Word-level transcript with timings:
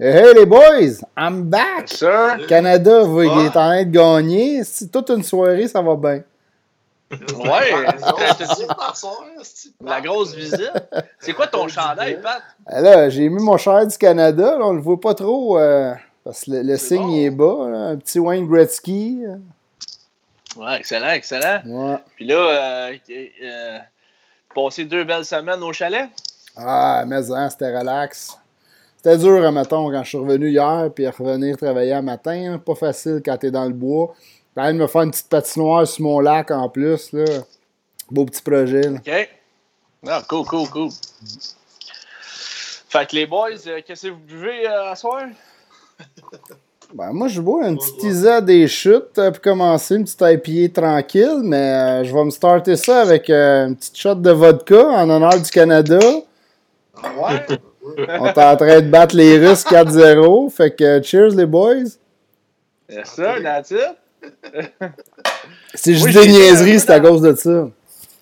Hey 0.00 0.32
les 0.32 0.46
boys, 0.46 1.02
I'm 1.16 1.50
back! 1.50 1.88
Sir? 1.88 2.46
Canada, 2.46 3.02
il 3.02 3.24
est 3.24 3.48
en 3.48 3.50
train 3.50 3.84
de 3.84 3.90
gagner. 3.90 4.62
Si 4.62 4.88
toute 4.88 5.10
une 5.10 5.24
soirée, 5.24 5.66
ça 5.66 5.82
va 5.82 5.96
bien. 5.96 6.22
Ouais, 7.10 7.72
la 9.84 10.00
grosse 10.00 10.36
visite. 10.36 10.70
C'est 11.18 11.32
quoi 11.32 11.48
ton 11.48 11.66
chandail, 11.68 12.20
Pat? 12.22 12.44
Eh 12.70 12.80
Là, 12.80 13.08
j'ai 13.08 13.28
mis 13.28 13.42
mon 13.42 13.56
cher 13.56 13.84
du 13.84 13.98
Canada. 13.98 14.56
Là, 14.56 14.66
on 14.66 14.74
le 14.74 14.80
voit 14.80 15.00
pas 15.00 15.14
trop 15.14 15.58
euh, 15.58 15.92
parce 16.22 16.44
que 16.44 16.52
le, 16.52 16.76
signe 16.76 17.02
bon. 17.02 17.12
il 17.16 17.24
est 17.24 17.30
bas. 17.30 17.68
là. 17.68 17.78
Un 17.88 17.96
petit 17.96 18.20
Wayne 18.20 18.46
Gretzky. 18.46 19.24
Ouais, 20.56 20.76
excellent, 20.76 21.10
excellent. 21.10 21.60
Ouais. 21.66 21.98
Puis 22.14 22.24
là, 22.24 22.36
euh, 22.36 22.96
euh, 23.42 23.78
passer 24.54 24.84
deux 24.84 25.02
belles 25.02 25.24
semaines 25.24 25.62
au 25.64 25.72
chalet? 25.72 26.08
Ah, 26.56 27.02
mais 27.04 27.32
hein, 27.32 27.50
c'était 27.50 27.76
relax. 27.76 28.38
C'était 29.08 29.22
dur, 29.22 29.52
mettons, 29.52 29.90
quand 29.90 30.02
je 30.02 30.08
suis 30.08 30.18
revenu 30.18 30.50
hier, 30.50 30.90
puis 30.94 31.08
revenir 31.08 31.56
travailler 31.56 31.92
à 31.92 32.02
matin. 32.02 32.52
hein. 32.52 32.58
Pas 32.58 32.74
facile 32.74 33.22
quand 33.24 33.38
t'es 33.38 33.50
dans 33.50 33.64
le 33.64 33.72
bois. 33.72 34.14
Quand 34.54 34.70
me 34.74 34.86
faire 34.86 35.00
une 35.02 35.10
petite 35.12 35.30
patinoire 35.30 35.86
sur 35.86 36.04
mon 36.04 36.20
lac 36.20 36.50
en 36.50 36.68
plus. 36.68 37.12
Là. 37.12 37.24
Beau 38.10 38.26
petit 38.26 38.42
projet. 38.42 38.82
là. 38.82 38.98
OK. 38.98 39.28
Ah, 40.06 40.22
cool, 40.28 40.44
cool, 40.44 40.68
cool. 40.68 40.90
Fait 42.90 43.08
que 43.08 43.16
les 43.16 43.26
boys, 43.26 43.48
euh, 43.66 43.80
qu'est-ce 43.86 44.08
que 44.08 44.12
vous 44.12 44.18
buvez 44.18 44.68
euh, 44.68 44.90
à 44.90 44.96
soir? 44.96 45.22
Ben, 46.94 47.12
moi, 47.12 47.28
je 47.28 47.38
bois 47.42 47.66
un 47.66 47.76
petit 47.76 48.06
ISA 48.06 48.40
des 48.40 48.66
chutes 48.66 49.18
euh, 49.18 49.30
pour 49.30 49.42
commencer, 49.42 49.96
une 49.96 50.04
petite 50.04 50.22
IPA 50.22 50.80
tranquille, 50.80 51.40
mais 51.42 51.56
euh, 51.56 52.04
je 52.04 52.14
vais 52.14 52.24
me 52.24 52.30
starter 52.30 52.76
ça 52.76 53.02
avec 53.02 53.28
euh, 53.28 53.66
une 53.68 53.76
petite 53.76 53.94
shot 53.98 54.14
de 54.14 54.30
vodka 54.30 54.86
en 54.86 55.10
honneur 55.10 55.38
du 55.38 55.50
Canada. 55.50 55.98
Ouais? 56.00 57.46
On 57.96 58.26
est 58.26 58.38
en 58.38 58.56
train 58.56 58.80
de 58.80 58.88
battre 58.90 59.16
les 59.16 59.38
Russes 59.38 59.64
4-0. 59.64 60.50
Fait 60.50 60.74
que 60.74 61.02
cheers, 61.02 61.30
les 61.30 61.46
boys. 61.46 61.84
Yes, 62.88 63.10
sir, 63.10 63.42
that's 63.42 63.70
it. 63.70 63.96
Si 65.74 65.94
je 65.96 66.04
Oui, 66.04 66.12
dis 66.12 66.18
des 66.18 66.28
niaiseries, 66.28 66.80
c'est 66.80 66.90
à 66.90 67.00
cause 67.00 67.20
de 67.22 67.34
ça. 67.34 67.68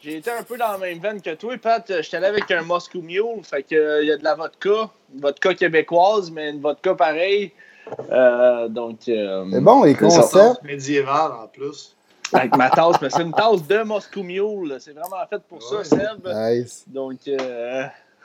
J'ai 0.02 0.18
été 0.18 0.30
un 0.30 0.42
peu 0.42 0.56
dans 0.56 0.72
la 0.72 0.78
même 0.78 0.98
veine 1.00 1.20
que 1.20 1.34
toi, 1.34 1.54
Pat. 1.60 1.84
J'étais 2.00 2.16
allé 2.18 2.26
avec 2.26 2.50
un 2.50 2.62
Moscow 2.62 3.00
Mule. 3.00 3.42
Fait 3.42 3.62
que 3.62 3.74
euh, 3.74 4.02
il 4.02 4.08
y 4.08 4.12
a 4.12 4.16
de 4.16 4.24
la 4.24 4.34
vodka. 4.34 4.90
Une 5.14 5.20
vodka 5.20 5.54
québécoise, 5.54 6.30
mais 6.30 6.50
une 6.50 6.60
vodka 6.60 6.94
pareille. 6.94 7.52
Euh, 8.10 8.68
donc, 8.68 8.98
euh, 9.08 9.44
C'est 9.50 9.60
bon, 9.60 9.82
les 9.84 9.94
C'est 9.94 10.10
ça. 10.10 10.20
concepts. 10.20 10.62
médiéval 10.64 11.32
en 11.32 11.46
plus. 11.48 11.94
avec 12.32 12.56
ma 12.56 12.68
tasse, 12.70 12.96
mais 13.00 13.10
c'est 13.10 13.22
une 13.22 13.32
tasse 13.32 13.66
de 13.66 13.82
Moscow 13.84 14.22
Mule. 14.22 14.76
C'est 14.80 14.92
vraiment 14.92 15.24
fait 15.30 15.40
pour 15.48 15.62
ça. 15.62 15.82
Seb. 15.84 16.26
Nice. 16.26 16.84
Donc, 16.88 17.18
euh, 17.28 17.84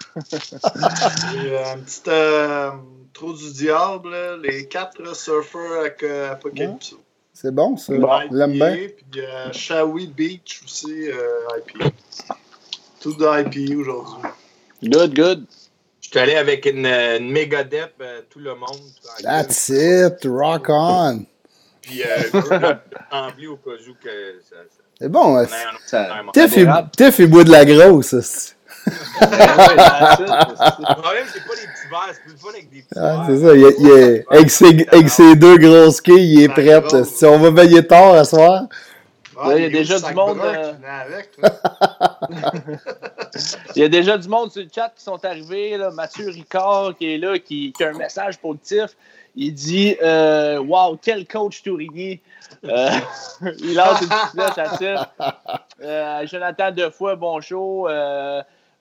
un 0.15 1.79
petit 1.79 2.01
euh, 2.07 2.71
trou 3.13 3.33
du 3.33 3.51
diable, 3.51 4.15
les 4.43 4.67
quatre 4.67 5.15
surfers 5.15 5.79
avec 5.79 6.03
euh, 6.03 6.31
Apocalypse. 6.31 6.95
C'est 7.33 7.53
bon, 7.53 7.77
ça? 7.77 7.93
Je 7.93 8.35
l'aime 8.35 8.51
bien. 8.51 8.75
Puis 8.75 9.21
euh, 9.21 9.51
Shawi 9.51 10.07
Beach 10.07 10.61
aussi, 10.65 11.09
euh, 11.09 11.57
IPA. 11.57 11.89
Tout 12.99 13.13
de 13.13 13.25
IPA 13.25 13.79
aujourd'hui. 13.79 14.29
good, 14.83 15.15
good. 15.15 15.45
Je 16.01 16.09
suis 16.09 16.19
allé 16.19 16.35
avec 16.35 16.65
une, 16.65 16.85
une 16.85 17.31
méga 17.31 17.63
dep, 17.63 17.93
euh, 18.01 18.21
tout 18.29 18.39
le 18.39 18.53
monde. 18.53 18.79
That's 19.23 19.69
it. 19.69 20.25
Rock 20.25 20.65
on. 20.69 21.25
Puis 21.81 22.03
euh, 22.03 22.41
Tremblay 23.09 23.47
au 23.47 23.55
cas 23.55 23.71
où 23.71 23.93
que 24.03 24.39
ça. 24.47 24.57
ça 24.57 24.83
C'est 24.99 25.09
bon. 25.09 25.43
Ça-. 25.87 26.23
Tiff, 26.95 27.19
il 27.19 27.27
boit 27.27 27.43
de 27.43 27.51
la 27.51 27.65
grosse. 27.65 28.55
Le 28.87 28.93
problème, 31.01 31.25
c'est 31.31 31.45
pas 31.45 31.55
les 31.55 31.67
petits 31.67 31.87
verres, 31.89 32.13
c'est 32.13 32.21
plus 32.23 32.31
le 32.31 32.37
fun 32.37 32.49
avec 32.49 32.69
des 32.69 32.81
petits 32.81 32.87
Ah, 32.95 32.99
verres. 32.99 33.25
c'est 33.27 33.37
ça. 33.45 33.55
il 33.55 33.63
est- 33.65 33.75
il 33.79 33.89
est- 33.89 34.25
avec, 34.31 34.49
ses, 34.51 34.87
avec 34.91 35.09
ses 35.09 35.35
deux 35.35 35.57
grosses 35.57 36.01
quilles, 36.01 36.33
il 36.33 36.41
est 36.43 36.49
prêt. 36.49 36.81
Si 37.05 37.25
on 37.25 37.37
va 37.39 37.49
veiller 37.51 37.85
tard 37.85 38.13
à 38.15 38.23
soir. 38.25 38.63
Ah, 39.43 39.49
Là, 39.49 39.57
il 39.57 39.63
y 39.63 39.65
a 39.65 39.69
déjà 39.69 39.99
du 39.99 40.13
monde, 40.13 40.37
euh, 40.43 40.73
avec? 41.03 41.31
Il 43.75 43.81
y 43.81 43.85
a 43.85 43.89
déjà 43.89 44.17
du 44.17 44.27
monde 44.27 44.51
sur 44.51 44.61
le 44.61 44.67
chat 44.73 44.89
qui 44.95 45.03
sont 45.03 45.23
arrivés. 45.25 45.77
Là. 45.77 45.89
Mathieu 45.91 46.29
Ricard 46.29 46.93
qui 46.97 47.13
est 47.15 47.17
là, 47.17 47.37
qui, 47.39 47.73
qui 47.75 47.83
a 47.83 47.89
un 47.89 47.93
message 47.93 48.37
pour 48.37 48.53
le 48.53 48.59
TIF. 48.59 48.95
Il 49.35 49.53
dit 49.53 49.95
euh, 50.03 50.59
Wow, 50.59 50.99
quel 51.01 51.25
coach 51.25 51.63
Tourigny 51.63 52.19
Euh, 52.65 52.89
Il 53.59 53.73
lance 53.73 54.01
une 54.01 54.09
petite 54.09 54.31
flèche 54.31 54.57
à 54.57 54.77
TIF. 54.77 54.99
Euh, 55.81 56.27
Jonathan 56.27 56.71
Defoy, 56.71 57.15
bon 57.15 57.39
show. 57.41 57.87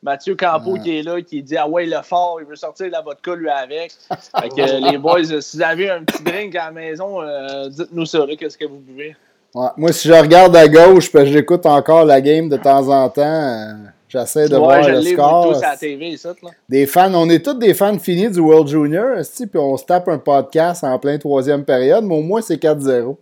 Mathieu 0.03 0.35
Campo 0.35 0.79
qui 0.83 0.99
est 0.99 1.03
là, 1.03 1.21
qui 1.21 1.43
dit 1.43 1.57
Ah 1.57 1.69
ouais, 1.69 1.85
le 1.85 2.01
fort, 2.03 2.39
il 2.41 2.47
veut 2.47 2.57
sortir 2.57 2.89
la 2.91 3.03
vodka 3.03 3.35
lui 3.35 3.51
avec. 3.51 3.93
Fait 4.41 4.49
que, 4.49 4.91
les 4.91 4.97
boys, 4.99 5.31
euh, 5.31 5.41
si 5.41 5.59
vous 5.59 5.63
avez 5.63 5.91
un 5.91 6.05
petit 6.05 6.23
drink 6.23 6.55
à 6.57 6.67
la 6.67 6.71
maison, 6.71 7.21
euh, 7.21 7.69
dites-nous 7.69 8.07
ça, 8.07 8.25
là, 8.25 8.35
qu'est-ce 8.37 8.57
que 8.57 8.65
vous 8.65 8.79
buvez? 8.79 9.15
Ouais, 9.55 9.69
Moi, 9.77 9.93
si 9.93 10.09
je 10.09 10.15
regarde 10.15 10.57
à 10.57 10.69
gauche, 10.69 11.11
puis 11.13 11.27
j'écoute 11.27 11.67
encore 11.67 12.05
la 12.05 12.21
game 12.21 12.49
de 12.49 12.57
temps 12.57 12.89
en 12.89 13.11
temps, 13.11 13.21
euh, 13.23 13.73
j'essaie 14.09 14.49
de 14.49 14.55
ouais, 14.55 14.59
voir 14.59 14.83
je 14.85 14.91
le 14.91 15.03
score. 15.03 15.47
moi, 15.47 15.55
tous 15.55 15.63
à 15.65 15.71
la 15.73 15.77
TV, 15.77 16.17
ça, 16.17 16.33
là. 16.43 16.51
Des 16.69 16.87
fans, 16.87 17.13
on 17.13 17.29
est 17.29 17.45
tous 17.45 17.55
des 17.55 17.75
fans 17.75 17.99
finis 17.99 18.31
du 18.31 18.41
World 18.41 18.69
Junior, 18.69 19.17
puis 19.37 19.49
on 19.61 19.77
se 19.77 19.85
tape 19.85 20.09
un 20.09 20.19
podcast 20.19 20.83
en 20.83 20.99
plein 20.99 21.19
troisième 21.19 21.65
période, 21.65 22.05
mais 22.05 22.15
au 22.17 22.23
moins 22.23 22.41
c'est 22.41 22.57
4-0. 22.57 23.17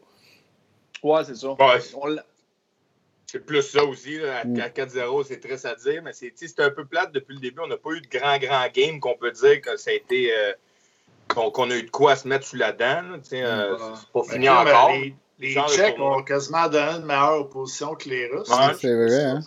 Ouais, 1.02 1.20
c'est 1.24 1.36
ça. 1.36 1.48
Ouais, 1.48 1.80
c'est 3.30 3.44
plus 3.44 3.62
ça 3.62 3.84
aussi. 3.84 4.18
Là. 4.18 4.38
À 4.38 4.44
Mm. 4.44 4.60
à 4.60 4.68
4-0, 4.70 5.24
c'est 5.24 5.38
triste 5.40 5.64
à 5.66 5.74
dire, 5.74 6.02
mais 6.02 6.12
c'est 6.12 6.32
un 6.60 6.70
peu 6.70 6.84
plate 6.84 7.12
depuis 7.12 7.34
le 7.34 7.40
début. 7.40 7.60
On 7.60 7.66
n'a 7.68 7.76
pas 7.76 7.90
eu 7.90 8.00
de 8.00 8.08
grand, 8.08 8.38
grand 8.38 8.66
game 8.72 8.98
qu'on 9.00 9.16
peut 9.16 9.30
dire 9.30 9.60
que 9.60 9.76
ça 9.76 9.90
a 9.90 9.94
été. 9.94 10.32
euh, 10.36 10.52
qu'on 11.28 11.70
a 11.70 11.74
eu 11.76 11.82
de 11.82 11.90
quoi 11.90 12.16
se 12.16 12.26
mettre 12.26 12.46
sous 12.46 12.56
la 12.56 12.72
dent. 12.72 13.02
là. 13.02 13.18
Tu 13.22 13.28
sais, 13.30 13.42
euh, 13.44 13.76
c'est 13.96 14.08
pas 14.12 14.22
fini 14.22 14.38
Mais 14.38 14.44
là, 14.46 14.64
ben, 14.64 14.74
encore. 14.74 14.90
Les, 15.40 15.54
Tchèques 15.54 16.00
ont 16.00 16.22
quasiment 16.24 16.68
donné 16.68 16.92
une 16.98 17.04
meilleure 17.04 17.40
opposition 17.40 17.94
que 17.94 18.08
les 18.08 18.26
Russes. 18.28 18.48
Ouais, 18.48 18.74
c'est 18.80 18.92
vrai, 18.94 19.24
hein. 19.24 19.40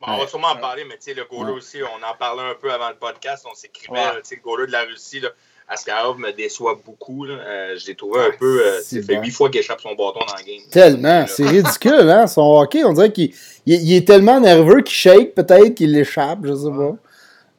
Bon, 0.00 0.06
on 0.06 0.18
va 0.18 0.26
sûrement 0.28 0.48
en 0.48 0.56
parler, 0.56 0.84
mais 0.84 0.96
le 1.12 1.24
goaler 1.24 1.50
Ouais. 1.50 1.58
aussi, 1.58 1.80
on 1.82 2.02
en 2.06 2.14
parlait 2.16 2.42
un 2.48 2.54
peu 2.54 2.72
avant 2.72 2.88
le 2.90 2.94
podcast, 2.94 3.44
on 3.50 3.54
s'écrivait, 3.54 3.98
Ouais. 3.98 4.22
le 4.30 4.36
goaler 4.40 4.66
de 4.68 4.72
la 4.72 4.84
Russie, 4.84 5.18
là, 5.18 5.30
Askarov 5.68 6.18
me 6.18 6.32
déçoit 6.32 6.78
beaucoup. 6.84 7.24
là. 7.24 7.34
Euh, 7.34 7.76
je 7.76 7.86
l'ai 7.86 7.94
trouvé 7.94 8.20
un 8.20 8.30
peu. 8.38 8.62
euh, 8.64 8.80
c'est 8.82 9.02
ça 9.02 9.06
fait 9.06 9.20
huit 9.20 9.30
fois 9.30 9.50
qu'il 9.50 9.60
échappe 9.60 9.80
son 9.80 9.90
bâton 9.90 10.20
dans 10.20 10.34
la 10.34 10.42
game. 10.42 10.62
Tellement, 10.70 11.24
c'est 11.26 11.46
ridicule, 11.46 12.08
hein, 12.10 12.26
son 12.26 12.40
hockey, 12.58 12.84
on 12.84 12.92
dirait 12.94 13.12
qu'il 13.12 13.34
il, 13.66 13.74
il 13.82 13.94
est 13.96 14.06
tellement 14.06 14.40
nerveux 14.40 14.80
qu'il 14.82 14.94
shake, 14.96 15.34
peut-être 15.34 15.74
qu'il 15.74 15.92
l'échappe, 15.92 16.38
je 16.44 16.54
sais 16.54 16.70
pas. 16.70 16.94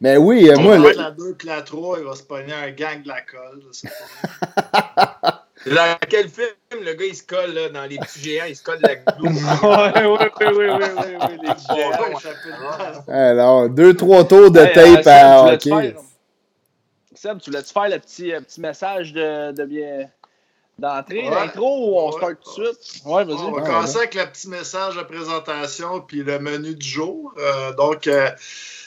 Mais 0.01 0.15
oui, 0.17 0.49
euh, 0.49 0.55
On 0.57 0.61
moi, 0.61 0.77
le- 0.77 0.91
la 0.93 1.11
2 1.11 1.33
puis 1.37 1.47
la 1.49 1.61
3, 1.61 1.99
il 1.99 2.05
va 2.05 2.15
se 2.15 2.23
pogner 2.23 2.53
un 2.53 2.71
gang 2.71 3.03
de 3.03 3.07
la 3.09 3.21
colle. 3.21 3.61
je 3.67 3.77
sais 3.79 3.89
pas. 4.71 5.45
Dans 5.65 5.97
quel 6.09 6.29
film, 6.29 6.47
le 6.85 6.93
gars, 6.93 7.05
il 7.05 7.15
se 7.15 7.23
colle 7.23 7.51
là, 7.53 7.67
dans 7.67 7.83
les 7.83 7.97
petits 7.97 8.21
géants, 8.21 8.45
il 8.47 8.55
se 8.55 8.63
colle 8.63 8.79
la 8.81 8.95
glue. 9.13 9.27
ouais, 9.27 9.31
ouais, 9.61 10.05
ouais, 10.05 10.31
ouais, 10.39 10.51
ouais, 10.55 10.69
ouais, 10.69 11.17
ouais, 11.17 11.37
les 11.43 11.47
géants. 11.75 13.13
alors, 13.13 13.67
deux, 13.69 13.93
trois 13.93 14.23
tours 14.23 14.51
de 14.51 14.61
tape 14.61 15.05
euh, 15.05 15.11
à 15.11 15.53
hockey. 15.53 15.95
Seb, 17.21 17.41
tu 17.41 17.49
voulais-tu 17.49 17.73
faire 17.73 17.89
le 17.89 17.99
petit, 17.99 18.33
euh, 18.33 18.39
petit 18.39 18.61
message 18.61 19.11
de, 19.11 19.51
de 19.51 19.65
bien 19.65 20.09
d'entrée, 20.77 21.27
Ouais. 21.27 21.47
d'intro, 21.47 21.89
ou 21.89 21.99
on 21.99 22.11
Ouais. 22.11 22.17
start 22.17 22.35
tout 22.41 22.61
de 22.61 22.73
suite? 22.73 23.05
Ouais, 23.05 23.25
vas-y. 23.25 23.35
On 23.35 23.51
va 23.51 23.57
Ouais, 23.61 23.67
commencer 23.67 23.97
avec 23.97 24.13
le 24.15 24.25
petit 24.27 24.47
message 24.47 24.95
de 24.95 25.01
présentation 25.01 25.99
puis 25.99 26.23
le 26.23 26.39
menu 26.39 26.75
du 26.75 26.87
jour. 26.87 27.33
Euh, 27.37 27.73
donc, 27.73 28.07
euh, 28.07 28.29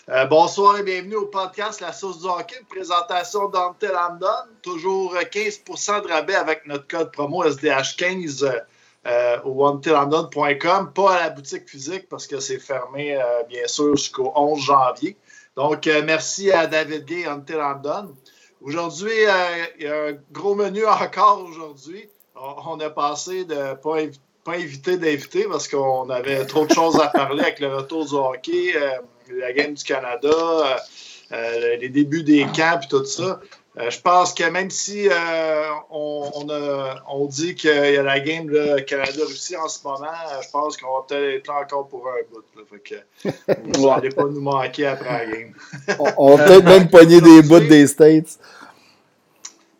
euh, 0.08 0.24
bonsoir 0.24 0.78
et 0.78 0.82
bienvenue 0.82 1.16
au 1.16 1.26
podcast 1.26 1.82
La 1.82 1.92
Sauce 1.92 2.22
du 2.22 2.26
Hockey, 2.26 2.56
une 2.58 2.64
présentation 2.64 3.50
Hamdon. 3.52 4.26
Toujours 4.62 5.14
euh, 5.14 5.24
15% 5.24 6.00
de 6.02 6.08
rabais 6.08 6.34
avec 6.34 6.66
notre 6.66 6.88
code 6.88 7.12
promo 7.12 7.44
SDH15 7.44 8.44
euh, 8.46 8.60
euh, 9.04 9.38
au 9.44 9.66
antelamdon.com, 9.66 10.92
pas 10.94 11.16
à 11.16 11.20
la 11.24 11.28
boutique 11.28 11.68
physique 11.68 12.08
parce 12.08 12.26
que 12.26 12.40
c'est 12.40 12.60
fermé, 12.60 13.14
euh, 13.14 13.42
bien 13.46 13.66
sûr, 13.66 13.94
jusqu'au 13.94 14.32
11 14.34 14.58
janvier. 14.58 15.18
Donc, 15.56 15.86
euh, 15.86 16.02
merci 16.04 16.50
à 16.50 16.66
David 16.66 17.04
Gay, 17.04 17.26
Antel 17.26 17.60
Hamdon. 17.60 18.14
Aujourd'hui, 18.62 19.12
euh, 19.12 19.64
il 19.78 19.84
y 19.84 19.88
a 19.88 20.04
un 20.06 20.18
gros 20.32 20.54
menu 20.54 20.86
encore 20.86 21.44
aujourd'hui. 21.46 22.08
On, 22.34 22.80
a 22.80 22.90
passé 22.90 23.44
de 23.44 23.74
pas, 23.74 23.98
pas 24.44 24.52
invité 24.54 24.96
d'invité 24.96 25.44
parce 25.44 25.68
qu'on 25.68 26.08
avait 26.08 26.44
trop 26.46 26.66
de 26.66 26.72
choses 26.72 26.98
à 26.98 27.08
parler 27.08 27.42
avec 27.42 27.60
le 27.60 27.76
retour 27.76 28.06
du 28.06 28.14
hockey, 28.14 28.72
euh, 28.74 28.98
la 29.38 29.52
game 29.52 29.74
du 29.74 29.84
Canada, 29.84 30.78
les 31.30 31.88
débuts 31.88 32.24
des 32.24 32.46
camps 32.56 32.80
et 32.82 32.88
tout 32.88 33.04
ça. 33.04 33.40
Euh, 33.78 33.88
je 33.88 34.00
pense 34.02 34.34
que 34.34 34.44
même 34.50 34.68
si 34.68 35.08
euh, 35.08 35.70
on, 35.90 36.30
on 36.34 36.50
a- 36.50 37.02
on 37.08 37.24
dit 37.24 37.54
qu'il 37.54 37.70
y 37.70 37.96
a 37.96 38.02
la 38.02 38.20
game 38.20 38.50
Canada-Russie 38.86 39.56
en 39.56 39.66
ce 39.66 39.82
moment, 39.82 40.04
euh, 40.08 40.42
je 40.42 40.50
pense 40.50 40.76
qu'on 40.76 40.94
va 40.94 41.04
peut-être 41.08 41.36
être 41.38 41.46
là 41.48 41.60
encore 41.62 41.88
pour 41.88 42.06
un 42.06 42.20
bout. 42.30 42.44
Là. 42.54 42.62
Fait 42.70 42.80
que, 42.80 43.78
vous 43.78 43.88
n'allez 43.88 44.10
pas 44.10 44.24
nous 44.24 44.42
manquer 44.42 44.86
après 44.86 45.26
la 45.26 45.32
game. 45.32 45.54
On, 46.18 46.36
va 46.36 46.44
peut-être 46.44 46.64
même 46.64 46.90
pogner 46.90 47.22
des 47.22 47.40
bouts 47.42 47.60
des 47.60 47.86
States. 47.86 48.38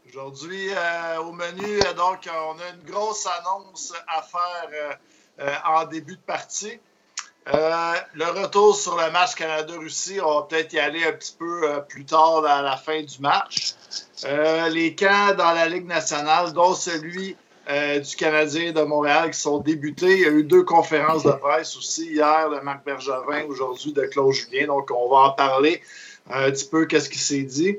Aujourd'hui, 0.09 0.71
euh, 0.71 1.19
au 1.21 1.33
menu, 1.33 1.79
donc, 1.94 2.27
on 2.27 2.59
a 2.61 2.71
une 2.75 2.91
grosse 2.91 3.27
annonce 3.27 3.93
à 4.09 4.23
faire 4.23 4.99
en 5.67 5.85
début 5.85 6.17
de 6.17 6.23
partie. 6.27 6.81
Euh, 7.49 7.94
le 8.15 8.25
retour 8.41 8.77
sur 8.77 8.97
le 8.97 9.11
match 9.11 9.35
Canada-Russie, 9.35 10.21
on 10.25 10.35
va 10.35 10.43
peut-être 10.43 10.73
y 10.75 10.79
aller 10.79 11.05
un 11.05 11.12
petit 11.12 11.35
peu 11.37 11.69
euh, 11.69 11.81
plus 11.81 12.05
tard 12.05 12.43
dans 12.43 12.62
la 12.62 12.77
fin 12.77 13.03
du 13.03 13.19
match. 13.21 13.75
Euh, 14.25 14.69
les 14.69 14.94
camps 14.94 15.35
dans 15.37 15.50
la 15.53 15.69
Ligue 15.69 15.87
nationale, 15.87 16.53
dont 16.53 16.75
celui 16.75 17.37
du 17.69 18.17
Canadien 18.17 18.73
de 18.73 18.83
Montréal 18.83 19.31
qui 19.31 19.39
sont 19.39 19.59
débutés. 19.59 20.12
Il 20.12 20.21
y 20.21 20.25
a 20.25 20.31
eu 20.31 20.43
deux 20.43 20.65
conférences 20.65 21.23
de 21.23 21.31
presse 21.31 21.77
aussi, 21.77 22.12
hier 22.12 22.50
de 22.50 22.59
Marc 22.59 22.85
Bergevin, 22.85 23.44
aujourd'hui 23.47 23.93
de 23.93 24.03
Claude 24.03 24.33
Julien. 24.33 24.67
Donc, 24.67 24.91
on 24.91 25.09
va 25.09 25.29
en 25.29 25.31
parler 25.31 25.81
un 26.29 26.50
petit 26.50 26.67
peu, 26.67 26.87
qu'est-ce 26.87 27.09
qui 27.09 27.19
s'est 27.19 27.43
dit. 27.43 27.79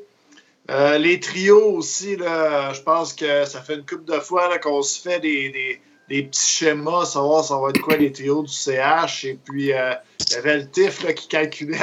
Les 0.69 1.19
trios 1.19 1.75
aussi, 1.75 2.17
je 2.17 2.81
pense 2.81 3.11
que 3.13 3.43
ça 3.43 3.61
fait 3.61 3.75
une 3.75 3.85
couple 3.85 4.05
de 4.05 4.19
fois 4.19 4.57
qu'on 4.57 4.81
se 4.81 5.01
fait 5.01 5.19
des, 5.19 5.81
petits 6.07 6.47
schémas, 6.47 7.05
savoir 7.05 7.43
ça 7.43 7.57
va 7.57 7.69
être 7.69 7.81
quoi 7.81 7.97
les 7.97 8.11
trios 8.11 8.43
du 8.43 8.51
CH. 8.51 9.25
Et 9.25 9.39
puis, 9.43 9.73
euh, 9.73 9.93
il 10.19 10.33
y 10.33 10.35
avait 10.35 10.57
le 10.57 10.69
TIF 10.69 11.05
qui 11.15 11.27
calculait 11.27 11.79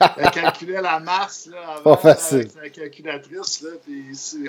la, 0.00 0.30
calculait 0.30 0.82
la 0.82 1.00
masse 1.00 1.48
là, 1.50 1.58
avant, 1.76 1.96
Pas 1.96 2.14
facile. 2.14 2.48
la 2.62 2.68
calculatrice. 2.68 3.62
Là, 3.62 3.70
puis, 3.84 4.04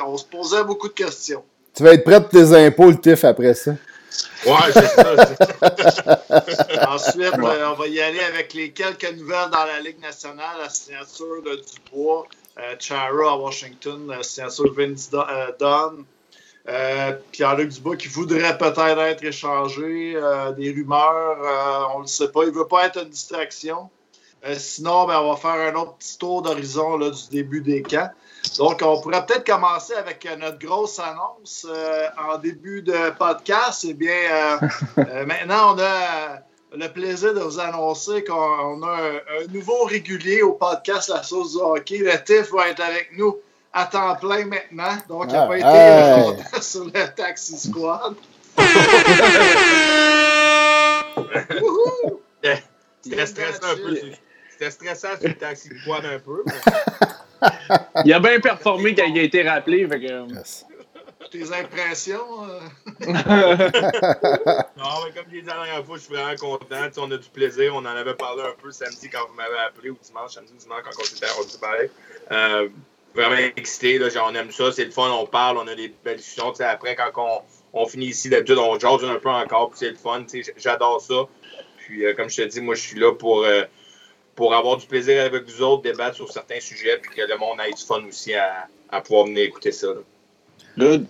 on 0.06 0.18
se 0.18 0.26
posait 0.26 0.64
beaucoup 0.64 0.90
de 0.90 0.94
questions. 0.94 1.44
Tu 1.74 1.84
vas 1.84 1.94
être 1.94 2.04
prêt 2.04 2.22
pour 2.22 2.30
tes 2.30 2.54
impôts, 2.54 2.90
le 2.90 3.00
TIF, 3.00 3.24
après 3.24 3.54
ça? 3.54 3.72
Ouais, 4.46 4.72
c'est 4.72 4.88
ça. 4.88 6.22
Ensuite, 6.90 7.34
euh, 7.34 7.70
on 7.72 7.74
va 7.74 7.88
y 7.88 8.00
aller 8.00 8.22
avec 8.22 8.54
les 8.54 8.72
quelques 8.72 9.12
nouvelles 9.12 9.50
dans 9.52 9.66
la 9.66 9.82
Ligue 9.82 10.00
nationale, 10.00 10.58
la 10.62 10.70
signature 10.70 11.42
de 11.44 11.62
Dubois, 11.62 12.28
euh, 12.60 12.76
Chara 12.80 13.34
à 13.34 13.36
Washington, 13.36 14.08
la 14.08 14.24
signature 14.24 14.74
Vince 14.74 15.10
euh. 16.68 17.14
Pierre-Luc 17.32 17.70
Dubois 17.70 17.96
qui 17.98 18.08
voudrait 18.08 18.58
peut-être 18.58 19.00
être 19.00 19.24
échangé, 19.24 20.20
des 20.58 20.72
rumeurs, 20.72 21.38
on 21.96 22.00
ne 22.00 22.04
le 22.04 22.08
sait 22.08 22.30
pas. 22.30 22.44
Il 22.44 22.52
ne 22.52 22.58
veut 22.58 22.68
pas 22.68 22.88
être 22.88 23.02
une 23.04 23.10
distraction. 23.10 23.90
sinon, 24.54 25.06
ben, 25.06 25.20
on 25.22 25.34
va 25.34 25.38
faire 25.38 25.74
un 25.74 25.80
autre 25.80 25.96
petit 25.96 26.18
tour 26.18 26.42
d'horizon 26.42 26.98
du 26.98 27.30
début 27.32 27.62
des 27.62 27.84
camps. 27.84 28.10
Donc, 28.58 28.82
on 28.84 29.02
pourrait 29.02 29.26
peut-être 29.26 29.46
commencer 29.46 29.94
avec 29.94 30.26
euh, 30.26 30.36
notre 30.38 30.60
grosse 30.60 31.00
annonce 31.00 31.68
euh, 31.70 32.08
en 32.18 32.38
début 32.38 32.82
de 32.82 33.12
podcast. 33.18 33.86
Eh 33.88 33.94
bien, 33.94 34.16
euh, 34.98 35.26
maintenant, 35.26 35.76
on 35.76 35.80
a 35.80 36.40
le 36.78 36.88
plaisir 36.92 37.34
de 37.34 37.40
vous 37.40 37.60
annoncer 37.60 38.24
qu'on 38.24 38.84
a 38.84 38.98
un, 38.98 39.52
nouveau 39.52 39.84
régulier 39.86 40.42
au 40.42 40.54
podcast 40.54 41.10
La 41.10 41.24
Sauce 41.24 41.54
du 41.54 41.58
Hockey. 41.62 41.98
Le 41.98 42.24
TIF 42.24 42.52
va 42.52 42.70
être 42.70 42.82
avec 42.82 43.10
nous 43.18 43.36
à 43.76 43.86
temps 43.86 44.16
plein 44.16 44.46
maintenant. 44.46 44.98
Donc, 45.10 45.26
il 45.28 45.34
n'a 45.34 45.46
pas 45.46 45.58
été 45.58 46.42
sur 46.62 46.86
le 46.86 47.14
Taxi 47.14 47.60
Squad. 47.60 48.16
C'était 53.02 53.26
stressant 53.26 53.68
un 53.68 53.76
peu. 53.76 54.00
C'était 54.50 54.72
stressant 54.72 55.18
sur 55.20 55.28
le 55.28 55.36
Taxi 55.36 55.70
Squad 55.82 56.06
un 56.06 56.20
peu. 56.20 56.46
Il 58.06 58.14
a 58.14 58.20
bien 58.20 58.40
performé 58.40 58.96
quand 58.96 59.04
il 59.06 59.20
a 59.20 59.24
été 59.24 59.46
rappelé. 59.48 59.86
Fait 59.88 60.00
que... 60.00 60.12
Euh, 60.12 60.26
Tes 61.30 61.54
impressions? 61.54 62.46
Euh? 62.46 62.62
non, 63.06 63.14
mais 65.04 65.12
comme 65.14 65.26
je 65.30 65.36
l'ai 65.36 65.42
dit 65.42 65.48
la 65.48 65.54
dernière 65.54 65.86
fois, 65.86 65.98
je 65.98 66.04
suis 66.04 66.14
vraiment 66.14 66.38
content. 66.38 66.88
on 66.98 67.12
a 67.12 67.18
du 67.18 67.30
plaisir. 67.30 67.76
On 67.76 67.80
en 67.80 67.86
avait 67.88 68.16
parlé 68.16 68.44
un 68.44 68.56
peu 68.60 68.72
samedi 68.72 69.10
quand 69.10 69.28
vous 69.28 69.34
m'avez 69.36 69.60
appelé, 69.68 69.90
ou 69.90 69.98
dimanche, 70.02 70.32
samedi 70.32 70.54
ou 70.56 70.60
dimanche 70.62 70.84
quand 70.86 70.98
on 70.98 71.04
s'était 71.04 71.28
parlé. 71.60 71.92
Euh, 72.32 72.70
vraiment 73.16 73.36
excité. 73.56 73.98
Là, 73.98 74.08
on 74.28 74.36
aime 74.36 74.52
ça. 74.52 74.72
C'est 74.72 74.86
le 74.86 74.92
fun. 74.92 75.10
On 75.12 75.26
parle. 75.26 75.58
On 75.58 75.68
a 75.68 75.76
des 75.76 75.94
belles 76.04 76.18
discussions. 76.18 76.54
après, 76.60 76.96
quand 76.96 77.12
on, 77.74 77.82
on 77.82 77.86
finit 77.88 78.08
ici, 78.08 78.30
d'habitude, 78.30 78.58
on 78.58 78.78
jase 78.80 79.04
un 79.04 79.20
peu 79.20 79.30
encore. 79.30 79.72
c'est 79.76 79.92
le 79.92 79.98
fun. 79.98 80.26
J'adore 80.58 81.02
ça. 81.02 81.26
Puis, 81.78 82.04
comme 82.16 82.30
je 82.30 82.44
te 82.44 82.48
dis, 82.48 82.62
moi, 82.62 82.76
je 82.76 82.82
suis 82.82 83.00
là 83.00 83.14
pour 83.14 83.46
pour 84.36 84.54
avoir 84.54 84.78
du 84.78 84.86
plaisir 84.86 85.24
avec 85.24 85.50
vous 85.50 85.64
autres, 85.64 85.84
débattre 85.84 86.16
sur 86.16 86.32
certains 86.32 86.60
sujets, 86.60 87.00
puis 87.02 87.16
que 87.16 87.22
le 87.22 87.38
monde 87.38 87.58
ait 87.66 87.72
du 87.72 87.84
fun 87.84 88.04
aussi 88.08 88.34
à, 88.36 88.68
à 88.92 89.02
pouvoir 89.02 89.26
venir 89.26 89.44
écouter 89.44 89.72
ça. 89.72 89.88
Good. 90.78 91.08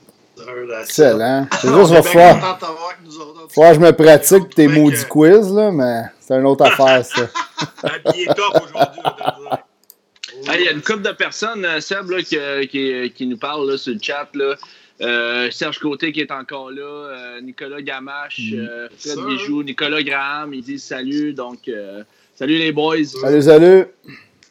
Excellent. 0.81 1.47
C'est 1.61 1.69
juste, 1.69 1.91
va 1.91 2.03
falloir, 2.03 2.57
que 2.99 3.73
je 3.73 3.79
me 3.79 3.91
pratique 3.91 4.43
pour 4.43 4.53
tes 4.53 4.67
maudits 4.67 5.05
quiz, 5.05 5.51
là, 5.53 5.71
mais 5.71 6.01
c'est 6.19 6.35
une 6.35 6.45
autre 6.45 6.65
affaire, 6.65 7.05
ça. 7.05 7.29
Il 8.13 8.23
est 8.23 8.33
top 8.33 8.61
aujourd'hui. 8.63 9.01
Il 10.53 10.61
y 10.61 10.67
a 10.67 10.71
une 10.71 10.81
couple 10.81 11.01
de 11.01 11.11
personnes, 11.11 11.65
euh, 11.65 11.79
Seb, 11.79 12.09
là, 12.09 12.21
qui, 12.21 12.37
qui, 12.67 13.11
qui, 13.11 13.27
nous 13.27 13.37
parlent 13.37 13.69
là, 13.69 13.77
sur 13.77 13.93
le 13.93 13.99
chat. 14.01 14.29
Là. 14.33 14.55
Euh, 15.01 15.51
Serge 15.51 15.79
Côté 15.79 16.13
qui 16.13 16.21
est 16.21 16.31
encore 16.31 16.71
là, 16.71 16.81
euh, 16.81 17.41
Nicolas 17.41 17.81
Gamache, 17.81 18.39
mm. 18.39 18.59
euh, 18.59 18.87
Fred 18.97 19.19
Bijou, 19.25 19.63
Nicolas 19.63 20.01
Graham, 20.03 20.53
ils 20.53 20.63
disent 20.63 20.83
salut. 20.83 21.33
Donc, 21.33 21.69
Salut 22.35 22.57
les 22.57 22.73
boys. 22.73 23.05
Salut, 23.05 23.41
salut. 23.41 23.85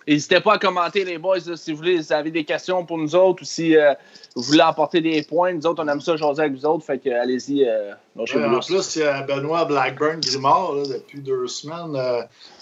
N'hésitez 0.08 0.40
pas 0.40 0.54
à 0.54 0.58
commenter 0.58 1.04
les 1.04 1.18
boys 1.18 1.38
si 1.54 1.70
vous 1.70 1.76
voulez, 1.76 2.02
si 2.02 2.08
vous 2.08 2.12
avez 2.14 2.30
des 2.30 2.44
questions 2.44 2.84
pour 2.86 2.96
nous 2.96 3.14
autres 3.14 3.42
ou 3.42 3.44
si 3.44 3.76
euh, 3.76 3.92
vous 4.34 4.42
voulez 4.42 4.60
apporter 4.60 5.02
des 5.02 5.22
points. 5.22 5.52
Nous 5.52 5.66
autres, 5.66 5.84
on 5.84 5.88
aime 5.88 6.00
ça 6.00 6.16
jaser 6.16 6.42
avec 6.42 6.54
vous 6.54 6.64
autres. 6.64 6.84
Fait 6.86 6.98
que 6.98 7.10
allez-y. 7.10 7.68
Euh, 7.68 7.92
en 8.16 8.24
plus, 8.60 8.96
il 8.96 9.02
y 9.02 9.04
a 9.04 9.20
Benoît 9.22 9.66
Blackburn 9.66 10.20
Grimard 10.20 10.74
depuis 10.88 11.20
deux 11.20 11.46
semaines. 11.46 11.94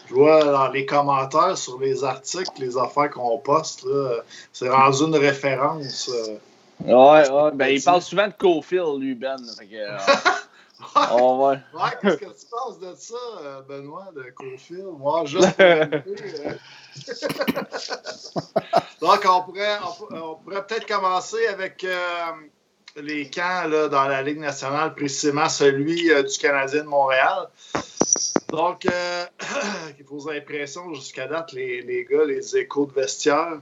Euh, 0.04 0.08
je 0.08 0.14
vois 0.14 0.44
dans 0.44 0.68
les 0.68 0.86
commentaires 0.86 1.56
sur 1.56 1.78
les 1.80 2.04
articles, 2.04 2.50
les 2.58 2.76
affaires 2.76 3.10
qu'on 3.10 3.38
poste. 3.38 3.86
C'est 4.52 4.68
rendu 4.68 5.04
une 5.04 5.16
référence. 5.16 6.10
ouais, 6.84 7.30
ouais. 7.30 7.50
Ben, 7.54 7.68
il 7.68 7.82
parle 7.82 8.02
souvent 8.02 8.26
de 8.26 8.34
Cofield, 8.38 9.00
lui, 9.00 9.14
Ben. 9.14 9.36
Fait 9.58 9.66
que, 9.66 9.76
Oh, 11.12 11.48
ouais. 11.48 11.58
ouais 11.74 11.90
qu'est-ce 12.00 12.16
que 12.16 12.24
tu 12.24 12.46
penses 12.50 12.78
de 12.80 12.94
ça, 12.96 13.14
euh, 13.42 13.62
Benoît, 13.62 14.10
de 14.14 14.24
Cofield? 14.34 14.86
Moi, 14.98 15.24
juste 15.26 15.50
pour 15.52 15.64
euh. 15.64 15.86
Donc, 19.00 19.26
on 19.28 19.42
pourrait, 19.42 19.78
on, 20.10 20.34
pourrait 20.36 20.66
peut-être 20.66 20.86
commencer 20.86 21.46
avec 21.46 21.84
euh, 21.84 21.94
les 22.96 23.30
camps 23.30 23.68
là, 23.68 23.88
dans 23.88 24.04
la 24.04 24.22
Ligue 24.22 24.40
nationale, 24.40 24.94
précisément 24.94 25.48
celui 25.48 26.08
du 26.08 26.38
Canadien 26.38 26.82
de 26.82 26.88
Montréal. 26.88 27.48
Donc, 28.52 28.86
vos 30.08 30.30
impressions 30.30 30.94
jusqu'à 30.94 31.26
date, 31.26 31.52
les, 31.52 31.82
les, 31.82 32.04
gars, 32.04 32.24
les 32.24 32.56
échos 32.56 32.86
de 32.86 32.92
vestiaire? 32.92 33.60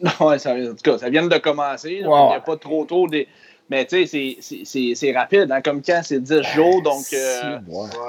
Non, 0.00 0.38
ça, 0.38 0.54
en 0.54 0.74
tout 0.74 0.82
cas, 0.84 0.98
ça 0.98 1.08
vient 1.08 1.26
de 1.26 1.38
commencer. 1.38 1.98
Il 2.00 2.06
n'y 2.06 2.12
a 2.12 2.40
pas 2.40 2.56
trop 2.56 2.84
tôt 2.84 3.08
des 3.08 3.26
mais 3.70 3.84
tu 3.84 4.06
sais, 4.06 4.94
c'est 4.94 5.12
rapide. 5.12 5.52
Hein? 5.52 5.60
Comme 5.60 5.82
quand 5.82 6.00
c'est 6.02 6.20
10 6.20 6.42
jours, 6.54 6.82
donc 6.82 7.04
euh, 7.12 7.58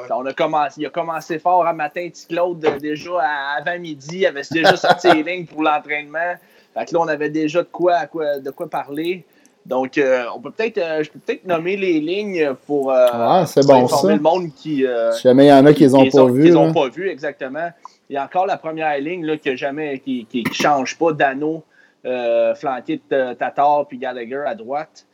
on 0.10 0.26
a 0.26 0.34
commencé, 0.34 0.82
il 0.82 0.86
a 0.86 0.90
commencé 0.90 1.38
fort 1.38 1.68
à 1.68 1.74
matin, 1.74 2.08
petit 2.10 2.28
Claude, 2.28 2.66
déjà 2.80 3.20
avant 3.58 3.78
midi, 3.78 4.20
il 4.20 4.26
avait 4.26 4.44
déjà 4.50 4.78
sorti 4.78 5.12
les 5.14 5.24
lignes 5.24 5.46
pour 5.46 5.62
l'entraînement. 5.62 6.36
Fait 6.74 6.86
que 6.86 6.94
là, 6.94 7.02
on 7.02 7.08
avait 7.08 7.30
déjà 7.30 7.62
de 7.62 7.68
quoi, 7.68 8.06
quoi, 8.06 8.40
de 8.40 8.52
quoi 8.52 8.70
parler. 8.70 9.26
Donc, 9.70 9.98
euh, 9.98 10.26
on 10.36 10.42
peut 10.42 10.52
peut-être, 10.52 10.80
euh, 10.80 11.04
je 11.04 11.12
peux 11.12 11.20
peut-être 11.20 11.46
nommer 11.46 11.78
les 11.78 12.02
lignes 12.02 12.54
pour, 12.66 12.92
ah, 12.92 13.46
bon, 13.66 13.86
informer 13.86 14.16
le 14.16 14.20
monde 14.20 14.54
qui. 14.54 14.84
si 15.14 15.22
jamais 15.22 15.46
il 15.46 15.50
y 15.50 15.54
en 15.54 15.66
a 15.66 15.74
qui 15.74 15.84
les 15.84 15.96
ont 15.96 16.10
pas 16.10 16.26
vus. 16.26 16.44
Qui 16.44 16.52
n'ont 16.52 16.74
pas 16.74 16.90
vu, 16.90 17.08
exactement. 17.08 17.70
Il 18.10 18.16
y 18.16 18.18
a 18.18 18.26
encore 18.26 18.48
la 18.48 18.58
première 18.58 18.98
ligne 19.00 19.26
là, 19.26 19.38
que 19.38 19.56
jamais, 19.56 20.00
qui 20.00 20.28
ne 20.34 20.54
change 20.54 20.98
pas. 20.98 21.14
Dano, 21.14 21.64
flanqué 22.04 23.00
de 23.10 23.34
Tatar 23.34 23.88
puis 23.88 23.98
Gallagher 23.98 24.44
à 24.46 24.56
droite. 24.56 25.06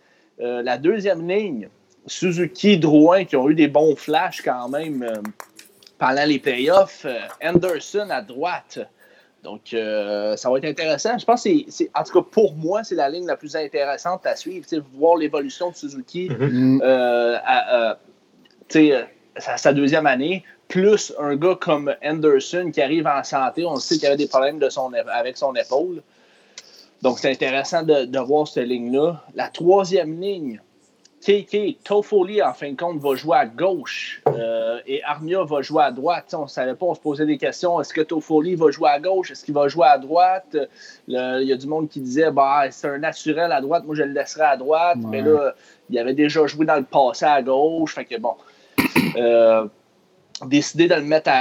Euh, 0.42 0.62
la 0.62 0.78
deuxième 0.78 1.28
ligne, 1.28 1.70
Suzuki, 2.08 2.78
Drouin, 2.78 3.24
qui 3.26 3.36
ont 3.36 3.50
eu 3.50 3.56
des 3.56 3.68
bons 3.68 3.96
flashs 3.96 4.42
quand 4.42 4.68
même 4.70 5.04
euh, 5.04 5.22
pendant 5.98 6.26
les 6.26 6.40
playoffs. 6.40 7.06
Euh, 7.06 7.20
Anderson 7.42 8.08
à 8.10 8.22
droite. 8.22 8.80
Donc, 9.46 9.62
ça 9.72 10.50
va 10.50 10.58
être 10.58 10.66
intéressant. 10.66 11.18
Je 11.18 11.26
pense 11.26 11.44
que 11.44 11.50
c'est, 11.70 11.90
en 11.96 12.04
tout 12.04 12.22
cas 12.22 12.28
pour 12.30 12.56
moi, 12.56 12.84
c'est 12.84 12.96
la 12.96 13.10
ligne 13.10 13.26
la 13.26 13.38
plus 13.38 13.56
intéressante 13.56 14.26
à 14.26 14.36
suivre. 14.36 14.66
Voir 14.96 15.16
l'évolution 15.16 15.70
de 15.70 15.76
Suzuki 15.76 16.28
mm-hmm. 16.30 16.82
à, 16.84 17.98
sa, 19.38 19.74
deuxième 19.74 20.08
année, 20.08 20.44
plus 20.68 21.14
un 21.20 21.36
gars 21.36 21.58
comme 21.60 21.94
Anderson 22.04 22.72
qui 22.74 22.82
arrive 22.82 23.08
en 23.08 23.24
santé. 23.24 23.66
On 23.66 23.78
sait 23.78 23.98
qu'il 23.98 24.08
avait 24.08 24.18
des 24.18 24.28
problèmes 24.28 24.60
de 24.60 24.70
son, 24.70 24.92
avec 24.94 25.38
son 25.38 25.54
épaule. 25.56 26.02
Donc, 27.02 27.20
c'est 27.20 27.32
intéressant 27.32 27.84
de, 27.84 28.20
voir 28.20 28.48
cette 28.48 28.68
ligne-là. 28.68 29.22
La 29.36 29.50
troisième 29.50 30.20
ligne, 30.20 30.60
KK, 31.26 31.84
Toffoli, 31.84 32.44
en 32.44 32.54
fin 32.54 32.72
de 32.72 32.78
compte, 32.78 33.00
va 33.00 33.16
jouer 33.16 33.38
à 33.38 33.46
gauche 33.48 34.22
euh, 34.28 34.80
et 34.86 35.02
Armia 35.04 35.44
va 35.44 35.64
jouer 35.64 35.84
à 35.84 35.92
droite. 35.92 36.36
on 36.38 36.44
ne 36.44 36.48
savait 36.48 36.76
pas, 36.76 36.86
on 36.86 36.94
se 36.94 37.00
posait 37.00 37.26
des 37.26 37.40
questions. 37.40 37.82
Est-ce 37.82 37.96
que 37.96 38.02
Toffoli 38.02 38.54
va 38.54 38.70
jouer 38.70 38.90
à 38.90 39.00
gauche? 39.00 39.32
Est-ce 39.32 39.44
qu'il 39.44 39.56
va 39.56 39.68
jouer 39.68 39.88
à 39.88 39.98
droite? 39.98 40.56
Il 41.08 41.16
y 41.16 41.52
a 41.52 41.58
du 41.58 41.66
monde 41.66 41.90
qui 41.90 42.00
disait 42.00 42.30
bah, 42.30 42.66
c'est 42.70 42.88
un 42.88 43.00
naturel 43.00 43.52
à 43.52 43.60
droite, 43.60 43.86
moi 43.86 43.96
je 43.96 44.04
le 44.04 44.12
laisserai 44.12 44.44
à 44.44 44.56
droite. 44.56 45.00
Mais 45.08 45.22
là, 45.22 45.56
il 45.90 45.98
avait 45.98 46.14
déjà 46.14 46.46
joué 46.46 46.66
dans 46.68 46.78
le 46.78 46.84
passé 46.84 47.26
à 47.26 47.42
gauche. 47.42 47.96
Fait 47.96 48.06
que 48.06 48.20
bon. 48.20 48.36
Euh, 49.18 49.66
décidé 50.46 50.88
de 50.88 50.96
le 50.96 51.02
mettre 51.02 51.32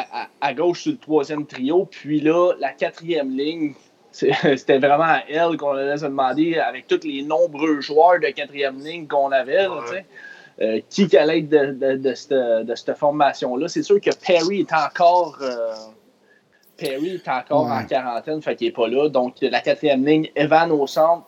à, 0.41 0.55
gauche 0.55 0.83
sur 0.83 0.93
le 0.93 0.99
troisième 0.99 1.47
trio. 1.47 1.87
Puis 1.91 2.21
là, 2.21 2.53
la 2.59 2.71
quatrième 2.71 3.37
ligne, 3.37 3.75
C'était 4.57 4.79
vraiment 4.79 5.05
à 5.05 5.23
elle 5.29 5.57
qu'on 5.57 5.73
allait 5.73 5.97
se 5.97 6.05
demander, 6.05 6.57
avec 6.59 6.87
tous 6.87 7.01
les 7.05 7.23
nombreux 7.23 7.81
joueurs 7.81 8.21
de 8.21 8.29
quatrième 8.29 8.79
ligne 8.79 9.09
qu'on 9.09 9.33
avait, 9.33 9.67
euh, 10.63 10.81
qui 10.89 11.17
allait 11.17 11.41
être 11.41 11.49
de, 11.49 11.97
de, 11.97 12.75
cette, 12.75 12.97
formation-là. 12.97 13.67
C'est 13.67 13.83
sûr 13.83 14.01
que 14.01 14.11
Perry 14.25 14.61
est 14.61 14.73
encore, 14.73 15.39
euh, 15.43 15.75
Perry 16.77 17.17
est 17.17 17.29
encore 17.29 17.67
en 17.67 17.85
quarantaine, 17.85 18.41
fait 18.41 18.55
qu'il 18.55 18.69
n'est 18.69 18.73
pas 18.73 18.87
là. 18.87 19.09
Donc, 19.09 19.35
la 19.43 19.61
quatrième 19.61 20.07
ligne, 20.07 20.31
Evan 20.37 20.71
au 20.71 20.87
centre, 20.87 21.27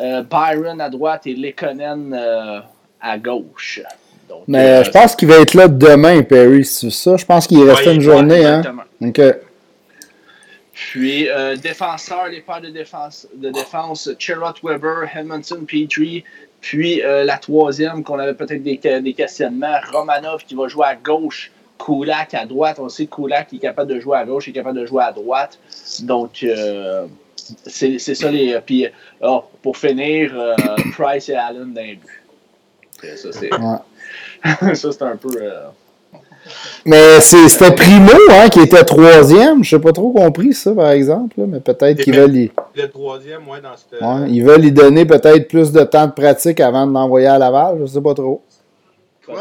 euh, 0.00 0.22
Byron 0.22 0.80
à 0.80 0.90
droite 0.90 1.26
et 1.26 1.34
Lekonen 1.34 2.12
euh, 2.12 2.58
à 3.00 3.18
gauche. 3.18 3.80
Donc, 4.28 4.42
Mais 4.48 4.80
euh, 4.80 4.84
je 4.84 4.90
pense 4.90 5.14
qu'il 5.14 5.28
va 5.28 5.36
être 5.36 5.54
là 5.54 5.68
demain, 5.68 6.22
Perry, 6.22 6.64
c'est 6.64 6.90
ça? 6.90 7.16
Je 7.16 7.24
pense 7.24 7.46
qu'il 7.46 7.62
restait 7.62 7.90
Ouais, 7.90 7.94
une 7.94 8.00
journée, 8.00 8.44
hein? 8.44 8.62
Puis, 10.76 11.26
euh, 11.30 11.56
défenseur, 11.56 12.28
les 12.28 12.42
paires 12.42 12.60
de 12.60 12.68
défense, 12.68 13.26
de 13.34 13.48
défense 13.48 14.10
Weber, 14.62 15.08
Edmondson 15.16 15.64
Petrie. 15.66 16.22
Puis, 16.60 17.02
euh, 17.02 17.24
la 17.24 17.38
troisième, 17.38 18.04
qu'on 18.04 18.18
avait 18.18 18.34
peut-être 18.34 18.62
des, 18.62 18.76
des 18.76 19.14
questionnements, 19.14 19.78
Romanov 19.90 20.44
qui 20.44 20.54
va 20.54 20.68
jouer 20.68 20.84
à 20.84 20.94
gauche, 20.94 21.50
Kulak 21.78 22.34
à 22.34 22.44
droite. 22.44 22.78
On 22.78 22.90
sait 22.90 23.06
que 23.06 23.14
Kulak 23.14 23.54
est 23.54 23.58
capable 23.58 23.90
de 23.94 24.00
jouer 24.00 24.18
à 24.18 24.26
gauche, 24.26 24.48
il 24.48 24.50
est 24.50 24.52
capable 24.52 24.78
de 24.78 24.84
jouer 24.84 25.02
à 25.02 25.12
droite. 25.12 25.58
Donc, 26.02 26.42
euh, 26.42 27.06
c'est 27.64 27.98
ça 27.98 28.30
les. 28.30 28.60
Puis, 28.60 28.86
oh, 29.22 29.44
pour 29.62 29.78
finir, 29.78 30.34
Price 30.92 31.30
et 31.30 31.36
Allen 31.36 31.72
d'un 31.72 31.94
but. 31.94 32.22
Et 33.02 33.16
Ça, 33.16 33.32
c'est 33.32 33.50
Ouais. 33.50 34.74
ça, 34.74 34.92
c'est 34.92 35.02
un 35.02 35.16
peu. 35.16 35.30
Mais 36.84 37.20
c'est- 37.20 37.48
c'était 37.48 37.74
Primo 37.74 38.10
hein, 38.30 38.48
qui 38.48 38.60
était 38.60 38.84
troisième. 38.84 39.64
Je 39.64 39.76
n'ai 39.76 39.82
pas 39.82 39.92
trop 39.92 40.10
compris 40.12 40.52
ça, 40.54 40.72
par 40.74 40.90
exemple. 40.90 41.40
là, 41.40 41.46
mais 41.46 41.60
peut-être 41.60 42.02
qu'ils 42.02 42.16
veulent, 42.16 42.36
y... 42.36 42.52
Le 42.74 42.88
troisième, 42.90 43.48
ouais, 43.48 43.60
dans 43.60 43.76
cette. 43.76 44.00
ouais, 44.00 44.30
ils 44.30 44.44
veulent 44.44 44.64
y 44.64 44.72
donner 44.72 45.04
peut-être 45.04 45.48
plus 45.48 45.72
de 45.72 45.82
temps 45.84 46.06
de 46.06 46.12
pratique 46.12 46.60
avant 46.60 46.86
de 46.86 46.92
l'envoyer 46.92 47.26
à 47.26 47.38
Laval. 47.38 47.76
Je 47.78 47.82
ne 47.82 47.86
sais 47.88 48.00
pas 48.00 48.14
trop. 48.14 48.42
Ouais, 49.28 49.34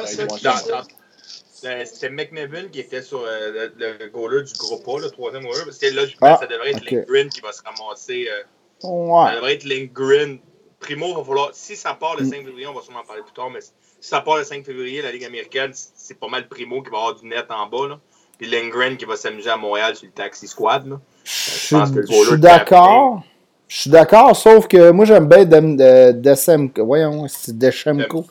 C'était 1.86 2.10
McNevin 2.10 2.68
qui 2.72 2.80
était 2.80 3.02
sur 3.02 3.22
euh, 3.22 3.70
le, 3.78 3.94
le 4.00 4.10
goaler 4.10 4.44
du 4.44 4.54
groupe 4.54 4.84
A, 4.88 5.00
le 5.02 5.10
troisième 5.10 5.44
goaler. 5.44 5.72
C'était 5.72 5.92
logiquement, 5.92 6.28
Ah, 6.36 6.38
ça 6.40 6.48
devrait 6.48 6.72
être 6.72 6.82
ok. 6.84 6.92
Lindgren 6.92 7.30
qui 7.30 7.42
va 7.42 7.52
se 7.52 7.62
ramasser. 7.64 8.28
euh, 8.30 8.44
Ouais. 8.88 9.30
Ça 9.30 9.36
devrait 9.36 9.54
être 9.56 9.64
Lindgren. 9.64 10.38
Primo, 10.80 11.16
va 11.16 11.24
falloir. 11.24 11.50
Si 11.54 11.76
ça 11.76 11.96
part 12.00 12.16
le 12.18 12.26
Mm. 12.26 12.30
5 12.30 12.46
février, 12.46 12.68
on 12.68 12.74
va 12.74 12.82
sûrement 12.82 13.00
en 13.00 13.06
parler 13.06 13.24
plus 13.24 13.34
tard, 13.34 13.50
mais 13.50 13.60
ça 14.00 14.22
part 14.22 14.38
le 14.38 14.44
5 14.44 14.64
février, 14.66 15.02
la 15.02 15.12
Ligue 15.12 15.26
américaine, 15.26 15.72
c'est 15.74 16.20
pas 16.20 16.28
mal 16.28 16.48
Primo 16.48 16.82
qui 16.82 16.90
va 16.92 16.98
avoir 16.98 17.16
du 17.16 17.28
net 17.28 17.46
en 17.50 17.68
bas. 17.68 17.88
Là. 17.90 18.00
Puis 18.38 18.50
Lindgren 18.50 18.98
qui 18.98 19.06
va 19.06 19.16
s'amuser 19.16 19.50
à 19.50 19.58
Montréal 19.58 19.96
sur 19.96 20.06
le 20.08 20.12
taxi 20.12 20.48
squad. 20.48 20.88
Là. 20.88 21.00
Je 21.24 21.76
pense 21.76 21.92
que 21.92 21.96
le 22.00 22.06
suis- 22.06 22.16
je 22.16 22.20
suis 22.22 22.28
goaler 22.32 22.42
d'accord. 22.42 23.24
Je 23.68 23.80
suis 23.82 23.90
d'accord, 23.90 24.36
sauf 24.36 24.68
que 24.68 24.92
moi 24.92 25.06
j'aime 25.06 25.28
bien 25.28 25.44
Dem- 25.46 25.76
de- 25.76 26.12
Desemko. 26.12 26.86
Voyons, 26.86 27.26
c'est 27.28 27.58
Deschemko. 27.58 28.26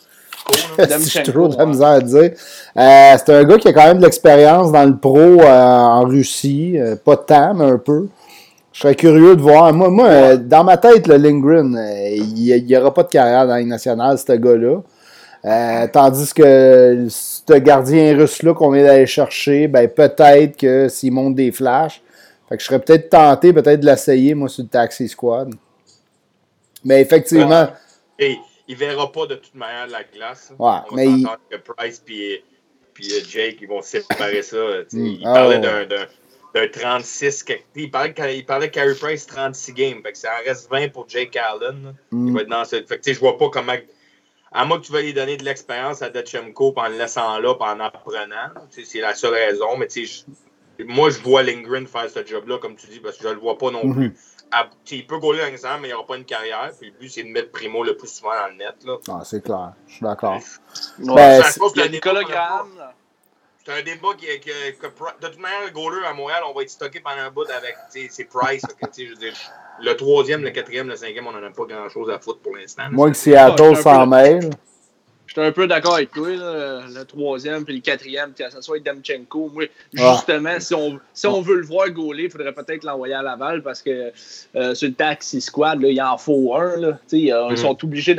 Dem- 0.78 1.00
Si 1.00 1.10
j'ai 1.10 1.22
trop 1.24 1.48
de 1.48 1.64
misère 1.64 1.88
à 1.88 2.00
dire. 2.00 2.32
Euh, 2.76 3.16
c'est 3.18 3.30
un 3.30 3.44
gars 3.44 3.58
qui 3.58 3.66
a 3.68 3.72
quand 3.72 3.86
même 3.86 3.98
de 3.98 4.04
l'expérience 4.04 4.70
dans 4.70 4.84
le 4.84 4.96
pro 4.96 5.18
euh, 5.18 5.42
en 5.48 6.04
Russie. 6.04 6.78
Euh, 6.78 6.94
pas 6.96 7.16
tant, 7.16 7.54
mais 7.54 7.64
un 7.64 7.78
peu. 7.78 8.06
Je 8.72 8.80
serais 8.80 8.94
curieux 8.94 9.34
de 9.36 9.40
voir. 9.42 9.72
Moi, 9.72 9.88
moi 9.88 10.06
euh, 10.06 10.36
dans 10.36 10.62
ma 10.64 10.76
tête, 10.76 11.06
le 11.08 11.16
Lindgren, 11.16 11.74
euh, 11.76 12.08
il 12.10 12.64
n'y 12.66 12.76
aura 12.76 12.92
pas 12.92 13.04
de 13.04 13.08
carrière 13.08 13.46
dans 13.46 13.54
la 13.54 13.60
Ligue 13.60 13.68
nationale, 13.68 14.18
ce 14.18 14.32
gars-là. 14.32 14.82
Euh, 15.44 15.86
tandis 15.92 16.32
que 16.32 17.06
ce 17.10 17.52
gardien 17.58 18.16
russe-là 18.16 18.54
qu'on 18.54 18.70
vient 18.70 18.84
d'aller 18.84 19.06
chercher, 19.06 19.68
ben 19.68 19.88
peut-être 19.88 20.56
que 20.56 20.88
s'il 20.88 21.12
monte 21.12 21.34
des 21.34 21.52
flashs, 21.52 22.00
fait 22.48 22.56
que 22.56 22.62
je 22.62 22.66
serais 22.66 22.80
peut-être 22.80 23.10
tenté 23.10 23.52
peut-être 23.52 23.80
de 23.80 23.86
l'essayer, 23.86 24.34
moi, 24.34 24.48
sur 24.48 24.62
le 24.62 24.70
Taxi 24.70 25.06
Squad. 25.08 25.54
Mais 26.84 27.00
effectivement, 27.02 27.68
Et 28.18 28.36
il 28.68 28.76
verra 28.76 29.10
pas 29.12 29.26
de 29.26 29.34
toute 29.34 29.54
manière 29.54 29.86
la 29.88 30.02
glace. 30.04 30.50
Ouais, 30.50 30.56
On 30.58 30.68
va 30.68 30.82
mais 30.94 31.06
il- 31.08 31.26
que 31.50 31.56
Price 31.56 32.00
puis 32.00 32.40
euh, 33.12 33.20
Jake 33.28 33.56
ils 33.60 33.68
vont 33.68 33.82
séparer 33.82 34.42
ça. 34.42 34.56
Mm. 34.92 34.98
Il 35.06 35.22
Ah, 35.26 35.32
parlait 35.34 35.56
ouais. 35.56 35.60
d'un- 35.60 35.86
d'un 35.86 36.06
d'un 36.54 36.68
36. 36.68 37.42
que- 37.42 37.54
Il 37.74 37.90
parlait, 37.90 38.14
il 38.38 38.46
parlait 38.46 38.68
que 38.68 38.74
Carey 38.74 38.94
Price 38.94 39.26
36 39.26 39.72
games. 39.72 40.00
Fait 40.04 40.12
que 40.12 40.18
ça 40.18 40.28
en 40.40 40.48
reste 40.48 40.70
20 40.70 40.88
pour 40.92 41.08
Jake 41.08 41.36
Allen. 41.36 41.94
Mm. 42.12 42.28
Il 42.28 42.32
va 42.34 42.40
être 42.42 42.48
dans 42.48 42.64
ce. 42.64 42.76
Fait 42.84 42.98
que 42.98 43.12
je 43.12 43.18
vois 43.18 43.36
pas 43.36 43.48
comment. 43.50 43.72
À 44.54 44.64
moins 44.64 44.78
que 44.80 44.86
tu 44.86 44.92
veuilles 44.92 45.06
lui 45.06 45.14
donner 45.14 45.36
de 45.36 45.44
l'expérience 45.44 46.00
à 46.00 46.10
Dutchemko 46.10 46.72
en 46.76 46.88
le 46.88 46.96
laissant 46.96 47.38
là, 47.38 47.54
puis 47.54 47.68
en 47.68 47.80
apprenant. 47.80 48.50
Tu 48.70 48.84
sais, 48.84 48.90
C'est 48.90 49.00
la 49.00 49.14
seule 49.14 49.34
raison. 49.34 49.76
Mais 49.76 49.88
tu 49.88 50.06
sais, 50.06 50.24
je- 50.78 50.84
moi, 50.84 51.10
je 51.10 51.18
vois 51.20 51.42
Lindgren 51.42 51.86
faire 51.86 52.08
ce 52.08 52.24
job-là, 52.24 52.58
comme 52.58 52.76
tu 52.76 52.86
dis, 52.86 53.00
parce 53.00 53.16
que 53.18 53.24
je 53.24 53.28
le 53.34 53.40
vois 53.40 53.58
pas 53.58 53.70
non 53.70 53.84
Mhm. 53.84 53.94
plus. 53.94 54.16
Il 54.92 55.06
peut 55.06 55.18
gauler 55.18 55.40
ensemble, 55.52 55.80
mais 55.82 55.88
il 55.88 55.90
n'aura 55.90 56.06
pas 56.06 56.16
une 56.16 56.24
carrière. 56.24 56.70
Puis 56.80 56.90
le 56.92 56.96
but, 56.98 57.08
c'est 57.08 57.24
de 57.24 57.28
mettre 57.28 57.50
Primo 57.50 57.82
le 57.82 57.96
plus 57.96 58.06
souvent 58.06 58.30
dans 58.30 58.46
le 58.46 58.54
net. 58.54 58.76
Là. 58.86 58.96
ah, 59.08 59.22
c'est 59.24 59.42
clair, 59.42 59.72
je 59.88 59.94
suis 59.94 60.04
d'accord. 60.04 60.34
Ouais. 60.34 60.40
Ben, 61.14 61.42
Ça, 61.42 61.48
je 61.48 61.52
c'est- 61.52 61.60
pense 61.60 61.72
que 61.72 61.88
Nicolas. 61.88 62.22
Graham. 62.22 62.68
là. 62.78 62.92
C'est 63.66 63.72
un 63.72 63.82
débat 63.82 64.08
qui, 64.18 64.26
que, 64.40 64.86
Pri- 64.88 65.14
de 65.22 65.26
toute 65.26 65.40
manière, 65.40 65.62
le 65.66 65.72
goaler 65.72 66.04
à 66.06 66.12
Montréal, 66.12 66.42
on 66.46 66.52
va 66.54 66.62
être 66.62 66.68
stocké 66.70 67.00
pendant 67.00 67.22
un 67.22 67.30
bout 67.30 67.48
avec 67.50 67.74
c'est 67.88 68.24
Price. 68.24 68.62
que, 68.62 68.86
je 68.96 69.08
veux 69.10 69.16
dire, 69.16 69.32
le 69.80 69.94
troisième, 69.94 70.42
le 70.42 70.50
quatrième, 70.50 70.88
le 70.88 70.96
cinquième, 70.96 71.26
on 71.26 71.32
n'en 71.32 71.42
a 71.42 71.50
pas 71.50 71.64
grand 71.64 71.88
chose 71.88 72.10
à 72.10 72.18
foutre 72.18 72.40
pour 72.40 72.54
l'instant. 72.56 72.82
Moi 72.90 73.10
que 73.10 73.16
Ah, 73.16 73.20
Seattle 73.20 73.74
je 73.74 73.80
suis 73.80 73.88
un 73.88 73.94
s'en 73.94 74.06
mêle. 74.06 74.50
J'étais 75.26 75.40
un 75.46 75.52
peu 75.52 75.66
d'accord 75.66 75.94
avec 75.94 76.10
toi, 76.12 76.28
là, 76.28 76.82
le 76.86 77.04
troisième 77.04 77.64
puis 77.64 77.74
le 77.76 77.80
quatrième, 77.80 78.34
que 78.34 78.48
ce 78.50 78.60
soit 78.60 78.78
Demchenko. 78.80 79.50
Moi, 79.54 79.64
justement, 79.94 80.60
si, 80.60 80.74
on, 80.74 81.00
si 81.14 81.26
on 81.26 81.40
veut 81.40 81.56
le 81.56 81.64
voir 81.66 81.88
gauler, 81.90 82.24
il 82.24 82.30
faudrait 82.30 82.52
peut-être 82.52 82.84
l'envoyer 82.84 83.14
à 83.14 83.22
Laval 83.22 83.62
parce 83.62 83.80
que 83.80 84.12
euh, 84.54 84.74
sur 84.74 84.88
le 84.88 84.94
taxi 84.94 85.40
squad, 85.40 85.80
là, 85.80 85.88
il 85.88 86.00
en 86.02 86.18
faut 86.18 86.54
un. 86.54 86.76
Là, 86.76 86.88
euh. 86.88 87.48
Ils 87.50 87.58
sont 87.58 87.82
obligés 87.82 88.14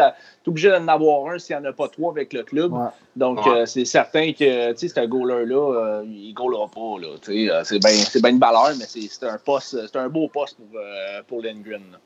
d'en 0.46 0.52
obligés 0.52 0.70
d'en 0.70 0.88
avoir 0.88 1.32
un 1.34 1.40
s'il 1.40 1.56
n'y 1.58 1.62
en 1.62 1.70
a 1.70 1.74
pas 1.74 1.88
trois 1.88 2.12
avec 2.12 2.34
le 2.34 2.44
club. 2.44 2.74
Ouais. 2.74 2.88
Donc, 3.16 3.46
Ouais. 3.46 3.52
euh, 3.62 3.66
c'est 3.66 3.86
certain 3.86 4.32
que 4.34 4.72
tu 4.74 4.88
sais, 4.88 4.94
ce 4.94 5.06
goaler-là, 5.06 5.56
euh, 5.56 6.04
il 6.06 6.30
ne 6.30 6.34
goalera 6.34 6.68
pas. 6.68 7.00
Là, 7.02 7.08
tu 7.22 7.48
sais, 7.48 7.52
euh, 7.52 7.64
c'est 7.64 7.80
bien 7.80 7.90
c'est 7.92 8.22
ben 8.22 8.30
une 8.30 8.40
valeur, 8.40 8.72
mais 8.78 8.86
c'est 8.88 9.08
c'est 9.10 9.26
un 9.26 9.38
poste, 9.38 9.78
c'est 9.92 9.98
un 9.98 10.10
beau 10.10 10.28
poste 10.28 10.58
pour, 10.58 10.80
euh, 10.80 11.22
pour 11.28 11.42
Lindgren. 11.42 11.82
Là. 11.92 11.98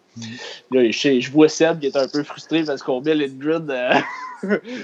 Là, 0.71 0.91
je, 0.91 1.19
je 1.19 1.31
vois 1.31 1.47
Seb 1.49 1.79
qui 1.79 1.87
est 1.87 1.95
un 1.95 2.07
peu 2.07 2.23
frustré 2.23 2.63
parce 2.63 2.81
qu'on 2.83 2.99
met 3.01 3.15
Lindgren 3.15 3.69
euh, 3.69 3.93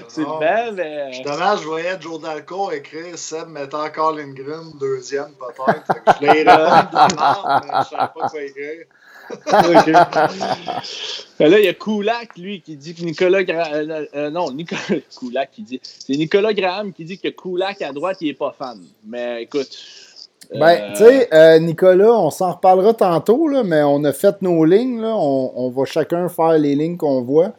sur 0.08 0.20
le 0.20 0.40
banc, 0.40 0.72
mais. 0.74 1.12
Justement, 1.12 1.56
je 1.56 1.64
voyais 1.64 2.00
Joe 2.00 2.20
Dalco 2.20 2.70
écrire 2.70 3.18
Seb 3.18 3.48
mettait 3.48 3.74
encore 3.74 4.12
Lindgren, 4.12 4.72
deuxième 4.78 5.32
peut-être. 5.38 5.92
Je 6.20 6.26
l'ai 6.26 6.30
répondu 6.42 6.90
de 6.90 6.94
la 6.96 7.08
merde, 7.16 7.64
mais 7.66 7.72
je 7.84 7.88
savais 7.88 8.12
pas 8.14 8.28
quoi 8.28 8.42
écrire. 8.42 8.84
Ben 11.38 11.50
là, 11.50 11.58
il 11.58 11.64
y 11.66 11.68
a 11.68 11.74
Koulak, 11.74 12.36
lui, 12.38 12.62
qui 12.62 12.76
dit 12.76 12.94
que 12.94 13.02
Nicolas 13.02 13.44
Graham. 13.44 13.90
euh, 13.90 14.04
euh, 14.14 14.30
non, 14.30 14.50
Nicolas 14.52 14.80
Koulak 15.18 15.50
qui 15.52 15.62
dit. 15.62 15.80
C'est 15.82 16.14
Nicolas 16.14 16.54
Graham 16.54 16.92
qui 16.92 17.04
dit 17.04 17.18
que 17.18 17.28
Koulak 17.28 17.82
à 17.82 17.92
droite, 17.92 18.18
il 18.22 18.28
est 18.28 18.34
pas 18.34 18.54
fan. 18.58 18.80
Mais 19.06 19.42
écoute. 19.42 19.68
euh, 20.54 20.58
Ben, 20.58 20.92
tu 20.92 21.04
sais, 21.04 21.28
euh, 21.34 21.58
Nicolas, 21.58 22.12
on 22.14 22.30
s'en 22.30 22.52
reparlera 22.52 22.94
tantôt, 22.94 23.48
là, 23.48 23.62
mais 23.64 23.82
on 23.82 24.02
a 24.04 24.12
fait 24.14 24.40
nos 24.40 24.64
lignes. 24.64 25.00
Là, 25.02 25.14
on, 25.14 25.52
on 25.56 25.68
va 25.70 25.84
chacun 25.84 26.28
faire 26.30 26.52
les 26.58 26.74
lignes 26.74 26.96
qu'on 26.96 27.22
voit. 27.22 27.52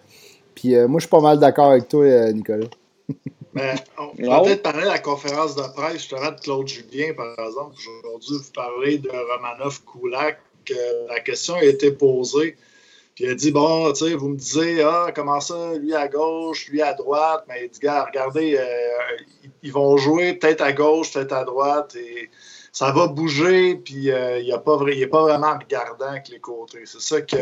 Puis 0.55 0.75
euh, 0.75 0.87
moi, 0.87 0.99
je 0.99 1.05
suis 1.05 1.11
pas 1.11 1.21
mal 1.21 1.37
d'accord 1.37 1.69
avec 1.71 1.87
toi, 1.87 2.03
euh, 2.03 2.31
Nicolas. 2.31 2.65
Mais 3.53 3.75
on 3.99 4.11
Non. 4.19 4.43
peut-être 4.43 4.63
parler 4.63 4.81
de 4.83 4.87
la 4.87 4.97
conférence 4.99 5.55
de 5.55 5.61
presse 5.75 5.93
justement 5.97 6.31
de 6.31 6.39
Claude 6.41 6.67
Julien, 6.67 7.13
par 7.15 7.27
exemple. 7.47 7.75
Aujourd'hui, 8.03 8.37
vous 8.37 8.51
parlez 8.55 8.97
de 8.97 9.09
Romanov 9.09 9.81
Koulak. 9.83 10.39
La 11.09 11.19
question 11.19 11.55
a 11.55 11.63
été 11.63 11.91
posée. 11.91 12.57
Puis 13.15 13.25
il 13.25 13.31
a 13.31 13.35
dit 13.35 13.51
Bon, 13.51 13.91
tu 13.93 14.05
sais, 14.05 14.13
vous 14.13 14.29
me 14.29 14.37
disiez, 14.37 14.83
ah, 14.83 15.11
comment 15.15 15.39
ça, 15.39 15.73
lui 15.75 15.93
à 15.95 16.07
gauche, 16.07 16.67
lui 16.69 16.81
à 16.81 16.93
droite? 16.93 17.45
Mais 17.47 17.65
il 17.65 17.69
dit, 17.69 17.79
gars, 17.79 18.05
regardez, 18.05 18.55
euh, 18.57 18.63
ils- 19.63 19.71
vont 19.71 19.97
jouer 19.97 20.33
peut-être 20.33 20.61
à 20.61 20.71
gauche, 20.71 21.13
peut-être 21.13 21.33
à 21.33 21.43
droite. 21.43 21.95
Et 21.95 22.29
ça 22.71 22.91
va 22.91 23.07
bouger. 23.07 23.75
Puis 23.75 24.11
euh, 24.11 24.39
il 24.39 24.47
n'est 24.47 24.59
pas, 24.59 24.77
pas 25.11 25.21
vraiment 25.23 25.57
regardant 25.57 26.09
avec 26.09 26.29
les 26.29 26.39
côtés. 26.39 26.83
C'est 26.85 27.01
ça 27.01 27.21
que 27.21 27.37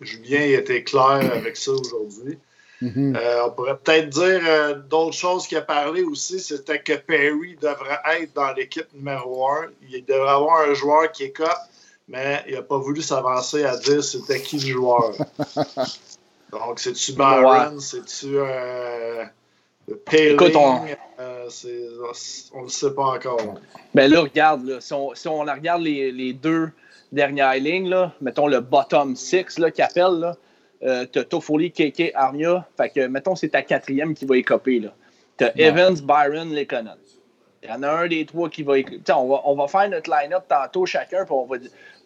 Julien 0.00 0.40
était 0.58 0.84
clair 0.84 1.32
avec 1.34 1.56
ça 1.56 1.72
aujourd'hui. 1.72 2.38
Mhm. 2.80 3.16
Euh, 3.16 3.46
on 3.46 3.50
pourrait 3.50 3.76
peut-être 3.76 4.08
dire 4.08 4.40
euh, 4.46 4.74
d'autres 4.74 5.16
choses 5.16 5.46
qu'il 5.48 5.58
a 5.58 5.62
parlé 5.62 6.02
aussi, 6.02 6.38
c'était 6.38 6.80
que 6.80 6.92
Perry 6.92 7.56
devrait 7.60 7.98
être 8.20 8.32
dans 8.34 8.52
l'équipe 8.52 8.86
numéro 8.94 9.48
1. 9.48 9.66
Il 9.90 10.04
devrait 10.04 10.30
avoir 10.30 10.60
un 10.60 10.74
joueur 10.74 11.10
qui 11.10 11.24
est 11.24 11.32
cop, 11.32 11.48
mais 12.08 12.42
il 12.48 12.54
n'a 12.54 12.62
pas 12.62 12.78
voulu 12.78 13.02
s'avancer 13.02 13.64
à 13.64 13.76
dire 13.76 14.02
c'était 14.02 14.40
qui 14.40 14.56
le 14.56 14.72
joueur. 14.72 15.12
Donc, 16.52 16.78
c'est-tu 16.78 17.12
Byron, 17.12 17.78
c'est-tu 17.78 18.38
euh, 18.38 19.24
Paling? 20.06 20.32
Écoute, 20.32 20.56
on- 20.56 20.80
Euh, 21.20 21.48
on 22.54 22.62
le 22.62 22.68
sait 22.68 22.94
pas 22.94 23.02
encore. 23.06 23.40
Ben 23.94 24.10
là, 24.10 24.20
regarde, 24.20 24.64
là, 24.64 24.80
si, 24.80 24.92
on, 24.92 25.14
si 25.14 25.26
on 25.26 25.40
regarde 25.40 25.82
les, 25.82 26.12
les 26.12 26.32
deux 26.32 26.70
dernières 27.10 27.54
lignes, 27.54 27.88
là, 27.88 28.12
mettons 28.20 28.46
le 28.46 28.60
bottom 28.60 29.16
six 29.16 29.44
qui 29.74 29.82
appelle, 29.82 30.20
là, 30.20 30.36
euh, 30.84 31.06
t'as 31.10 31.24
Toffoli, 31.24 31.72
Keke, 31.72 32.12
Armia. 32.14 32.66
Fait 32.76 32.90
que, 32.90 33.06
mettons, 33.08 33.34
c'est 33.34 33.48
ta 33.48 33.62
quatrième 33.62 34.14
qui 34.14 34.26
va 34.26 34.36
écoper. 34.36 34.78
Là. 34.78 34.94
T'as 35.36 35.50
Evans, 35.56 35.94
Byron, 36.00 36.54
Lekonen. 36.54 36.96
Il 37.64 37.68
y 37.68 37.72
en 37.72 37.82
a 37.82 37.90
un 37.90 38.06
des 38.06 38.24
trois 38.24 38.48
qui 38.48 38.62
va. 38.62 38.74
On 39.16 39.28
va, 39.28 39.40
on 39.44 39.56
va 39.56 39.66
faire 39.66 39.88
notre 39.88 40.08
line-up 40.08 40.44
tantôt 40.48 40.86
chacun, 40.86 41.24
puis 41.24 41.34
on, 41.34 41.46
va, 41.46 41.56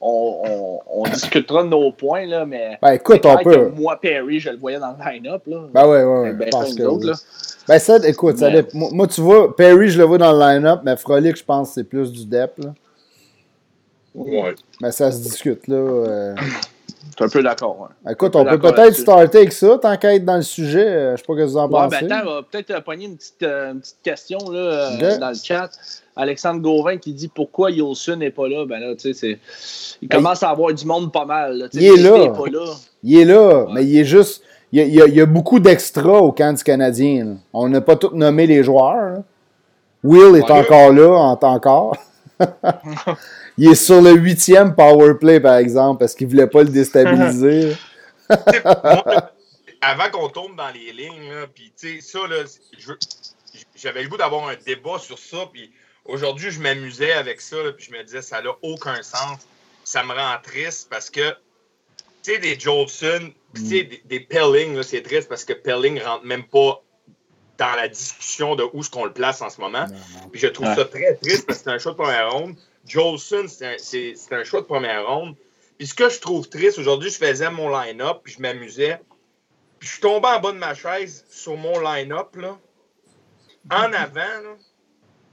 on, 0.02 0.42
on, 0.44 0.80
on 0.88 1.02
discutera 1.04 1.62
de 1.62 1.68
nos 1.68 1.92
points, 1.92 2.26
là, 2.26 2.44
mais. 2.44 2.76
Ben, 2.82 2.92
écoute, 2.92 3.24
on 3.24 3.36
peut. 3.38 3.70
Moi, 3.76 3.98
Perry, 4.00 4.40
je 4.40 4.50
le 4.50 4.56
voyais 4.56 4.80
dans 4.80 4.96
le 4.98 5.12
line-up. 5.12 5.42
Là. 5.46 5.60
Ben, 5.72 5.86
ouais, 5.86 6.02
ouais, 6.02 6.20
ouais. 6.22 6.32
Ben, 6.32 6.46
je 6.46 6.50
pense 6.50 6.70
fin, 6.70 6.76
que 6.76 6.82
autres, 6.82 7.06
là. 7.06 7.14
Ben, 7.68 7.78
ça, 7.78 7.96
écoute, 8.08 8.38
ça 8.38 8.50
Mais- 8.50 8.66
moi, 8.74 8.88
moi, 8.92 9.06
tu 9.06 9.20
vois, 9.20 9.54
Perry, 9.54 9.88
je 9.88 9.98
le 9.98 10.04
vois 10.04 10.18
dans 10.18 10.32
le 10.32 10.38
line-up, 10.40 10.80
mais 10.84 10.96
Frolic, 10.96 11.36
je 11.36 11.44
pense 11.44 11.68
que 11.68 11.74
c'est 11.74 11.84
plus 11.84 12.10
du 12.10 12.26
depth. 12.26 12.58
Là. 12.58 12.74
Ouais. 14.14 14.54
Mais 14.80 14.90
ça 14.90 15.12
se 15.12 15.22
discute, 15.22 15.68
là. 15.68 15.76
euh. 15.76 16.34
suis 17.16 17.24
un 17.24 17.28
peu 17.28 17.42
d'accord. 17.42 17.88
Écoute, 18.10 18.34
on 18.34 18.44
peut 18.44 18.58
peut-être 18.58 18.94
starter 18.94 19.38
avec 19.38 19.52
ça, 19.52 19.78
tant 19.80 19.96
qu'à 19.96 20.14
être 20.14 20.24
dans 20.24 20.36
le 20.36 20.42
sujet. 20.42 20.84
Je 20.84 21.12
ne 21.12 21.16
sais 21.16 21.22
pas 21.22 21.32
ce 21.34 21.38
que 21.38 21.44
vous 21.44 21.56
en 21.56 21.66
ouais, 21.66 21.70
pensez. 21.70 22.06
Ben, 22.06 22.12
attends, 22.12 22.28
on 22.28 22.34
va 22.34 22.42
peut-être 22.42 22.84
pogner 22.84 23.06
une 23.06 23.16
petite, 23.16 23.42
une 23.44 23.80
petite 23.80 24.02
question 24.02 24.38
là, 24.50 25.16
dans 25.18 25.28
le 25.28 25.36
chat. 25.36 25.70
Alexandre 26.16 26.60
Gauvin 26.60 26.98
qui 26.98 27.12
dit 27.12 27.28
pourquoi 27.28 27.70
Yolson 27.70 28.16
n'est 28.16 28.30
pas 28.30 28.48
là. 28.48 28.66
Ben 28.66 28.80
là, 28.80 28.94
tu 28.94 29.14
sais, 29.14 29.38
il 30.00 30.08
commence 30.08 30.42
à 30.42 30.50
avoir 30.50 30.72
du 30.72 30.84
monde 30.84 31.12
pas 31.12 31.24
mal. 31.24 31.68
Il 31.72 31.84
est 31.84 31.96
là. 31.96 32.32
Il 33.02 33.18
est 33.18 33.24
là, 33.24 33.66
mais 33.72 33.84
il 33.84 33.98
est 33.98 34.04
juste. 34.04 34.42
Il 34.72 34.80
y 34.80 35.02
a, 35.02 35.06
il 35.06 35.14
y 35.14 35.20
a 35.20 35.26
beaucoup 35.26 35.60
d'extras 35.60 36.18
au 36.18 36.32
camp 36.32 36.56
du 36.56 36.62
Canadien. 36.62 37.36
On 37.52 37.68
n'a 37.68 37.82
pas 37.82 37.96
tous 37.96 38.14
nommé 38.14 38.46
les 38.46 38.64
joueurs. 38.64 39.18
Will 40.02 40.36
est 40.36 40.50
encore 40.50 40.92
là, 40.92 41.10
en 41.10 41.38
encore. 41.42 41.96
il 43.58 43.70
est 43.70 43.74
sur 43.74 44.00
le 44.00 44.12
huitième 44.12 44.74
power 44.74 45.14
play, 45.20 45.40
par 45.40 45.56
exemple, 45.56 46.00
parce 46.00 46.14
qu'il 46.14 46.26
ne 46.26 46.32
voulait 46.32 46.46
pas 46.46 46.62
le 46.62 46.70
déstabiliser. 46.70 47.76
avant 49.82 50.10
qu'on 50.10 50.28
tombe 50.28 50.56
dans 50.56 50.70
les 50.70 50.92
lignes, 50.92 51.46
puis 51.54 51.72
tu 51.78 52.00
sais, 52.00 52.18
ça, 52.18 52.20
j'avais 53.74 54.04
le 54.04 54.08
goût 54.08 54.16
d'avoir 54.16 54.48
un 54.48 54.54
débat 54.64 54.98
sur 54.98 55.18
ça, 55.18 55.38
puis 55.52 55.70
aujourd'hui, 56.04 56.50
je 56.50 56.60
m'amusais 56.60 57.12
avec 57.12 57.40
ça, 57.40 57.56
puis 57.76 57.86
je 57.86 57.92
me 57.92 58.02
disais, 58.02 58.22
ça 58.22 58.42
n'a 58.42 58.50
aucun 58.62 59.02
sens. 59.02 59.40
Ça 59.84 60.04
me 60.04 60.12
rend 60.12 60.36
triste 60.42 60.88
parce 60.90 61.10
que, 61.10 61.30
tu 62.22 62.32
sais, 62.32 62.38
des 62.38 62.58
Jolson, 62.58 63.32
tu 63.54 63.66
sais, 63.66 63.84
des, 63.84 64.02
des 64.04 64.20
Pelling, 64.20 64.82
c'est 64.82 65.02
triste 65.02 65.28
parce 65.28 65.44
que 65.44 65.52
Pelling 65.52 66.00
rentre 66.00 66.24
même 66.24 66.44
pas 66.44 66.82
dans 67.58 67.74
la 67.76 67.88
discussion 67.88 68.56
de 68.56 68.64
où 68.72 68.80
est-ce 68.80 68.90
qu'on 68.90 69.04
le 69.04 69.12
place 69.12 69.40
en 69.42 69.50
ce 69.50 69.60
moment. 69.60 69.86
Puis 70.30 70.40
je 70.40 70.48
trouve 70.48 70.74
ça 70.74 70.84
très 70.84 71.14
triste 71.16 71.46
parce 71.46 71.58
que 71.58 71.64
c'est 71.64 71.70
un 71.70 71.78
choix 71.78 71.92
de 71.92 71.96
première 71.96 72.32
ronde. 72.32 72.56
Jolson, 72.86 73.46
c'est 73.48 73.76
un, 74.32 74.44
choix 74.44 74.62
de 74.62 74.66
première 74.66 75.06
ronde. 75.06 75.36
Puis 75.78 75.86
ce 75.86 75.94
que 75.94 76.08
je 76.08 76.20
trouve 76.20 76.48
triste, 76.48 76.78
aujourd'hui, 76.78 77.10
je 77.10 77.18
faisais 77.18 77.50
mon 77.50 77.68
line-up, 77.68 78.20
puis 78.24 78.32
je 78.32 78.42
m'amusais. 78.42 79.00
Puis 79.78 79.88
je 79.88 79.92
suis 79.94 80.00
tombé 80.00 80.28
en 80.28 80.40
bas 80.40 80.52
de 80.52 80.58
ma 80.58 80.74
chaise 80.74 81.24
sur 81.30 81.56
mon 81.56 81.80
line-up, 81.80 82.34
là. 82.36 82.58
En 83.70 83.92
avant, 83.92 84.56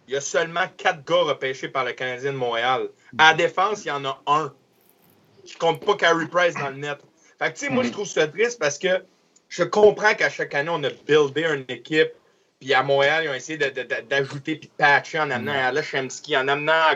il 0.09 0.13
y 0.13 0.15
a 0.15 0.21
seulement 0.21 0.65
quatre 0.75 1.05
gars 1.05 1.21
repêchés 1.21 1.69
par 1.69 1.85
le 1.85 1.93
Canadien 1.93 2.33
de 2.33 2.37
Montréal. 2.37 2.89
À 3.19 3.29
la 3.29 3.33
défense, 3.35 3.85
il 3.85 3.89
y 3.89 3.91
en 3.91 4.03
a 4.05 4.19
un. 4.25 4.51
Je 5.45 5.55
compte 5.55 5.85
pas 5.85 5.95
Carey 5.95 6.25
Price 6.25 6.55
dans 6.55 6.69
le 6.69 6.77
net. 6.77 6.97
Fait 7.37 7.53
que, 7.53 7.59
tu 7.59 7.65
sais, 7.65 7.71
moi, 7.71 7.83
je 7.83 7.91
trouve 7.91 8.07
ça 8.07 8.27
triste 8.27 8.57
parce 8.57 8.79
que 8.79 9.03
je 9.49 9.63
comprends 9.63 10.15
qu'à 10.15 10.31
chaque 10.31 10.55
année, 10.55 10.71
on 10.73 10.83
a 10.83 10.89
buildé 10.89 11.43
une 11.43 11.63
équipe. 11.67 12.11
Puis 12.59 12.73
à 12.73 12.81
Montréal, 12.81 13.25
ils 13.25 13.29
ont 13.29 13.35
essayé 13.35 13.59
d'ajouter 13.59 14.55
puis 14.55 14.67
de 14.67 14.73
patcher 14.73 15.19
en 15.19 15.29
amenant 15.29 15.53
Alashemski, 15.53 16.35
en 16.35 16.47
amenant. 16.47 16.95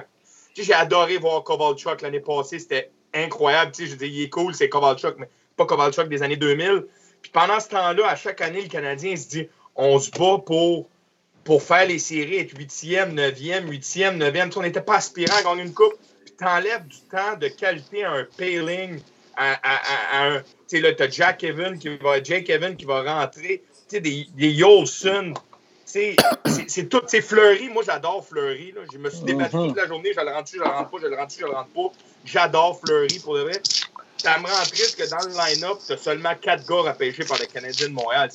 Tu 0.55 0.63
sais, 0.63 0.67
j'ai 0.69 0.73
adoré 0.73 1.17
voir 1.17 1.43
Kovalchuk 1.43 2.01
l'année 2.01 2.19
passée. 2.19 2.57
C'était 2.57 2.89
incroyable. 3.13 3.73
Tu 3.73 3.85
sais, 3.85 3.91
je 3.91 3.95
dis, 3.95 4.07
il 4.07 4.23
est 4.23 4.29
cool, 4.29 4.55
c'est 4.55 4.69
Kovalchuk, 4.69 5.17
mais 5.19 5.29
pas 5.55 5.67
Kovalchuk 5.67 6.09
des 6.09 6.23
années 6.23 6.35
2000. 6.35 6.87
Puis 7.21 7.31
pendant 7.31 7.59
ce 7.59 7.69
temps-là, 7.69 8.07
à 8.07 8.15
chaque 8.15 8.41
année, 8.41 8.61
le 8.61 8.69
Canadien 8.69 9.15
se 9.15 9.27
dit, 9.27 9.47
on 9.75 9.99
se 9.99 10.09
bat 10.09 10.39
pour, 10.43 10.89
pour 11.43 11.61
faire 11.61 11.85
les 11.87 11.99
séries, 11.99 12.37
être 12.37 12.53
8e, 12.53 13.13
9e, 13.13 13.67
8e, 13.67 14.17
9e. 14.17 14.49
Tu 14.49 14.57
on 14.57 14.61
n'était 14.61 14.81
pas 14.81 14.95
aspirant 14.95 15.35
à 15.35 15.43
gagner 15.43 15.63
une 15.63 15.73
coupe. 15.73 15.95
Puis 16.25 16.33
t'enlèves 16.35 16.87
du 16.87 16.97
temps 17.11 17.37
de 17.39 17.47
qualité 17.47 18.03
à 18.03 18.11
un 18.11 18.27
pailing, 18.37 18.99
à, 19.35 19.59
à, 19.63 20.27
un. 20.27 20.39
Tu 20.39 20.45
sais, 20.67 20.79
là, 20.79 20.93
t'as 20.93 21.09
Jack 21.09 21.43
Evan 21.43 21.77
qui 21.77 21.89
va, 21.97 22.21
Jake 22.23 22.49
Evan 22.49 22.75
qui 22.75 22.85
va 22.85 23.01
rentrer. 23.01 23.63
Tu 23.89 23.97
sais, 23.97 23.99
des, 23.99 24.27
des 24.35 24.49
Yolson 24.49 25.33
c'est 26.67 26.89
tout, 26.89 27.01
c'est 27.07 27.21
Fleury. 27.21 27.69
Moi, 27.69 27.83
j'adore 27.85 28.25
Fleury. 28.25 28.73
Je 28.91 28.97
me 28.97 29.09
suis 29.09 29.23
débattu 29.23 29.57
mhm. 29.57 29.67
toute 29.67 29.77
la 29.77 29.87
journée. 29.87 30.11
Je 30.15 30.21
le 30.21 30.31
rentre 30.31 30.51
je 30.51 30.57
le 30.57 30.65
rentre 30.65 30.89
pas, 30.89 30.97
je 31.01 31.07
le 31.07 31.15
rentre 31.15 31.35
je 31.37 31.45
le 31.45 31.51
rentre 31.51 31.69
pas. 31.69 31.91
J'adore 32.25 32.79
Fleury 32.79 33.19
pour 33.19 33.35
de 33.35 33.41
vrai. 33.41 33.61
Ça 34.17 34.37
me 34.39 34.47
rend 34.47 34.63
triste 34.63 34.97
que 34.97 35.09
dans 35.09 35.27
le 35.27 35.33
line-up, 35.33 35.79
tu 35.85 35.93
as 35.93 35.97
seulement 35.97 36.33
quatre 36.39 36.65
gars 36.65 36.91
repêchés 36.91 37.25
par 37.25 37.37
le 37.39 37.45
Canadien 37.45 37.89
de 37.89 37.93
Montréal. 37.93 38.29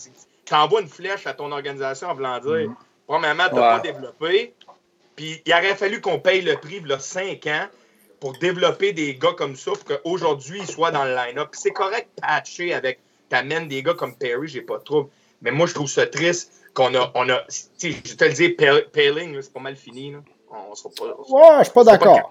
Tu 0.45 0.55
envoies 0.55 0.83
une 0.83 0.89
flèche 0.89 1.27
à 1.27 1.35
ton 1.35 1.51
organisation 1.51 2.09
en 2.09 2.15
voulant 2.15 2.39
dire, 2.39 2.69
mhm. 2.69 2.77
Premièrement, 3.09 3.49
tu 3.49 3.57
n'as 3.57 3.79
pas 3.79 3.81
développé. 3.81 4.55
Puis 5.17 5.43
il 5.45 5.53
aurait 5.53 5.75
fallu 5.75 6.01
qu'on 6.01 6.21
paye 6.21 6.43
le 6.43 6.57
prix, 6.57 6.81
là, 6.81 7.01
cinq 7.01 7.47
ans, 7.49 7.67
pour 8.21 8.39
développer 8.39 8.93
des 8.93 9.17
gars 9.17 9.33
comme 9.37 9.57
ça, 9.57 9.73
pour 9.73 9.85
qu'aujourd'hui, 9.85 10.61
ils 10.61 10.71
soient 10.71 10.93
dans 10.93 11.05
le 11.05 11.15
line-up. 11.15 11.49
C'est 11.53 11.73
correct 11.73 12.09
patcher 12.21 12.73
avec, 12.73 13.01
t'amènes 13.29 13.67
des 13.67 13.83
gars 13.83 13.95
comme 13.95 14.15
Perry, 14.15 14.47
j'ai 14.47 14.63
pas 14.63 14.79
de 14.79 14.85
trouble. 14.85 15.11
Mais 15.43 15.51
moi, 15.51 15.67
je 15.67 15.75
trouve 15.75 15.89
ça 15.89 16.07
triste 16.07 16.53
qu'on 16.75 16.95
a, 16.95 17.11
on 17.15 17.29
a 17.29 17.45
je 17.49 18.15
te 18.15 18.25
le 18.25 18.33
dis, 18.33 18.51
Paling, 18.51 19.41
c'est 19.41 19.53
pas 19.53 19.61
mal 19.61 19.77
fini. 19.77 20.13
Là. 20.13 20.19
On 20.51 20.75
sera 20.75 20.91
pas, 20.97 21.05
ouais, 21.05 21.59
je 21.59 21.65
suis 21.65 21.73
pas 21.73 21.85
d'accord. 21.85 22.31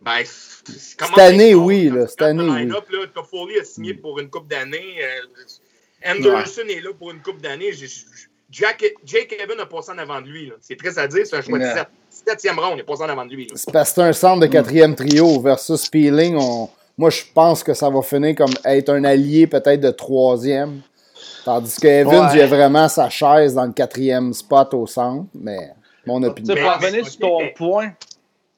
Ben, 0.00 0.24
cette 0.24 1.18
année, 1.18 1.54
oui. 1.54 1.88
Là, 1.88 2.06
cette 2.06 2.22
année, 2.22 2.48
oui. 2.48 2.66
Là, 2.66 2.80
Toffoli 3.14 3.58
a 3.58 3.64
signé 3.64 3.94
pour 3.94 4.18
une 4.20 4.30
coupe 4.30 4.46
d'année. 4.46 4.98
Euh, 5.02 6.10
Anderson 6.12 6.62
est 6.68 6.80
là 6.80 6.92
pour 6.92 7.10
une 7.10 7.22
coupe 7.22 7.40
d'année. 7.40 7.72
Jack, 8.50 8.84
Jake 9.04 9.36
Evans 9.40 9.60
a 9.60 9.66
passé 9.66 9.92
en 9.92 9.98
avant 9.98 10.20
de 10.20 10.28
lui. 10.28 10.52
C'est 10.60 10.76
très 10.76 10.98
à 10.98 11.08
dire, 11.08 11.26
c'est 11.26 11.36
un 11.36 11.42
choix 11.42 11.58
de 11.58 11.64
7. 11.64 11.86
Septième 12.08 12.58
round, 12.58 12.74
il 12.76 12.80
a 12.80 12.84
passé 12.84 13.02
en 13.02 13.08
avant 13.08 13.26
de 13.26 13.34
lui. 13.34 13.48
C'est 13.54 13.72
parce 13.72 13.90
que 13.90 13.94
c'est 13.96 14.02
un 14.02 14.12
centre 14.12 14.40
de 14.40 14.46
quatrième 14.46 14.94
trio 14.94 15.40
versus 15.40 15.88
Peeling. 15.88 16.36
On... 16.38 16.68
Moi, 16.96 17.10
je 17.10 17.22
pense 17.34 17.62
que 17.62 17.74
ça 17.74 17.90
va 17.90 18.02
finir 18.02 18.34
comme 18.36 18.52
être 18.64 18.90
un 18.90 19.04
allié 19.04 19.46
peut-être 19.46 19.80
de 19.80 19.90
troisième. 19.90 20.80
Tandis 21.44 21.76
que 21.76 21.86
Evans, 21.86 22.30
il 22.34 22.40
a 22.40 22.46
vraiment 22.46 22.88
sa 22.88 23.08
chaise 23.08 23.54
dans 23.54 23.66
le 23.66 23.72
quatrième 23.72 24.32
spot 24.32 24.74
au 24.74 24.86
centre, 24.86 25.26
mais 25.34 25.70
mon 26.06 26.22
opinion. 26.22 26.54
Tu 26.54 26.62
revenir 26.62 27.06
sur 27.06 27.20
ton 27.20 27.48
point. 27.54 27.92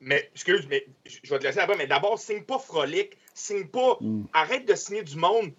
Mais, 0.00 0.30
excuse, 0.32 0.66
mais 0.70 0.86
je 1.04 1.28
vais 1.28 1.38
te 1.38 1.44
laisser 1.44 1.58
après, 1.58 1.76
mais 1.76 1.86
d'abord, 1.86 2.18
signe 2.18 2.42
pas 2.42 2.58
frolique, 2.58 3.16
signe 3.34 3.66
pas, 3.66 3.96
mm. 4.00 4.24
arrête 4.32 4.66
de 4.66 4.74
signer 4.74 5.02
du 5.02 5.16
monde. 5.16 5.50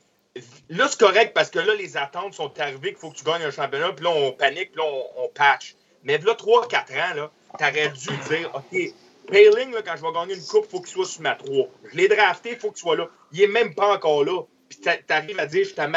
Là, 0.70 0.88
c'est 0.88 1.00
correct 1.00 1.34
parce 1.34 1.50
que 1.50 1.60
là, 1.60 1.76
les 1.76 1.98
attentes 1.98 2.34
sont 2.34 2.52
arrivées 2.60 2.90
qu'il 2.90 3.00
faut 3.00 3.10
que 3.10 3.18
tu 3.18 3.26
gagnes 3.26 3.44
un 3.44 3.52
championnat, 3.52 3.94
puis 3.94 4.06
là, 4.06 4.12
on 4.12 4.32
panique, 4.32 4.72
puis 4.72 4.82
là, 4.82 4.90
on, 5.18 5.28
patch. 5.30 5.76
Mais 6.04 6.18
là, 6.20 6.34
3-4 6.34 7.12
ans, 7.12 7.16
là, 7.16 7.32
t'aurais 7.58 7.90
dû 7.90 8.08
dire, 8.30 8.52
OK, 8.54 8.94
Payling, 9.28 9.72
là, 9.74 9.82
quand 9.84 9.96
je 9.98 10.02
vais 10.02 10.14
gagner 10.14 10.36
une 10.36 10.46
coupe, 10.46 10.66
il 10.68 10.72
faut 10.72 10.82
qu'il 10.82 10.90
soit 10.90 11.06
sur 11.06 11.22
ma 11.22 11.36
3. 11.36 11.68
Je 11.92 11.98
l'ai 11.98 12.08
drafté, 12.08 12.52
il 12.52 12.58
faut 12.58 12.70
qu'il 12.70 12.80
soit 12.80 12.96
là. 12.96 13.10
Il 13.32 13.42
est 13.42 13.48
même 13.48 13.74
pas 13.74 13.94
encore 13.94 14.24
là 14.24 14.42
puis 14.70 14.80
t'arrives 15.08 15.40
à 15.40 15.48
dire, 15.48 15.66
je 15.66 15.76
là, 15.76 15.90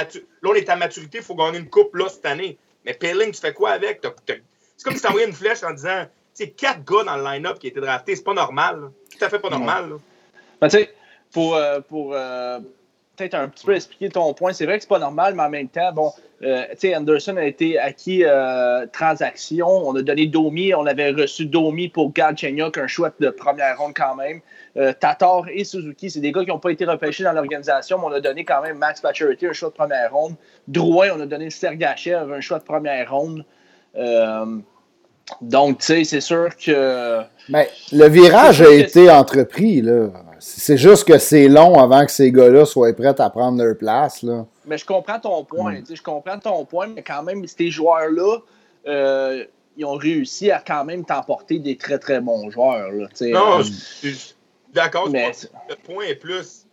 on 0.43 0.55
est 0.55 0.69
à 0.69 0.77
maturité, 0.77 1.19
il 1.19 1.25
faut 1.25 1.35
gagner 1.35 1.59
une 1.59 1.69
coupe 1.69 1.95
là 1.95 2.09
cette 2.09 2.25
année. 2.25 2.59
Mais 2.85 2.95
Pelling, 2.95 3.33
tu 3.33 3.41
fais 3.41 3.53
quoi 3.53 3.71
avec? 3.71 4.01
C'est 4.27 4.85
comme 4.85 4.97
si 4.97 5.03
t'envoyais 5.03 5.27
une 5.27 5.35
flèche 5.35 5.63
en 5.63 5.73
disant, 5.73 6.07
c'est 6.33 6.49
quatre 6.49 6.83
gars 6.85 7.05
dans 7.05 7.17
le 7.17 7.23
line-up 7.23 7.59
qui 7.59 7.69
étaient 7.69 7.81
draftés, 7.81 8.17
c'est 8.17 8.25
pas 8.25 8.35
normal. 8.35 8.91
Tout 9.11 9.25
à 9.25 9.29
fait 9.29 9.39
pas 9.39 9.51
normal. 9.51 9.99
Ben, 10.61 10.69
tu 10.69 10.79
sais, 10.79 10.95
pour, 11.31 11.55
euh, 11.55 11.81
pour 11.81 12.15
euh, 12.15 12.61
peut-être 13.17 13.35
un 13.35 13.49
petit 13.49 13.65
peu 13.65 13.75
expliquer 13.75 14.09
ton 14.09 14.33
point, 14.35 14.53
c'est 14.53 14.65
vrai 14.65 14.77
que 14.77 14.83
c'est 14.83 14.89
pas 14.89 14.99
normal, 14.99 15.35
mais 15.35 15.43
en 15.43 15.51
même 15.51 15.69
temps, 15.69 15.93
bon, 15.93 16.13
euh, 16.43 16.65
tu 16.73 16.89
sais, 16.89 16.97
Anderson 16.97 17.37
a 17.37 17.45
été 17.45 17.79
acquis 17.79 18.25
transaction. 18.93 19.69
On 19.69 19.95
a 19.95 20.03
donné 20.03 20.27
Domi, 20.27 20.75
on 20.75 20.87
avait 20.87 21.11
reçu 21.11 21.47
Domi 21.47 21.89
pour 21.89 22.13
Galchenyuk, 22.13 22.79
un 22.79 22.87
chouette 22.87 23.15
de 23.21 23.31
première 23.31 23.79
ronde 23.79 23.93
quand 23.95 24.17
même. 24.17 24.41
Euh, 24.79 24.93
Tatar 24.99 25.45
et 25.53 25.65
Suzuki, 25.65 26.11
c'est 26.11 26.21
des 26.21 26.33
gars 26.33 26.45
qui 26.45 26.49
n'ont 26.49 26.59
pas 26.59 26.71
été 26.71 26.87
repêchés 26.87 27.25
dans 27.25 27.33
l'organisation, 27.33 27.99
mais 27.99 28.05
on 28.07 28.13
a 28.13 28.21
donné 28.21 28.45
quand 28.45 28.63
même 28.63 28.79
Max 28.79 29.01
Pacioretty 29.03 29.47
un 29.47 29.53
choix 29.53 29.69
de 29.69 29.75
première 29.75 30.13
ronde. 30.13 30.35
Drouin, 30.67 31.11
on 31.15 31.21
a 31.21 31.27
donné 31.27 31.51
Sergachev 31.51 32.33
un 32.33 32.41
choix 32.41 32.59
de 32.59 32.65
première 32.65 33.11
ronde. 33.13 33.45
Euh, 33.97 34.57
donc, 35.43 35.79
tu 35.79 35.87
sais, 35.87 36.05
c'est 36.05 36.21
sûr 36.23 36.57
que. 36.57 37.21
Mais 37.51 37.69
le 37.93 38.09
virage 38.09 38.63
a 38.63 38.73
été 38.73 39.11
entrepris, 39.11 39.83
là. 39.83 40.09
C'est 40.45 40.77
juste 40.77 41.05
que 41.05 41.19
c'est 41.19 41.47
long 41.47 41.79
avant 41.81 42.05
que 42.05 42.11
ces 42.11 42.33
gars-là 42.33 42.67
soient 42.67 42.93
prêts 42.93 43.21
à 43.21 43.31
prendre 43.31 43.63
leur 43.63 43.79
place, 43.79 44.23
là. 44.23 44.45
Mais 44.65 44.77
je 44.77 44.85
comprends 44.85 45.21
ton 45.21 45.45
point. 45.45 45.81
Mm. 45.81 45.85
Je 45.95 46.03
comprends 46.03 46.39
ton 46.39 46.65
point, 46.65 46.89
mais 46.89 47.03
quand 47.03 47.23
même, 47.23 47.47
ces 47.47 47.71
joueurs-là. 47.71 48.39
Euh, 48.89 49.45
ils 49.77 49.85
ont 49.85 49.95
réussi 49.95 50.51
à 50.51 50.63
quand 50.65 50.85
même 50.85 51.05
t'emporter 51.05 51.59
des 51.59 51.77
très 51.77 51.99
très 51.99 52.21
bons 52.21 52.51
joueurs. 52.51 52.91
Là, 52.91 53.09
non, 53.21 53.61
D'accord, 54.75 55.09
mais... 55.09 55.33
le 55.69 55.77
point 55.77 56.05
est 56.05 56.15
plus. 56.15 56.67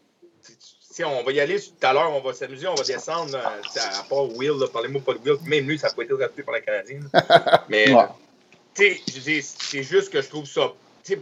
on 1.06 1.24
va 1.24 1.32
y 1.32 1.40
aller 1.40 1.60
tout 1.60 1.86
à 1.86 1.94
l'heure, 1.94 2.12
on 2.12 2.22
va 2.22 2.34
s'amuser, 2.34 2.68
on 2.68 2.76
va 2.76 2.84
descendre. 2.84 3.38
à 3.38 4.04
part 4.10 4.36
Will, 4.36 4.56
parlez-moi 4.74 5.02
pas 5.06 5.14
de 5.14 5.20
Will, 5.20 5.38
même 5.46 5.68
lui, 5.68 5.78
ça 5.78 5.88
n'a 5.88 5.94
pas 5.94 6.04
été 6.04 6.14
drafté 6.14 6.44
par 6.44 6.54
la 6.54 6.62
Canadienne. 6.62 7.10
mais, 7.70 7.88
c'est 8.74 9.84
juste 9.84 10.10
que 10.10 10.22
je 10.22 10.28
trouve 10.28 10.46
ça. 10.46 10.74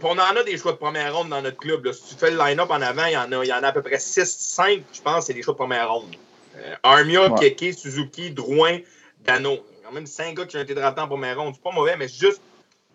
On 0.02 0.12
en 0.12 0.18
a 0.18 0.42
des 0.42 0.56
choix 0.58 0.72
de 0.72 0.76
première 0.76 1.16
ronde 1.16 1.28
dans 1.28 1.42
notre 1.42 1.56
club. 1.56 1.90
Si 1.92 2.14
tu 2.14 2.14
fais 2.14 2.30
le 2.30 2.38
line-up 2.38 2.70
en 2.70 2.80
avant, 2.80 3.06
il 3.06 3.12
y, 3.12 3.16
en 3.16 3.30
a, 3.32 3.44
il 3.44 3.48
y 3.48 3.52
en 3.52 3.62
a 3.62 3.68
à 3.68 3.72
peu 3.72 3.82
près 3.82 3.98
6, 3.98 4.24
5, 4.24 4.82
je 4.92 5.00
pense, 5.00 5.26
c'est 5.26 5.34
des 5.34 5.42
choix 5.42 5.54
de 5.54 5.58
première 5.58 5.90
ronde. 5.92 6.14
Euh, 6.56 6.74
Armia, 6.82 7.30
Keke, 7.30 7.74
Suzuki, 7.74 8.30
Drouin, 8.30 8.78
Dano. 9.24 9.52
Il 9.52 9.54
y 9.54 9.58
a 9.58 9.88
quand 9.88 9.92
même 9.92 10.06
5 10.06 10.34
gars 10.34 10.46
qui 10.46 10.56
ont 10.56 10.60
été 10.60 10.74
draftés 10.74 11.00
en 11.00 11.08
première 11.08 11.38
ronde. 11.38 11.54
C'est 11.54 11.62
pas 11.62 11.72
mauvais, 11.72 11.96
mais 11.96 12.08
juste 12.08 12.42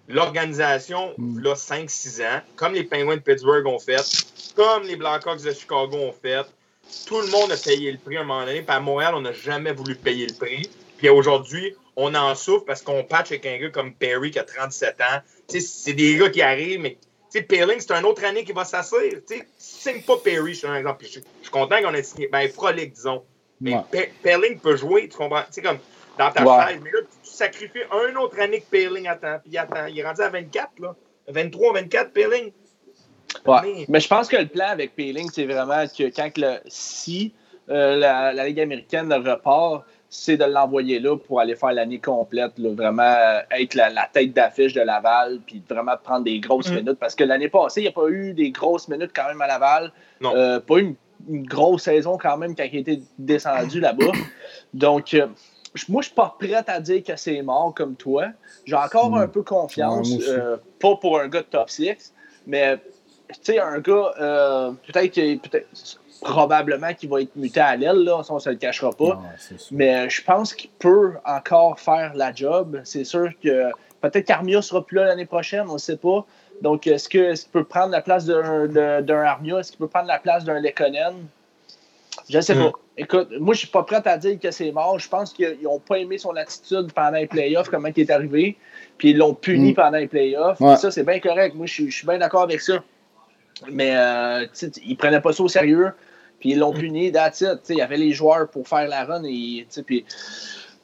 l'organisation, 0.08 1.14
mm. 1.18 1.40
là, 1.40 1.54
5-6 1.54 2.24
ans, 2.26 2.42
comme 2.56 2.74
les 2.74 2.84
Penguins 2.84 3.16
de 3.16 3.22
Pittsburgh 3.22 3.66
ont 3.68 3.80
fait, 3.80 4.04
comme 4.56 4.84
les 4.84 4.96
Blackhawks 4.96 5.42
de 5.42 5.52
Chicago 5.52 5.96
ont 5.96 6.14
fait, 6.14 6.46
tout 7.06 7.22
le 7.22 7.28
monde 7.28 7.52
a 7.52 7.58
payé 7.58 7.92
le 7.92 7.98
prix 7.98 8.18
à 8.18 8.22
un 8.22 8.24
moment 8.24 8.46
donné. 8.46 8.62
Puis 8.62 8.76
à 8.76 8.80
Montréal, 8.80 9.14
on 9.16 9.22
n'a 9.22 9.34
jamais 9.34 9.72
voulu 9.72 9.96
payer 9.96 10.28
le 10.28 10.34
prix. 10.34 10.70
Puis 10.98 11.10
aujourd'hui, 11.10 11.76
on 11.96 12.14
en 12.16 12.36
souffre 12.36 12.66
parce 12.66 12.82
qu'on 12.82 13.04
patch 13.04 13.32
avec 13.32 13.46
un 13.46 13.58
gars 13.58 13.70
comme 13.70 13.94
Perry 13.94 14.32
qui 14.32 14.40
a 14.40 14.44
37 14.44 15.02
ans. 15.02 15.22
C'est 15.48 15.94
des 15.94 16.18
gars 16.18 16.30
qui 16.30 16.42
arrivent, 16.42 16.80
mais 16.80 16.98
sais, 17.34 17.42
Paling, 17.42 17.80
c'est 17.80 17.92
une 17.92 18.06
autre 18.06 18.24
année 18.24 18.44
qui 18.44 18.52
va 18.52 18.64
sais, 19.26 19.48
signe 19.58 20.02
pas 20.04 20.18
Perry, 20.18 20.54
je 20.54 20.60
suis 20.60 20.68
un 20.68 20.76
exemple. 20.76 21.04
Je, 21.06 21.10
suis 21.10 21.24
content 21.52 21.82
qu'on 21.82 21.94
ait 21.94 22.04
signé. 22.04 22.28
Ben, 22.32 22.48
Frolic, 22.50 22.94
disons. 22.94 23.24
Mais 23.60 23.76
ouais. 23.76 24.56
peut 24.62 24.76
jouer, 24.76 25.08
tu 25.10 25.18
comprends? 25.18 25.44
Tu 25.44 25.54
sais, 25.54 25.62
comme 25.62 25.80
dans 26.18 26.32
ta 26.32 26.68
chaise. 26.68 26.80
Mais 26.84 26.92
là, 26.92 27.00
tu 27.02 27.30
sacrifies 27.30 27.84
une 28.10 28.18
autre 28.18 28.40
année 28.40 28.62
que 28.62 28.70
Paling 28.70 29.08
attend. 29.08 29.40
Puis 29.44 29.58
attend. 29.58 29.86
Il 29.88 29.98
est 29.98 30.06
rendu 30.06 30.22
à 30.22 30.30
24, 30.30 30.80
là. 30.80 30.96
23, 31.28 31.74
24, 31.74 32.14
Paling. 32.14 32.52
Ouais. 33.46 33.86
Mais 33.88 34.00
je 34.00 34.08
pense 34.08 34.28
que 34.28 34.38
le 34.38 34.48
plan 34.48 34.68
avec 34.68 34.96
Paling, 34.96 35.30
c'est 35.32 35.46
vraiment 35.46 35.86
que 35.88 36.16
quand 36.16 36.38
le, 36.38 36.58
si 36.68 37.34
euh, 37.70 37.96
la, 37.96 38.34
la, 38.34 38.46
Ligue 38.46 38.60
américaine 38.60 39.12
repart, 39.12 39.86
c'est 40.14 40.38
de 40.38 40.44
l'envoyer 40.44 41.00
là 41.00 41.18
pour 41.18 41.40
aller 41.40 41.56
faire 41.56 41.74
l'année 41.74 41.98
complète, 41.98 42.60
vraiment 42.60 43.02
euh, 43.02 43.40
être 43.50 43.74
la, 43.74 44.08
tête 44.14 44.32
d'affiche 44.32 44.74
de 44.74 44.82
Laval, 44.82 45.40
puis 45.44 45.62
vraiment 45.68 45.96
prendre 46.02 46.24
des 46.24 46.40
grosses 46.40 46.70
mm. 46.70 46.76
minutes. 46.76 47.00
Parce 47.00 47.16
que 47.16 47.24
l'année 47.24 47.50
passée, 47.50 47.82
il 47.82 47.86
n'y 47.86 47.90
a 47.90 47.94
pas 47.94 48.08
eu 48.10 48.32
des 48.34 48.52
grosses 48.52 48.88
minutes 48.88 49.10
quand 49.14 49.28
même 49.28 49.42
à 49.42 49.48
Laval. 49.48 49.92
Euh, 50.24 50.60
pas 50.60 50.78
une, 50.78 50.94
une, 51.28 51.48
grosse 51.48 51.84
saison 51.84 52.20
quand 52.20 52.38
même 52.38 52.56
quand 52.56 52.64
il 52.72 52.78
a 52.78 52.80
été 52.82 53.02
descendu 53.18 53.80
là-bas. 53.80 54.12
Donc, 54.76 55.16
euh, 55.16 55.26
moi, 55.90 56.04
je 56.04 56.08
suis 56.08 56.16
pas 56.16 56.36
prête 56.40 56.70
à 56.70 56.80
dire 56.80 57.04
que 57.04 57.16
c'est 57.16 57.42
mort 57.42 57.74
comme 57.76 57.96
toi. 57.96 58.28
J'ai 58.66 58.76
encore 58.76 59.10
mm. 59.10 59.18
un 59.18 59.28
peu 59.28 59.42
confiance, 59.42 60.10
pas 60.80 60.96
pour 60.96 61.20
un 61.20 61.28
gars 61.28 61.42
de 61.42 61.48
top 61.48 61.72
6, 61.72 62.14
mais 62.46 62.78
tu 62.78 63.40
sais, 63.42 63.60
un 63.60 63.80
gars, 63.80 64.14
peut-être 64.86 65.40
peut-être 65.42 65.68
probablement 66.24 66.94
qu'il 66.94 67.10
va 67.10 67.22
être 67.22 67.36
muté 67.36 67.60
à 67.60 67.76
l'aile, 67.76 68.04
là, 68.04 68.24
ça, 68.24 68.34
on 68.34 68.38
ne 68.38 68.42
se 68.42 68.50
le 68.50 68.56
cachera 68.56 68.92
pas. 68.92 69.22
mais 69.72 70.10
je 70.10 70.24
pense 70.24 70.54
qu'il 70.54 70.70
peut 70.72 71.14
encore 71.26 71.80
faire 71.80 72.14
la 72.16 72.34
job. 72.34 72.82
C'est 72.84 73.04
sûr 73.04 73.30
que 73.44 73.70
peut-être 74.02 74.26
qu'Armia 74.26 74.62
sera 74.62 74.86
plus 74.86 74.98
là 74.98 75.06
l'année 75.06 75.26
prochaine, 75.26 75.66
on 75.70 75.74
ne 75.74 75.78
sait 75.78 75.98
pas. 75.98 76.26
Donc, 76.62 76.88
est-ce 76.88 77.10
qu'il 77.10 77.34
peut 77.52 77.64
prendre 77.64 77.92
la 77.92 78.02
place 78.02 78.26
d'un 78.26 79.24
Armia? 79.26 79.60
Est-ce 79.60 79.72
qu'il 79.72 79.80
peut 79.80 79.88
prendre 79.88 80.08
la 80.08 80.20
place 80.20 80.44
d'un 80.46 80.60
Lekonen? 80.60 81.14
Je 82.30 82.38
ne 82.38 82.42
sais 82.42 82.56
pas. 82.56 82.70
Mm. 82.70 82.74
Écoute, 82.98 83.30
moi, 83.40 83.54
je 83.54 83.60
suis 83.60 83.68
pas 83.68 83.84
prête 83.84 84.06
à 84.06 84.18
dire 84.18 84.40
que 84.40 84.52
c'est 84.52 84.72
mort. 84.72 85.00
Je 85.00 85.10
pense 85.10 85.34
qu'ils 85.34 85.58
n'ont 85.64 85.80
pas 85.80 85.98
aimé 85.98 86.18
son 86.18 86.36
attitude 86.36 86.92
pendant 86.94 87.18
les 87.18 87.28
playoffs, 87.28 87.70
comment 87.70 87.90
il 87.96 88.00
est 88.00 88.12
arrivé. 88.12 88.56
Puis 88.98 89.12
ils 89.12 89.18
l'ont 89.18 89.34
puni 89.34 89.72
mm. 89.72 89.76
pendant 89.76 89.98
les 89.98 90.08
playoffs. 90.08 90.60
Ça, 90.78 90.92
c'est 90.92 91.04
bien 91.04 91.20
correct. 91.20 91.56
Moi, 91.56 91.66
je, 91.66 91.90
suis 91.90 92.08
bien 92.08 92.18
d'accord 92.18 92.44
avec 92.44 92.62
ça. 92.62 92.84
Mais 93.72 93.96
euh, 93.96 94.46
ils 94.84 94.92
ne 94.92 94.96
prenaient 94.96 95.22
pas 95.22 95.34
ça 95.34 95.44
au 95.44 95.48
sérieux. 95.48 95.92
Puis 96.44 96.52
ils 96.52 96.60
l'ont 96.60 96.74
puni, 96.74 97.10
that's 97.10 97.40
it. 97.40 97.62
Il 97.70 97.78
y 97.78 97.82
avait 97.82 97.96
les 97.96 98.12
joueurs 98.12 98.50
pour 98.50 98.68
faire 98.68 98.86
la 98.90 99.06
run. 99.06 99.24
Et, 99.24 99.66
puis, 99.86 100.04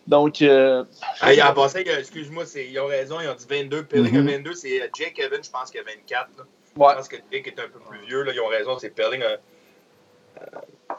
donc. 0.07 0.41
Euh, 0.41 0.85
hey, 1.21 1.41
en 1.43 1.53
passant, 1.53 1.79
excuse-moi, 1.79 2.45
ils 2.55 2.79
ont 2.79 2.87
raison, 2.87 3.19
ils 3.19 3.27
ont 3.27 3.33
dit 3.33 3.45
22. 3.49 3.83
Pelling 3.83 4.19
a 4.19 4.21
22, 4.21 4.53
c'est 4.53 4.81
euh, 4.81 4.87
Jake 4.97 5.19
Evans, 5.19 5.43
je 5.43 5.49
pense 5.49 5.69
qu'il 5.69 5.81
a 5.81 5.83
24. 5.83 6.29
Là. 6.37 6.43
Ouais. 6.77 6.91
Je 6.91 6.95
pense 6.95 7.07
que 7.09 7.17
Jake 7.29 7.47
est 7.47 7.59
un 7.59 7.67
peu 7.67 7.79
plus 7.89 7.99
vieux. 8.07 8.23
Là. 8.23 8.31
Ils 8.33 8.39
ont 8.39 8.47
raison, 8.47 8.79
c'est 8.79 8.91
Pelling. 8.91 9.21
Euh, 9.21 9.35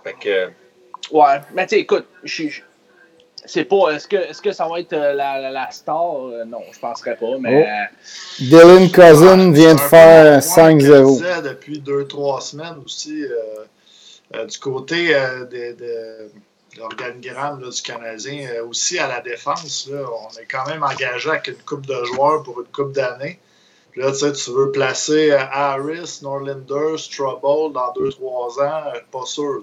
fait 0.04 0.16
que. 0.20 0.50
Ouais, 1.10 1.40
mais 1.54 1.66
tu 1.66 1.76
sais, 1.76 1.80
écoute, 1.80 2.04
je 2.22 2.60
c'est 3.46 3.64
pas. 3.64 3.92
Est-ce 3.92 4.06
que, 4.06 4.16
est 4.16 4.42
que 4.42 4.52
ça 4.52 4.68
va 4.68 4.78
être 4.80 4.94
la, 4.94 5.50
la, 5.50 5.70
star? 5.70 6.44
non, 6.46 6.60
je 6.70 6.78
penserais 6.78 7.16
pas, 7.16 7.38
mais. 7.40 7.66
Oh. 7.66 8.42
Dylan 8.42 8.92
Cousin 8.92 9.52
vient 9.52 9.74
de 9.74 9.80
faire 9.80 10.40
5-0. 10.40 11.44
depuis 11.44 11.80
2-3 11.80 12.42
semaines 12.42 12.76
aussi. 12.84 13.24
Euh, 13.24 13.64
du 14.32 14.58
côté 14.58 15.14
euh, 15.14 15.44
de, 15.44 16.30
l'organigramme 16.78 17.68
du 17.68 17.82
Canadien, 17.82 18.48
euh, 18.54 18.66
aussi 18.66 18.98
à 18.98 19.08
la 19.08 19.20
défense, 19.20 19.90
on 19.90 20.40
est 20.40 20.46
quand 20.46 20.66
même 20.68 20.82
engagé 20.84 21.30
avec 21.30 21.48
une 21.48 21.62
coupe 21.66 21.86
de 21.86 22.04
joueurs 22.04 22.42
pour 22.44 22.60
une 22.60 22.68
coupe 22.68 22.92
d'années. 22.92 23.40
là, 23.96 24.12
tu 24.12 24.50
veux 24.52 24.70
placer 24.70 25.32
Harris, 25.32 26.20
Norlander, 26.22 26.96
Strubble 26.96 27.72
dans 27.72 27.92
2-3 27.94 28.62
ans, 28.64 28.82
pas 29.10 29.26
sûr, 29.26 29.62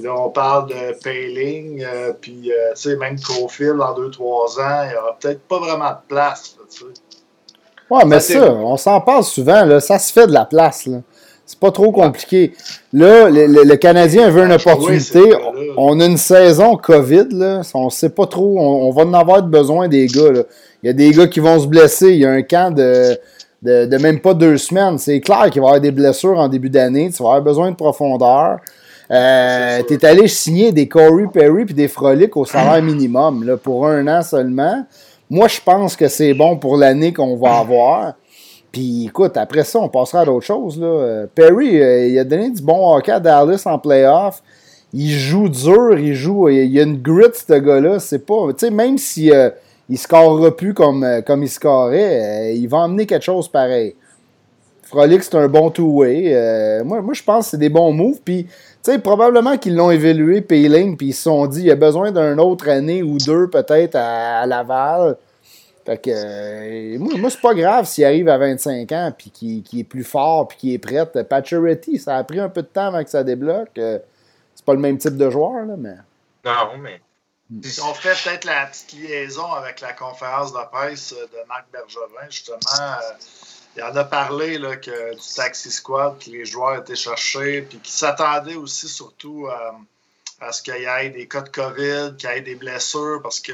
Là, 0.00 0.12
on 0.12 0.28
parle 0.28 0.70
de 0.70 1.00
Payling, 1.04 1.86
puis 2.20 2.50
même 2.98 3.20
Cofield 3.20 3.76
dans 3.76 3.96
2-3 3.96 4.60
ans, 4.60 4.82
il 4.84 4.88
n'y 4.90 4.96
aura 4.96 5.16
peut-être 5.20 5.40
pas 5.42 5.58
vraiment 5.60 5.90
de 5.90 6.08
place. 6.08 6.56
ouais, 7.90 8.04
mais 8.04 8.18
ça, 8.18 8.52
on 8.52 8.76
s'en 8.76 9.00
parle 9.00 9.22
souvent, 9.22 9.64
là, 9.64 9.78
ça 9.78 10.00
se 10.00 10.12
fait 10.12 10.26
de 10.26 10.32
la 10.32 10.46
place. 10.46 10.86
Là. 10.86 10.98
C'est 11.46 11.58
pas 11.58 11.70
trop 11.70 11.92
compliqué. 11.92 12.54
Là, 12.92 13.28
le, 13.28 13.74
Canadien 13.76 14.30
veut 14.30 14.44
une 14.44 14.52
opportunité. 14.52 15.20
on 15.76 16.00
a 16.00 16.06
une 16.06 16.16
saison 16.16 16.76
COVID. 16.76 17.26
Là. 17.32 17.60
On 17.74 17.90
sait 17.90 18.08
pas 18.08 18.26
trop. 18.26 18.58
On, 18.58 18.90
va 18.92 19.02
en 19.02 19.12
avoir 19.12 19.42
besoin 19.42 19.88
des 19.88 20.06
gars. 20.06 20.32
Là. 20.32 20.42
Il 20.82 20.86
y 20.86 20.90
a 20.90 20.94
des 20.94 21.10
gars 21.10 21.26
qui 21.26 21.40
vont 21.40 21.58
se 21.60 21.66
blesser. 21.66 22.12
Il 22.12 22.18
y 22.18 22.24
a 22.24 22.30
un 22.30 22.42
camp 22.42 22.74
de, 22.74 23.18
de, 23.62 23.98
même 23.98 24.20
pas 24.20 24.32
deux 24.32 24.56
semaines. 24.56 24.96
C'est 24.96 25.20
clair 25.20 25.50
qu'il 25.50 25.60
va 25.60 25.66
y 25.66 25.70
avoir 25.70 25.80
des 25.80 25.90
blessures 25.90 26.38
en 26.38 26.48
début 26.48 26.70
d'année. 26.70 27.10
Tu 27.10 27.22
vas 27.22 27.30
avoir 27.30 27.42
besoin 27.42 27.70
de 27.70 27.76
profondeur. 27.76 28.60
Euh, 29.10 29.82
tu 29.86 29.94
es 29.94 30.04
allé 30.06 30.28
signer 30.28 30.72
des 30.72 30.88
Corey 30.88 31.26
Perry 31.30 31.66
puis 31.66 31.74
des 31.74 31.88
Frolic 31.88 32.34
au 32.38 32.46
salaire 32.46 32.82
minimum 32.82 33.44
là, 33.44 33.58
pour 33.58 33.86
un 33.86 34.06
an 34.08 34.22
seulement. 34.22 34.86
Moi, 35.28 35.48
je 35.48 35.60
pense 35.62 35.94
que 35.94 36.08
c'est 36.08 36.32
bon 36.32 36.56
pour 36.56 36.78
l'année 36.78 37.12
qu'on 37.12 37.36
va 37.36 37.58
avoir. 37.58 38.14
Puis 38.74 39.04
écoute, 39.06 39.36
après 39.36 39.62
ça, 39.62 39.78
on 39.78 39.88
passera 39.88 40.22
à 40.22 40.24
d'autres 40.24 40.44
choses. 40.44 40.80
Là. 40.80 40.86
Euh, 40.86 41.26
Perry, 41.32 41.80
euh, 41.80 42.08
il 42.08 42.18
a 42.18 42.24
donné 42.24 42.50
du 42.50 42.60
bon 42.60 42.92
hockey 42.92 43.12
à 43.12 43.20
Dallas 43.20 43.62
en 43.66 43.78
playoff. 43.78 44.42
Il 44.92 45.12
joue 45.12 45.48
dur, 45.48 45.96
il 45.96 46.12
joue. 46.14 46.48
Il 46.48 46.72
y 46.72 46.80
a 46.80 46.82
une 46.82 47.00
grit, 47.00 47.30
ce 47.34 47.52
gars-là. 47.52 48.00
C'est 48.00 48.26
pas. 48.26 48.48
Tu 48.48 48.66
sais, 48.66 48.70
même 48.72 48.98
si 48.98 49.30
euh, 49.30 49.48
il 49.88 49.96
scorera 49.96 50.56
plus 50.56 50.74
comme, 50.74 51.06
comme 51.24 51.44
il 51.44 51.48
scorait, 51.48 52.56
il 52.56 52.66
va 52.66 52.78
emmener 52.78 53.06
quelque 53.06 53.22
chose 53.22 53.46
pareil. 53.46 53.94
Frolic, 54.82 55.22
c'est 55.22 55.36
un 55.36 55.46
bon 55.46 55.70
two-way. 55.70 56.82
moi, 56.84 57.00
moi 57.00 57.14
je 57.14 57.22
pense 57.22 57.44
que 57.44 57.50
c'est 57.52 57.58
des 57.58 57.68
bons 57.68 57.92
moves. 57.92 58.18
Puis, 58.24 58.44
tu 58.44 58.50
sais, 58.82 58.98
probablement 58.98 59.56
qu'ils 59.56 59.76
l'ont 59.76 59.92
évalué, 59.92 60.40
Payling, 60.40 60.96
puis 60.96 61.08
ils 61.08 61.12
se 61.12 61.22
sont 61.22 61.46
dit, 61.46 61.60
il 61.60 61.66
y 61.66 61.70
a 61.70 61.76
besoin 61.76 62.10
d'une 62.10 62.40
autre 62.40 62.68
année 62.68 63.04
ou 63.04 63.18
deux, 63.18 63.48
peut-être, 63.48 63.94
à 63.94 64.44
Laval. 64.46 65.16
Fait 65.84 65.98
que, 65.98 66.10
euh, 66.10 66.98
moi, 66.98 67.28
c'est 67.28 67.40
pas 67.40 67.54
grave 67.54 67.84
s'il 67.84 68.04
arrive 68.04 68.28
à 68.28 68.38
25 68.38 68.90
ans 68.92 69.12
puis 69.16 69.30
qu'il 69.30 69.78
est 69.78 69.84
plus 69.84 70.04
fort 70.04 70.48
puis 70.48 70.56
qu'il 70.56 70.72
est 70.72 70.78
prêt. 70.78 71.04
Pacioretty, 71.24 71.98
ça 71.98 72.16
a 72.16 72.24
pris 72.24 72.40
un 72.40 72.48
peu 72.48 72.62
de 72.62 72.68
temps 72.68 72.86
avant 72.86 73.04
que 73.04 73.10
ça 73.10 73.22
débloque. 73.22 73.76
Euh, 73.78 73.98
c'est 74.54 74.64
pas 74.64 74.72
le 74.72 74.80
même 74.80 74.96
type 74.96 75.16
de 75.16 75.28
joueur, 75.28 75.66
là, 75.66 75.74
mais. 75.76 75.96
Non, 76.44 76.78
mais. 76.78 77.00
On 77.82 77.92
fait 77.92 78.16
peut-être 78.24 78.44
la 78.46 78.66
petite 78.66 78.94
liaison 78.94 79.52
avec 79.52 79.82
la 79.82 79.92
conférence 79.92 80.52
de 80.52 80.58
presse 80.72 81.12
de 81.12 81.48
Marc 81.48 81.66
Bergevin, 81.70 82.30
justement. 82.30 82.58
Euh, 82.80 83.12
il 83.76 83.82
en 83.82 83.94
a 83.94 84.04
parlé 84.04 84.56
là, 84.56 84.76
que, 84.76 85.14
du 85.14 85.34
Taxi 85.36 85.70
Squad, 85.70 86.18
que 86.18 86.30
les 86.30 86.46
joueurs 86.46 86.78
étaient 86.78 86.96
cherchés, 86.96 87.62
puis 87.62 87.78
qu'ils 87.78 87.92
s'attendaient 87.92 88.54
aussi 88.54 88.88
surtout 88.88 89.48
à 90.40 90.52
ce 90.52 90.62
qu'il 90.62 90.76
y 90.76 90.84
ait 90.84 91.10
des 91.10 91.26
cas 91.26 91.42
de 91.42 91.48
COVID, 91.48 92.16
qu'il 92.16 92.30
y 92.30 92.32
ait 92.32 92.40
des 92.40 92.54
blessures, 92.54 93.20
parce 93.22 93.40
que 93.40 93.52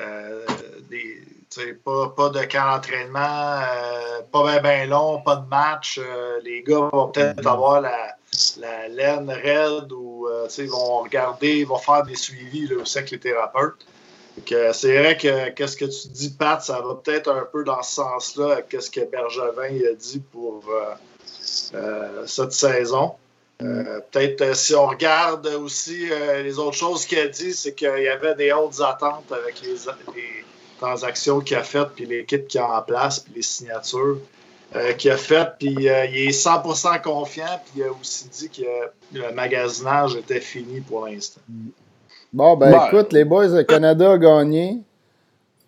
euh, 0.00 0.44
des, 0.88 1.22
pas, 1.84 2.08
pas, 2.16 2.28
de 2.30 2.44
camp 2.44 2.74
d'entraînement, 2.74 3.60
euh, 3.60 4.22
pas 4.30 4.58
bien 4.60 4.86
long, 4.86 5.20
pas 5.22 5.36
de 5.36 5.48
match. 5.48 5.98
Euh, 6.02 6.40
les 6.44 6.62
gars 6.62 6.88
vont 6.92 7.08
peut-être 7.08 7.42
mm-hmm. 7.42 7.52
avoir 7.52 7.80
la, 7.80 8.16
la 8.58 8.88
laine 8.88 9.30
raide 9.30 9.92
ou 9.92 10.28
ils 10.58 10.70
vont 10.70 11.02
regarder, 11.02 11.60
ils 11.60 11.66
vont 11.66 11.78
faire 11.78 12.02
des 12.04 12.16
suivis 12.16 12.68
là, 12.68 12.76
aussi 12.82 12.98
avec 12.98 13.10
les 13.10 13.20
thérapeutes. 13.20 13.86
C'est 14.46 14.96
vrai 14.98 15.16
que 15.16 15.48
qu'est-ce 15.50 15.76
que 15.76 15.84
tu 15.84 16.08
dis, 16.08 16.30
Pat, 16.30 16.62
ça 16.62 16.80
va 16.80 16.94
peut-être 16.94 17.28
un 17.28 17.44
peu 17.50 17.64
dans 17.64 17.82
ce 17.82 17.96
sens-là, 17.96 18.62
qu'est-ce 18.62 18.90
que 18.90 19.00
Bergevin 19.00 19.80
a 19.90 19.94
dit 19.94 20.22
pour 20.30 20.62
cette 22.24 22.52
saison. 22.52 23.14
Euh, 23.60 24.00
peut-être 24.12 24.40
euh, 24.42 24.54
si 24.54 24.76
on 24.76 24.86
regarde 24.86 25.48
aussi 25.48 26.08
euh, 26.12 26.44
les 26.44 26.60
autres 26.60 26.76
choses 26.76 27.04
qu'il 27.04 27.18
a 27.18 27.26
dit, 27.26 27.52
c'est 27.52 27.74
qu'il 27.74 27.88
y 27.88 28.08
avait 28.08 28.36
des 28.36 28.52
hautes 28.52 28.80
attentes 28.80 29.32
avec 29.32 29.60
les, 29.62 29.76
transactions 30.78 31.40
qu'il 31.40 31.56
a 31.56 31.62
faites, 31.62 31.90
puis 31.94 32.06
l'équipe 32.06 32.46
qui 32.48 32.58
a 32.58 32.78
en 32.78 32.82
place, 32.82 33.20
puis 33.20 33.34
les 33.36 33.42
signatures 33.42 34.18
qu'il 34.98 35.10
a 35.10 35.16
faites. 35.16 35.54
Puis 35.58 35.74
il 35.78 35.86
est 35.86 36.30
100% 36.30 37.02
confiant, 37.02 37.60
puis 37.64 37.82
il 37.82 37.84
a 37.84 37.92
aussi 37.92 38.28
dit 38.28 38.50
que 38.50 39.18
le 39.18 39.32
magasinage 39.32 40.16
était 40.16 40.40
fini 40.40 40.80
pour 40.80 41.06
l'instant. 41.06 41.40
Bon, 42.32 42.56
ben 42.56 42.86
écoute, 42.86 43.12
les 43.12 43.24
boys, 43.24 43.48
le 43.48 43.62
Canada 43.62 44.12
a 44.12 44.18
gagné. 44.18 44.78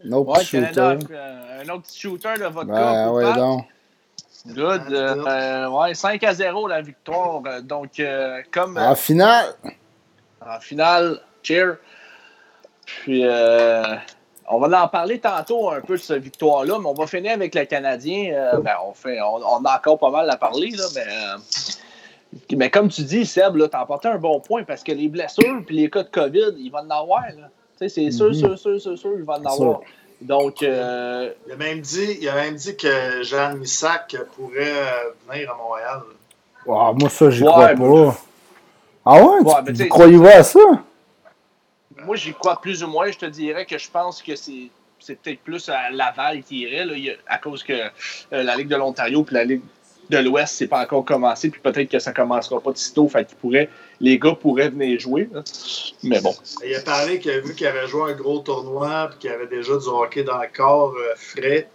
Un 0.04 0.12
autre 0.12 0.42
shooter. 0.42 0.80
un 0.80 1.68
autre 1.68 1.88
shooter 1.92 2.34
de 2.38 2.46
votre 2.46 2.66
ben, 2.66 3.10
ouais, 3.10 3.32
donc. 3.34 3.64
Good. 4.46 4.90
Euh, 4.90 5.68
ouais, 5.68 5.94
5 5.94 6.22
à 6.24 6.32
0 6.32 6.68
la 6.68 6.80
victoire. 6.80 7.42
Donc, 7.62 8.00
euh, 8.00 8.40
comme. 8.50 8.78
En 8.78 8.94
finale. 8.94 9.54
En 10.40 10.58
finale, 10.60 11.20
cheer. 11.42 11.76
Puis, 12.86 13.22
euh, 13.24 13.82
on 14.48 14.58
va 14.58 14.84
en 14.84 14.88
parler 14.88 15.18
tantôt 15.18 15.70
un 15.70 15.80
peu 15.80 15.96
de 15.96 16.02
cette 16.02 16.22
victoire-là, 16.22 16.78
mais 16.80 16.86
on 16.86 16.94
va 16.94 17.06
finir 17.06 17.32
avec 17.32 17.54
le 17.54 17.64
Canadien. 17.64 18.58
ben, 18.62 18.74
on, 18.86 18.92
fait, 18.92 19.20
on, 19.20 19.64
a 19.64 19.76
encore 19.76 19.98
pas 19.98 20.10
mal 20.10 20.28
à 20.28 20.36
parler, 20.36 20.70
là, 20.70 20.84
mais. 20.94 22.56
mais 22.56 22.70
comme 22.70 22.88
tu 22.88 23.02
dis, 23.02 23.26
Seb, 23.26 23.56
tu 23.56 23.76
as 23.76 23.80
apporté 23.80 24.08
un 24.08 24.18
bon 24.18 24.40
point 24.40 24.64
parce 24.64 24.82
que 24.82 24.92
les 24.92 25.08
blessures 25.08 25.62
et 25.68 25.72
les 25.72 25.90
cas 25.90 26.02
de 26.02 26.08
COVID, 26.08 26.54
il 26.58 26.70
va 26.70 26.82
en 26.82 26.90
avoir. 26.90 27.22
C'est 27.76 27.88
sûr, 27.88 28.30
mm-hmm. 28.30 28.34
sûr, 28.34 28.58
sûr, 28.58 28.80
sûr, 28.80 28.98
sûr, 28.98 29.12
il 29.16 29.24
va 29.24 29.38
en 29.38 29.44
avoir. 29.44 29.80
Donc. 30.20 30.62
Euh, 30.62 31.32
il, 31.46 31.52
a 31.52 31.56
même 31.56 31.80
dit, 31.80 32.18
il 32.20 32.28
a 32.28 32.34
même 32.34 32.54
dit 32.54 32.76
que 32.76 33.22
Jean 33.22 33.54
Missac 33.54 34.16
pourrait 34.36 35.14
venir 35.28 35.50
à 35.50 35.56
Montréal. 35.56 36.02
moi, 36.66 37.08
ça, 37.08 37.30
j'y 37.30 37.44
crois 37.44 37.68
pas. 37.68 38.16
Ah 39.04 39.22
ouais? 39.22 39.64
tu, 39.66 39.72
ben, 39.72 39.88
croyez-vous 39.88 40.26
à 40.26 40.42
ça? 40.42 40.60
Moi, 42.04 42.16
j'y 42.16 42.32
crois 42.32 42.60
plus 42.60 42.82
ou 42.82 42.88
moins. 42.88 43.10
Je 43.10 43.18
te 43.18 43.26
dirais 43.26 43.66
que 43.66 43.78
je 43.78 43.90
pense 43.90 44.22
que 44.22 44.36
c'est 44.36 44.70
c'est 45.00 45.16
peut-être 45.16 45.40
plus 45.40 45.68
à 45.68 45.90
Laval 45.90 46.42
qui 46.42 46.60
irait, 46.60 46.84
là, 46.84 46.94
à 47.26 47.38
cause 47.38 47.64
que 47.64 47.72
euh, 47.72 47.88
la 48.30 48.56
Ligue 48.56 48.68
de 48.68 48.76
l'Ontario 48.76 49.26
et 49.30 49.34
la 49.34 49.44
Ligue 49.44 49.62
de 50.10 50.18
l'Ouest, 50.18 50.54
c'est 50.56 50.66
pas 50.66 50.82
encore 50.82 51.04
commencé, 51.04 51.50
puis 51.50 51.60
peut-être 51.60 51.88
que 51.88 51.98
ça 51.98 52.12
commencera 52.12 52.60
pas 52.60 52.72
de 52.72 52.76
sitôt, 52.76 53.08
fait 53.08 53.26
qu'ils 53.40 53.68
les 54.00 54.18
gars 54.18 54.34
pourraient 54.34 54.68
venir 54.68 54.98
jouer. 54.98 55.28
Mais 56.02 56.20
bon. 56.20 56.34
Il 56.64 56.74
a 56.74 56.80
parlé 56.80 57.20
qu'il 57.20 57.30
a 57.30 57.40
vu 57.40 57.54
qu'il 57.54 57.66
avait 57.66 57.86
joué 57.86 58.12
un 58.12 58.14
gros 58.14 58.40
tournoi, 58.40 59.08
puis 59.10 59.18
qu'il 59.20 59.30
avait 59.30 59.46
déjà 59.46 59.76
du 59.76 59.86
hockey 59.86 60.24
dans 60.24 60.40
le 60.40 60.48
corps 60.54 60.94
euh, 60.94 61.14
frais. 61.16 61.68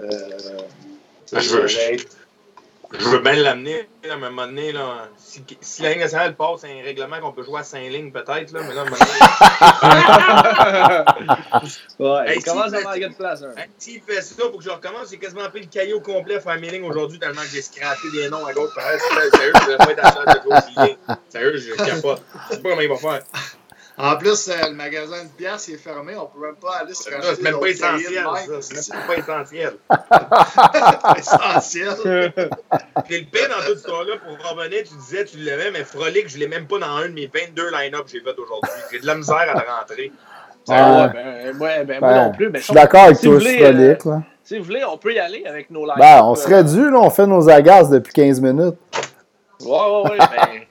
Euh, 0.00 0.10
je, 1.32 1.48
veux, 1.48 1.66
je 1.66 1.78
veux 2.96 3.18
bien 3.18 3.34
l'amener 3.34 3.86
à 4.08 4.14
un 4.14 4.16
moment 4.16 4.46
donné. 4.46 4.72
Là, 4.72 5.10
si, 5.16 5.44
si 5.60 5.82
la 5.82 5.90
Ligue 5.90 6.00
nationale 6.00 6.34
passe 6.36 6.64
un 6.64 6.82
règlement 6.82 7.20
qu'on 7.20 7.32
peut 7.32 7.42
jouer 7.42 7.60
à 7.60 7.64
5 7.64 7.80
lignes, 7.90 8.10
peut-être, 8.10 8.50
là, 8.52 8.60
mais 8.66 8.74
là, 8.74 8.84
ouais, 11.98 12.36
il 12.36 12.44
commence 12.44 12.72
à 12.72 12.80
manquer 12.80 13.08
de 13.08 13.14
place. 13.14 13.42
Hein. 13.42 13.52
S'il 13.78 14.00
fait 14.00 14.22
ça, 14.22 14.48
pour 14.48 14.58
que 14.58 14.64
je 14.64 14.70
recommence, 14.70 15.10
j'ai 15.10 15.18
quasiment 15.18 15.50
pris 15.50 15.60
le 15.60 15.66
caillou 15.66 16.00
complet 16.00 16.36
à 16.36 16.40
faire 16.40 16.58
mes 16.58 16.70
lignes 16.70 16.88
aujourd'hui, 16.88 17.18
tellement 17.18 17.42
que 17.42 17.48
j'ai 17.48 17.60
scrappé 17.62 18.10
des 18.12 18.30
noms 18.30 18.46
à 18.46 18.52
gauche. 18.52 18.70
Sérieux, 18.74 19.52
je 19.62 19.66
vais 19.70 19.76
pas 19.76 19.92
être 19.92 20.04
à 20.04 20.24
la 20.24 20.34
de 20.34 20.40
gauche. 20.44 20.58
Sérieux, 21.28 21.56
je 21.56 21.74
capote. 21.74 22.22
Je 22.48 22.54
sais 22.54 22.62
pas 22.62 22.70
comment 22.70 22.82
il 22.82 22.88
va 22.88 22.96
faire. 22.96 23.22
En 23.98 24.16
plus, 24.16 24.48
euh, 24.48 24.68
le 24.68 24.74
magasin 24.74 25.24
de 25.24 25.28
pièces 25.36 25.68
est 25.68 25.76
fermé. 25.76 26.14
On 26.16 26.22
ne 26.22 26.26
peut 26.28 26.46
même 26.46 26.56
pas 26.56 26.76
aller 26.82 26.94
se 26.94 27.10
racheter. 27.10 27.34
C'est 27.34 27.42
même 27.42 27.58
pas 27.58 27.66
essentiel. 27.66 28.24
C'est 28.60 28.94
même 28.94 29.06
pas 29.06 29.16
essentiel. 29.16 29.72
essentiel. 31.18 32.32
Puis 33.06 33.20
le 33.20 33.26
pire 33.26 33.48
dans 33.48 33.66
toute 33.66 33.78
ce 33.78 33.88
là 33.88 34.16
pour 34.24 34.50
revenir, 34.50 34.84
tu 34.84 34.94
disais 34.94 35.24
tu 35.24 35.38
l'aimais, 35.38 35.72
mais 35.72 35.82
Frolic, 35.82 36.28
je 36.28 36.36
ne 36.36 36.40
l'ai 36.40 36.48
même 36.48 36.68
pas 36.68 36.78
dans 36.78 36.86
un 36.86 37.08
de 37.08 37.14
mes 37.14 37.26
22 37.26 37.70
line-up 37.72 38.04
que 38.04 38.12
j'ai 38.12 38.20
fait 38.20 38.38
aujourd'hui. 38.38 38.70
J'ai 38.92 39.00
de 39.00 39.06
la 39.06 39.16
misère 39.16 39.36
à 39.36 39.46
la 39.46 39.64
rentrer. 39.78 40.12
Ah, 40.70 41.08
ben, 41.08 41.58
ouais, 41.58 41.84
ben, 41.84 42.00
moi 42.00 42.14
non 42.14 42.32
plus. 42.32 42.50
je 42.54 42.60
suis 42.60 42.74
d'accord 42.74 43.04
avec 43.04 43.20
toi, 43.20 43.40
Frolic. 43.40 43.60
Euh, 43.62 44.18
si 44.44 44.58
vous 44.58 44.64
voulez, 44.64 44.84
on 44.84 44.96
peut 44.96 45.12
y 45.12 45.18
aller 45.18 45.44
avec 45.44 45.70
nos 45.70 45.84
line-up. 45.84 45.98
Ben, 45.98 46.22
on 46.22 46.34
serait 46.36 46.62
dû, 46.62 46.88
là. 46.90 46.98
On 47.00 47.10
fait 47.10 47.26
nos 47.26 47.48
agaces 47.48 47.90
depuis 47.90 48.12
15 48.12 48.40
minutes. 48.40 48.76
Ouais, 49.60 49.70
ouais, 49.70 50.10
ouais. 50.10 50.67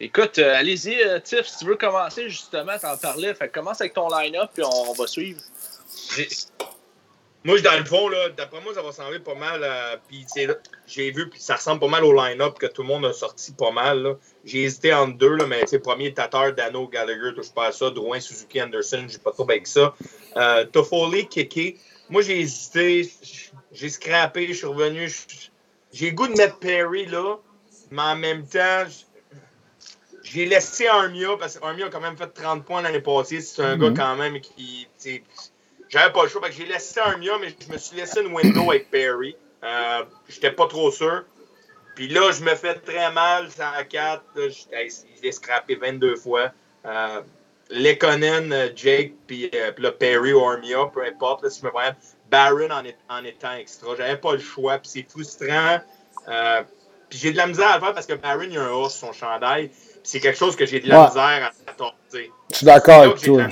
Écoute, 0.00 0.38
euh, 0.38 0.54
allez-y, 0.54 1.02
euh, 1.02 1.18
Tiff, 1.18 1.46
si 1.46 1.58
tu 1.58 1.64
veux 1.64 1.74
commencer, 1.74 2.28
justement, 2.28 2.78
t'en 2.80 2.96
parlais. 2.96 3.34
Fait 3.34 3.48
commence 3.48 3.80
avec 3.80 3.94
ton 3.94 4.08
line-up, 4.08 4.50
puis 4.54 4.62
on, 4.64 4.92
va 4.92 5.06
suivre. 5.08 5.40
Moi, 7.42 7.60
dans 7.62 7.76
le 7.76 7.84
fond, 7.84 8.08
d'après 8.36 8.60
moi, 8.60 8.72
ça 8.74 8.82
va 8.82 8.88
ressembler 8.88 9.18
pas 9.18 9.34
mal. 9.34 9.66
Puis 10.06 10.24
j'ai 10.86 11.10
vu, 11.10 11.28
puis 11.28 11.40
ça 11.40 11.56
ressemble 11.56 11.80
pas 11.80 11.88
mal 11.88 12.04
au 12.04 12.12
line-up 12.12 12.58
que 12.60 12.66
tout 12.66 12.82
le 12.82 12.88
monde 12.88 13.06
a 13.06 13.12
sorti 13.12 13.52
pas 13.52 13.72
mal. 13.72 14.16
J'ai 14.44 14.62
hésité 14.62 14.94
entre 14.94 15.18
deux, 15.18 15.34
là, 15.34 15.46
mais 15.46 15.64
premier 15.82 16.14
Tatar, 16.14 16.52
Dano, 16.52 16.86
Gallagher, 16.86 17.34
touche 17.34 17.50
pas 17.50 17.66
à 17.66 17.72
ça. 17.72 17.90
Drouin, 17.90 18.20
Suzuki, 18.20 18.62
Anderson, 18.62 19.04
j'ai 19.08 19.18
pas 19.18 19.32
trop 19.32 19.50
avec 19.50 19.66
ça. 19.66 19.94
Euh, 20.36 20.64
Toffoli, 20.66 21.28
Keke. 21.28 21.76
Moi, 22.08 22.22
j'ai 22.22 22.38
hésité. 22.38 23.10
J'ai 23.72 23.88
scrappé, 23.88 24.46
je 24.48 24.52
suis 24.52 24.66
revenu. 24.66 25.12
J'ai 25.92 26.12
goût 26.12 26.28
de 26.28 26.34
mettre 26.34 26.58
Perry 26.58 27.06
là, 27.06 27.36
mais 27.90 28.02
en 28.02 28.16
même 28.16 28.46
temps, 28.46 28.84
j'ai 30.32 30.46
laissé 30.46 30.86
Armia 30.86 31.36
parce 31.38 31.58
qu'Armia 31.58 31.86
a 31.86 31.88
quand 31.88 32.00
même 32.00 32.16
fait 32.16 32.28
30 32.28 32.64
points 32.64 32.82
l'année 32.82 33.00
passée. 33.00 33.40
C'est 33.40 33.62
un 33.62 33.76
gars 33.76 33.90
mhm. 33.90 33.96
quand 33.96 34.16
même 34.16 34.40
qui. 34.40 34.86
J'avais 35.88 36.12
pas 36.12 36.24
le 36.24 36.28
choix. 36.28 36.50
J'ai 36.50 36.66
laissé 36.66 37.00
Armia, 37.00 37.38
mais 37.40 37.48
je 37.48 37.72
me 37.72 37.78
suis 37.78 37.96
laissé 37.96 38.20
une 38.20 38.32
window 38.32 38.70
avec 38.70 38.90
Perry. 38.90 39.36
Euh, 39.64 40.04
J'étais 40.28 40.52
pas 40.52 40.66
trop 40.66 40.90
sûr. 40.90 41.24
Puis 41.94 42.08
là, 42.08 42.30
je 42.32 42.44
me 42.44 42.54
fais 42.54 42.74
très 42.74 43.10
mal. 43.12 43.50
Ça 43.50 43.70
à 43.70 43.84
4. 43.84 44.22
Je 44.36 45.22
l'ai 45.22 45.32
scrappé 45.32 45.76
22 45.76 46.16
fois. 46.16 46.52
Euh, 46.84 47.20
Lekonen, 47.70 48.52
euh, 48.52 48.68
Jake, 48.74 49.12
puis 49.26 49.50
euh, 49.54 49.72
là, 49.76 49.92
Perry 49.92 50.32
ou 50.32 50.44
Armia, 50.44 50.86
peu 50.92 51.04
importe. 51.04 51.42
Là, 51.42 51.50
si 51.50 51.60
je 51.60 51.66
me 51.66 51.70
voyais 51.70 51.92
Baron 52.30 52.70
en, 52.70 52.82
en 53.08 53.24
étant 53.24 53.54
extra. 53.54 53.94
J'avais 53.96 54.16
pas 54.16 54.32
le 54.32 54.38
choix. 54.38 54.78
Puis 54.78 54.90
c'est 54.90 55.06
frustrant. 55.08 55.78
Euh, 56.28 56.62
puis 57.08 57.18
j'ai 57.18 57.32
de 57.32 57.36
la 57.36 57.46
misère 57.46 57.68
à 57.68 57.74
le 57.78 57.80
faire 57.80 57.94
parce 57.94 58.06
que 58.06 58.14
Baron, 58.14 58.42
il 58.50 58.58
a 58.58 58.64
un 58.64 58.70
os 58.72 58.94
sur 58.94 59.08
son 59.08 59.12
chandail 59.12 59.70
c'est 60.08 60.20
quelque 60.20 60.38
chose 60.38 60.56
que 60.56 60.64
j'ai 60.64 60.80
de 60.80 60.88
la 60.88 61.06
misère 61.06 61.52
à 61.66 61.72
torter. 61.72 62.32
Je 62.50 62.56
suis 62.56 62.64
d'accord 62.64 63.02
avec 63.02 63.20
toi. 63.20 63.46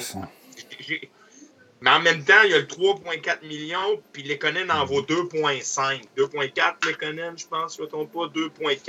Mais 1.82 1.90
en 1.90 2.00
même 2.00 2.24
temps, 2.24 2.42
il 2.44 2.50
y 2.50 2.54
a 2.54 2.58
le 2.58 2.64
3,4 2.64 3.46
millions, 3.46 4.00
puis 4.10 4.22
Lekonen 4.22 4.70
en 4.70 4.86
vaut 4.86 5.02
2,5. 5.02 6.00
2,4 6.16 6.88
Lekonen, 6.88 7.36
je 7.36 7.46
pense, 7.46 7.76
je 7.76 7.82
ne 7.82 7.86
me 7.86 7.90
trompe 7.90 8.10
pas, 8.10 8.26
2,4. 8.34 8.82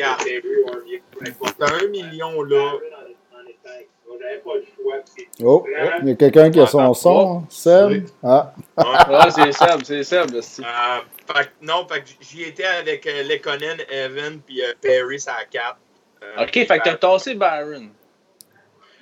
T'as 1.59 1.73
un 1.73 1.87
million 1.89 2.41
là. 2.41 2.71
Oh, 5.43 5.65
il 6.01 6.07
y 6.07 6.11
a 6.11 6.15
quelqu'un 6.15 6.49
qui 6.49 6.61
a 6.61 6.67
son 6.67 6.93
son, 6.93 7.43
Seb? 7.49 8.07
Ah. 8.23 8.53
ah 8.77 9.29
c'est 9.29 9.51
Seb, 9.51 9.81
c'est 9.83 10.03
Seb. 10.03 10.33
Euh, 10.33 11.43
non, 11.61 11.85
j'y 12.21 12.43
étais 12.43 12.63
avec 12.63 13.05
euh, 13.05 13.23
Lekonen, 13.23 13.77
Evan, 13.89 14.39
puis 14.39 14.63
euh, 14.63 14.73
Perry 14.81 15.17
à 15.27 15.43
4. 15.43 15.77
Euh, 16.37 16.43
OK, 16.43 16.53
fait 16.53 16.67
que 16.67 16.83
t'as 16.83 16.95
tassé 16.95 17.35
Byron. 17.35 17.89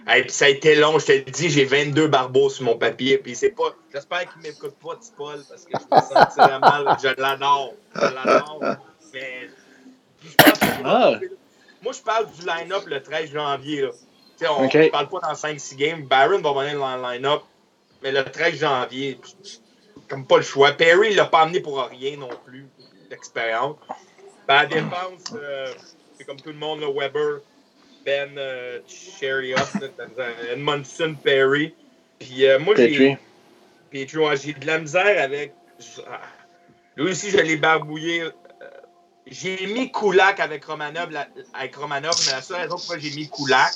Hey, 0.08 0.22
puis 0.22 0.32
ça 0.32 0.46
a 0.46 0.50
été 0.50 0.76
long, 0.76 1.00
je 1.00 1.06
te 1.08 1.30
dis, 1.32 1.50
j'ai 1.50 1.66
22 1.66 2.08
barbeaux 2.08 2.50
sur 2.50 2.64
mon 2.64 2.78
papier, 2.78 3.18
puis 3.18 3.36
c'est 3.36 3.50
pas... 3.50 3.76
J'espère 3.92 4.32
qu'il 4.32 4.42
m'écoute 4.44 4.76
pas, 4.76 5.00
Paul, 5.18 5.44
parce 5.50 5.66
que 5.66 5.72
je 5.72 5.96
me 5.96 6.02
sentirais 6.02 6.60
mal, 6.60 6.96
je 7.02 7.20
l'adore, 7.20 7.74
je 7.96 8.02
l'adore, 8.02 8.62
mais... 9.14 9.50
Ah. 10.84 11.14
Moi, 11.82 11.94
je 11.94 12.02
parle 12.02 12.28
du 12.32 12.46
line-up 12.46 12.84
le 12.86 13.02
13 13.02 13.32
janvier, 13.32 13.82
là. 13.82 13.90
sais, 14.38 14.48
on 14.48 14.64
ne 14.64 14.90
parle 14.90 15.10
pas 15.10 15.20
dans 15.22 15.34
5-6 15.34 15.76
games. 15.76 16.02
Byron 16.04 16.42
va 16.42 16.64
venir 16.64 16.80
dans 16.80 16.96
le 16.98 17.02
line-up, 17.02 17.42
mais 18.04 18.12
le 18.12 18.24
13 18.24 18.60
janvier, 18.60 19.20
comme 20.08 20.28
pas 20.28 20.38
le 20.38 20.44
choix. 20.44 20.72
Perry, 20.72 21.10
il 21.12 21.16
l'a 21.16 21.26
pas 21.26 21.42
amené 21.42 21.62
pour 21.62 21.80
rien 21.80 22.18
non 22.18 22.30
plus, 22.46 22.68
l'expérience. 23.10 23.78
Ben, 24.48 24.58
à 24.58 24.66
défense, 24.68 25.34
euh, 25.34 25.74
c'est 26.18 26.26
comme 26.26 26.40
tout 26.40 26.50
le 26.50 26.56
monde, 26.56 26.82
Weber, 26.82 27.40
Ben 28.06 28.38
euh, 28.38 28.80
Chariot, 28.88 29.58
Edmondson 30.52 31.16
Perry. 31.22 31.74
Puis 32.20 32.46
euh, 32.46 32.60
moi, 32.60 32.76
j'ai. 32.78 33.18
j'ai 33.92 34.06
de 34.06 34.66
la 34.66 34.80
misère 34.80 35.24
avec. 35.24 35.54
Ah, 36.08 36.22
lui 36.96 37.12
aussi, 37.12 37.30
je 37.30 37.38
l'ai 37.38 37.58
barbouillé. 37.58 38.22
Euh, 38.22 38.30
j'ai 39.28 39.68
mis 39.68 39.92
Kulak 39.92 40.40
avec 40.40 40.64
Romanov, 40.66 41.10
avec 41.54 41.76
Romanov, 41.76 42.16
mais 42.26 42.32
la 42.32 42.42
seule 42.42 42.62
raison 42.62 42.76
pourquoi 42.76 43.00
j'ai 43.00 43.12
mis 43.12 43.30
Kulak, 43.30 43.74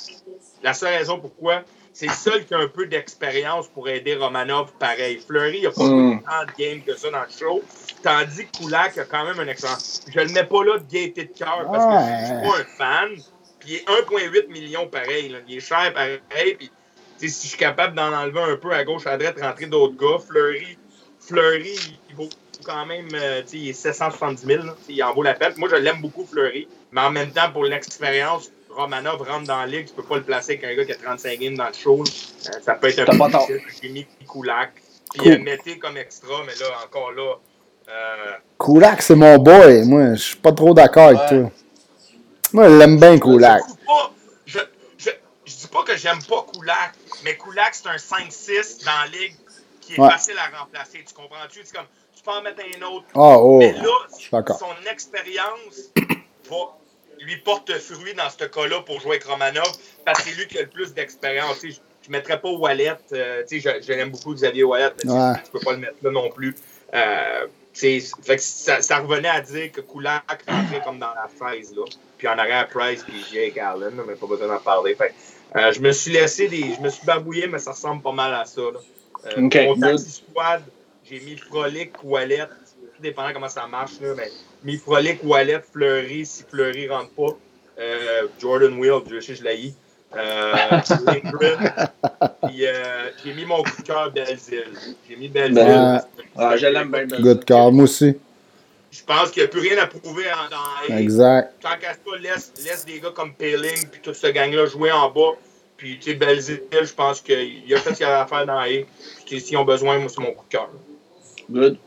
la 0.62 0.72
seule 0.74 0.94
raison 0.94 1.20
pourquoi, 1.20 1.64
c'est 1.92 2.06
le 2.06 2.12
seul 2.12 2.44
qui 2.44 2.54
a 2.54 2.58
un 2.58 2.68
peu 2.68 2.86
d'expérience 2.86 3.68
pour 3.68 3.88
aider 3.88 4.14
Romanov 4.14 4.72
pareil. 4.78 5.20
Fleury, 5.26 5.58
il 5.58 5.62
n'a 5.64 5.70
pas 5.70 5.84
mm. 5.84 6.22
tant 6.22 6.44
de 6.44 6.62
game 6.62 6.82
que 6.82 6.96
ça 6.96 7.10
dans 7.10 7.22
le 7.22 7.30
show. 7.30 7.62
Tandis 8.02 8.46
que 8.46 8.58
Kulak 8.58 8.98
a 8.98 9.04
quand 9.04 9.24
même 9.24 9.40
un 9.40 9.48
excellent. 9.48 9.76
Je 10.08 10.20
le 10.20 10.28
mets 10.28 10.44
pas 10.44 10.64
là 10.64 10.78
de 10.78 10.84
gaieté 10.84 11.24
de 11.24 11.36
cœur 11.36 11.66
parce 11.70 11.84
que 11.84 12.20
je 12.20 12.26
suis 12.26 12.48
pas 12.48 12.58
un 12.58 12.76
fan. 12.76 13.22
Puis 13.58 13.70
il 13.70 13.76
est 13.76 13.84
1,8 13.84 14.48
million 14.48 14.86
pareil. 14.86 15.34
Il 15.48 15.56
est 15.56 15.60
cher 15.60 15.92
pareil. 15.92 16.20
Puis 16.56 16.70
si 17.18 17.46
je 17.46 17.48
suis 17.50 17.58
capable 17.58 17.94
d'en 17.94 18.12
enlever 18.12 18.40
un 18.40 18.56
peu 18.56 18.72
à 18.72 18.84
gauche, 18.84 19.06
à 19.06 19.18
droite, 19.18 19.38
rentrer 19.40 19.66
d'autres 19.66 19.96
gars, 19.96 20.18
Fleury, 20.26 20.78
Fleury, 21.18 21.76
il 22.08 22.16
vaut 22.16 22.30
quand 22.64 22.86
même, 22.86 23.08
euh, 23.14 23.42
il 23.52 23.70
est 23.70 23.72
770 23.72 24.46
000. 24.46 24.62
il 24.88 25.02
en 25.02 25.12
vaut 25.12 25.22
la 25.22 25.34
peine. 25.34 25.52
Moi, 25.56 25.68
je 25.70 25.76
l'aime 25.76 26.00
beaucoup, 26.00 26.24
Fleury. 26.24 26.68
Mais 26.92 27.00
en 27.00 27.10
même 27.10 27.30
temps, 27.30 27.50
pour 27.52 27.64
l'expérience, 27.64 28.50
Romanov 28.74 29.22
rentre 29.22 29.46
dans 29.46 29.60
la 29.60 29.66
ligue, 29.66 29.86
tu 29.86 29.94
peux 29.94 30.02
pas 30.02 30.16
le 30.16 30.22
placer 30.22 30.52
avec 30.52 30.64
un 30.64 30.74
gars 30.74 30.84
qui 30.84 30.92
a 30.92 30.96
35 30.96 31.38
games 31.38 31.56
dans 31.56 31.66
le 31.66 31.72
show. 31.72 32.02
Euh, 32.02 32.50
ça 32.62 32.74
peut 32.74 32.88
être 32.88 33.00
un 33.00 33.18
peu 33.18 33.30
difficile. 33.30 33.62
J'ai 33.82 33.88
mis 33.88 34.06
Kulak. 34.30 34.72
Puis 35.12 35.22
cool. 35.22 35.38
mettez 35.38 35.78
comme 35.78 35.96
extra, 35.96 36.44
mais 36.46 36.54
là, 36.54 36.66
encore 36.84 37.12
là, 37.12 37.34
euh... 37.88 38.36
Kulak, 38.58 39.02
c'est 39.02 39.16
mon 39.16 39.38
boy. 39.38 39.84
Moi, 39.84 40.14
je 40.14 40.22
suis 40.22 40.36
pas 40.36 40.52
trop 40.52 40.72
d'accord 40.72 41.08
avec 41.08 41.26
toi. 41.28 41.50
Moi, 42.52 42.68
je 42.68 42.74
l'aime 42.76 42.98
bien, 42.98 43.18
Kulak. 43.18 43.62
Je, 44.46 44.58
je, 44.96 45.10
je, 45.44 45.56
dis 45.56 45.66
pas 45.66 45.82
que 45.82 45.96
j'aime 45.96 46.22
pas 46.28 46.46
Kulak, 46.52 46.92
mais 47.24 47.36
Kulak, 47.36 47.74
c'est 47.74 47.88
un 47.88 47.96
5-6 47.96 48.84
dans 48.84 48.92
la 49.04 49.18
ligue 49.18 49.34
qui 49.80 49.94
est 49.94 49.96
facile 49.96 50.36
à 50.38 50.60
remplacer. 50.60 51.04
Tu 51.06 51.14
comprends-tu? 51.14 51.60
comme, 51.74 51.86
tu 52.14 52.22
peux 52.22 52.30
en 52.30 52.42
mettre 52.42 52.62
un 52.62 52.82
autre. 52.82 53.06
Ah, 53.14 53.38
oh, 53.38 53.58
mais 53.58 53.72
là, 53.72 54.52
son 54.58 54.90
expérience 54.90 55.90
va 56.48 56.79
lui 57.24 57.36
porte 57.38 57.72
fruit 57.78 58.14
dans 58.14 58.30
ce 58.30 58.44
cas-là 58.44 58.80
pour 58.80 59.00
jouer 59.00 59.12
avec 59.12 59.24
Romanov 59.24 59.72
parce 60.04 60.22
que 60.22 60.30
c'est 60.30 60.36
lui 60.36 60.46
qui 60.46 60.58
a 60.58 60.62
le 60.62 60.68
plus 60.68 60.94
d'expérience. 60.94 61.58
Je 61.62 61.68
ne 61.68 62.12
mettrais 62.12 62.40
pas 62.40 62.50
Wallet. 62.50 62.96
Euh, 63.12 63.42
je, 63.50 63.58
je 63.58 63.92
l'aime 63.92 64.10
beaucoup, 64.10 64.34
Xavier 64.34 64.64
Wallet, 64.64 64.90
mais 64.96 65.02
tu 65.02 65.08
ne 65.08 65.50
peux 65.52 65.60
pas 65.60 65.72
le 65.72 65.78
mettre 65.78 65.96
là 66.02 66.10
non 66.10 66.30
plus. 66.30 66.54
Euh, 66.94 67.46
ça, 67.72 68.98
revenait 68.98 69.28
à 69.28 69.40
dire 69.40 69.70
que 69.72 69.80
Kulak 69.80 70.42
rentrait 70.46 70.82
comme 70.84 70.98
dans 70.98 71.14
la 71.14 71.28
phase. 71.28 71.74
Là. 71.74 71.84
Puis 72.18 72.28
en 72.28 72.38
arrière, 72.38 72.68
Price 72.68 73.02
puis 73.02 73.24
Jake 73.32 73.58
Allen, 73.58 74.00
mais 74.06 74.14
pas 74.14 74.26
besoin 74.26 74.48
d'en 74.48 74.58
parler. 74.58 74.96
Euh, 75.56 75.72
je 75.72 75.80
me 75.80 75.92
suis 75.92 76.12
laissé 76.12 76.48
des. 76.48 76.74
Je 76.74 76.80
me 76.80 76.88
suis 76.88 77.04
babouillé, 77.04 77.46
mais 77.46 77.58
ça 77.58 77.72
ressemble 77.72 78.02
pas 78.02 78.12
mal 78.12 78.34
à 78.34 78.44
ça. 78.44 78.60
Là. 78.60 78.78
Euh, 79.36 79.74
Mon 79.76 79.98
squad, 79.98 80.62
j'ai 81.04 81.20
mis 81.20 81.36
Frolic, 81.36 81.92
Wallet, 82.02 82.46
tout 82.46 83.02
dépendant 83.02 83.32
comment 83.32 83.48
ça 83.48 83.66
marche, 83.66 84.00
là, 84.00 84.14
mais 84.16 84.30
mis 84.64 84.76
Frolic, 84.76 85.20
Wallet, 85.24 85.62
Fleury, 85.72 86.26
si 86.26 86.44
Fleury 86.48 86.88
rentre 86.88 87.10
pas, 87.10 87.36
euh, 87.78 88.28
Jordan 88.40 88.78
Will, 88.78 89.00
je 89.10 89.20
sais, 89.20 89.34
je 89.34 89.44
l'ai 89.44 89.74
euh, 90.16 90.52
puis 92.48 92.66
euh, 92.66 93.10
j'ai 93.24 93.32
mis 93.32 93.44
mon 93.44 93.62
coup 93.62 93.80
de 93.80 93.86
cœur 93.86 94.10
Belzile. 94.10 94.64
J'ai 95.08 95.16
mis 95.16 95.28
Belzile. 95.28 95.54
Ben, 95.54 96.00
ah, 96.36 96.56
je 96.56 96.66
l'aime 96.66 96.90
bien. 96.90 97.20
Good 97.20 97.44
call, 97.44 97.72
moi 97.72 97.84
aussi. 97.84 98.16
Je 98.90 99.04
pense 99.04 99.30
qu'il 99.30 99.42
n'y 99.42 99.46
a 99.46 99.48
plus 99.48 99.60
rien 99.60 99.78
à 99.78 99.86
prouver 99.86 100.24
en, 100.32 100.50
dans 100.50 100.96
Exact. 100.96 101.54
Tant 101.60 101.78
qu'à 101.80 101.94
pas, 101.94 102.18
laisse, 102.18 102.52
laisse 102.64 102.84
des 102.84 102.98
gars 102.98 103.12
comme 103.14 103.34
Paling 103.34 103.86
puis 103.88 104.00
toute 104.02 104.16
ce 104.16 104.26
gang-là 104.26 104.66
jouer 104.66 104.90
en 104.90 105.10
bas. 105.10 105.36
Puis, 105.76 105.98
tu 105.98 106.10
sais, 106.10 106.16
Belzile, 106.16 106.60
je 106.72 106.92
pense 106.92 107.20
qu'il 107.20 107.72
a 107.72 107.78
fait 107.78 107.90
ce 107.90 107.96
qu'il 107.98 108.06
avait 108.06 108.16
à 108.16 108.26
faire 108.26 108.46
dans 108.46 108.58
A. 108.58 108.66
Puis, 109.26 109.40
s'ils 109.40 109.56
ont 109.56 109.64
besoin, 109.64 109.98
moi, 109.98 110.08
c'est 110.08 110.20
mon 110.20 110.32
coup 110.32 110.44
de 110.44 110.50
cœur. 110.50 110.70
Good. 111.48 111.78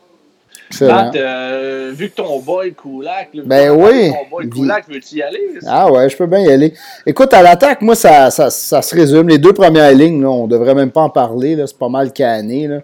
Euh, 0.81 1.91
vu 1.93 2.09
que 2.09 2.15
ton 2.15 2.39
boy 2.39 2.73
Koulak, 2.73 3.29
ben 3.45 3.71
oui. 3.71 4.11
ton 4.11 4.29
boy 4.29 4.49
Koulak, 4.49 4.87
veux-tu 4.89 5.17
y 5.17 5.21
aller? 5.21 5.59
Ah 5.67 5.91
ouais, 5.91 6.09
je 6.09 6.17
peux 6.17 6.25
bien 6.25 6.39
y 6.39 6.49
aller. 6.49 6.73
Écoute, 7.05 7.33
à 7.33 7.41
l'attaque, 7.41 7.81
moi, 7.81 7.95
ça, 7.95 8.31
ça, 8.31 8.49
ça, 8.49 8.81
se 8.81 8.95
résume. 8.95 9.29
Les 9.29 9.37
deux 9.37 9.53
premières 9.53 9.93
lignes, 9.93 10.21
là, 10.21 10.29
on 10.29 10.47
devrait 10.47 10.75
même 10.75 10.91
pas 10.91 11.01
en 11.01 11.09
parler. 11.09 11.61
C'est 11.65 11.77
pas 11.77 11.89
mal 11.89 12.11
canné. 12.11 12.67
Là. 12.67 12.79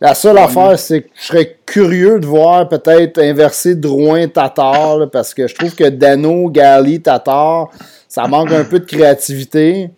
La 0.00 0.14
seule 0.14 0.38
affaire, 0.38 0.76
c'est 0.78 1.02
que 1.02 1.08
je 1.14 1.26
serais 1.26 1.58
curieux 1.64 2.18
de 2.18 2.26
voir 2.26 2.68
peut-être 2.68 3.18
inverser 3.18 3.76
Drouin-Tatar, 3.76 5.08
parce 5.10 5.32
que 5.32 5.46
je 5.46 5.54
trouve 5.54 5.76
que 5.76 5.88
Dano, 5.88 6.50
Gali, 6.50 7.00
Tatar, 7.00 7.70
ça 8.08 8.26
manque 8.26 8.50
un 8.50 8.64
peu 8.64 8.80
de 8.80 8.84
créativité. 8.84 9.90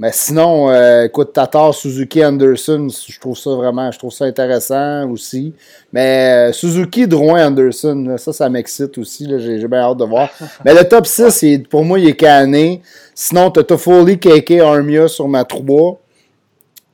Mais 0.00 0.12
sinon, 0.14 0.70
euh, 0.70 1.04
écoute, 1.04 1.34
Tatar, 1.34 1.74
Suzuki, 1.74 2.24
Anderson, 2.24 2.88
je 2.88 3.20
trouve 3.20 3.36
ça 3.36 3.50
vraiment, 3.50 3.92
je 3.92 3.98
trouve 3.98 4.10
ça 4.10 4.24
intéressant 4.24 5.06
aussi. 5.10 5.52
Mais 5.92 6.48
euh, 6.48 6.52
Suzuki, 6.54 7.06
Drouin, 7.06 7.48
Anderson, 7.48 8.16
ça, 8.16 8.32
ça 8.32 8.48
m'excite 8.48 8.96
aussi. 8.96 9.28
J'ai 9.38 9.68
bien 9.68 9.80
hâte 9.80 9.98
de 9.98 10.04
voir. 10.04 10.30
Mais 10.64 10.72
le 10.72 10.88
top 10.88 11.06
6, 11.06 11.64
pour 11.68 11.84
moi, 11.84 11.98
il 11.98 12.08
est 12.08 12.16
canné. 12.16 12.80
Sinon, 13.14 13.50
tu 13.50 13.60
as 13.60 13.64
Toffoli, 13.64 14.18
KK, 14.18 14.52
Armia 14.62 15.06
sur 15.06 15.28
ma 15.28 15.44
3. 15.44 16.00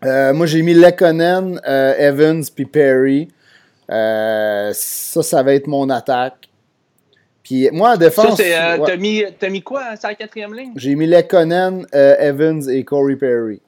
Euh, 0.04 0.34
moi, 0.34 0.46
j'ai 0.46 0.62
mis 0.62 0.74
Lekonen, 0.74 1.60
euh, 1.64 1.94
Evans, 1.98 2.42
puis 2.56 2.66
Perry. 2.66 3.28
Euh, 3.88 4.72
ça, 4.74 5.22
ça 5.22 5.44
va 5.44 5.54
être 5.54 5.68
mon 5.68 5.88
attaque. 5.90 6.45
Puis 7.46 7.68
moi, 7.70 7.92
en 7.92 7.96
défense. 7.96 8.38
Ça, 8.38 8.76
t'as, 8.84 8.96
mis, 8.96 9.22
mis, 9.50 9.62
quoi 9.62 9.94
sur 9.94 10.08
la 10.08 10.16
quatrième 10.16 10.52
ligne? 10.52 10.72
J'ai 10.74 10.96
mis 10.96 11.06
Lekonen, 11.06 11.86
Evans 11.92 12.68
et 12.68 12.82
Corey 12.82 13.14
Perry. 13.14 13.60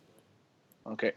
OK. 0.84 1.14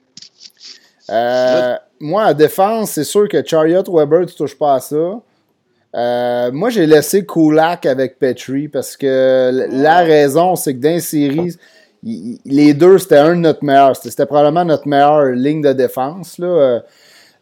moi, 1.99 2.25
en 2.27 2.33
défense, 2.33 2.91
c'est 2.91 3.03
sûr 3.03 3.27
que 3.27 3.43
Chariot 3.43 3.83
Weber, 3.87 4.27
tu 4.27 4.35
touches 4.35 4.57
pas 4.57 4.75
à 4.75 4.79
ça. 4.79 6.51
moi, 6.51 6.69
j'ai 6.69 6.85
laissé 6.85 7.25
Kulak 7.25 7.87
avec 7.87 8.19
Petrie 8.19 8.67
parce 8.67 8.95
que 8.95 9.67
la 9.71 10.01
raison, 10.01 10.55
c'est 10.55 10.75
que 10.75 10.81
dans 10.81 10.89
les 10.89 10.99
séries, 10.99 11.55
les 12.03 12.75
deux, 12.75 12.99
c'était 12.99 13.17
un 13.17 13.35
de 13.35 13.41
notre 13.41 13.63
meilleurs. 13.63 13.95
C'était 13.95 14.27
probablement 14.27 14.65
notre 14.65 14.87
meilleure 14.87 15.31
ligne 15.31 15.63
de 15.63 15.73
défense. 15.73 16.37
Là. 16.37 16.83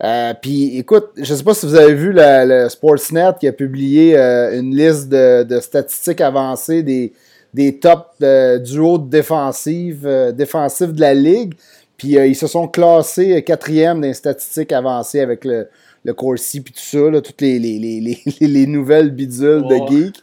Euh, 0.01 0.29
euh, 0.29 0.33
puis 0.41 0.77
écoute, 0.77 1.09
je 1.17 1.31
ne 1.31 1.37
sais 1.37 1.43
pas 1.43 1.53
si 1.53 1.65
vous 1.65 1.75
avez 1.75 1.93
vu 1.93 2.11
le, 2.13 2.67
Sportsnet 2.69 3.31
qui 3.39 3.47
a 3.47 3.51
publié 3.51 4.17
euh, 4.17 4.59
une 4.59 4.75
liste 4.75 5.09
de, 5.09 5.59
statistiques 5.59 6.21
avancées 6.21 6.83
des, 6.83 7.13
des 7.53 7.79
top 7.79 8.13
duos 8.19 8.97
défensifs 8.97 10.03
défensifs 10.33 10.93
de 10.93 11.01
la 11.01 11.13
ligue. 11.13 11.53
Puis 11.97 12.11
ils 12.11 12.35
se 12.35 12.47
sont 12.47 12.67
classés 12.67 13.43
quatrième 13.43 13.99
dans 13.99 14.07
les 14.07 14.13
statistiques 14.13 14.71
avancées 14.71 15.19
avec 15.19 15.43
le, 15.43 15.67
le 16.05 16.13
Corsi 16.13 16.61
puis 16.61 16.73
tout 16.73 16.79
ça, 16.79 17.21
toutes 17.21 17.41
les, 17.41 17.59
les, 17.59 17.77
les, 17.77 18.23
les, 18.39 18.67
nouvelles 18.67 19.11
bidules 19.11 19.63
de 19.67 19.75
geek. 19.89 20.15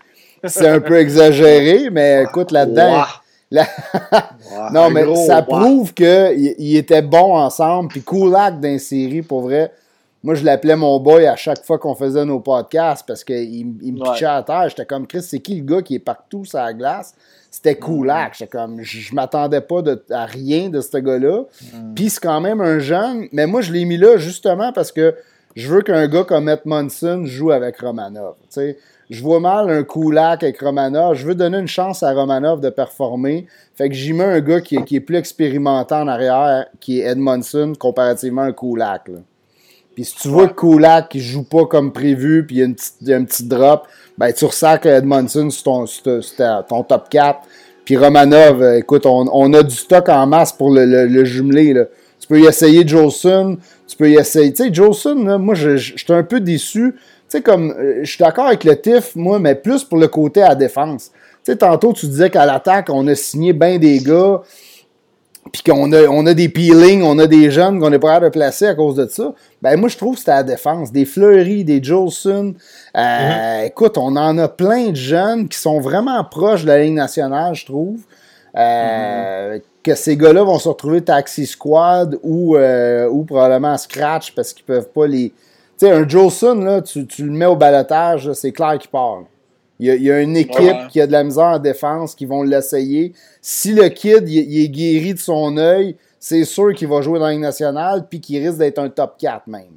C'est 0.45 0.69
un 0.69 0.81
peu 0.81 0.97
exagéré, 0.97 1.91
mais 1.91 2.23
écoute, 2.23 2.51
là-dedans, 2.51 3.05
non, 4.73 4.91
mais 4.91 5.05
ça 5.27 5.43
prouve 5.43 5.95
qu'ils 5.95 6.77
étaient 6.77 7.03
bons 7.03 7.37
ensemble. 7.37 7.89
Puis 7.89 8.03
Kulak 8.03 8.61
d'un 8.61 8.79
série, 8.79 9.23
pour 9.23 9.43
vrai, 9.43 9.73
moi, 10.23 10.35
je 10.35 10.45
l'appelais 10.45 10.75
mon 10.75 10.99
boy 10.99 11.27
à 11.27 11.37
chaque 11.37 11.65
fois 11.65 11.79
qu'on 11.79 11.95
faisait 11.95 12.25
nos 12.25 12.41
podcasts 12.41 13.07
parce 13.07 13.23
qu'il 13.23 13.67
me 13.67 14.05
pitchait 14.05 14.27
à 14.27 14.43
terre. 14.43 14.69
J'étais 14.69 14.87
comme, 14.87 15.07
Chris, 15.07 15.23
c'est 15.23 15.39
qui 15.39 15.55
le 15.55 15.65
gars 15.65 15.83
qui 15.83 15.95
est 15.95 16.01
partout 16.01 16.45
sur 16.45 16.59
la 16.59 16.73
glace? 16.73 17.15
C'était 17.51 17.77
Kulak. 17.77 18.35
J'étais 18.37 18.51
comme, 18.51 18.83
je, 18.83 19.15
m'attendais 19.15 19.61
pas 19.61 19.83
à 20.11 20.27
rien 20.27 20.69
de 20.69 20.81
ce 20.81 20.97
gars-là. 20.97 21.45
Mm. 21.73 21.95
Puis 21.95 22.11
c'est 22.11 22.21
quand 22.21 22.41
même 22.41 22.61
un 22.61 22.81
jeune. 22.81 23.29
Mais 23.31 23.47
moi, 23.47 23.61
je 23.61 23.73
l'ai 23.73 23.85
mis 23.85 23.97
là 23.97 24.17
justement 24.17 24.73
parce 24.73 24.91
que 24.91 25.15
je 25.55 25.69
veux 25.69 25.83
qu'un 25.83 26.09
gars 26.09 26.25
comme 26.25 26.49
Edmondson 26.49 27.23
joue 27.25 27.53
avec 27.53 27.79
Romanov. 27.79 28.35
Tu 28.43 28.47
sais 28.51 28.79
je 29.11 29.23
vois 29.23 29.41
mal 29.41 29.71
un 29.71 29.85
Kulak 29.85 30.43
avec 30.43 30.61
Romanov. 30.61 31.15
Je 31.15 31.27
veux 31.27 31.35
donner 31.35 31.59
une 31.59 31.69
chance 31.69 32.03
à 32.03 32.13
Romanov 32.13 32.61
de 32.61 32.71
performer. 32.71 33.47
Fait 33.75 33.89
que 33.89 33.95
j'y 33.95 34.13
mets 34.13 34.25
un 34.25 34.41
gars 34.41 34.61
qui 34.61 34.77
est, 34.77 35.01
plus 35.01 35.17
expérimenté 35.17 35.95
en 35.95 36.09
arrière, 36.09 36.67
qui 36.81 37.01
est 37.01 37.05
Edmondson, 37.05 37.75
comparativement 37.79 38.43
à 38.43 38.47
un 38.47 38.53
Kulak. 38.53 39.11
Puis 39.95 40.05
si 40.05 40.17
tu 40.17 40.29
vois 40.29 40.49
que 40.49 40.55
Kulak 40.55 41.09
qui 41.09 41.21
joue 41.21 41.45
pas 41.45 41.67
comme 41.67 41.93
prévu, 41.93 42.45
puis 42.47 42.57
il 42.57 43.09
y 43.09 43.13
a, 43.13 43.17
un 43.17 43.25
petit 43.25 43.45
drop, 43.45 43.87
ben 44.19 44.33
tu 44.33 44.45
ressens 44.45 44.79
que 44.79 44.89
Edmondson 44.89 45.49
c'est 45.51 45.63
ton, 46.69 46.83
top 46.83 47.09
4. 47.09 47.41
Puis 47.85 47.97
Romanov, 47.97 48.63
euh, 48.63 48.79
écoute, 48.79 49.07
on, 49.07 49.53
a 49.55 49.63
du 49.63 49.75
stock 49.75 50.09
en 50.09 50.27
masse 50.27 50.53
pour 50.53 50.71
le, 50.71 51.25
jumeler. 51.25 51.75
Tu 52.19 52.27
peux 52.27 52.41
y 52.41 52.47
essayer 52.47 52.87
Jolson, 52.87 53.59
tu 53.87 53.97
peux 53.97 54.11
y 54.11 54.17
essayer. 54.17 54.53
Tu 54.53 54.65
sais, 54.65 54.75
Jolson, 54.75 55.39
moi, 55.39 55.55
je 55.55 55.77
suis 55.77 56.13
un 56.13 56.25
peu 56.25 56.41
déçu 56.41 56.97
sais, 57.29 57.43
comme, 57.43 57.73
euh, 57.73 58.01
je 58.03 58.11
suis 58.11 58.23
d'accord 58.23 58.47
avec 58.47 58.65
le 58.65 58.81
TIF, 58.81 59.17
moi, 59.17 59.39
mais 59.39 59.55
plus 59.55 59.85
pour 59.85 59.99
le 59.99 60.09
côté 60.09 60.43
à 60.43 60.55
défense. 60.55 61.11
Tu 61.45 61.53
sais, 61.53 61.57
tantôt, 61.57 61.93
tu 61.93 62.07
disais 62.07 62.31
qu'à 62.31 62.47
l'attaque, 62.47 62.89
on 62.91 63.07
a 63.09 63.15
signé 63.15 63.53
bien 63.53 63.79
des 63.79 63.99
gars, 63.99 64.41
puis 65.53 65.63
qu'on 65.63 65.93
a, 65.93 66.03
on 66.09 66.27
a 66.27 66.35
des 66.35 66.49
peelings, 66.49 67.03
on 67.03 67.19
a 67.19 67.27
des 67.27 67.51
jeunes 67.51 67.79
qu'on 67.79 67.93
est 67.93 67.99
pas 67.99 68.19
de 68.19 68.29
placer 68.29 68.67
à 68.67 68.75
cause 68.75 68.97
de 68.97 69.07
ça. 69.07 69.33
Ben, 69.63 69.79
moi, 69.79 69.89
je 69.89 69.97
trouve 69.97 70.15
que 70.15 70.21
c'était 70.21 70.33
à 70.33 70.37
la 70.37 70.43
défense. 70.43 70.91
Des 70.91 71.05
Fleury, 71.05 71.65
des 71.65 71.83
Jolson. 71.83 72.55
Euh, 72.97 73.01
mm-hmm. 73.01 73.67
Écoute, 73.67 73.97
on 73.97 74.17
en 74.17 74.39
a 74.39 74.49
plein 74.49 74.89
de 74.91 74.97
jeunes 74.97 75.49
qui 75.49 75.59
sont 75.59 75.81
vraiment 75.81 76.23
proches 76.25 76.63
de 76.63 76.69
la 76.69 76.83
Ligue 76.83 76.95
nationale, 76.95 77.55
je 77.55 77.65
trouve. 77.65 78.01
Euh, 78.57 79.57
mm-hmm. 79.57 79.63
Que 79.85 79.95
ces 79.95 80.17
gars-là 80.17 80.43
vont 80.43 80.59
se 80.59 80.69
retrouver 80.69 81.01
taxi 81.01 81.47
squad 81.47 82.19
ou, 82.25 82.57
ou 82.57 83.25
probablement 83.25 83.79
scratch 83.79 84.35
parce 84.35 84.53
qu'ils 84.53 84.65
peuvent 84.65 84.89
pas 84.89 85.07
les 85.07 85.33
sais, 85.79 85.91
un 85.91 86.09
Jolson, 86.09 86.55
là, 86.57 86.83
tu, 86.83 87.07
tu, 87.07 87.25
le 87.25 87.33
mets 87.33 87.47
au 87.47 87.57
balotage, 87.57 88.33
c'est 88.33 88.53
clair 88.53 88.79
qu'il 88.79 88.91
part. 88.91 89.25
Il 89.79 90.03
y, 90.03 90.11
a, 90.11 90.21
une 90.23 90.39
équipe 90.39 90.89
qui 90.89 91.03
a 91.03 91.07
de 91.07 91.13
la 91.13 91.23
misère 91.23 91.45
en 91.45 91.59
défense 91.59 92.15
qui 92.15 92.25
vont 92.25 92.43
l'essayer. 92.43 93.13
Si 93.43 93.75
le 93.75 93.91
kid 93.91 94.27
il, 94.27 94.65
est 94.65 94.69
guéri 94.71 95.13
de 95.13 95.19
son 95.19 95.59
œil, 95.59 95.97
c'est 96.19 96.45
sûr 96.45 96.73
qu'il 96.73 96.89
va 96.89 97.03
jouer 97.03 97.19
dans 97.19 97.27
la 97.27 97.33
Ligue 97.33 97.43
nationale 97.43 98.07
puis 98.09 98.23
qu'il 98.23 98.43
risque 98.43 98.59
d'être 98.59 98.79
un 98.79 98.89
top 98.89 99.19
4 99.19 99.47
même. 99.49 99.77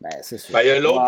Ben, 0.00 0.10
c'est 0.20 0.38
sûr. 0.38 0.52
Ben, 0.52 0.62
il 0.62 0.66
y 0.66 0.70
a 0.70 0.80
l'autre 0.80 1.00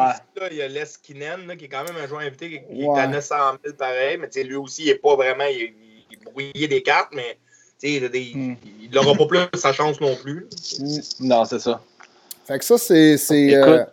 il 0.53 0.57
y 0.57 0.62
a 0.62 0.68
Leskinen, 0.68 1.57
qui 1.57 1.64
est 1.64 1.68
quand 1.68 1.83
même 1.83 1.97
un 2.01 2.07
joueur 2.07 2.21
invité 2.21 2.49
qui 2.49 2.83
est 2.83 2.88
à 2.88 3.09
900 3.09 3.35
000 3.64 3.77
pareil, 3.77 4.18
mais 4.18 4.44
lui 4.44 4.55
aussi, 4.55 4.83
il 4.83 4.88
n'est 4.88 4.94
pas 4.94 5.16
vraiment. 5.16 5.44
Il, 5.51 5.75
il, 6.55 6.68
des 6.68 6.83
cartes, 6.83 7.12
mais 7.12 7.38
hmm. 7.83 8.55
il 8.83 8.90
n'aura 8.92 9.14
pas 9.14 9.27
plus 9.27 9.40
sa 9.55 9.73
chance 9.73 10.01
non 10.01 10.14
plus. 10.14 10.47
Non, 11.21 11.44
c'est 11.44 11.59
ça. 11.59 11.83
Fait 12.49 12.59
que 12.59 12.65
ça, 12.65 12.77
euh, 12.95 13.85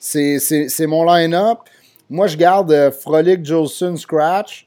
c'est 0.00 0.86
mon 0.88 1.04
line-up. 1.04 1.58
Moi, 2.08 2.26
je 2.26 2.36
garde 2.36 2.72
euh, 2.72 2.90
Frolic, 2.90 3.44
Jolson, 3.44 3.96
Scratch. 3.96 4.66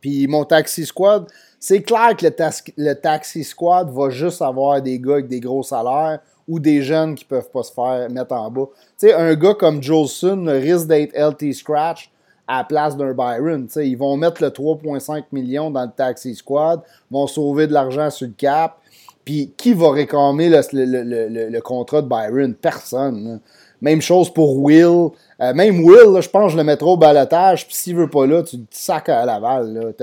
Puis 0.00 0.26
mon 0.26 0.42
Taxi 0.46 0.86
Squad. 0.86 1.26
C'est 1.60 1.82
clair 1.82 2.16
que 2.16 2.24
le, 2.24 2.32
le, 2.78 2.94
Taxi 2.94 3.44
Squad 3.44 3.90
va 3.90 4.08
juste 4.08 4.40
avoir 4.40 4.80
des 4.80 4.98
gars 4.98 5.14
avec 5.14 5.28
des 5.28 5.40
gros 5.40 5.62
salaires 5.62 6.20
ou 6.48 6.58
des 6.58 6.80
jeunes 6.80 7.14
qui 7.14 7.26
peuvent 7.26 7.50
pas 7.50 7.62
se 7.62 7.72
faire 7.74 8.08
mettre 8.08 8.32
en 8.32 8.50
bas. 8.50 8.68
Tu 8.98 9.08
sais, 9.08 9.12
un 9.12 9.34
gars 9.34 9.54
comme 9.54 9.82
Jolson 9.82 10.46
risque 10.48 10.86
d'être 10.86 11.14
LT 11.14 11.52
Scratch 11.52 12.10
à 12.48 12.58
la 12.58 12.64
place 12.64 12.96
d'un 12.96 13.12
Byron. 13.12 13.68
sais, 13.68 13.86
ils 13.86 13.98
vont 13.98 14.16
mettre 14.16 14.42
le 14.42 14.48
3,5 14.48 15.24
millions 15.32 15.70
dans 15.70 15.84
le 15.84 15.90
Taxi 15.94 16.34
Squad, 16.34 16.80
vont 17.10 17.26
sauver 17.26 17.66
de 17.66 17.74
l'argent 17.74 18.08
sur 18.08 18.28
le 18.28 18.34
cap. 18.34 18.78
Puis 19.26 19.52
qui 19.56 19.74
va 19.74 19.90
réclamer 19.90 20.48
le, 20.48 20.62
le, 20.72 21.48
le, 21.50 21.60
contrat 21.60 22.00
de 22.00 22.08
Byron? 22.08 22.54
Personne. 22.54 23.40
Même 23.82 24.00
chose 24.00 24.32
pour 24.32 24.62
Will. 24.62 25.10
Euh, 25.40 25.52
même 25.52 25.84
Will, 25.84 26.22
je 26.22 26.28
pense 26.30 26.46
que 26.46 26.52
je 26.52 26.56
le 26.56 26.62
mettrai 26.62 26.88
au 26.88 26.96
balotage. 26.96 27.66
Puis 27.66 27.74
s'il 27.74 27.96
veut 27.96 28.08
pas 28.08 28.24
là, 28.24 28.44
tu 28.44 28.56
te 28.56 28.64
sacs 28.70 29.08
à 29.08 29.26
Laval. 29.26 29.94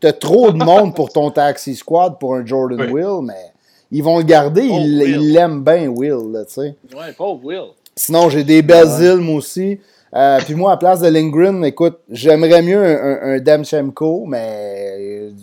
T'as 0.00 0.12
trop 0.14 0.50
de 0.50 0.64
monde 0.64 0.94
pour 0.94 1.12
ton 1.12 1.30
taxi 1.30 1.76
squad 1.76 2.18
pour 2.18 2.36
un 2.36 2.46
Jordan 2.46 2.90
Will, 2.90 3.22
mais 3.22 3.52
ils 3.92 4.02
vont 4.02 4.16
le 4.16 4.24
garder. 4.24 4.62
Ils 4.62 5.32
l'aiment 5.32 5.62
bien, 5.62 5.88
Will. 5.88 6.32
Là, 6.32 6.44
ouais, 6.56 7.12
pauvre 7.16 7.44
Will. 7.44 7.70
Sinon, 7.94 8.30
j'ai 8.30 8.44
des 8.44 8.62
Basil, 8.62 9.16
moi 9.16 9.36
aussi. 9.36 9.78
Euh, 10.14 10.38
puis 10.44 10.54
moi, 10.54 10.72
à 10.72 10.76
place 10.78 11.00
de 11.00 11.08
Lindgren, 11.08 11.64
écoute, 11.64 11.98
j'aimerais 12.08 12.62
mieux 12.62 12.82
un, 12.82 13.34
un, 13.34 13.40
Demchenko, 13.40 14.24
mais 14.26 15.30
je 15.30 15.34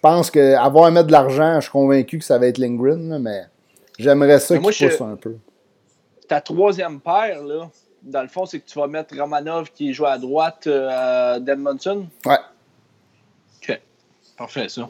pense 0.00 0.30
qu'avoir 0.30 0.86
à 0.86 0.90
mettre 0.90 1.08
de 1.08 1.12
l'argent, 1.12 1.56
je 1.56 1.62
suis 1.62 1.70
convaincu 1.70 2.18
que 2.18 2.24
ça 2.24 2.38
va 2.38 2.46
être 2.46 2.58
Lindgren, 2.58 3.18
mais 3.18 3.44
j'aimerais 3.98 4.38
ça 4.38 4.58
qu'il 4.58 4.66
pousse 4.66 5.00
un 5.00 5.16
peu. 5.16 5.36
ta 6.28 6.40
troisième 6.40 7.00
paire, 7.00 7.42
là, 7.42 7.70
dans 8.02 8.22
le 8.22 8.28
fond, 8.28 8.46
c'est 8.46 8.60
que 8.60 8.68
tu 8.68 8.78
vas 8.78 8.86
mettre 8.86 9.16
Romanov 9.18 9.70
qui 9.72 9.92
joue 9.92 10.06
à 10.06 10.18
droite 10.18 10.66
euh, 10.66 11.38
d'Edmonton? 11.38 12.08
Ouais. 12.24 12.38
OK. 13.62 13.80
Parfait, 14.36 14.68
ça. 14.68 14.88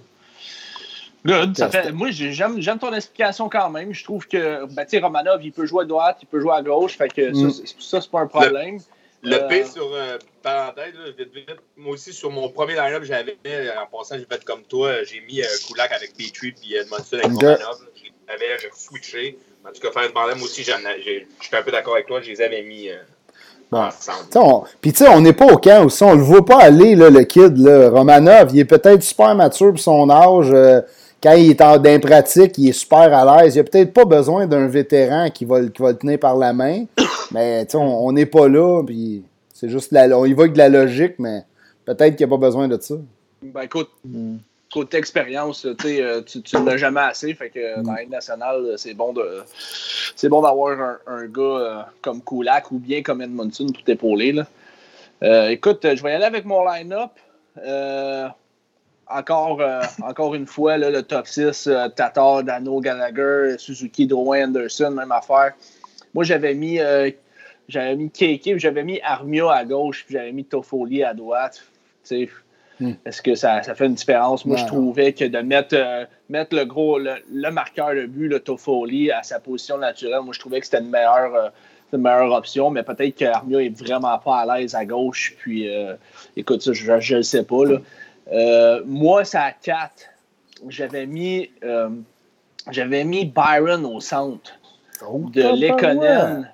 Good. 1.25 1.57
Ça 1.57 1.69
fait, 1.69 1.93
moi, 1.93 2.11
j'aime, 2.11 2.61
j'aime 2.61 2.79
ton 2.79 2.93
explication 2.95 3.49
quand 3.49 3.69
même. 3.69 3.93
Je 3.93 4.05
trouve 4.05 4.27
que 4.27 4.65
ben, 4.73 4.87
Romanov, 5.03 5.45
il 5.45 5.53
peut 5.53 5.67
jouer 5.67 5.83
à 5.83 5.87
droite, 5.87 6.19
il 6.23 6.27
peut 6.27 6.41
jouer 6.41 6.55
à 6.55 6.63
gauche. 6.63 6.97
Fait 6.97 7.13
que 7.13 7.35
ça, 7.35 7.47
mm. 7.47 7.51
c'est, 7.51 8.01
c'est 8.01 8.11
pas 8.11 8.21
un 8.21 8.27
problème. 8.27 8.77
Le, 8.77 8.83
le 9.23 9.49
P 9.49 9.63
euh, 9.63 9.67
sur 9.67 9.91
euh, 9.93 10.19
parenthèse, 10.43 10.95
vite, 11.19 11.35
vite, 11.35 11.57
moi 11.77 11.95
aussi, 11.95 12.13
sur 12.13 12.31
mon 12.31 12.49
premier 12.49 12.75
line-up, 12.75 13.03
j'avais, 13.05 13.37
en 13.77 13.87
passant, 13.87 14.17
j'ai 14.17 14.25
fait 14.25 14.45
comme 14.45 14.63
toi, 14.63 15.05
j'ai 15.05 15.21
mis 15.21 15.43
euh, 15.43 15.47
Kulak 15.67 15.93
avec 15.93 16.15
Petrie 16.15 16.53
puis 16.53 16.75
Edmondson 16.75 17.17
avec 17.17 17.27
Romanov. 17.27 17.79
J'avais 18.29 18.71
switché. 18.75 19.39
En 19.67 19.73
tout 19.73 19.81
cas, 19.81 19.91
faire 19.91 20.11
moi 20.15 20.45
aussi, 20.45 20.63
je 20.63 20.73
suis 20.73 21.57
un 21.57 21.63
peu 21.63 21.71
d'accord 21.71 21.95
avec 21.95 22.07
toi, 22.07 22.21
je 22.23 22.31
les 22.31 22.41
avais 22.41 22.63
mis. 22.63 22.89
Bon. 23.71 23.89
Puis 24.81 24.93
tu 24.93 25.05
sais, 25.05 25.09
on 25.09 25.21
n'est 25.21 25.33
pas 25.33 25.47
au 25.47 25.57
camp 25.57 25.85
aussi, 25.85 26.03
on 26.03 26.15
le 26.15 26.23
voit 26.23 26.45
pas 26.45 26.59
aller, 26.59 26.95
là, 26.97 27.11
le 27.11 27.25
kid. 27.25 27.59
Là. 27.59 27.91
Romanov, 27.91 28.51
il 28.53 28.61
est 28.61 28.65
peut-être 28.65 29.03
super 29.03 29.35
mature 29.35 29.71
pour 29.71 29.81
son 29.81 30.09
âge. 30.09 30.85
Quand 31.23 31.33
il 31.33 31.51
est 31.51 31.61
en 31.61 31.81
pratique, 32.01 32.57
il 32.59 32.69
est 32.69 32.73
super 32.73 33.13
à 33.13 33.43
l'aise. 33.43 33.57
Il 33.57 33.61
a 33.61 33.65
peut-être 33.65 33.93
pas 33.93 34.05
besoin 34.05 34.47
d'un 34.47 34.67
vétéran 34.67 35.31
qui 35.31 35.45
va, 35.45 35.63
qui 35.67 35.83
va 35.83 35.93
le 35.93 35.99
tenir 35.99 36.19
par 36.19 36.37
la 36.37 36.53
main. 36.53 36.85
Mais 37.33 37.67
on 37.75 38.13
n'est 38.13 38.27
pas 38.27 38.49
là, 38.49 38.83
puis 38.85 39.25
c'est 39.61 39.69
juste 39.69 39.93
la, 39.93 40.07
on 40.19 40.25
y 40.25 40.33
va 40.33 40.45
avec 40.45 40.55
de 40.55 40.59
la 40.59 40.71
logique, 40.71 41.19
mais 41.19 41.43
peut-être 41.85 42.17
qu'il 42.17 42.27
n'y 42.27 42.33
a 42.33 42.37
pas 42.37 42.41
besoin 42.41 42.67
de 42.67 42.81
ça. 42.81 42.95
Ben 43.43 43.61
écoute, 43.61 43.91
mm. 44.05 44.39
côté 44.73 44.97
expérience, 44.97 45.67
euh, 45.67 45.75
tu 45.75 46.43
tu 46.43 46.57
ne 46.57 46.65
l'as 46.65 46.79
jamais 46.79 47.03
assez, 47.03 47.35
fait 47.35 47.51
que 47.51 47.83
dans 47.83 47.93
la 47.93 48.07
nationale, 48.07 48.75
c'est 48.79 48.95
bon 48.95 49.13
de 49.13 49.23
c'est 50.17 50.31
bon 50.31 50.41
d'avoir 50.41 50.99
un, 51.07 51.27
gars 51.27 51.43
euh, 51.43 51.83
comme 52.01 52.23
Kulak 52.23 52.73
ou 52.73 52.79
bien 52.79 53.03
comme 53.03 53.21
Edmondson 53.21 53.67
tout 53.67 53.89
épaulé. 53.91 54.33
Là. 54.33 54.47
Euh, 55.23 55.51
écoute, 55.51 55.81
je 55.83 56.03
vais 56.03 56.13
y 56.13 56.15
aller 56.15 56.25
avec 56.25 56.47
mon 56.47 56.65
line-up. 56.65 57.11
Encore, 59.11 59.61
encore 60.03 60.35
une 60.35 60.47
fois, 60.47 60.79
le 60.79 61.03
top 61.03 61.27
6, 61.27 61.69
Tatar, 61.97 62.45
Dano, 62.45 62.81
Gallagher, 62.81 63.57
Suzuki, 63.59 64.07
Drouin, 64.07 64.45
Anderson, 64.45 64.91
même 64.91 65.13
affaire. 65.13 65.53
Moi, 66.15 66.25
j'avais 66.25 66.55
mis, 66.55 66.81
euh, 66.81 67.11
j'avais 67.69 67.97
mis 67.97 68.11
Keke, 68.11 68.59
j'avais 68.59 68.83
mis 68.83 69.01
Armia 69.03 69.51
à 69.51 69.65
gauche, 69.65 70.05
puis 70.05 70.15
j'avais 70.15 70.33
mis 70.33 70.45
Toffoli 70.45 71.03
à 71.05 71.15
droite. 71.15 71.63
Hmm. 72.81 72.93
Est-ce 73.05 73.23
que 73.23 73.35
ça, 73.35 73.63
ça, 73.63 73.75
fait 73.75 73.87
une 73.87 73.95
différence? 73.95 74.45
Moi, 74.45 74.57
je 74.57 74.65
trouvais 74.65 75.13
que 75.13 75.25
de 75.25 75.39
mettre, 75.39 75.77
euh, 75.77 76.07
mettre 76.29 76.57
le 76.57 76.65
gros, 76.65 76.99
le, 76.99 77.51
marqueur 77.51 77.95
de 77.95 78.07
but, 78.07 78.29
le 78.29 78.41
Toffoli, 78.41 79.13
à 79.13 79.23
sa 79.23 79.39
position 79.39 79.79
naturelle, 79.79 80.23
moi, 80.23 80.33
je 80.33 80.41
trouvais 80.41 80.61
que 80.61 80.67
c'était 80.67 80.81
une 80.81 80.91
meilleure, 80.91 81.35
euh, 81.35 81.49
une 81.93 82.01
meilleure 82.01 82.33
option, 82.33 82.71
mais 82.71 82.83
peut-être 82.83 83.15
qu'Armia 83.15 83.63
est 83.63 83.79
vraiment 83.79 84.19
pas 84.19 84.41
à 84.41 84.59
l'aise 84.59 84.75
à 84.75 84.85
gauche. 84.85 85.35
Puis, 85.39 85.69
écoute, 86.37 86.63
ça, 86.63 86.73
je 86.73 87.17
ne 87.17 87.23
sais 87.23 87.45
pas. 87.45 87.65
Là. 87.65 87.79
Moi, 88.87 89.25
c'est 89.25 89.39
à 89.39 89.53
4. 89.53 89.93
J'avais 90.69 91.07
mis, 91.07 91.51
j'avais 92.71 93.05
mis 93.05 93.25
Byron 93.25 93.85
au 93.87 94.01
centre 94.01 94.53
de 95.03 95.43
Lekonen. 95.43 96.53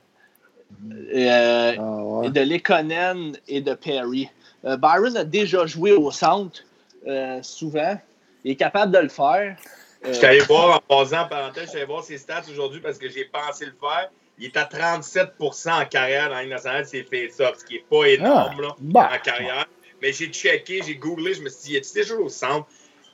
Euh, 1.15 1.75
ah, 1.79 2.29
de 2.29 2.41
Lekonen 2.41 3.37
et 3.49 3.61
de 3.61 3.75
Perry. 3.75 4.29
Euh, 4.65 4.77
Byron 4.77 5.17
a 5.17 5.25
déjà 5.25 5.67
joué 5.67 5.93
au 5.93 6.11
centre 6.11 6.61
euh, 7.07 7.41
souvent. 7.43 7.97
Il 8.45 8.53
est 8.53 8.57
capable 8.57 8.93
de 8.93 8.99
le 8.99 9.09
faire. 9.09 9.57
Je 10.05 10.13
suis 10.13 10.27
allé 10.27 10.41
voir, 10.41 10.83
en 10.89 11.05
passant 11.05 11.23
en 11.23 11.29
parenthèse, 11.29 11.65
je 11.65 11.69
suis 11.71 11.79
allé 11.79 11.87
voir 11.87 12.05
ses 12.05 12.19
stats 12.19 12.43
aujourd'hui 12.51 12.81
parce 12.81 12.99
que 12.99 13.09
j'ai 13.09 13.25
pensé 13.25 13.67
le 13.67 13.75
faire. 13.81 14.11
Il 14.39 14.47
est 14.47 14.57
à 14.57 14.65
37% 14.65 15.83
en 15.83 15.87
carrière 15.87 16.29
dans 16.29 16.35
la 16.35 16.47
nationale, 16.47 16.85
c'est 16.87 17.05
fait 17.05 17.31
ça, 17.31 17.53
ce 17.59 17.65
qui 17.65 17.75
n'est 17.75 17.85
pas 17.89 18.05
énorme 18.07 18.61
là, 18.61 18.69
bah. 18.79 19.11
en 19.15 19.19
carrière. 19.19 19.67
Mais 20.03 20.13
j'ai 20.13 20.27
checké, 20.27 20.83
j'ai 20.87 20.97
googlé, 20.97 21.35
je 21.35 21.43
me 21.43 21.49
suis 21.49 21.63
dit, 21.63 21.71
il 21.73 21.77
est 21.77 21.95
déjà 21.95 22.15
au 22.15 22.29
centre? 22.29 22.67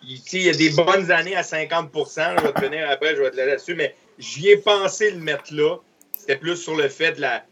Il, 0.03 0.21
il 0.33 0.43
y 0.43 0.49
a 0.49 0.53
des 0.53 0.71
bonnes 0.71 1.11
années 1.13 1.37
à 1.37 1.43
50% 1.43 2.39
je 2.39 2.47
vais 2.47 2.53
te 2.53 2.61
venir 2.61 2.91
après, 2.91 3.15
je 3.15 3.23
vais 3.23 3.31
te 3.31 3.37
laisser 3.37 3.49
là-dessus, 3.49 3.75
mais 3.75 3.95
J'y 4.19 4.51
ai 4.51 4.57
pensé 4.57 5.11
le 5.11 5.19
mettre 5.19 5.53
là. 5.53 5.79
C'était 6.17 6.37
plus 6.37 6.57
sur 6.57 6.77
le 6.77 6.89
fait 6.89 7.13
de 7.13 7.23
la. 7.23 7.45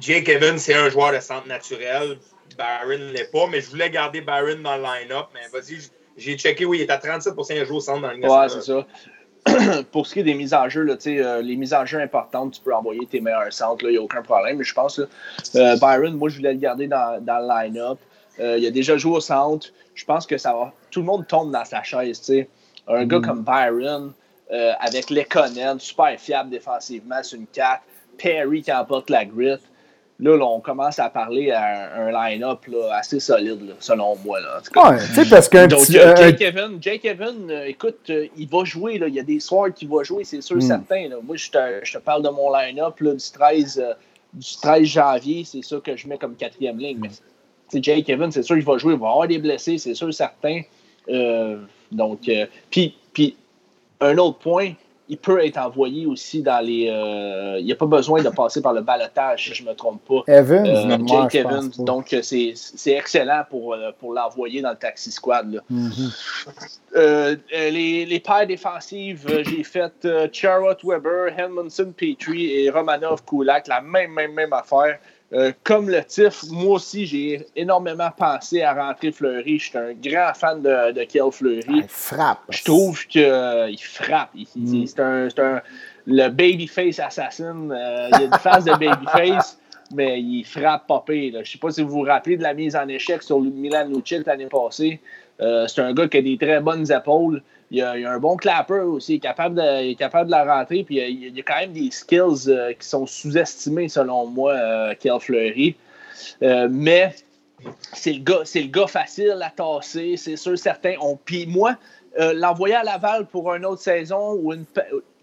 Jake 0.00 0.28
Evans, 0.28 0.58
c'est 0.58 0.74
un 0.74 0.88
joueur 0.88 1.12
de 1.12 1.20
centre 1.20 1.46
naturel. 1.46 2.18
Barron 2.56 2.98
ne 2.98 3.12
l'est 3.12 3.30
pas, 3.30 3.46
mais 3.46 3.60
je 3.60 3.70
voulais 3.70 3.90
garder 3.90 4.20
Barron 4.20 4.60
dans 4.60 4.76
le 4.76 4.82
line-up. 4.82 5.26
Mais 5.34 5.46
vas-y, 5.52 5.78
j'ai 6.16 6.36
checké, 6.36 6.64
oui, 6.64 6.78
il 6.78 6.82
est 6.82 6.90
à 6.90 6.98
37% 6.98 7.46
il 7.50 7.64
joue 7.64 7.76
au 7.76 7.80
centre 7.80 8.00
dans 8.00 8.10
le 8.10 8.18
Ouais, 8.18 8.48
c'est 8.48 8.62
ça. 8.62 8.86
Pour 9.92 10.06
ce 10.06 10.14
qui 10.14 10.20
est 10.20 10.24
des 10.24 10.34
mises 10.34 10.54
en 10.54 10.68
jeu, 10.68 10.82
là, 10.82 10.94
euh, 11.06 11.42
les 11.42 11.56
mises 11.56 11.74
en 11.74 11.84
jeu 11.84 12.00
importantes, 12.00 12.54
tu 12.54 12.60
peux 12.60 12.74
envoyer 12.74 13.06
tes 13.06 13.20
meilleurs 13.20 13.52
centres, 13.52 13.84
il 13.84 13.90
n'y 13.90 13.96
a 13.96 14.02
aucun 14.02 14.22
problème. 14.22 14.58
Mais 14.58 14.64
je 14.64 14.74
pense 14.74 14.96
que 14.96 15.58
euh, 15.58 15.76
Byron, 15.76 16.14
moi, 16.16 16.28
je 16.28 16.36
voulais 16.36 16.52
le 16.52 16.58
garder 16.58 16.86
dans, 16.86 17.22
dans 17.22 17.38
le 17.38 17.48
line-up. 17.48 17.98
Euh, 18.40 18.58
il 18.58 18.66
a 18.66 18.70
déjà 18.70 18.96
joué 18.96 19.16
au 19.16 19.20
centre. 19.20 19.68
Je 19.94 20.04
pense 20.04 20.26
que 20.26 20.38
ça 20.38 20.52
va. 20.52 20.72
Tout 20.90 21.00
le 21.00 21.06
monde 21.06 21.26
tombe 21.26 21.50
dans 21.50 21.64
sa 21.64 21.82
chaise. 21.82 22.32
Un 22.86 23.04
gars 23.04 23.18
mm. 23.18 23.22
comme 23.22 23.42
Byron, 23.42 24.12
avec 24.80 25.10
Lekonen, 25.10 25.78
super 25.78 26.18
fiable 26.18 26.50
défensivement 26.50 27.22
sur 27.22 27.38
une 27.38 27.46
4. 27.46 27.82
Perry 28.18 28.62
qui 28.62 28.72
emporte 28.72 29.10
la 29.10 29.24
grit. 29.24 29.58
Là, 30.20 30.36
on 30.44 30.58
commence 30.58 30.98
à 30.98 31.10
parler 31.10 31.52
à 31.52 31.94
un, 31.94 32.10
line-up 32.10 32.58
assez 32.92 33.20
solide, 33.20 33.76
selon 33.78 34.16
moi. 34.24 34.40
Là, 34.40 34.60
ouais, 34.74 35.24
parce 35.30 35.48
qu'un 35.48 35.68
Donc, 35.68 35.88
euh, 35.90 36.16
Jake, 36.16 36.40
Evan, 36.40 36.78
Jake 36.80 37.04
Evan, 37.04 37.48
euh, 37.48 37.66
écoute, 37.66 38.10
il 38.36 38.48
va 38.48 38.64
jouer. 38.64 38.98
Là, 38.98 39.06
il 39.06 39.14
y 39.14 39.20
a 39.20 39.22
des 39.22 39.38
soirs 39.38 39.72
qu'il 39.72 39.88
va 39.88 40.02
jouer, 40.02 40.24
c'est 40.24 40.40
sûr, 40.40 40.56
hmm. 40.56 40.60
certain. 40.62 41.08
Là. 41.08 41.16
Moi, 41.22 41.36
je 41.36 41.50
te, 41.50 41.58
je 41.84 41.92
te, 41.92 41.98
parle 41.98 42.24
de 42.24 42.30
mon 42.30 42.52
line-up 42.52 43.00
du, 43.00 43.16
13, 43.32 43.84
du 44.32 44.56
13 44.60 44.84
janvier. 44.84 45.44
C'est 45.44 45.62
ça 45.62 45.76
que 45.76 45.96
je 45.96 46.08
mets 46.08 46.18
comme 46.18 46.34
quatrième 46.34 46.78
ligne. 46.78 46.98
Mais 47.72 47.80
Jake 47.80 48.08
Evan, 48.08 48.32
c'est 48.32 48.42
sûr 48.42 48.56
qu'il 48.56 48.64
va 48.64 48.76
jouer. 48.76 48.94
Il 48.94 48.98
va 48.98 49.10
avoir 49.10 49.28
des 49.28 49.38
blessés, 49.38 49.78
c'est 49.78 49.94
sûr, 49.94 50.12
certain. 50.12 50.62
donc, 51.92 52.28
puis 52.70 53.36
un 54.00 54.18
autre 54.18 54.38
point, 54.38 54.72
il 55.08 55.16
peut 55.16 55.44
être 55.44 55.56
envoyé 55.56 56.06
aussi 56.06 56.42
dans 56.42 56.64
les. 56.64 56.88
Euh, 56.90 57.58
il 57.58 57.64
n'y 57.64 57.72
a 57.72 57.76
pas 57.76 57.86
besoin 57.86 58.22
de 58.22 58.28
passer 58.28 58.60
par 58.60 58.72
le 58.72 58.82
balotage, 58.82 59.46
si 59.48 59.54
je 59.54 59.62
ne 59.64 59.70
me 59.70 59.74
trompe 59.74 60.02
pas. 60.06 60.22
Evans, 60.32 60.66
euh, 60.66 60.98
Jake 61.06 61.34
Evans. 61.36 61.70
Donc, 61.78 62.14
c'est 62.22 62.54
excellent 62.86 63.42
pour, 63.48 63.74
euh, 63.74 63.90
pour 63.98 64.12
l'envoyer 64.12 64.60
dans 64.60 64.70
le 64.70 64.76
taxi 64.76 65.10
squad. 65.10 65.62
Mm-hmm. 65.72 67.38
les, 67.52 68.06
les 68.06 68.20
paires 68.20 68.46
défensives, 68.46 69.26
j'ai 69.44 69.64
fait 69.64 70.06
Charrot 70.32 70.76
Weber, 70.84 71.38
Helmundson 71.38 71.92
Petrie 71.96 72.52
et 72.52 72.70
Romanov 72.70 73.24
Kulak, 73.24 73.68
la 73.68 73.80
même, 73.80 74.12
même, 74.12 74.32
même 74.32 74.52
affaire. 74.52 74.98
Euh, 75.34 75.52
comme 75.62 75.90
le 75.90 76.02
TIF, 76.02 76.44
moi 76.50 76.76
aussi, 76.76 77.04
j'ai 77.04 77.46
énormément 77.54 78.10
pensé 78.16 78.62
à 78.62 78.72
rentrer 78.72 79.12
Fleury. 79.12 79.58
Je 79.58 79.68
suis 79.68 79.78
un 79.78 79.92
grand 79.92 80.32
fan 80.34 80.62
de, 80.62 80.92
de 80.92 81.04
Kiel 81.04 81.30
Fleury. 81.30 81.64
Il 81.68 81.84
frappe. 81.86 82.40
Je 82.48 82.64
trouve 82.64 83.06
qu'il 83.06 83.24
euh, 83.24 83.70
frappe. 83.78 84.30
Mm. 84.56 84.86
C'est 84.86 85.00
un, 85.00 85.28
un, 85.38 85.62
le 86.06 86.28
babyface 86.28 86.98
assassin. 86.98 87.70
Euh, 87.70 88.08
il 88.10 88.14
a 88.14 88.24
une 88.24 88.38
face 88.38 88.64
de 88.64 88.70
babyface, 88.70 89.58
mais 89.94 90.18
il 90.18 90.44
frappe 90.44 90.86
pas 90.86 91.04
pire. 91.06 91.32
Je 91.34 91.38
ne 91.40 91.44
sais 91.44 91.58
pas 91.58 91.70
si 91.70 91.82
vous 91.82 91.90
vous 91.90 92.02
rappelez 92.02 92.38
de 92.38 92.42
la 92.42 92.54
mise 92.54 92.74
en 92.74 92.88
échec 92.88 93.22
sur 93.22 93.40
Milan 93.40 93.86
Lucic 93.86 94.26
l'année 94.26 94.46
passée. 94.46 94.98
c'est 95.38 95.82
un 95.82 95.92
gars 95.92 96.08
qui 96.08 96.16
a 96.16 96.22
des 96.22 96.38
très 96.38 96.60
bonnes 96.60 96.90
épaules. 96.90 97.42
Il 97.70 97.82
a, 97.82 97.90
a, 97.90 98.14
un 98.14 98.18
bon 98.18 98.36
clapper 98.36 98.80
aussi, 98.80 99.14
il 99.14 99.16
est 99.16 99.20
capable 99.20 99.56
de, 99.56 99.84
il 99.84 99.90
est 99.90 99.94
capable 99.94 100.26
de 100.26 100.30
la 100.30 100.44
rentrer, 100.44 100.84
puis 100.84 100.96
il 100.96 101.36
y 101.36 101.40
a, 101.40 101.42
quand 101.42 101.58
même 101.58 101.72
des 101.72 101.90
skills 101.90 102.48
euh, 102.48 102.72
qui 102.72 102.86
sont 102.86 103.06
sous-estimés 103.06 103.88
selon 103.88 104.26
moi, 104.26 104.54
euh, 104.54 104.94
Kel 104.98 105.20
Fleury. 105.20 105.76
Euh, 106.42 106.68
mais 106.70 107.14
c'est 107.92 108.12
le, 108.12 108.20
gars, 108.20 108.40
c'est 108.44 108.62
le 108.62 108.68
gars 108.68 108.86
facile 108.86 109.38
à 109.42 109.50
tasser, 109.50 110.16
c'est 110.16 110.36
sûr, 110.36 110.58
certain. 110.58 110.94
Puis 111.24 111.46
moi, 111.46 111.76
l'envoyer 112.16 112.74
à 112.74 112.82
Laval 112.82 113.26
pour 113.26 113.52
une 113.54 113.64
autre 113.64 113.82
saison 113.82 114.34
ou 114.34 114.52
une. 114.52 114.64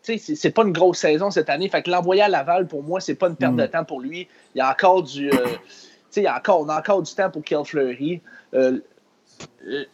C'est, 0.02 0.20
c'est 0.20 0.52
pas 0.52 0.62
une 0.62 0.72
grosse 0.72 1.00
saison 1.00 1.32
cette 1.32 1.50
année. 1.50 1.68
Fait 1.68 1.82
que 1.82 1.90
l'envoyer 1.90 2.22
à 2.22 2.30
Laval, 2.30 2.68
pour 2.68 2.84
moi, 2.84 3.00
c'est 3.00 3.16
pas 3.16 3.28
une 3.28 3.36
perte 3.36 3.54
mm. 3.54 3.58
de 3.58 3.66
temps 3.66 3.86
pour 3.86 4.02
lui. 4.02 4.28
Il 4.54 4.60
y 4.60 4.62
a 4.62 4.70
encore 4.70 5.02
du. 5.02 5.32
il 6.16 6.24
y 6.24 6.28
a 6.28 6.38
encore, 6.38 6.62
on 6.62 6.70
a 6.70 6.78
encore 6.78 7.02
du 7.02 7.12
temps 7.14 7.32
pour 7.32 7.44
Kel 7.44 7.66
Fleury 7.66 8.22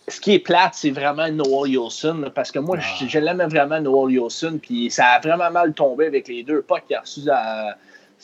ce 0.07 0.19
qui 0.19 0.33
est 0.33 0.39
plate, 0.39 0.73
c'est 0.73 0.91
vraiment 0.91 1.29
Noel 1.29 1.71
Yolson, 1.71 2.31
parce 2.35 2.51
que 2.51 2.59
moi, 2.59 2.77
ah. 2.79 3.05
je, 3.07 3.19
l'aimais 3.19 3.47
vraiment, 3.47 3.79
Noel 3.79 4.15
Yolson, 4.15 4.59
puis 4.61 4.91
ça 4.91 5.07
a 5.07 5.19
vraiment 5.19 5.49
mal 5.49 5.73
tombé 5.73 6.05
avec 6.07 6.27
les 6.27 6.43
deux 6.43 6.61
pas 6.61 6.79
qu'il 6.81 6.95
a 6.95 7.01
reçu 7.01 7.21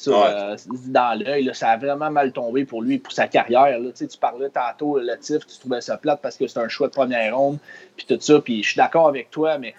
euh, 0.07 0.55
dans 0.88 1.20
l'œil. 1.20 1.49
Ça 1.53 1.70
a 1.70 1.78
vraiment 1.78 2.11
mal 2.11 2.34
tombé 2.34 2.65
pour 2.65 2.82
lui, 2.82 2.99
pour 2.99 3.13
sa 3.13 3.28
carrière. 3.28 3.80
Là. 3.80 3.89
Tu, 3.95 4.07
parlais 4.20 4.49
tantôt, 4.49 4.99
le 4.99 5.18
TIF, 5.18 5.45
tu 5.47 5.57
trouvais 5.59 5.82
ça 5.82 5.97
plate 5.97 6.22
parce 6.22 6.38
que 6.38 6.47
c'est 6.47 6.59
un 6.59 6.68
choix 6.68 6.88
de 6.88 6.93
première 6.93 7.38
ronde, 7.38 7.57
puis 7.95 8.05
tout 8.05 8.20
ça, 8.20 8.41
puis 8.41 8.61
je 8.61 8.70
suis 8.70 8.78
d'accord 8.78 9.07
avec 9.07 9.32
toi, 9.32 9.57
mais 9.57 9.74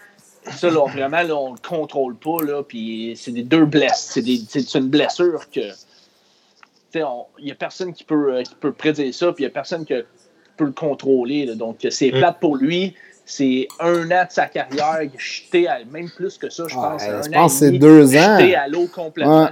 ça, 0.51 0.71
là, 0.71 0.87
vraiment, 0.91 1.23
là, 1.23 1.37
on 1.37 1.53
le 1.53 1.59
contrôle 1.59 2.17
pas, 2.17 2.43
là, 2.43 2.63
puis 2.63 3.15
c'est 3.17 3.33
des 3.33 3.43
deux 3.43 3.67
blessures. 3.67 4.23
C'est 4.49 4.75
une 4.75 4.89
blessure 4.89 5.51
que. 5.51 5.61
Il 6.95 7.05
n'y 7.45 7.53
a 7.53 7.55
personne 7.55 7.93
qui 7.93 8.03
peut, 8.03 8.37
euh, 8.37 8.43
qui 8.43 8.55
peut 8.55 8.73
prédire 8.73 9.13
ça, 9.13 9.31
puis 9.33 9.45
il 9.45 9.47
n'y 9.47 9.51
a 9.51 9.53
personne 9.53 9.85
qui 9.85 9.93
peut 10.59 10.67
le 10.67 10.73
contrôler. 10.73 11.47
Donc, 11.55 11.79
c'est 11.89 12.11
mm. 12.11 12.19
plate 12.19 12.41
pour 12.41 12.57
lui. 12.57 12.95
c'est 13.25 13.69
un 13.81 14.11
an 14.11 14.25
de 14.25 14.31
sa 14.31 14.47
carrière 14.47 15.01
jeté 15.17 15.69
à 15.69 15.79
même 15.91 16.11
plus 16.11 16.37
que 16.39 16.51
ça, 16.51 16.65
je 16.67 16.75
pense. 16.75 17.03
je 17.03 17.31
pense 17.31 17.53
que 17.53 17.59
c'est 17.59 17.79
deux 17.79 18.17
ans. 18.17 18.39
Jeté 18.39 18.55
à 18.55 18.69
l'eau 18.69 18.87
complètement. 18.87 19.51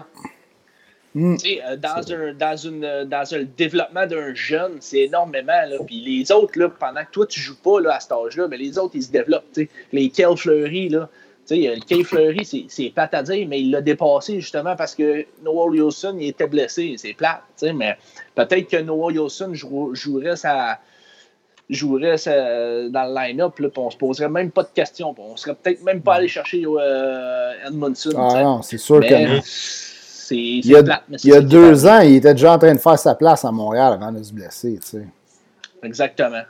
Mm. 1.14 1.36
Euh, 1.46 1.76
dans, 1.76 2.12
un, 2.12 2.34
dans, 2.34 2.56
une, 2.56 3.04
dans 3.04 3.34
un 3.34 3.44
développement 3.56 4.06
d'un 4.06 4.34
jeune, 4.34 4.72
c'est 4.80 5.04
énormément. 5.04 5.62
Là. 5.66 5.76
Puis 5.86 6.02
les 6.02 6.30
autres, 6.30 6.58
là, 6.58 6.68
pendant 6.68 7.02
que 7.04 7.10
toi, 7.10 7.26
tu 7.26 7.40
joues 7.40 7.56
pas 7.56 7.80
là, 7.80 7.94
à 7.94 8.00
cet 8.00 8.12
âge-là, 8.12 8.48
mais 8.48 8.58
les 8.58 8.76
autres, 8.78 8.96
ils 8.96 9.04
se 9.04 9.10
développent. 9.10 9.46
sais 9.52 9.70
Les 9.92 10.10
Kel 10.10 10.36
Fleury, 10.36 10.90
là, 10.90 11.08
le 11.50 11.80
Kay 11.84 12.04
Fleury, 12.04 12.44
c'est 12.68 12.90
plate 12.90 13.14
à 13.14 13.22
dire, 13.22 13.46
mais 13.48 13.60
il 13.60 13.70
l'a 13.70 13.80
dépassé 13.80 14.40
justement 14.40 14.76
parce 14.76 14.94
que 14.94 15.24
Noah 15.42 15.66
Wilson 15.66 16.16
il 16.18 16.28
était 16.28 16.46
blessé. 16.46 16.94
C'est 16.98 17.14
plate. 17.14 17.42
Mais 17.74 17.96
peut-être 18.34 18.68
que 18.68 18.78
Noah 18.78 19.12
Wilson 19.12 19.52
jouerait 19.54 20.36
sa 20.36 20.80
jouerait 21.68 22.16
dans 22.90 23.04
le 23.04 23.14
line-up, 23.14 23.52
puis 23.54 23.66
on 23.76 23.90
se 23.90 23.96
poserait 23.96 24.28
même 24.28 24.50
pas 24.50 24.62
de 24.62 24.68
questions. 24.74 25.14
On 25.18 25.36
serait 25.36 25.54
peut-être 25.54 25.82
même 25.82 26.00
pas 26.00 26.14
allé 26.14 26.28
chercher 26.28 26.64
euh, 26.64 27.52
Edmondson. 27.66 28.12
Ah 28.16 28.42
non, 28.42 28.62
c'est 28.62 28.78
sûr 28.78 29.00
que 29.00 29.36
non. 29.36 29.40
Il 30.28 30.66
y 30.66 30.74
a, 30.74 31.02
il 31.08 31.30
y 31.30 31.34
a 31.34 31.40
deux 31.40 31.86
ans, 31.86 32.00
il 32.00 32.16
était 32.16 32.34
déjà 32.34 32.52
en 32.52 32.58
train 32.58 32.74
de 32.74 32.80
faire 32.80 32.98
sa 32.98 33.14
place 33.14 33.44
à 33.44 33.52
Montréal 33.52 33.92
avant 33.92 34.10
de 34.10 34.22
se 34.22 34.32
blesser. 34.32 34.78
Tu 34.82 34.88
sais. 34.88 35.06
Exactement. 35.84 36.42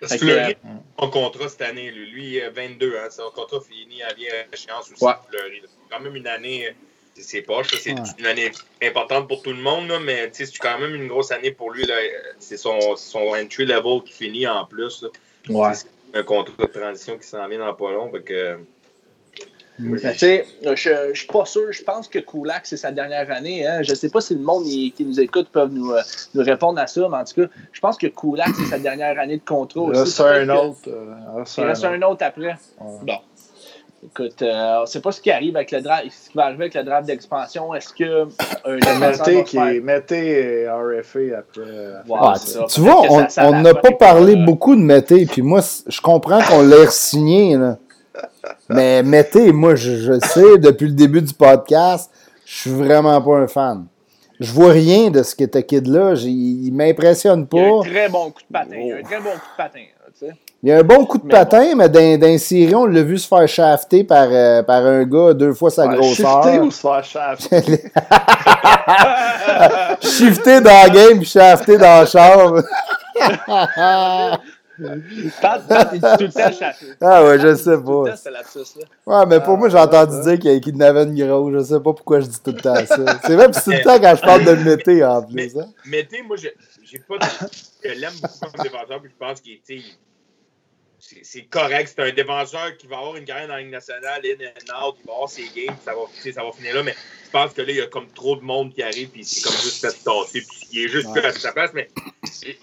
Parce 0.00 0.12
que 0.12 0.18
Fleury, 0.18 0.56
euh, 0.64 0.68
son 0.98 1.10
contrat 1.10 1.48
cette 1.48 1.60
année, 1.60 1.90
lui, 1.90 2.10
lui 2.10 2.40
22, 2.40 2.94
hein, 2.96 3.08
son 3.10 3.30
contrat 3.34 3.60
fini 3.60 4.02
à 4.02 4.14
bien 4.14 4.30
échéance 4.50 4.90
aussi. 4.90 5.04
Ouais. 5.04 5.12
Fleury. 5.28 5.60
C'est 5.62 5.94
quand 5.94 6.02
même 6.02 6.16
une 6.16 6.26
année, 6.26 6.74
c'est 7.22 7.42
poche, 7.42 7.68
c'est 7.80 7.94
une 8.18 8.26
année 8.26 8.50
importante 8.82 9.28
pour 9.28 9.42
tout 9.42 9.52
le 9.52 9.62
monde, 9.62 9.88
là, 9.88 9.98
mais 10.00 10.30
c'est 10.32 10.46
quand 10.58 10.78
même 10.78 10.94
une 10.94 11.08
grosse 11.08 11.30
année 11.30 11.50
pour 11.50 11.70
lui. 11.70 11.86
C'est 12.38 12.56
son, 12.56 12.96
son 12.96 13.34
entry 13.34 13.66
level 13.66 14.02
qui 14.04 14.12
finit 14.12 14.46
en 14.46 14.64
plus. 14.64 15.04
Ouais. 15.48 15.74
C'est 15.74 16.18
un 16.18 16.22
contrat 16.22 16.54
de 16.58 16.66
transition 16.66 17.16
qui 17.16 17.26
s'en 17.26 17.46
vient 17.48 17.58
dans 17.58 17.74
pas 17.74 17.92
long. 17.92 18.10
que, 18.10 18.58
je 19.78 21.08
ne 21.08 21.14
suis 21.14 21.26
pas 21.26 21.44
sûr. 21.44 21.72
Je 21.72 21.82
pense 21.82 22.08
que 22.08 22.18
Kulak, 22.18 22.66
c'est 22.66 22.76
sa 22.76 22.90
dernière 22.90 23.30
année. 23.30 23.66
Hein. 23.66 23.82
Je 23.82 23.90
ne 23.90 23.94
sais 23.94 24.10
pas 24.10 24.20
si 24.20 24.34
le 24.34 24.40
monde 24.40 24.64
qui 24.64 25.04
nous 25.04 25.20
écoute 25.20 25.48
peut 25.50 25.66
nous, 25.66 25.92
euh, 25.92 26.02
nous, 26.34 26.42
répondre 26.42 26.78
à 26.80 26.86
ça, 26.86 27.08
mais 27.08 27.16
en 27.16 27.24
tout 27.24 27.42
cas, 27.42 27.48
je 27.72 27.80
pense 27.80 27.96
que 27.96 28.06
Kulak, 28.08 28.48
c'est 28.56 28.70
sa 28.70 28.78
dernière 28.78 29.18
année 29.18 29.38
de 29.38 29.44
contrat. 29.44 29.82
Il 29.92 29.98
reste 29.98 30.20
un 30.20 30.48
autre. 30.50 30.88
Euh, 30.88 31.44
il 31.58 31.64
reste 31.64 31.84
un 31.84 32.02
autre 32.02 32.24
après. 32.24 32.56
Bon. 32.78 33.18
Écoute, 34.02 34.40
euh, 34.40 34.78
on 34.78 34.80
ne 34.82 34.86
sait 34.86 35.00
pas 35.00 35.12
ce 35.12 35.20
qui 35.20 35.30
arrive 35.30 35.56
avec 35.56 35.70
le 35.72 35.82
draft, 35.82 36.04
ce 36.10 36.30
qui 36.30 36.36
va 36.36 36.46
arriver 36.46 36.64
avec 36.64 36.74
le 36.74 36.84
draft 36.84 37.06
d'expansion. 37.06 37.74
Est-ce 37.74 37.92
que 37.92 38.28
un 38.64 38.98
Mettez 38.98 39.44
qui 39.44 39.58
est 39.58 39.80
Mettez 39.80 40.66
RFA 40.68 41.38
après. 41.38 42.66
tu 42.68 42.80
vois, 42.80 43.02
on 43.38 43.60
n'a 43.60 43.74
pas 43.74 43.92
parlé 43.92 44.36
beaucoup 44.36 44.74
de 44.74 44.80
Mettez, 44.80 45.26
puis 45.26 45.42
moi, 45.42 45.60
je 45.86 46.00
comprends 46.00 46.40
qu'on 46.40 46.62
l'ait 46.62 46.86
signé. 46.88 47.56
Là. 47.56 47.76
Mais 48.68 49.02
mettez, 49.02 49.52
moi, 49.52 49.74
je, 49.74 50.18
sais, 50.20 50.58
depuis 50.58 50.86
le 50.86 50.94
début 50.94 51.22
du 51.22 51.34
podcast, 51.34 52.10
je 52.46 52.60
suis 52.60 52.70
vraiment 52.70 53.20
pas 53.20 53.36
un 53.38 53.48
fan. 53.48 53.86
Je 54.38 54.52
vois 54.52 54.72
rien 54.72 55.10
de 55.10 55.22
ce 55.22 55.34
que 55.34 55.44
ce 55.44 55.58
kid-là. 55.58 56.14
Il 56.14 56.72
m'impressionne 56.72 57.46
pas. 57.46 57.58
Il 57.58 57.64
a 57.64 57.76
un 57.76 57.80
très 57.80 58.08
bon 58.08 58.30
coup 58.30 58.40
de 58.40 58.52
patin. 58.52 58.76
Il 58.76 58.92
a 58.92 58.96
un 58.96 59.02
très 59.02 59.20
bon 59.20 59.30
coup 59.30 59.36
de 59.36 59.56
patin. 59.56 59.84
Il 60.62 60.68
y 60.68 60.72
a 60.72 60.78
un 60.78 60.82
bon 60.82 61.06
coup 61.06 61.16
de 61.16 61.26
patin, 61.26 61.74
mais 61.74 61.88
dans, 61.88 62.18
dans 62.18 62.38
série, 62.38 62.74
on 62.74 62.84
l'a 62.84 63.02
vu 63.02 63.16
se 63.16 63.26
faire 63.26 63.48
shafter 63.48 64.04
par, 64.04 64.28
euh, 64.30 64.62
par 64.62 64.84
un 64.84 65.04
gars 65.04 65.32
deux 65.32 65.54
fois 65.54 65.70
sa 65.70 65.88
grosseur. 65.88 66.42
Shifter 66.42 66.60
ou 66.60 66.70
se 66.70 66.80
faire 66.80 67.02
shafter? 67.02 67.62
shifter 70.06 70.60
dans 70.60 70.70
la 70.70 70.90
game 70.90 71.16
puis 71.18 71.28
shafter 71.28 71.78
dans 71.78 72.00
la 72.00 72.06
chambre. 72.06 72.62
Pat, 75.40 75.66
Pat, 75.66 75.88
il 75.92 76.00
dit 76.00 76.06
tout 76.18 76.24
le 76.24 76.32
temps. 76.32 76.50
Ah 77.00 77.24
ouais, 77.24 77.38
je 77.38 77.54
sais 77.54 77.78
pas. 77.78 78.16
C'est 78.16 78.30
lapsus, 78.30 78.78
là. 78.78 78.84
Ouais, 79.06 79.24
mais 79.26 79.40
pour 79.40 79.56
moi, 79.58 79.68
j'ai 79.68 79.78
entendu 79.78 80.20
dire 80.22 80.38
qu'il 80.60 80.76
n'avait 80.76 81.04
une 81.04 81.14
grosse. 81.14 81.52
Je 81.54 81.60
sais 81.64 81.80
pas 81.80 81.92
pourquoi 81.92 82.20
je 82.20 82.26
dis 82.26 82.40
tout 82.42 82.52
le 82.52 82.60
temps 82.60 82.74
ça. 82.74 82.86
C'est 83.24 83.34
vrai, 83.34 83.48
c'est 83.52 83.64
tout 83.64 83.70
le 83.70 83.82
temps 83.82 83.98
quand 83.98 84.14
je 84.16 84.22
parle 84.22 84.44
de 84.44 84.54
Mété 84.54 85.04
en 85.04 85.22
plus. 85.22 85.58
Hein? 85.58 85.68
Mété, 85.86 86.22
moi, 86.22 86.36
j'ai 86.36 86.54
pas 87.00 87.18
de... 87.18 87.24
Je 87.84 87.90
l'aime 87.98 88.12
beaucoup 88.22 88.38
comme 88.40 88.52
défenseur, 88.62 89.00
puis 89.00 89.10
je 89.10 89.16
pense 89.18 89.40
qu'il 89.40 89.54
est 89.54 89.82
c'est 91.00 91.42
correct. 91.44 91.92
C'est 91.94 92.02
un 92.02 92.12
défenseur 92.12 92.76
qui 92.76 92.86
va 92.86 92.98
avoir 92.98 93.16
une 93.16 93.24
carrière 93.24 93.48
dans 93.48 93.54
la 93.54 93.60
Ligue 93.60 93.70
nationale, 93.70 94.20
in 94.24 94.44
and 94.44 94.94
il 94.98 95.06
va 95.06 95.12
avoir 95.12 95.28
ses 95.28 95.48
games, 95.54 95.76
ça 95.84 95.94
va, 95.94 96.32
ça 96.32 96.44
va 96.44 96.52
finir 96.52 96.74
là. 96.74 96.82
Mais 96.82 96.94
je 97.24 97.30
pense 97.30 97.52
que 97.52 97.62
là, 97.62 97.70
il 97.70 97.76
y 97.76 97.80
a 97.80 97.86
comme 97.86 98.08
trop 98.12 98.36
de 98.36 98.42
monde 98.42 98.72
qui 98.74 98.82
arrive, 98.82 99.08
puis 99.08 99.24
c'est 99.24 99.42
comme 99.42 99.58
juste 99.60 99.80
fait 99.80 100.04
tasser, 100.04 100.42
puis 100.42 100.68
il 100.72 100.84
est 100.84 100.88
juste 100.88 101.08
ouais. 101.08 101.24
à 101.24 101.32
sa 101.32 101.52
place. 101.52 101.70
Mais 101.74 101.88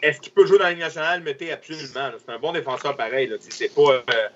est-ce 0.01 0.21
qu'il 0.21 0.33
peut 0.33 0.45
jouer 0.45 0.57
dans 0.57 0.65
la 0.65 0.71
Ligue 0.71 0.79
nationale? 0.79 1.21
Mettez 1.21 1.51
absolument. 1.51 2.11
C'est 2.25 2.31
un 2.31 2.39
bon 2.39 2.53
défenseur 2.53 2.95
pareil. 2.95 3.33
C'est 3.49 3.73
pas. 3.73 4.03
Euh, 4.09 4.29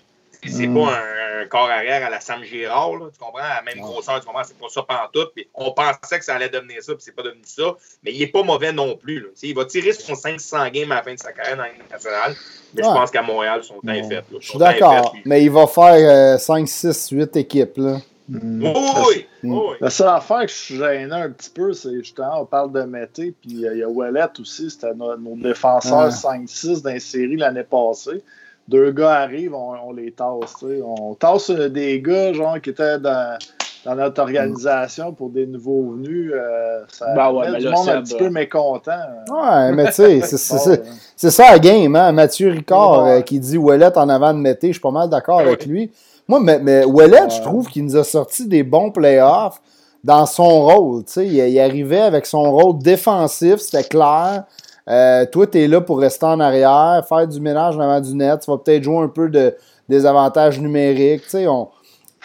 c'est 0.49 0.67
mm. 0.67 0.73
pas 0.73 0.97
un, 0.97 1.45
corps 1.47 1.69
arrière 1.69 2.05
à 2.05 2.09
la 2.09 2.19
Sam 2.19 2.43
Girard, 2.43 2.95
là, 2.97 3.07
tu 3.11 3.19
comprends? 3.19 3.43
À 3.43 3.55
la 3.55 3.61
même 3.61 3.83
grosseur, 3.83 4.19
tu 4.19 4.25
comprends? 4.25 4.43
C'est 4.43 4.57
pas 4.57 4.69
ça 4.69 5.09
tout. 5.11 5.27
Puis 5.35 5.47
on 5.53 5.71
pensait 5.71 6.19
que 6.19 6.25
ça 6.25 6.35
allait 6.35 6.49
devenir 6.49 6.81
ça, 6.81 6.93
puis 6.93 7.03
c'est 7.03 7.15
pas 7.15 7.23
devenu 7.23 7.41
ça. 7.45 7.75
Mais 8.03 8.13
il 8.13 8.21
est 8.21 8.27
pas 8.27 8.43
mauvais 8.43 8.71
non 8.71 8.95
plus. 8.95 9.19
Là. 9.19 9.27
Il 9.43 9.55
va 9.55 9.65
tirer 9.65 9.91
son 9.93 10.15
500 10.15 10.69
games 10.69 10.91
à 10.91 10.95
la 10.95 11.03
fin 11.03 11.13
de 11.13 11.19
sa 11.19 11.33
carrière 11.33 11.57
dans 11.57 11.63
nationale. 11.91 12.35
Mais 12.73 12.83
je 12.83 12.87
pense 12.87 13.11
qu'à 13.11 13.21
Montréal, 13.21 13.61
ils 13.63 13.67
sont 13.67 13.79
bien 13.83 14.07
faits. 14.07 14.25
Je 14.39 14.49
suis 14.49 14.59
d'accord. 14.59 15.15
Mais 15.25 15.43
il 15.43 15.51
va 15.51 15.67
faire 15.67 16.39
5, 16.39 16.67
6, 16.67 17.09
8 17.09 17.35
équipes. 17.37 17.77
Là. 17.77 17.97
Mm. 18.31 18.63
Oui, 18.63 19.25
mm. 19.43 19.53
oui. 19.53 19.75
La 19.81 19.89
seule 19.89 20.07
affaire 20.07 20.41
que 20.41 20.47
je 20.47 20.55
suis 20.55 20.77
gêné 20.77 21.13
un 21.13 21.29
petit 21.31 21.49
peu, 21.49 21.73
c'est 21.73 21.97
justement, 21.97 22.41
on 22.41 22.45
parle 22.45 22.71
de 22.71 22.83
Mété, 22.83 23.33
puis 23.41 23.51
il 23.51 23.59
y 23.59 23.83
a 23.83 23.89
Wallet 23.89 24.39
aussi, 24.39 24.69
c'était 24.69 24.93
nos, 24.93 25.35
défenseurs 25.35 26.09
5-6 26.09 26.81
dans 26.81 26.91
les 26.91 26.99
séries 26.99 27.35
l'année 27.35 27.63
passée 27.63 28.23
deux 28.67 28.91
gars 28.91 29.13
arrivent, 29.13 29.55
on, 29.55 29.91
les 29.91 30.11
tasse. 30.11 30.63
On 30.83 31.13
tasse 31.15 31.49
euh, 31.49 31.69
des 31.69 32.01
gars 32.01 32.33
genre, 32.33 32.59
qui 32.61 32.69
étaient 32.69 32.99
dans, 32.99 33.37
dans 33.85 33.95
notre 33.95 34.21
organisation 34.21 35.13
pour 35.13 35.29
des 35.29 35.45
nouveaux 35.45 35.91
venus. 35.91 36.31
Euh, 36.33 36.81
ça 36.87 37.13
ben 37.15 37.31
ouais, 37.31 37.51
met 37.51 37.59
du 37.59 37.69
monde 37.69 37.89
un 37.89 38.01
petit 38.01 38.15
peu 38.15 38.29
mécontent. 38.29 38.91
Ouais, 39.29 39.71
mais 39.73 39.87
tu 39.87 39.93
sais, 39.93 40.21
c'est 40.21 41.29
ça 41.31 41.51
la 41.51 41.59
game. 41.59 41.95
Hein? 41.95 42.11
Mathieu 42.11 42.49
Ricard 42.49 43.05
euh, 43.05 43.21
qui 43.21 43.39
dit 43.39 43.57
Ouellet 43.57 43.97
en 43.97 44.09
avant 44.09 44.33
de 44.33 44.39
Mété, 44.39 44.67
je 44.67 44.73
suis 44.73 44.81
pas 44.81 44.91
mal 44.91 45.09
d'accord 45.09 45.39
avec 45.39 45.65
lui. 45.65 45.91
Moi, 46.27 46.39
mais, 46.39 46.59
mais 46.59 46.85
Ouellet, 46.85 47.29
je 47.29 47.41
trouve 47.41 47.67
qu'il 47.67 47.83
nous 47.85 47.97
a 47.97 48.03
sorti 48.03 48.47
des 48.47 48.63
bons 48.63 48.91
playoffs 48.91 49.61
dans 50.03 50.25
son 50.25 50.65
rôle. 50.65 51.03
Il, 51.17 51.33
il 51.33 51.59
arrivait 51.59 52.01
avec 52.01 52.25
son 52.25 52.51
rôle 52.51 52.77
défensif, 52.79 53.57
c'était 53.57 53.83
clair. 53.83 54.45
Euh, 54.91 55.25
toi, 55.25 55.47
tu 55.47 55.59
es 55.59 55.67
là 55.67 55.79
pour 55.79 55.99
rester 55.99 56.25
en 56.25 56.39
arrière, 56.39 57.05
faire 57.07 57.25
du 57.25 57.39
ménage 57.39 57.77
en 57.77 57.79
avant 57.79 58.01
du 58.01 58.13
net. 58.13 58.41
Tu 58.41 58.51
vas 58.51 58.57
peut-être 58.57 58.83
jouer 58.83 58.97
un 58.97 59.07
peu 59.07 59.29
de, 59.29 59.55
des 59.87 60.05
avantages 60.05 60.59
numériques. 60.59 61.23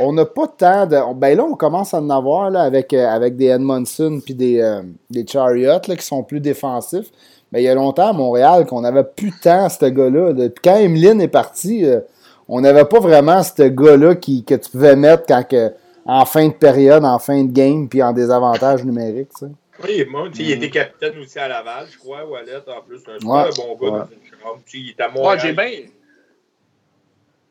on 0.00 0.12
n'a 0.12 0.24
pas 0.24 0.48
tant 0.48 0.86
de. 0.86 1.14
Ben 1.14 1.36
là, 1.36 1.44
on 1.44 1.54
commence 1.54 1.94
à 1.94 2.00
en 2.00 2.10
avoir 2.10 2.52
euh, 2.52 3.06
avec 3.08 3.36
des 3.36 3.46
Edmondson 3.46 4.20
puis 4.24 4.34
des, 4.34 4.60
euh, 4.60 4.82
Chariots 5.28 5.78
qui 5.80 6.04
sont 6.04 6.24
plus 6.24 6.40
défensifs. 6.40 7.10
Mais 7.52 7.62
il 7.62 7.66
y 7.66 7.68
a 7.68 7.74
longtemps 7.76 8.08
à 8.08 8.12
Montréal 8.12 8.66
qu'on 8.66 8.80
n'avait 8.80 9.04
plus 9.04 9.32
tant 9.40 9.68
ce 9.68 9.86
gars-là. 9.86 10.32
Quand 10.64 10.76
Emeline 10.76 11.20
est 11.20 11.28
parti, 11.28 11.86
on 12.48 12.60
n'avait 12.60 12.84
pas 12.84 12.98
vraiment 12.98 13.40
ce 13.44 13.62
gars-là 13.62 14.16
que 14.16 14.54
tu 14.56 14.70
pouvais 14.70 14.96
mettre 14.96 15.26
quand 15.28 15.44
en 16.04 16.24
fin 16.24 16.48
de 16.48 16.52
période, 16.52 17.04
en 17.04 17.20
fin 17.20 17.44
de 17.44 17.52
game, 17.52 17.88
puis 17.88 18.02
en 18.02 18.12
désavantage 18.12 18.84
numérique. 18.84 19.30
Oui, 19.82 20.04
moi, 20.06 20.28
il 20.34 20.50
était 20.52 20.70
capitaine 20.70 21.18
aussi 21.18 21.38
à 21.38 21.48
Laval, 21.48 21.86
je 21.90 21.98
crois, 21.98 22.24
Wallet, 22.24 22.56
en 22.66 22.82
plus. 22.82 23.02
Un 23.08 23.18
super 23.18 23.50
bon 23.66 23.76
gars 23.76 23.90
dans 23.90 24.08
une 24.10 24.40
chambre. 24.40 24.60
Il 24.72 24.90
est 24.90 25.00
à 25.00 25.08
Montréal. 25.08 25.40
j'ai 25.42 25.52
bien. 25.52 25.88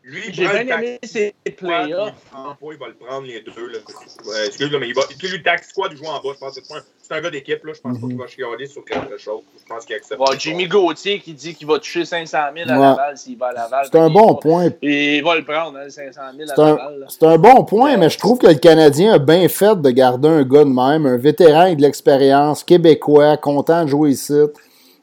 Lui, 0.03 0.21
j'ai 0.31 0.47
bien 0.47 0.77
aimé 0.77 0.99
ses 1.03 1.33
playoffs. 1.57 2.13
Il 2.33 2.77
va 2.77 2.87
le 2.87 2.93
prendre 2.93 3.25
les 3.25 3.41
deux. 3.41 3.67
Là. 3.67 3.79
Excuse-moi, 4.45 4.79
mais 4.79 4.89
il 4.89 4.93
va. 4.93 5.01
Lui, 5.21 5.43
taxe 5.43 5.73
quoi 5.73 5.89
de 5.89 5.95
jouer 5.95 6.07
en 6.07 6.21
bas. 6.21 6.29
Je 6.33 6.39
pense 6.39 6.59
que 6.59 6.63
c'est 6.63 6.73
un, 6.73 6.83
gars 7.09 7.29
d'équipe. 7.29 7.59
Je 7.63 7.81
pense 7.81 7.99
pas 7.99 8.07
qu'il 8.07 8.17
va 8.17 8.27
chialer 8.27 8.67
sur 8.67 8.83
quelque 8.83 9.17
chose. 9.17 9.41
Je 9.59 9.65
pense 9.65 9.85
qu'il 9.85 9.95
accepte. 9.95 10.19
Bon, 10.19 10.25
Jimmy 10.37 10.67
Gauthier 10.67 11.19
qui 11.19 11.33
dit 11.33 11.53
qu'il 11.55 11.67
va 11.67 11.79
toucher 11.79 12.05
500 12.05 12.37
000 12.55 12.69
à 12.69 12.73
Laval 12.73 13.17
s'il 13.17 13.37
va 13.37 13.47
à 13.47 13.53
Laval. 13.53 13.87
C'est 13.91 13.99
un 13.99 14.09
bon 14.09 14.35
point. 14.35 14.69
Et 14.81 15.17
il 15.17 15.23
va 15.23 15.35
le 15.35 15.43
prendre, 15.43 15.77
hein, 15.77 15.89
500 15.89 16.21
000 16.37 16.49
à 16.51 16.55
Laval. 16.55 17.05
C'est 17.09 17.23
un 17.23 17.37
bon 17.37 17.63
point, 17.63 17.97
mais 17.97 18.09
je 18.09 18.17
trouve 18.17 18.37
que 18.37 18.47
le 18.47 18.55
Canadien 18.55 19.13
a 19.13 19.19
bien 19.19 19.47
fait 19.47 19.79
de 19.79 19.89
garder 19.89 20.27
un 20.27 20.43
gars 20.43 20.63
de 20.63 20.69
même, 20.69 21.05
un 21.05 21.17
vétéran 21.17 21.61
avec 21.61 21.77
de 21.77 21.83
l'expérience, 21.83 22.63
québécois, 22.63 23.37
content 23.37 23.83
de 23.83 23.89
jouer 23.89 24.11
ici. 24.11 24.41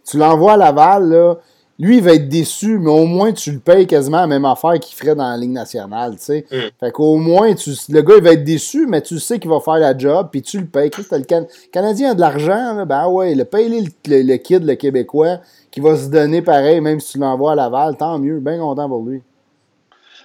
Tu 0.09 0.18
l'envoies 0.18 0.55
à 0.55 0.57
Laval, 0.57 1.09
là 1.09 1.36
lui, 1.78 1.96
il 1.96 2.02
va 2.02 2.12
être 2.12 2.28
déçu, 2.28 2.78
mais 2.78 2.90
au 2.90 3.06
moins, 3.06 3.32
tu 3.32 3.50
le 3.50 3.58
payes 3.58 3.86
quasiment 3.86 4.18
la 4.18 4.26
même 4.26 4.44
affaire 4.44 4.78
qu'il 4.78 4.96
ferait 4.96 5.14
dans 5.14 5.28
la 5.28 5.36
Ligue 5.36 5.52
nationale, 5.52 6.12
tu 6.16 6.24
sais. 6.24 6.46
Mm. 6.50 6.56
Fait 6.78 6.92
qu'au 6.92 7.16
moins, 7.16 7.54
tu, 7.54 7.70
le 7.88 8.02
gars, 8.02 8.14
il 8.18 8.22
va 8.22 8.32
être 8.32 8.44
déçu, 8.44 8.86
mais 8.86 9.00
tu 9.00 9.18
sais 9.18 9.38
qu'il 9.38 9.50
va 9.50 9.58
faire 9.60 9.78
la 9.78 9.96
job, 9.96 10.28
puis 10.30 10.42
tu 10.42 10.58
le 10.58 10.66
payes. 10.66 10.90
le 10.96 11.46
Canadien 11.72 12.10
a 12.10 12.14
de 12.14 12.20
l'argent, 12.20 12.84
ben 12.86 13.08
ouais, 13.08 13.34
le 13.34 13.44
paye 13.44 13.68
le, 13.68 14.22
le, 14.22 14.36
kid, 14.36 14.64
le 14.64 14.74
Québécois, 14.74 15.40
qui 15.70 15.80
va 15.80 15.96
se 15.96 16.08
donner 16.08 16.42
pareil, 16.42 16.80
même 16.80 17.00
si 17.00 17.12
tu 17.12 17.18
l'envoies 17.18 17.52
à 17.52 17.54
Laval, 17.54 17.96
tant 17.96 18.18
mieux, 18.18 18.38
bien 18.38 18.58
content 18.58 18.88
pour 18.88 19.04
lui. 19.04 19.22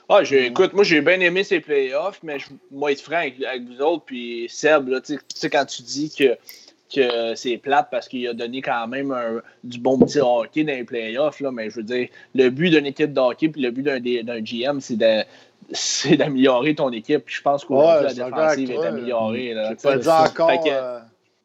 Ah, 0.09 0.21
écoute, 0.23 0.73
moi 0.73 0.85
j'ai 0.85 1.01
bien 1.01 1.19
aimé 1.19 1.43
ces 1.43 1.59
playoffs, 1.59 2.19
mais 2.23 2.39
je, 2.39 2.47
moi 2.71 2.93
être 2.93 3.01
franc 3.01 3.17
avec, 3.17 3.35
vous 3.67 3.81
autres, 3.81 4.03
puis 4.05 4.47
Seb, 4.49 4.89
tu 5.03 5.17
sais, 5.35 5.49
quand 5.49 5.65
tu 5.65 5.81
dis 5.81 6.13
que 6.17 6.37
que 6.93 7.35
c'est 7.35 7.57
plate 7.57 7.88
parce 7.91 8.07
qu'il 8.07 8.27
a 8.27 8.33
donné 8.33 8.61
quand 8.61 8.88
même 8.88 9.11
un, 9.11 9.41
du 9.63 9.79
bon 9.79 9.97
petit 9.99 10.19
hockey 10.19 10.63
dans 10.63 10.73
les 10.73 10.83
playoffs. 10.83 11.39
Là, 11.41 11.51
mais 11.51 11.69
je 11.69 11.75
veux 11.77 11.83
dire, 11.83 12.07
le 12.35 12.49
but 12.49 12.69
d'une 12.69 12.85
équipe 12.85 13.13
de 13.13 13.19
hockey 13.19 13.49
puis 13.49 13.61
le 13.61 13.71
but 13.71 13.83
d'un 13.83 14.39
GM, 14.41 14.79
c'est 14.79 14.95
de 14.95 15.23
c'est 15.71 16.15
d'améliorer 16.15 16.75
ton 16.75 16.91
équipe. 16.91 17.25
Puis 17.25 17.35
je 17.35 17.41
pense 17.41 17.65
qu'aujourd'hui, 17.65 18.05
Ouais, 18.05 18.13
je 18.13 18.19
la 18.21 18.29
défensive 18.29 18.71
est 18.71 18.85
améliorée. 18.88 19.53
J'ai 19.69 19.75
tu 19.75 19.81
pas 19.83 19.97
dit 19.97 20.07
encore. 20.09 20.63
Que- 20.63 20.69
euh, 20.71 20.99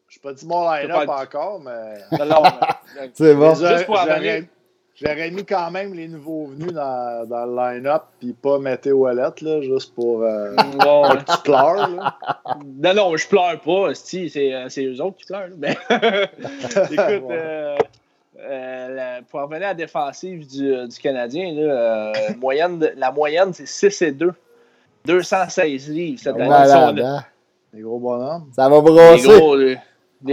j'ai 0.07 0.19
pas 0.21 0.33
dit 0.33 0.45
mon 0.45 0.63
line-up 0.71 1.09
encore, 1.09 1.59
mais. 1.59 2.17
Non, 2.19 2.25
non, 2.25 2.41
mais- 2.43 3.09
C'est 3.13 3.35
bon. 3.35 3.53
Juste 3.55 3.85
pour 3.85 3.99
amener- 3.99 4.47
J'aurais 4.95 5.31
mis 5.31 5.43
quand 5.43 5.71
même 5.71 5.93
les 5.95 6.07
nouveaux 6.07 6.45
venus 6.45 6.71
dans, 6.71 7.27
dans 7.27 7.45
le 7.45 7.55
line-up, 7.75 8.03
puis 8.19 8.33
pas 8.33 8.59
Météo 8.59 9.07
là, 9.11 9.33
juste 9.61 9.93
pour. 9.95 10.21
Euh, 10.21 10.55
Bon, 10.79 11.09
que 11.09 11.31
tu 11.35 11.41
pleures, 11.43 11.89
là. 11.89 12.15
Non, 12.63 12.93
non, 12.93 13.17
je 13.17 13.27
pleure 13.27 13.59
pas. 13.59 13.93
si, 13.95 14.29
C'est 14.29 14.53
euh, 14.53 14.69
c'est 14.69 14.85
eux 14.85 15.01
autres 15.01 15.17
qui 15.17 15.25
pleurent. 15.25 15.47
là. 15.49 15.55
Mais 15.57 15.71
écoute, 16.91 17.31
euh, 17.31 17.75
euh, 18.39 18.87
la- 18.95 19.21
pour 19.23 19.41
revenir 19.41 19.63
à 19.63 19.69
la 19.69 19.73
défensive 19.73 20.47
du, 20.47 20.87
du 20.87 20.97
Canadien, 20.99 21.53
là, 21.53 21.61
euh, 21.61 22.13
moyenne 22.39 22.77
de- 22.79 22.93
la 22.95 23.11
moyenne, 23.11 23.51
c'est 23.53 23.65
6 23.67 24.01
et 24.03 24.11
2. 24.11 24.31
216 25.05 25.89
livres 25.89 26.19
cette 26.21 26.35
année. 26.39 26.69
Sont- 26.69 27.03
hein? 27.03 27.25
Les 27.73 27.81
gros 27.81 27.99
bonhommes. 27.99 28.49
Ça 28.55 28.69
va 28.69 28.77
Des 28.79 28.81
brasser. 28.91 29.27
gros, 29.39 29.57
des 29.57 29.77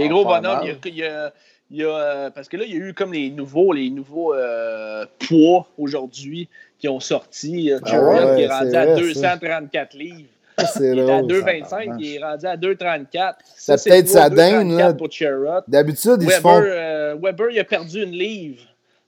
Ah, 0.03 0.07
gros 0.07 0.23
pas 0.23 0.39
bonhommes. 0.39 0.57
mal. 0.65 0.77
Il 0.85 0.95
y 0.95 1.03
a- 1.03 1.07
il 1.07 1.11
y 1.11 1.15
a- 1.15 1.33
il 1.71 1.77
y 1.77 1.83
a, 1.83 1.87
euh, 1.89 2.29
parce 2.29 2.49
que 2.49 2.57
là, 2.57 2.65
il 2.65 2.71
y 2.71 2.75
a 2.75 2.85
eu 2.89 2.93
comme 2.93 3.13
les 3.13 3.29
nouveaux, 3.29 3.71
les 3.73 3.89
nouveaux 3.89 4.33
euh, 4.33 5.05
poids 5.27 5.67
aujourd'hui 5.77 6.49
qui 6.79 6.87
ont 6.89 6.99
sorti. 6.99 7.71
Euh, 7.71 7.79
Ah 7.85 8.01
ouais, 8.01 8.35
qui 8.35 8.41
est 8.43 8.47
rendu 8.47 8.75
à 8.75 8.85
vrai, 8.85 8.95
ça. 8.95 8.95
234 8.97 9.93
livres. 9.95 10.29
C'est 10.73 10.91
Il 10.91 10.99
était 10.99 11.11
à 11.11 11.21
drôle. 11.21 11.31
2,25, 11.31 11.95
il 11.99 12.15
est 12.15 12.23
rendu 12.23 12.45
à 12.45 12.57
2,34. 12.57 13.33
C'est 13.55 13.77
Ça, 13.77 13.89
peut-être 13.89 14.07
sa 14.09 14.29
dinde, 14.29 14.67
2,34 14.67 14.77
là. 14.77 14.93
pour 14.93 15.11
Sherrod. 15.11 15.63
D'habitude, 15.67 16.17
ils 16.21 16.29
se 16.29 16.35
Weber, 16.35 16.41
font. 16.41 16.61
euh, 16.63 17.15
Weber, 17.21 17.49
il 17.51 17.59
a 17.59 17.63
perdu 17.63 18.03
une 18.03 18.11
livre. 18.11 18.61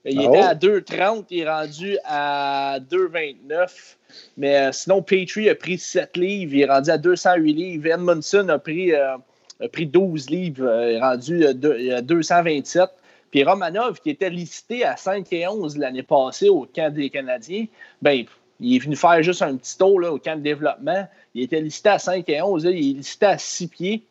Il 0.06 0.18
Ah 0.18 0.22
était 0.22 0.40
oh? 0.40 0.44
à 0.48 0.54
2,30, 0.54 1.24
il 1.30 1.40
est 1.40 1.48
rendu 1.48 1.98
à 2.04 2.78
2,29. 2.90 3.96
Mais 4.36 4.56
euh, 4.56 4.72
sinon, 4.72 5.02
Petrie 5.02 5.48
a 5.48 5.54
pris 5.54 5.78
7 5.78 6.16
livres, 6.16 6.54
il 6.54 6.60
est 6.62 6.66
rendu 6.66 6.90
à 6.90 6.98
208 6.98 7.52
livres. 7.52 7.86
Edmondson 7.86 8.48
a 8.48 8.58
pris, 8.58 8.92
euh, 8.94 9.16
a 9.64 9.68
pris 9.68 9.86
12 9.86 10.30
livres, 10.30 10.64
euh, 10.66 10.90
est 10.92 11.00
rendu 11.00 11.46
à 11.46 11.50
à 11.96 12.00
227. 12.02 12.88
Puis 13.30 13.42
Romanov, 13.42 14.00
qui 14.00 14.10
était 14.10 14.30
listé 14.30 14.84
à 14.84 14.96
5 14.96 15.32
et 15.32 15.48
11 15.48 15.76
l'année 15.76 16.04
passée 16.04 16.48
au 16.48 16.68
camp 16.72 16.92
des 16.94 17.10
Canadiens, 17.10 17.66
ben, 18.00 18.24
il 18.60 18.76
est 18.76 18.78
venu 18.78 18.94
faire 18.94 19.20
juste 19.22 19.42
un 19.42 19.56
petit 19.56 19.76
tour 19.76 20.00
au 20.08 20.18
camp 20.18 20.36
de 20.36 20.42
développement. 20.42 21.08
Il 21.34 21.42
était 21.42 21.60
listé 21.60 21.88
à 21.88 21.98
5 21.98 22.28
et 22.28 22.40
11, 22.40 22.64
là, 22.64 22.70
il 22.70 22.90
est 22.90 22.98
listé 22.98 23.26
à 23.26 23.36
6 23.38 23.66
pieds. 23.66 24.02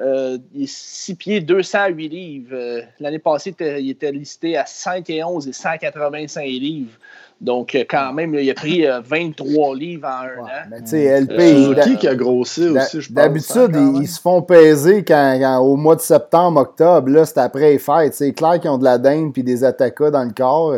Euh, 0.00 0.38
il 0.54 0.64
est 0.64 0.72
6 0.72 1.14
pieds, 1.16 1.40
208 1.40 2.08
livres. 2.08 2.50
Euh, 2.52 2.82
L'année 3.00 3.18
passée, 3.18 3.50
il 3.50 3.52
était- 3.52 3.82
il 3.82 3.90
était 3.90 4.12
listé 4.12 4.56
à 4.56 4.66
5 4.66 5.08
et 5.10 5.22
11 5.24 5.48
et 5.48 5.52
185 5.52 6.44
livres. 6.44 6.98
Donc, 7.40 7.74
euh, 7.76 7.84
quand 7.88 8.12
même, 8.12 8.34
là, 8.34 8.40
il 8.40 8.50
a 8.50 8.54
pris 8.54 8.84
euh, 8.84 9.00
23 9.00 9.76
livres 9.76 10.08
en 10.08 10.22
un 10.24 10.42
Ouais, 10.44 10.50
an. 10.50 10.68
mais 10.70 10.80
tu 10.80 10.86
sais, 10.88 11.04
LP, 11.04 11.38
Euh, 11.38 11.74
il- 11.86 11.96
qui 11.98 12.08
a 12.08 12.14
grossi 12.16 12.68
aussi, 12.68 13.00
je 13.00 13.06
pense. 13.06 13.14
d'habitude, 13.14 13.76
hein, 13.76 13.92
ils, 13.94 14.02
ils 14.02 14.06
se 14.08 14.20
font 14.20 14.42
peser 14.42 15.04
quand, 15.04 15.36
quand- 15.40 15.58
au 15.60 15.76
mois 15.76 15.94
de 15.94 16.00
septembre, 16.00 16.60
octobre. 16.60 17.08
Là, 17.10 17.24
c'est 17.24 17.38
après 17.38 17.70
les 17.72 17.78
fêtes. 17.78 18.14
C'est 18.14 18.32
clair 18.32 18.58
qu'ils 18.58 18.70
ont 18.70 18.78
de 18.78 18.82
la 18.84 18.98
dinde 18.98 19.32
puis 19.32 19.44
des 19.44 19.62
attaquas 19.62 20.10
dans 20.10 20.24
le 20.24 20.32
corps. 20.36 20.74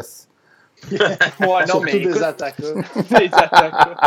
Ouais, 0.90 0.98
non, 1.40 1.56
Surtout 1.66 1.80
mais 1.84 1.92
des 1.92 2.08
écoute, 2.08 2.22
attaquants. 2.22 2.82
des 3.10 3.30
attaques. 3.32 3.98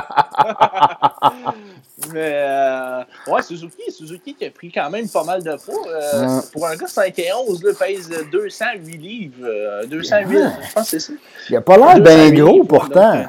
mais, 2.14 2.32
euh, 2.34 3.04
ouais, 3.28 3.42
Suzuki, 3.44 3.92
Suzuki 3.92 4.34
qui 4.36 4.46
a 4.46 4.52
pris 4.52 4.72
quand 4.72 4.90
même 4.90 5.08
pas 5.08 5.24
mal 5.24 5.44
de 5.44 5.56
poids. 5.56 5.76
Euh, 5.88 6.28
Ouais. 6.28 6.42
Pour 6.52 6.68
un 6.68 6.76
gars 6.76 6.88
5 6.88 7.18
et 7.20 7.32
11, 7.34 7.64
là, 7.64 7.72
pèse 7.78 8.10
208 8.32 8.98
livres. 8.98 9.34
euh, 9.46 9.86
208, 9.86 10.36
Ouais. 10.36 10.44
je 10.68 10.74
pense 10.74 10.84
que 10.92 11.00
c'est 11.00 11.00
ça. 11.00 11.14
Il 11.50 11.56
a 11.56 11.62
pas 11.62 11.78
l'air 11.78 12.00
bien 12.00 12.32
gros 12.32 12.54
livres, 12.54 12.68
pourtant. 12.68 13.24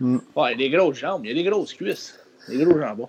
donc, 0.00 0.22
Ouais, 0.36 0.52
il 0.52 0.54
a 0.54 0.56
des 0.56 0.70
grosses 0.70 0.96
jambes, 0.96 1.24
il 1.26 1.30
a 1.32 1.34
des 1.42 1.48
grosses 1.48 1.74
cuisses. 1.74 2.18
Des 2.48 2.64
gros 2.64 2.78
jambons. 2.78 3.08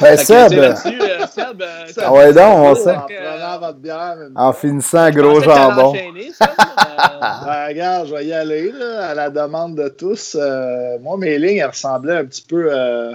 Ouais, 0.00 0.16
Seb, 0.16 0.52
là-dessus, 0.52 1.00
euh, 1.00 1.26
Seb, 1.32 1.62
euh, 1.62 1.86
Ah 2.02 2.12
ouais, 2.12 2.32
donc, 2.32 2.42
on 2.56 2.74
sait. 2.74 2.90
En 2.90 3.06
euh, 3.10 3.32
prenant 3.38 3.58
votre 3.60 3.78
bière. 3.78 4.16
même. 4.18 4.32
en 4.34 4.52
finissant 4.52 5.06
je 5.12 5.18
gros 5.18 5.40
jambon. 5.40 5.94
euh, 5.94 6.40
Ben, 6.40 7.68
regarde, 7.68 8.08
je 8.08 8.14
vais 8.14 8.26
y 8.26 8.32
aller, 8.32 8.72
là, 8.72 9.10
à 9.10 9.14
la 9.14 9.30
demande 9.30 9.76
de 9.76 9.88
tous. 9.88 10.36
Euh, 10.38 10.98
moi, 11.00 11.16
mes 11.18 11.38
lignes, 11.38 11.58
elles 11.58 11.66
ressemblaient 11.66 12.16
un 12.16 12.24
petit 12.24 12.42
peu, 12.42 12.68
euh, 12.72 13.12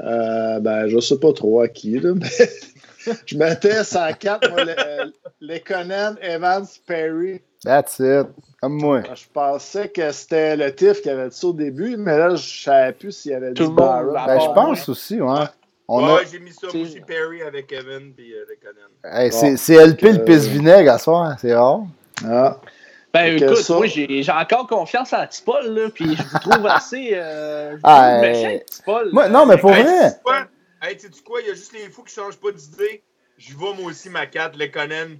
euh, 0.00 0.60
ben, 0.60 0.88
je 0.88 0.98
sais 0.98 1.18
pas 1.18 1.32
trop 1.32 1.60
à 1.60 1.68
qui, 1.68 2.00
là, 2.00 2.10
mais 2.14 2.26
je 3.26 3.36
mettais 3.36 3.84
104, 3.84 4.50
moi, 4.50 4.64
le- 4.64 4.74
euh, 4.78 5.04
Lekonen, 5.40 6.16
Evans, 6.22 6.66
Perry. 6.86 7.40
That's 7.62 7.98
it. 7.98 8.26
Comme 8.60 8.74
moi. 8.74 9.02
Je 9.14 9.24
pensais 9.32 9.88
que 9.88 10.10
c'était 10.12 10.56
le 10.56 10.74
TIF 10.74 11.02
qui 11.02 11.10
avait 11.10 11.28
dit 11.28 11.36
ça 11.36 11.46
au 11.46 11.52
début, 11.52 11.96
mais 11.96 12.16
là, 12.18 12.34
je 12.34 12.62
savais 12.64 12.92
plus 12.92 13.12
s'il 13.12 13.32
y 13.32 13.34
avait 13.34 13.52
Tout 13.54 13.64
dit 13.64 13.68
le 13.70 13.74
monde 13.74 14.12
Ben, 14.26 14.40
je 14.40 14.46
pense 14.54 14.88
aussi, 14.88 15.20
ouais. 15.20 15.44
On 15.86 16.02
a... 16.06 16.14
Ouais, 16.14 16.22
j'ai 16.30 16.38
mis 16.38 16.52
ça, 16.52 16.66
aussi, 16.68 17.00
Perry 17.06 17.42
avec 17.42 17.70
Evan 17.72 18.12
puis 18.16 18.32
euh, 18.32 18.44
le 18.48 18.56
Conan. 18.56 18.88
Hey, 19.20 19.30
Bon. 19.30 19.56
c'est, 19.56 19.86
LP 19.86 20.02
le 20.12 20.24
pisse 20.24 20.46
vinaigre 20.46 20.92
à 20.92 20.98
soir, 20.98 21.36
c'est 21.38 21.54
rare. 21.54 21.80
Ah. 22.26 22.56
Ben 23.12 23.36
écoute, 23.36 23.56
ça- 23.58 23.74
moi 23.74 23.86
j'ai 23.86 24.24
encore 24.30 24.66
confiance 24.66 25.12
en 25.12 25.26
Tipol, 25.26 25.66
là, 25.66 25.88
puis 25.92 26.16
je 26.16 26.22
vous 26.22 26.38
trouve 26.50 26.66
assez. 26.66 27.10
Euh, 27.14 27.72
je 27.72 27.74
vous 27.76 27.80
Ah, 27.84 28.10
trouve 28.12 28.20
méchant, 28.22 28.64
Tipol. 28.70 29.10
Moi, 29.12 29.28
non, 29.28 29.44
mais 29.46 29.58
pour 29.58 29.70
Hey, 29.72 29.82
vrai. 29.84 30.18
Hey, 30.86 30.98
sais-tu 31.00 31.22
quoi? 31.22 31.40
Il 31.40 31.46
y 31.48 31.50
a 31.50 31.54
juste 31.54 31.72
les 31.72 31.88
fous 31.90 32.02
qui 32.02 32.14
changent 32.14 32.36
pas 32.36 32.52
d'idée. 32.52 33.02
Je 33.38 33.56
vais 33.56 33.72
moi 33.80 33.90
aussi 33.90 34.10
ma 34.10 34.26
4, 34.26 34.56
le 34.58 34.66
Conan, 34.66 35.16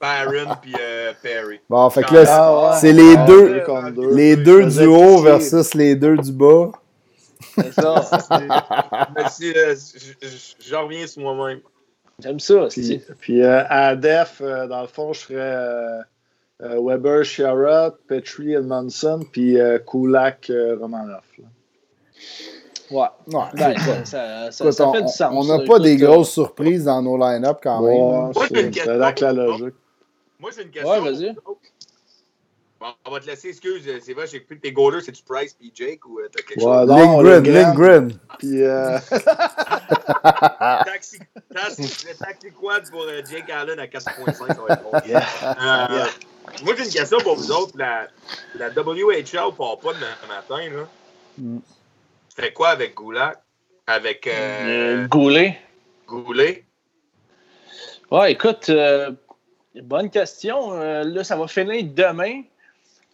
Byron 0.00 0.56
puis 0.62 0.72
euh, 0.80 1.12
Perry. 1.22 1.60
Bon, 1.68 1.90
fait 1.90 2.02
que 2.04 2.14
là, 2.14 2.24
c'est- 2.26 2.32
Ah, 2.32 2.70
ouais. 2.70 2.76
c'est 2.80 2.92
les 2.92 3.14
Ah, 3.16 3.24
deux- 3.26 3.54
deux 3.54 3.60
contre 3.64 3.90
deux. 3.90 4.14
les 4.14 4.36
deux 4.36 4.66
du 4.66 4.86
haut 4.86 5.18
versus 5.20 5.74
les 5.74 5.94
deux 5.96 6.16
du 6.16 6.32
bas. 6.32 6.70
C'est 7.56 7.72
ça. 7.74 7.94
Euh, 9.18 9.74
je- 9.80 10.28
je- 10.28 10.68
J'en 10.68 10.84
reviens 10.84 11.06
sur 11.06 11.22
moi-même. 11.22 11.60
J'aime 12.22 12.38
ça. 12.38 12.68
Puis, 12.70 13.02
puis 13.18 13.42
euh, 13.42 13.62
à 13.68 13.96
def, 13.96 14.40
euh, 14.40 14.66
dans 14.68 14.82
le 14.82 14.86
fond, 14.86 15.12
je 15.12 15.20
ferais 15.20 15.98
Weber, 16.60 17.24
Sherrod, 17.24 17.96
Petrie, 18.06 18.52
Edmondson, 18.52 19.20
puis 19.32 19.58
euh, 19.58 19.78
Kulak, 19.78 20.50
euh, 20.50 20.76
Romanov. 20.78 21.22
là. 21.38 21.44
Ouais. 22.90 23.06
Ouais. 23.28 23.42
Ben, 23.54 23.78
ça, 23.78 24.04
ça, 24.04 24.50
ça, 24.50 24.64
Écoute, 24.64 24.72
ça 24.74 24.88
on- 24.88 24.92
fait 24.94 25.02
du 25.02 25.08
sens. 25.08 25.32
on 25.32 25.44
n'a 25.44 25.64
pas 25.64 25.78
des 25.78 25.96
grosses 25.96 26.30
surprises 26.32 26.84
dans 26.84 27.00
nos 27.02 27.16
line-up 27.16 27.58
quand 27.62 27.80
même. 27.82 27.90
Ouais, 27.92 27.98
Moi, 27.98 28.32
j'ai 28.34 28.40
c'est 28.40 28.48
une 28.50 28.56
c'est 28.66 28.70
question. 28.70 28.94
là 28.98 29.12
que 29.12 29.24
la 29.24 29.32
logique. 29.32 29.74
Moi, 30.38 30.50
j'ai 30.56 30.62
une 30.62 30.70
question. 30.70 30.90
Ouais, 30.90 31.00
vas-y. 31.00 31.34
Bon, 32.80 32.86
on 33.04 33.10
va 33.10 33.20
te 33.20 33.26
laisser, 33.26 33.48
excuse. 33.48 33.82
C'est 34.02 34.14
vrai, 34.14 34.26
j'ai 34.26 34.40
plus 34.40 34.58
tes 34.58 34.72
goalers, 34.72 35.02
c'est-tu 35.02 35.22
Price 35.22 35.52
puis 35.52 35.70
Jake 35.74 36.00
ou 36.06 36.18
euh, 36.18 36.28
t'as 36.34 36.42
quelque 36.42 36.60
Ouais, 36.64 36.78
chose? 36.78 36.88
non, 36.88 37.20
Lindgren, 37.20 37.52
Lindgren. 37.52 38.08
Lindgren. 38.08 38.18
Puis, 38.38 38.62
euh, 38.62 38.98
Taxi, 40.86 41.18
taxi, 41.54 42.06
le 42.08 42.14
taxi 42.16 42.50
quad 42.52 42.90
pour 42.90 43.02
euh, 43.02 43.20
Jake 43.30 43.50
Allen 43.50 43.78
à 43.78 43.86
4.5, 43.86 44.34
ça 44.34 44.44
va 44.66 44.74
être 44.74 44.82
bon. 44.82 44.92
yeah. 45.06 45.22
Euh, 45.44 45.86
Yeah. 45.90 46.06
Moi, 46.64 46.74
j'ai 46.76 46.84
une 46.86 46.90
question 46.90 47.18
pour 47.20 47.36
vous 47.36 47.52
autres. 47.52 47.72
La, 47.76 48.06
la 48.58 48.70
WHL 48.70 49.54
part 49.56 49.78
pas 49.78 49.92
demain 49.92 50.06
matin. 50.28 50.70
Là. 50.74 50.84
Mm. 51.38 51.58
Tu 52.34 52.40
fais 52.42 52.52
quoi 52.52 52.68
avec 52.68 52.94
Goulag? 52.94 53.34
Avec 53.86 54.26
euh, 54.26 55.02
Euh, 55.02 55.08
Goulet. 55.08 55.58
Goulet? 56.06 56.64
Ouais, 58.10 58.32
écoute, 58.32 58.68
euh, 58.68 59.10
bonne 59.82 60.10
question. 60.10 60.74
Euh, 60.74 61.02
là, 61.04 61.24
ça 61.24 61.36
va 61.36 61.48
finir 61.48 61.82
demain. 61.84 62.42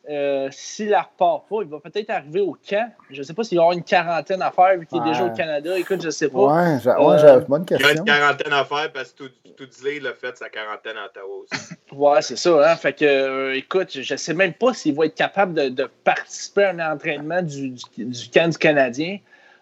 Euh, 0.08 0.48
S'il 0.52 0.90
la 0.90 1.02
repart 1.02 1.48
pas, 1.48 1.56
il 1.62 1.68
va 1.68 1.80
peut-être 1.80 2.10
arriver 2.10 2.40
au 2.40 2.56
camp. 2.68 2.88
Je 3.10 3.18
ne 3.18 3.22
sais 3.24 3.34
pas 3.34 3.42
s'il 3.42 3.58
va 3.58 3.62
y 3.62 3.64
avoir 3.64 3.76
une 3.76 3.82
quarantaine 3.82 4.40
à 4.40 4.52
faire 4.52 4.78
vu 4.78 4.86
qu'il 4.86 4.98
est 4.98 5.00
Ouais. 5.00 5.08
déjà 5.08 5.24
au 5.24 5.30
Canada. 5.30 5.76
Écoute, 5.78 6.00
je 6.02 6.10
sais 6.10 6.28
pas. 6.28 6.38
Ouais, 6.38 6.78
j'ai, 6.82 6.90
ouais, 6.90 7.24
Euh, 7.24 7.40
bonne 7.40 7.64
Il 7.68 7.72
y 7.72 7.74
a 7.74 7.78
question. 7.78 8.04
une 8.04 8.04
quarantaine 8.04 8.52
à 8.52 8.64
faire 8.64 8.92
parce 8.92 9.10
que 9.12 9.24
tout, 9.24 9.30
tout 9.56 9.66
Disney 9.66 9.98
l'a 9.98 10.12
fait 10.14 10.36
sa 10.36 10.48
quarantaine 10.48 10.96
à 10.96 11.06
Ottawa 11.06 11.34
aussi. 11.42 11.74
Ouais, 11.92 12.20
c'est 12.22 12.36
ça. 12.36 12.50
Hein? 12.72 12.76
Fait 12.76 12.92
que, 12.92 13.04
euh, 13.04 13.54
écoute, 13.56 13.88
je 14.00 14.16
sais 14.16 14.34
même 14.34 14.52
pas 14.52 14.74
s'il 14.74 14.94
va 14.94 15.06
être 15.06 15.14
capable 15.14 15.54
de, 15.54 15.68
de 15.70 15.88
participer 16.04 16.64
à 16.64 16.70
un 16.70 16.92
entraînement 16.94 17.42
du, 17.42 17.70
du, 17.70 18.04
du 18.04 18.30
camp 18.30 18.48
du 18.50 18.58
Canadien. 18.58 19.18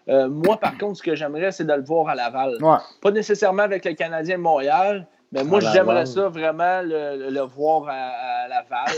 Euh, 0.09 0.27
moi, 0.27 0.57
par 0.59 0.77
contre, 0.77 0.97
ce 0.97 1.03
que 1.03 1.15
j'aimerais, 1.15 1.51
c'est 1.51 1.63
de 1.65 1.73
le 1.73 1.81
voir 1.81 2.09
à 2.09 2.15
Laval. 2.15 2.61
Ouais. 2.61 2.77
Pas 3.01 3.09
nécessairement 3.11 3.63
avec 3.63 3.85
le 3.85 3.93
Canadien 3.93 4.37
de 4.37 4.43
Montréal, 4.43 5.07
mais 5.31 5.43
moi, 5.43 5.59
j'aimerais 5.59 6.05
ça 6.05 6.29
vraiment 6.29 6.81
le, 6.83 7.29
le 7.31 7.41
voir 7.41 7.87
à, 7.89 8.43
à 8.43 8.47
Laval. 8.47 8.93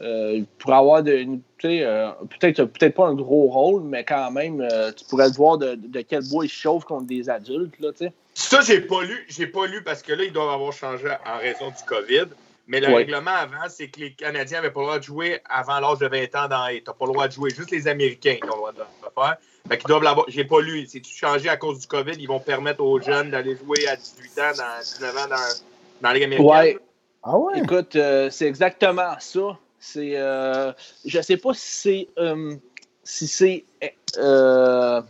Euh, 0.00 0.42
pour 0.58 0.72
avoir 0.74 1.02
de, 1.02 1.12
une- 1.12 1.40
tu 1.58 1.68
sais, 1.68 1.82
euh, 1.84 2.10
peut-être 2.40 2.64
peut-être 2.64 2.94
pas 2.96 3.06
un 3.06 3.14
gros 3.14 3.46
rôle, 3.48 3.82
mais 3.84 4.04
quand 4.04 4.30
même, 4.32 4.60
euh, 4.60 4.90
tu 4.92 5.04
pourrais 5.04 5.28
le 5.28 5.34
voir 5.34 5.56
de, 5.56 5.76
de 5.76 6.00
quel 6.00 6.26
bois 6.28 6.44
il 6.44 6.48
se 6.48 6.54
chauffe 6.54 6.84
contre 6.84 7.06
des 7.06 7.30
adultes. 7.30 7.78
Là, 7.78 7.92
tu 7.92 7.98
sais. 8.06 8.12
Ça, 8.34 8.60
j'ai 8.62 8.80
pas 8.80 9.02
lu. 9.04 9.24
J'ai 9.28 9.46
pas 9.46 9.66
lu 9.66 9.82
parce 9.84 10.02
que 10.02 10.12
là, 10.12 10.24
ils 10.24 10.32
doivent 10.32 10.50
avoir 10.50 10.72
changé 10.72 11.08
en 11.24 11.38
raison 11.38 11.68
du 11.68 11.82
COVID. 11.86 12.24
Mais 12.66 12.80
le 12.80 12.88
Ouais. 12.88 12.94
règlement 12.94 13.30
avant, 13.30 13.68
c'est 13.68 13.88
que 13.88 14.00
les 14.00 14.12
Canadiens 14.14 14.58
n'avaient 14.58 14.72
pas 14.72 14.80
le 14.80 14.86
droit 14.86 14.98
de 14.98 15.04
jouer 15.04 15.40
avant 15.48 15.78
l'âge 15.80 15.98
de 15.98 16.08
20 16.08 16.34
ans 16.34 16.48
dans 16.48 16.66
Tu 16.68 16.82
n'as 16.86 16.92
pas 16.94 17.04
le 17.06 17.12
droit 17.12 17.28
de 17.28 17.32
jouer. 17.32 17.50
Juste 17.50 17.70
les 17.70 17.86
Américains 17.86 18.36
qui 18.36 18.44
ont 18.44 18.54
le 18.54 18.56
droit 18.56 18.72
de 18.72 18.78
le 18.78 18.84
faire. 19.14 19.36
Fait 19.68 19.78
qu'ils 19.78 19.86
doivent 19.88 20.02
l'avoir. 20.02 20.26
J'ai 20.28 20.44
pas 20.44 20.60
lu. 20.60 20.86
C'est 20.88 21.04
changé 21.06 21.48
à 21.48 21.56
cause 21.56 21.78
du 21.78 21.86
COVID? 21.86 22.14
Ils 22.18 22.26
vont 22.26 22.40
permettre 22.40 22.82
aux 22.82 23.00
jeunes 23.00 23.30
d'aller 23.30 23.56
jouer 23.56 23.86
à 23.86 23.94
18 23.96 24.38
ans, 24.40 24.52
dans 24.56 24.82
19 24.82 25.16
ans 25.16 25.28
dans, 25.28 25.36
dans 25.36 26.08
la 26.08 26.14
Ligue 26.14 26.24
américaine? 26.24 26.46
Ouais. 26.50 26.78
Ah 27.22 27.38
ouais? 27.38 27.60
Écoute, 27.60 27.94
euh, 27.96 28.28
c'est 28.30 28.46
exactement 28.46 29.14
ça. 29.20 29.58
C'est, 29.86 30.16
euh, 30.16 30.72
je 31.04 31.20
sais 31.20 31.36
pas 31.36 31.52
si 31.52 31.76
c'est, 31.76 32.08
euh, 32.18 32.56
si 33.02 33.28
c'est, 33.28 33.64
euh, 34.16 35.02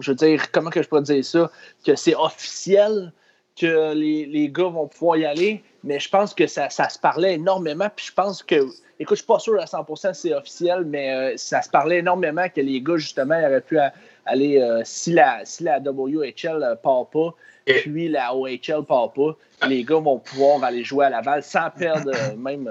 je 0.00 0.10
veux 0.10 0.16
dire, 0.16 0.50
comment 0.50 0.70
que 0.70 0.82
je 0.82 0.88
peux 0.88 1.00
dire 1.00 1.24
ça, 1.24 1.52
que 1.86 1.94
c'est 1.94 2.16
officiel 2.16 3.12
que 3.54 3.94
les, 3.94 4.26
les, 4.26 4.48
gars 4.48 4.70
vont 4.70 4.88
pouvoir 4.88 5.18
y 5.18 5.24
aller, 5.24 5.62
mais 5.84 6.00
je 6.00 6.08
pense 6.10 6.34
que 6.34 6.48
ça, 6.48 6.68
ça, 6.68 6.88
se 6.88 6.98
parlait 6.98 7.34
énormément, 7.34 7.88
puis 7.94 8.06
je 8.06 8.12
pense 8.12 8.42
que, 8.42 8.56
écoute, 8.98 9.16
je 9.16 9.22
suis 9.22 9.26
pas 9.26 9.38
sûr 9.38 9.60
à 9.60 9.66
100% 9.66 10.12
si 10.12 10.20
c'est 10.20 10.34
officiel, 10.34 10.84
mais 10.84 11.14
euh, 11.14 11.36
ça 11.36 11.62
se 11.62 11.70
parlait 11.70 11.98
énormément 11.98 12.48
que 12.48 12.60
les 12.60 12.80
gars, 12.82 12.96
justement, 12.96 13.38
auraient 13.38 13.60
pu 13.60 13.78
aller, 14.26 14.80
si, 14.84 15.12
la, 15.12 15.44
si 15.44 15.62
la 15.62 15.78
WHL 15.78 16.76
part 16.82 17.06
pas, 17.06 17.34
puis 17.66 18.08
la 18.08 18.34
OHL 18.34 18.84
part 18.84 19.12
pas, 19.12 19.36
les 19.68 19.84
gars 19.84 20.00
vont 20.00 20.18
pouvoir 20.18 20.64
aller 20.64 20.82
jouer 20.82 21.06
à 21.06 21.10
Laval 21.10 21.44
sans 21.44 21.70
perdre 21.70 22.10
même... 22.36 22.68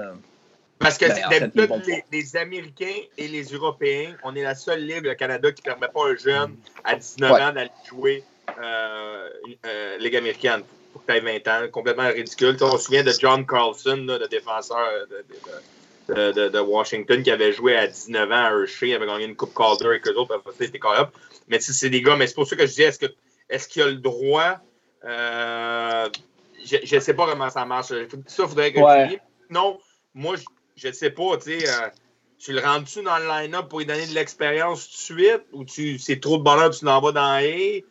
Parce 0.78 0.96
que 0.96 1.06
ben, 1.06 1.50
d'habitude, 1.54 1.86
les, 1.86 2.04
les, 2.12 2.36
Américains 2.36 3.00
et 3.16 3.28
les 3.28 3.44
Européens, 3.44 4.14
on 4.22 4.34
est 4.36 4.42
la 4.42 4.54
seule 4.54 4.80
ligue, 4.84 5.04
le 5.04 5.14
Canada, 5.14 5.50
qui 5.50 5.62
ne 5.62 5.74
permet 5.74 5.88
pas 5.88 6.06
à 6.06 6.10
un 6.10 6.16
jeune 6.16 6.56
à 6.84 6.94
19 6.94 7.32
ouais. 7.32 7.42
ans 7.42 7.52
d'aller 7.52 7.70
jouer 7.88 8.24
euh, 8.62 9.28
euh, 9.66 9.98
Ligue 9.98 10.16
américaine 10.16 10.62
pour 10.92 11.04
que 11.04 11.12
tu 11.12 11.18
aies 11.18 11.20
20 11.20 11.48
ans. 11.48 11.68
Complètement 11.70 12.08
ridicule. 12.08 12.56
T'sais, 12.56 12.64
on 12.64 12.78
se 12.78 12.84
souvient 12.84 13.02
de 13.02 13.12
John 13.18 13.44
Carlson, 13.44 14.04
là, 14.06 14.18
le 14.18 14.28
défenseur 14.28 14.88
de, 16.08 16.32
de, 16.32 16.48
de, 16.48 16.58
Washington, 16.60 17.22
qui 17.22 17.30
avait 17.30 17.52
joué 17.52 17.76
à 17.76 17.86
19 17.86 18.30
ans 18.30 18.34
à 18.34 18.50
Hershey, 18.50 18.94
avait 18.94 19.06
gagné 19.06 19.24
une 19.24 19.36
Coupe 19.36 19.54
Calder 19.54 19.86
avec 19.86 20.06
eux 20.06 20.16
autres, 20.16 20.42
c'était 20.58 20.78
correct. 20.78 21.10
Mais 21.48 21.58
c'est 21.60 21.90
des 21.90 22.02
gars, 22.02 22.16
mais 22.16 22.26
c'est 22.26 22.34
pour 22.34 22.46
ça 22.46 22.56
que 22.56 22.66
je 22.66 22.72
dis, 22.72 22.82
est-ce 22.82 22.98
qu'il 22.98 23.14
est 23.48 23.68
qu'il 23.68 23.82
a 23.82 23.86
le 23.86 23.94
droit? 23.94 24.58
Euh, 25.04 26.08
je 26.64 26.94
ne 26.94 27.00
sais 27.00 27.14
pas 27.14 27.26
comment 27.26 27.50
ça 27.50 27.64
marche. 27.64 27.88
Ça, 27.88 27.96
il 27.96 28.48
faudrait 28.48 28.72
que 28.72 28.80
ouais. 28.80 29.04
je 29.04 29.08
dise. 29.10 29.18
Non, 29.50 29.78
moi, 30.14 30.36
je 30.36 30.44
je 30.78 30.88
ne 30.88 30.92
sais 30.92 31.10
pas, 31.10 31.36
tu 31.36 31.60
sais, 31.60 31.68
euh, 31.68 31.88
tu 32.38 32.52
le 32.52 32.60
rends-tu 32.60 33.02
dans 33.02 33.18
le 33.18 33.26
line-up 33.26 33.68
pour 33.68 33.80
lui 33.80 33.86
donner 33.86 34.06
de 34.06 34.14
l'expérience 34.14 34.88
tout 34.88 35.14
de 35.14 35.20
suite 35.20 35.42
ou 35.52 35.64
tu 35.64 35.98
c'est 35.98 36.20
trop 36.20 36.38
de 36.38 36.42
bonheur, 36.42 36.70
tu 36.70 36.84
l'envoies 36.84 37.12
dans 37.12 37.20
A? 37.20 37.42
Euh, 37.42 37.82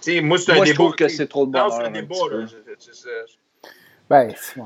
tu 0.00 0.12
sais, 0.12 0.20
moi, 0.22 0.38
c'est 0.38 0.52
un 0.52 0.56
moi, 0.56 0.64
débat. 0.64 0.74
Je 0.74 0.78
trouve 0.80 0.94
que 0.96 1.08
c'est 1.08 1.28
trop 1.28 1.46
de 1.46 1.52
bonheur. 1.52 1.68
Non, 1.68 1.76
c'est 1.76 1.84
un 1.84 1.90
débat, 1.90 2.14
là. 2.30 2.46
Je, 2.46 2.56
je, 2.56 2.92
je, 2.92 3.36
ben, 4.08 4.28
ouais. 4.28 4.64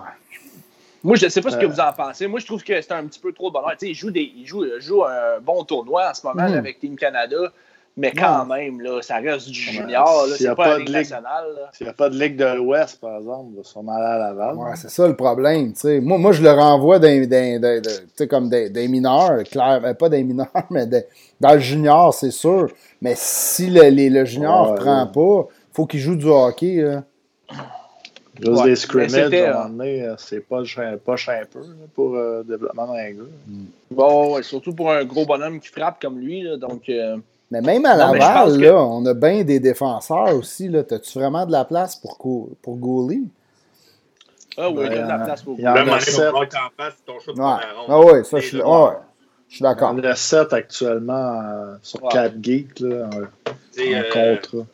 Moi, 1.03 1.17
je 1.17 1.25
ne 1.25 1.31
sais 1.31 1.41
pas 1.41 1.51
ce 1.51 1.57
que 1.57 1.67
vous 1.67 1.81
en 1.81 1.93
pensez. 1.93 2.27
Moi, 2.27 2.41
je 2.41 2.47
trouve 2.47 2.63
que 2.63 2.81
c'est 2.81 2.93
un 2.93 3.07
petit 3.07 3.19
peu 3.19 3.33
trop 3.33 3.49
de 3.49 3.55
bonheur. 3.55 3.73
Tu 3.73 3.87
sais, 3.87 3.89
il 3.89 3.95
joue, 3.95 4.11
des, 4.11 4.33
il 4.37 4.47
joue, 4.47 4.65
il 4.65 4.81
joue 4.81 5.05
un 5.05 5.41
bon 5.41 5.65
tournoi 5.65 6.11
en 6.11 6.15
ce 6.15 6.27
moment 6.27 6.47
Mm. 6.47 6.53
là, 6.53 6.59
avec 6.59 6.79
Team 6.79 6.97
Canada. 6.97 7.53
Mais 7.97 8.13
quand 8.13 8.47
même, 8.47 8.81
là, 8.81 9.03
ça 9.03 9.17
reste 9.17 9.49
du 9.49 9.55
junior. 9.61 10.25
s'il 10.27 10.35
y 10.35 10.39
C'est 10.39 10.49
a 10.49 10.55
pas, 10.55 10.77
de 10.79 10.85
Ligue 10.85 10.93
nationale. 10.93 11.45
S'il 11.73 11.87
n'y 11.87 11.91
a 11.91 11.95
pas 11.95 12.09
de 12.09 12.19
Ligue 12.19 12.37
de 12.37 12.45
l'Ouest, 12.57 13.01
par 13.01 13.19
exemple, 13.19 13.49
il 13.53 13.57
va 13.59 13.65
sûrement 13.65 13.93
aller 13.97 14.05
à 14.07 14.19
Laval. 14.19 14.57
Ouais, 14.57 14.71
c'est 14.77 14.91
ça 14.91 15.07
le 15.07 15.17
problème. 15.17 15.73
tu 15.75 15.81
sais. 15.81 16.01
Moi, 16.01 16.17
moi, 16.17 16.33
je 16.33 16.43
le 16.43 16.51
renvoie 16.51 16.99
comme 18.27 18.49
des, 18.49 18.71
des 18.71 18.89
mineurs, 18.89 19.43
clair, 19.45 19.81
euh, 19.85 19.95
pas 19.95 20.09
des 20.09 20.23
mineurs, 20.23 20.49
mais 20.71 20.87
des- 20.87 21.05
dans 21.41 21.53
le 21.55 21.59
junior, 21.61 22.15
c'est 22.15 22.31
sûr. 22.31 22.71
Mais 23.03 23.15
si 23.17 23.69
le, 23.69 23.83
les- 23.89 24.09
le 24.11 24.25
junior 24.25 24.67
ne 24.67 24.71
Ouais, 24.71 24.77
prend 24.77 25.05
ouais. 25.05 25.13
pas, 25.13 25.49
faut 25.73 25.87
qu'il 25.87 26.01
joue 26.01 26.17
du 26.17 26.27
hockey. 26.27 26.77
là. 26.83 27.03
Juste 28.41 28.63
Ouais, 28.63 28.65
des 28.71 28.77
scrimmages, 28.77 29.35
à 29.35 29.51
un 29.51 29.53
moment 29.65 29.69
donné, 29.77 30.03
euh, 30.05 30.15
c'est 30.17 30.41
pas 30.41 30.63
poche 31.05 31.29
un 31.29 31.45
peu 31.45 31.61
là, 31.61 31.67
pour 31.95 32.15
euh, 32.15 32.39
le 32.39 32.45
développement 32.45 32.87
d'un 32.87 33.11
gars. 33.11 33.23
Bon, 33.91 34.35
ouais, 34.35 34.43
surtout 34.43 34.73
pour 34.75 34.91
un 34.91 35.05
gros 35.05 35.27
bonhomme 35.27 35.61
qui 35.61 35.69
frappe 35.69 36.01
comme 36.01 36.19
lui. 36.19 36.43
Là, 36.43 36.57
donc, 36.57 36.89
euh, 36.89 37.19
Mais 37.51 37.61
même 37.61 37.85
à 37.85 37.97
Non, 37.97 38.13
Laval, 38.13 38.45
pense 38.47 38.57
que- 38.57 38.63
là, 38.63 38.77
on 38.77 39.05
a 39.07 39.15
bien 39.15 39.43
des 39.43 39.59
défenseurs 39.61 40.35
aussi. 40.37 40.69
là. 40.69 40.85
T'as-tu 40.85 41.19
vraiment 41.19 41.45
de 41.47 41.53
la 41.53 41.65
place 41.65 41.97
pour, 41.97 42.17
pour 42.63 42.77
Goalie? 42.77 43.29
ah 44.57 44.69
oui, 44.71 44.77
Ben, 44.77 44.93
il 44.93 44.95
y 44.95 44.99
a 44.99 45.03
de 45.03 45.09
la 45.09 45.21
euh, 45.21 45.25
place 45.25 45.43
pour 45.43 45.55
il 45.59 45.65
y 45.65 45.69
en 45.69 45.75
Même 45.75 45.89
a 45.89 45.97
en 46.55 46.71
face, 46.77 46.95
ton 47.07 47.19
shoot 47.19 47.37
de 47.37 47.41
Ouais. 47.41 47.47
Ah 47.89 48.01
oui, 48.01 48.25
ça, 48.25 48.39
je 48.39 48.47
suis 48.47 48.57
là. 48.59 49.01
Je 49.49 49.63
d'accord. 49.65 49.95
Il 49.97 50.05
y 50.05 50.07
en 50.07 50.11
a 50.11 50.15
7 50.15 50.53
actuellement 50.53 51.41
euh, 51.43 51.75
sur 51.83 52.03
Ouais. 52.05 52.11
4 52.13 52.35
geeks 52.41 52.81
là, 52.81 53.09
en, 53.13 53.19
en 53.19 53.21
euh, 53.95 54.37
contrat. 54.37 54.67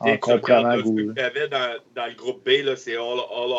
Tu 0.00 0.10
En 0.10 0.16
comprenant 0.18 0.68
là, 0.68 0.76
ce 0.78 0.82
que 0.82 1.20
avais 1.20 1.48
dans, 1.48 1.74
dans 1.96 2.06
le 2.06 2.14
groupe 2.14 2.44
B, 2.44 2.64
là, 2.64 2.76
c'est 2.76 2.94
All, 2.96 3.18
All 3.36 3.52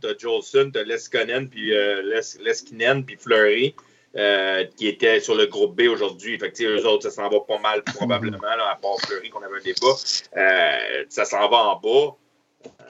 t'as 0.00 0.16
Jolson, 0.18 0.70
t'as 0.72 0.82
Leskonen, 0.82 1.48
puis 1.48 1.74
euh, 1.74 2.02
Les, 2.02 2.42
Leskinen, 2.42 3.04
puis 3.04 3.16
Fleury, 3.18 3.74
euh, 4.16 4.64
qui 4.76 4.86
étaient 4.86 5.18
sur 5.18 5.34
le 5.34 5.46
groupe 5.46 5.74
B 5.74 5.88
aujourd'hui. 5.88 6.38
Fait 6.38 6.52
eux 6.62 6.86
autres, 6.86 7.02
ça 7.02 7.10
s'en 7.10 7.28
va 7.28 7.40
pas 7.40 7.58
mal, 7.58 7.82
probablement, 7.82 8.46
à 8.46 8.76
part 8.76 8.98
Fleury, 9.00 9.28
qu'on 9.30 9.42
avait 9.42 9.58
un 9.58 9.62
débat. 9.62 9.94
Euh, 10.36 11.04
ça 11.08 11.24
s'en 11.24 11.48
va 11.48 11.56
en 11.56 11.80
bas. 11.80 12.16
Euh, 12.66 12.84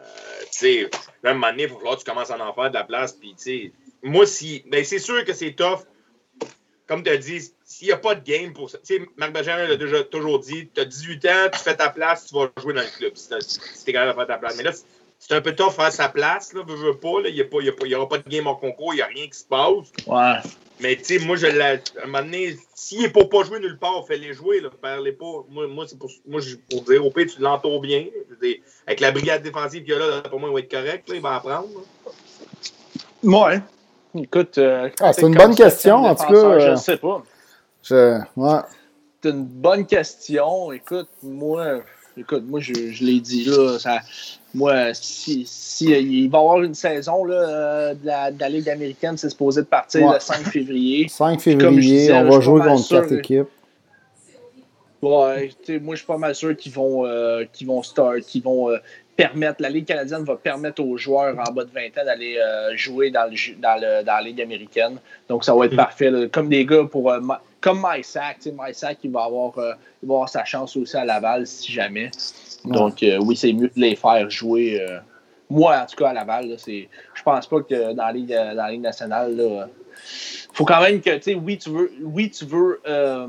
tu 0.52 0.58
sais, 0.58 0.74
il 0.74 1.68
faut 1.68 1.76
falloir 1.76 1.96
que 1.96 2.02
tu 2.04 2.10
commences 2.10 2.30
à 2.30 2.38
en 2.38 2.52
faire 2.52 2.68
de 2.68 2.74
la 2.74 2.84
place, 2.84 3.12
puis, 3.12 3.34
tu 3.36 3.42
sais, 3.42 3.72
moi, 4.02 4.26
si. 4.26 4.64
Ben, 4.66 4.84
c'est 4.84 4.98
sûr 4.98 5.24
que 5.24 5.32
c'est 5.32 5.52
tough. 5.52 5.80
Comme 6.86 7.02
tu 7.02 7.08
as 7.08 7.16
dit, 7.16 7.40
s'il 7.64 7.86
n'y 7.86 7.92
a 7.92 7.96
pas 7.96 8.14
de 8.14 8.22
game 8.22 8.52
pour 8.52 8.68
ça. 8.68 8.76
Tu 8.78 8.98
sais, 8.98 9.08
Marc 9.16 9.32
Bergeron 9.32 9.66
l'a 9.66 9.76
déjà 9.76 10.04
toujours 10.04 10.38
dit 10.40 10.68
tu 10.74 10.80
as 10.82 10.84
18 10.84 11.24
ans, 11.24 11.48
tu 11.50 11.58
fais 11.58 11.74
ta 11.74 11.88
place, 11.88 12.26
tu 12.26 12.34
vas 12.34 12.50
jouer 12.60 12.74
dans 12.74 12.82
le 12.82 12.98
club. 12.98 13.16
Si 13.16 13.28
tu 13.28 13.90
es 13.90 13.92
capable 13.94 14.12
de 14.12 14.16
faire 14.16 14.26
ta 14.26 14.38
place. 14.38 14.56
Mais 14.58 14.62
là, 14.64 14.72
c'est 15.18 15.34
un 15.34 15.40
peu 15.40 15.54
tough 15.54 15.72
faire 15.72 15.92
sa 15.92 16.08
place, 16.08 16.52
là, 16.52 16.62
veux, 16.66 16.74
veux 16.76 16.96
pas. 16.98 17.20
là. 17.22 17.28
Il 17.28 17.46
n'y 17.88 17.94
aura 17.94 18.08
pas 18.08 18.18
de 18.18 18.28
game 18.28 18.46
en 18.46 18.54
concours, 18.54 18.92
il 18.94 18.96
n'y 18.96 19.02
a 19.02 19.06
rien 19.06 19.26
qui 19.26 19.38
se 19.38 19.44
passe. 19.44 19.90
ouais. 20.06 20.50
Mais 20.80 20.96
tu 20.96 21.04
sais, 21.04 21.18
moi, 21.24 21.36
je 21.36 21.46
l'ai. 21.46 21.60
À 21.62 21.78
un 22.02 22.06
moment 22.06 22.22
donné, 22.22 22.56
s'il 22.74 23.02
n'est 23.02 23.08
pour 23.08 23.28
pas 23.28 23.44
jouer 23.44 23.60
nulle 23.60 23.78
part, 23.78 24.04
fais-les 24.08 24.32
jouer, 24.34 24.60
là, 24.60 24.70
pas. 24.80 25.00
Moi, 25.48 25.66
moi 25.68 25.86
c'est 25.86 25.98
pour, 25.98 26.10
moi, 26.26 26.40
je- 26.40 26.56
pour 26.68 26.82
dire, 26.82 27.04
au 27.06 27.10
pire, 27.10 27.26
tu 27.32 27.40
l'entoures 27.40 27.80
bien. 27.80 28.06
Dire, 28.42 28.56
avec 28.86 29.00
la 29.00 29.12
brigade 29.12 29.42
défensive 29.42 29.82
qu'il 29.84 29.92
y 29.92 29.96
a 29.96 29.98
là, 30.00 30.22
pour 30.22 30.40
moi, 30.40 30.48
il 30.50 30.52
va 30.54 30.58
être 30.60 30.70
correct, 30.70 31.08
là, 31.08 31.14
il 31.14 31.22
va 31.22 31.36
apprendre. 31.36 31.68
là. 32.02 32.10
Ouais. 33.22 33.60
Écoute. 34.16 34.58
euh, 34.58 34.90
Ah, 35.00 35.12
c'est 35.12 35.22
une 35.22 35.34
bonne 35.34 35.54
question, 35.54 35.96
en 36.04 36.14
tout 36.14 36.24
cas, 36.24 36.32
Je 36.32 36.66
euh, 36.66 36.70
ne 36.72 36.76
sais 36.76 36.96
pas. 36.96 37.22
Je, 37.82 38.20
ouais. 38.36 38.60
C'est 39.22 39.30
une 39.30 39.44
bonne 39.44 39.86
question. 39.86 40.72
Écoute, 40.72 41.08
moi, 41.22 41.80
écoute, 42.16 42.44
moi, 42.46 42.60
je, 42.60 42.72
je 42.92 43.04
l'ai 43.04 43.20
dit 43.20 43.44
là. 43.44 43.78
Ça, 43.78 44.00
moi, 44.54 44.94
si, 44.94 45.44
si 45.46 45.92
euh, 45.92 45.98
il 45.98 46.28
va 46.30 46.38
y 46.38 46.40
avoir 46.40 46.62
une 46.62 46.74
saison 46.74 47.24
là, 47.24 47.34
euh, 47.34 47.94
de, 47.94 48.06
la, 48.06 48.30
de 48.30 48.38
la 48.40 48.48
Ligue 48.48 48.68
américaine, 48.70 49.16
c'est 49.16 49.28
supposé 49.30 49.62
de 49.62 49.66
partir 49.66 50.06
Ouais. 50.06 50.14
le 50.14 50.20
5 50.20 50.36
février. 50.46 51.08
5 51.10 51.30
Comme 51.30 51.38
je 51.38 51.42
février, 51.42 51.80
disais, 51.98 52.12
on 52.14 52.28
va 52.30 52.40
jouer 52.40 52.60
contre 52.60 52.84
sûr, 52.84 53.00
4 53.02 53.10
là. 53.10 53.18
équipes. 53.18 53.48
Ouais, 55.02 55.50
moi, 55.82 55.94
je 55.94 55.98
suis 55.98 56.06
pas 56.06 56.16
mal 56.16 56.34
sûr 56.34 56.56
qu'ils 56.56 56.72
vont, 56.72 57.04
euh, 57.04 57.44
vont 57.66 57.82
start, 57.82 58.20
qu'ils 58.20 58.42
vont 58.42 58.70
euh, 58.70 58.78
permettre, 59.16 59.60
la 59.60 59.68
Ligue 59.68 59.84
canadienne 59.84 60.24
va 60.24 60.34
permettre 60.36 60.82
aux 60.82 60.96
joueurs 60.96 61.36
en 61.38 61.52
bas 61.52 61.64
de 61.64 61.70
20 61.70 61.80
ans 62.00 62.04
d'aller 62.06 62.38
euh, 62.38 62.74
jouer 62.74 63.10
dans, 63.10 63.30
le, 63.30 63.36
dans, 63.60 63.74
le, 63.78 64.02
dans 64.02 64.14
la 64.14 64.22
Ligue 64.22 64.40
américaine. 64.40 64.96
Donc, 65.28 65.44
ça 65.44 65.54
va 65.54 65.66
être 65.66 65.74
Mm. 65.74 65.76
parfait. 65.76 66.10
là. 66.10 66.26
Comme 66.28 66.48
des 66.48 66.64
gars 66.64 66.84
pour. 66.90 67.12
Comme 67.64 67.82
MySac, 67.82 68.40
MySac, 68.44 68.98
il 69.04 69.10
va, 69.10 69.24
avoir, 69.24 69.56
euh, 69.56 69.72
il 70.02 70.06
va 70.06 70.16
avoir 70.16 70.28
sa 70.28 70.44
chance 70.44 70.76
aussi 70.76 70.94
à 70.98 71.04
Laval 71.06 71.46
si 71.46 71.72
jamais. 71.72 72.10
Donc, 72.66 73.02
euh, 73.02 73.18
oui, 73.22 73.36
c'est 73.36 73.54
mieux 73.54 73.68
de 73.68 73.80
les 73.80 73.96
faire 73.96 74.28
jouer. 74.28 74.82
euh, 74.82 74.98
moi, 75.48 75.80
en 75.80 75.86
tout 75.86 75.96
cas, 75.96 76.10
à 76.10 76.12
Laval, 76.12 76.56
c'est, 76.58 76.90
je 77.14 77.22
pense 77.22 77.46
pas 77.46 77.62
que 77.62 77.94
dans 77.94 78.04
la 78.04 78.12
Ligue, 78.12 78.28
dans 78.28 78.54
la 78.54 78.70
Ligue 78.70 78.82
nationale, 78.82 79.34
il 79.38 79.66
faut 80.52 80.66
quand 80.66 80.82
même 80.82 81.00
que, 81.00 81.16
tu 81.16 81.22
sais, 81.22 81.34
oui, 81.34 81.56
tu 81.56 81.70
veux, 81.70 81.90
oui, 82.02 82.30
tu 82.30 82.44
veux 82.44 82.82
euh, 82.86 83.28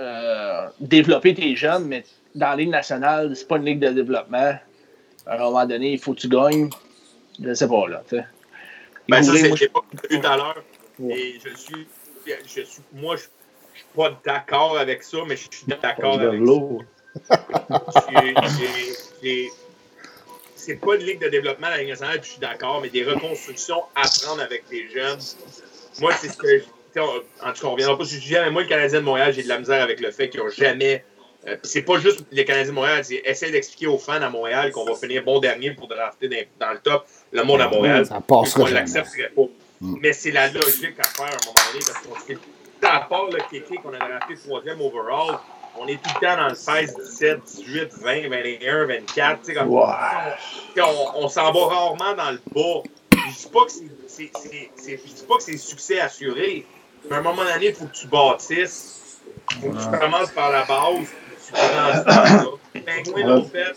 euh, 0.00 0.66
développer 0.80 1.32
tes 1.32 1.54
jeunes, 1.54 1.84
mais 1.84 2.02
dans 2.34 2.50
la 2.50 2.56
Ligue 2.56 2.70
nationale, 2.70 3.36
c'est 3.36 3.46
pas 3.46 3.58
une 3.58 3.64
ligue 3.66 3.78
de 3.78 3.90
développement. 3.90 4.58
À 5.24 5.34
un 5.34 5.38
moment 5.38 5.64
donné, 5.66 5.92
il 5.92 6.00
faut 6.00 6.14
que 6.14 6.20
tu 6.20 6.28
gagnes. 6.28 6.68
Je 7.40 7.54
sais 7.54 7.68
pas, 7.68 7.86
là. 7.86 8.02
tu 8.08 8.16
sais. 8.16 8.24
Ben, 9.08 9.22
ça, 9.22 9.36
c'est 9.36 9.54
vu 9.54 9.68
tout 9.68 10.26
à 10.26 10.36
l'heure. 10.36 10.64
Ouais. 10.98 11.14
Et 11.16 11.38
je 11.44 11.56
suis, 11.56 11.86
je 12.26 12.62
suis. 12.62 12.82
Moi, 12.92 13.14
je 13.16 13.22
je 13.22 13.22
suis 13.22 13.30
pas 13.96 14.20
d'accord 14.24 14.78
avec 14.78 15.02
ça, 15.02 15.18
mais 15.26 15.36
je 15.36 15.42
suis 15.50 15.66
d'accord 15.82 16.20
avec 16.20 16.40
l'eau. 16.40 16.82
ça. 17.92 18.06
C'est 20.56 20.76
pas 20.80 20.94
une 20.96 21.02
ligue 21.02 21.20
de 21.20 21.28
développement 21.28 21.68
à 21.68 21.70
la 21.70 21.78
Ligue 21.78 21.90
nationale, 21.90 22.18
puis 22.20 22.26
je 22.28 22.32
suis 22.32 22.40
d'accord, 22.40 22.80
mais 22.82 22.88
des 22.88 23.04
reconstructions 23.04 23.82
à 23.94 24.02
prendre 24.22 24.42
avec 24.42 24.64
les 24.70 24.88
jeunes. 24.90 25.18
Moi, 26.00 26.12
c'est 26.20 26.28
ce 26.28 26.36
que. 26.36 26.58
je- 26.58 26.64
En 26.98 27.52
tout 27.52 27.60
cas, 27.60 27.66
on 27.66 27.72
reviendra 27.72 27.98
pas 27.98 28.04
sur 28.06 28.16
le 28.16 28.22
sujet, 28.22 28.42
mais 28.42 28.50
moi, 28.50 28.62
le 28.62 28.68
Canadien 28.68 29.00
de 29.00 29.04
Montréal, 29.04 29.32
j'ai 29.34 29.42
de 29.42 29.48
la 29.48 29.58
misère 29.58 29.82
avec 29.82 30.00
le 30.00 30.10
fait 30.10 30.30
qu'ils 30.30 30.40
n'ont 30.40 30.48
jamais. 30.48 31.04
euh, 31.46 31.56
c'est 31.62 31.82
pas 31.82 31.98
juste 31.98 32.20
les 32.32 32.44
Canadiens 32.46 32.70
de 32.70 32.74
Montréal, 32.74 33.04
c'est 33.04 33.22
essayer 33.24 33.52
d'expliquer 33.52 33.86
aux 33.86 33.98
fans 33.98 34.14
à 34.22 34.30
Montréal 34.30 34.72
qu'on 34.72 34.84
va 34.86 34.94
finir 34.94 35.22
bon 35.22 35.38
dernier 35.38 35.72
pour 35.72 35.86
drafter 35.88 36.28
dans, 36.28 36.66
dans 36.66 36.72
le 36.72 36.78
top 36.80 37.06
le 37.32 37.42
monde 37.44 37.60
à 37.60 37.68
Montréal. 37.68 38.04
Ça 38.06 38.20
passera 38.20 38.62
On 38.62 38.66
l'accepterait 38.66 39.30
pas. 39.36 39.42
Mm. 39.82 39.96
Mais 40.00 40.12
c'est 40.14 40.30
la 40.32 40.48
logique 40.50 40.98
à 40.98 41.04
faire 41.04 41.26
à 41.26 41.28
un 41.28 41.44
moment 41.44 41.54
donné 41.70 41.84
parce 41.86 41.98
qu'on 41.98 42.18
sait, 42.26 42.38
à 42.92 43.00
part 43.00 43.26
le 43.30 43.38
Kéké 43.50 43.76
qu'on 43.76 43.92
a 43.92 43.98
drafté 43.98 44.36
troisième 44.36 44.80
overall, 44.80 45.38
on 45.78 45.86
est 45.86 45.96
tout 46.02 46.10
le 46.20 46.26
temps 46.26 46.36
dans 46.36 46.48
le 46.48 46.54
16, 46.54 46.94
17, 46.96 47.40
18, 47.44 47.92
20, 48.00 48.28
21, 48.28 48.86
24. 48.86 49.40
tu 49.40 49.46
sais, 49.46 49.54
Comme, 49.54 49.68
sais, 50.74 50.82
on, 50.82 51.24
on 51.24 51.28
s'en 51.28 51.52
va 51.52 51.66
rarement 51.66 52.14
dans 52.16 52.30
le 52.30 52.40
bas. 52.54 52.82
Je 53.12 53.32
dis 53.42 53.48
pas 53.52 53.64
que 53.64 53.70
c'est- 53.72 53.90
c'est- 54.06 54.30
c'est- 54.36 54.70
c'est- 54.76 55.00
je 55.06 55.12
dis 55.12 55.24
pas 55.28 55.36
que 55.36 55.42
c'est 55.42 55.56
succès 55.58 56.00
assuré, 56.00 56.64
mais 57.08 57.16
à 57.16 57.18
un 57.18 57.22
moment 57.22 57.44
donné, 57.44 57.66
il 57.68 57.74
faut 57.74 57.86
que 57.86 57.94
tu 57.96 58.06
bâtisses 58.06 59.02
Faut 59.60 59.70
que 59.70 59.76
tu 59.82 59.98
commences 60.00 60.30
par 60.32 60.50
la 60.50 60.64
base. 60.64 61.08
Tu 61.46 61.52
Les 62.74 62.80
Penguins 62.80 63.26
l'ont 63.26 63.44
fait. 63.44 63.74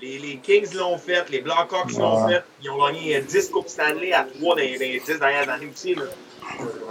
Les, 0.00 0.18
les 0.18 0.36
Kings 0.38 0.74
l'ont 0.74 0.98
fait, 0.98 1.28
les 1.30 1.40
Blackhawks 1.40 1.92
l'ont 1.92 2.26
fait. 2.28 2.42
Ils 2.62 2.70
ont 2.70 2.84
gagné 2.84 3.20
10 3.20 3.48
Coupes 3.50 3.68
Stanley 3.68 4.12
à 4.12 4.24
3 4.24 4.54
dans 4.56 4.60
les 4.60 5.00
10 5.00 5.18
dernières 5.18 5.48
années 5.48 5.68
aussi. 5.72 5.94
Là. 5.94 6.02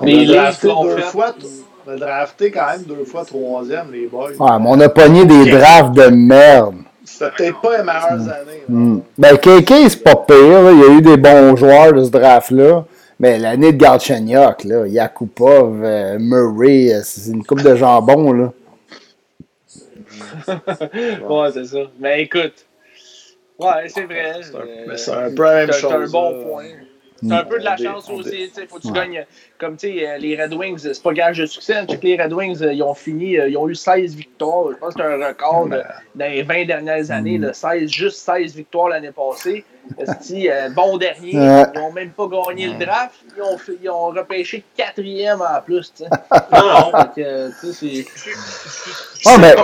Mais 0.01 0.11
il 0.23 0.37
a 0.37 0.43
drafté 0.43 0.67
deux 0.81 0.95
fait. 0.97 1.01
fois. 1.03 1.35
On 1.85 1.91
a 1.91 1.95
drafté 1.97 2.51
quand 2.51 2.65
même 2.67 2.83
deux 2.83 3.03
fois 3.05 3.25
troisième, 3.25 3.91
les 3.91 4.07
boys. 4.07 4.29
Ouais, 4.31 4.59
mais 4.59 4.65
on 4.67 4.79
a 4.79 4.89
pogné 4.89 5.25
des 5.25 5.51
drafts 5.51 5.93
de 5.95 6.05
merde. 6.07 6.75
C'était 7.03 7.31
peut-être 7.31 7.61
pas 7.61 7.77
les 7.77 7.83
meilleures 7.83 8.03
années. 8.11 8.63
là. 8.69 8.75
Hmm. 8.75 9.01
Ben, 9.17 9.37
KK, 9.37 9.73
c'est 9.89 10.03
pas 10.03 10.15
pire. 10.15 10.61
là. 10.63 10.71
Il 10.71 10.79
y 10.79 10.83
a 10.83 10.87
eu 10.97 11.01
des 11.01 11.17
bons 11.17 11.55
joueurs 11.57 11.91
de 11.93 12.03
ce 12.05 12.09
draft-là. 12.09 12.85
Mais 13.19 13.37
l'année 13.37 13.71
de 13.73 13.77
Galchenyuk, 13.77 14.63
là, 14.63 14.87
Yakupov, 14.87 15.81
euh, 15.83 16.17
Murray, 16.19 16.93
euh, 16.93 17.01
c'est 17.03 17.31
une 17.31 17.43
coupe 17.45 17.61
de 17.61 17.75
jambon. 17.75 18.31
Là. 18.33 18.51
ouais, 21.29 21.51
c'est 21.53 21.65
ça. 21.65 21.77
Mais 21.99 22.23
écoute, 22.23 22.65
ouais, 23.59 23.87
c'est 23.87 24.05
vrai. 24.05 24.33
C'est 24.41 24.55
un- 24.55 24.59
euh, 24.59 24.85
mais 24.87 24.97
c'est 24.97 25.11
un 25.11 25.33
peu 25.35 25.43
la 25.43 25.53
même 25.55 25.71
c'est- 25.71 25.79
C'est 25.81 25.87
un 25.87 25.91
chose, 26.01 26.11
bon 26.11 26.29
là. 26.31 26.45
point. 26.45 26.63
C'est 27.25 27.33
un 27.33 27.43
peu 27.43 27.59
de 27.59 27.63
la 27.63 27.77
chance 27.77 28.09
aussi. 28.09 28.49
sais, 28.53 28.67
Faut 28.67 28.77
que 28.77 28.81
tu 28.81 28.87
Ouais. 28.87 28.93
gagnes. 28.93 29.25
Comme 29.57 29.77
tu 29.77 29.87
sais, 29.97 30.07
euh, 30.07 30.17
les 30.17 30.41
Red 30.41 30.53
Wings, 30.53 30.77
c'est 30.79 31.01
pas 31.03 31.13
gage 31.13 31.37
de 31.37 31.45
succès. 31.45 31.85
Tu 31.85 31.93
sais 31.93 31.99
que 31.99 32.05
les 32.07 32.21
Red 32.21 32.33
Wings, 32.33 32.61
euh, 32.61 32.73
ils 32.73 32.83
ont 32.83 32.93
fini, 32.93 33.37
euh, 33.39 33.47
ils 33.49 33.57
ont 33.57 33.67
eu 33.69 33.75
16 33.75 34.15
victoires. 34.15 34.71
Je 34.71 34.77
pense 34.77 34.93
que 34.93 35.01
c'est 35.01 35.07
un 35.07 35.27
record 35.27 35.67
de- 35.67 35.81
dans 36.15 36.31
les 36.31 36.43
20 36.43 36.65
dernières 36.65 37.09
années. 37.11 37.39
16, 37.53 37.89
juste 37.91 38.17
16 38.17 38.55
victoires 38.55 38.89
l'année 38.89 39.11
passée. 39.11 39.63
Euh, 39.99 40.69
bon 40.69 40.97
dernier. 40.97 41.37
Ouais. 41.37 41.63
Ils 41.75 41.79
n'ont 41.79 41.91
même 41.91 42.11
pas 42.11 42.27
gagné 42.27 42.67
le 42.67 42.85
draft. 42.85 43.15
Ils 43.35 43.41
ont, 43.41 43.57
ils 43.81 43.89
ont 43.89 44.05
repêché 44.07 44.63
quatrième 44.77 45.41
en 45.41 45.61
plus. 45.61 45.91
tu 45.93 46.03
sais. 46.03 46.09
Non, 46.51 46.91
non. 46.91 46.91
Fait 47.13 47.21
que, 47.21 47.49
tu 47.49 47.73
sais, 47.73 48.05
c'est. 48.05 49.25
Ah, 49.25 49.37
mais- 49.37 49.55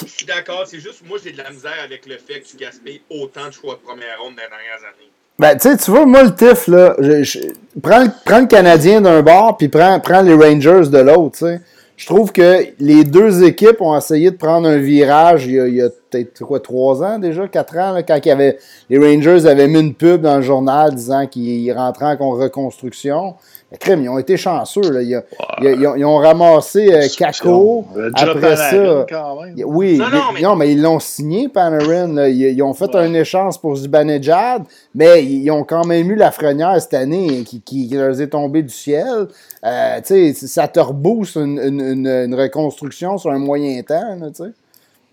Je 0.00 0.06
suis 0.06 0.26
d'accord, 0.26 0.66
c'est 0.66 0.80
juste 0.80 1.02
moi 1.06 1.16
j'ai 1.22 1.32
de 1.32 1.38
la 1.38 1.50
misère 1.50 1.72
avec 1.82 2.04
le 2.04 2.18
fait 2.18 2.40
que 2.40 2.46
tu 2.46 2.58
gaspilles 2.58 3.00
autant 3.08 3.46
de 3.46 3.52
choix 3.52 3.74
de 3.76 3.80
première 3.80 4.20
ronde 4.20 4.34
dans 4.36 4.42
les 4.42 4.48
dernières 4.48 4.84
années. 4.84 5.10
Ben, 5.38 5.56
tu 5.56 5.68
sais, 5.68 5.76
tu 5.76 5.90
vois, 5.92 6.04
moi, 6.04 6.24
le 6.24 6.34
TIF, 6.34 6.66
là, 6.66 6.94
je, 6.98 7.22
je- 7.22 7.38
prends, 7.80 8.00
le- 8.02 8.10
prends 8.24 8.40
le 8.40 8.46
Canadien 8.46 9.00
d'un 9.00 9.22
bord, 9.22 9.56
puis 9.56 9.68
prends, 9.68 10.00
prends 10.00 10.22
les 10.22 10.34
Rangers 10.34 10.88
de 10.90 10.98
l'autre, 10.98 11.38
tu 11.38 11.44
sais. 11.46 11.60
Je 11.96 12.06
trouve 12.06 12.30
que 12.32 12.64
les 12.78 13.04
deux 13.04 13.42
équipes 13.44 13.80
ont 13.80 13.96
essayé 13.96 14.30
de 14.30 14.36
prendre 14.36 14.68
un 14.68 14.78
virage 14.78 15.46
il 15.46 15.52
y 15.54 15.60
a, 15.60 15.66
il 15.68 15.74
y 15.74 15.82
a 15.82 15.88
peut-être, 16.10 16.44
quoi, 16.44 16.60
trois 16.60 17.02
ans 17.02 17.18
déjà, 17.18 17.46
quatre 17.48 17.76
ans, 17.76 17.92
là, 17.92 18.02
quand 18.02 18.18
il 18.24 18.28
y 18.28 18.30
avait, 18.30 18.58
les 18.90 18.98
Rangers 18.98 19.46
avaient 19.46 19.68
mis 19.68 19.80
une 19.80 19.94
pub 19.94 20.22
dans 20.22 20.36
le 20.36 20.42
journal 20.42 20.94
disant 20.94 21.26
qu'ils 21.26 21.72
rentraient 21.72 22.16
en 22.20 22.30
reconstruction. 22.30 23.34
Mais 23.70 23.76
crème, 23.76 24.02
ils 24.02 24.08
ont 24.08 24.18
été 24.18 24.38
chanceux, 24.38 24.90
là. 24.90 25.02
Ils, 25.02 25.22
ils- 25.60 25.76
ils 25.80 25.86
ont, 25.86 25.94
ils 25.96 26.04
ont 26.06 26.16
ramassé 26.16 26.90
euh, 26.90 27.06
Kako. 27.18 27.84
Après 28.14 28.56
ça, 28.56 29.06
quand 29.06 29.42
même. 29.42 29.54
oui, 29.66 30.00
Non, 30.42 30.56
mais- 30.56 30.72
ils 30.72 30.80
l'ont 30.80 30.98
signé, 31.00 31.48
Panarin. 31.50 32.14
là. 32.14 32.28
Ils, 32.30 32.40
ils 32.56 32.62
ont 32.62 32.72
fait 32.72 32.86
Ouais. 32.94 33.00
un 33.02 33.12
échange 33.12 33.60
pour 33.60 33.76
Zibanejad, 33.76 34.62
mais 34.94 35.22
ils 35.22 35.50
ont 35.50 35.64
quand 35.64 35.84
même 35.84 36.10
eu 36.10 36.14
la 36.14 36.30
frenière 36.30 36.80
cette 36.80 36.94
année 36.94 37.42
qui, 37.44 37.60
qui 37.60 37.88
leur 37.92 38.18
est 38.18 38.28
tombée 38.28 38.62
du 38.62 38.72
ciel. 38.72 39.26
Euh, 39.66 39.96
tu 39.98 40.32
sais, 40.32 40.46
ça 40.46 40.66
te 40.66 40.80
rebooste 40.80 41.36
une, 41.36 41.58
une- 41.58 41.80
une- 41.80 42.06
une 42.06 42.34
reconstruction 42.34 43.18
sur 43.18 43.30
un 43.32 43.38
moyen 43.38 43.82
temps. 43.82 44.16
là. 44.18 44.28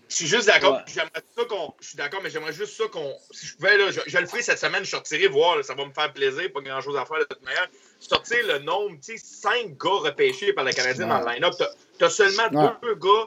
Je 0.08 0.14
suis 0.14 0.26
juste 0.26 0.46
d'accord. 0.46 0.74
Ouais. 0.76 0.82
J'aimerais 0.86 1.22
ça 1.36 1.44
qu'on. 1.46 1.74
Je 1.80 1.86
suis 1.88 1.96
d'accord, 1.96 2.20
mais 2.22 2.30
j'aimerais 2.30 2.52
juste 2.52 2.76
ça 2.76 2.84
qu'on. 2.88 3.12
Si 3.32 3.46
je 3.46 3.56
pouvais, 3.56 3.76
là, 3.76 3.90
je, 3.90 4.00
je 4.06 4.18
le 4.18 4.26
ferai 4.26 4.42
cette 4.42 4.58
semaine, 4.58 4.84
je 4.84 4.90
sortirai 4.90 5.26
voir, 5.26 5.56
là, 5.56 5.62
ça 5.64 5.74
va 5.74 5.84
me 5.84 5.92
faire 5.92 6.12
plaisir, 6.12 6.52
pas 6.52 6.60
grand 6.60 6.80
chose 6.80 6.96
à 6.96 7.04
faire 7.04 7.18
de 7.18 7.24
toute 7.24 7.42
manière. 7.42 7.68
Sortir 7.98 8.46
le 8.46 8.58
nombre, 8.60 8.96
tu 9.04 9.16
sais, 9.16 9.24
cinq 9.24 9.76
gars 9.76 9.90
repêchés 10.08 10.52
par 10.52 10.64
le 10.64 10.72
Canadien 10.72 11.08
dans 11.08 11.20
le 11.20 11.26
line-up. 11.32 11.54
T'as- 11.58 11.70
T'as 11.98 12.10
seulement 12.10 12.44
Ouais. 12.52 12.70
deux 12.82 12.94
gars 12.94 13.26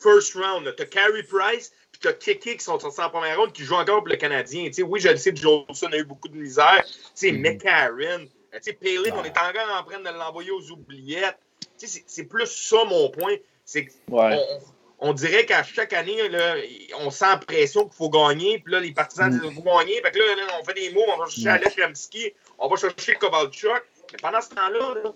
first 0.00 0.34
round. 0.34 0.74
T'as 0.76 0.84
Carey 0.86 1.22
Price, 1.22 1.72
puis 1.92 2.00
t'as 2.00 2.12
Kiki 2.14 2.56
qui 2.56 2.64
sont 2.64 2.78
sortis 2.80 3.00
en 3.00 3.10
première 3.10 3.38
ronde, 3.38 3.52
qui 3.52 3.62
jouent 3.62 3.74
encore 3.76 3.98
pour 3.98 4.08
le 4.08 4.16
Canadien. 4.16 4.66
Tu 4.66 4.72
sais, 4.74 4.82
oui, 4.82 4.98
je 5.00 5.08
le 5.10 5.16
sais, 5.18 5.34
Jolson 5.34 5.86
a 5.92 5.96
eu 5.98 6.04
beaucoup 6.04 6.28
de 6.28 6.36
misère. 6.36 6.82
Tu 6.84 6.92
sais. 7.14 7.32
McCarron. 7.32 8.26
Tu 8.52 8.58
sais, 8.62 8.72
Palin, 8.72 9.12
on 9.14 9.24
est 9.24 9.30
encore 9.38 9.76
en 9.78 9.84
train 9.84 10.00
de 10.00 10.08
l'envoyer 10.18 10.50
aux 10.50 10.70
oubliettes. 10.70 11.38
Tu 11.78 11.86
sais, 11.86 11.98
c'est- 11.98 12.04
c'est 12.06 12.24
plus 12.24 12.46
ça 12.46 12.82
mon 12.84 13.08
point. 13.10 13.36
C'est 13.64 13.84
que 13.84 13.92
Ouais. 14.08 14.34
on, 14.34 14.60
on 15.00 15.12
dirait 15.12 15.46
qu'à 15.46 15.62
chaque 15.62 15.92
année, 15.92 16.28
là, 16.28 16.56
on 17.00 17.10
sent 17.10 17.26
la 17.28 17.36
pression 17.36 17.84
qu'il 17.84 17.96
faut 17.96 18.10
gagner. 18.10 18.58
Puis 18.58 18.72
là, 18.72 18.80
les 18.80 18.92
partisans 18.92 19.30
disent 19.30 19.40
qu'il 19.40 19.52
faut 19.54 19.62
gagner. 19.62 20.00
Fait 20.02 20.10
que 20.10 20.18
là, 20.18 20.24
là, 20.36 20.42
on 20.60 20.64
fait 20.64 20.74
des 20.74 20.90
mots, 20.90 21.04
on 21.14 21.18
va 21.18 21.26
chercher 21.26 21.48
Alex 21.48 21.76
Ramsky, 21.80 22.32
on 22.58 22.68
va 22.68 22.76
chercher 22.76 23.14
Kovalchuk. 23.14 23.82
Mais 24.12 24.18
pendant 24.20 24.40
ce 24.40 24.48
temps-là, 24.50 24.94
là, 25.04 25.12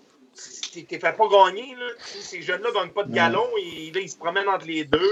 t'es 0.73 0.83
t'es 0.83 0.99
fait 0.99 1.17
pas 1.17 1.27
gagner. 1.27 1.75
Là. 1.75 1.87
Ces 1.99 2.41
jeunes-là 2.41 2.69
ne 2.69 2.73
gagnent 2.73 2.89
pas 2.93 3.03
de 3.03 3.13
galon. 3.13 3.47
Et 3.59 3.91
là, 3.93 3.99
ils 3.99 4.09
se 4.09 4.17
promènent 4.17 4.47
entre 4.49 4.65
les 4.67 4.85
deux. 4.85 5.09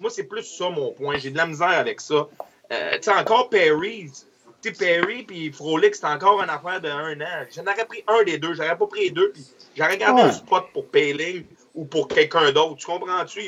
Moi, 0.00 0.10
c'est 0.10 0.24
plus 0.24 0.44
ça 0.44 0.70
mon 0.70 0.92
point. 0.92 1.18
J'ai 1.18 1.30
de 1.30 1.36
la 1.36 1.46
misère 1.46 1.68
avec 1.68 2.00
ça. 2.00 2.28
Euh, 2.72 2.92
tu 2.94 3.02
sais, 3.02 3.10
encore 3.12 3.50
Perry. 3.50 4.10
Tu 4.62 4.72
sais, 4.72 4.78
Perry 4.78 5.22
puis 5.24 5.52
Frolic, 5.52 5.94
c'est 5.94 6.04
encore 6.06 6.42
une 6.42 6.50
affaire 6.50 6.80
de 6.80 6.88
un 6.88 7.20
an. 7.20 7.46
J'en 7.54 7.62
aurais 7.62 7.84
pris 7.84 8.02
un 8.06 8.22
des 8.24 8.38
deux. 8.38 8.54
J'aurais 8.54 8.76
pas 8.78 8.86
pris 8.86 9.04
les 9.04 9.10
deux. 9.10 9.30
Puis 9.32 9.44
j'aurais 9.76 9.98
gardé 9.98 10.22
Ouais. 10.22 10.28
un 10.28 10.32
spot 10.32 10.66
pour 10.72 10.86
Payling 10.88 11.44
ou 11.78 11.84
pour 11.84 12.08
quelqu'un 12.08 12.50
d'autre. 12.52 12.76
Tu 12.76 12.86
comprends-tu? 12.86 13.40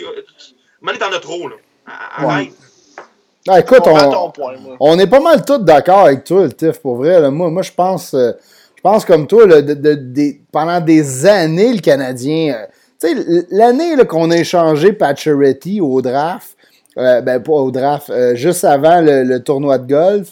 Maintenant, 0.81 1.09
t'en 1.09 1.17
as 1.17 1.21
trop, 1.21 1.49
là. 1.49 1.57
Arrête. 2.17 2.53
Ah, 3.49 3.59
écoute, 3.59 3.81
on, 3.87 4.31
point, 4.31 4.55
on 4.79 4.99
est 4.99 5.07
pas 5.07 5.19
mal 5.21 5.45
tous 5.45 5.59
d'accord 5.59 6.01
avec 6.07 6.25
toi, 6.25 6.43
le 6.43 6.53
TIF, 6.53 6.79
pour 6.79 6.97
vrai. 6.97 7.21
là. 7.21 7.31
Moi, 7.31 7.51
moi 7.51 7.63
je 7.63 7.73
pense 7.73 8.15
euh, 8.15 8.33
je 8.77 8.83
pense 8.83 9.05
comme 9.05 9.27
toi, 9.27 9.47
là, 9.47 9.63
de- 9.63 10.37
pendant 10.53 10.81
des 10.81 11.27
années, 11.27 11.73
le 11.73 11.81
Canadien. 11.81 12.55
euh, 12.55 12.67
tu 13.01 13.09
sais, 13.09 13.47
l'année 13.51 13.97
qu'on 14.07 14.31
a 14.31 14.37
échangé 14.37 14.93
Pacioretty 14.93 15.81
au 15.81 16.01
draft, 16.03 16.57
euh, 16.99 17.23
ben 17.23 17.43
pas 17.43 17.53
au 17.53 17.71
draft, 17.71 18.11
euh, 18.11 18.35
juste 18.35 18.65
avant 18.65 19.01
le, 19.01 19.25
le 19.25 19.43
tournoi 19.43 19.79
de 19.79 19.89
golf, 19.89 20.29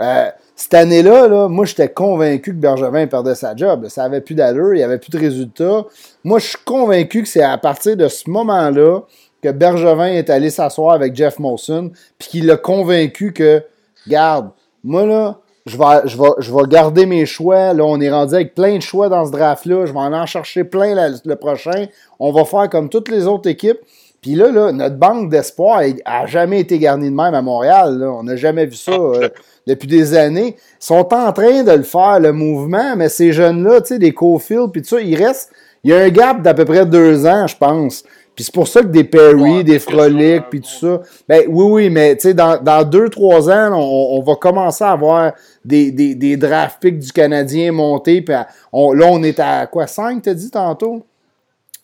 euh, 0.00 0.28
cette 0.60 0.74
année-là, 0.74 1.26
là, 1.26 1.48
moi, 1.48 1.64
j'étais 1.64 1.88
convaincu 1.88 2.50
que 2.52 2.58
Bergevin 2.58 3.06
perdait 3.06 3.34
sa 3.34 3.56
job. 3.56 3.86
Ça 3.88 4.04
avait 4.04 4.20
plus 4.20 4.34
d'allure, 4.34 4.74
il 4.74 4.76
n'y 4.76 4.82
avait 4.82 4.98
plus 4.98 5.10
de 5.10 5.18
résultats. 5.18 5.86
Moi, 6.22 6.38
je 6.38 6.48
suis 6.48 6.58
convaincu 6.66 7.22
que 7.22 7.28
c'est 7.28 7.42
à 7.42 7.56
partir 7.56 7.96
de 7.96 8.06
ce 8.08 8.28
moment-là 8.28 9.00
que 9.42 9.48
Bergevin 9.50 10.08
est 10.08 10.28
allé 10.28 10.50
s'asseoir 10.50 10.94
avec 10.94 11.16
Jeff 11.16 11.38
Molson, 11.38 11.92
puis 12.18 12.28
qu'il 12.28 12.46
l'a 12.46 12.58
convaincu 12.58 13.32
que, 13.32 13.62
garde, 14.06 14.50
moi, 14.84 15.06
là, 15.06 15.38
je 15.64 15.78
vais, 15.78 15.84
je, 16.04 16.18
vais, 16.18 16.28
je 16.40 16.54
vais 16.54 16.62
garder 16.68 17.06
mes 17.06 17.24
choix. 17.24 17.72
Là, 17.72 17.84
on 17.84 17.98
est 17.98 18.10
rendu 18.10 18.34
avec 18.34 18.54
plein 18.54 18.76
de 18.76 18.82
choix 18.82 19.08
dans 19.08 19.24
ce 19.24 19.30
draft-là. 19.32 19.86
Je 19.86 19.92
vais 19.92 19.98
en, 19.98 20.12
en 20.12 20.26
chercher 20.26 20.64
plein 20.64 20.94
la- 20.94 21.08
le 21.24 21.36
prochain. 21.36 21.86
On 22.18 22.32
va 22.32 22.44
faire 22.44 22.68
comme 22.68 22.90
toutes 22.90 23.08
les 23.08 23.26
autres 23.26 23.48
équipes. 23.48 23.78
Puis 24.20 24.34
là, 24.34 24.50
là, 24.50 24.72
notre 24.72 24.96
banque 24.96 25.30
d'espoir 25.30 25.80
a 26.04 26.26
jamais 26.26 26.60
été 26.60 26.78
garnie 26.78 27.08
de 27.10 27.14
même 27.14 27.32
à 27.34 27.40
Montréal. 27.40 27.98
là. 27.98 28.10
On 28.10 28.22
n'a 28.22 28.36
jamais 28.36 28.66
vu 28.66 28.74
ça 28.76 28.92
euh, 28.92 29.30
depuis 29.70 29.88
des 29.88 30.14
années. 30.14 30.56
Ils 30.56 30.84
sont 30.84 31.14
en 31.14 31.32
train 31.32 31.62
de 31.62 31.72
le 31.72 31.82
faire, 31.82 32.20
le 32.20 32.32
mouvement, 32.32 32.96
mais 32.96 33.08
ces 33.08 33.32
jeunes-là, 33.32 33.80
tu 33.80 33.88
sais, 33.88 33.98
des 33.98 34.12
Cofield, 34.12 34.70
puis 34.72 34.82
tout 34.82 34.88
ça, 34.88 35.00
il 35.00 35.14
reste. 35.16 35.50
Il 35.82 35.90
y 35.90 35.94
a 35.94 35.98
un 35.98 36.08
gap 36.10 36.42
d'à 36.42 36.52
peu 36.52 36.64
près 36.64 36.84
deux 36.84 37.26
ans, 37.26 37.46
je 37.46 37.56
pense. 37.56 38.04
Puis 38.34 38.44
c'est 38.44 38.54
pour 38.54 38.68
ça 38.68 38.80
que 38.80 38.86
des 38.86 39.04
Perry, 39.04 39.56
Ouais, 39.56 39.64
des 39.64 39.78
Frolic, 39.78 40.44
puis 40.50 40.60
tout 40.60 40.68
ça. 40.68 41.00
Ben 41.28 41.44
oui, 41.48 41.64
oui, 41.64 41.90
mais 41.90 42.16
tu 42.16 42.28
sais, 42.28 42.34
dans, 42.34 42.62
dans 42.62 42.84
deux, 42.84 43.08
trois 43.08 43.50
ans, 43.50 43.72
on, 43.72 44.18
on 44.18 44.22
va 44.22 44.34
commencer 44.36 44.84
à 44.84 44.92
avoir 44.92 45.32
des, 45.64 45.90
des, 45.90 46.14
des 46.14 46.36
draft 46.36 46.78
picks 46.80 46.98
du 46.98 47.12
Canadien 47.12 47.72
montés. 47.72 48.22
Puis 48.22 48.34
là, 48.34 48.46
on 48.72 49.22
est 49.22 49.38
à 49.40 49.66
quoi, 49.66 49.86
5, 49.86 50.22
t'as 50.22 50.34
dit 50.34 50.50
tantôt? 50.50 51.02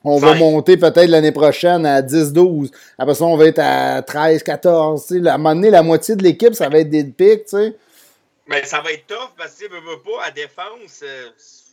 On 0.08 0.18
va 0.18 0.34
monter 0.34 0.76
peut-être 0.76 1.08
l'année 1.08 1.32
prochaine 1.32 1.84
à 1.84 2.00
10-12. 2.00 2.70
Après 2.96 3.14
ça, 3.14 3.24
on 3.24 3.36
va 3.36 3.46
être 3.46 3.58
à 3.58 4.02
13-14. 4.02 5.06
tu 5.08 5.20
sais. 5.22 5.28
À 5.28 5.34
un 5.34 5.38
moment 5.38 5.54
donné, 5.54 5.70
la 5.70 5.82
moitié 5.82 6.14
de 6.16 6.22
l'équipe, 6.22 6.54
ça 6.54 6.68
va 6.68 6.78
être 6.78 6.90
des 6.90 7.04
picks, 7.04 7.44
tu 7.46 7.56
sais. 7.56 7.76
Mais 8.48 8.64
ça 8.64 8.80
va 8.80 8.92
être 8.92 9.06
tough 9.08 9.30
parce 9.36 9.54
que, 9.54 9.68
veux, 9.68 9.80
veux 9.80 10.00
pas, 10.02 10.26
à 10.26 10.30
défense, 10.30 11.00
euh, 11.02 11.26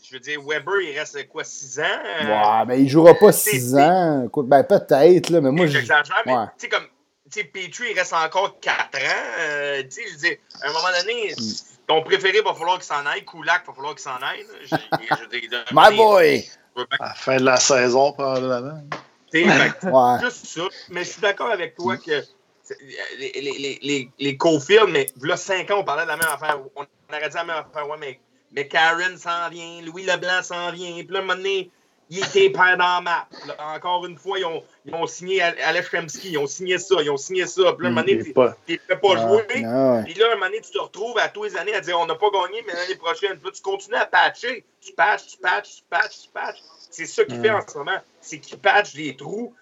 je 0.09 0.15
veux 0.15 0.19
dire, 0.19 0.39
Weber, 0.41 0.81
il 0.81 0.97
reste 0.97 1.27
quoi, 1.29 1.43
6 1.43 1.79
ans? 1.79 1.83
euh, 1.83 2.25
Ouais, 2.27 2.65
mais 2.67 2.81
il 2.81 2.89
jouera 2.89 3.13
pas 3.13 3.31
c'est- 3.31 3.51
6 3.51 3.75
ans. 3.75 4.23
Écoute, 4.25 4.47
ben 4.47 4.63
peut-être, 4.63 5.29
là, 5.29 5.39
mais 5.41 5.51
moi, 5.51 5.67
je. 5.67 5.73
J'exagère, 5.73 6.23
mais 6.25 6.33
ouais. 6.33 6.45
tu 6.57 6.63
sais, 6.65 6.69
comme, 6.69 6.85
tu 7.31 7.39
sais, 7.39 7.43
Petrie, 7.45 7.91
il 7.91 7.97
reste 7.99 8.13
encore 8.13 8.59
4 8.59 8.97
ans. 8.97 9.23
euh, 9.41 9.83
tu 9.83 9.91
sais, 9.91 10.01
je 10.07 10.13
veux 10.13 10.19
dire, 10.29 10.37
à 10.63 10.69
un 10.69 10.73
moment 10.73 10.87
donné, 10.99 11.33
Mm. 11.37 11.51
ton 11.87 12.01
préféré 12.01 12.41
va 12.41 12.55
falloir 12.55 12.77
qu'il 12.77 12.85
s'en 12.85 13.05
aille. 13.05 13.23
Kulak, 13.23 13.67
va 13.67 13.73
falloir 13.73 13.93
qu'il 13.93 14.01
s'en 14.03 14.17
aille. 14.25 14.43
Je- 14.65 14.75
je 14.75 15.73
My 15.75 15.95
boy! 15.95 16.43
À 16.75 17.07
la 17.07 17.13
fin 17.13 17.37
de 17.37 17.43
la 17.43 17.57
saison, 17.57 18.13
probablement. 18.13 18.81
Ouais. 19.33 20.19
juste 20.21 20.45
ça. 20.45 20.61
Mais 20.89 21.03
je 21.03 21.09
suis 21.09 21.21
d'accord 21.21 21.49
avec 21.49 21.75
toi 21.75 21.97
que 21.97 22.23
les, 23.17 23.31
les, 23.33 23.41
les, 23.41 23.79
les, 23.81 24.09
les 24.19 24.37
Cofield, 24.37 24.89
mais 24.89 25.09
là, 25.21 25.35
5 25.35 25.69
ans, 25.71 25.79
on 25.79 25.83
parlait 25.83 26.03
de 26.03 26.09
la 26.09 26.17
même 26.17 26.27
affaire. 26.27 26.59
On 26.75 26.81
aurait 26.81 27.29
dit 27.29 27.35
la 27.35 27.43
même 27.43 27.55
affaire. 27.57 27.89
Ouais, 27.89 27.97
mais, 27.99 28.19
mais 28.51 28.67
Karen 28.67 29.17
s'en 29.17 29.49
vient, 29.49 29.81
Louis 29.81 30.03
Leblanc 30.03 30.43
s'en 30.43 30.71
vient. 30.71 30.93
Puis 30.93 31.07
là, 31.09 31.19
à 31.19 31.21
un 31.21 31.25
moment 31.25 31.35
donné, 31.35 31.71
il 32.09 32.19
était 32.19 32.51
la 32.55 33.01
map. 33.01 33.27
Là, 33.47 33.55
encore 33.75 34.05
une 34.05 34.17
fois, 34.17 34.37
ils 34.39 34.45
ont, 34.45 34.63
ils 34.85 34.93
ont 34.93 35.07
signé 35.07 35.41
Alex 35.41 35.89
Kremski, 35.89 36.31
ils 36.31 36.37
ont 36.37 36.47
signé 36.47 36.77
ça, 36.77 36.95
ils 37.01 37.09
ont 37.09 37.17
signé 37.17 37.45
ça. 37.47 37.73
Puis 37.73 37.83
là, 37.83 37.89
un 37.89 37.91
moment 37.91 38.01
donné, 38.01 38.19
tu 38.19 38.29
ne 38.29 38.77
fais 38.77 38.97
pas 38.97 39.17
jouer. 39.17 39.43
Puis 39.47 39.61
là, 39.63 40.31
un 40.31 40.35
moment 40.35 40.45
donné, 40.45 40.61
tu 40.61 40.71
te 40.71 40.79
retrouves 40.79 41.17
à 41.17 41.29
tous 41.29 41.45
les 41.45 41.57
années 41.57 41.73
à 41.73 41.81
dire 41.81 41.99
on 41.99 42.05
n'a 42.05 42.15
pas 42.15 42.29
gagné, 42.29 42.63
mais 42.67 42.73
l'année 42.73 42.95
prochaine. 42.95 43.37
Puis 43.37 43.45
là, 43.45 43.51
tu 43.51 43.61
continues 43.61 43.95
à 43.95 44.05
patcher. 44.05 44.65
Tu 44.81 44.93
patches, 44.93 45.27
tu 45.27 45.37
patches, 45.37 45.77
tu 45.77 45.83
patches, 45.89 46.21
tu 46.23 46.29
patches. 46.29 46.61
C'est 46.91 47.05
ça 47.05 47.25
qu'il 47.25 47.41
fait 47.41 47.49
en 47.49 47.65
ce 47.67 47.77
moment. 47.77 47.97
C'est 48.21 48.39
qu'il 48.39 48.57
patch 48.57 48.93
des 48.93 49.15
trous. 49.15 49.53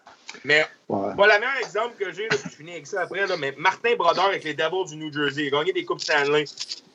Mais 0.43 0.65
ouais. 0.89 1.13
le 1.17 1.39
meilleur 1.39 1.57
exemple 1.59 1.95
que 1.97 2.11
j'ai, 2.11 2.27
je 2.31 2.49
finis 2.49 2.71
avec 2.71 2.87
ça 2.87 3.01
après, 3.01 3.27
là, 3.27 3.35
mais 3.37 3.53
Martin 3.57 3.95
Brodeur 3.95 4.25
avec 4.25 4.43
les 4.43 4.53
Devils 4.53 4.89
du 4.89 4.95
New 4.95 5.11
Jersey, 5.11 5.47
il 5.47 5.53
a 5.53 5.59
gagné 5.59 5.73
des 5.73 5.83
Coupes 5.83 5.99
Stanley. 5.99 6.45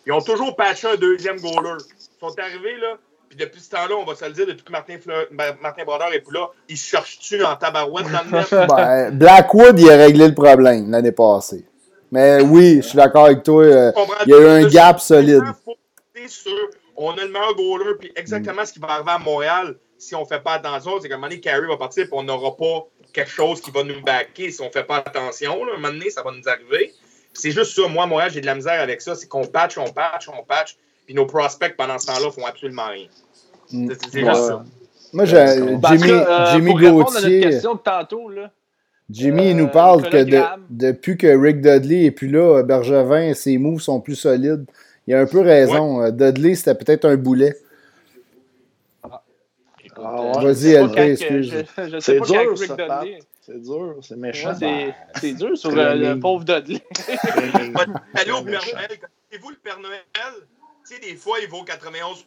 Ils 0.06 0.12
ont 0.12 0.22
toujours 0.22 0.56
patché 0.56 0.88
un 0.88 0.96
deuxième 0.96 1.38
goaler. 1.40 1.82
Ils 1.98 2.20
sont 2.20 2.38
arrivés, 2.38 2.76
là, 2.76 2.96
puis 3.28 3.38
depuis 3.38 3.60
ce 3.60 3.70
temps-là, 3.70 3.94
on 3.96 4.04
va 4.04 4.14
se 4.14 4.24
le 4.24 4.32
dire, 4.32 4.46
depuis 4.46 4.64
que 4.64 4.72
Martin, 4.72 4.96
Fleur, 4.98 5.26
Martin 5.60 5.84
Brodeur 5.84 6.12
est 6.12 6.20
plus 6.20 6.34
là, 6.34 6.48
il 6.68 6.76
cherche-tu 6.76 7.44
en 7.44 7.56
tabarouette 7.56 8.06
dans 8.10 8.24
le 8.24 8.38
net? 8.38 8.50
ben, 8.68 9.10
Blackwood, 9.10 9.78
il 9.78 9.90
a 9.90 9.96
réglé 9.96 10.28
le 10.28 10.34
problème 10.34 10.90
l'année 10.90 11.12
passée. 11.12 11.64
Mais 12.12 12.40
oui, 12.40 12.76
je 12.76 12.88
suis 12.88 12.96
d'accord 12.96 13.26
avec 13.26 13.42
toi. 13.42 13.64
Euh, 13.64 13.92
il 14.26 14.30
y 14.30 14.34
a 14.34 14.38
eu 14.38 14.64
un 14.64 14.68
gap 14.68 15.00
solide. 15.00 15.42
on 16.96 17.10
a 17.10 17.24
le 17.24 17.30
meilleur 17.30 17.54
goaler, 17.54 17.94
puis 17.98 18.12
exactement 18.14 18.64
ce 18.64 18.72
qui 18.72 18.78
va 18.78 18.88
arriver 18.88 19.10
à 19.10 19.18
Montréal 19.18 19.76
si 19.98 20.14
on 20.14 20.22
ne 20.22 20.26
fait 20.26 20.40
pas 20.40 20.54
attention, 20.54 21.00
c'est 21.00 21.08
qu'à 21.08 21.14
un 21.14 21.18
moment 21.18 21.28
donné, 21.28 21.40
Carey 21.40 21.66
va 21.66 21.76
partir, 21.76 22.04
puis 22.04 22.12
on 22.14 22.22
n'aura 22.22 22.56
pas 22.56 22.86
quelque 23.12 23.30
chose 23.30 23.60
qui 23.60 23.70
va 23.70 23.82
nous 23.82 24.00
backer 24.02 24.50
si 24.50 24.60
on 24.60 24.66
ne 24.66 24.70
fait 24.70 24.84
pas 24.84 24.98
attention. 24.98 25.64
Là. 25.64 25.72
À 25.72 25.74
un 25.76 25.78
moment 25.78 25.92
donné, 25.92 26.10
ça 26.10 26.22
va 26.22 26.32
nous 26.32 26.48
arriver. 26.48 26.92
C'est 27.32 27.50
juste 27.50 27.74
ça. 27.74 27.88
Moi, 27.88 28.06
Montréal, 28.06 28.30
j'ai 28.32 28.40
de 28.40 28.46
la 28.46 28.54
misère 28.54 28.80
avec 28.80 29.00
ça. 29.00 29.14
C'est 29.14 29.28
qu'on 29.28 29.46
patch, 29.46 29.78
on 29.78 29.92
patch, 29.92 30.28
on 30.28 30.42
patch. 30.44 30.76
Puis 31.06 31.14
nos 31.14 31.26
prospects, 31.26 31.76
pendant 31.76 31.98
ce 31.98 32.06
temps-là, 32.06 32.30
font 32.30 32.44
absolument 32.44 32.88
rien. 32.88 33.06
Mm. 33.72 33.92
C'est 34.10 34.20
juste 34.20 34.34
ça. 34.34 34.64
Moi, 35.12 35.24
j'ai 35.24 35.46
Jimmy, 35.56 36.10
euh, 36.10 36.52
Jimmy 36.52 36.74
Gauthier. 36.74 37.40
question 37.40 37.74
de 37.74 37.78
tantôt, 37.80 38.28
là. 38.28 38.50
Jimmy 39.08 39.50
il 39.50 39.56
nous 39.56 39.66
euh, 39.66 39.68
parle 39.68 40.10
que 40.10 40.26
depuis 40.68 41.16
que 41.16 41.28
Rick 41.28 41.60
Dudley 41.60 42.06
est 42.06 42.10
plus 42.10 42.28
là, 42.28 42.62
Bergevin, 42.64 43.34
ses 43.34 43.56
moves 43.56 43.80
sont 43.80 44.00
plus 44.00 44.16
solides. 44.16 44.66
Il 45.06 45.14
a 45.14 45.20
un 45.20 45.26
peu 45.26 45.40
raison. 45.40 46.02
Euh, 46.02 46.10
Dudley, 46.10 46.56
c'était 46.56 46.74
peut-être 46.74 47.04
un 47.04 47.16
boulet. 47.16 47.56
Ah 49.04 49.22
Vas-y, 50.42 50.74
LP, 50.74 50.98
excuse. 50.98 51.54
C'est 52.00 52.20
dur, 52.20 52.58
ça, 52.58 53.04
C'est 53.40 53.62
dur, 53.62 53.96
c'est 54.02 54.16
méchant. 54.16 54.52
c'est 55.20 55.32
dur 55.32 55.56
sur 55.56 55.70
le, 55.70 56.18
pauvre 56.18 56.44
Dudley. 56.44 56.82
Allez 58.14 58.32
au 58.32 58.42
Père 58.42 58.64
Noël. 58.74 58.98
vous 59.40 59.50
le 59.50 59.56
Père 59.56 59.78
Noël? 59.80 60.02
Tu 60.86 60.94
sais, 60.94 61.00
des 61.00 61.16
fois, 61.16 61.38
il 61.42 61.48
vaut 61.48 61.64
91,9. 61.64 62.24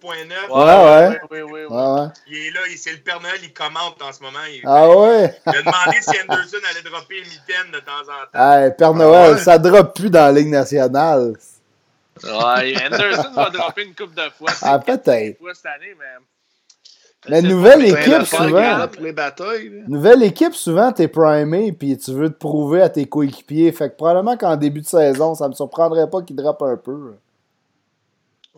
Ouais, 0.50 1.10
ouais. 1.10 1.20
Oui, 1.32 1.42
oui, 1.42 1.62
oui. 1.70 2.08
Il 2.28 2.48
est 2.48 2.52
là, 2.52 2.60
c'est 2.76 2.92
le 2.92 2.98
Père 2.98 3.22
Noël, 3.22 3.40
il 3.42 3.54
commente 3.54 4.02
en 4.02 4.12
ce 4.12 4.22
moment. 4.22 4.40
ah 4.66 4.90
ouais? 4.90 5.34
Il 5.46 5.56
a 5.56 5.62
demandé 5.62 6.02
si 6.02 6.10
Anderson 6.10 6.58
allait 6.70 6.90
dropper 6.90 7.20
une 7.20 7.30
mitaine 7.30 7.72
de 7.72 7.80
temps 7.80 8.02
en 8.02 8.26
temps. 8.26 8.32
Ah, 8.34 8.70
Père 8.72 8.94
Noël, 8.94 9.40
ça 9.40 9.58
ne 9.58 9.64
drop 9.64 9.96
plus 9.96 10.10
dans 10.10 10.26
la 10.26 10.32
Ligue 10.34 10.50
nationale. 10.50 11.36
Ouais, 12.22 12.76
Anderson 12.86 13.32
va 13.34 13.50
dropper 13.50 13.86
une 13.86 13.96
coupe 13.96 14.14
de 14.14 14.30
fois. 14.38 14.52
Ah, 14.62 14.78
peut-être. 14.80 15.08
cette 15.54 15.66
année, 15.66 15.96
mais 15.98 16.20
la 17.28 17.42
nouvelle 17.42 17.86
équipe, 17.86 18.24
souvent. 18.24 18.88
Les 19.00 19.84
nouvelle 19.88 20.24
équipe, 20.24 20.54
souvent, 20.54 20.92
t'es 20.92 21.08
primé 21.08 21.72
puis 21.72 21.98
tu 21.98 22.12
veux 22.12 22.30
te 22.30 22.38
prouver 22.38 22.82
à 22.82 22.90
tes 22.90 23.06
coéquipiers. 23.06 23.72
Fait 23.72 23.90
que 23.90 23.96
probablement 23.96 24.38
qu'en 24.38 24.56
début 24.56 24.82
de 24.82 24.86
saison, 24.86 25.36
ça 25.36 25.48
me 25.48 25.54
surprendrait 25.54 26.10
pas 26.10 26.22
qu'ils 26.22 26.36
droppent 26.36 26.62
un 26.64 26.78
peu. 26.78 27.14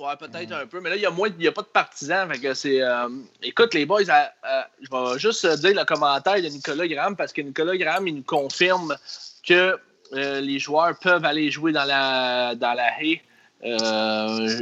Ouais, 0.01 0.15
peut-être 0.17 0.51
un 0.51 0.65
peu, 0.65 0.81
mais 0.81 0.89
là, 0.89 0.95
il 0.95 1.01
y 1.03 1.05
a 1.05 1.11
moins, 1.11 1.29
y 1.37 1.47
a 1.47 1.51
pas 1.51 1.61
de 1.61 1.67
partisans. 1.67 2.27
Fait 2.31 2.39
que 2.39 2.55
c'est. 2.55 2.81
Euh, 2.81 3.07
écoute, 3.43 3.75
les 3.75 3.85
boys, 3.85 4.01
euh, 4.01 4.13
euh, 4.45 4.61
je 4.81 4.89
vais 4.89 5.19
juste 5.19 5.45
dire 5.61 5.75
le 5.75 5.85
commentaire 5.85 6.41
de 6.41 6.47
Nicolas 6.47 6.87
Graham 6.87 7.15
parce 7.15 7.31
que 7.31 7.41
Nicolas 7.41 7.77
Graham, 7.77 8.07
il 8.07 8.15
nous 8.15 8.23
confirme 8.23 8.95
que 9.47 9.77
les 10.13 10.59
joueurs 10.59 10.97
peuvent 10.99 11.23
aller 11.23 11.51
jouer 11.51 11.71
dans 11.71 11.85
la, 11.85 12.55
dans 12.55 12.73
la 12.73 13.01
haie 13.01 13.21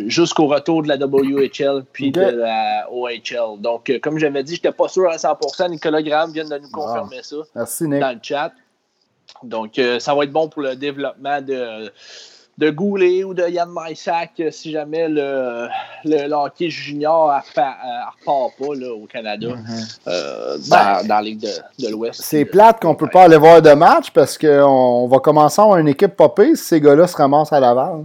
jusqu'au 0.07 0.47
retour 0.47 0.83
de 0.83 0.89
la 0.89 0.97
WHL 0.97 1.85
puis 1.91 2.11
de 2.11 2.21
la 2.21 2.87
OHL. 2.91 3.59
Donc, 3.59 3.91
comme 4.03 4.19
j'avais 4.19 4.43
dit, 4.43 4.55
je 4.55 4.59
n'étais 4.59 4.71
pas 4.73 4.89
sûr 4.89 5.09
à 5.09 5.15
100%. 5.15 5.71
Nicolas 5.71 6.03
Graham 6.03 6.33
vient 6.33 6.45
de 6.45 6.57
nous 6.57 6.69
confirmer 6.69 7.23
ça 7.23 7.37
dans 7.55 8.13
le 8.13 8.19
chat. 8.21 8.51
Donc, 9.41 9.79
ça 9.99 10.13
va 10.13 10.25
être 10.25 10.31
bon 10.31 10.49
pour 10.49 10.61
le 10.63 10.75
développement 10.75 11.41
de, 11.41 11.91
de 12.59 12.69
Goulet 12.69 13.23
ou 13.23 13.33
de 13.33 13.47
Yann 13.47 13.69
Maïsak 13.69 14.41
si 14.51 14.71
jamais 14.71 15.07
le, 15.07 15.67
le, 16.03 16.33
hockey 16.33 16.69
junior 16.69 17.27
ne 17.27 17.39
repart 17.49 18.53
pas 18.57 18.75
là, 18.75 18.93
au 18.93 19.05
Canada 19.05 19.47
mm-hmm. 19.47 20.69
dans, 20.69 21.07
la 21.07 21.21
Ligue 21.21 21.39
de, 21.39 21.83
de 21.85 21.89
l'Ouest. 21.89 22.21
C'est 22.21 22.45
plate 22.45 22.81
qu'on 22.81 22.89
ne 22.89 22.97
peut 22.97 23.09
pas 23.09 23.23
aller 23.23 23.37
voir 23.37 23.61
de 23.61 23.71
match 23.71 24.11
parce 24.11 24.37
qu'on 24.37 25.07
va 25.07 25.19
commencer 25.19 25.61
à 25.61 25.63
avoir 25.63 25.79
une 25.79 25.87
équipe 25.87 26.15
popée 26.15 26.55
si 26.55 26.63
ces 26.65 26.81
gars-là 26.81 27.07
se 27.07 27.15
ramassent 27.15 27.53
à 27.53 27.59
Laval. 27.61 28.03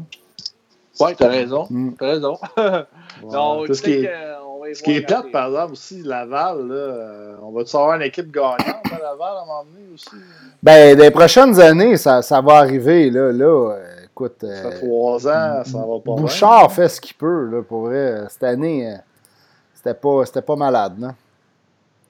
Oui, 1.00 1.10
t'as 1.16 1.28
raison. 1.28 1.66
Mm. 1.68 1.90
T'as 1.98 2.06
raison. 2.06 2.38
Donc, 3.22 3.74
ce, 3.74 3.82
qui 3.82 3.92
est, 3.92 4.10
ce 4.74 4.82
qui 4.82 4.92
est 4.92 5.00
plate, 5.00 5.30
par 5.32 5.48
exemple, 5.48 5.72
aussi, 5.72 6.02
Laval, 6.02 6.68
là, 6.68 6.74
euh, 6.74 7.34
on 7.42 7.50
va-tu 7.50 7.76
avoir 7.76 7.96
une 7.96 8.02
équipe 8.02 8.30
gagnante 8.30 8.58
à 8.60 8.98
Laval 9.02 9.36
à 9.36 9.42
un 9.42 9.46
moment 9.46 9.64
donné 9.64 9.86
aussi? 9.92 10.06
Ben, 10.62 10.96
des 10.96 11.10
prochaines 11.10 11.58
années, 11.60 11.96
ça, 11.96 12.22
ça 12.22 12.40
va 12.40 12.58
arriver. 12.58 13.10
Là, 13.10 13.32
là, 13.32 13.72
euh, 13.72 13.93
écoute. 14.14 14.36
ça 14.40 14.70
fait 14.70 14.86
trois 14.86 15.26
ans, 15.26 15.64
ça 15.64 15.78
va 15.78 15.98
pas 16.04 16.14
Bouchard 16.14 16.72
fait 16.72 16.88
ce 16.88 17.00
qu'il 17.00 17.16
peut, 17.16 17.46
là, 17.50 17.62
pour 17.62 17.86
vrai. 17.86 18.24
Cette 18.28 18.44
année, 18.44 18.90
euh, 18.90 18.96
c'était 19.74 19.94
pas, 19.94 20.24
pas 20.42 20.56
malade, 20.56 20.94
non? 20.98 21.10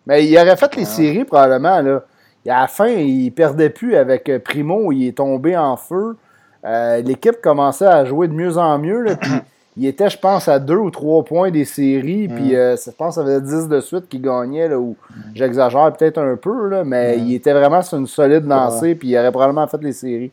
Mais 0.07 0.27
il 0.27 0.39
aurait 0.39 0.57
fait 0.57 0.77
les 0.77 0.85
séries, 0.85 1.25
probablement, 1.25 1.81
là. 1.81 2.03
Et 2.47 2.51
à 2.51 2.61
la 2.61 2.67
fin, 2.67 2.89
il 2.89 3.31
perdait 3.31 3.71
plus 3.71 3.97
avec 3.97 4.31
Primo, 4.45 4.93
il 4.93 5.09
est 5.09 5.17
tombé 5.17 5.57
en 5.57 5.77
feu. 5.77 6.17
Euh, 6.65 7.01
l'équipe 7.01 7.41
commençait 7.43 7.87
à 7.87 8.05
jouer 8.05 8.29
de 8.29 8.35
mieux 8.35 8.59
en 8.59 8.79
mieux. 8.79 9.01
Là, 9.01 9.17
puis 9.21 9.31
il 9.79 9.87
était, 9.87 10.11
je 10.11 10.19
pense, 10.19 10.47
à 10.47 10.59
deux 10.59 10.77
ou 10.77 10.91
trois 10.91 11.25
points 11.25 11.51
des 11.51 11.65
séries. 11.65 12.29
Puis 12.29 12.53
mm. 12.53 12.57
euh, 12.57 12.77
je 12.77 12.91
pense 12.91 13.17
que 13.17 13.23
ça 13.23 13.27
faisait 13.27 13.41
10 13.41 13.69
de 13.69 13.81
suite 13.81 14.09
qu'il 14.09 14.21
gagnait. 14.21 14.69
Là, 14.69 14.79
ou 14.79 14.95
j'exagère 15.35 15.91
peut-être 15.95 16.19
un 16.19 16.37
peu, 16.37 16.69
là, 16.69 16.85
mais 16.85 17.17
mm. 17.17 17.21
il 17.21 17.35
était 17.35 17.55
vraiment 17.55 17.81
sur 17.81 17.97
une 17.97 18.07
solide 18.07 18.47
lancée. 18.47 18.95
Puis 18.95 19.09
il 19.09 19.19
aurait 19.19 19.33
probablement 19.33 19.67
fait 19.67 19.83
les 19.83 19.93
séries. 19.93 20.33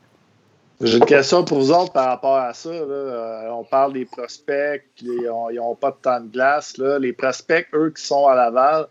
J'ai 0.84 0.98
une 0.98 1.06
question 1.06 1.44
pour 1.44 1.60
vous 1.60 1.72
autres 1.72 1.92
par 1.92 2.08
rapport 2.08 2.38
à 2.38 2.54
ça. 2.54 2.70
Euh, 2.70 3.50
on 3.50 3.64
parle 3.64 3.94
des 3.94 4.06
prospects, 4.06 4.84
ils 5.02 5.56
n'ont 5.56 5.76
pas 5.76 5.92
de 5.92 5.98
temps 6.02 6.20
de 6.20 6.28
glace. 6.28 6.78
Là. 6.78 6.98
Les 6.98 7.14
prospects, 7.14 7.68
eux, 7.74 7.92
qui 7.96 8.04
sont 8.04 8.28
à 8.28 8.36
Laval, 8.36 8.88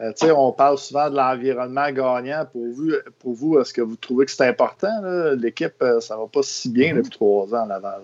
euh, 0.00 0.12
on 0.34 0.52
parle 0.52 0.78
souvent 0.78 1.10
de 1.10 1.16
l'environnement 1.16 1.90
gagnant. 1.90 2.46
Pour 2.50 2.66
vous, 2.66 2.92
pour 3.18 3.34
vous 3.34 3.58
est-ce 3.58 3.72
que 3.72 3.82
vous 3.82 3.96
trouvez 3.96 4.24
que 4.26 4.30
c'est 4.30 4.46
important? 4.46 5.00
L'équipe, 5.36 5.74
euh, 5.82 6.00
ça 6.00 6.16
ne 6.16 6.20
va 6.20 6.26
pas 6.26 6.42
si 6.42 6.70
bien 6.70 6.94
depuis 6.94 7.10
trois 7.10 7.54
ans 7.54 7.64
à 7.64 7.66
Laval. 7.66 8.02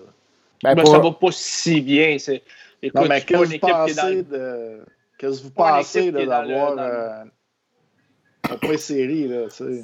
Ben, 0.63 0.75
ben 0.75 0.85
Ça 0.85 0.97
ne 0.97 1.03
va 1.03 1.11
pas 1.11 1.31
si 1.31 1.81
bien. 1.81 2.17
Écoute, 2.81 3.01
non, 3.01 3.07
mais 3.07 3.21
qu'est-ce 3.21 3.43
que 3.43 3.47
vous 3.47 3.59
pensez 3.59 4.23
de. 4.23 4.83
Qu'est-ce 5.17 5.39
que 5.39 5.43
vous 5.43 5.51
pensez 5.51 6.11
d'avoir 6.11 6.75
euh, 6.77 7.23
une 8.61 8.77
série, 8.77 9.27
là, 9.27 9.45
tu 9.45 9.55
sais? 9.55 9.83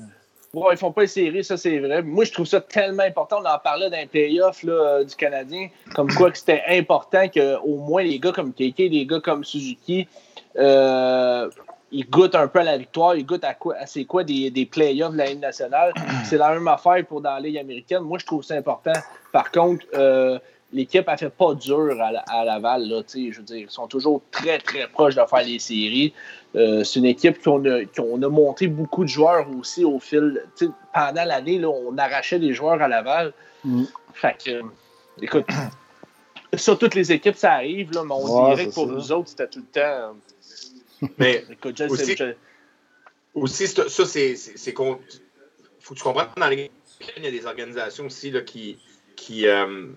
Ouais, 0.53 0.69
ils 0.71 0.77
font 0.77 0.91
pas 0.91 1.03
une 1.03 1.07
série, 1.07 1.43
ça 1.43 1.57
c'est 1.57 1.77
vrai. 1.77 2.01
Moi, 2.01 2.25
je 2.25 2.31
trouve 2.31 2.47
ça 2.47 2.59
tellement 2.59 3.03
important. 3.03 3.37
On 3.43 3.45
en 3.45 3.59
parlait 3.59 3.89
d'un 3.89 4.07
playoff 4.07 4.63
là, 4.63 5.03
du 5.03 5.15
Canadien, 5.15 5.69
comme 5.93 6.11
quoi 6.11 6.31
que 6.31 6.39
c'était 6.39 6.63
important 6.69 7.27
qu'au 7.29 7.75
moins 7.77 8.01
les 8.01 8.19
gars 8.19 8.31
comme 8.31 8.51
KK, 8.51 8.77
les 8.77 9.05
gars 9.05 9.19
comme 9.19 9.43
Suzuki, 9.43 10.07
euh, 10.57 11.47
il 11.91 12.09
goûte 12.09 12.33
un 12.33 12.47
peu 12.47 12.59
à 12.59 12.63
la 12.63 12.77
victoire, 12.77 13.15
il 13.15 13.25
goûte 13.25 13.43
à 13.43 13.53
quoi 13.53 13.75
c'est 13.85 14.05
quoi 14.05 14.23
des, 14.23 14.49
des 14.49 14.65
playoffs 14.65 15.11
de 15.11 15.17
la 15.17 15.27
Ligue 15.27 15.39
nationale. 15.39 15.93
C'est 16.25 16.37
la 16.37 16.51
même 16.53 16.67
affaire 16.67 17.05
pour 17.05 17.21
dans 17.21 17.33
la 17.33 17.39
Ligue 17.39 17.57
américaine. 17.57 18.01
Moi, 18.01 18.17
je 18.17 18.25
trouve 18.25 18.43
ça 18.43 18.55
important. 18.55 18.93
Par 19.31 19.51
contre, 19.51 19.85
euh, 19.93 20.39
l'équipe 20.71 21.07
a 21.07 21.17
fait 21.17 21.29
pas 21.29 21.53
dur 21.55 21.95
à, 21.99 22.45
Laval. 22.45 22.87
Là, 22.87 23.01
je 23.07 23.37
veux 23.37 23.43
dire, 23.43 23.57
ils 23.57 23.69
sont 23.69 23.87
toujours 23.87 24.21
très, 24.31 24.59
très 24.59 24.87
proches 24.87 25.15
de 25.15 25.21
faire 25.25 25.43
les 25.43 25.59
séries. 25.59 26.13
Euh, 26.55 26.83
c'est 26.83 26.99
une 26.99 27.05
équipe 27.05 27.41
qu'on 27.43 27.63
a, 27.65 27.85
qu'on 27.85 28.21
a 28.21 28.29
monté 28.29 28.67
beaucoup 28.67 29.03
de 29.03 29.09
joueurs 29.09 29.47
aussi 29.57 29.83
au 29.83 29.99
fil. 29.99 30.43
Pendant 30.93 31.25
l'année, 31.25 31.63
on 31.65 31.97
arrachait 31.97 32.39
des 32.39 32.53
joueurs 32.53 32.81
à 32.81 32.87
Laval. 32.87 33.33
Mm. 33.63 33.83
Fait 34.13 34.35
que, 34.43 34.61
écoute, 35.21 35.45
sur 36.53 36.77
toutes 36.77 36.95
les 36.95 37.11
équipes, 37.11 37.35
ça 37.35 37.53
arrive, 37.53 37.91
là, 37.93 38.03
mais 38.03 38.13
on 38.13 38.49
dirait 38.49 38.67
que 38.67 38.73
pour 38.73 38.87
nous 38.87 39.11
autres, 39.11 39.29
c'était 39.29 39.47
tout 39.47 39.59
le 39.59 39.81
temps 39.81 40.15
mais 41.17 41.45
aussi, 43.33 43.65
aussi, 43.67 43.67
ça, 43.67 44.05
c'est 44.05 44.73
qu'on. 44.73 44.99
faut 45.79 45.93
que 45.93 45.99
tu 45.99 46.03
comprennes, 46.03 46.27
dans 46.35 46.47
les 46.47 46.71
il 47.15 47.23
y 47.23 47.27
a 47.27 47.31
des 47.31 47.45
organisations 47.45 48.07
aussi 48.07 48.29
là, 48.29 48.41
qui, 48.41 48.77
qui 49.15 49.47
euh, 49.47 49.87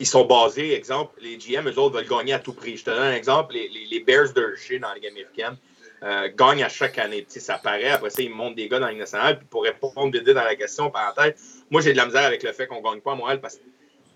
ils 0.00 0.06
sont 0.06 0.24
basés, 0.24 0.72
exemple, 0.72 1.20
les 1.20 1.36
GM, 1.36 1.68
eux 1.68 1.78
autres 1.78 1.96
veulent 1.96 2.08
gagner 2.08 2.32
à 2.32 2.38
tout 2.38 2.54
prix. 2.54 2.78
Je 2.78 2.84
te 2.84 2.90
donne 2.90 3.02
un 3.02 3.14
exemple, 3.14 3.54
les, 3.54 3.68
les, 3.68 4.00
Bears 4.00 4.32
de 4.32 4.54
chez 4.56 4.78
dans 4.78 4.88
la 4.88 4.94
Ligue 4.94 5.08
américaine 5.08 5.56
euh, 6.02 6.28
gagnent 6.34 6.64
à 6.64 6.70
chaque 6.70 6.98
année. 6.98 7.26
ça 7.28 7.58
paraît, 7.58 7.90
après 7.90 8.08
ça, 8.08 8.22
ils 8.22 8.30
montent 8.30 8.54
des 8.54 8.66
gars 8.66 8.78
dans 8.78 8.86
la 8.86 8.92
Ligue 8.92 9.00
nationale. 9.00 9.38
Puis 9.38 9.46
pour 9.48 9.62
répondre 9.62 10.10
de 10.10 10.32
dans 10.32 10.42
la 10.42 10.56
question, 10.56 10.90
parenthèse, 10.90 11.34
moi 11.70 11.82
j'ai 11.82 11.92
de 11.92 11.98
la 11.98 12.06
misère 12.06 12.24
avec 12.24 12.42
le 12.42 12.52
fait 12.52 12.66
qu'on 12.66 12.78
ne 12.78 12.82
gagne 12.82 13.00
pas 13.00 13.12
à 13.12 13.14
Montréal 13.14 13.40
parce 13.42 13.56
que 13.56 13.62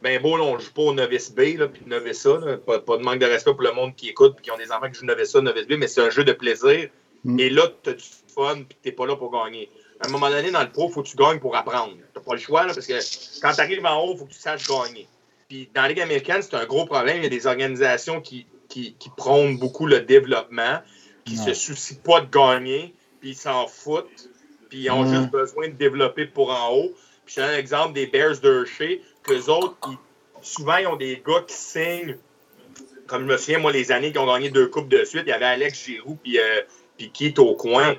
ben 0.00 0.20
beau, 0.20 0.36
là, 0.36 0.44
on 0.44 0.58
joue 0.58 0.72
pas 0.72 0.82
au 0.82 0.92
novice 0.92 1.32
B, 1.32 1.56
là, 1.56 1.68
puis 1.68 1.82
novice 1.86 2.26
A. 2.26 2.38
Là. 2.38 2.56
Pas, 2.58 2.78
pas, 2.78 2.98
de 2.98 3.02
manque 3.02 3.20
de 3.20 3.26
respect 3.26 3.52
pour 3.52 3.62
le 3.62 3.72
monde 3.72 3.94
qui 3.94 4.10
écoute, 4.10 4.34
puis 4.36 4.44
qui 4.44 4.50
ont 4.50 4.58
des 4.58 4.70
enfants 4.70 4.90
qui 4.90 5.00
jouent 5.00 5.06
novice 5.06 5.34
A, 5.34 5.40
novice 5.40 5.66
B, 5.66 5.74
mais 5.78 5.86
c'est 5.86 6.02
un 6.02 6.10
jeu 6.10 6.24
de 6.24 6.32
plaisir. 6.32 6.90
Mm. 7.24 7.40
Et 7.40 7.50
là, 7.50 7.68
tu 7.82 7.90
as 7.90 7.92
du 7.94 8.04
fun, 8.34 8.54
puis 8.68 8.76
tu 8.82 8.88
n'es 8.88 8.92
pas 8.92 9.06
là 9.06 9.16
pour 9.16 9.30
gagner. 9.30 9.70
À 10.00 10.08
un 10.08 10.10
moment 10.10 10.28
donné, 10.28 10.50
dans 10.50 10.60
le 10.60 10.70
pro, 10.70 10.88
il 10.88 10.92
faut 10.92 11.02
que 11.02 11.08
tu 11.08 11.16
gagnes 11.16 11.38
pour 11.38 11.56
apprendre. 11.56 11.94
Tu 11.94 12.18
n'as 12.18 12.22
pas 12.22 12.34
le 12.34 12.38
choix, 12.38 12.66
là, 12.66 12.74
parce 12.74 12.86
que 12.86 13.40
quand 13.40 13.52
tu 13.52 13.60
arrives 13.60 13.86
en 13.86 14.04
haut, 14.04 14.12
il 14.14 14.18
faut 14.18 14.24
que 14.26 14.32
tu 14.32 14.38
saches 14.38 14.68
gagner. 14.68 15.08
Puis 15.48 15.68
dans 15.74 15.82
la 15.82 15.88
Ligue 15.88 16.00
américaine, 16.00 16.42
c'est 16.42 16.54
un 16.54 16.66
gros 16.66 16.86
problème. 16.86 17.18
Il 17.18 17.22
y 17.24 17.26
a 17.26 17.30
des 17.30 17.46
organisations 17.46 18.20
qui, 18.20 18.46
qui, 18.68 18.94
qui 18.98 19.10
prônent 19.10 19.58
beaucoup 19.58 19.86
le 19.86 20.00
développement, 20.00 20.80
qui 21.24 21.34
ne 21.34 21.40
se 21.40 21.54
soucient 21.54 21.98
pas 22.02 22.20
de 22.20 22.30
gagner, 22.30 22.94
puis 23.20 23.30
ils 23.30 23.36
s'en 23.36 23.66
foutent, 23.66 24.30
puis 24.68 24.80
ils 24.80 24.90
ont 24.90 25.06
juste 25.06 25.30
besoin 25.30 25.68
de 25.68 25.74
développer 25.74 26.26
pour 26.26 26.50
en 26.50 26.74
haut. 26.74 26.92
Puis 27.24 27.36
j'ai 27.36 27.42
un 27.42 27.56
exemple 27.56 27.94
des 27.94 28.06
Bears 28.06 28.40
de 28.40 28.60
Hershey, 28.60 29.00
qu'eux 29.22 29.48
autres, 29.48 29.76
souvent, 30.42 30.76
ils 30.76 30.86
ont 30.86 30.96
des 30.96 31.22
gars 31.26 31.42
qui 31.46 31.54
signent, 31.54 32.16
comme 33.06 33.22
je 33.22 33.32
me 33.32 33.36
souviens, 33.36 33.58
moi, 33.58 33.72
les 33.72 33.92
années 33.92 34.12
qui 34.12 34.18
ont 34.18 34.26
gagné 34.26 34.50
deux 34.50 34.68
coupes 34.68 34.88
de 34.88 35.04
suite, 35.04 35.22
il 35.26 35.30
y 35.30 35.32
avait 35.32 35.44
Alex 35.44 35.84
Giroux 35.84 36.18
puis, 36.22 36.38
euh, 36.38 36.60
puis 36.96 37.10
Keith 37.10 37.38
au 37.38 37.54
coin. 37.54 37.96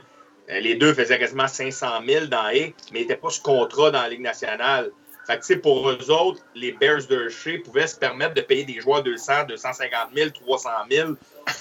Euh, 0.49 0.59
les 0.59 0.75
deux 0.75 0.93
faisaient 0.93 1.17
quasiment 1.17 1.47
500 1.47 1.87
000 2.07 2.25
dans 2.27 2.37
A, 2.37 2.51
mais 2.51 2.73
ils 2.91 2.93
n'étaient 2.93 3.15
pas 3.15 3.29
ce 3.29 3.41
contrat 3.41 3.91
dans 3.91 4.01
la 4.01 4.09
Ligue 4.09 4.21
nationale. 4.21 4.91
Fait 5.25 5.39
que, 5.39 5.59
pour 5.59 5.89
eux 5.89 6.11
autres, 6.11 6.41
les 6.53 6.71
Bears 6.71 7.07
de 7.09 7.27
pouvaient 7.63 7.87
se 7.87 7.95
permettre 7.95 8.35
de 8.35 8.41
payer 8.41 8.63
des 8.63 8.79
joueurs 8.79 9.01
200, 9.01 9.45
250 9.49 10.09
000, 10.15 10.29
300 10.29 10.69
000. 10.91 11.09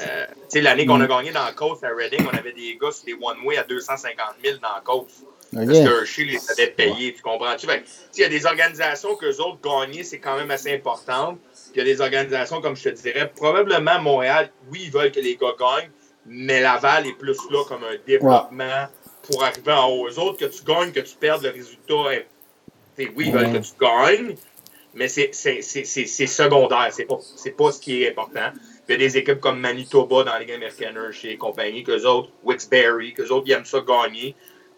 Euh, 0.02 0.26
L'année 0.54 0.86
qu'on 0.86 1.00
a 1.00 1.06
gagné 1.06 1.30
dans 1.32 1.44
la 1.44 1.52
course 1.52 1.82
à 1.82 1.88
Reading, 1.88 2.26
on 2.30 2.36
avait 2.36 2.52
des 2.52 2.78
gars 2.80 2.90
sur 2.92 3.06
des 3.06 3.14
one-way 3.14 3.56
à 3.56 3.64
250 3.64 4.18
000 4.44 4.58
dans 4.58 4.74
la 4.74 4.80
course. 4.80 5.22
Parce 5.54 5.66
que 5.66 6.00
Hershey 6.00 6.24
les 6.24 6.50
avait 6.50 6.72
payés, 6.72 7.14
tu 7.14 7.22
comprends-tu? 7.22 7.66
Il 8.16 8.20
y 8.20 8.24
a 8.24 8.28
des 8.28 8.44
organisations 8.44 9.14
que 9.14 9.26
autres 9.40 9.60
gagner, 9.62 10.02
c'est 10.02 10.18
quand 10.18 10.36
même 10.36 10.50
assez 10.50 10.74
important. 10.74 11.38
Il 11.74 11.78
y 11.78 11.80
a 11.80 11.84
des 11.84 12.00
organisations, 12.00 12.60
comme 12.60 12.76
je 12.76 12.88
te 12.88 13.00
dirais, 13.00 13.30
probablement 13.34 14.00
Montréal, 14.00 14.50
oui, 14.70 14.82
ils 14.84 14.90
veulent 14.90 15.12
que 15.12 15.20
les 15.20 15.36
gars 15.36 15.54
gagnent, 15.58 15.90
mais 16.26 16.60
Laval 16.60 17.06
est 17.06 17.12
plus 17.14 17.38
là 17.50 17.64
comme 17.68 17.84
un 17.84 17.96
développement 18.06 18.88
pour 19.22 19.44
arriver 19.44 19.72
en 19.72 19.88
haut. 19.90 20.08
Aux 20.08 20.18
autres, 20.18 20.38
que 20.38 20.44
tu 20.46 20.64
gagnes, 20.64 20.92
que 20.92 21.00
tu 21.00 21.16
perdes 21.16 21.42
le 21.42 21.50
résultat, 21.50 22.24
oui, 22.98 23.12
ils 23.18 23.32
veulent 23.32 23.52
que 23.52 23.58
tu 23.58 23.72
gagnes, 23.80 24.36
mais 24.94 25.08
c'est 25.08 25.32
secondaire, 25.32 26.88
c'est 26.92 27.04
pas, 27.04 27.18
pas 27.56 27.72
ce 27.72 27.80
qui 27.80 28.02
est 28.02 28.10
important. 28.10 28.52
Il 28.88 28.92
y 28.92 28.94
a 28.94 28.98
des 28.98 29.16
équipes 29.16 29.40
comme 29.40 29.60
Manitoba 29.60 30.24
dans 30.24 30.32
la 30.32 30.40
Ligue 30.40 30.52
américaine, 30.52 30.98
chez 31.10 31.36
compagnie, 31.36 31.82
qu'eux 31.84 32.04
autres, 32.06 32.30
Wixbury, 32.44 33.14
qu'eux 33.14 33.30
autres, 33.30 33.46
ils 33.46 33.52
aiment 33.52 33.64
ça 33.64 33.80
gagner. 33.80 34.34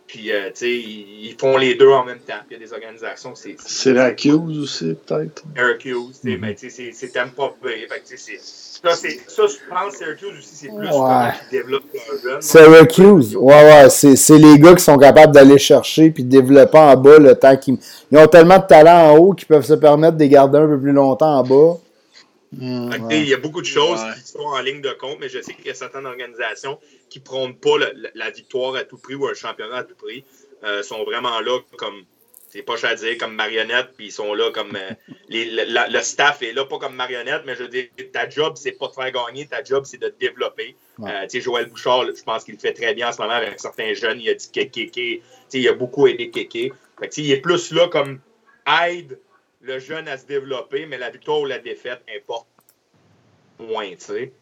Puis, 0.07 0.31
euh, 0.31 0.51
tu 0.51 0.53
sais, 0.55 0.71
ils 0.71 1.35
font 1.39 1.57
les 1.57 1.75
deux 1.75 1.91
en 1.91 2.05
même 2.05 2.21
temps. 2.21 2.35
Puis, 2.47 2.57
il 2.57 2.61
y 2.61 2.65
a 2.65 2.67
des 2.67 2.73
organisations, 2.73 3.35
c'est. 3.35 3.57
Syracuse 3.59 4.59
aussi, 4.63 4.97
peut-être? 5.05 5.43
Syracuse, 5.57 6.21
mm 6.23 6.31
-hmm. 6.31 6.39
mais 6.41 6.55
tu 6.55 6.71
sais, 6.71 6.91
c'est 6.93 7.13
Tampa 7.13 7.53
Bay. 7.63 7.87
Fait 7.89 8.01
que, 8.01 8.17
ça, 8.17 8.95
ça, 8.95 9.09
je 9.47 9.57
pense, 9.69 9.95
Syracuse 9.95 10.39
aussi, 10.39 10.55
c'est 10.55 10.69
plus 10.69 10.77
ouais. 10.77 10.91
comment 10.91 11.33
ils 11.43 11.51
développent 11.51 11.85
un 11.95 12.23
jeune. 12.23 12.43
Syracuse, 12.43 13.37
ouais, 13.37 13.65
ouais, 13.69 13.91
c'est 13.91 14.39
les 14.39 14.59
gars 14.59 14.75
qui 14.75 14.85
sont 14.85 14.99
capables 14.99 15.35
d'aller 15.35 15.59
chercher 15.59 16.11
puis 16.11 16.23
de 16.23 16.31
développer 16.31 16.79
en 16.79 16.97
bas 16.97 17.19
le 17.19 17.35
temps 17.35 17.57
qu'ils. 17.57 17.79
Ils 18.13 18.19
ont 18.19 18.29
tellement 18.29 18.59
de 18.59 18.67
talent 18.67 19.11
en 19.11 19.19
haut 19.19 19.33
qu'ils 19.33 19.49
peuvent 19.49 19.65
se 19.65 19.75
permettre 19.75 20.17
de 20.17 20.23
les 20.23 20.29
garder 20.29 20.59
un 20.59 20.69
peu 20.69 20.79
plus 20.79 20.93
longtemps 20.93 21.39
en 21.39 21.43
bas. 21.43 21.79
Mmh, 22.53 23.07
ouais. 23.07 23.21
Il 23.21 23.29
y 23.29 23.35
a 23.35 23.39
beaucoup 23.39 23.61
de 23.61 23.67
choses 23.67 24.01
ouais. 24.01 24.15
qui 24.15 24.29
sont 24.29 24.39
en 24.39 24.61
ligne 24.61 24.81
de 24.81 24.93
compte, 24.93 25.19
mais 25.21 25.29
je 25.29 25.41
sais 25.43 25.55
qu'il 25.55 25.67
y 25.67 25.71
a 25.71 25.75
certaines 25.75 26.07
organisations 26.07 26.79
qui 27.11 27.19
ne 27.19 27.25
prônent 27.25 27.57
pas 27.57 27.79
la, 27.79 27.89
la, 28.15 28.31
victoire 28.31 28.77
à 28.77 28.85
tout 28.85 28.99
prix 28.99 29.15
ou 29.15 29.27
un 29.27 29.35
championnat 29.35 29.79
à 29.79 29.85
tout 29.85 29.97
prix. 29.97 30.25
Euh, 30.65 30.83
sont 30.83 31.05
vraiment 31.05 31.41
là 31.41 31.59
comme, 31.77 32.05
c'est 32.49 32.63
pas 32.63 32.75
à 32.87 32.95
dire, 32.95 33.19
comme 33.19 33.35
marionnette, 33.35 33.91
puis 33.97 34.07
ils 34.07 34.13
sont 34.13 34.33
là 34.33 34.51
comme. 34.53 34.77
Euh, 34.77 34.91
les, 35.29 35.45
la, 35.51 35.89
le 35.89 36.01
staff 36.01 36.43
est 36.43 36.53
là 36.53 36.65
pas 36.65 36.79
comme 36.79 36.95
marionnette, 36.95 37.43
mais 37.45 37.57
je 37.57 37.65
veux 37.65 37.69
dire, 37.69 37.89
ta 38.13 38.29
job, 38.29 38.55
c'est 38.57 38.73
pas 38.73 38.89
de 38.89 38.93
faire 38.93 39.13
gagner, 39.13 39.47
ta 39.47 39.63
job, 39.63 39.85
c'est 39.85 39.99
de 39.99 40.09
te 40.09 40.19
développer. 40.19 40.77
Ouais. 40.99 41.11
Euh, 41.11 41.23
tu 41.25 41.31
sais, 41.31 41.41
Joël 41.41 41.67
Bouchard, 41.67 42.07
je 42.07 42.23
pense 42.23 42.45
qu'il 42.45 42.55
le 42.55 42.61
fait 42.61 42.73
très 42.73 42.95
bien 42.95 43.09
en 43.09 43.13
ce 43.13 43.21
moment 43.21 43.35
avec 43.35 43.59
certains 43.61 43.93
jeunes. 43.95 44.21
Il 44.21 44.31
a 44.31 44.35
dit 44.35 44.51
Kéké, 44.51 45.23
il 45.53 45.69
a 45.69 45.73
beaucoup 45.73 46.07
aidé 46.07 46.31
Kéké. 46.31 46.73
Il 47.17 47.31
est 47.31 47.41
plus 47.41 47.73
là 47.73 47.89
comme 47.89 48.21
aide 48.67 49.19
le 49.67 49.79
jeune 49.79 50.09
à 50.09 50.17
se 50.17 50.27
développer, 50.27 50.87
mais 50.87 50.99
la 50.99 51.11
victoire 51.11 51.41
ou 51.41 51.45
la 51.45 51.59
défaite 51.59 52.03
importe 52.17 52.47
moins, 53.59 53.91
tu 53.91 53.97
sais. 53.99 54.33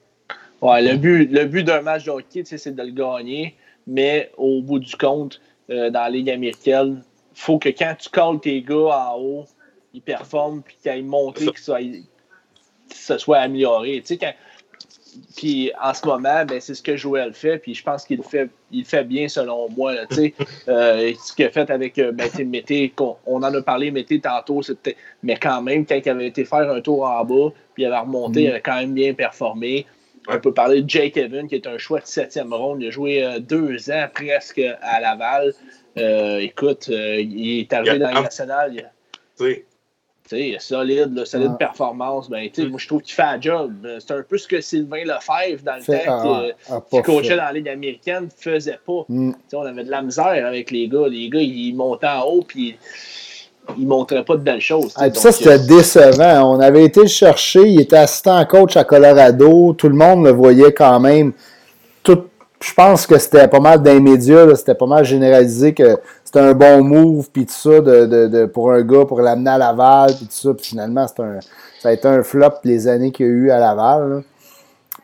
Ouais, 0.60 0.82
le 0.82 0.96
but, 0.96 1.30
le 1.30 1.44
but 1.44 1.64
d'un 1.64 1.82
match 1.82 2.04
de 2.04 2.10
hockey, 2.10 2.42
c'est 2.44 2.74
de 2.74 2.82
le 2.82 2.90
gagner, 2.90 3.56
mais 3.86 4.30
au 4.36 4.62
bout 4.62 4.78
du 4.78 4.96
compte, 4.96 5.40
euh, 5.70 5.90
dans 5.90 6.00
la 6.00 6.10
Ligue 6.10 6.30
américaine, 6.30 7.02
il 7.34 7.40
faut 7.40 7.58
que 7.58 7.68
quand 7.70 7.94
tu 7.98 8.08
calls 8.10 8.40
tes 8.40 8.62
gars 8.62 9.10
en 9.12 9.18
haut, 9.18 9.44
ils 9.92 10.02
performent 10.02 10.62
puis 10.62 10.76
qu'ils 10.80 10.90
aillent 10.90 11.02
monter, 11.02 11.46
que 11.46 11.60
ça, 11.60 11.78
que 11.80 13.18
soit 13.18 13.38
amélioré. 13.38 14.00
Tu 14.00 14.06
sais, 14.06 14.18
quand, 14.18 14.32
puis 15.36 15.72
en 15.82 15.94
ce 15.94 16.06
moment, 16.06 16.44
ben, 16.44 16.60
c'est 16.60 16.74
ce 16.74 16.82
que 16.82 16.96
Joël 16.96 17.32
fait, 17.32 17.58
puis 17.58 17.74
je 17.74 17.82
pense 17.82 18.04
qu'il 18.04 18.22
fait, 18.22 18.48
il 18.70 18.84
fait 18.84 19.04
bien 19.04 19.28
selon 19.28 19.68
moi. 19.70 19.94
Là, 19.94 20.02
euh, 20.68 21.12
ce 21.22 21.32
qu'il 21.34 21.44
a 21.44 21.50
fait 21.50 21.70
avec 21.70 21.98
euh, 21.98 22.12
ben, 22.12 22.28
Mété, 22.46 22.92
on, 22.98 23.16
on, 23.26 23.36
en 23.38 23.54
a 23.54 23.62
parlé 23.62 23.90
Mété 23.90 24.20
tantôt, 24.20 24.60
mais 25.22 25.36
quand 25.36 25.62
même, 25.62 25.86
quand 25.86 26.00
il 26.04 26.08
avait 26.08 26.28
été 26.28 26.44
faire 26.44 26.70
un 26.70 26.80
tour 26.80 27.04
en 27.04 27.24
bas, 27.24 27.52
puis 27.74 27.82
il 27.82 27.86
avait 27.86 27.98
remonté, 27.98 28.40
mm. 28.40 28.44
il 28.44 28.50
avait 28.50 28.60
quand 28.60 28.76
même 28.76 28.94
bien 28.94 29.14
performé. 29.14 29.86
On 30.28 30.38
peut 30.38 30.54
parler 30.54 30.82
de 30.82 30.88
Jake 30.88 31.16
Evan, 31.16 31.46
qui 31.48 31.56
est 31.56 31.66
un 31.66 31.76
choix 31.76 32.00
de 32.00 32.06
septième 32.06 32.52
ronde. 32.52 32.80
Il 32.80 32.88
a 32.88 32.90
joué 32.90 33.22
euh, 33.22 33.40
deux 33.40 33.90
ans 33.90 34.06
presque 34.12 34.60
à 34.80 35.00
Laval. 35.00 35.52
Euh, 35.98 36.38
écoute, 36.38 36.88
il 36.88 37.60
est 37.60 37.72
arrivé 37.72 37.98
dans 37.98 38.10
la 38.10 38.22
nationale. 38.22 38.90
Oui 39.38 39.64
solide, 40.26 41.14
là, 41.14 41.24
solide 41.24 41.50
ah. 41.52 41.56
performance, 41.58 42.30
ben, 42.30 42.48
sais, 42.52 42.66
moi, 42.66 42.78
je 42.78 42.86
trouve 42.86 43.02
qu'il 43.02 43.14
fait 43.14 43.22
un 43.22 43.40
job. 43.40 43.72
C'est 44.00 44.14
un 44.14 44.22
peu 44.22 44.38
ce 44.38 44.48
que 44.48 44.60
Sylvain 44.60 45.04
Lefebvre, 45.04 45.62
dans 45.64 45.76
le 45.76 45.82
fait, 45.82 46.04
temps, 46.04 46.22
ah, 46.24 46.42
ah, 46.70 46.82
qui, 46.90 47.02
coachait 47.02 47.36
dans 47.36 47.44
la 47.44 47.52
Ligue 47.52 47.68
américaine, 47.68 48.28
faisait 48.36 48.78
pas. 48.86 49.04
Mm. 49.08 49.32
On 49.52 49.62
avait 49.62 49.84
de 49.84 49.90
la 49.90 50.02
misère 50.02 50.46
avec 50.46 50.70
les 50.70 50.88
gars. 50.88 51.08
Les 51.08 51.28
gars, 51.28 51.40
ils 51.40 51.74
montaient 51.74 52.06
en 52.06 52.22
haut, 52.22 52.44
puis 52.46 52.76
ils 53.78 53.86
montraient 53.86 54.24
pas 54.24 54.36
de 54.36 54.42
belles 54.42 54.60
choses. 54.60 54.92
Ah, 54.96 55.12
ça, 55.12 55.32
c'était 55.32 55.58
euh, 55.60 55.66
décevant. 55.66 56.54
On 56.54 56.60
avait 56.60 56.84
été 56.84 57.00
le 57.00 57.06
chercher, 57.06 57.66
il 57.66 57.80
était 57.80 57.96
assistant 57.96 58.44
coach 58.46 58.76
à 58.76 58.84
Colorado, 58.84 59.72
tout 59.74 59.88
le 59.88 59.94
monde 59.94 60.24
le 60.24 60.32
voyait 60.32 60.72
quand 60.72 61.00
même. 61.00 61.32
Tout, 62.02 62.24
je 62.60 62.72
pense 62.72 63.06
que 63.06 63.18
c'était 63.18 63.48
pas 63.48 63.60
mal 63.60 63.82
dans 63.82 64.00
médias, 64.00 64.54
c'était 64.54 64.74
pas 64.74 64.86
mal 64.86 65.04
généralisé 65.04 65.72
que 65.74 65.98
c'était 66.34 66.46
un 66.46 66.54
bon 66.54 66.82
move, 66.82 67.30
puis 67.32 67.46
tout 67.46 67.52
ça, 67.52 67.80
de, 67.80 68.06
de, 68.06 68.26
de, 68.26 68.46
pour 68.46 68.72
un 68.72 68.82
gars, 68.82 69.04
pour 69.04 69.20
l'amener 69.20 69.50
à 69.50 69.58
Laval, 69.58 70.14
puis 70.16 70.26
tout 70.26 70.32
ça. 70.32 70.52
Puis 70.52 70.66
finalement, 70.66 71.06
c'est 71.06 71.22
un, 71.22 71.38
ça 71.80 71.90
a 71.90 71.92
été 71.92 72.08
un 72.08 72.24
flop 72.24 72.54
les 72.64 72.88
années 72.88 73.12
qu'il 73.12 73.26
y 73.26 73.28
a 73.28 73.32
eu 73.32 73.50
à 73.52 73.60
Laval. 73.60 74.10
Là. 74.10 74.20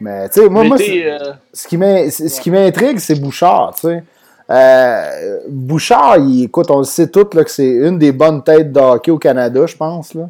Mais, 0.01 0.29
tu 0.29 0.41
sais, 0.41 0.49
moi, 0.49 0.65
moi 0.65 0.77
euh... 0.81 1.19
ce 1.53 2.41
qui 2.41 2.51
m'intrigue, 2.51 2.99
c'est 2.99 3.21
Bouchard, 3.21 3.75
tu 3.77 3.89
sais. 3.89 4.03
Euh, 4.51 5.39
Bouchard, 5.49 6.17
il, 6.19 6.45
écoute, 6.45 6.69
on 6.71 6.79
le 6.79 6.85
sait 6.85 7.07
tous 7.07 7.27
que 7.27 7.49
c'est 7.49 7.71
une 7.71 7.99
des 7.99 8.11
bonnes 8.11 8.43
têtes 8.43 8.73
de 8.73 8.81
hockey 8.81 9.13
au 9.13 9.19
Canada, 9.19 9.67
je 9.67 9.77
pense. 9.77 10.15
Là. 10.15 10.29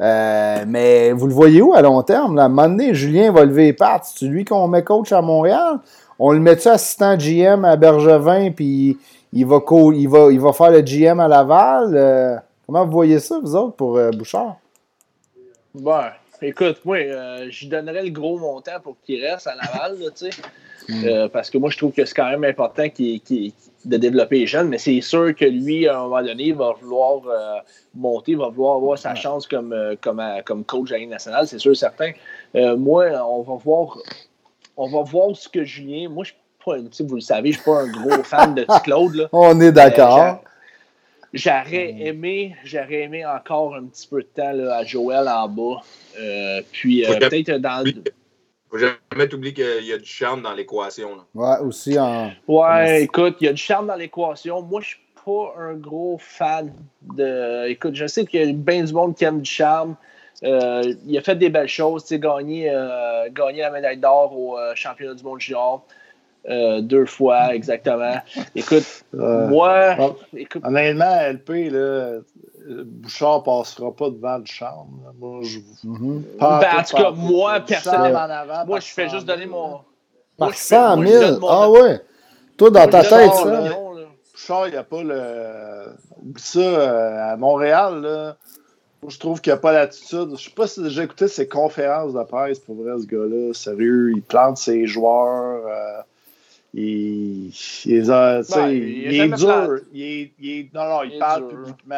Euh, 0.00 0.64
mais 0.66 1.12
vous 1.12 1.28
le 1.28 1.34
voyez 1.34 1.62
où 1.62 1.72
à 1.72 1.82
long 1.82 2.02
terme? 2.02 2.34
Là? 2.34 2.42
À 2.42 2.44
un 2.46 2.48
moment 2.48 2.68
donné, 2.68 2.94
Julien 2.94 3.30
va 3.30 3.44
lever 3.44 3.66
les 3.66 3.72
pattes. 3.74 4.10
C'est 4.16 4.24
lui 4.24 4.44
qu'on 4.44 4.66
met 4.66 4.82
coach 4.82 5.12
à 5.12 5.22
Montréal? 5.22 5.78
On 6.18 6.32
le 6.32 6.40
met-tu 6.40 6.66
assistant 6.66 7.16
GM 7.16 7.64
à 7.64 7.76
Bergevin, 7.76 8.50
puis 8.50 8.98
il 9.32 9.46
va, 9.46 9.60
il 9.94 10.08
va, 10.08 10.32
il 10.32 10.40
va 10.40 10.52
faire 10.52 10.70
le 10.70 10.82
GM 10.82 11.20
à 11.20 11.28
Laval? 11.28 11.96
Euh, 11.96 12.36
comment 12.66 12.84
vous 12.84 12.92
voyez 12.92 13.18
ça, 13.18 13.38
vous 13.42 13.54
autres, 13.56 13.76
pour 13.76 13.96
euh, 13.96 14.10
Bouchard? 14.10 14.56
Bon, 15.74 16.02
écoute, 16.42 16.80
moi, 16.84 16.98
euh, 16.98 17.46
je 17.50 17.66
donnerais 17.66 18.04
le 18.04 18.10
gros 18.10 18.38
montant 18.38 18.78
pour 18.82 18.96
qu'il 19.04 19.24
reste 19.24 19.46
à 19.46 19.54
Laval, 19.54 19.96
tu 20.14 20.30
sais. 20.30 20.42
Mm. 20.88 21.04
Euh, 21.04 21.28
parce 21.28 21.48
que 21.48 21.58
moi, 21.58 21.70
je 21.70 21.78
trouve 21.78 21.92
que 21.92 22.04
c'est 22.04 22.14
quand 22.14 22.28
même 22.28 22.44
important 22.44 22.88
qu'il, 22.90 23.20
de 23.84 23.96
développer 23.96 24.40
les 24.40 24.46
jeunes, 24.46 24.68
mais 24.68 24.78
c'est 24.78 25.00
sûr 25.00 25.34
que 25.34 25.44
lui, 25.44 25.88
à 25.88 25.98
un 25.98 26.02
moment 26.02 26.22
donné, 26.22 26.44
il 26.48 26.54
va 26.54 26.72
vouloir 26.80 27.22
monter, 27.94 28.32
il 28.32 28.38
va 28.38 28.48
vouloir 28.48 28.76
avoir 28.76 28.98
sa 28.98 29.14
chance 29.14 29.46
comme, 29.46 29.74
comme, 30.00 30.22
comme 30.44 30.64
coach 30.64 30.92
à 30.92 30.98
la 30.98 31.06
nationale, 31.06 31.46
c'est 31.46 31.58
sûr, 31.58 31.76
certain. 31.76 32.12
moi, 32.54 33.06
on 33.26 33.42
va 33.42 33.54
voir 33.54 33.96
on 34.76 34.88
va 34.88 35.02
voir 35.02 35.36
ce 35.36 35.48
que 35.48 35.64
Julien. 35.64 36.08
Moi, 36.08 36.24
je 36.24 36.32
pas, 36.64 36.76
vous 37.00 37.14
le 37.14 37.20
savez, 37.20 37.52
je 37.52 37.58
ne 37.58 37.62
suis 37.62 37.70
pas 37.70 37.80
un 37.80 37.88
gros 37.88 38.22
fan 38.24 38.54
de 38.54 38.66
Claude. 38.82 39.28
On 39.32 39.60
est 39.60 39.72
d'accord. 39.72 40.20
Euh, 40.20 40.32
j'aurais 41.32 41.94
aimé, 41.98 42.56
j'aurais 42.64 43.02
aimé 43.02 43.24
encore 43.26 43.74
un 43.74 43.84
petit 43.84 44.06
peu 44.06 44.22
de 44.22 44.28
temps 44.34 44.52
là, 44.52 44.76
à 44.76 44.84
Joël 44.84 45.28
en 45.28 45.48
bas. 45.48 45.80
Euh, 46.18 46.60
puis 46.72 47.04
euh, 47.06 47.18
peut-être 47.18 47.52
dans. 47.58 47.84
Faut 48.70 48.78
jamais 48.78 49.28
t'oublier 49.28 49.52
qu'il 49.52 49.84
y 49.84 49.92
a 49.92 49.98
du 49.98 50.06
charme 50.06 50.42
dans 50.42 50.54
l'équation. 50.54 51.10
Ouais, 51.34 51.58
aussi 51.62 51.98
en. 51.98 52.32
Ouais, 52.48 53.02
écoute, 53.02 53.36
il 53.40 53.46
y 53.46 53.48
a 53.48 53.52
du 53.52 53.62
charme 53.62 53.86
dans 53.86 53.96
l'équation. 53.96 54.62
Moi, 54.62 54.80
je 54.80 54.88
suis 54.88 55.00
pas 55.24 55.54
un 55.58 55.74
gros 55.74 56.16
fan 56.18 56.72
de. 57.02 57.68
Écoute, 57.68 57.94
je 57.94 58.06
sais 58.06 58.24
qu'il 58.24 58.40
y 58.40 58.48
a 58.48 58.52
bien 58.52 58.82
du 58.82 58.92
monde 58.92 59.14
qui 59.14 59.24
aime 59.24 59.42
du 59.42 59.50
charme. 59.50 59.96
Euh, 60.44 60.94
il 61.06 61.16
a 61.16 61.20
fait 61.20 61.36
des 61.36 61.50
belles 61.50 61.68
choses, 61.68 62.10
gagné, 62.10 62.68
euh, 62.68 63.28
gagné 63.30 63.60
la 63.60 63.70
médaille 63.70 63.98
d'or 63.98 64.36
au 64.36 64.58
euh, 64.58 64.74
championnat 64.74 65.14
du 65.14 65.22
monde 65.22 65.40
junior. 65.40 65.86
Euh, 66.48 66.80
deux 66.80 67.06
fois, 67.06 67.54
exactement. 67.54 68.16
Écoute, 68.54 69.04
moi. 69.12 70.16
Écoute, 70.36 70.62
honnêtement, 70.64 71.20
LP, 71.30 71.70
là, 71.70 72.18
Bouchard 72.84 73.42
passera 73.42 73.94
pas 73.94 74.10
devant 74.10 74.38
le 74.38 74.46
charme. 74.46 74.88
Moi, 75.18 75.40
je. 75.42 75.58
Mm 75.84 76.22
en 76.40 76.82
tout 76.82 76.96
cas, 76.96 77.10
moi, 77.10 77.60
personnellement, 77.60 78.26
moi, 78.66 78.80
je 78.80 78.88
fais 78.88 79.08
juste 79.08 79.26
donner 79.26 79.46
mon. 79.46 79.80
Par 80.36 80.54
100 80.54 81.06
000? 81.06 81.46
Ah 81.48 81.70
ouais. 81.70 82.00
Toi, 82.56 82.70
dans 82.70 82.88
ta 82.88 83.02
tête, 83.02 83.32
ça. 83.32 83.78
Bouchard, 84.32 84.68
il 84.68 84.70
n'y 84.72 84.76
a 84.76 84.84
pas 84.84 85.02
le. 85.02 85.94
Ça, 86.36 86.60
euh, 86.60 87.32
à 87.32 87.36
Montréal, 87.36 88.00
là, 88.00 88.36
je 89.06 89.18
trouve 89.18 89.40
qu'il 89.40 89.52
n'y 89.52 89.58
a 89.58 89.60
pas 89.60 89.72
l'attitude. 89.72 90.28
Je 90.28 90.32
ne 90.32 90.36
sais 90.36 90.50
pas 90.50 90.66
si 90.66 90.88
j'ai 90.90 91.02
écouté 91.02 91.28
ses 91.28 91.48
conférences 91.48 92.12
de 92.12 92.22
presse 92.22 92.58
pour 92.58 92.76
vrai, 92.76 92.92
ce 93.00 93.06
gars-là. 93.06 93.52
Sérieux, 93.52 94.12
il 94.14 94.22
plante 94.22 94.56
ses 94.56 94.86
joueurs. 94.86 95.66
Euh, 95.66 96.02
il, 96.74 97.52
il, 97.84 98.06
ben, 98.06 98.42
il, 98.70 99.20
est 99.20 99.28
dur. 99.28 99.80
Il 99.92 100.30
est, 100.40 100.74
non, 100.74 100.88
non, 100.88 101.02
il, 101.02 101.18
parle 101.18 101.48
publiquement. 101.48 101.94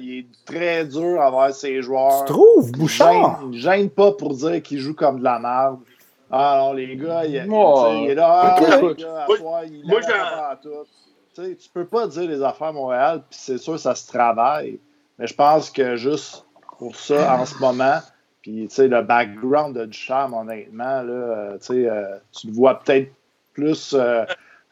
Il 0.00 0.18
est 0.18 0.26
très 0.44 0.84
dur 0.84 1.20
envers 1.20 1.54
ses 1.54 1.80
joueurs. 1.80 2.24
Tu 2.24 2.32
trouves, 2.32 2.72
Bouchard? 2.72 3.40
Il 3.44 3.50
ne 3.50 3.58
gêne, 3.58 3.88
pas 3.88 4.12
pour 4.12 4.34
dire 4.34 4.60
qu'il 4.62 4.78
joue 4.78 4.94
comme 4.94 5.20
de 5.20 5.24
la 5.24 5.38
merde. 5.38 5.78
Ah 6.28 6.58
non, 6.60 6.72
les 6.72 6.96
gars, 6.96 7.24
il, 7.24 7.30
il 7.30 7.36
est 7.36 7.46
là. 7.46 8.56
Ah, 8.56 8.60
les 8.60 8.94
gars, 8.96 9.22
à 9.22 9.26
toi, 9.26 9.62
il 9.64 9.86
moi, 9.86 10.00
à 10.50 10.56
tout. 10.56 10.70
Tu 11.36 11.68
peux 11.72 11.84
pas 11.84 12.08
dire 12.08 12.28
les 12.28 12.42
affaires 12.42 12.68
à 12.68 12.72
Montréal, 12.72 13.22
puis 13.30 13.38
c'est 13.40 13.58
sûr, 13.58 13.78
ça 13.78 13.94
se 13.94 14.08
travaille. 14.08 14.80
Mais 15.20 15.28
je 15.28 15.34
pense 15.34 15.70
que 15.70 15.94
juste 15.94 16.44
pour 16.78 16.96
ça, 16.96 17.38
en 17.38 17.46
ce 17.46 17.56
moment, 17.60 18.00
puis 18.42 18.66
tu 18.68 18.74
sais, 18.74 18.88
le 18.88 19.02
background 19.02 19.76
de 19.76 19.86
Ducharme, 19.86 20.34
honnêtement, 20.34 21.02
là, 21.02 21.12
euh, 21.12 21.58
tu 21.60 22.46
le 22.48 22.52
vois 22.52 22.80
peut-être 22.80 23.12
plus 23.56 23.94
euh, 23.94 24.24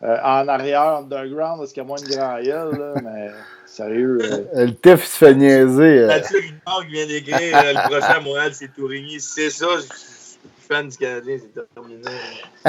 euh, 0.03 0.17
en 0.23 0.47
arrière, 0.49 0.99
underground, 0.99 1.59
parce 1.59 1.73
qu'il 1.73 1.83
y 1.83 1.87
a 1.87 1.89
moins 1.89 2.01
de 2.01 2.07
grand 2.07 2.41
gueule, 2.41 2.95
mais 3.03 3.31
sérieux. 3.65 4.19
Euh. 4.23 4.67
Le 4.67 4.75
TEF 4.75 5.05
se 5.05 5.17
fait 5.17 5.35
niaiser. 5.35 6.07
Mathieu 6.07 6.41
Guimard 6.41 6.87
qui 6.87 6.93
vient 6.93 7.07
d'écrire 7.07 7.39
le 7.41 7.89
prochain 7.89 8.21
Montréal, 8.21 8.51
c'est 8.53 8.73
Tourigny. 8.75 9.19
C'est 9.21 9.51
ça, 9.51 9.67
je 9.77 9.83
suis 9.83 10.39
fan 10.69 10.89
du 10.89 10.97
Canadien, 10.97 11.39
c'est 11.41 11.75
terminé. 11.75 12.03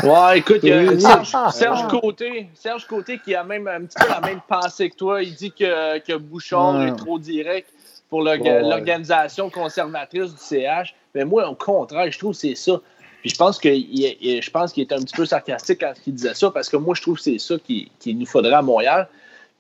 Ouais, 0.03 0.39
écoute, 0.39 0.59
il 0.63 0.69
y 0.69 1.05
a 1.05 1.51
Serge, 1.51 1.87
Côté, 1.87 2.47
Serge 2.53 2.87
Côté 2.87 3.19
qui 3.19 3.35
a 3.35 3.43
même 3.43 3.67
un 3.67 3.81
petit 3.81 3.97
peu 3.99 4.09
la 4.09 4.21
même 4.21 4.41
pensée 4.47 4.89
que 4.89 4.95
toi. 4.95 5.21
Il 5.21 5.35
dit 5.35 5.51
que, 5.51 5.99
que 5.99 6.17
Bouchard 6.17 6.81
est 6.83 6.95
trop 6.95 7.19
direct 7.19 7.69
pour 8.09 8.21
l'organisation 8.23 9.49
conservatrice 9.49 10.33
du 10.33 10.39
CH. 10.39 10.95
Mais 11.13 11.25
moi, 11.25 11.49
au 11.49 11.55
contraire, 11.55 12.09
je 12.11 12.19
trouve 12.19 12.31
que 12.31 12.39
c'est 12.39 12.55
ça. 12.55 12.79
Puis 13.26 13.31
je 13.31 13.39
pense 13.39 13.57
qu'il 13.57 13.81
je 13.91 14.49
pense 14.52 14.72
qu'il 14.72 14.84
était 14.84 14.93
un 14.93 15.02
petit 15.02 15.15
peu 15.15 15.26
sarcastique 15.26 15.80
quand 15.80 15.93
il 16.06 16.14
disait 16.14 16.35
ça, 16.35 16.52
parce 16.52 16.69
que 16.69 16.77
moi, 16.77 16.93
je 16.93 17.02
trouve 17.02 17.15
que 17.15 17.23
c'est 17.23 17.39
ça 17.39 17.56
qu'il 17.57 18.19
nous 18.19 18.27
faudrait 18.27 18.53
à 18.53 18.61
Montréal. 18.61 19.10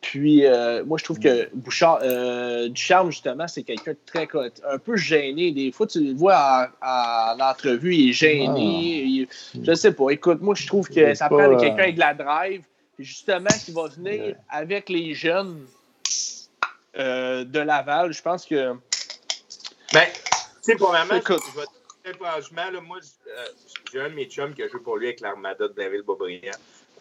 Puis 0.01 0.45
euh, 0.45 0.85
moi, 0.85 0.99
je 0.99 1.03
trouve 1.03 1.17
que 1.17 1.49
Bouchard, 1.51 1.97
euh, 2.03 2.69
Ducharme, 2.69 3.09
justement, 3.09 3.47
c'est 3.47 3.63
quelqu'un 3.63 3.93
de 3.93 3.97
très 4.05 4.27
un 4.69 4.77
peu 4.77 4.95
gêné. 4.95 5.51
Des 5.51 5.71
fois, 5.71 5.87
tu 5.87 5.99
le 5.99 6.13
vois 6.13 6.69
en, 6.79 7.39
entrevue, 7.39 7.95
il 7.95 8.09
est 8.11 8.13
gêné. 8.13 9.27
Ah. 9.27 9.59
je 9.63 9.73
sais 9.73 9.93
pas. 9.93 10.11
Écoute, 10.11 10.43
moi, 10.43 10.53
je 10.53 10.67
trouve 10.67 10.87
que 10.87 11.15
ça 11.15 11.27
prend 11.27 11.57
quelqu'un 11.57 11.85
avec 11.85 11.95
de 11.95 12.01
la 12.01 12.13
drive, 12.13 12.61
justement, 12.99 13.49
qui 13.65 13.71
va 13.71 13.87
venir 13.87 14.35
avec 14.47 14.89
les 14.89 15.15
jeunes 15.15 15.65
euh, 16.99 17.43
de 17.43 17.59
Laval. 17.61 18.13
Je 18.13 18.21
pense 18.21 18.45
que. 18.45 18.73
Ben, 19.91 20.05
tu 20.05 20.61
sais, 20.61 20.75
premièrement, 20.75 21.15
écoute, 21.15 21.41
franchement, 22.13 22.69
là, 22.71 22.81
moi, 22.81 22.97
euh, 23.27 23.45
j'ai 23.91 24.01
un 24.01 24.09
de 24.09 24.15
mes 24.15 24.25
chums 24.25 24.53
qui 24.53 24.63
a 24.63 24.67
joué 24.67 24.79
pour 24.79 24.97
lui 24.97 25.07
avec 25.07 25.19
l'Armada 25.19 25.67
de 25.67 25.73
David-Beaubriand. 25.73 26.51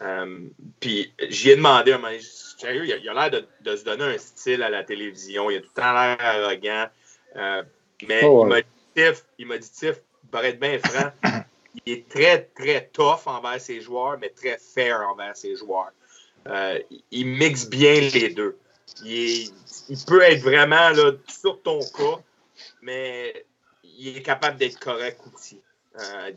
Euh, 0.01 0.39
puis 0.79 1.13
j'y 1.29 1.51
ai 1.51 1.55
demandé, 1.55 1.95
mais, 2.01 2.19
sérieux, 2.19 2.85
il 2.85 3.09
a, 3.09 3.29
l'air 3.29 3.45
de, 3.61 3.75
se 3.75 3.83
donner 3.83 4.03
un 4.03 4.17
style 4.17 4.63
à 4.63 4.69
la 4.69 4.83
télévision. 4.83 5.49
Il 5.49 5.57
a 5.57 5.61
tout 5.61 5.69
le 5.75 5.81
temps 5.81 5.93
l'air 5.93 6.17
arrogant. 6.19 6.87
Euh, 7.35 7.63
mais 8.07 8.23
oh, 8.23 8.45
il 8.45 8.49
m'a 8.49 8.61
dit, 8.61 9.19
il 9.39 9.47
m'a 9.47 9.57
dit, 9.57 9.71
Tiff, 9.71 10.01
pour 10.31 10.41
être 10.41 10.59
bien 10.59 10.79
franc, 10.79 11.11
il 11.85 11.93
est 11.93 12.09
très, 12.09 12.43
très 12.55 12.89
tough 12.91 13.25
envers 13.25 13.61
ses 13.61 13.81
joueurs, 13.81 14.17
mais 14.19 14.29
très 14.29 14.57
fair 14.57 15.01
envers 15.01 15.35
ses 15.35 15.55
joueurs. 15.55 15.91
il 17.11 17.27
mixe 17.27 17.69
bien 17.69 18.01
les 18.01 18.29
deux. 18.29 18.57
Il, 19.03 19.49
il 19.89 19.97
peut 20.05 20.21
être 20.21 20.41
vraiment 20.41 20.89
là, 20.89 21.11
sur 21.27 21.61
ton 21.61 21.79
cas, 21.79 22.21
mais 22.81 23.45
il 23.97 24.17
est 24.17 24.21
capable 24.21 24.57
d'être 24.57 24.79
correct 24.79 25.19
aussi. 25.33 25.61
Euh, 25.99 26.31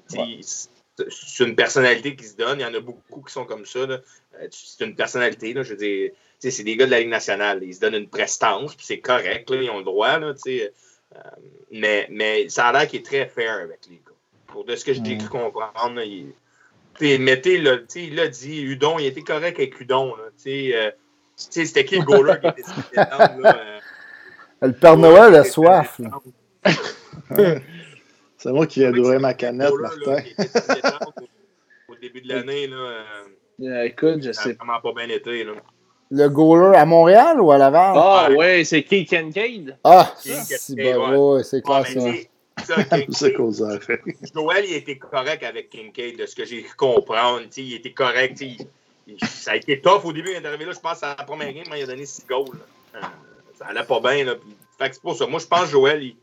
c'est 1.11 1.45
une 1.45 1.55
personnalité 1.55 2.17
qui 2.17 2.25
se 2.25 2.37
donne. 2.37 2.61
Il 2.61 2.63
y 2.63 2.67
en 2.67 2.75
a 2.75 2.81
beaucoup 2.81 3.23
qui 3.23 3.33
sont 3.33 3.45
comme 3.45 3.67
ça. 3.67 3.81
Euh, 3.81 3.99
c'est 4.51 4.85
une 4.85 4.95
personnalité. 4.95 5.53
Là, 5.53 5.63
je 5.63 5.71
veux 5.71 5.77
dire, 5.77 6.11
c'est 6.39 6.63
des 6.63 6.77
gars 6.77 6.87
de 6.87 6.91
la 6.91 7.01
Ligue 7.01 7.09
nationale. 7.09 7.63
Ils 7.63 7.75
se 7.75 7.81
donnent 7.81 7.95
une 7.95 8.09
prestance, 8.09 8.75
puis 8.75 8.87
c'est 8.87 9.01
correct. 9.01 9.51
Là, 9.51 9.63
ils 9.63 9.71
ont 9.71 9.79
le 9.79 9.85
droit. 9.85 10.19
Là, 10.19 10.35
euh, 10.47 11.19
mais, 11.71 12.07
mais 12.11 12.49
ça 12.49 12.67
a 12.67 12.73
l'air 12.73 12.89
qu'il 12.89 13.01
est 13.01 13.05
très 13.05 13.27
fair 13.27 13.55
avec 13.55 13.81
les 13.89 13.97
gars. 13.97 14.13
Pour 14.47 14.65
de 14.65 14.77
ce 14.77 14.85
que 14.85 14.93
j'ai 14.95 15.19
cru 15.19 15.29
comprendre, 15.29 15.95
là, 15.95 16.05
il, 16.05 16.33
mettez, 17.21 17.55
il 17.55 18.15
l'a 18.15 18.29
dit, 18.29 18.63
Udon, 18.63 18.99
il 18.99 19.07
était 19.07 19.23
correct 19.23 19.59
avec 19.59 19.79
Udon. 19.81 20.15
C'était 20.37 21.85
qui 21.85 21.99
le 21.99 22.05
goaler 22.05 22.41
qui 22.41 22.49
était 22.49 22.63
là, 22.97 23.81
Le 24.63 24.73
Père 24.73 24.97
Noël 24.97 25.35
a 25.35 25.45
soif. 25.45 26.01
C'est 28.39 28.53
moi 28.53 28.67
qui 28.67 28.83
ai 28.83 28.87
adoré 28.87 29.19
ma 29.19 29.35
canette, 29.35 29.73
Martin. 29.81 30.23
au 31.89 31.95
début 31.97 32.21
de 32.21 32.29
l'année, 32.29 32.69
là. 32.69 33.05
Euh, 33.61 33.83
écoute, 33.83 34.23
je 34.23 34.31
sais. 34.31 34.53
vraiment 34.53 34.81
pas 34.81 34.93
bien 34.93 35.09
été, 35.09 35.43
là. 35.43 35.53
Le 36.11 36.29
goaler 36.29 36.77
à 36.77 36.87
Montréal 36.87 37.41
ou 37.41 37.51
à 37.51 37.59
Laval? 37.59 37.93
Ah, 37.97 38.29
ouais, 38.31 38.65
c'est 38.65 38.83
Keith 38.83 39.11
Kincaid. 39.11 39.77
Ah, 39.85 40.15
c'est 40.17 40.95
bon, 40.95 41.35
ouais, 41.35 41.43
c'est 41.43 41.63
clair, 41.63 41.85
ça. 42.65 42.77
C'est 43.11 43.33
qu'on 43.35 43.53
a 43.65 43.79
fait? 43.79 44.01
Joël, 44.35 44.65
il 44.67 44.75
était 44.75 44.97
correct 44.97 45.43
avec 45.43 45.71
Kincaid, 45.71 46.19
de 46.19 46.27
ce 46.27 46.35
que 46.35 46.45
j'ai 46.45 46.65
comprendre. 46.77 47.43
Il 47.57 47.75
était 47.75 47.93
correct. 47.93 48.43
ça 49.25 49.53
a 49.53 49.57
été 49.57 49.81
tough 49.81 50.05
au 50.05 50.13
début. 50.13 50.31
Il 50.31 50.37
est 50.37 50.47
arrivé 50.47 50.65
là, 50.65 50.73
je 50.73 50.81
pense, 50.81 51.03
à 51.03 51.17
la 51.19 51.25
première 51.25 51.53
game, 51.53 51.65
il 51.77 51.83
a 51.83 51.87
donné 51.87 52.07
6 52.07 52.27
goals. 52.27 52.57
Euh, 52.95 53.01
ça 53.59 53.67
allait 53.67 53.85
pas 53.85 54.01
bien. 54.01 54.25
Là. 54.25 54.35
Fait 54.79 54.89
que 54.89 54.95
c'est 54.95 55.03
pour 55.03 55.17
ça. 55.17 55.27
Moi, 55.27 55.41
je 55.41 55.47
pense 55.47 55.65
que 55.65 55.71
Joël, 55.71 56.03
il, 56.03 56.17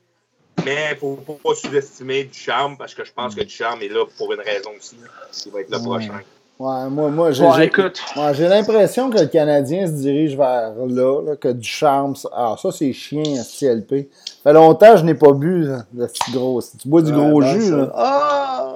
mais 0.63 0.97
il 1.01 1.09
ne 1.09 1.15
faut 1.17 1.39
pas 1.43 1.55
sous-estimer 1.55 2.25
du 2.25 2.37
charme 2.37 2.77
parce 2.77 2.93
que 2.93 3.03
je 3.03 3.11
pense 3.11 3.35
que 3.35 3.43
du 3.43 3.49
charme 3.49 3.81
est 3.81 3.89
là 3.89 4.05
pour 4.17 4.31
une 4.33 4.39
raison 4.39 4.71
aussi. 4.77 4.97
Il 5.45 5.51
va 5.51 5.61
être 5.61 5.71
le 5.71 5.79
prochain. 5.79 6.21
Ouais, 6.57 6.89
moi, 6.89 7.09
moi 7.09 7.31
j'ai 7.31 8.47
l'impression 8.47 9.09
que 9.09 9.19
le 9.19 9.25
Canadien 9.25 9.87
se 9.87 9.91
dirige 9.91 10.37
vers 10.37 10.71
là, 10.87 11.35
que 11.35 11.49
du 11.49 11.67
charme. 11.67 12.13
Ah, 12.31 12.55
ça, 12.57 12.71
c'est 12.71 12.93
chien, 12.93 13.23
CLP. 13.23 14.09
Ça 14.25 14.33
fait 14.43 14.53
longtemps 14.53 14.93
que 14.93 14.99
je 14.99 15.03
n'ai 15.03 15.15
pas 15.15 15.33
bu 15.33 15.67
de 15.91 16.07
ce 16.07 16.31
gros. 16.31 16.61
Tu 16.61 16.87
bois 16.87 17.01
du 17.01 17.11
gros 17.11 17.41
jus, 17.41 17.71
là. 17.71 17.91
Ah! 17.93 18.75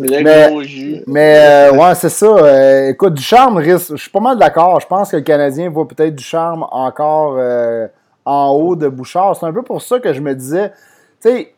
mais, 0.00 0.48
gros 0.50 0.62
jus. 0.64 1.04
Mais, 1.06 1.38
euh, 1.38 1.72
ouais, 1.74 1.94
c'est 1.94 2.08
ça. 2.08 2.26
Euh, 2.26 2.88
écoute, 2.88 3.14
du 3.14 3.22
charme 3.22 3.58
risque. 3.58 3.92
Je 3.94 4.02
suis 4.02 4.10
pas 4.10 4.20
mal 4.20 4.36
d'accord. 4.36 4.80
Je 4.80 4.86
pense 4.88 5.12
que 5.12 5.16
le 5.16 5.22
Canadien 5.22 5.70
voit 5.70 5.86
peut-être 5.86 6.16
du 6.16 6.24
charme 6.24 6.66
encore. 6.72 7.36
Euh, 7.38 7.86
en 8.24 8.50
haut 8.50 8.76
de 8.76 8.88
Bouchard. 8.88 9.36
C'est 9.36 9.46
un 9.46 9.52
peu 9.52 9.62
pour 9.62 9.82
ça 9.82 10.00
que 10.00 10.12
je 10.12 10.20
me 10.20 10.34
disais, 10.34 10.70
tu 11.20 11.28
sais, 11.28 11.54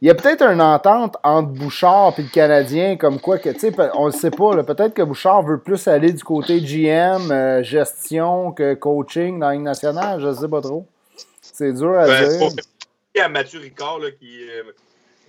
il 0.00 0.08
y 0.08 0.10
a 0.10 0.14
peut-être 0.14 0.42
une 0.42 0.60
entente 0.60 1.16
entre 1.22 1.48
Bouchard 1.48 2.14
et 2.18 2.22
le 2.22 2.28
Canadien, 2.28 2.96
comme 2.96 3.20
quoi 3.20 3.38
que, 3.38 3.48
tu 3.48 3.60
sais, 3.60 3.74
on 3.94 4.06
le 4.06 4.12
sait 4.12 4.30
pas, 4.30 4.62
peut-être 4.62 4.92
que 4.92 5.02
Bouchard 5.02 5.42
veut 5.42 5.58
plus 5.58 5.88
aller 5.88 6.12
du 6.12 6.22
côté 6.22 6.60
GM, 6.60 7.30
euh, 7.30 7.62
gestion 7.62 8.52
que 8.52 8.74
coaching 8.74 9.38
dans 9.38 9.48
la 9.48 9.56
nationale, 9.56 10.20
je 10.20 10.32
sais 10.32 10.48
pas 10.48 10.60
trop. 10.60 10.86
C'est 11.40 11.72
dur 11.72 11.98
à 11.98 12.06
ben, 12.06 12.28
dire. 12.28 12.50
Il 13.14 13.18
y 13.18 13.20
a 13.20 13.28
Mathieu 13.28 13.60
Ricard 13.60 14.00
là, 14.00 14.10
qui. 14.10 14.42
Euh, 14.42 14.64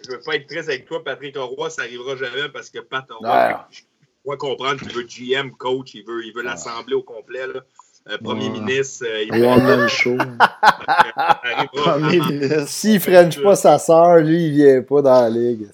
je 0.04 0.12
veux 0.12 0.20
pas 0.20 0.36
être 0.36 0.48
triste 0.48 0.70
avec 0.70 0.86
toi, 0.86 1.04
Patrick 1.04 1.38
Roy, 1.38 1.70
ça 1.70 1.84
n'arrivera 1.84 2.16
jamais 2.16 2.50
parce 2.50 2.70
que 2.70 2.80
Pat 2.80 3.06
Roy, 3.10 3.68
je 3.72 3.82
dois 4.26 4.38
comprendre 4.38 4.80
qu'il 4.80 4.92
veut 4.92 5.04
GM, 5.08 5.52
coach, 5.52 5.94
il 5.94 6.04
veut, 6.06 6.26
il 6.26 6.34
veut 6.34 6.44
l'assembler 6.44 6.96
au 6.96 7.04
complet. 7.04 7.48
Là. 7.48 7.62
Euh, 8.08 8.18
premier 8.24 8.50
ministre. 8.50 9.06
Euh, 9.08 9.24
il 9.24 9.42
va 9.42 9.88
chaud. 9.88 10.18
Premier 11.74 12.20
ministre. 12.20 12.68
S'il 12.68 13.00
French 13.00 13.42
pas 13.42 13.56
sa 13.56 13.80
sœur, 13.80 14.18
lui, 14.18 14.48
il 14.48 14.52
vient 14.52 14.82
pas 14.82 15.02
dans 15.02 15.22
la 15.22 15.30
ligue. 15.30 15.68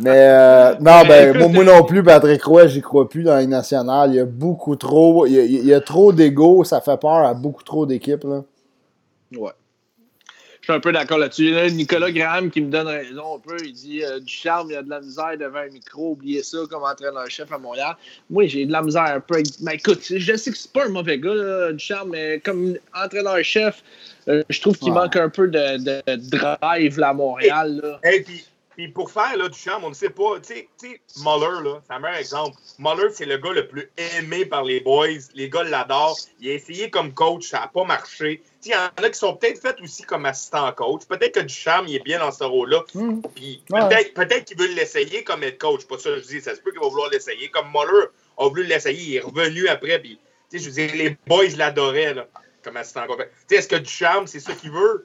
Mais 0.00 0.28
euh, 0.30 0.74
non, 0.80 1.02
ben, 1.06 1.36
moi, 1.36 1.48
moi, 1.48 1.64
non 1.64 1.84
plus, 1.84 2.02
Patrick 2.02 2.42
Roy, 2.42 2.68
j'y 2.68 2.80
crois 2.80 3.08
plus 3.08 3.24
dans 3.24 3.36
les 3.36 3.46
nationales. 3.46 4.10
Il 4.12 4.16
y 4.16 4.20
a 4.20 4.24
beaucoup 4.24 4.76
trop. 4.76 5.26
Il 5.26 5.34
y 5.34 5.38
a, 5.38 5.44
il 5.44 5.66
y 5.66 5.74
a 5.74 5.80
trop 5.82 6.12
d'ego, 6.12 6.64
ça 6.64 6.80
fait 6.80 6.98
peur 6.98 7.26
à 7.26 7.34
beaucoup 7.34 7.62
trop 7.62 7.84
d'équipes. 7.84 8.24
Ouais 9.36 9.52
suis 10.68 10.76
un 10.76 10.80
peu 10.80 10.92
d'accord 10.92 11.18
là-dessus. 11.18 11.54
Nicolas 11.72 12.10
Graham 12.10 12.50
qui 12.50 12.60
me 12.60 12.70
donne 12.70 12.88
raison 12.88 13.36
un 13.36 13.38
peu. 13.38 13.56
Il 13.64 13.72
dit 13.72 14.04
euh, 14.04 14.20
du 14.20 14.32
charme, 14.32 14.70
il 14.70 14.74
y 14.74 14.76
a 14.76 14.82
de 14.82 14.90
la 14.90 15.00
misère 15.00 15.38
devant 15.38 15.60
un 15.60 15.68
micro. 15.68 16.10
Oubliez 16.10 16.42
ça 16.42 16.58
comme 16.68 16.82
entraîneur-chef 16.82 17.50
à 17.50 17.58
Montréal. 17.58 17.96
Moi, 18.28 18.46
j'ai 18.46 18.66
de 18.66 18.72
la 18.72 18.82
misère 18.82 19.04
un 19.04 19.20
peu. 19.20 19.42
Mais 19.60 19.76
écoute, 19.76 20.00
je 20.14 20.36
sais 20.36 20.50
que 20.50 20.58
c'est 20.58 20.72
pas 20.72 20.84
un 20.84 20.90
mauvais 20.90 21.18
gars, 21.18 21.72
du 21.72 21.78
charme, 21.78 22.10
mais 22.10 22.40
comme 22.40 22.76
entraîneur-chef, 22.94 23.82
euh, 24.28 24.42
je 24.50 24.60
trouve 24.60 24.76
qu'il 24.78 24.92
manque 24.92 25.16
un 25.16 25.30
peu 25.30 25.48
de, 25.48 26.02
drive 26.16 26.98
là, 26.98 27.08
à 27.08 27.14
Montréal. 27.14 27.80
Là. 27.82 28.12
Et, 28.12 28.22
puis, 28.22 28.44
Puis 28.78 28.86
pour 28.86 29.10
faire 29.10 29.36
là, 29.36 29.48
du 29.48 29.58
charme, 29.58 29.82
on 29.82 29.88
ne 29.88 29.94
sait 29.94 30.08
pas. 30.08 30.38
Tu 30.38 30.54
sais, 30.76 31.00
Muller, 31.16 31.64
là, 31.64 31.80
c'est 31.84 31.94
un 31.94 31.98
meilleur 31.98 32.16
exemple. 32.16 32.56
Muller, 32.78 33.08
c'est 33.12 33.26
le 33.26 33.36
gars 33.36 33.50
le 33.50 33.66
plus 33.66 33.90
aimé 33.96 34.46
par 34.46 34.62
les 34.62 34.78
boys. 34.78 35.18
Les 35.34 35.50
gars 35.50 35.64
l'adorent. 35.64 36.16
Il 36.38 36.48
a 36.48 36.54
essayé 36.54 36.88
comme 36.88 37.12
coach, 37.12 37.48
ça 37.48 37.58
n'a 37.58 37.66
pas 37.66 37.82
marché. 37.82 38.40
Il 38.64 38.70
y 38.70 38.76
en 38.76 38.86
a 39.02 39.10
qui 39.10 39.18
sont 39.18 39.34
peut-être 39.34 39.60
faits 39.60 39.80
aussi 39.80 40.04
comme 40.04 40.26
assistant 40.26 40.70
coach. 40.74 41.06
Peut-être 41.08 41.40
que 41.40 41.40
Ducharme, 41.40 41.88
il 41.88 41.96
est 41.96 42.04
bien 42.04 42.20
dans 42.20 42.30
ce 42.30 42.44
rôle-là. 42.44 42.84
Hmm. 42.94 43.20
Puis 43.34 43.64
peut-être 43.68 44.14
peut 44.14 44.26
qu'il 44.46 44.56
veut 44.56 44.72
l'essayer 44.72 45.24
comme 45.24 45.42
être 45.42 45.58
coach. 45.58 45.84
Pas 45.84 45.98
ça, 45.98 46.16
je 46.16 46.22
dis. 46.22 46.40
Ça 46.40 46.54
se 46.54 46.60
peut 46.60 46.70
qu'il 46.70 46.80
va 46.80 46.86
vouloir 46.86 47.10
l'essayer. 47.10 47.48
Comme 47.48 47.72
Muller 47.72 48.06
a 48.36 48.48
voulu 48.48 48.62
l'essayer, 48.62 49.02
il 49.02 49.16
est 49.16 49.20
revenu 49.22 49.66
après. 49.66 49.98
Puis, 49.98 50.20
je 50.52 50.58
veux 50.58 50.70
dire, 50.70 50.94
les 50.94 51.16
boys 51.26 51.48
l'adoraient 51.56 52.28
comme 52.62 52.76
assistant 52.76 53.08
coach. 53.08 53.26
Est-ce 53.50 53.66
que 53.66 53.74
Ducharme, 53.74 54.28
c'est 54.28 54.38
ça 54.38 54.52
qu'il 54.52 54.70
veut? 54.70 55.04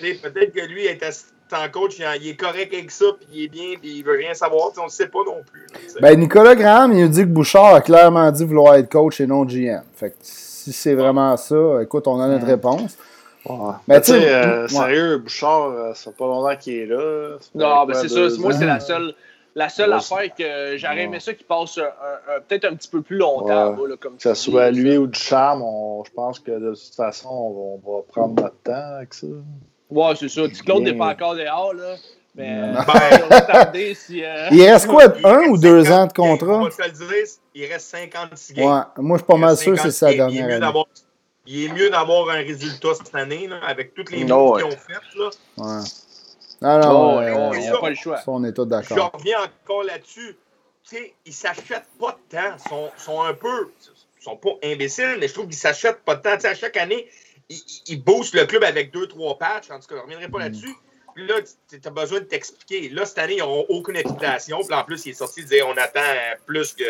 Peut-être 0.00 0.54
que 0.54 0.60
lui 0.60 0.86
est 0.86 1.02
assistant 1.02 1.34
coach, 1.72 1.98
il, 1.98 2.28
est 2.28 2.36
correct 2.36 2.72
avec 2.72 2.90
ça, 2.90 3.06
puis 3.18 3.28
il 3.32 3.44
est 3.44 3.48
bien, 3.48 3.78
puis 3.80 3.98
il 3.98 4.02
veut 4.02 4.16
rien 4.16 4.34
savoir. 4.34 4.70
On 4.78 4.84
ne 4.84 4.88
sait 4.88 5.08
pas 5.08 5.20
non 5.26 5.42
plus. 5.50 5.66
ben, 6.00 6.18
Nicolas 6.18 6.54
Graham, 6.54 6.92
il 6.92 7.02
nous 7.02 7.08
dit 7.08 7.22
que 7.22 7.26
Bouchard 7.26 7.74
a 7.74 7.80
clairement 7.80 8.30
dit 8.30 8.44
vouloir 8.44 8.74
être 8.76 8.90
coach 8.90 9.20
et 9.20 9.26
non 9.26 9.44
GM. 9.44 9.82
Fait 9.94 10.10
que 10.10 10.16
si 10.20 10.72
c'est 10.72 10.94
vraiment 10.94 11.36
ça, 11.36 11.82
écoute, 11.82 12.06
on 12.06 12.20
a 12.20 12.28
notre 12.28 12.46
réponse. 12.46 12.96
Mais 13.86 14.00
tu 14.00 14.12
sais, 14.12 14.28
euh, 14.28 14.68
sérieux, 14.68 15.18
Bouchard, 15.18 15.70
euh, 15.70 15.94
ça 15.94 16.10
fait 16.10 16.16
pas 16.16 16.26
longtemps 16.26 16.56
qu'il 16.56 16.74
est 16.74 16.86
là. 16.86 17.36
Non, 17.54 17.86
mais 17.86 17.94
c'est 17.94 18.08
ça. 18.08 18.20
Moi, 18.38 18.52
c'est 18.52 18.66
la 18.66 18.80
seule. 18.80 19.14
La 19.54 19.68
seule 19.68 19.92
affaire 19.92 20.32
que 20.38 20.76
j'aurais 20.76 21.02
aimé 21.02 21.18
ça 21.18 21.34
qui 21.34 21.42
passe 21.42 21.80
peut-être 22.46 22.66
un 22.66 22.76
petit 22.76 22.88
peu 22.88 23.02
plus 23.02 23.16
longtemps. 23.16 23.74
comme 23.98 24.16
que 24.16 24.22
ce 24.22 24.34
soit 24.34 24.70
lui 24.70 24.96
ou 24.96 25.08
du 25.08 25.18
charme, 25.18 25.64
je 26.06 26.12
pense 26.12 26.38
que 26.38 26.52
de 26.52 26.74
toute 26.74 26.94
façon, 26.94 27.28
on 27.84 27.90
va, 27.90 28.02
prendre 28.06 28.40
notre 28.40 28.56
temps 28.62 28.96
avec 28.96 29.14
ça. 29.14 29.26
Ouais, 29.90 30.12
c'est 30.16 30.28
ça. 30.28 30.42
Claude 30.64 30.82
n'est 30.82 30.94
pas 30.94 31.08
encore 31.08 31.34
dehors, 31.34 31.74
là. 31.74 31.96
Mais 32.34 32.72
ben, 33.72 33.94
si, 33.96 34.24
euh, 34.24 34.48
Il 34.52 34.62
reste 34.62 34.86
quoi, 34.86 35.04
un 35.24 35.48
ou 35.48 35.58
deux 35.58 35.90
ans 35.90 36.06
de 36.06 36.12
contrat? 36.12 36.68
il 37.54 37.66
reste 37.66 37.88
56 37.88 38.52
games. 38.54 38.66
Ouais, 38.66 39.02
moi, 39.02 39.16
je 39.16 39.22
suis 39.22 39.26
pas 39.26 39.36
mal 39.36 39.56
sûr 39.56 39.74
que 39.74 39.80
c'est 39.80 39.90
sa 39.90 40.12
dernière 40.12 40.62
année. 40.62 40.84
Il 41.46 41.64
est 41.64 41.72
mieux 41.72 41.90
d'avoir 41.90 42.28
un 42.28 42.38
résultat 42.38 42.90
cette 42.94 43.14
année, 43.14 43.48
là, 43.48 43.58
avec 43.66 43.94
toutes 43.94 44.10
les 44.10 44.24
moves 44.24 44.58
qu'ils 44.58 44.66
ont 44.66 44.70
faites. 44.70 45.14
Là. 45.16 45.30
Ouais. 45.56 45.84
Non, 46.60 46.78
non, 46.80 47.20
euh, 47.20 47.50
il 47.54 47.60
n'y 47.60 47.68
a 47.68 47.78
pas 47.78 47.88
le 47.88 47.94
choix. 47.94 48.20
on 48.26 48.44
est 48.44 48.52
tous 48.52 48.66
d'accord. 48.66 48.96
Je 48.96 49.18
reviens 49.18 49.38
encore 49.42 49.84
là-dessus. 49.84 50.36
Tu 50.84 50.96
sais, 50.96 51.14
ils 51.24 51.30
ne 51.30 51.34
s'achètent 51.34 51.86
pas 51.98 52.12
de 52.12 52.36
temps. 52.36 52.56
Ils 52.56 52.68
sont, 52.68 52.90
sont, 52.98 53.22
un 53.22 53.32
peu. 53.32 53.70
Ils 54.20 54.24
sont 54.24 54.36
pas 54.36 54.50
imbéciles, 54.64 55.16
mais 55.20 55.28
je 55.28 55.32
trouve 55.32 55.46
qu'ils 55.46 55.54
ne 55.54 55.60
s'achètent 55.60 56.02
pas 56.04 56.16
de 56.16 56.22
temps. 56.22 56.34
Tu 56.34 56.40
sais, 56.40 56.48
à 56.48 56.54
chaque 56.54 56.76
année, 56.76 57.08
ils 57.48 58.02
boostent 58.02 58.34
le 58.34 58.46
club 58.46 58.64
avec 58.64 58.92
deux, 58.92 59.06
trois 59.06 59.38
patchs. 59.38 59.70
En 59.70 59.78
tout 59.78 59.86
cas, 59.86 59.94
je 59.94 59.96
ne 59.96 60.02
reviendrai 60.02 60.28
pas 60.28 60.38
mm. 60.38 60.42
là-dessus. 60.42 60.74
Puis 61.14 61.26
là, 61.26 61.34
tu 61.68 61.80
as 61.84 61.90
besoin 61.90 62.20
de 62.20 62.24
t'expliquer. 62.24 62.90
Là, 62.90 63.04
cette 63.04 63.18
année, 63.18 63.34
ils 63.34 63.38
n'auront 63.38 63.66
aucune 63.68 63.96
explication. 63.96 64.60
Puis 64.60 64.74
en 64.74 64.84
plus, 64.84 65.06
il 65.06 65.10
est 65.10 65.14
sorti 65.14 65.42
de 65.42 65.48
dire 65.48 65.66
on 65.66 65.76
attend 65.76 66.00
plus 66.46 66.74
que. 66.74 66.84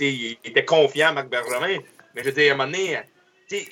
Il 0.00 0.38
était 0.44 0.64
confiant, 0.64 1.12
Marc 1.12 1.28
Bergevin. 1.28 1.78
Mais 2.14 2.22
je 2.22 2.24
veux 2.24 2.32
dire, 2.32 2.50
à 2.50 2.54
un 2.54 2.56
moment 2.56 2.72
donné, 2.72 2.98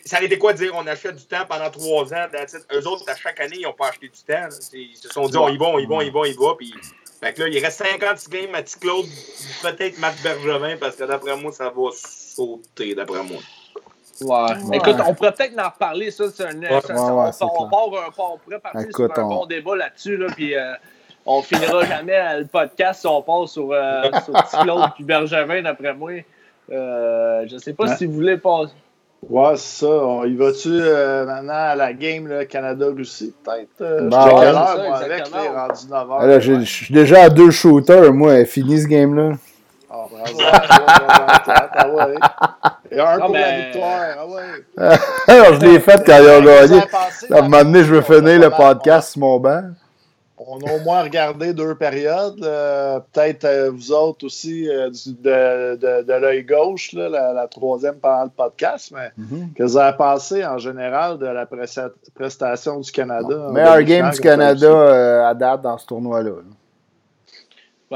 ça 0.05 0.17
aurait 0.17 0.27
été 0.27 0.39
quoi 0.39 0.53
de 0.53 0.59
dire 0.59 0.73
on 0.75 0.87
achète 0.87 1.17
du 1.17 1.25
temps 1.25 1.47
pendant 1.49 1.71
trois 1.71 2.13
ans? 2.13 2.27
Eux 2.73 2.87
autres, 2.87 3.09
à 3.09 3.17
chaque 3.17 3.41
année, 3.41 3.57
ils 3.57 3.63
n'ont 3.63 3.73
pas 3.73 3.89
acheté 3.89 4.09
du 4.09 4.21
temps. 4.21 4.49
Ils 4.73 4.97
se 4.97 5.09
sont 5.09 5.27
dit 5.27 5.37
on 5.37 5.49
y 5.49 5.57
va, 5.57 5.67
on 5.67 5.79
y 5.79 5.87
va, 5.87 5.95
on 5.97 6.01
y 6.01 6.11
va, 6.11 6.21
on 6.21 6.25
y 6.25 6.35
va. 6.35 6.55
Puis, 6.57 6.75
fait 7.21 7.33
que 7.33 7.43
là, 7.43 7.49
il 7.49 7.59
reste 7.59 7.79
50 7.79 8.29
games 8.29 8.55
à 8.55 8.63
Claude, 8.63 9.07
peut-être 9.63 9.99
Marc 9.99 10.23
Bergevin, 10.23 10.77
parce 10.77 10.95
que 10.97 11.05
d'après 11.05 11.37
moi, 11.37 11.51
ça 11.51 11.71
va 11.71 11.91
sauter, 11.93 12.95
d'après 12.95 13.23
moi. 13.25 13.41
Ouais. 14.21 14.77
Écoute, 14.77 14.97
on 15.07 15.15
pourrait 15.15 15.33
peut-être 15.33 15.59
en 15.59 15.71
reparler, 15.71 16.11
ça. 16.11 16.25
C'est 16.35 16.45
un, 16.45 16.51
on, 16.51 16.81
pourrait 17.69 18.59
partir 18.61 18.89
sur 18.95 19.19
un 19.19 19.23
bon 19.29 19.47
débat 19.47 19.77
là-dessus, 19.77 20.17
là, 20.17 20.27
puis 20.35 20.57
euh, 20.57 20.73
on 21.27 21.43
finira 21.43 21.85
jamais 21.85 22.39
le 22.39 22.47
podcast 22.47 23.01
si 23.01 23.07
on 23.07 23.23
passe 23.23 23.53
sur, 23.53 23.71
euh, 23.71 24.03
sur 24.25 24.61
Claude 24.63 24.91
puis 24.95 25.05
Bergevin, 25.05 25.63
d'après 25.63 25.95
moi. 25.95 26.13
Euh, 26.71 27.47
je 27.51 27.57
sais 27.59 27.73
pas 27.73 27.97
si 27.97 28.07
vous 28.07 28.13
voulez 28.13 28.37
passer. 28.37 28.73
Ouais, 29.29 29.57
c'est 29.57 29.85
ça. 29.85 29.91
On 29.91 30.25
y 30.25 30.37
va-tu 30.37 30.69
euh, 30.71 31.27
maintenant 31.27 31.53
à 31.53 31.75
la 31.75 31.93
game 31.93 32.47
Canada-Russie, 32.49 33.35
peut-être? 33.45 33.81
Euh, 33.81 34.09
bah, 34.09 34.27
ouais, 34.27 34.45
ça, 34.45 34.77
moi, 34.87 34.97
avec, 34.97 35.25
les 35.27 35.49
rendus 35.49 35.89
9 35.91 36.11
heures. 36.11 36.41
Je 36.41 36.61
suis 36.61 36.95
déjà 36.95 37.25
à 37.25 37.29
deux 37.29 37.51
shooters, 37.51 38.13
moi. 38.13 38.45
Fini 38.45 38.81
ce 38.81 38.87
game-là. 38.87 39.33
Ah, 39.91 40.05
bravo. 41.83 42.11
Ah 42.93 42.97
ouais. 42.97 42.99
Et 42.99 43.01
un 43.01 43.19
pour 43.19 43.35
la 43.35 43.61
victoire. 43.61 44.01
Ah 44.19 44.27
ouais. 44.27 44.97
Alors, 45.27 45.61
je 45.61 45.67
l'ai 45.67 45.81
fait 45.81 46.03
quand 46.05 46.19
ils 46.19 46.29
ont 46.29 46.45
gagné. 46.45 46.81
À 47.31 47.39
un 47.39 47.43
moment 47.43 47.65
donné, 47.65 47.85
je 47.85 47.95
veux 47.95 48.03
finir 48.03 48.41
le 48.41 48.51
podcast 48.51 49.13
sur 49.13 49.21
mon 49.21 49.39
banc 49.39 49.63
on 50.49 50.59
a 50.61 50.73
au 50.73 50.81
moins 50.81 51.03
regardé 51.03 51.53
deux 51.53 51.75
périodes. 51.75 52.43
Euh, 52.43 53.01
peut-être 53.13 53.45
euh, 53.45 53.71
vous 53.71 53.93
autres 53.93 54.27
aussi 54.27 54.69
euh, 54.69 54.89
de, 54.89 55.77
de, 55.77 56.03
de 56.03 56.13
l'œil 56.13 56.45
gauche, 56.45 56.93
là, 56.93 57.33
la, 57.33 57.49
troisième 57.49 57.97
pendant 57.97 58.25
le 58.25 58.31
podcast. 58.31 58.93
Mais 58.95 59.11
mm-hmm. 59.19 59.55
que 59.55 59.63
vous 59.63 59.77
avez 59.77 59.97
pensé 59.97 60.45
en 60.45 60.59
général 60.59 61.19
de 61.19 61.27
la 61.27 61.47
prestation 62.15 62.81
du 62.81 62.91
Canada? 62.91 63.49
Meilleur 63.53 63.83
game 63.83 64.11
du 64.11 64.21
Canada 64.21 65.29
à 65.29 65.35
date 65.35 65.63
dans 65.63 65.79
ce 65.79 65.87
tournoi-là. 65.87 66.31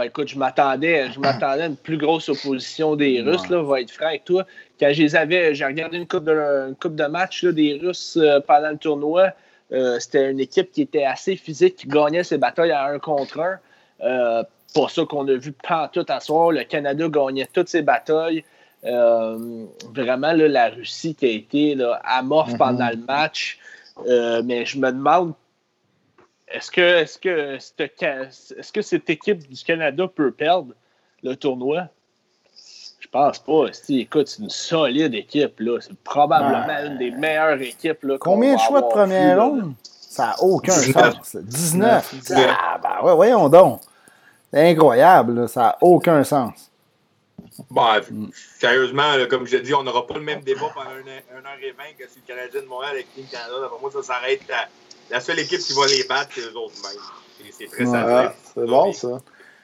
Écoute, 0.00 0.28
je 0.28 0.38
m'attendais, 0.38 1.10
je 1.12 1.20
m'attendais 1.20 1.62
à 1.62 1.66
une 1.66 1.76
plus 1.76 1.98
grosse 1.98 2.28
opposition 2.28 2.96
des 2.96 3.20
Russes, 3.20 3.48
là, 3.50 3.62
va 3.62 3.80
être 3.80 3.90
franc 3.90 4.06
avec 4.06 4.24
toi. 4.24 4.46
Quand 4.80 4.90
je 4.92 5.02
les 5.02 5.16
avais, 5.16 5.54
j'ai 5.54 5.66
regardé 5.66 5.98
une 5.98 6.06
coupe 6.06 6.24
de, 6.24 6.74
coupe 6.80 6.94
de 6.94 7.04
match 7.04 7.44
des 7.44 7.78
Russes 7.82 8.18
pendant 8.46 8.70
le 8.70 8.78
tournoi. 8.78 9.32
Euh, 9.72 9.98
c'était 9.98 10.30
une 10.30 10.40
équipe 10.40 10.70
qui 10.70 10.82
était 10.82 11.04
assez 11.04 11.36
physique, 11.36 11.76
qui 11.76 11.88
gagnait 11.88 12.24
ses 12.24 12.38
batailles 12.38 12.72
à 12.72 12.86
un 12.86 12.98
contre 12.98 13.40
un. 13.40 13.58
Euh, 14.02 14.42
pas 14.74 14.88
ça 14.88 15.04
qu'on 15.04 15.26
a 15.28 15.34
vu 15.34 15.52
pas 15.52 15.88
tout 15.92 16.04
à 16.08 16.20
soir. 16.20 16.52
Le 16.52 16.64
Canada 16.64 17.08
gagnait 17.08 17.48
toutes 17.52 17.68
ses 17.68 17.82
batailles. 17.82 18.44
Euh, 18.84 19.66
vraiment, 19.94 20.32
la 20.32 20.70
Russie 20.70 21.14
qui 21.14 21.26
a 21.26 21.30
été 21.30 21.76
amorphe 22.04 22.52
mm-hmm. 22.52 22.58
pendant 22.58 22.90
le 22.90 22.96
match. 22.96 23.58
mais 24.44 24.66
je 24.66 24.78
me 24.78 24.90
demande 24.90 25.34
est-ce 26.52 26.70
que, 26.70 26.80
est-ce, 26.80 27.18
que, 27.18 27.56
est-ce 28.58 28.72
que 28.72 28.82
cette 28.82 29.08
équipe 29.10 29.48
du 29.48 29.64
Canada 29.64 30.06
peut 30.08 30.30
perdre 30.30 30.74
le 31.22 31.36
tournoi? 31.36 31.88
Je 33.00 33.08
pense 33.08 33.38
pas. 33.38 33.66
Écoute, 33.88 34.28
c'est 34.28 34.42
une 34.42 34.50
solide 34.50 35.14
équipe. 35.14 35.60
Là. 35.60 35.78
C'est 35.80 35.96
probablement 35.98 36.78
une 36.86 36.98
des 36.98 37.10
meilleures 37.10 37.60
équipes. 37.60 38.02
Là, 38.04 38.16
Combien 38.18 38.54
de 38.54 38.60
choix 38.60 38.80
de 38.80 38.88
première 38.88 39.42
ronde? 39.42 39.74
Ça 39.82 40.26
n'a 40.26 40.42
aucun 40.42 40.72
sens. 40.72 41.36
19. 41.36 42.14
Ah, 42.36 42.78
ben 42.82 43.04
ouais, 43.04 43.14
voyons 43.14 43.48
donc. 43.48 43.80
C'est 44.52 44.70
incroyable. 44.70 45.48
Ça 45.48 45.60
n'a 45.60 45.78
aucun 45.80 46.22
sens. 46.22 46.70
Bon, 47.70 47.86
sérieusement, 48.58 49.14
comme 49.28 49.46
je 49.46 49.56
dis, 49.58 49.74
on 49.74 49.82
n'aura 49.82 50.06
pas 50.06 50.14
le 50.14 50.20
même 50.20 50.40
débat 50.40 50.70
pendant 50.74 50.90
1h20 50.90 51.96
que 51.98 52.08
sur 52.08 52.20
le 52.26 52.34
Canadien 52.34 52.62
de 52.62 52.66
Montréal 52.66 52.92
avec 52.92 53.14
Team 53.14 53.26
Canada. 53.30 53.68
Pour 53.68 53.80
moi, 53.80 53.90
ça 53.90 54.02
s'arrête. 54.02 54.40
La, 55.12 55.20
seule 55.20 55.38
équipe 55.38 55.60
qui 55.60 55.72
va 55.74 55.86
les 55.86 56.04
battre, 56.04 56.30
c'est 56.34 56.40
eux 56.40 56.56
autres 56.56 56.74
mêmes. 56.82 57.50
C'est 57.50 57.66
très 57.66 57.84
ouais, 57.84 58.28
C'est 58.54 58.66
bon, 58.66 58.92
ça. 58.92 59.20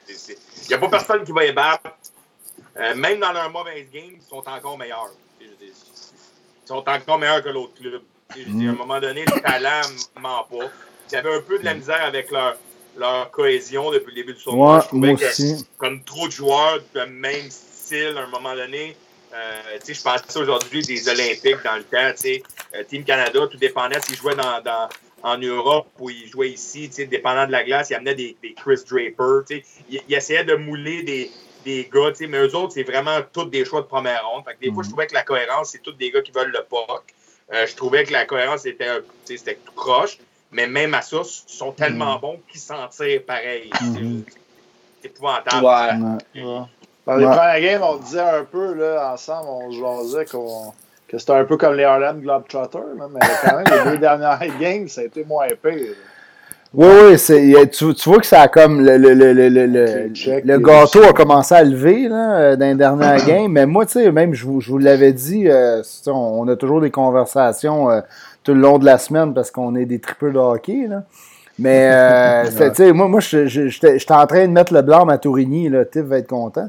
Il 0.07 0.67
n'y 0.67 0.73
a 0.73 0.77
pas 0.77 0.89
personne 0.89 1.23
qui 1.23 1.31
va 1.31 1.43
les 1.43 1.53
battre. 1.53 1.89
Euh, 2.77 2.95
même 2.95 3.19
dans 3.19 3.31
leur 3.31 3.49
mauvaise 3.49 3.87
game, 3.91 4.11
ils 4.15 4.21
sont 4.21 4.43
encore 4.47 4.77
meilleurs. 4.77 5.11
Ils 5.41 5.71
sont 6.65 6.83
encore 6.87 7.19
meilleurs 7.19 7.43
que 7.43 7.49
l'autre 7.49 7.73
club. 7.75 8.01
à 8.35 8.37
un 8.37 8.73
moment 8.73 8.99
donné, 8.99 9.25
le 9.25 9.41
talent 9.41 9.81
ne 10.15 10.21
ment 10.21 10.45
pas. 10.49 10.71
Ils 11.11 11.15
avaient 11.15 11.35
un 11.35 11.41
peu 11.41 11.59
de 11.59 11.65
la 11.65 11.73
misère 11.73 12.03
avec 12.03 12.29
leur, 12.31 12.55
leur 12.97 13.31
cohésion 13.31 13.91
depuis 13.91 14.11
le 14.11 14.15
début 14.21 14.33
du 14.33 14.43
tournoi. 14.43 14.87
moi 14.91 15.13
aussi. 15.13 15.65
comme 15.77 16.03
trop 16.03 16.27
de 16.27 16.31
joueurs 16.31 16.79
de 16.93 17.01
même 17.01 17.49
style, 17.49 18.15
à 18.17 18.21
un 18.21 18.27
moment 18.27 18.55
donné, 18.55 18.95
euh, 19.33 19.79
je 19.87 20.01
pensais 20.01 20.39
aujourd'hui 20.39 20.81
des 20.83 21.07
Olympiques 21.07 21.63
dans 21.63 21.75
le 21.75 21.83
temps. 21.83 22.13
Euh, 22.75 22.83
Team 22.87 23.03
Canada, 23.03 23.47
tout 23.47 23.57
dépendait 23.57 23.99
s'ils 24.01 24.17
jouaient 24.17 24.35
dans, 24.35 24.61
dans, 24.61 24.89
en 25.23 25.37
Europe 25.37 25.87
ou 25.99 26.09
ils 26.09 26.27
jouaient 26.27 26.51
ici, 26.51 26.89
dépendant 26.89 27.45
de 27.45 27.51
la 27.51 27.63
glace, 27.63 27.89
ils 27.89 27.95
amenaient 27.95 28.15
des, 28.15 28.37
des 28.41 28.53
Chris 28.53 28.81
Draper. 28.89 29.63
Ils, 29.89 30.01
ils 30.07 30.15
essayaient 30.15 30.43
de 30.43 30.55
mouler 30.55 31.03
des, 31.03 31.31
des 31.65 31.89
gars, 31.91 32.11
mais 32.27 32.37
eux 32.37 32.55
autres, 32.55 32.73
c'est 32.73 32.83
vraiment 32.83 33.19
tous 33.33 33.45
des 33.45 33.65
choix 33.65 33.81
de 33.81 33.87
première 33.87 34.27
ronde. 34.27 34.43
Fait 34.45 34.55
que 34.55 34.59
des 34.61 34.71
fois, 34.71 34.83
je 34.83 34.87
mhm. 34.87 34.93
trouvais 34.93 35.07
que 35.07 35.13
la 35.13 35.23
cohérence, 35.23 35.71
c'est 35.71 35.81
tous 35.81 35.93
des 35.93 36.11
gars 36.11 36.21
qui 36.21 36.31
veulent 36.31 36.51
le 36.51 36.63
POC. 36.69 37.03
Euh, 37.51 37.65
je 37.65 37.75
trouvais 37.75 38.03
que 38.03 38.13
la 38.13 38.25
cohérence 38.25 38.65
était, 38.65 38.89
c'était 39.25 39.55
tout 39.55 39.73
croche. 39.73 40.17
Mais 40.51 40.67
même 40.67 40.93
à 40.95 41.01
ça, 41.01 41.17
ils 41.23 41.53
sont 41.53 41.71
tellement 41.71 42.15
mhm. 42.15 42.21
bons 42.21 42.39
qu'ils 42.49 42.61
s'en 42.61 42.87
tirent 42.87 43.23
pareil. 43.25 43.69
Mhm. 43.81 44.23
C'est 45.01 45.09
épouvantable. 45.09 45.65
Ouais. 45.65 46.65
Dans 47.05 47.15
les 47.15 47.25
premières 47.25 47.61
games, 47.61 47.83
on 47.83 47.97
disait 47.97 48.19
un 48.19 48.43
peu, 48.43 48.73
là, 48.73 49.13
ensemble, 49.13 49.47
on 49.47 49.71
jasait 49.71 50.25
qu'on, 50.25 50.73
que 51.09 51.17
c'était 51.17 51.33
un 51.33 51.45
peu 51.45 51.57
comme 51.57 51.75
les 51.75 51.83
Harlem 51.83 52.21
Globetrotters, 52.21 52.81
mais 53.11 53.19
quand 53.43 53.57
même, 53.57 53.65
les 53.85 53.91
deux 53.91 53.97
dernières 54.01 54.39
games, 54.59 54.87
ça 54.87 55.01
a 55.01 55.03
été 55.05 55.25
moins 55.25 55.45
épais. 55.45 55.95
Oui, 56.71 56.87
oui, 57.11 57.69
tu, 57.71 57.95
tu, 57.95 58.09
vois 58.09 58.19
que 58.19 58.27
ça 58.27 58.41
a 58.41 58.47
comme 58.47 58.85
le, 58.85 58.97
le, 58.97 59.15
le, 59.15 59.33
le, 59.33 59.65
le, 59.65 60.59
gâteau 60.59 61.03
a 61.03 61.13
commencé 61.13 61.55
à 61.55 61.63
lever 61.63 62.07
là, 62.07 62.37
euh, 62.37 62.55
dans 62.55 62.67
les 62.67 62.75
dernières 62.75 63.25
games. 63.27 63.51
Mais 63.51 63.65
moi, 63.65 63.87
tu 63.87 63.93
sais, 63.93 64.11
même 64.11 64.35
je 64.35 64.45
vous, 64.45 64.61
je 64.61 64.69
vous 64.69 64.77
l'avais 64.77 65.11
dit, 65.11 65.49
euh, 65.49 65.81
on, 66.05 66.47
a 66.47 66.55
toujours 66.55 66.79
des 66.79 66.91
conversations 66.91 67.89
euh, 67.89 68.01
tout 68.43 68.53
le 68.53 68.59
long 68.59 68.77
de 68.77 68.85
la 68.85 68.99
semaine 68.99 69.33
parce 69.33 69.49
qu'on 69.49 69.75
est 69.75 69.85
des 69.85 69.97
triples 69.97 70.31
de 70.31 70.37
hockey. 70.37 70.85
Là. 70.87 71.05
Mais, 71.57 71.89
euh, 71.91 72.43
tu 72.69 72.75
sais, 72.75 72.93
moi, 72.93 73.07
moi 73.07 73.19
j'étais 73.19 74.11
en 74.11 74.27
train 74.27 74.47
de 74.47 74.51
mettre 74.51 74.71
le 74.71 74.83
blanc 74.83 75.07
à 75.07 75.17
Tourigny, 75.17 75.69
là. 75.69 75.85
Tiff 75.85 76.03
va 76.03 76.19
être 76.19 76.29
content. 76.29 76.67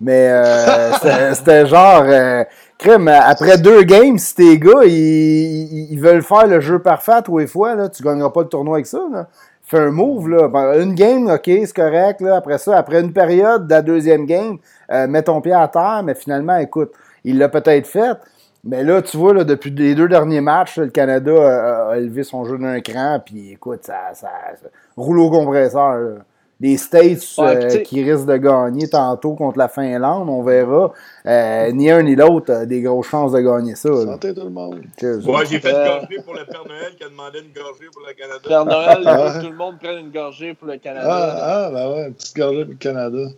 Mais 0.00 0.28
euh, 0.30 0.92
c'était 1.34 1.66
genre, 1.66 2.04
euh, 2.06 2.44
crème, 2.78 3.08
après 3.08 3.58
deux 3.58 3.82
games, 3.82 4.18
si 4.18 4.34
tes 4.34 4.58
gars, 4.58 4.84
ils, 4.84 5.98
veulent 5.98 6.22
faire 6.22 6.46
le 6.46 6.60
jeu 6.60 6.78
parfait 6.78 7.22
tous 7.24 7.38
les 7.38 7.46
fois, 7.46 7.74
là, 7.74 7.88
tu 7.88 8.02
gagneras 8.02 8.30
pas 8.30 8.42
le 8.42 8.48
tournoi 8.48 8.76
avec 8.76 8.86
ça. 8.86 9.00
Là. 9.10 9.28
Fais 9.62 9.78
un 9.78 9.90
move, 9.90 10.28
là. 10.28 10.48
Ben, 10.48 10.80
une 10.80 10.94
game, 10.94 11.28
OK, 11.28 11.44
c'est 11.44 11.74
correct. 11.74 12.20
Là. 12.20 12.36
Après 12.36 12.58
ça, 12.58 12.76
après 12.76 13.00
une 13.00 13.12
période 13.12 13.66
de 13.66 13.72
la 13.72 13.82
deuxième 13.82 14.26
game, 14.26 14.58
euh, 14.92 15.06
mets 15.08 15.22
ton 15.22 15.40
pied 15.40 15.52
à 15.52 15.66
terre, 15.68 16.02
mais 16.04 16.14
finalement, 16.14 16.56
écoute, 16.58 16.92
il 17.24 17.38
l'a 17.38 17.48
peut-être 17.48 17.86
fait. 17.86 18.16
Mais 18.62 18.84
là, 18.84 19.02
tu 19.02 19.16
vois, 19.16 19.32
là, 19.32 19.44
depuis 19.44 19.70
les 19.70 19.94
deux 19.94 20.08
derniers 20.08 20.40
matchs, 20.40 20.78
le 20.78 20.88
Canada 20.88 21.90
a, 21.90 21.96
élevé 21.96 22.22
son 22.24 22.44
jeu 22.44 22.58
d'un 22.58 22.80
cran, 22.80 23.20
puis 23.24 23.52
écoute, 23.52 23.80
ça, 23.82 24.14
ça, 24.14 24.28
ça 24.60 24.68
roule 24.96 25.20
au 25.20 25.30
compresseur 25.30 26.18
les 26.58 26.78
States 26.78 27.22
euh, 27.38 27.78
qui 27.82 28.02
risquent 28.02 28.26
de 28.26 28.36
gagner 28.38 28.88
tantôt 28.88 29.34
contre 29.34 29.58
la 29.58 29.68
Finlande, 29.68 30.28
on 30.28 30.42
verra. 30.42 30.92
Euh, 31.26 31.70
ni 31.72 31.90
un 31.90 32.02
ni 32.02 32.16
l'autre 32.16 32.52
a 32.52 32.66
des 32.66 32.80
grosses 32.80 33.08
chances 33.08 33.32
de 33.32 33.40
gagner 33.40 33.74
ça. 33.74 33.88
Santé 33.88 34.32
tout 34.32 34.44
le 34.44 34.50
monde. 34.50 34.82
Moi, 35.24 35.44
j'ai 35.44 35.60
fait 35.60 35.70
une 35.70 35.76
euh, 35.76 36.00
gorgée 36.00 36.22
pour 36.24 36.34
le 36.34 36.46
Père 36.46 36.66
Noël 36.66 36.94
qui 36.96 37.04
a 37.04 37.08
demandé 37.08 37.40
une 37.40 37.52
gorgée 37.52 37.86
pour 37.92 38.02
le 38.06 38.14
Canada. 38.14 38.40
Père 38.48 38.64
Noël, 38.64 38.98
que 38.98 39.44
tout 39.44 39.50
le 39.50 39.56
monde 39.56 39.78
prenne 39.78 39.98
une 39.98 40.10
gorgée 40.10 40.54
pour 40.54 40.68
le 40.68 40.78
Canada. 40.78 41.08
Ah, 41.10 41.66
ah 41.66 41.70
ben 41.70 41.90
ouais, 41.90 42.06
une 42.08 42.14
petite 42.14 42.36
gorgée 42.36 42.64
pour 42.64 42.72
le 42.72 42.78
Canada. 42.78 43.28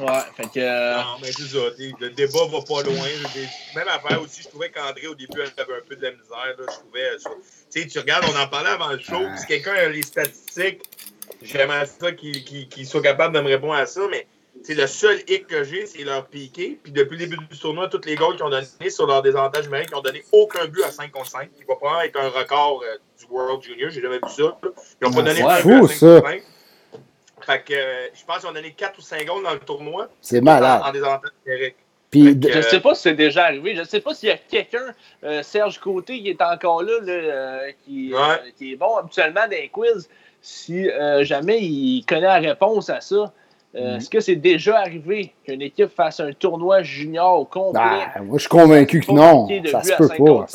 Ouais, 0.00 0.06
fait 0.34 0.48
que. 0.48 0.96
Non, 0.96 1.18
mais 1.20 1.30
c'est 1.30 1.42
ça. 1.42 1.58
Le 2.00 2.10
débat 2.10 2.46
va 2.50 2.60
pas 2.62 2.82
loin. 2.82 3.06
Même 3.76 3.88
affaire 3.88 4.20
aussi, 4.22 4.42
je 4.42 4.48
trouvais 4.48 4.70
qu'André, 4.70 5.06
au 5.06 5.14
début, 5.14 5.42
avait 5.42 5.60
un 5.60 5.86
peu 5.86 5.94
de 5.94 6.02
la 6.02 6.10
misère. 6.10 6.56
Là. 6.58 6.64
Je 6.66 6.78
trouvais. 6.78 7.36
Tu 7.70 7.82
sais, 7.82 7.86
tu 7.86 7.98
regardes, 7.98 8.24
on 8.24 8.42
en 8.42 8.48
parlait 8.48 8.70
avant 8.70 8.88
le 8.88 8.98
show. 8.98 9.20
Si 9.36 9.46
quelqu'un 9.46 9.74
a 9.74 9.88
les 9.90 10.02
statistiques 10.02 10.80
J'aimerais 11.42 11.86
ça 11.86 12.12
qu'ils 12.12 12.86
soient 12.86 13.02
capables 13.02 13.34
de 13.34 13.40
me 13.40 13.48
répondre 13.48 13.74
à 13.74 13.86
ça, 13.86 14.02
mais 14.10 14.26
c'est 14.62 14.74
le 14.74 14.86
seul 14.86 15.18
hic 15.28 15.46
que 15.46 15.64
j'ai, 15.64 15.86
c'est 15.86 16.04
leur 16.04 16.26
piqué. 16.26 16.78
Puis 16.82 16.92
depuis 16.92 17.18
le 17.18 17.26
début 17.26 17.36
du 17.36 17.58
tournoi, 17.58 17.88
tous 17.88 18.04
les 18.04 18.14
goals 18.14 18.36
qu'ils 18.36 18.44
ont 18.44 18.50
donnés 18.50 18.90
sur 18.90 19.06
leur 19.06 19.22
désavantage 19.22 19.64
numérique, 19.64 19.88
ils 19.90 19.94
n'ont 19.94 20.02
donné 20.02 20.22
aucun 20.30 20.66
but 20.66 20.82
à 20.84 20.90
5 20.90 21.10
contre 21.10 21.30
5. 21.30 21.50
Qui 21.52 21.64
va 21.64 21.74
probablement 21.76 22.02
être 22.02 22.20
un 22.20 22.28
record 22.28 22.82
euh, 22.84 22.98
du 23.18 23.26
World 23.30 23.62
Junior. 23.62 23.90
J'ai 23.90 24.02
jamais 24.02 24.16
vu 24.18 24.28
ça. 24.28 24.58
Ils 25.00 25.04
n'ont 25.04 25.12
pas 25.12 25.22
donné 25.22 25.42
un 25.42 25.44
but 25.44 25.50
à 25.50 25.62
5 25.62 25.80
contre 25.80 25.92
5. 25.94 26.42
Fait 27.44 27.64
que 27.64 27.74
euh, 27.74 28.06
je 28.14 28.24
pense 28.24 28.38
qu'ils 28.38 28.48
ont 28.48 28.52
donné 28.52 28.72
4 28.72 28.98
ou 28.98 29.02
5 29.02 29.26
goals 29.26 29.42
dans 29.42 29.54
le 29.54 29.58
tournoi. 29.58 30.08
C'est 30.20 30.40
malade. 30.40 30.82
En, 30.84 30.92
désavantage 30.92 31.30
numérique. 31.44 31.76
Puis, 32.10 32.24
je 32.24 32.58
ne 32.58 32.62
sais 32.62 32.80
pas 32.80 32.94
si 32.94 33.02
c'est 33.02 33.14
déjà 33.14 33.46
arrivé. 33.46 33.74
Je 33.74 33.80
ne 33.80 33.86
sais 33.86 34.00
pas 34.00 34.14
s'il 34.14 34.28
y 34.28 34.32
a 34.32 34.36
quelqu'un, 34.36 34.94
euh, 35.24 35.42
Serge 35.42 35.80
Côté, 35.80 36.20
qui 36.20 36.28
est 36.28 36.42
encore 36.42 36.82
là, 36.82 37.00
qui, 37.84 38.12
qui, 38.58 38.72
est 38.72 38.76
bon 38.76 38.96
habituellement 38.96 39.46
dans 39.46 39.50
les 39.50 39.70
quiz 39.70 40.08
si 40.42 40.90
euh, 40.90 41.22
jamais 41.24 41.60
il 41.60 42.04
connaît 42.04 42.22
la 42.22 42.38
réponse 42.38 42.90
à 42.90 43.00
ça. 43.00 43.32
Euh, 43.74 43.92
mhm. 43.92 43.96
Est-ce 43.96 44.10
que 44.10 44.20
c'est 44.20 44.36
déjà 44.36 44.80
arrivé 44.80 45.32
qu'une 45.44 45.62
équipe 45.62 45.88
fasse 45.88 46.20
un 46.20 46.32
tournoi 46.32 46.82
junior 46.82 47.40
au 47.40 47.44
complet? 47.44 47.80
Ben, 48.14 48.24
moi, 48.24 48.36
je 48.36 48.40
suis 48.40 48.48
convaincu 48.48 49.00
que 49.00 49.12
non. 49.12 49.48
Ça 49.70 49.82
se 49.82 49.94
peut 49.96 50.08
pas. 50.08 50.46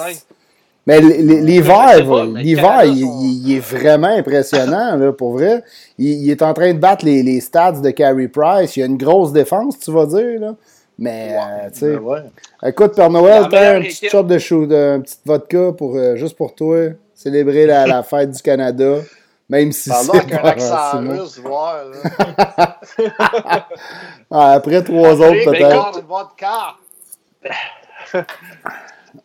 Mais 0.86 1.02
l'hiver, 1.02 2.26
l'hiver, 2.28 2.86
il, 2.86 3.56
est 3.56 3.60
vraiment 3.60 4.08
impressionnant, 4.08 4.96
là, 4.96 5.12
pour 5.12 5.34
vrai. 5.34 5.64
Il, 5.98 6.30
est 6.30 6.42
en 6.42 6.54
train 6.54 6.74
de 6.74 6.80
battre 6.80 7.04
les, 7.04 7.24
les 7.24 7.42
stats 7.42 7.74
de 7.74 7.90
Carey 7.90 8.30
Price. 8.30 8.78
Il 8.78 8.80
y 8.80 8.84
a 8.84 8.86
une 8.86 8.98
grosse 8.98 9.34
défense, 9.34 9.80
tu 9.80 9.92
vas 9.92 10.06
dire, 10.06 10.40
là. 10.40 10.56
Mais, 11.00 11.36
euh, 11.36 11.70
tu 11.72 11.80
sais. 11.80 11.98
Ben 11.98 12.32
Écoute, 12.66 12.96
Père 12.96 13.10
Noël, 13.10 13.48
t'as 13.52 13.76
un 13.76 13.82
petit 13.82 14.08
shot 14.08 14.24
de 14.24 14.38
chou, 14.38 14.64
un 14.72 15.02
petit 15.02 15.18
vodka 15.26 15.74
pour, 15.78 15.98
juste 16.16 16.38
pour 16.38 16.56
toi. 16.56 16.78
Célébrer 17.14 17.66
la, 17.66 17.86
la 17.86 18.04
fête 18.04 18.32
du 18.32 18.42
Canada. 18.42 19.00
Même 19.50 19.72
si 19.72 19.90
c'est 19.90 20.16
avec 20.16 20.34
un 20.34 20.44
accent 20.44 21.00
russe, 21.00 21.40
voir. 21.40 21.86
ah, 24.30 24.52
après 24.52 24.84
trois 24.84 25.14
autres, 25.22 25.46
peut-être. 25.46 26.04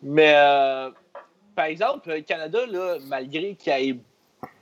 Mais, 0.03 0.33
euh, 0.37 0.91
par 1.57 1.65
exemple, 1.67 2.09
le 2.11 2.21
Canada, 2.21 2.61
là, 2.71 2.99
malgré 3.09 3.55
qu'il 3.55 3.73
y 3.73 3.91
ait 3.91 3.97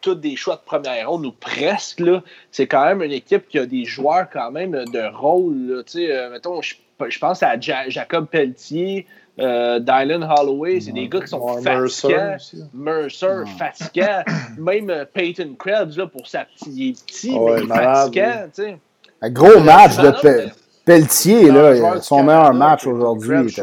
tous 0.00 0.14
des 0.14 0.36
choix 0.36 0.56
de 0.56 0.62
première 0.64 1.10
ronde, 1.10 1.26
ou 1.26 1.32
presque, 1.32 2.02
c'est 2.50 2.66
quand 2.66 2.84
même 2.84 3.02
une 3.02 3.12
équipe 3.12 3.48
qui 3.48 3.58
a 3.58 3.66
des 3.66 3.84
joueurs 3.84 4.28
quand 4.32 4.50
même 4.50 4.72
de 4.72 5.16
rôle. 5.16 5.82
sais, 5.86 6.10
euh, 6.10 6.30
mettons, 6.30 6.60
je, 6.62 6.74
je 7.08 7.18
pense 7.18 7.42
à 7.42 7.58
Jacob 7.58 8.26
Pelletier, 8.28 9.06
euh, 9.38 9.78
Dylan 9.78 10.24
Holloway, 10.24 10.80
c'est 10.80 10.92
des 10.92 11.08
gars 11.08 11.20
qui 11.20 11.28
sont 11.28 11.62
fatigants. 11.62 12.36
Mercer, 12.74 13.44
fatigant. 13.58 14.22
Même 14.58 14.90
euh, 14.90 15.04
Peyton 15.10 15.54
Krebs, 15.58 15.96
là, 15.96 16.06
pour 16.06 16.26
sa 16.26 16.44
petite, 16.44 17.04
petit, 17.04 17.38
mais 17.38 17.62
il 17.62 17.64
est 17.64 17.74
fatigant. 17.74 18.76
Un 19.22 19.30
gros 19.30 19.60
match 19.60 19.96
de 19.98 20.50
Pelletier, 20.84 21.50
là, 21.50 22.00
son 22.00 22.22
meilleur 22.22 22.54
match 22.54 22.86
aujourd'hui. 22.86 23.54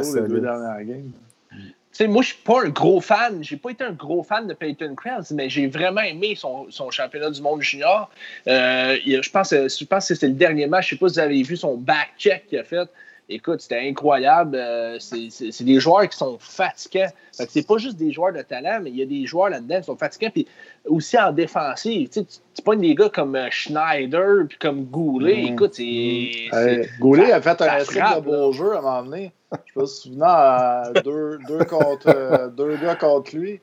Moi, 2.06 2.22
je 2.22 2.28
suis 2.28 2.44
pas 2.44 2.64
un 2.64 2.70
gros 2.70 3.02
fan. 3.02 3.44
J'ai 3.44 3.58
pas 3.58 3.72
été 3.72 3.84
un 3.84 3.92
gros 3.92 4.24
fan 4.24 4.48
de 4.48 4.54
Peyton 4.54 4.94
Krebs, 4.96 5.32
mais 5.32 5.50
j'ai 5.50 5.68
vraiment 5.68 6.02
aimé 6.02 6.36
son, 6.36 6.68
son, 6.70 6.92
championnat 6.92 7.32
du 7.32 7.42
monde 7.42 7.62
junior. 7.62 8.10
Euh, 8.48 8.98
je 9.06 9.30
pense, 9.30 9.52
je 9.52 9.86
pense 9.86 10.08
que 10.08 10.14
c'était 10.14 10.28
le 10.28 10.34
dernier 10.34 10.68
match. 10.68 10.86
Je 10.86 10.96
sais 10.96 11.00
pas 11.00 11.10
si 11.10 11.16
vous 11.16 11.20
avez 11.20 11.44
vu 11.44 11.58
son 11.58 11.78
back-check 11.78 12.48
qu'il 12.48 12.60
a 12.60 12.64
fait. 12.64 12.90
Écoute, 13.30 13.60
c'était 13.60 13.86
incroyable. 13.90 14.56
Euh, 14.56 15.00
c'est 15.00 15.64
des 15.64 15.80
joueurs 15.82 16.08
qui 16.08 16.18
sont 16.18 16.38
fatigants. 16.40 17.12
c'est 17.32 17.68
pas 17.68 17.78
juste 17.78 17.98
des 17.98 18.12
joueurs 18.12 18.32
de 18.32 18.42
talent, 18.42 18.80
mais 18.82 18.90
il 18.90 18.96
y 18.96 19.02
a 19.02 19.06
des 19.06 19.26
joueurs 19.26 19.50
là-dedans 19.50 19.80
qui 19.80 19.86
sont 19.86 19.98
fatigants. 19.98 20.30
Puis 20.30 20.48
aussi 20.86 21.20
en 21.20 21.34
défensive. 21.34 22.08
Tu 22.10 22.22
sais, 22.30 22.62
pas 22.64 22.76
des 22.76 22.96
gars 22.96 23.10
comme 23.10 23.36
euh, 23.36 23.50
Schneider 23.52 24.46
puis 24.48 24.58
comme 24.58 24.86
Goulet. 24.86 25.44
Mm. 25.44 25.54
Écoute, 25.54 25.74
c'est. 25.74 26.88
Goulet 27.00 27.32
a 27.34 27.42
fait 27.42 27.62
un 27.62 27.78
essai 27.78 28.00
de 28.00 28.22
beau 28.22 28.54
jeu 28.54 28.74
à 28.76 28.80
un 28.80 28.82
moment 28.82 29.04
donné. 29.04 29.32
Je 29.66 29.80
me 29.80 29.86
souviens 29.86 30.26
à 30.26 30.92
deux, 31.04 31.40
deux, 31.48 31.64
contre, 31.66 32.08
euh, 32.08 32.48
deux 32.50 32.76
gars 32.78 32.96
contre 32.96 33.36
lui. 33.36 33.62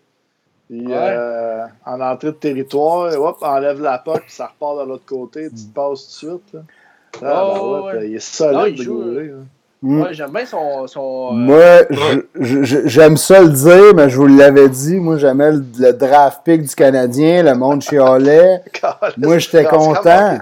Puis 0.68 0.86
en 1.84 2.00
entrée 2.00 2.28
de 2.28 2.36
territoire, 2.36 3.20
hop, 3.20 3.38
enlève 3.42 3.82
la 3.82 3.98
poque, 3.98 4.22
puis 4.22 4.32
ça 4.32 4.46
repart 4.46 4.80
de 4.80 4.88
l'autre 4.88 5.04
côté, 5.04 5.50
tu 5.50 5.56
te 5.56 5.74
passes 5.74 6.18
tout 6.20 6.26
de 6.26 6.32
suite. 6.32 6.52
Là. 6.54 6.60
Ah, 7.22 7.52
ben 7.54 7.60
ouais, 7.60 7.80
ouais. 7.82 8.08
Il 8.08 8.16
est 8.16 8.18
solide, 8.18 8.78
de 8.78 8.84
Goulet. 8.84 9.28
Mm. 9.28 9.46
Ouais, 9.84 10.14
j'aime 10.14 10.30
bien 10.30 10.46
son. 10.46 10.86
son 10.86 11.28
euh, 11.32 11.34
Moi, 11.34 11.82
j'aime 12.40 13.18
ça 13.18 13.42
le 13.42 13.50
dire, 13.50 13.94
mais 13.94 14.08
je 14.08 14.16
vous 14.16 14.26
l'avais 14.26 14.70
dit. 14.70 14.96
Moi, 14.96 15.18
j'aimais 15.18 15.52
le, 15.52 15.92
draft 15.92 16.40
pick 16.42 16.62
du 16.62 16.74
Canadien, 16.74 17.42
le 17.42 17.54
monde 17.54 17.82
chialait. 17.82 18.62
Moi, 19.18 19.36
j'étais 19.36 19.64
content. 19.64 20.38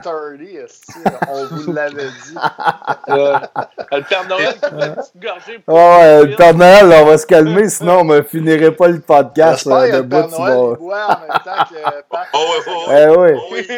on 1.28 1.56
vous 1.56 1.72
l'avait 1.72 2.04
dit. 2.04 2.34
le 3.08 4.08
Père 4.08 4.28
Noël 4.28 4.54
qui 4.62 4.74
une 4.74 4.94
petite 4.94 5.20
gorgée. 5.20 5.60
Ouais, 5.66 6.24
le 6.24 6.36
Père 6.36 6.54
Noël, 6.54 7.02
on 7.02 7.06
va 7.06 7.18
se 7.18 7.26
calmer, 7.26 7.68
sinon 7.68 8.02
on 8.02 8.04
ne 8.04 8.22
finirait 8.22 8.70
pas 8.70 8.86
le 8.86 9.00
podcast 9.00 9.66
là, 9.66 9.90
de 9.90 10.02
bout. 10.02 10.22
Tu 10.22 10.40
vas... 10.40 10.54
Il 10.54 10.76
boit 10.76 11.04
en 11.04 11.20
même 11.20 11.40
temps 11.44 11.64
que. 11.68 11.76
Oh, 12.34 12.90
ouais, 12.90 13.16
ouais. 13.16 13.34
Eh 13.34 13.50
oui. 13.50 13.68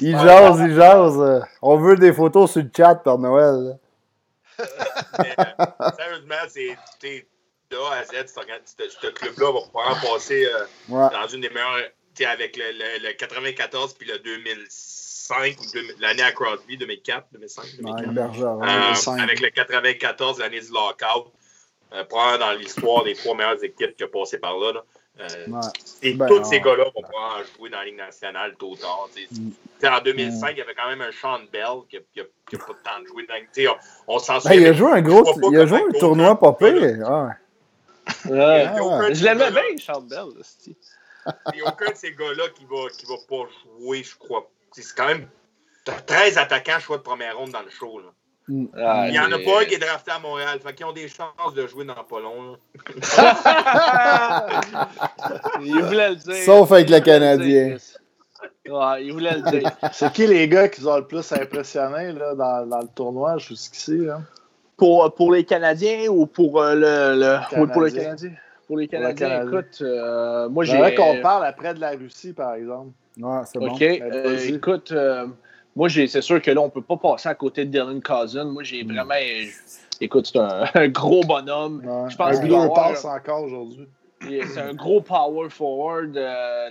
Il 0.00 0.18
jase, 0.18 0.60
il 0.60 0.74
jase. 0.74 1.42
On 1.60 1.76
veut 1.76 1.96
des 1.96 2.12
photos 2.12 2.52
sur 2.52 2.62
le 2.62 2.70
chat, 2.74 2.94
Père 2.94 3.18
Noël. 3.18 3.76
Euh, 4.60 5.90
sérieusement, 5.96 6.34
c'est 6.48 6.76
de 7.70 7.76
A 7.76 7.92
à 7.92 8.04
Z, 8.04 8.26
ce 8.26 9.06
club-là 9.08 9.52
va 9.52 9.60
pouvoir 9.60 10.00
passer 10.00 10.46
euh, 10.46 10.64
dans 10.88 11.28
une 11.28 11.40
des 11.40 11.50
meilleures. 11.50 11.90
Avec 12.28 12.56
le, 12.56 13.02
le, 13.02 13.12
94 13.12 13.94
puis 13.94 14.06
le 14.06 14.20
2005, 14.20 15.56
l'année 15.98 16.22
à 16.22 16.30
Crosby, 16.30 16.76
2004, 16.76 17.26
2005, 17.32 17.64
2004. 17.78 19.20
avec 19.20 19.40
le 19.40 19.50
94, 19.50 20.38
l'année 20.38 20.60
du 20.60 20.68
lockout. 20.68 21.32
Euh, 21.92 22.04
probablement 22.04 22.46
dans 22.46 22.52
l'histoire 22.58 23.02
des 23.02 23.14
trois 23.14 23.34
meilleures 23.34 23.62
équipes 23.64 23.96
qui 23.96 24.04
ont 24.04 24.08
passé 24.08 24.38
par 24.38 24.56
là. 24.58 24.72
là. 24.72 24.84
Euh, 25.20 25.60
et 26.02 26.14
ben, 26.14 26.26
tous 26.26 26.42
ces 26.42 26.60
gars-là 26.60 26.84
vont 26.84 27.02
pouvoir 27.02 27.40
jouer 27.56 27.70
dans 27.70 27.78
la 27.78 27.84
Ligue 27.84 27.96
nationale 27.96 28.56
tôt 28.58 28.70
ou 28.70 28.76
tard. 28.76 29.08
Mm. 29.30 29.86
En 29.86 30.00
2005, 30.00 30.50
il 30.50 30.58
y 30.58 30.60
avait 30.60 30.74
quand 30.74 30.88
même 30.88 31.02
un 31.02 31.12
Sean 31.12 31.40
Bell 31.52 31.82
qui 31.88 31.96
n'a 31.96 32.58
pas 32.58 32.72
de 32.72 32.78
temps 32.82 33.00
de 33.00 33.06
jouer. 33.06 33.26
Dans, 33.26 33.72
on, 34.08 34.14
on 34.14 34.18
s'en 34.18 34.38
ben, 34.40 34.54
il 34.54 34.66
a 34.66 34.72
joué 34.72 34.90
un 34.90 35.02
gros 35.02 35.24
il 35.52 35.58
a 35.58 35.66
joué 35.66 35.78
un 35.78 35.98
tournoi 35.98 36.38
pas 36.38 36.52
pire. 36.54 36.82
Ouais. 36.82 37.30
Ouais. 38.26 39.14
je 39.14 39.24
l'aimais 39.24 39.50
bien, 39.50 39.62
Sean 39.78 40.00
Bell. 40.00 40.30
Il 41.54 41.60
n'y 41.60 41.60
a 41.62 41.68
aucun 41.68 41.90
de 41.90 41.96
ces 41.96 42.12
gars-là 42.12 42.48
qui 42.54 42.64
va, 42.64 42.88
qui 42.90 43.06
va 43.06 43.14
pas 43.28 43.48
jouer, 43.78 44.02
je 44.02 44.16
crois. 44.16 44.50
C'est 44.72 44.94
quand 44.96 45.06
même 45.06 45.28
13 45.84 46.38
attaquants 46.38 46.80
choix 46.80 46.98
de 46.98 47.02
première 47.02 47.36
ronde 47.36 47.52
dans 47.52 47.62
le 47.62 47.70
show. 47.70 48.00
Là. 48.00 48.12
Mm. 48.46 48.66
il 48.74 49.12
n'y 49.12 49.18
en 49.18 49.32
a 49.32 49.38
pas 49.38 49.62
un 49.62 49.64
qui 49.64 49.74
est 49.74 49.78
drafté 49.78 50.10
à 50.10 50.18
Montréal. 50.18 50.58
Fait 50.62 50.74
qu'ils 50.74 50.86
ont 50.86 50.92
des 50.92 51.08
chances 51.08 51.54
de 51.54 51.66
jouer 51.66 51.84
dans 51.84 51.94
pas 51.94 52.20
long. 52.20 52.56
il 55.62 55.82
voulait 55.82 56.10
le 56.10 56.16
dire. 56.16 56.44
Sauf 56.44 56.72
avec 56.72 56.90
le 56.90 57.00
Canadien. 57.00 57.76
Ouais, 58.68 59.04
il 59.04 59.12
voulait 59.12 59.36
le 59.36 59.50
dire. 59.50 59.70
C'est 59.92 60.12
qui 60.12 60.26
les 60.26 60.48
gars 60.48 60.68
qui 60.68 60.84
ont 60.86 60.96
le 60.96 61.06
plus 61.06 61.32
impressionné 61.32 62.12
là, 62.12 62.34
dans, 62.34 62.66
dans 62.66 62.80
le 62.80 62.88
tournoi 62.94 63.38
jusqu'ici? 63.38 64.06
Pour, 64.76 65.14
pour 65.14 65.32
les 65.32 65.44
Canadiens 65.44 66.08
ou 66.08 66.26
pour 66.26 66.60
euh, 66.60 66.74
le, 66.74 67.20
le... 67.20 67.66
pour 67.72 67.82
les 67.82 67.92
Canadiens? 67.92 68.32
pour 68.66 68.78
les 68.78 68.88
Canadiens. 68.88 69.46
Écoute, 69.46 69.78
euh, 69.82 70.48
moi 70.48 70.64
j'ai. 70.64 70.72
J'aimerais 70.72 70.94
qu'on 70.94 71.20
parle 71.20 71.46
après 71.46 71.74
de 71.74 71.80
la 71.80 71.90
Russie, 71.90 72.32
par 72.32 72.54
exemple. 72.54 72.90
Ouais, 73.20 73.40
c'est 73.44 73.58
bon. 73.58 73.72
OK. 73.72 73.82
Euh, 73.82 74.38
écoute, 74.48 74.92
euh, 74.92 75.26
moi, 75.76 75.88
c'est 75.88 76.20
sûr 76.20 76.40
que 76.40 76.50
là, 76.50 76.60
on 76.60 76.66
ne 76.66 76.70
peut 76.70 76.82
pas 76.82 76.96
passer 76.96 77.28
à 77.28 77.34
côté 77.34 77.64
de 77.64 77.70
Dylan 77.70 78.00
Cousin. 78.00 78.44
Moi, 78.44 78.62
j'ai 78.62 78.84
hmm. 78.84 78.92
vraiment. 78.92 79.14
Écoute, 80.00 80.30
c'est 80.32 80.38
un, 80.38 80.88
gros 80.88 81.22
bonhomme. 81.24 81.82
Je 82.08 82.16
pense 82.16 82.40
qu'il 82.40 82.50
passe 82.74 83.04
encore 83.04 83.44
aujourd'hui. 83.44 83.88
C'est 84.20 84.60
un 84.60 84.74
gros 84.74 85.00
power 85.00 85.50
forward. 85.50 86.12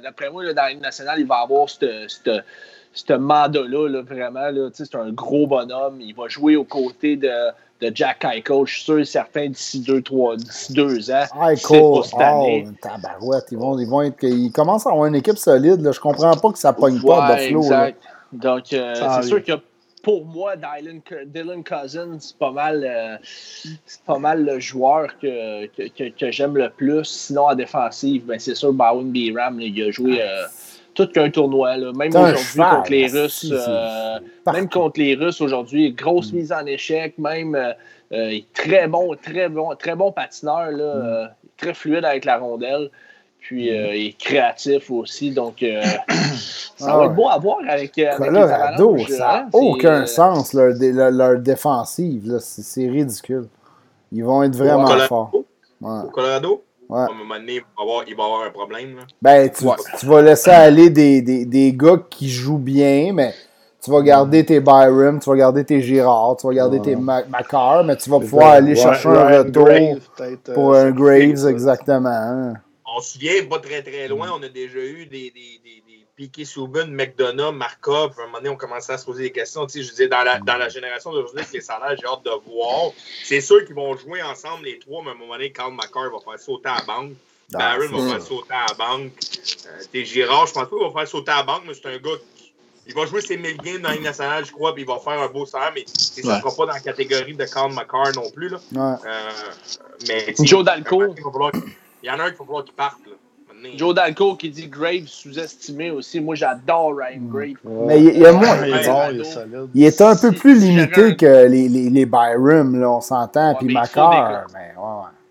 D'après 0.02 0.30
moi, 0.30 0.44
là, 0.44 0.54
dans 0.54 0.64
la 0.64 0.76
nationale, 0.76 1.20
il 1.20 1.28
va 1.28 1.38
avoir 1.38 1.68
ce 1.70 3.14
mandat-là, 3.14 4.02
vraiment. 4.02 4.50
Là, 4.50 4.70
c'est 4.74 4.96
un 4.96 5.12
gros 5.12 5.48
bonhomme. 5.48 6.02
Il 6.02 6.16
va 6.16 6.28
jouer 6.28 6.56
aux 6.56 6.64
côtés 6.64 7.16
de 7.16 7.30
de 7.84 7.92
Jack 7.94 8.26
Eichel. 8.26 8.66
Je 8.66 8.74
suis 8.74 8.84
sûr 8.84 9.00
et 9.00 9.06
certain 9.06 9.48
d'ici 9.48 9.80
deux, 9.82 10.02
trois, 10.02 10.36
d'ici 10.36 10.74
deux 10.74 11.12
ans. 11.12 11.26
Eichel, 11.50 11.82
oh, 11.82 12.04
tabarouette. 12.82 13.46
Ils, 13.52 13.58
vont, 13.58 13.78
ils, 13.78 13.88
vont 13.88 14.02
être, 14.02 14.24
ils 14.24 14.52
commencent 14.52 14.88
à 14.88 14.92
avoir 14.92 15.08
une 15.08 15.16
équipe 15.16 15.38
solide. 15.38 15.82
Là. 15.82 15.92
Je 15.92 16.00
comprends 16.00 16.36
pas 16.36 16.52
que 16.52 16.60
ça 16.60 16.74
pogne 16.74 17.02
pas 17.02 17.28
pas 17.28 17.36
Buffalo. 17.36 17.62
Exact. 17.62 18.02
Donc, 18.34 18.74
euh, 18.74 18.94
c'est 18.96 19.28
sûr 19.28 19.44
que 19.44 19.54
pour 20.04 20.26
moi, 20.26 20.56
Dylan, 20.58 21.02
Dylan 21.28 21.64
Cousins, 21.64 22.18
c'est 22.20 22.38
pas 22.38 22.52
mal, 22.52 22.84
euh, 22.86 23.16
c'est 23.24 24.04
pas 24.06 24.20
mal 24.20 24.46
le 24.46 24.60
joueur 24.60 25.18
que, 25.18 25.66
que, 25.68 26.10
que, 26.10 26.30
j'aime 26.30 26.58
le 26.58 26.70
plus. 26.70 27.06
Sinon, 27.06 27.48
en 27.48 27.56
défensive, 27.56 28.26
ben, 28.26 28.38
c'est 28.38 28.54
sûr, 28.54 28.74
Bowen 28.74 29.12
B. 29.12 29.36
Ram, 29.36 29.60
il 29.60 29.82
a 29.82 29.90
joué. 29.90 30.22
Euh, 30.22 30.44
tout 30.94 31.08
qu'un 31.08 31.32
tournoi. 31.32 31.76
Là. 31.78 31.92
Même 31.94 32.16
aujourd'hui 32.16 32.62
contre 32.62 32.92
les 32.92 33.08
Russes, 33.08 33.48
euh, 33.52 34.20
même 34.46 34.70
contre 34.70 35.00
les 35.00 35.16
Russes 35.16 35.42
aujourd'hui, 35.42 35.92
grosse 35.92 36.32
mm. 36.32 36.36
mise 36.36 36.52
en 36.52 36.66
échec, 36.68 37.18
même 37.18 37.58
très 38.54 38.88
bon, 38.88 39.16
très 39.16 39.50
bon, 39.50 39.74
très 39.76 39.96
bon 39.96 40.12
patineur, 40.12 40.70
là, 40.70 40.94
mm. 40.96 41.30
très 41.58 41.74
fluide 41.74 42.06
avec 42.06 42.26
la 42.26 42.38
rondelle. 42.38 42.92
Puis 43.44 43.68
il 43.68 44.08
est 44.08 44.18
créatif 44.18 44.90
aussi, 44.90 45.32
donc 45.32 45.58
ça 46.78 46.98
va 46.98 47.06
être 47.06 47.14
beau 47.14 47.28
à 47.28 47.38
voir 47.38 47.58
avec, 47.68 47.98
avec 48.00 48.18
Colorado, 48.18 48.98
ça 49.10 49.18
n'a 49.18 49.36
hein, 49.40 49.50
aucun 49.52 50.06
sens 50.06 50.54
leur, 50.54 50.74
leur, 51.12 51.40
défensive, 51.40 52.38
c'est 52.40 52.88
ridicule. 52.88 53.48
Ils 54.14 54.24
vont 54.24 54.44
être 54.44 54.56
vraiment 54.56 54.88
forts. 55.08 55.32
Au 55.82 56.10
Colorado? 56.10 56.64
À 56.90 57.08
un 57.10 57.14
moment 57.14 57.36
donné, 57.36 57.56
il 57.56 57.62
va 57.62 57.82
avoir, 57.82 58.04
il 58.08 58.16
va 58.16 58.24
avoir 58.24 58.44
un 58.44 58.52
problème. 58.52 58.96
Là. 58.96 59.04
Ben, 59.22 59.50
tu, 59.50 59.66
tu, 60.00 60.06
vas 60.06 60.22
laisser 60.22 60.52
aller 60.52 60.90
des, 60.90 61.22
des, 61.22 61.46
des, 61.46 61.74
gars 61.74 62.00
qui 62.10 62.30
jouent 62.30 62.58
bien, 62.58 63.12
mais 63.14 63.34
tu 63.84 63.92
vas 63.92 64.02
garder 64.02 64.46
tes 64.46 64.60
Byram, 64.60 65.20
tu 65.20 65.30
vas 65.30 65.36
garder 65.36 65.66
tes 65.66 65.82
Girard, 65.82 66.38
tu 66.38 66.48
vas 66.48 66.54
garder 66.54 66.80
tes 66.82 66.96
Macar, 66.96 67.84
mais 67.84 67.98
tu 67.98 68.10
vas 68.10 68.20
pouvoir 68.20 68.52
aller 68.52 68.76
chercher 68.76 69.10
un 69.10 69.44
retour 69.44 69.68
pour 70.54 70.74
euh, 70.74 70.86
un 70.86 70.92
Graves, 70.92 71.48
exactement. 71.48 72.54
On 73.04 73.06
se 73.06 73.14
souvient, 73.14 73.46
pas 73.48 73.60
très 73.60 73.84
très 73.84 74.08
loin, 74.08 74.32
on 74.34 74.42
a 74.44 74.48
déjà 74.48 74.80
eu 74.80 75.06
des, 75.06 75.30
des, 75.30 75.60
des 75.62 75.84
Piqué 76.16 76.46
Souben, 76.46 76.90
McDonough, 76.90 77.54
Markov, 77.54 78.18
à 78.18 78.22
un 78.22 78.26
moment 78.28 78.38
donné, 78.38 78.48
on 78.48 78.56
commençait 78.56 78.94
à 78.94 78.98
se 78.98 79.04
poser 79.04 79.24
des 79.24 79.32
questions. 79.34 79.66
Tu 79.66 79.74
sais, 79.74 79.84
je 79.84 79.90
disais, 79.90 80.08
dans 80.08 80.24
la, 80.24 80.40
dans 80.40 80.56
la 80.56 80.70
génération 80.70 81.12
d'aujourd'hui, 81.12 81.44
les 81.52 81.60
salaires, 81.60 81.98
j'ai 82.00 82.08
hâte 82.08 82.24
de 82.24 82.32
voir. 82.50 82.92
C'est 83.26 83.42
sûr 83.42 83.66
qu'ils 83.66 83.76
vont 83.76 83.98
jouer 83.98 84.22
ensemble, 84.22 84.64
les 84.64 84.80
trois, 84.80 85.02
mais 85.04 85.10
à 85.10 85.14
un 85.16 85.18
moment 85.18 85.34
donné, 85.34 85.52
Carl 85.52 85.74
McCarr 85.74 86.12
va 86.14 86.20
faire 86.24 86.40
sauter 86.40 86.70
à 86.70 86.78
la 86.78 86.84
banque. 86.84 87.12
Barron 87.50 87.90
va 87.92 88.12
faire 88.14 88.22
sauter 88.22 88.54
à 88.54 88.66
la 88.70 88.74
banque. 88.76 89.12
Euh, 89.94 90.04
Girard, 90.06 90.48
je 90.48 90.54
pense 90.54 90.70
pas 90.70 90.78
qu'il 90.78 90.88
va 90.88 91.00
faire 91.02 91.08
sauter 91.10 91.32
à 91.32 91.38
la 91.38 91.44
banque, 91.44 91.64
mais 91.68 91.74
c'est 91.74 91.88
un 91.88 91.98
gars 91.98 92.18
qui 92.38 92.54
il 92.86 92.94
va 92.94 93.06
jouer 93.06 93.22
ses 93.22 93.38
1000 93.38 93.58
games 93.58 93.82
dans 93.82 93.90
la 93.90 94.00
nationale, 94.00 94.46
je 94.46 94.52
crois, 94.52 94.74
puis 94.74 94.84
il 94.84 94.88
va 94.88 95.00
faire 95.00 95.22
un 95.22 95.28
beau 95.28 95.46
salaire, 95.46 95.72
mais 95.74 95.86
ça 95.88 96.22
ne 96.22 96.42
sera 96.42 96.56
pas 96.56 96.66
dans 96.66 96.74
la 96.74 96.80
catégorie 96.80 97.34
de 97.34 97.46
Carl 97.46 97.72
McCarr 97.74 98.12
non 98.16 98.30
plus. 98.30 98.50
Là. 98.50 98.60
Ouais. 98.74 99.10
Euh, 99.10 99.30
mais, 100.08 100.36
Joe 100.46 100.64
Dalco. 100.64 101.16
Il 102.04 102.08
y 102.08 102.12
en 102.12 102.20
a 102.20 102.24
un 102.24 102.28
qu'il 102.28 102.36
faut 102.36 102.44
falloir 102.44 102.66
qu'il 102.66 102.74
parte. 102.74 103.00
Là. 103.06 103.14
Joe 103.78 103.96
Dalco 103.96 104.36
qui 104.36 104.50
dit 104.50 104.68
Graves 104.68 105.08
sous-estimé 105.08 105.90
aussi. 105.92 106.20
Moi, 106.20 106.36
j'adore 106.36 106.98
Ryan 106.98 107.22
Graves. 107.22 107.88
Mais 107.88 108.02
il, 108.02 108.20
y 108.20 108.26
a 108.26 108.34
moins, 108.34 108.58
il, 109.74 109.84
est 109.84 110.02
un 110.02 110.16
peu 110.16 110.32
plus 110.32 110.60
limité 110.60 111.16
que 111.16 111.48
les, 111.48 111.70
les, 111.70 111.90
les 111.90 112.06
Byram, 112.06 112.80
là, 112.80 112.90
on 112.90 113.02
s'entend, 113.02 113.56
puis 113.56 113.74
Macar. 113.74 114.48
Mais 114.54 114.74
ouais, 114.78 114.84
ouais. 114.84 115.23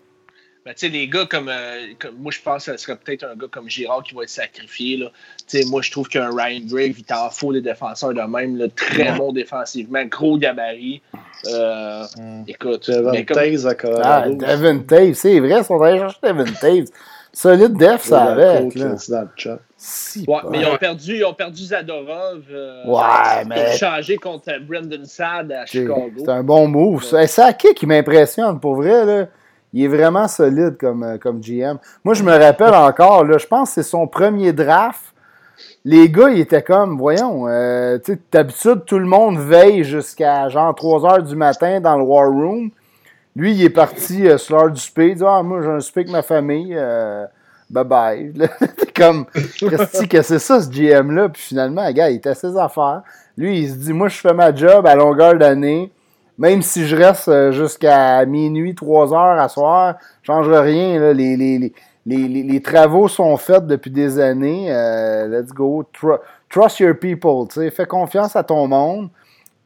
Ben, 0.65 0.73
tu 0.73 0.87
sais, 0.87 0.89
les 0.89 1.09
gars 1.09 1.25
comme, 1.25 1.49
euh, 1.49 1.87
comme, 1.99 2.15
Moi, 2.19 2.31
je 2.31 2.39
pense 2.41 2.65
que 2.65 2.71
ce 2.71 2.77
serait 2.77 2.95
peut-être 2.95 3.25
un 3.25 3.35
gars 3.35 3.47
comme 3.51 3.69
Girard 3.69 4.01
qui 4.01 4.15
va 4.15 4.23
être 4.23 4.29
sacrifié. 4.29 4.95
Là. 4.95 5.07
sais, 5.45 5.65
moi, 5.65 5.81
je 5.81 5.91
trouve 5.91 6.07
qu'un 6.07 6.29
Ryan 6.29 6.61
Graves, 6.65 6.95
il 6.97 7.03
t'en 7.03 7.29
faut 7.29 7.51
des 7.51 7.61
défenseurs 7.61 8.13
de 8.13 8.21
même. 8.21 8.55
Là, 8.55 8.67
très 8.73 9.11
bon 9.17 9.33
défensivement, 9.33 10.05
gros 10.05 10.37
gabarit. 10.37 11.01
Euh, 11.47 12.05
mm. 12.17 12.43
Écoute. 12.47 12.89
Devin 12.89 13.23
Taves 13.23 13.67
à 13.67 13.75
Ah, 14.03 14.29
Devin 14.29 14.79
Taves, 14.79 15.15
c'est 15.15 15.39
vrai, 15.39 15.61
on 15.69 15.77
va 15.77 15.97
chercher 15.97 16.19
Devin 16.23 16.53
Taves. 16.53 16.87
Solide 17.35 17.73
def, 17.73 18.03
ça 18.03 18.25
avec. 18.25 18.75
Là. 18.75 18.95
Si 19.75 20.23
ouais, 20.27 20.37
mais 20.51 20.59
ils 20.59 20.67
ont 20.67 20.77
perdu, 20.77 21.17
ils 21.17 21.25
ont 21.25 21.33
perdu 21.33 21.63
Zadorov. 21.63 22.43
Euh, 22.51 22.85
ouais, 22.85 23.43
mais. 23.47 23.55
Ils 23.55 23.73
ont 23.73 23.77
changé 23.77 24.17
contre 24.17 24.51
Brendan 24.61 25.03
Sad 25.03 25.51
à 25.51 25.65
Chicago. 25.65 26.11
C'est 26.15 26.29
un 26.29 26.43
bon 26.43 26.67
move. 26.67 27.03
C'est 27.03 27.27
ça 27.27 27.51
qui 27.51 27.85
m'impressionne, 27.85 28.59
pour 28.59 28.75
vrai. 28.75 29.03
Là? 29.03 29.27
Il 29.73 29.83
est 29.83 29.87
vraiment 29.87 30.27
solide 30.27 30.77
comme, 30.79 31.03
euh, 31.03 31.17
comme 31.17 31.39
GM. 31.39 31.77
Moi, 32.03 32.13
je 32.13 32.23
me 32.23 32.31
rappelle 32.31 32.75
encore, 32.75 33.25
là, 33.25 33.37
je 33.39 33.47
pense 33.47 33.69
que 33.69 33.75
c'est 33.75 33.89
son 33.89 34.07
premier 34.07 34.53
draft. 34.53 35.01
Les 35.83 36.09
gars, 36.09 36.29
ils 36.29 36.39
étaient 36.39 36.61
comme, 36.61 36.97
voyons, 36.97 37.47
euh, 37.47 37.97
d'habitude, 38.31 38.85
tout 38.85 38.99
le 38.99 39.05
monde 39.05 39.39
veille 39.39 39.83
jusqu'à 39.83 40.47
genre 40.49 40.73
3 40.75 41.05
heures 41.05 41.23
du 41.23 41.35
matin 41.35 41.81
dans 41.81 41.97
le 41.97 42.03
War 42.03 42.29
Room. 42.29 42.69
Lui, 43.35 43.53
il 43.53 43.63
est 43.63 43.69
parti 43.69 44.27
euh, 44.27 44.37
sur 44.37 44.57
l'heure 44.57 44.71
du 44.71 44.79
spé. 44.79 45.09
Il 45.09 45.15
dit 45.15 45.23
Ah, 45.25 45.41
moi, 45.41 45.61
j'ai 45.63 45.69
un 45.69 45.79
spé 45.79 46.01
avec 46.01 46.11
ma 46.11 46.21
famille. 46.21 46.77
Bye 47.69 47.83
bye. 47.85 48.33
comme, 48.95 49.25
Christy, 49.25 50.07
que 50.07 50.21
c'est 50.21 50.37
ça, 50.37 50.61
ce 50.61 50.69
GM-là. 50.69 51.29
Puis 51.29 51.41
finalement, 51.41 51.85
le 51.87 51.93
gars, 51.93 52.11
il 52.11 52.17
était 52.17 52.29
à 52.29 52.35
ses 52.35 52.55
affaires. 52.55 53.01
Lui, 53.35 53.61
il 53.61 53.69
se 53.69 53.75
dit 53.75 53.93
Moi, 53.93 54.07
je 54.09 54.19
fais 54.19 54.33
ma 54.33 54.53
job 54.53 54.85
à 54.85 54.95
longueur 54.95 55.35
d'année. 55.35 55.91
Même 56.37 56.61
si 56.61 56.87
je 56.87 56.95
reste 56.95 57.27
euh, 57.27 57.51
jusqu'à 57.51 58.25
minuit, 58.25 58.73
3 58.73 59.13
heures 59.13 59.39
à 59.39 59.49
soir, 59.49 59.95
je 60.23 60.31
ne 60.31 60.37
change 60.37 60.49
rien. 60.49 60.99
Là. 60.99 61.13
Les, 61.13 61.37
les, 61.37 61.59
les, 61.59 61.73
les, 62.05 62.43
les, 62.43 62.61
travaux 62.61 63.07
sont 63.07 63.37
faits 63.37 63.67
depuis 63.67 63.91
des 63.91 64.19
années. 64.19 64.73
Euh, 64.73 65.27
let's 65.27 65.51
go. 65.51 65.85
trust 66.49 66.79
your 66.79 66.95
people. 66.95 67.47
Fais 67.71 67.85
confiance 67.85 68.35
à 68.35 68.43
ton 68.43 68.67
monde. 68.67 69.09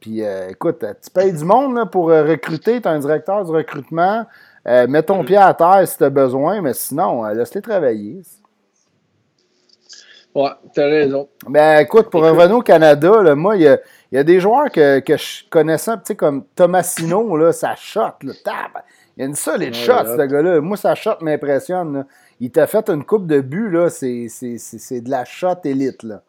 Puis 0.00 0.22
euh, 0.22 0.48
écoute, 0.50 0.84
tu 1.02 1.10
payes 1.10 1.32
du 1.32 1.44
monde 1.44 1.90
pour 1.90 2.06
recruter, 2.06 2.80
tu 2.80 2.86
es 2.86 2.90
un 2.90 2.98
directeur 2.98 3.44
du 3.44 3.50
recrutement. 3.50 4.24
Euh, 4.66 4.86
mets 4.86 5.02
ton 5.02 5.24
pied 5.24 5.36
à 5.36 5.54
terre 5.54 5.88
si 5.88 5.96
tu 5.96 6.04
as 6.04 6.10
besoin, 6.10 6.60
mais 6.60 6.74
sinon, 6.74 7.24
laisse-les 7.24 7.62
travailler. 7.62 8.20
Ouais, 10.38 10.50
t'as 10.72 10.86
raison. 10.86 11.28
Ben 11.48 11.80
écoute, 11.80 12.10
pour 12.10 12.22
revenir 12.22 12.56
au 12.56 12.62
Canada, 12.62 13.34
moi, 13.34 13.56
il 13.56 13.62
y 14.12 14.16
a, 14.16 14.22
des 14.22 14.38
joueurs 14.38 14.70
que, 14.70 15.02
je 15.04 15.48
connaissais, 15.50 15.96
tu 15.96 16.02
sais, 16.04 16.14
comme 16.14 16.44
Tomasino, 16.54 17.36
là, 17.36 17.50
ça 17.50 17.74
shot, 17.74 18.00
là, 18.22 18.32
Il 19.16 19.20
y 19.20 19.22
a 19.22 19.26
une 19.26 19.34
solide 19.34 19.74
shot, 19.74 20.04
ce 20.16 20.26
gars-là. 20.26 20.60
Moi, 20.60 20.76
sa 20.76 20.94
shot 20.94 21.16
m'impressionne. 21.22 22.06
Il 22.38 22.52
t'a 22.52 22.68
fait 22.68 22.88
une 22.88 23.04
coupe 23.04 23.26
de 23.26 23.40
but, 23.40 23.68
là, 23.68 23.90
c'est 23.90 24.28
de 24.28 25.10
la 25.10 25.24
shot 25.24 25.58
élite, 25.64 26.04
là. 26.04 26.22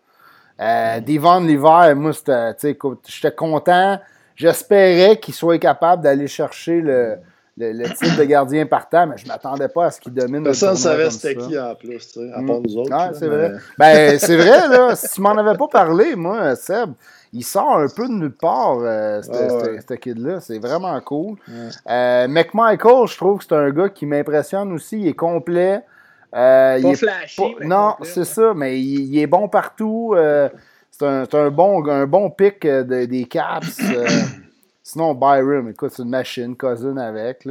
Euh, 0.60 1.00
Devon 1.02 1.42
l'hiver, 1.42 1.96
moi, 1.96 2.12
j'étais 2.12 3.36
content. 3.36 4.00
J'espérais 4.36 5.18
qu'il 5.18 5.36
soit 5.36 5.60
capable 5.60 6.02
d'aller 6.02 6.28
chercher 6.28 6.82
le, 6.82 7.18
le, 7.60 7.84
titre 7.90 8.18
de 8.18 8.24
gardien 8.24 8.66
partant, 8.66 9.08
mais 9.08 9.18
je 9.18 9.26
ne 9.26 9.30
m'attendais 9.30 9.68
pas 9.68 9.86
à 9.86 9.92
ce 9.92 10.00
qu'il 10.00 10.14
domine. 10.14 10.44
Personne 10.44 10.72
ne 10.72 10.76
savait 10.76 11.10
c'était 11.10 11.36
qui 11.36 11.60
en 11.60 11.76
plus, 11.76 11.98
tu 11.98 12.20
sais, 12.20 12.32
à 12.34 12.42
part 12.42 12.62
nous 12.62 12.78
autres. 12.78 12.92
Ouais, 12.92 13.14
c'est 13.14 13.28
vrai. 13.28 13.54
Ben, 13.78 14.18
c'est 14.18 14.38
vrai, 14.38 14.68
là. 14.68 14.96
Si 14.96 15.10
tu 15.10 15.22
m'en 15.22 15.38
avais 15.38 15.58
pas 15.58 15.68
parlé, 15.68 16.16
moi, 16.16 16.56
Seb, 16.56 16.92
il 17.34 17.44
sort 17.44 17.78
un 17.78 17.88
peu 17.88 18.08
de 18.08 18.14
nulle 18.14 18.32
part, 18.32 18.78
euh, 18.82 19.22
ce 19.22 19.94
kid-là. 19.94 20.40
C'est 20.40 20.60
vraiment 20.60 21.00
cool. 21.02 21.38
Euh, 21.90 22.28
McMichael, 22.28 23.08
je 23.08 23.18
trouve 23.18 23.40
que 23.40 23.46
c'est 23.48 23.56
un 23.56 23.70
gars 23.72 23.90
qui 23.90 24.06
m'impressionne 24.06 24.72
aussi. 24.72 25.00
Il 25.00 25.08
est 25.08 25.14
complet. 25.14 25.82
Euh, 26.36 26.82
pas 26.82 26.96
flashy. 26.96 27.42
non, 27.62 27.96
c'est 28.04 28.26
ça, 28.26 28.54
mais 28.56 28.80
il, 28.80 29.18
est 29.20 29.28
bon 29.28 29.48
partout. 29.48 30.14
Euh, 30.16 30.50
c'est 30.92 31.34
un, 31.36 31.50
bon, 31.50 31.88
un 31.88 32.06
bon 32.08 32.30
pic 32.30 32.66
des 32.66 33.26
Caps. 33.30 33.80
Sinon, 34.90 35.14
Byram, 35.14 35.70
écoute, 35.70 35.92
c'est 35.94 36.04
une 36.04 36.10
machine, 36.10 36.56
cousin 36.56 36.98
avec. 36.98 37.48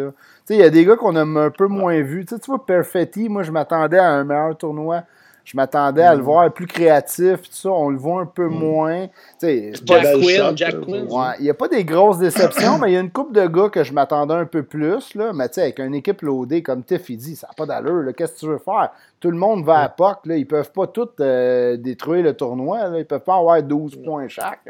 Il 0.50 0.56
y 0.56 0.62
a 0.62 0.70
des 0.70 0.84
gars 0.84 0.96
qu'on 0.96 1.14
a 1.14 1.22
un 1.22 1.50
peu 1.50 1.66
moins 1.66 2.00
vus. 2.00 2.24
Tu 2.26 2.36
vois, 2.46 2.64
Perfetti, 2.64 3.28
moi, 3.28 3.42
je 3.42 3.52
m'attendais 3.52 3.98
à 3.98 4.10
un 4.10 4.24
meilleur 4.24 4.56
tournoi. 4.56 5.04
Je 5.44 5.56
m'attendais 5.56 6.02
à 6.02 6.14
le 6.14 6.20
mm. 6.20 6.24
voir 6.24 6.52
plus 6.52 6.66
créatif, 6.66 7.40
tout 7.42 7.52
ça. 7.52 7.70
On 7.70 7.88
le 7.88 7.96
voit 7.96 8.20
un 8.20 8.26
peu 8.26 8.48
mm. 8.48 8.54
moins. 8.54 9.06
Jack 9.40 10.04
Quinn, 10.20 10.56
Jack 10.56 10.80
Quinn. 10.80 11.08
il 11.38 11.42
n'y 11.42 11.48
a 11.48 11.54
pas 11.54 11.68
des 11.68 11.84
grosses 11.84 12.18
déceptions, 12.18 12.76
mais 12.76 12.90
il 12.90 12.94
y 12.94 12.96
a 12.98 13.00
une 13.00 13.10
coupe 13.10 13.32
de 13.32 13.46
gars 13.46 13.70
que 13.70 13.82
je 13.82 13.92
m'attendais 13.94 14.34
un 14.34 14.44
peu 14.44 14.62
plus. 14.62 15.14
Là. 15.14 15.32
Mais 15.32 15.44
avec 15.58 15.78
une 15.78 15.94
équipe 15.94 16.20
loadée, 16.20 16.62
comme 16.62 16.82
Tiff, 16.82 17.08
il 17.08 17.16
dit, 17.16 17.36
ça 17.36 17.46
n'a 17.46 17.54
pas 17.54 17.64
d'allure. 17.64 18.12
Qu'est-ce 18.14 18.34
que 18.34 18.38
tu 18.40 18.46
veux 18.46 18.58
faire? 18.58 18.90
Tout 19.20 19.30
le 19.30 19.38
monde 19.38 19.64
va 19.64 19.78
à 19.78 19.88
POC. 19.88 20.26
Là. 20.26 20.36
Ils 20.36 20.40
ne 20.40 20.44
peuvent 20.44 20.72
pas 20.72 20.88
tous 20.88 21.08
euh, 21.20 21.76
détruire 21.78 22.24
le 22.24 22.34
tournoi. 22.34 22.80
Là. 22.80 22.96
Ils 22.96 22.98
ne 22.98 23.02
peuvent 23.04 23.20
pas 23.20 23.36
avoir 23.36 23.62
12 23.62 23.96
points 24.04 24.28
chaque. 24.28 24.68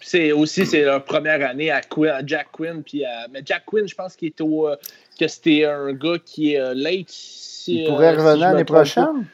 C'est 0.00 0.32
aussi 0.32 0.64
c'est 0.66 0.82
leur 0.82 1.04
première 1.04 1.46
année 1.46 1.70
à, 1.70 1.82
Jack 2.24 2.48
Quinn. 2.52 2.82
Puis 2.82 3.04
mais 3.30 3.42
Jack 3.44 3.64
Quinn, 3.66 3.86
je 3.86 3.94
pense 3.94 4.16
qu'il 4.16 4.28
est 4.28 4.40
au, 4.40 4.68
euh, 4.68 4.76
que 5.18 5.28
c'était 5.28 5.66
un 5.66 5.92
gars 5.92 6.18
qui 6.24 6.54
est 6.54 6.60
euh, 6.60 6.74
late 6.74 7.10
Si, 7.10 7.82
il 7.82 7.88
pourrait 7.88 8.14
euh, 8.14 8.18
revenir 8.18 8.36
l'année 8.36 8.64
prochaine? 8.64 9.26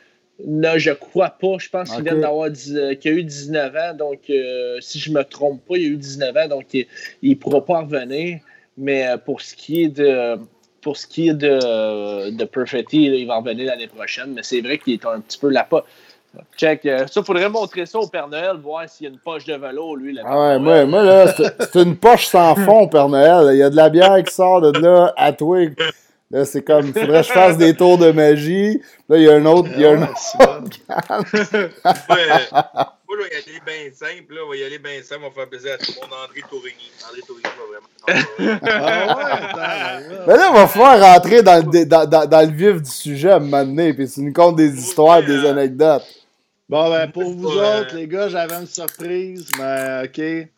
Non, 0.45 0.77
je 0.77 0.91
crois 0.91 1.31
pas. 1.31 1.57
Je 1.59 1.71
pense 1.71 1.91
qu'il 1.95 2.05
vient 2.05 2.17
d'avoir 2.17 2.51
qu'il 2.53 3.13
a 3.13 3.15
eu 3.15 3.25
19 3.25 3.77
ans. 3.77 3.95
Donc, 3.95 4.31
si 4.81 4.99
je 4.99 5.11
me 5.11 5.23
trompe 5.23 5.65
pas, 5.67 5.77
il 5.79 5.85
a 5.85 5.89
eu 5.89 5.97
19 5.97 6.37
ans. 6.37 6.49
Donc, 6.49 6.75
il 6.75 6.87
ne 7.23 7.35
pourra 7.35 7.65
pas 7.65 7.81
revenir. 7.81 8.41
Mais 8.77 9.07
pour 9.25 9.41
ce 9.41 9.55
qui 9.55 9.85
est 9.85 9.89
de. 9.89 10.39
Pour 10.83 10.99
ce 10.99 11.07
qui 11.07 11.29
est 11.29 11.35
de, 11.35 12.31
de 12.31 12.45
Perfetti, 12.45 13.05
il 13.05 13.27
va 13.27 13.37
revenir 13.37 13.67
l'année 13.67 13.87
prochaine. 13.87 14.35
Mais 14.35 14.43
c'est 14.43 14.61
vrai 14.61 14.77
qu'il 14.77 14.93
est 14.93 15.07
un 15.07 15.21
petit 15.21 15.39
peu 15.39 15.51
pas. 15.71 15.87
Check. 16.57 16.87
euh, 16.87 17.07
ça, 17.07 17.23
faudrait 17.23 17.49
montrer 17.49 17.87
ça 17.87 17.99
au 17.99 18.07
Père 18.09 18.29
Noël, 18.29 18.57
voir 18.63 18.89
s'il 18.89 19.07
y 19.07 19.09
a 19.09 19.13
une 19.13 19.19
poche 19.19 19.45
de 19.45 19.55
vélo, 19.55 19.97
lui. 19.97 20.15
Père 20.15 20.25
Ah 20.27 20.59
ouais, 20.59 20.87
moi, 20.87 21.03
là, 21.03 21.33
c'est 21.35 21.83
une 21.83 21.97
poche 21.97 22.27
sans 22.27 22.55
fond, 22.65 22.89
Père 22.89 23.09
Noël. 23.09 23.55
Il 23.55 23.59
y 23.59 23.63
a 23.63 23.71
de 23.71 23.77
la 23.77 23.89
bière 23.89 24.23
qui 24.25 24.35
sort 24.35 24.61
de 24.61 24.79
là 24.79 25.13
à 25.17 25.33
toi. 25.33 25.59
Là, 26.31 26.45
c'est 26.45 26.63
comme, 26.63 26.93
faudrait 26.93 27.21
que 27.23 27.29
je 27.29 27.33
fasse 27.33 27.57
des 27.57 27.75
tours 27.75 27.99
de 27.99 28.11
magie. 28.11 28.83
Là, 29.09 29.17
il 29.17 29.23
y 29.23 29.29
a 29.29 29.35
un 29.35 29.47
autre, 29.47 29.69
il 29.77 29.81
y 29.81 29.87
a 29.87 29.91
un 29.93 30.03
autre. 30.03 30.13
Ouais, 31.49 31.71
euh, 32.11 32.39
moi, 33.09 33.17
je 33.19 33.23
vais 33.23 33.31
y 33.31 33.37
aller 33.37 33.61
bien 33.65 33.91
simple. 33.95 34.35
Là. 34.35 34.41
On 34.45 34.51
va 34.51 34.57
y 34.57 34.65
aller 34.65 34.79
bien 34.81 35.01
simple. 35.03 35.21
On 35.25 35.29
va 35.29 35.35
faire 35.35 35.49
plaisir 35.49 35.73
à 35.75 35.79
tout 35.79 35.93
le 35.95 36.01
monde. 36.01 36.11
André 36.25 36.41
Tourigny. 36.51 36.91
André 37.09 37.21
Tourigny 37.27 37.51
va 37.57 37.65
vraiment. 37.71 38.61
Ah 38.67 39.99
ouais, 39.99 40.17
Mais 40.27 40.37
là, 40.37 40.49
il 40.51 40.55
va 40.55 40.67
falloir 40.67 41.01
rentrer 41.15 41.43
dans 41.43 41.57
le, 41.65 41.71
dé- 41.71 41.85
dans, 41.87 42.05
dans- 42.07 42.27
dans 42.27 42.41
le 42.49 42.53
vif 42.55 42.83
du 42.83 42.91
sujet 42.91 43.31
à 43.31 43.37
un 43.37 43.39
moment 43.41 43.65
donné, 43.65 43.95
puis 43.95 44.09
tu 44.11 44.21
nous 44.21 44.33
comptes 44.33 44.57
des 44.57 44.77
histoires, 44.77 45.23
des 45.23 45.47
anecdotes. 45.47 46.03
Bon, 46.69 46.91
ben, 46.91 47.11
pour 47.11 47.33
vous 47.33 47.49
Ouais. 47.49 47.81
autres, 47.81 47.95
les 47.95 48.09
gars, 48.09 48.29
j'avais 48.29 48.55
une 48.57 48.67
surprise, 48.67 49.49
mais 49.59 50.03
OK. 50.05 50.49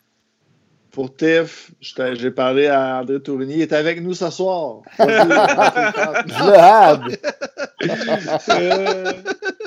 Pour 0.90 1.14
Tiff, 1.14 1.70
j'ai 1.80 2.30
parlé 2.30 2.66
à 2.66 3.00
André 3.00 3.20
Tourigny. 3.22 3.56
Il 3.56 3.60
est 3.60 3.72
avec 3.74 4.00
nous 4.02 4.14
ce 4.14 4.30
soir. 4.30 4.80
Je 4.98 5.04
le 5.04 6.58
hâte. 6.58 7.02
Euh, 8.48 9.12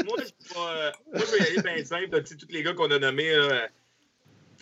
moi, 0.06 0.18
je, 0.18 0.24
vais, 0.24 0.58
euh, 0.58 0.92
moi, 1.14 1.24
je 1.26 1.32
vais 1.32 1.38
y 1.38 1.48
aller 1.48 1.62
bien 1.76 1.86
simple. 1.86 2.24
Tu 2.24 2.32
sais, 2.32 2.36
tous 2.36 2.52
les 2.52 2.64
gars 2.64 2.74
qu'on 2.74 2.92
a 2.92 3.00
nommés, 3.00 3.32
là, 3.32 3.68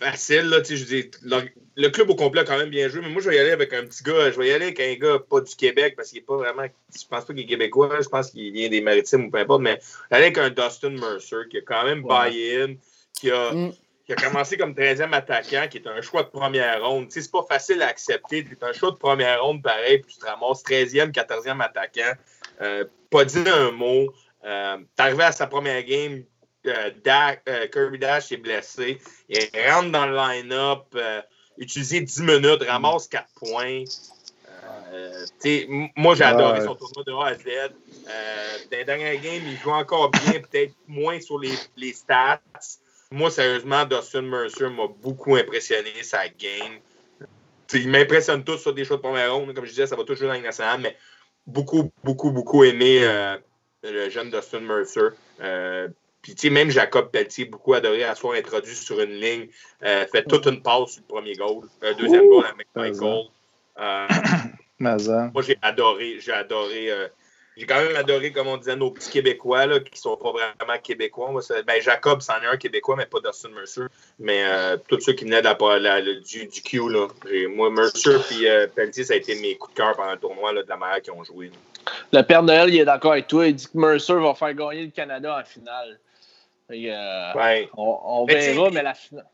facile. 0.00 0.46
Là, 0.48 0.58
je 0.62 0.84
dis, 0.84 1.10
le, 1.22 1.42
le 1.76 1.88
club 1.90 2.10
au 2.10 2.14
complet 2.14 2.40
a 2.40 2.44
quand 2.44 2.58
même 2.58 2.70
bien 2.70 2.88
joué, 2.88 3.00
mais 3.02 3.08
moi, 3.10 3.22
je 3.22 3.28
vais 3.30 3.36
y 3.36 3.38
aller 3.38 3.50
avec 3.52 3.72
un 3.72 3.84
petit 3.84 4.02
gars. 4.02 4.30
Je 4.30 4.38
vais 4.38 4.48
y 4.48 4.52
aller 4.52 4.66
avec 4.66 4.80
un 4.80 4.94
gars 4.94 5.18
pas 5.18 5.40
du 5.40 5.54
Québec 5.54 5.94
parce 5.96 6.08
qu'il 6.10 6.18
n'est 6.18 6.24
pas 6.24 6.36
vraiment. 6.36 6.64
Je 6.64 7.04
pense 7.08 7.24
pas 7.24 7.32
qu'il 7.32 7.40
est 7.40 7.46
québécois. 7.46 7.98
Je 8.02 8.08
pense 8.08 8.30
qu'il 8.30 8.52
vient 8.52 8.68
des 8.68 8.80
maritimes 8.80 9.26
ou 9.26 9.30
peu 9.30 9.38
importe, 9.38 9.62
mais 9.62 9.78
aller 10.10 10.26
avec 10.26 10.38
un 10.38 10.50
Dustin 10.50 10.90
Mercer 10.90 11.48
qui 11.50 11.58
a 11.58 11.60
quand 11.62 11.84
même 11.84 12.04
Ouais. 12.04 12.30
buy-in, 12.30 12.74
qui 13.14 13.30
a. 13.30 13.52
Mm. 13.52 13.72
qui 14.06 14.12
a 14.14 14.16
commencé 14.16 14.56
comme 14.56 14.72
13e 14.74 15.12
attaquant, 15.12 15.68
qui 15.70 15.78
est 15.78 15.86
un 15.86 16.00
choix 16.00 16.24
de 16.24 16.28
première 16.30 16.84
ronde. 16.84 17.06
Tu 17.06 17.12
sais, 17.14 17.20
c'est 17.22 17.30
pas 17.30 17.46
facile 17.48 17.80
à 17.82 17.86
accepter. 17.86 18.38
Es 18.38 18.64
un 18.64 18.72
choix 18.72 18.90
de 18.90 18.96
première 18.96 19.40
ronde, 19.44 19.62
pareil, 19.62 19.98
puis 19.98 20.14
tu 20.14 20.18
te 20.20 20.26
ramasses 20.26 20.64
13e, 20.64 21.12
14e 21.12 21.60
attaquant. 21.62 22.12
Euh, 22.60 22.84
pas 23.10 23.24
dit 23.24 23.44
un 23.46 23.70
mot. 23.70 24.12
Euh, 24.44 24.78
T'es 24.96 25.02
arrivé 25.02 25.22
à 25.22 25.32
sa 25.32 25.46
première 25.46 25.82
game, 25.84 26.24
euh, 26.66 26.90
Dak- 27.02 27.42
euh, 27.48 27.66
Kirby 27.68 27.98
Dash 27.98 28.32
est 28.32 28.36
blessé. 28.36 29.00
Il 29.28 29.48
rentre 29.70 29.90
dans 29.90 30.06
le 30.06 30.14
line-up, 30.14 30.84
euh, 30.94 31.22
utilisé 31.58 32.00
10 32.00 32.20
minutes, 32.22 32.62
ramasse 32.66 33.08
4 33.08 33.26
points. 33.34 33.84
Euh, 34.92 35.24
moi, 35.96 36.14
j'ai 36.14 36.24
adoré 36.24 36.60
son 36.60 36.74
tournoi 36.74 37.04
de 37.06 37.12
A 37.12 37.26
à 37.28 37.34
Z. 37.34 37.72
Dans 38.70 38.76
les 38.76 38.84
dernières 38.84 39.20
games, 39.20 39.42
il 39.46 39.56
joue 39.58 39.70
encore 39.70 40.10
bien, 40.10 40.40
peut-être 40.50 40.74
moins 40.86 41.20
sur 41.20 41.38
les, 41.38 41.54
les 41.76 41.92
stats. 41.92 42.40
Moi, 43.10 43.30
sérieusement, 43.30 43.84
Dustin 43.86 44.22
Mercer 44.22 44.68
m'a 44.68 44.86
beaucoup 44.86 45.36
impressionné, 45.36 45.90
sa 46.02 46.28
game. 46.28 46.78
Il 47.72 47.88
m'impressionne 47.88 48.44
tous 48.44 48.58
sur 48.58 48.74
des 48.74 48.84
choses 48.84 48.98
de 48.98 49.02
première 49.02 49.34
ronde. 49.34 49.54
Comme 49.54 49.64
je 49.64 49.70
disais, 49.70 49.86
ça 49.86 49.96
va 49.96 50.04
toujours 50.04 50.28
dans 50.28 50.34
la 50.34 50.40
nationale, 50.40 50.80
mais 50.80 50.96
beaucoup, 51.46 51.90
beaucoup, 52.04 52.30
beaucoup 52.30 52.64
aimé 52.64 53.00
le 53.82 54.10
jeune 54.10 54.30
Dustin 54.30 54.60
Mercer. 54.60 55.10
Puis, 56.22 56.34
tu 56.34 56.48
sais, 56.48 56.50
même 56.50 56.70
Jacob 56.70 57.10
Pelletier, 57.10 57.46
beaucoup 57.46 57.72
adoré 57.74 58.04
à 58.04 58.14
soit 58.14 58.36
introduit 58.36 58.74
sur 58.74 59.00
une 59.00 59.12
ligne, 59.12 59.48
euh, 59.82 60.04
fait 60.06 60.24
toute 60.24 60.46
une 60.46 60.62
passe 60.62 60.90
sur 60.92 61.02
le 61.02 61.06
premier 61.14 61.34
goal, 61.34 61.64
euh, 61.82 61.94
deuxième 61.94 62.24
Ouh! 62.24 62.28
goal 62.28 62.44
avec. 62.46 62.66
Michael. 62.74 63.24
Euh, 63.80 64.06
moi, 65.32 65.42
j'ai 65.42 65.56
adoré, 65.62 66.18
j'ai 66.20 66.32
adoré. 66.32 66.90
euh, 66.90 67.08
j'ai 67.56 67.66
quand 67.66 67.82
même 67.82 67.96
adoré, 67.96 68.32
comme 68.32 68.46
on 68.46 68.56
disait, 68.56 68.76
nos 68.76 68.90
petits 68.90 69.10
Québécois 69.10 69.66
là, 69.66 69.80
qui 69.80 69.98
sont 69.98 70.16
pas 70.16 70.30
vraiment 70.32 70.78
Québécois. 70.82 71.30
Moi, 71.30 71.42
c'est- 71.42 71.62
ben, 71.62 71.80
Jacob, 71.82 72.20
c'en 72.22 72.40
est 72.40 72.46
un 72.46 72.56
Québécois, 72.56 72.96
mais 72.96 73.06
pas 73.06 73.18
Dustin 73.20 73.50
Mercer. 73.50 73.82
Mais 74.18 74.44
euh, 74.44 74.76
tous 74.88 75.00
ceux 75.00 75.12
qui 75.14 75.24
venaient 75.24 75.42
de 75.42 75.48
la- 75.48 75.78
la- 75.78 76.00
le- 76.00 76.20
du, 76.20 76.46
du 76.46 76.62
Q, 76.62 76.88
là. 76.88 77.08
Et 77.30 77.46
moi, 77.46 77.70
Mercer 77.70 78.16
et 78.40 78.48
euh, 78.50 78.66
Pelletier, 78.66 79.04
ça 79.04 79.14
a 79.14 79.16
été 79.16 79.34
mes 79.40 79.56
coups 79.56 79.74
de 79.74 79.78
cœur 79.78 79.96
pendant 79.96 80.12
le 80.12 80.18
tournoi 80.18 80.52
là, 80.52 80.62
de 80.62 80.68
la 80.68 80.76
manière 80.76 81.02
qu'ils 81.02 81.12
ont 81.12 81.24
joué. 81.24 81.48
là. 81.48 81.52
Le 82.12 82.22
Père 82.22 82.42
Noël, 82.42 82.68
il 82.72 82.80
est 82.80 82.84
d'accord 82.84 83.12
avec 83.12 83.26
toi. 83.26 83.46
Il 83.46 83.54
dit 83.54 83.66
que 83.66 83.76
Mercer 83.76 84.14
va 84.14 84.34
faire 84.34 84.54
gagner 84.54 84.84
le 84.84 84.90
Canada 84.90 85.38
en 85.38 85.44
finale. 85.44 85.98
Que, 86.70 86.88
euh, 86.88 87.32
Ouais. 87.34 87.68
on, 87.76 87.98
on 88.04 88.24
Mais 88.26 88.52
verra, 88.52 88.70
mais 88.70 88.82
la 88.82 88.94
finale. 88.94 89.26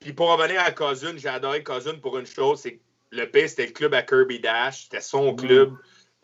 Puis 0.00 0.12
pour 0.14 0.30
revenir 0.32 0.60
à 0.62 0.70
Cousin, 0.70 1.12
j'ai 1.16 1.28
adoré 1.28 1.62
Cousin 1.62 1.94
pour 2.00 2.18
une 2.18 2.26
chose, 2.26 2.60
c'est 2.60 2.76
que 2.76 2.80
le 3.10 3.30
P, 3.30 3.46
c'était 3.48 3.66
le 3.66 3.72
club 3.72 3.92
à 3.94 4.02
Kirby 4.02 4.40
Dash, 4.40 4.84
c'était 4.84 5.00
son 5.02 5.34
club. 5.34 5.74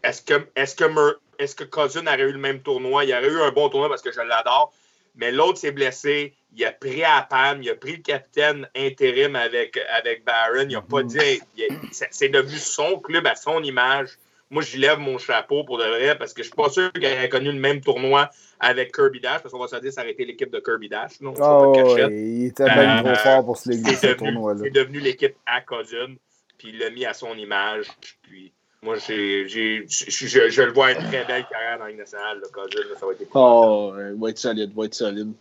Est-ce 0.02 0.22
que, 0.22 0.48
est-ce 0.56 0.74
que, 0.74 1.18
est-ce 1.38 1.54
que 1.54 1.64
Cousin 1.64 2.06
aurait 2.06 2.22
eu 2.22 2.32
le 2.32 2.38
même 2.38 2.62
tournoi? 2.62 3.04
Il 3.04 3.12
aurait 3.12 3.28
eu 3.28 3.40
un 3.42 3.50
bon 3.50 3.68
tournoi 3.68 3.88
parce 3.88 4.02
que 4.02 4.12
je 4.12 4.20
l'adore. 4.20 4.72
Mais 5.14 5.32
l'autre 5.32 5.58
s'est 5.58 5.72
blessé. 5.72 6.34
Il 6.54 6.64
a 6.64 6.72
pris 6.72 7.02
à 7.04 7.26
Pam, 7.28 7.62
il 7.62 7.70
a 7.70 7.74
pris 7.74 7.96
le 7.96 8.02
capitaine 8.02 8.68
intérim 8.76 9.34
avec, 9.34 9.78
avec 9.90 10.24
Barron. 10.24 10.66
Il 10.68 10.76
a 10.76 10.82
pas 10.82 11.02
dit. 11.02 11.18
a- 11.18 11.74
c'est- 11.92 12.08
c'est 12.10 12.28
devenu 12.28 12.56
son 12.58 12.98
club 12.98 13.26
à 13.26 13.34
son 13.34 13.62
image. 13.62 14.10
Moi, 14.50 14.62
j'y 14.62 14.78
lève 14.78 14.98
mon 14.98 15.18
chapeau 15.18 15.64
pour 15.64 15.78
de 15.78 15.84
vrai 15.84 16.16
parce 16.16 16.32
que 16.32 16.42
je 16.42 16.48
suis 16.48 16.54
pas 16.56 16.68
sûr 16.70 16.92
qu'il 16.92 17.04
aurait 17.04 17.28
connu 17.28 17.50
le 17.50 17.58
même 17.58 17.80
tournoi 17.80 18.30
avec 18.60 18.94
Kirby 18.94 19.20
Dash 19.20 19.42
parce 19.42 19.52
qu'on 19.52 19.58
va 19.60 19.66
se 19.66 19.76
dire 19.76 19.92
ça 19.92 20.02
aurait 20.02 20.12
été 20.12 20.24
l'équipe 20.24 20.50
de 20.52 20.60
Kirby 20.60 20.88
Dash. 20.88 21.20
Non, 21.20 21.34
Oh, 21.36 21.74
pas 21.74 21.80
de 21.82 21.82
cachette. 21.96 22.10
ouais, 22.12 22.22
il 22.22 22.46
était 22.46 22.64
bien 22.70 22.96
Euh, 22.96 23.02
trop 23.02 23.14
fort 23.16 23.44
pour 23.44 23.56
se 23.56 23.70
léguer 23.70 23.94
ce 23.96 24.06
tournoi-là. 24.12 24.60
c'est 24.62 24.70
devenu 24.70 25.00
l'équipe 25.00 25.34
à 25.46 25.60
Cousin, 25.62 26.14
puis 26.58 26.68
il 26.68 26.78
l'a 26.78 26.90
mis 26.90 27.04
à 27.04 27.12
son 27.12 27.34
image. 27.34 27.86
Puis 28.22 28.52
moi, 28.82 28.94
j'ai, 29.04 29.48
j'ai, 29.48 29.84
je, 29.88 30.26
je- 30.26 30.48
je 30.48 30.62
le 30.62 30.72
vois 30.72 30.92
une 30.92 30.98
très 30.98 31.24
belle 31.24 31.44
carrière 31.46 31.78
dans 31.78 31.84
la 31.84 31.90
Ligue 31.90 31.98
nationale, 31.98 32.40
Cousin, 32.52 32.80
là, 32.88 32.94
ça 33.00 33.04
va 33.06 33.12
être. 33.12 33.22
Oh, 33.34 33.92
ouais, 33.96 34.12
va 34.16 34.30
être 34.30 34.38
solide, 34.38 34.72
va 34.76 34.84
être 34.84 34.94
solide. 34.94 35.32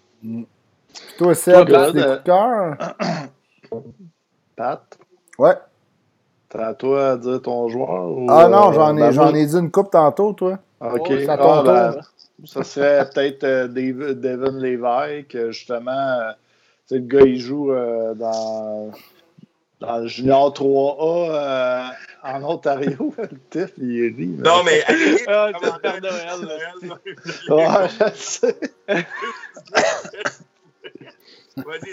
Toi, 1.17 1.35
Seb, 1.35 1.67
Toi, 1.67 1.79
as 1.79 1.91
des 1.91 2.01
coups 2.01 2.11
de 2.11 2.23
cœur? 2.23 2.77
Pat, 4.55 4.97
Ouais. 5.37 5.53
T'as 6.55 6.67
à 6.67 6.73
toi 6.73 7.11
à 7.11 7.17
dire 7.17 7.41
ton 7.41 7.69
joueur? 7.69 8.09
ou, 8.11 8.27
Ah 8.29 8.47
non, 8.47 8.69
euh, 8.69 8.73
j'en 8.73 8.93
ben, 8.93 9.09
ai, 9.09 9.13
j'en 9.13 9.29
moi- 9.31 9.37
ai 9.39 9.45
dit 9.45 9.55
une 9.57 9.71
coupe 9.71 9.91
tantôt, 9.91 10.33
toi. 10.33 10.59
OK. 10.81 10.91
Oh, 10.99 11.05
c'est 11.09 11.29
à 11.29 11.33
Ah, 11.33 11.37
ton 11.37 11.63
ben, 11.63 11.91
tour. 11.93 12.01
ça 12.45 12.63
serait 12.63 13.09
peut-être 13.13 13.43
euh, 13.43 13.67
Devin 13.67 14.59
Levi, 14.59 15.25
que 15.25 15.51
justement, 15.51 15.91
euh, 15.91 16.31
tu 16.87 16.95
sais, 16.95 16.95
le 16.95 17.05
gars, 17.07 17.21
il 17.25 17.39
joue 17.39 17.71
euh, 17.71 18.13
dans, 18.13 18.91
dans 19.79 19.97
le 19.99 20.07
Junior 20.07 20.51
3A 20.53 21.31
euh, 21.31 21.83
en 22.23 22.43
Ontario. 22.43 23.13
le 23.17 23.29
Tiff, 23.49 23.71
il 23.77 24.01
rit. 24.15 24.35
mais- 24.37 24.43
Non, 24.49 24.63
mais. 24.63 24.83
Ah, 25.27 25.49
c'est 25.61 25.81
Père 25.81 26.01
Noël, 26.01 26.47
là? 26.47 27.55
Ouais, 27.55 27.87
je 27.89 28.15
sais. 28.15 28.57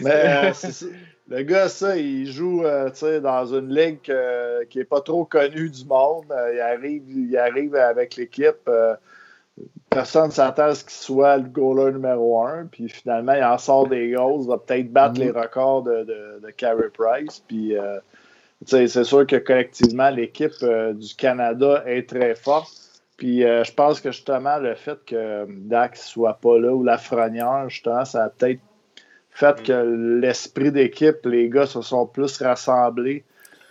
Mais 0.02 0.50
euh, 0.50 0.52
le 1.28 1.42
gars, 1.42 1.68
ça, 1.68 1.96
il 1.96 2.30
joue 2.30 2.64
euh, 2.64 2.90
tu 2.90 2.96
sais, 2.96 3.20
dans 3.20 3.46
une 3.46 3.72
ligue 3.74 3.98
euh, 4.10 4.64
qui 4.68 4.78
n'est 4.78 4.84
pas 4.84 5.00
trop 5.00 5.24
connue 5.24 5.70
du 5.70 5.84
monde. 5.84 6.24
Euh, 6.30 6.52
il, 6.54 6.60
arrive, 6.60 7.02
il 7.08 7.36
arrive 7.36 7.74
avec 7.76 8.16
l'équipe. 8.16 8.68
euh, 8.68 8.94
personne 9.90 10.26
ne 10.28 10.32
s'attend 10.32 10.64
à 10.64 10.74
ce 10.74 10.82
qu'il 10.84 10.92
soit 10.92 11.36
le 11.36 11.44
goaler 11.44 11.92
numéro 11.92 12.42
un. 12.44 12.66
Puis 12.66 12.88
finalement, 12.88 13.34
il 13.34 13.44
en 13.44 13.58
sort 13.58 13.86
des 13.88 14.10
goals. 14.10 14.42
Il 14.42 14.48
va 14.48 14.58
peut-être 14.58 14.90
battre 14.92 15.20
Mhm. 15.20 15.26
les 15.26 15.30
records 15.30 15.82
de, 15.82 16.04
de, 16.04 16.40
de 16.42 16.50
Carey 16.50 16.88
Price. 16.96 17.42
Puis 17.46 17.76
euh, 17.76 17.98
tu 18.66 18.70
sais, 18.76 18.86
c'est 18.88 19.04
sûr 19.04 19.26
que 19.26 19.36
collectivement, 19.36 20.10
l'équipe 20.10 20.52
euh, 20.62 20.92
du 20.94 21.14
Canada 21.14 21.82
est 21.86 22.08
très 22.08 22.34
forte. 22.34 22.72
Puis 23.16 23.44
euh, 23.44 23.62
je 23.64 23.72
pense 23.72 24.00
que 24.00 24.10
justement, 24.10 24.58
le 24.58 24.74
fait 24.74 24.98
que 25.06 25.46
Dax 25.48 26.06
soit 26.06 26.34
pas 26.34 26.58
là 26.58 26.72
ou 26.72 26.82
Lafrenière, 26.82 27.68
justement, 27.68 28.04
ça 28.04 28.24
a 28.24 28.28
peut-être 28.30 28.60
fait 29.32 29.62
que 29.62 29.72
l'esprit 30.20 30.70
d'équipe, 30.70 31.24
les 31.24 31.48
gars 31.48 31.66
se 31.66 31.82
sont 31.82 32.06
plus 32.06 32.40
rassemblés. 32.40 33.24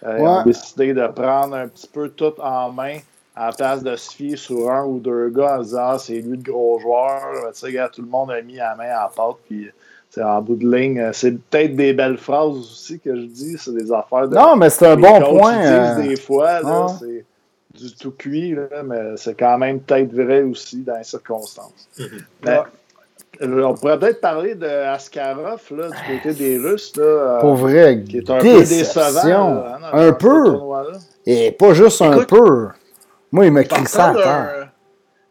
Euh, 0.03 0.17
Ils 0.19 0.27
ont 0.27 0.43
décidé 0.43 0.93
de 0.93 1.07
prendre 1.07 1.55
un 1.55 1.67
petit 1.67 1.88
peu 1.88 2.09
tout 2.09 2.33
en 2.39 2.71
main 2.71 2.97
à 3.35 3.47
la 3.47 3.53
place 3.53 3.83
de 3.83 3.95
se 3.95 4.11
fier 4.11 4.35
sur 4.35 4.69
un 4.69 4.83
ou 4.85 4.99
deux 4.99 5.29
gars 5.29 5.57
en 5.57 5.61
disant 5.61 5.81
ah, 5.81 5.97
c'est 5.99 6.15
lui 6.15 6.38
le 6.38 6.43
gros 6.43 6.79
joueur. 6.79 7.21
Tu 7.53 7.71
sais, 7.71 7.89
tout 7.93 8.01
le 8.01 8.07
monde 8.07 8.31
a 8.31 8.41
mis 8.41 8.55
la 8.55 8.75
main 8.75 8.85
à 8.85 9.03
la 9.03 9.11
pâte. 9.15 9.38
Puis, 9.47 9.69
c'est 10.09 10.23
en 10.23 10.41
bout 10.41 10.57
de 10.57 10.69
ligne, 10.69 10.99
euh, 10.99 11.13
c'est 11.13 11.31
peut-être 11.31 11.73
des 11.75 11.93
belles 11.93 12.17
phrases 12.17 12.57
aussi 12.57 12.99
que 12.99 13.15
je 13.15 13.21
dis. 13.21 13.57
C'est 13.57 13.73
des 13.73 13.91
affaires 13.93 14.27
de. 14.27 14.35
Non, 14.35 14.57
mais 14.57 14.69
c'est 14.69 14.88
un 14.88 14.97
bon 14.97 15.38
point. 15.38 15.57
euh, 15.57 16.01
des 16.01 16.17
fois, 16.17 16.61
là, 16.61 16.88
ah. 16.89 16.95
c'est 16.99 17.23
du 17.79 17.95
tout 17.95 18.11
cuit, 18.11 18.53
là, 18.53 18.83
mais 18.83 19.15
c'est 19.15 19.39
quand 19.39 19.57
même 19.57 19.79
peut-être 19.79 20.13
vrai 20.13 20.41
aussi 20.41 20.81
dans 20.81 20.97
les 20.97 21.05
circonstances. 21.05 21.88
Mais, 22.43 22.57
euh, 22.57 22.61
on 23.39 23.73
pourrait 23.75 23.99
peut-être 23.99 24.21
parler 24.21 24.55
de 24.55 24.67
Askarov 24.67 25.61
là, 25.71 25.87
du 25.89 26.17
côté 26.17 26.33
des 26.33 26.57
Russes. 26.57 26.95
Là, 26.97 27.03
euh, 27.03 27.39
Pour 27.39 27.55
vrai, 27.55 28.03
qui 28.03 28.17
est 28.17 28.29
un 28.29 28.39
peu 28.39 28.59
décevant. 28.59 29.53
là, 29.53 29.79
hein, 29.81 29.89
Un 29.93 30.13
peu. 30.13 30.57
Et 31.25 31.51
pas 31.51 31.73
juste 31.73 32.01
un 32.01 32.23
peu. 32.23 32.67
Moi, 33.31 33.45
il 33.45 33.51
m'a 33.51 33.63
crié 33.63 33.85
ça 33.85 34.09
à 34.09 34.13
terre. 34.13 34.67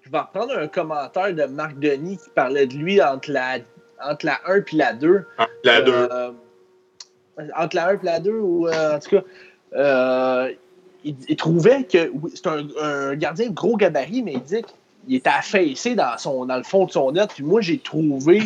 Je 0.01 0.10
vais 0.10 0.18
reprendre 0.18 0.59
un 0.59 0.66
commentaire 0.66 1.32
de 1.35 1.44
Marc 1.44 1.78
Denis 1.78 2.16
qui 2.16 2.31
parlait 2.31 2.66
de 2.66 2.74
lui 2.74 3.01
entre 3.02 3.31
la, 3.31 3.59
entre 4.02 4.27
la 4.27 4.40
1 4.47 4.56
et 4.56 4.64
la 4.72 4.93
2. 4.93 5.24
Entre 5.39 5.51
la 5.62 5.82
2. 5.82 5.93
Euh, 5.93 6.31
entre 7.56 7.77
la 7.77 7.89
1 7.89 7.93
et 7.93 7.98
la 8.02 8.20
2, 8.20 8.32
ou 8.32 8.66
euh, 8.66 8.97
en 8.97 8.98
tout 8.98 9.10
cas, 9.10 9.22
euh, 9.74 10.52
il, 11.05 11.14
il, 11.28 11.36
trouvait 11.36 11.85
que 11.85 12.10
c'est 12.35 12.47
un, 12.48 12.66
un, 12.82 13.14
gardien 13.14 13.51
de 13.51 13.55
gros 13.55 13.77
gabarit, 13.77 14.22
mais 14.22 14.32
il 14.32 14.43
dit 14.43 14.64
qu'il 15.05 15.16
était 15.16 15.31
affaissé 15.31 15.94
dans, 15.94 16.16
son, 16.18 16.47
dans 16.47 16.56
le 16.56 16.62
fond 16.62 16.86
de 16.86 16.90
son 16.90 17.12
net. 17.12 17.31
Puis 17.35 17.44
moi, 17.44 17.60
j'ai 17.60 17.78
trouvé 17.78 18.43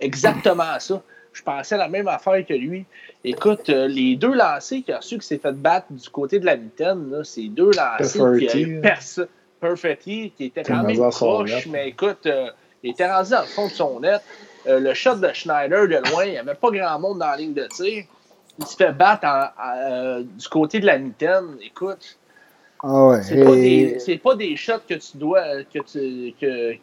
exactement 0.00 0.78
ça. 0.78 1.02
Je 1.32 1.42
pensais 1.42 1.76
la 1.76 1.88
même 1.88 2.08
affaire 2.08 2.44
que 2.46 2.54
lui. 2.54 2.86
Écoute, 3.22 3.68
euh, 3.68 3.88
les 3.88 4.16
deux 4.16 4.32
lancers 4.32 4.82
qu'il 4.84 4.94
a 4.94 5.02
su 5.02 5.16
qu'il 5.16 5.22
s'est 5.22 5.38
fait 5.38 5.52
battre 5.52 5.86
du 5.90 6.08
côté 6.08 6.38
de 6.38 6.46
la 6.46 6.56
mitaine, 6.56 7.20
c'est 7.24 7.48
deux 7.48 7.70
lancers 7.72 8.38
qui 8.38 8.48
a 8.48 8.56
eu 8.56 8.80
personne. 8.80 9.28
Perfetti, 9.58 10.32
qui 10.36 10.44
était 10.44 10.62
quand 10.62 10.82
même 10.82 11.10
proche, 11.10 11.66
mais 11.66 11.88
écoute, 11.88 12.26
euh, 12.26 12.50
il 12.82 12.90
était 12.90 13.10
rendu 13.10 13.30
dans 13.30 13.40
le 13.40 13.46
fond 13.46 13.66
de 13.68 13.72
son 13.72 14.00
net. 14.00 14.20
Euh, 14.66 14.80
le 14.80 14.92
shot 14.94 15.16
de 15.16 15.32
Schneider 15.32 15.88
de 15.88 16.10
loin, 16.10 16.24
il 16.24 16.32
n'y 16.32 16.38
avait 16.38 16.54
pas 16.54 16.70
grand 16.70 16.98
monde 16.98 17.20
dans 17.20 17.26
la 17.26 17.36
ligne 17.36 17.54
de 17.54 17.66
tir. 17.68 18.04
Il 18.58 18.66
se 18.66 18.76
fait 18.76 18.92
battre 18.92 19.26
en, 19.26 19.44
en, 19.44 19.76
euh, 19.78 20.22
du 20.22 20.48
côté 20.48 20.80
de 20.80 20.86
la 20.86 20.98
mitaine. 20.98 21.56
Écoute, 21.62 22.18
ah 22.82 23.06
ouais. 23.06 23.22
c'est, 23.22 23.42
pas 23.42 23.54
des, 23.54 24.20
pas 24.22 24.34
des 24.34 24.56
shots 24.56 24.72
que 24.88 24.94
tu 24.94 25.16
dois. 25.16 25.42
que 25.72 25.78
tu 25.78 26.34
que, 26.40 26.72
tu 26.72 26.78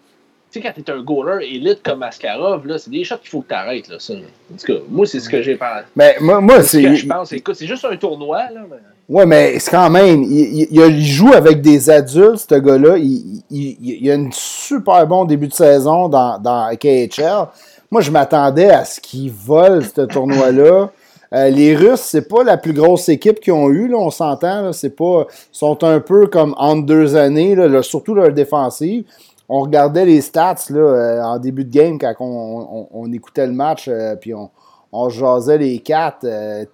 sais, 0.49 0.61
quand 0.61 0.71
t'es 0.75 0.91
un 0.91 1.01
goaler 1.01 1.45
élite 1.47 1.81
comme 1.83 1.99
Maskarov, 1.99 2.65
là, 2.67 2.77
c'est 2.77 2.91
des 2.91 3.03
shots 3.03 3.17
qu'il 3.17 3.29
faut 3.29 3.41
que 3.41 3.49
tu 3.49 3.53
arrêtes. 3.53 3.87
Là, 3.87 3.97
ça. 3.99 4.13
En 4.13 4.57
tout 4.57 4.65
cas, 4.65 4.79
moi, 4.89 5.05
c'est 5.05 5.19
ce 5.19 5.29
que 5.29 5.41
j'ai 5.41 5.55
pensé. 5.55 5.85
Mais 5.95 6.15
moi, 6.19 6.41
moi 6.41 6.61
c'est. 6.63 6.83
Ce 6.83 6.87
que 6.87 6.95
je 6.95 7.07
pense. 7.07 7.31
Écoute, 7.31 7.55
c'est 7.55 7.67
juste 7.67 7.85
un 7.85 7.95
tournoi. 7.95 8.49
Là, 8.51 8.61
mais... 8.69 8.77
Ouais, 9.09 9.25
mais 9.25 9.59
c'est 9.59 9.71
quand 9.71 9.89
même. 9.89 10.23
Il, 10.23 10.67
il, 10.71 10.79
il, 10.79 11.05
joue 11.05 11.33
avec 11.33 11.61
des 11.61 11.89
adultes, 11.89 12.45
ce 12.49 12.55
gars-là. 12.55 12.97
Il, 12.97 13.43
il, 13.51 14.11
a 14.11 14.15
un 14.15 14.29
super 14.31 15.05
bon 15.05 15.25
début 15.25 15.47
de 15.47 15.53
saison 15.53 16.07
dans, 16.07 16.39
dans 16.39 16.75
KHL. 16.75 17.47
Moi, 17.91 18.01
je 18.01 18.11
m'attendais 18.11 18.69
à 18.69 18.85
ce 18.85 18.99
qu'il 18.99 19.31
vole 19.31 19.85
ce 19.85 20.01
tournoi-là. 20.01 20.89
Euh, 21.33 21.49
les 21.49 21.75
Russes, 21.75 22.01
c'est 22.01 22.27
pas 22.27 22.43
la 22.43 22.57
plus 22.57 22.73
grosse 22.73 23.09
équipe 23.09 23.39
qu'ils 23.39 23.53
ont 23.53 23.69
eue, 23.69 23.93
on 23.95 24.11
s'entend. 24.11 24.71
C'est 24.71 24.95
pas. 24.95 25.25
sont 25.51 25.83
un 25.83 25.99
peu 25.99 26.27
comme 26.27 26.53
entre 26.57 26.85
deux 26.85 27.15
années, 27.15 27.55
surtout 27.81 28.13
leur 28.13 28.31
défensive. 28.31 29.05
On 29.49 29.61
regardait 29.61 30.05
les 30.05 30.21
stats 30.21 30.55
là, 30.69 30.79
euh, 30.79 31.21
en 31.21 31.39
début 31.39 31.65
de 31.65 31.71
game 31.71 31.99
quand 31.99 32.13
on, 32.19 33.11
écoutait 33.11 33.45
le 33.45 33.53
match, 33.53 33.87
euh, 33.87 34.15
puis 34.15 34.33
on, 34.33 34.49
on 34.91 35.09
jasait 35.09 35.57
les 35.57 35.79
quatre. 35.79 36.25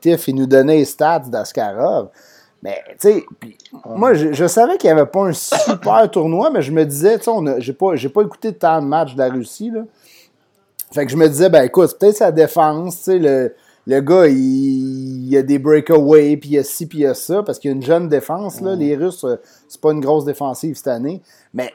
Tiff, 0.02 0.27
il 0.27 0.36
nous 0.36 0.45
donnait 0.45 0.77
les 0.77 0.86
stats 0.86 1.19
d'Askarov. 1.19 2.10
Mais, 2.61 2.77
tu 2.90 2.95
sais, 2.98 3.26
moi, 3.86 4.14
je, 4.14 4.48
savais 4.48 4.77
qu'il 4.77 4.90
n'y 4.90 4.99
avait 4.99 5.10
pas 5.10 5.27
un 5.27 5.31
super 5.34 6.11
tournoi, 6.11 6.49
mais 6.49 6.61
je 6.61 6.73
me 6.73 6.84
disais, 6.86 7.18
tu 7.18 7.26
sais, 7.26 7.31
j'ai 7.60 7.72
pas, 7.72 7.94
pas 8.14 8.22
écouté 8.22 8.52
tant 8.53 8.81
de 8.81 8.86
matchs 8.86 9.14
de 9.14 9.19
la 9.19 9.30
Russie. 9.30 9.72
Fait 10.91 11.06
que 11.06 11.11
je 11.11 11.15
me 11.15 11.30
disais, 11.30 11.49
ben 11.49 11.64
écoute, 11.64 11.95
peut-être 11.98 12.18
sa 12.18 12.31
défense, 12.31 12.98
tu 12.98 13.03
sais, 13.03 13.19
le, 13.19 13.56
le 13.90 14.02
gars, 14.02 14.28
il, 14.28 15.28
il, 15.28 15.36
a 15.36 15.41
des 15.41 15.57
breakaways, 15.57 16.38
puis 16.38 16.49
il 16.49 16.53
y 16.53 16.57
a 16.60 16.64
ci, 16.64 16.86
puis 16.86 16.99
il 16.99 17.02
y 17.02 17.07
a 17.07 17.16
ça, 17.16 17.41
parce 17.41 17.57
qu'il 17.57 17.72
y 17.72 17.74
a 17.74 17.76
une 17.76 17.84
jeune 17.84 18.07
défense, 18.07 18.61
là. 18.61 18.76
Les 18.76 18.95
Russes, 18.95 19.26
c'est 19.68 19.82
pas 19.82 19.91
une 19.91 19.99
grosse 19.99 20.26
défensive 20.26 20.76
cette 20.76 20.88
année. 20.88 21.24
Mais 21.56 21.74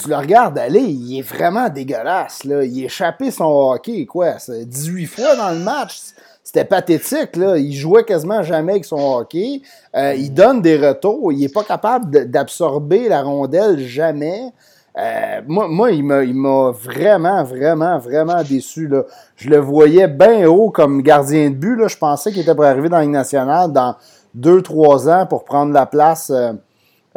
tu 0.00 0.08
le 0.08 0.16
regardes 0.16 0.58
aller, 0.58 0.80
il 0.80 1.18
est 1.18 1.22
vraiment 1.22 1.68
dégueulasse. 1.68 2.44
Là. 2.44 2.62
Il 2.62 2.82
a 2.82 2.86
échappé 2.86 3.32
son 3.32 3.72
hockey, 3.72 4.06
quoi, 4.06 4.36
18 4.48 5.06
fois 5.06 5.34
dans 5.34 5.50
le 5.50 5.58
match. 5.58 5.98
C'était 6.44 6.64
pathétique, 6.64 7.34
là. 7.34 7.58
Il 7.58 7.72
jouait 7.72 8.04
quasiment 8.04 8.44
jamais 8.44 8.74
avec 8.74 8.84
son 8.84 9.16
hockey. 9.16 9.62
Euh, 9.96 10.14
il 10.14 10.32
donne 10.32 10.62
des 10.62 10.76
retours. 10.76 11.32
Il 11.32 11.40
n'est 11.40 11.48
pas 11.48 11.64
capable 11.64 12.30
d'absorber 12.30 13.08
la 13.08 13.22
rondelle 13.22 13.80
jamais. 13.80 14.52
Euh, 14.98 15.42
moi, 15.46 15.68
moi, 15.68 15.90
il 15.90 16.04
m'a 16.04 16.70
vraiment, 16.70 17.44
vraiment, 17.44 17.98
vraiment 17.98 18.42
déçu. 18.42 18.88
Là. 18.88 19.04
Je 19.36 19.50
le 19.50 19.58
voyais 19.58 20.08
bien 20.08 20.46
haut 20.48 20.70
comme 20.70 21.02
gardien 21.02 21.50
de 21.50 21.54
but. 21.54 21.76
Là. 21.76 21.88
Je 21.88 21.98
pensais 21.98 22.32
qu'il 22.32 22.40
était 22.40 22.54
pour 22.54 22.64
arriver 22.64 22.88
dans 22.88 22.96
la 22.96 23.02
Ligue 23.02 23.12
nationale 23.12 23.72
dans 23.72 23.96
2-3 24.38 25.10
ans 25.10 25.26
pour 25.26 25.44
prendre 25.44 25.72
la 25.72 25.86
place. 25.86 26.30
Euh, 26.30 26.52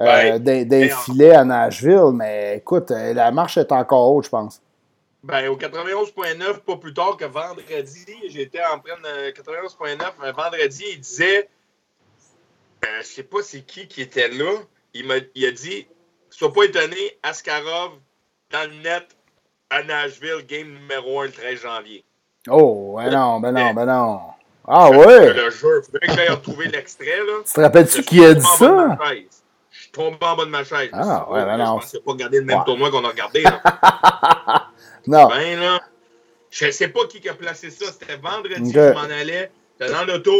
euh, 0.01 0.39
d'un 0.39 0.87
filet 0.87 1.31
à 1.31 1.43
Nashville, 1.43 2.11
mais 2.13 2.59
écoute, 2.59 2.89
la 2.89 3.31
marche 3.31 3.57
est 3.57 3.69
encore 3.73 4.13
haute, 4.13 4.23
je 4.23 4.29
pense. 4.29 4.61
Ben, 5.23 5.49
au 5.49 5.57
91.9, 5.57 6.59
pas 6.59 6.77
plus 6.77 6.93
tard 6.93 7.17
que 7.17 7.25
vendredi, 7.25 8.05
j'étais 8.29 8.61
en 8.61 8.79
train 8.79 8.95
de 9.03 9.31
91.9, 9.31 10.33
vendredi, 10.33 10.85
il 10.93 11.01
disait, 11.01 11.49
je 12.81 13.05
sais 13.05 13.23
pas 13.23 13.39
c'est 13.41 13.59
qui 13.59 13.89
qui 13.89 14.01
était 14.01 14.29
là, 14.29 14.53
il, 14.93 15.11
a, 15.11 15.17
il 15.35 15.45
a 15.45 15.51
dit, 15.51 15.85
sois 16.39 16.53
pas 16.53 16.63
étonné, 16.63 17.17
Askarov 17.21 17.91
dans 18.51 18.71
le 18.71 18.81
net 18.81 19.07
à 19.69 19.83
Nashville, 19.83 20.45
game 20.47 20.69
numéro 20.69 21.19
1 21.19 21.25
le 21.25 21.31
13 21.31 21.61
janvier. 21.61 22.05
Oh, 22.49 22.95
ben 22.97 23.11
non, 23.11 23.39
ben 23.41 23.51
non, 23.51 23.73
ben 23.73 23.85
non. 23.85 24.19
Ah 24.65 24.89
ouais? 24.89 25.33
Le 25.33 25.49
jeu, 25.49 25.81
il 25.81 25.85
faudrait 25.85 26.07
que 26.07 26.13
j'aille 26.13 26.29
retrouver 26.29 26.67
l'extrait, 26.69 27.17
là. 27.25 27.33
Tu 27.45 27.53
te 27.53 27.59
rappelles-tu 27.59 28.03
qui 28.03 28.23
a 28.23 28.33
dit 28.33 28.45
ça? 28.57 28.97
Je 29.71 29.81
suis 29.81 29.91
tombé 29.91 30.17
en 30.21 30.35
bas 30.35 30.45
de 30.45 30.49
ma 30.49 30.63
chaise. 30.63 30.89
Ah, 30.93 31.29
ouais, 31.29 31.43
ben 31.43 31.57
non. 31.57 31.79
Je 31.79 31.85
pensais 31.85 31.99
pas 31.99 32.11
regarder 32.11 32.39
le 32.39 32.45
même 32.45 32.63
tournoi 32.65 32.89
qu'on 32.89 33.03
a 33.03 33.09
regardé. 33.09 33.41
Là. 33.41 33.61
non. 35.07 35.27
Ben 35.27 35.59
là, 35.59 35.81
je 36.49 36.71
sais 36.71 36.87
pas 36.87 37.01
qui 37.07 37.27
a 37.27 37.33
placé 37.33 37.69
ça. 37.69 37.91
C'était 37.91 38.15
vendredi, 38.15 38.71
je 38.71 38.93
m'en 38.93 39.01
allais. 39.01 39.51
J'étais 39.79 39.91
dans 39.91 40.05
l'auto. 40.05 40.31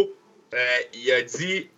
Euh, 0.53 0.57
il 0.93 1.11
a 1.11 1.21
dit 1.21 1.69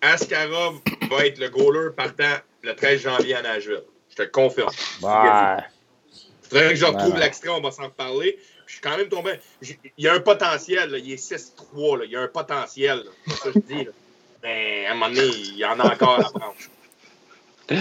Askarov 0.00 0.80
va 1.10 1.26
être 1.26 1.38
le 1.38 1.48
goaler 1.48 1.90
partant 1.96 2.36
le 2.62 2.74
13 2.74 3.00
janvier 3.00 3.34
à 3.34 3.42
Nashville. 3.42 3.82
Je 4.10 4.16
te 4.16 4.22
le 4.22 4.28
confirme. 4.28 4.70
Ouais. 5.02 5.56
Il 6.14 6.48
faudrait 6.48 6.68
que 6.70 6.74
je 6.76 6.84
retrouve 6.84 7.14
ouais. 7.14 7.20
l'extrait, 7.20 7.48
on 7.50 7.60
va 7.60 7.70
s'en 7.70 7.84
reparler. 7.84 8.38
Je 8.66 8.72
suis 8.72 8.80
quand 8.80 8.96
même 8.96 9.08
tombé. 9.08 9.40
Il 9.62 10.04
y 10.04 10.08
a 10.08 10.14
un 10.14 10.20
potentiel, 10.20 10.90
là. 10.90 10.98
il 10.98 11.12
est 11.12 11.16
6-3, 11.16 12.02
il 12.04 12.10
y 12.10 12.16
a 12.16 12.20
un 12.20 12.28
potentiel. 12.28 13.02
C'est 13.26 13.34
ça 13.34 13.50
que 13.50 13.60
je 13.68 13.74
dis. 13.74 13.84
Là. 13.84 13.90
Mais 14.42 14.86
à 14.86 14.92
un 14.92 14.94
moment 14.94 15.08
donné, 15.08 15.26
il 15.26 15.56
y 15.56 15.64
en 15.64 15.78
a 15.78 15.92
encore 15.92 16.18
à 16.18 16.30
prendre. 16.30 16.54
je 17.72 17.78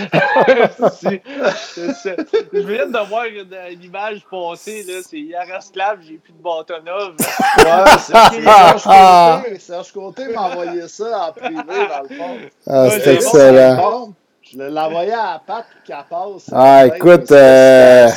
viens 2.59 2.85
de 2.85 3.07
voir 3.09 3.25
une 3.25 3.83
image 3.83 4.21
passer, 4.29 4.83
là, 4.83 5.01
c'est 5.01 5.19
Yaroslav, 5.19 5.99
j'ai 6.07 6.17
plus 6.17 6.33
de 6.33 6.41
Bâtonov. 6.41 7.15
Ouais, 7.17 7.97
c'est 7.99 8.13
Serge 8.43 8.83
Côté. 8.83 9.59
Serge 9.59 9.91
Côté 9.91 10.27
m'a 10.27 10.41
envoyé 10.43 10.87
ça 10.87 11.27
en 11.27 11.33
privé, 11.33 11.55
dans 11.55 12.03
le 12.09 12.15
fond. 12.15 12.37
Ah, 12.67 12.89
c'est 12.91 13.15
excellent. 13.15 14.13
Je 14.51 14.57
l'ai 14.57 14.79
envoyé 14.79 15.13
à 15.13 15.41
Pat 15.45 15.65
qui 15.85 15.93
passe. 16.09 16.49
Ah, 16.51 16.85
écoute, 16.87 17.31
euh, 17.31 18.09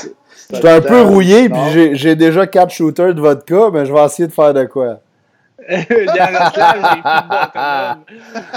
je 0.50 0.56
suis 0.56 0.68
un 0.68 0.80
peu 0.80 1.02
rouillé, 1.02 1.48
puis 1.48 1.96
j'ai 1.96 2.16
déjà 2.16 2.46
4 2.46 2.70
shooters 2.70 3.14
de 3.14 3.20
vodka, 3.20 3.70
mais 3.72 3.86
je 3.86 3.92
vais 3.92 4.04
essayer 4.04 4.26
de 4.26 4.32
faire 4.32 4.52
de 4.52 4.64
quoi. 4.64 4.98
Yaroslav, 6.14 6.76
j'ai 6.76 7.00
plus 7.00 7.22
de 7.22 7.28
Bâtonov. 7.28 7.98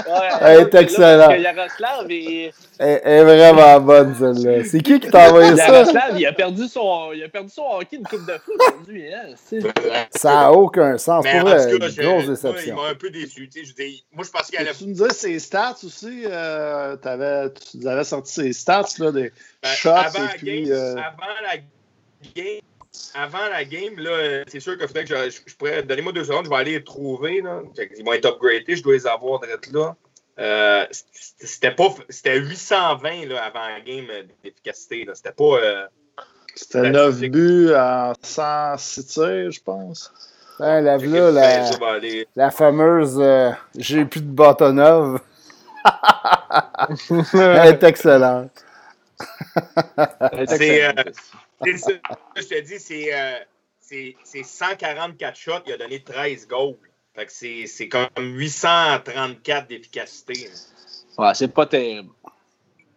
Ouais, 0.08 0.28
Elle 0.42 0.60
est 0.60 0.74
excellente. 0.74 1.40
Yaroslav 1.40 2.06
est... 2.10 2.52
Elle 2.78 3.00
est 3.04 3.24
vraiment 3.24 3.80
bonne, 3.80 4.14
celle-là. 4.14 4.64
C'est 4.64 4.80
qui 4.80 5.00
qui 5.00 5.08
t'a 5.10 5.28
envoyé 5.28 5.56
ça? 5.56 5.66
Yaroslav, 5.66 6.18
il 6.18 6.26
a 6.26 6.32
perdu 6.32 6.68
son, 6.68 7.12
il 7.12 7.22
a 7.24 7.28
perdu 7.28 7.50
son 7.50 7.62
hockey 7.72 7.96
une 7.96 8.02
coupe 8.04 8.26
de 8.26 8.32
foot 8.34 8.54
aujourd'hui. 8.60 9.04
Hein, 9.12 9.34
ça 10.14 10.30
n'a 10.32 10.52
aucun 10.52 10.98
sens. 10.98 11.24
Mais 11.24 11.40
pour 11.40 11.48
en 11.48 11.52
vrai, 11.52 11.70
tout 11.72 11.78
cas, 11.78 11.86
une 11.86 11.92
je- 11.92 12.02
grosse 12.02 12.24
moi, 12.26 12.34
déception. 12.34 12.74
il 12.76 12.82
m'a 12.82 12.88
un 12.90 12.94
peu 12.94 13.10
déçu. 13.10 13.50
je 13.54 13.72
dis- 13.72 14.04
moi, 14.12 14.24
je 14.24 14.30
pensais 14.30 14.50
qu'il 14.50 14.58
allait. 14.58 14.74
Tu 14.74 14.84
nous 14.86 14.92
disais 14.92 15.10
ses 15.10 15.38
stats 15.38 15.76
aussi. 15.84 16.24
Euh, 16.26 16.96
avais, 17.02 17.50
tu 17.52 17.78
nous 17.78 17.86
avais 17.86 18.04
sorti 18.04 18.32
ses 18.32 18.52
stats, 18.52 18.84
là, 18.98 19.12
des 19.12 19.32
Ben, 19.62 19.68
shots 19.70 19.88
avant, 19.90 20.18
et 20.18 20.22
la 20.22 20.28
puis. 20.36 20.62
game, 20.64 20.72
euh, 20.72 20.92
avant 20.96 21.32
la 21.42 21.56
game, 22.36 22.60
avant 23.14 23.48
la 23.50 23.64
game, 23.64 23.96
là, 23.98 24.44
c'est 24.48 24.60
sûr 24.60 24.76
faudrait 24.86 25.04
que 25.04 25.14
je, 25.14 25.30
je- 25.30 25.40
je 25.46 25.56
pourrais. 25.56 25.82
Donnez-moi 25.82 26.12
deux 26.12 26.24
secondes, 26.24 26.44
je 26.44 26.50
vais 26.50 26.56
aller 26.56 26.72
les 26.72 26.84
trouver. 26.84 27.40
Là. 27.40 27.60
Qu'ils 27.74 28.04
vont 28.04 28.12
être 28.12 28.26
upgradés, 28.26 28.76
je 28.76 28.82
dois 28.82 28.94
les 28.94 29.06
avoir 29.06 29.40
d'être 29.40 29.70
là. 29.72 29.94
Euh, 30.40 30.86
c'était 30.92 31.72
pas 31.72 31.88
c'était 32.08 32.38
820 32.38 33.26
là, 33.26 33.42
avant 33.44 33.66
la 33.68 33.80
game 33.80 34.06
d'efficacité. 34.44 35.04
là. 35.04 35.14
C'était 35.14 35.32
pas. 35.32 35.44
euh, 35.44 35.86
C'était 36.54 36.82
ben, 36.82 36.92
9 36.92 37.18
c'est- 37.20 37.28
buts 37.28 37.70
en 37.74 38.12
106 38.22 39.06
tirs, 39.06 39.50
je 39.50 39.60
pense. 39.60 40.12
Hein, 40.60 40.80
la, 40.80 40.96
là, 40.98 41.32
ben, 41.32 42.24
la, 42.34 42.50
fameuse 42.50 43.16
euh, 43.20 43.50
J'ai 43.76 44.04
plus 44.04 44.20
de 44.22 44.26
Bâtonov. 44.30 45.20
Elle 47.34 47.68
est 47.74 47.82
excellente. 47.84 48.64
C'est, 50.48 50.84
euh, 50.84 50.92
c'est 51.64 51.76
ça, 51.78 51.90
je 52.36 52.42
te 52.42 52.60
dis, 52.60 52.78
c'est, 52.78 53.14
euh, 53.14 53.38
c'est, 53.80 54.16
c'est 54.24 54.42
144 54.44 55.36
shots, 55.36 55.52
il 55.66 55.72
a 55.72 55.76
donné 55.78 56.00
13 56.02 56.46
goals. 56.48 56.76
Fait 57.14 57.26
que 57.26 57.32
c'est, 57.32 57.66
c'est 57.66 57.88
comme 57.88 58.06
834 58.18 59.68
d'efficacité. 59.68 60.48
Ouais, 61.18 61.30
c'est 61.34 61.48
pas 61.48 61.66
terrible. 61.66 62.10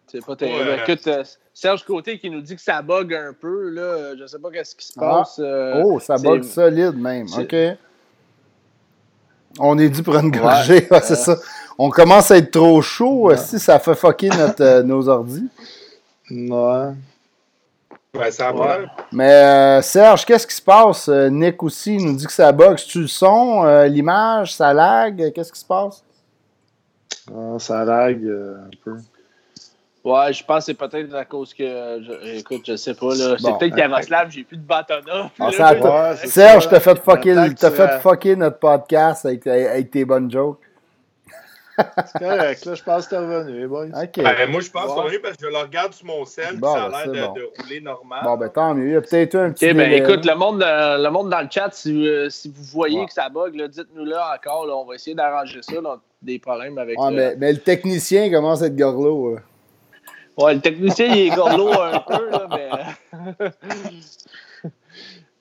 C'est 0.07 0.23
pas 0.25 0.35
terrible. 0.35 0.69
Ouais. 0.69 0.79
Écoute, 0.87 1.07
euh, 1.07 1.23
Serge 1.53 1.83
Côté 1.85 2.19
qui 2.19 2.29
nous 2.29 2.41
dit 2.41 2.55
que 2.55 2.61
ça 2.61 2.81
bug 2.81 3.13
un 3.13 3.33
peu, 3.33 3.69
là, 3.69 3.81
euh, 3.81 4.15
je 4.19 4.25
sais 4.27 4.37
pas 4.39 4.51
qu'est-ce 4.51 4.75
qui 4.75 4.85
se 4.85 4.93
Ah. 4.97 4.99
passe. 5.19 5.39
euh, 5.39 5.81
Oh, 5.83 5.99
ça 5.99 6.17
c'est- 6.17 6.23
bug 6.27 6.43
solide 6.43 6.95
même. 6.95 7.27
c'est- 7.27 7.41
OK. 7.73 7.77
On 9.59 9.77
est 9.79 9.89
dû 9.89 10.01
pour 10.03 10.15
une 10.17 10.31
gorgée. 10.31 10.87
Ouais, 10.91 11.01
c'est 11.01 11.15
ça. 11.15 11.35
On 11.77 11.89
commence 11.89 12.31
à 12.31 12.37
être 12.37 12.51
trop 12.51 12.81
chaud. 12.81 13.27
Ouais. 13.27 13.37
Si 13.37 13.59
ça 13.59 13.79
fait 13.79 13.95
fucker 13.95 14.29
notre, 14.29 14.63
euh, 14.63 14.83
nos 14.83 15.07
ordis. 15.09 15.47
Ouais. 16.29 16.91
Ouais, 18.17 18.29
ça. 18.31 18.53
Ouais. 18.53 18.85
Mais 19.13 19.31
euh, 19.31 19.81
Serge, 19.81 20.25
qu'est-ce 20.25 20.45
qui 20.45 20.55
se 20.55 20.61
passe? 20.61 21.07
Euh, 21.07 21.29
Nick 21.29 21.63
aussi 21.63 21.95
nous 21.97 22.17
dit 22.17 22.25
que 22.25 22.31
ça 22.33 22.51
boxe. 22.51 22.85
Tu 22.85 23.01
le 23.01 23.07
son, 23.07 23.63
euh, 23.65 23.85
l'image, 23.87 24.53
ça 24.53 24.73
lag? 24.73 25.31
Qu'est-ce 25.33 25.51
qui 25.53 25.59
se 25.59 25.65
passe? 25.65 26.03
Ah, 27.33 27.57
ça 27.57 27.85
lag 27.85 28.21
euh, 28.25 28.57
un 28.65 28.69
peu. 28.83 28.97
Ouais, 30.03 30.33
je 30.33 30.43
pense 30.43 30.57
que 30.57 30.63
c'est 30.65 30.73
peut-être 30.73 31.13
à 31.15 31.23
cause 31.23 31.53
que. 31.53 31.63
je- 31.63 32.37
écoute, 32.39 32.63
je 32.67 32.75
sais 32.75 32.95
pas, 32.95 33.15
là. 33.15 33.35
C'est 33.37 33.43
Bon. 33.43 33.57
peut-être 33.57 33.77
Yaroslav, 33.77 34.29
j'ai 34.29 34.43
plus 34.43 34.57
de 34.57 34.63
bâtonnat. 34.65 35.29
Ah, 35.39 36.15
Serge, 36.15 36.67
t'as 36.67 36.79
fait, 36.81 36.99
fucker, 37.01 37.35
t'as 37.57 37.71
fait 37.71 37.99
fucker 38.01 38.35
notre 38.35 38.57
podcast 38.59 39.25
avec, 39.25 39.47
avec 39.47 39.89
tes 39.89 40.03
bonnes 40.03 40.29
jokes. 40.29 40.59
C'est 42.07 42.19
correct, 42.19 42.65
là, 42.65 42.73
je 42.75 42.83
pense 42.83 43.05
que 43.05 43.09
t'es 43.11 43.17
revenu, 43.17 43.67
boys. 43.67 43.85
OK. 43.87 44.23
Ben, 44.23 44.49
moi, 44.51 44.61
je 44.61 44.69
pense 44.71 44.89
Ouais. 44.89 44.95
qu'on 44.95 45.09
est 45.09 45.19
parce 45.19 45.37
que 45.37 45.45
je 45.45 45.51
le 45.51 45.57
regarde 45.57 45.93
sur 45.93 46.05
mon 46.07 46.25
sel, 46.25 46.47
puis 46.49 46.57
Bon, 46.57 46.73
ça 46.73 46.85
a 46.85 46.89
ben, 46.89 46.97
l'air 46.97 47.07
de, 47.11 47.27
bon. 47.27 47.33
de 47.33 47.49
rouler 47.61 47.81
normal. 47.81 48.19
Bon, 48.23 48.37
ben 48.37 48.49
tant 48.49 48.73
mieux. 48.73 48.87
Il 48.87 48.93
y 48.93 48.95
a 48.95 49.01
peut-être 49.01 49.33
eu 49.33 49.37
un 49.37 49.51
petit 49.51 49.69
Ok, 49.69 49.75
ben 49.77 49.91
écoute, 49.91 50.25
le 50.25 50.35
monde, 50.35 50.63
euh, 50.63 50.97
le 50.97 51.09
monde 51.09 51.29
dans 51.29 51.41
le 51.41 51.47
chat, 51.51 51.69
si, 51.71 52.07
euh, 52.07 52.29
si 52.29 52.49
vous 52.49 52.63
voyez 52.63 52.99
Ouais. 53.01 53.05
que 53.05 53.13
ça 53.13 53.29
bug, 53.29 53.61
dites-nous 53.69 54.05
là 54.05 54.35
encore. 54.35 54.65
Là, 54.67 54.75
on 54.75 54.85
va 54.85 54.95
essayer 54.95 55.15
d'arranger 55.15 55.59
ça. 55.61 55.73
Là, 55.73 55.81
on 55.83 55.91
a 55.93 56.01
des 56.21 56.39
problèmes 56.39 56.77
avec. 56.77 56.97
Ah, 56.99 57.09
le... 57.09 57.15
mais, 57.15 57.35
mais 57.37 57.53
le 57.53 57.59
technicien 57.59 58.29
commence 58.31 58.61
à 58.61 58.67
être 58.67 58.75
gorlot. 58.75 59.35
là. 59.35 59.41
Ouais, 60.37 60.53
le 60.55 60.61
technicien, 60.61 61.07
il 61.07 61.27
est 61.27 61.35
gorlot 61.35 61.73
un 61.73 61.99
peu, 61.99 62.29
là, 62.29 62.47
mais. 62.49 62.69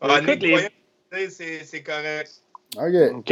Ah, 0.00 0.20
les- 0.20 1.30
c'est 1.30 1.82
correct. 1.82 2.30
OK. 2.76 3.16
Ok. 3.18 3.26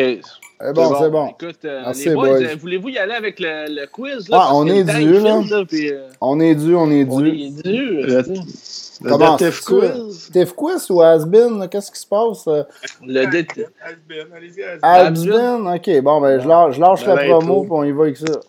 C'est 0.61 0.73
bon, 0.75 0.95
c'est 1.01 1.11
bon. 1.11 1.29
Écoute, 1.29 1.65
euh, 1.65 1.83
Merci, 1.85 2.09
les 2.09 2.15
boys, 2.17 2.29
boys. 2.31 2.43
euh, 2.43 2.57
voulez-vous 2.61 2.89
y 2.89 2.99
aller 2.99 3.15
avec 3.15 3.39
le, 3.39 3.67
le 3.69 3.87
quiz? 3.87 4.29
Là, 4.29 4.39
parce 4.39 4.51
on 4.53 4.67
est 4.67 4.83
dû, 4.83 5.21
là. 5.21 5.65
puis, 5.69 5.93
euh, 5.93 6.09
On 6.21 6.41
est 6.41 6.55
dû, 6.57 6.75
on 6.75 6.91
est 6.91 7.07
on 7.09 7.21
dû. 7.21 7.29
est 7.29 7.63
dû. 7.63 8.03
Le- 8.03 8.23
c'est- 8.25 9.01
Le 9.05 9.11
Comment? 9.11 9.37
Quiz. 9.37 10.55
Quiz 10.57 10.91
ou 10.91 11.01
Asbin? 11.03 11.69
Qu'est-ce 11.69 11.93
qui 11.93 12.01
se 12.01 12.07
passe? 12.07 12.49
euh? 12.49 12.65
Le. 13.07 13.25
Asbin, 13.27 14.27
allez-y, 14.35 14.65
Asbin. 14.83 15.73
OK, 15.77 16.01
bon, 16.03 16.21
ben, 16.21 16.41
je 16.41 16.49
lâche, 16.49 16.75
je 16.75 16.81
lâche 16.81 17.05
Ben, 17.05 17.15
la 17.15 17.23
ben, 17.23 17.31
promo, 17.39 17.61
puis 17.63 17.71
on 17.73 17.85
y 17.85 17.93
va 17.93 18.03
avec 18.03 18.17
ça. 18.17 18.41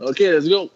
Ok, 0.00 0.18
let's 0.20 0.48
go. 0.48 0.70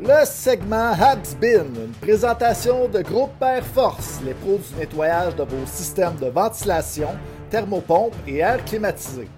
Le 0.00 0.24
segment 0.24 0.92
Habsbin, 1.00 1.64
une 1.76 1.92
présentation 2.00 2.88
de 2.88 3.02
Groupe 3.02 3.30
Air 3.40 3.64
Force, 3.64 4.18
les 4.26 4.34
pros 4.34 4.58
du 4.58 4.78
nettoyage 4.80 5.36
de 5.36 5.42
vos 5.42 5.66
systèmes 5.66 6.16
de 6.20 6.26
ventilation, 6.26 7.08
thermopompe 7.50 8.14
et 8.26 8.38
air 8.38 8.64
climatisé. 8.64 9.28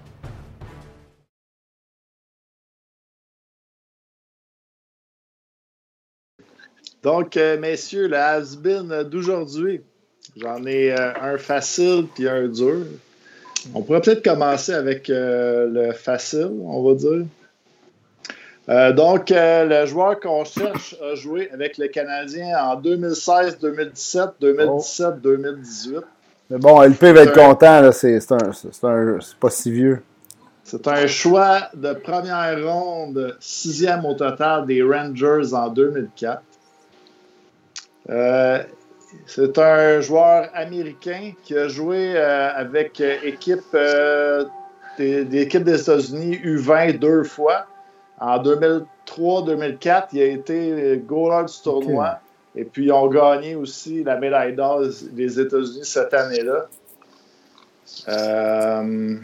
Donc, 7.03 7.37
euh, 7.37 7.59
messieurs, 7.59 8.09
le 8.09 8.17
has-been 8.17 9.05
d'aujourd'hui. 9.05 9.81
J'en 10.37 10.65
ai 10.67 10.93
euh, 10.93 11.13
un 11.21 11.39
facile 11.39 12.07
puis 12.15 12.29
un 12.29 12.47
dur. 12.47 12.85
On 13.75 13.83
pourrait 13.83 14.01
peut-être 14.01 14.23
commencer 14.23 14.73
avec 14.73 15.09
euh, 15.09 15.67
le 15.67 15.93
facile, 15.93 16.51
on 16.63 16.83
va 16.83 16.95
dire. 16.95 17.25
Donc, 18.95 19.31
le 19.31 19.85
joueur 19.87 20.21
qu'on 20.21 20.45
cherche 20.45 20.95
a 21.03 21.17
joué 21.17 21.51
avec 21.51 21.77
le 21.77 21.89
Canadien 21.89 22.57
en 22.57 22.77
2016, 22.77 23.59
2017, 23.59 24.29
2017, 24.41 25.21
2018. 25.21 26.05
Mais 26.51 26.59
bon, 26.59 26.83
LP 26.83 27.05
va 27.05 27.23
être 27.23 27.33
content. 27.33 27.91
C'est 27.93 28.19
pas 29.39 29.51
si 29.51 29.71
vieux. 29.71 30.03
C'est 30.65 30.87
un 30.87 31.07
choix 31.07 31.69
de 31.75 31.93
première 31.95 32.65
ronde, 32.65 33.37
sixième 33.41 34.05
au 34.05 34.15
total 34.15 34.67
des 34.67 34.83
Rangers 34.83 35.55
en 35.55 35.69
2004. 35.69 36.43
Euh, 38.09 38.63
c'est 39.27 39.59
un 39.59 40.01
joueur 40.01 40.49
américain 40.55 41.33
qui 41.43 41.57
a 41.57 41.69
joué 41.69 42.17
euh, 42.17 42.51
avec 42.55 43.01
euh, 43.01 43.17
équipe, 43.25 43.61
euh, 43.75 44.45
des, 44.99 45.25
des 45.25 45.43
équipes 45.43 45.65
des 45.65 45.81
États-Unis 45.81 46.37
U20 46.45 46.99
deux 46.99 47.25
fois. 47.25 47.67
En 48.21 48.39
2003-2004, 48.43 50.09
il 50.13 50.21
a 50.21 50.25
été 50.27 51.03
goaler 51.07 51.47
du 51.47 51.63
tournoi. 51.63 52.19
Et 52.57 52.65
puis, 52.65 52.87
ils 52.87 52.93
ont 52.93 53.07
gagné 53.09 53.55
aussi 53.55 54.03
la 54.03 54.17
médaille 54.17 54.55
d'or 54.55 54.83
des 55.13 55.41
États-Unis 55.41 55.85
cette 55.85 56.13
année-là. 56.15 56.67
Euh, 58.09 59.17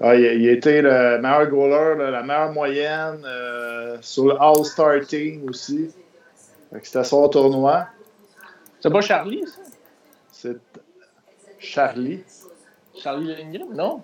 ah, 0.00 0.14
il, 0.14 0.26
a, 0.26 0.32
il 0.34 0.48
été 0.48 0.80
le 0.82 1.18
meilleur 1.20 1.46
goaler, 1.48 1.98
là, 1.98 2.10
la 2.10 2.22
meilleure 2.22 2.52
moyenne 2.52 3.22
euh, 3.24 3.96
sur 4.00 4.26
le 4.26 4.40
All-Star 4.40 5.00
Team 5.06 5.48
aussi. 5.48 5.90
C'était 6.82 7.04
son 7.04 7.28
tournoi. 7.28 7.86
C'est 8.80 8.90
pas 8.90 9.00
Charlie, 9.00 9.44
ça? 9.46 9.60
C'est 10.32 10.56
Charlie. 11.58 12.22
Charlie 12.96 13.34
Lindgren? 13.36 13.68
Non? 13.74 14.02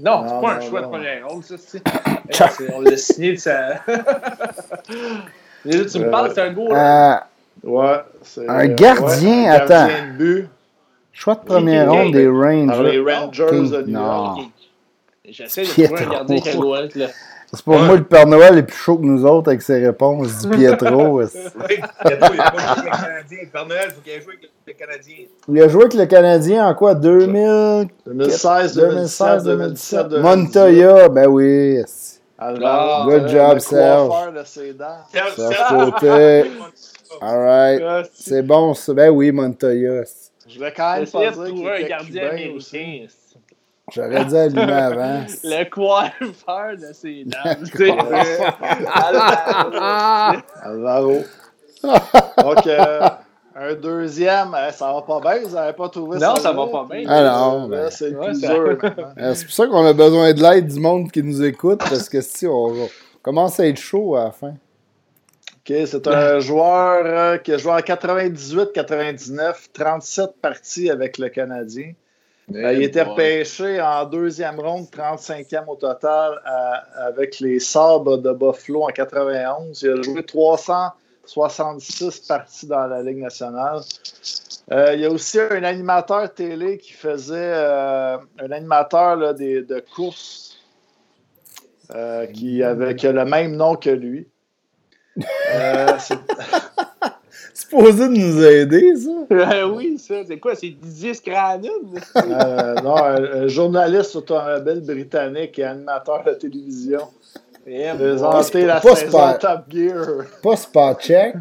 Non, 0.00 0.22
Non, 0.22 0.28
c'est 0.28 0.40
pas 0.46 0.52
un 0.54 0.58
non, 0.58 0.66
choix 0.68 0.80
de 0.80 0.84
non. 0.86 0.90
première 0.92 1.28
ronde, 1.28 1.44
ça, 1.44 1.54
c'est. 1.58 1.82
Eh, 2.28 2.72
On 2.74 2.80
l'a 2.80 2.96
signé 2.96 3.32
de 3.32 3.38
sa. 3.38 3.74
Déjà, 5.64 5.84
tu 5.84 5.98
me 6.00 6.06
Euh, 6.06 6.10
parles, 6.10 6.32
c'est 6.34 6.40
un 6.42 6.52
goal. 6.52 6.72
Euh, 7.66 7.70
Ouais, 7.70 7.96
c'est, 8.22 8.48
Un 8.48 8.68
euh, 8.70 8.74
gardien, 8.74 9.42
ouais, 9.42 9.48
un 9.48 9.52
attends. 9.52 9.68
gardien 9.88 10.06
de 10.12 10.16
but 10.18 10.48
choix 11.12 11.34
de 11.34 11.40
première 11.44 11.90
ronde 11.90 12.12
des 12.12 12.20
les 12.22 12.28
Rangers. 12.28 13.00
Rangers 13.00 13.46
King, 13.50 13.70
de 13.70 13.82
New 13.82 13.88
York. 13.92 14.38
non. 14.38 14.50
J'essaie 15.28 15.62
de 15.62 15.68
Pietro. 15.68 15.96
trouver 15.96 16.06
un 16.06 16.18
gardien 16.18 16.40
qui 16.90 16.98
là. 16.98 17.06
C'est 17.52 17.64
pour 17.64 17.74
Ouais. 17.74 17.82
moi, 17.86 17.96
le 17.96 18.04
Père 18.04 18.26
Noël 18.26 18.58
est 18.58 18.62
plus 18.64 18.76
chaud 18.76 18.96
que 18.98 19.04
nous 19.04 19.24
autres 19.24 19.48
avec 19.48 19.62
ses 19.62 19.78
réponses. 19.84 20.42
Du 20.46 20.50
Pietro. 20.56 21.22
Il 21.22 22.12
a 22.12 22.16
pas 22.16 22.26
joué 22.26 22.38
avec 22.38 22.84
le 22.84 22.90
Canadien. 22.90 23.38
Père 23.52 23.66
Noël, 23.66 23.88
il 23.88 23.94
faut 23.94 24.00
qu'il 24.02 24.12
ait 24.12 24.20
joué 24.20 24.32
avec 24.34 24.50
le 24.66 24.72
Canadien. 24.72 25.16
Il 25.48 25.62
a 25.62 25.68
joué 25.68 25.80
avec 25.82 25.94
le 25.94 26.06
Canadien 26.06 26.68
en 26.68 26.74
quoi? 26.74 26.94
2000, 26.94 27.88
2016, 28.06 28.74
2016, 28.76 29.44
2017, 29.44 29.44
2017, 29.44 30.08
2018. 30.08 30.22
Montoya, 30.22 31.08
ben 31.08 31.26
oui. 31.28 31.78
Alvaro, 32.38 33.04
Good 33.10 33.22
euh, 33.22 33.28
job, 33.28 33.54
le 33.54 33.58
Serge. 33.60 34.08
coiffeur 34.08 34.32
de 34.32 34.44
ses 34.44 34.72
dents. 34.74 34.86
Serge, 35.12 35.34
Serge 35.36 35.54
Serge, 35.56 35.90
Côté. 35.92 36.50
Alright. 37.20 38.10
C'est 38.14 38.42
bon, 38.42 38.74
ça. 38.74 38.94
Ben 38.94 39.10
oui, 39.10 39.32
Montoya. 39.32 40.02
Je 40.48 40.58
voulais 40.58 40.72
quand 40.76 40.96
même 40.96 41.06
pas 41.08 41.30
de 41.30 41.46
trouver 41.48 41.84
un 41.84 41.88
gardien 41.88 42.28
américain. 42.30 43.06
J'aurais 43.92 44.24
dû 44.24 44.34
allumer 44.34 44.72
avant. 44.72 45.20
Le 45.44 45.70
coiffeur 45.70 46.76
de 46.76 46.92
sais. 46.92 47.24
Alors, 48.94 50.42
Alvaro. 50.62 51.18
Donc, 51.84 52.66
euh, 52.66 53.08
un 53.54 53.74
deuxième, 53.74 54.54
euh, 54.54 54.70
ça 54.72 54.92
va 54.92 55.02
pas 55.02 55.20
bien, 55.20 55.46
vous 55.46 55.54
n'avez 55.54 55.72
pas 55.72 55.88
trouvé 55.88 56.18
Non, 56.18 56.34
ça 56.36 56.42
ça 56.42 56.52
là, 56.52 56.56
va 56.56 56.66
pas 56.66 56.86
bien. 56.90 56.98
puis, 56.98 57.06
Ah 57.08 57.22
non, 57.22 57.68
ben, 57.68 57.88
c'est 57.90 58.14
ouais, 58.14 58.34
ça-. 58.34 58.52
Euh, 58.54 59.34
C'est 59.34 59.44
pour 59.44 59.54
ça 59.54 59.66
qu'on 59.66 59.86
a 59.86 59.92
besoin 59.92 60.32
de 60.32 60.42
l'aide 60.42 60.66
du 60.66 60.80
monde 60.80 61.10
qui 61.12 61.22
nous 61.22 61.44
écoute, 61.44 61.78
parce 61.78 62.08
que 62.08 62.20
si 62.20 62.46
on 62.46 62.88
commence 63.22 63.60
à 63.60 63.66
être 63.66 63.78
chaud 63.78 64.16
à 64.16 64.24
la 64.24 64.30
fin. 64.32 64.54
C'est 65.66 66.06
un 66.06 66.38
joueur 66.40 67.02
euh, 67.04 67.38
qui 67.38 67.52
a 67.52 67.58
joué 67.58 67.72
en 67.72 67.78
98-99, 67.78 69.54
37 69.72 70.30
parties 70.40 70.90
avec 70.90 71.18
le 71.18 71.28
Canadien. 71.28 71.92
Euh, 72.54 72.72
il 72.74 72.82
était 72.84 73.02
repêché 73.02 73.80
en 73.80 74.04
deuxième 74.04 74.60
ronde, 74.60 74.86
35e 74.92 75.66
au 75.66 75.74
total, 75.74 76.40
à- 76.44 77.06
avec 77.06 77.40
les 77.40 77.58
Sabres 77.58 78.18
de 78.18 78.32
Buffalo 78.32 78.84
en 78.84 78.88
91. 78.92 79.82
Il 79.82 79.90
a 79.90 80.02
joué 80.02 80.22
366 80.22 82.20
parties 82.20 82.66
dans 82.68 82.86
la 82.86 83.02
Ligue 83.02 83.18
nationale. 83.18 83.80
Euh, 84.70 84.94
il 84.94 85.00
y 85.00 85.04
a 85.04 85.10
aussi 85.10 85.40
un 85.40 85.64
animateur 85.64 86.32
télé 86.32 86.78
qui 86.78 86.92
faisait 86.92 87.34
euh, 87.54 88.16
un 88.38 88.50
animateur 88.52 89.16
là, 89.16 89.32
des, 89.32 89.62
de 89.62 89.80
course 89.80 90.58
qui, 92.32 92.62
avait, 92.62 92.94
qui 92.96 93.06
a 93.08 93.12
le 93.12 93.24
même 93.24 93.56
nom 93.56 93.74
que 93.76 93.90
lui. 93.90 94.28
Euh, 95.54 95.86
c'est- 95.98 96.14
supposé 97.54 98.08
de 98.08 98.12
nous 98.14 98.44
aider, 98.44 98.94
ça? 98.96 99.10
Euh, 99.34 99.68
oui, 99.68 99.98
ça, 99.98 100.16
c'est 100.26 100.38
quoi? 100.38 100.54
C'est 100.54 100.68
Didier 100.70 101.14
Scrannon? 101.14 101.70
Euh, 102.16 102.74
non, 102.82 102.96
un, 102.96 103.42
un 103.42 103.48
journaliste 103.48 104.14
automobile 104.16 104.80
britannique 104.86 105.58
et 105.58 105.64
animateur 105.64 106.22
de 106.24 106.32
télévision. 106.32 107.00
Présenté 107.64 108.64
la 108.64 108.80
pas 108.80 108.94
saison 108.94 109.18
Spot. 109.18 109.38
Top 109.40 109.60
Gear. 109.68 110.06
Pas 110.42 110.56
spot 110.56 111.00
check. 111.00 111.34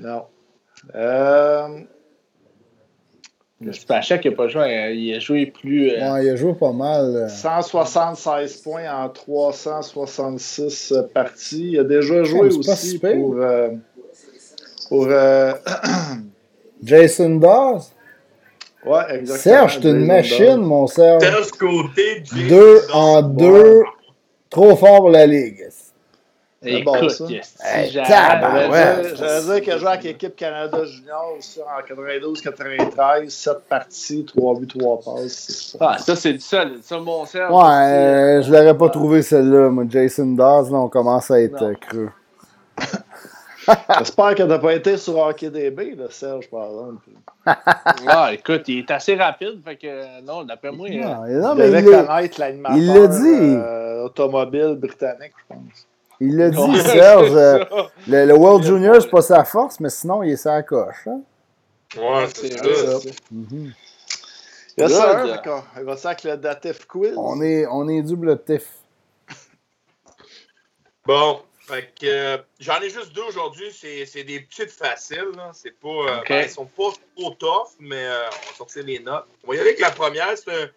Non. 0.00 0.22
Euh, 0.94 1.68
Spachek 3.72 4.24
n'a 4.24 4.30
pas 4.32 4.46
joué, 4.48 4.62
hein, 4.76 4.90
il 4.90 5.14
a 5.14 5.18
joué 5.18 5.46
plus. 5.46 5.90
euh, 5.90 6.12
Ouais, 6.12 6.24
il 6.26 6.30
a 6.30 6.36
joué 6.36 6.54
pas 6.54 6.72
mal. 6.72 7.04
euh. 7.16 7.28
176 7.28 8.56
points 8.58 8.84
en 8.88 9.08
366 9.08 10.94
parties. 11.12 11.72
Il 11.72 11.80
a 11.80 11.84
déjà 11.84 12.22
joué 12.22 12.50
c'est 12.50 12.64
pas 12.66 12.72
aussi 12.72 12.98
pour. 12.98 13.34
euh, 13.38 13.70
pour 14.88 15.06
euh, 15.08 15.52
Jason 16.82 17.36
Dawes. 17.36 17.82
ouais, 18.86 19.00
exactement. 19.10 19.36
Serge, 19.36 19.80
t'es 19.80 19.88
une 19.90 19.94
Jason 19.96 20.06
machine, 20.06 20.46
Dawes. 20.46 20.58
mon 20.60 20.86
Serge. 20.86 21.22
Serge 21.22 21.50
Côté, 21.50 22.22
Jason 22.24 22.48
Deux 22.48 22.80
en 22.92 23.22
deux. 23.22 23.82
Trop 24.50 24.76
fort 24.76 24.98
pour 25.00 25.10
la 25.10 25.26
Ligue. 25.26 25.66
C'est 26.60 26.82
bon, 26.82 26.94
Écoute, 26.96 27.10
ça. 27.10 27.24
Hey. 27.64 27.90
J'allais 27.90 28.08
dire- 29.60 29.78
joué 29.78 29.88
avec 29.88 30.02
l'équipe 30.02 30.34
Canada 30.34 30.84
Junior 30.84 31.34
aussi 31.38 31.60
en 31.62 31.82
92-93, 31.86 33.28
7 33.30 33.58
parties, 33.68 34.24
3 34.24 34.58
buts, 34.58 34.66
3 34.66 35.00
passes. 35.00 35.68
c'est 35.70 35.78
pas- 35.78 35.92
Ah, 35.94 35.98
ça, 35.98 36.16
c'est 36.16 36.32
du 36.32 36.40
sol. 36.40 36.72
Ça, 36.82 36.98
mon 36.98 37.24
cerf. 37.26 37.54
Ouais, 37.54 37.62
euh, 37.64 38.42
je 38.42 38.50
l'aurais 38.52 38.76
pas 38.76 38.88
trouvé 38.88 39.22
celle-là. 39.22 39.68
Moi, 39.70 39.84
Jason 39.88 40.26
Dawes, 40.34 40.72
là, 40.72 40.78
on 40.78 40.88
commence 40.88 41.30
à 41.30 41.40
être 41.40 41.60
Non. 41.60 41.68
euh, 41.68 41.74
creux. 41.74 42.10
J'espère 43.98 44.34
que 44.34 44.42
t'as 44.44 44.58
pas 44.58 44.72
été 44.74 44.96
sur 44.96 45.18
HockeyDB, 45.18 45.94
là, 45.96 46.06
Serge, 46.10 46.48
par 46.50 46.64
exemple. 46.66 47.02
Ah, 48.06 48.30
écoute, 48.32 48.62
il 48.68 48.78
est 48.80 48.90
assez 48.90 49.14
rapide. 49.14 49.60
Fait 49.64 49.76
que, 49.76 50.20
non, 50.22 50.42
d'après 50.42 50.70
moi. 50.72 50.86
euh, 50.88 50.92
Non, 51.02 51.54
non, 51.54 51.64
il 51.64 51.70
mais 51.70 51.80
il 51.80 51.84
connaître 51.84 52.40
l'animateur 52.40 52.76
il 52.78 52.86
l'a 52.92 53.06
dit. 53.06 53.56
euh, 53.56 54.04
automobile 54.04 54.74
britannique, 54.80 55.32
je 55.38 55.54
pense. 55.54 55.86
Il 56.20 56.36
l'a 56.36 56.50
dit, 56.50 56.80
Serge. 56.80 57.32
euh, 57.34 57.64
le, 58.08 58.26
le 58.26 58.34
World 58.34 58.64
Junior, 58.64 59.00
c'est 59.00 59.08
pas 59.10 59.22
sa 59.22 59.44
force, 59.44 59.78
mais 59.80 59.90
sinon, 59.90 60.22
il 60.22 60.32
est 60.32 60.36
sa 60.36 60.62
coche. 60.62 61.06
Hein? 61.06 61.20
Ouais, 61.96 62.26
c'est 62.34 62.52
C'est 62.52 62.74
ça. 62.74 63.08
Mhm. 63.30 63.72
Il 64.76 64.84
y 64.84 64.90
ça, 64.90 65.22
hein, 65.24 65.64
on 65.76 65.82
va 65.84 65.96
ça 65.96 66.10
avec 66.10 66.22
le 66.22 66.36
datif 66.36 66.86
quiz. 66.86 67.12
On 67.16 67.40
est, 67.42 67.66
on 67.66 67.88
est 67.88 68.00
double 68.02 68.40
tif. 68.44 68.62
Bon, 71.04 71.40
fait 71.58 71.92
que 71.98 72.06
euh, 72.06 72.38
j'en 72.60 72.80
ai 72.80 72.90
juste 72.90 73.12
deux 73.12 73.22
aujourd'hui. 73.22 73.72
C'est 73.72 74.06
c'est 74.06 74.24
des 74.24 74.40
petites 74.40 74.70
faciles. 74.70 75.32
là. 75.36 75.50
C'est 75.52 75.72
pas, 75.80 75.88
euh, 75.88 76.18
Ok. 76.20 76.28
ben, 76.28 76.44
ils 76.44 76.50
sont 76.50 76.66
pas 76.66 76.90
trop 77.16 77.30
tough, 77.30 77.70
mais 77.80 78.04
euh, 78.04 78.26
on 78.28 78.50
va 78.50 78.56
sortir 78.56 78.84
les 78.84 78.98
notes. 79.00 79.24
On 79.44 79.48
va 79.48 79.56
y 79.56 79.58
aller 79.58 79.70
avec 79.70 79.80
la 79.80 79.90
première. 79.90 80.28
c'est 80.36 80.50
un- 80.52 80.68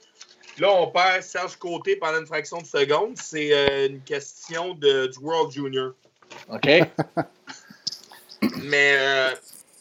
Là, 0.62 0.72
on 0.74 0.92
perd 0.92 1.24
Serge 1.24 1.56
Côté 1.56 1.96
pendant 1.96 2.20
une 2.20 2.28
fraction 2.28 2.60
de 2.60 2.68
seconde. 2.68 3.18
C'est 3.18 3.52
euh, 3.52 3.88
une 3.88 4.02
question 4.02 4.76
de, 4.76 5.08
du 5.08 5.18
World 5.18 5.52
Junior. 5.52 5.94
OK. 6.54 6.68
Mais, 8.64 8.96
euh, 9.00 9.30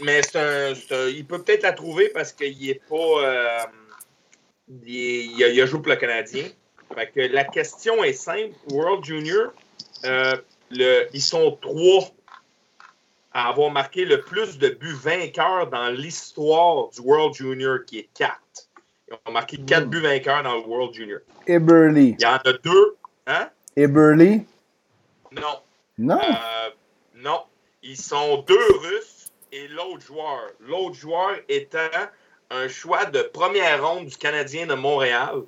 mais 0.00 0.22
c'est 0.22 0.36
un, 0.38 1.08
Il 1.08 1.26
peut 1.26 1.42
peut-être 1.42 1.62
la 1.64 1.72
trouver 1.72 2.08
parce 2.08 2.32
qu'il 2.32 2.70
est 2.70 2.80
pas. 2.88 2.94
euh, 2.96 3.58
il, 4.86 4.96
est- 4.96 5.24
il 5.26 5.44
a, 5.44 5.48
il 5.48 5.60
a 5.60 5.66
joué 5.66 5.80
pour 5.80 5.90
le 5.92 5.96
Canadien. 5.96 6.44
Fait 6.94 7.10
que 7.10 7.20
la 7.20 7.44
question 7.44 8.02
est 8.02 8.14
simple. 8.14 8.54
World 8.70 9.04
Junior, 9.04 9.52
le, 10.02 11.06
ils 11.12 11.22
sont 11.22 11.58
trois 11.60 12.08
à 13.32 13.48
avoir 13.48 13.70
marqué 13.70 14.04
le 14.06 14.20
plus 14.22 14.58
de 14.58 14.70
buts 14.70 14.96
vainqueurs 15.02 15.68
dans 15.68 15.88
l'histoire 15.90 16.88
du 16.90 17.00
World 17.00 17.34
Junior, 17.34 17.78
qui 17.86 17.98
est 18.00 18.08
quatre. 18.14 18.40
Ils 19.10 19.16
ont 19.28 19.32
marqué 19.32 19.58
quatre 19.58 19.86
buts 19.88 20.00
vainqueurs 20.00 20.42
dans 20.42 20.54
le 20.54 20.60
World 20.62 20.94
Junior. 20.94 21.18
Eberly. 21.46 22.16
Il 22.18 22.22
y 22.22 22.26
en 22.26 22.36
a 22.36 22.52
deux. 22.62 22.96
Hein? 23.26 23.48
Eberly? 23.76 24.46
Non. 25.32 25.42
Non. 25.98 26.18
Euh, 26.20 26.70
non. 27.16 27.40
Ils 27.82 27.96
sont 27.96 28.44
deux 28.46 28.54
Russes 28.80 29.32
et 29.52 29.66
l'autre 29.68 30.00
joueur. 30.06 30.40
L'autre 30.60 30.94
joueur 30.94 31.30
étant 31.48 31.78
un 32.50 32.68
choix 32.68 33.04
de 33.06 33.22
première 33.22 33.84
ronde 33.84 34.06
du 34.06 34.16
Canadien 34.16 34.66
de 34.66 34.74
Montréal. 34.74 35.42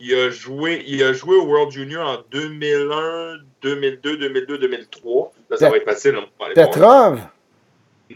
Il 0.00 0.14
a 0.14 0.30
joué, 0.30 0.84
il 0.86 1.02
a 1.02 1.12
joué 1.12 1.34
au 1.36 1.44
World 1.46 1.72
Junior 1.72 2.08
en 2.08 2.22
2001, 2.30 3.38
2002, 3.62 4.16
2002, 4.16 4.58
2003. 4.58 5.32
Là, 5.50 5.56
ça 5.56 5.66
Pe- 5.66 5.70
va 5.72 5.76
être 5.78 5.84
facile. 5.84 6.16
Petrov? 6.54 7.20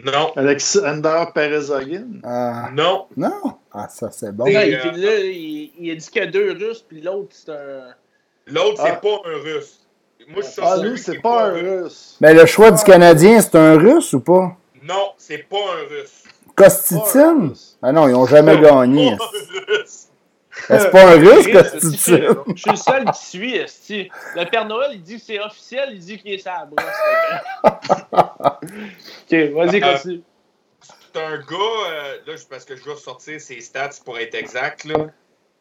Non. 0.04 0.32
Alexander 0.36 1.24
Perezogin. 1.34 2.20
Ah, 2.22 2.70
Non. 2.72 3.06
non. 3.16 3.58
Ah, 3.74 3.88
ça, 3.88 4.10
c'est 4.10 4.34
bon. 4.34 4.44
Là, 4.44 4.60
euh, 4.60 4.64
il, 4.94 5.00
là, 5.02 5.18
il, 5.20 5.72
il 5.78 5.90
a 5.90 5.94
dit 5.94 6.06
qu'il 6.10 6.22
y 6.22 6.24
a 6.24 6.28
deux 6.30 6.52
Russes, 6.52 6.84
puis 6.86 7.00
l'autre, 7.00 7.30
c'est 7.32 7.50
un. 7.52 7.94
L'autre, 8.46 8.82
c'est 8.82 8.90
Ah. 8.90 8.96
pas 8.96 9.20
un 9.24 9.38
Russe. 9.42 9.78
Moi, 10.28 10.42
je 10.42 10.46
suis 10.48 10.62
Ah, 10.64 10.76
lui, 10.76 10.98
c'est 10.98 11.16
est 11.16 11.20
pas 11.20 11.46
un 11.46 11.52
russe. 11.52 12.16
Mais 12.20 12.32
le 12.32 12.46
choix 12.46 12.70
du 12.70 12.82
Canadien, 12.84 13.40
c'est 13.40 13.56
un 13.56 13.76
russe 13.76 14.12
ou 14.12 14.20
pas? 14.20 14.56
Non, 14.84 15.12
c'est 15.18 15.38
pas 15.48 15.56
un 15.56 15.88
russe. 15.88 16.22
Kostitine? 16.54 17.54
Ah 17.82 17.90
non, 17.90 18.06
ils 18.08 18.14
ont 18.14 18.26
jamais 18.26 18.56
gagné. 18.60 19.16
Pas 19.16 19.24
un 19.24 19.74
russe. 19.78 20.06
C'est 20.68 20.90
pas 20.92 21.06
un 21.08 21.16
russe, 21.18 21.46
Je 21.48 21.50
Kostitine? 21.52 22.56
suis 22.56 22.70
le 22.70 22.76
seul 22.76 23.04
qui 23.12 23.26
suit, 23.26 23.56
esti. 23.56 24.10
Le 24.36 24.44
Père 24.48 24.64
Noël, 24.66 24.90
il 24.94 25.02
dit 25.02 25.16
que 25.16 25.22
c'est 25.22 25.40
officiel, 25.40 25.88
il 25.92 25.98
dit 25.98 26.18
qu'il 26.18 26.34
est 26.34 26.38
sa 26.38 26.66
brosse. 26.70 27.64
ok, 28.12 29.32
vas-y, 29.54 29.82
Euh, 29.82 29.92
continue. 29.92 30.22
C'est 31.12 31.20
un 31.20 31.39
gars, 31.39 31.56
euh, 31.56 32.18
là, 32.26 32.34
parce 32.48 32.64
que 32.64 32.76
je 32.76 32.84
dois 32.84 32.97
sortir 32.97 33.40
ses 33.40 33.60
stats 33.60 33.90
pour 34.05 34.18
être 34.18 34.34
exact. 34.34 34.84
Là. 34.84 35.09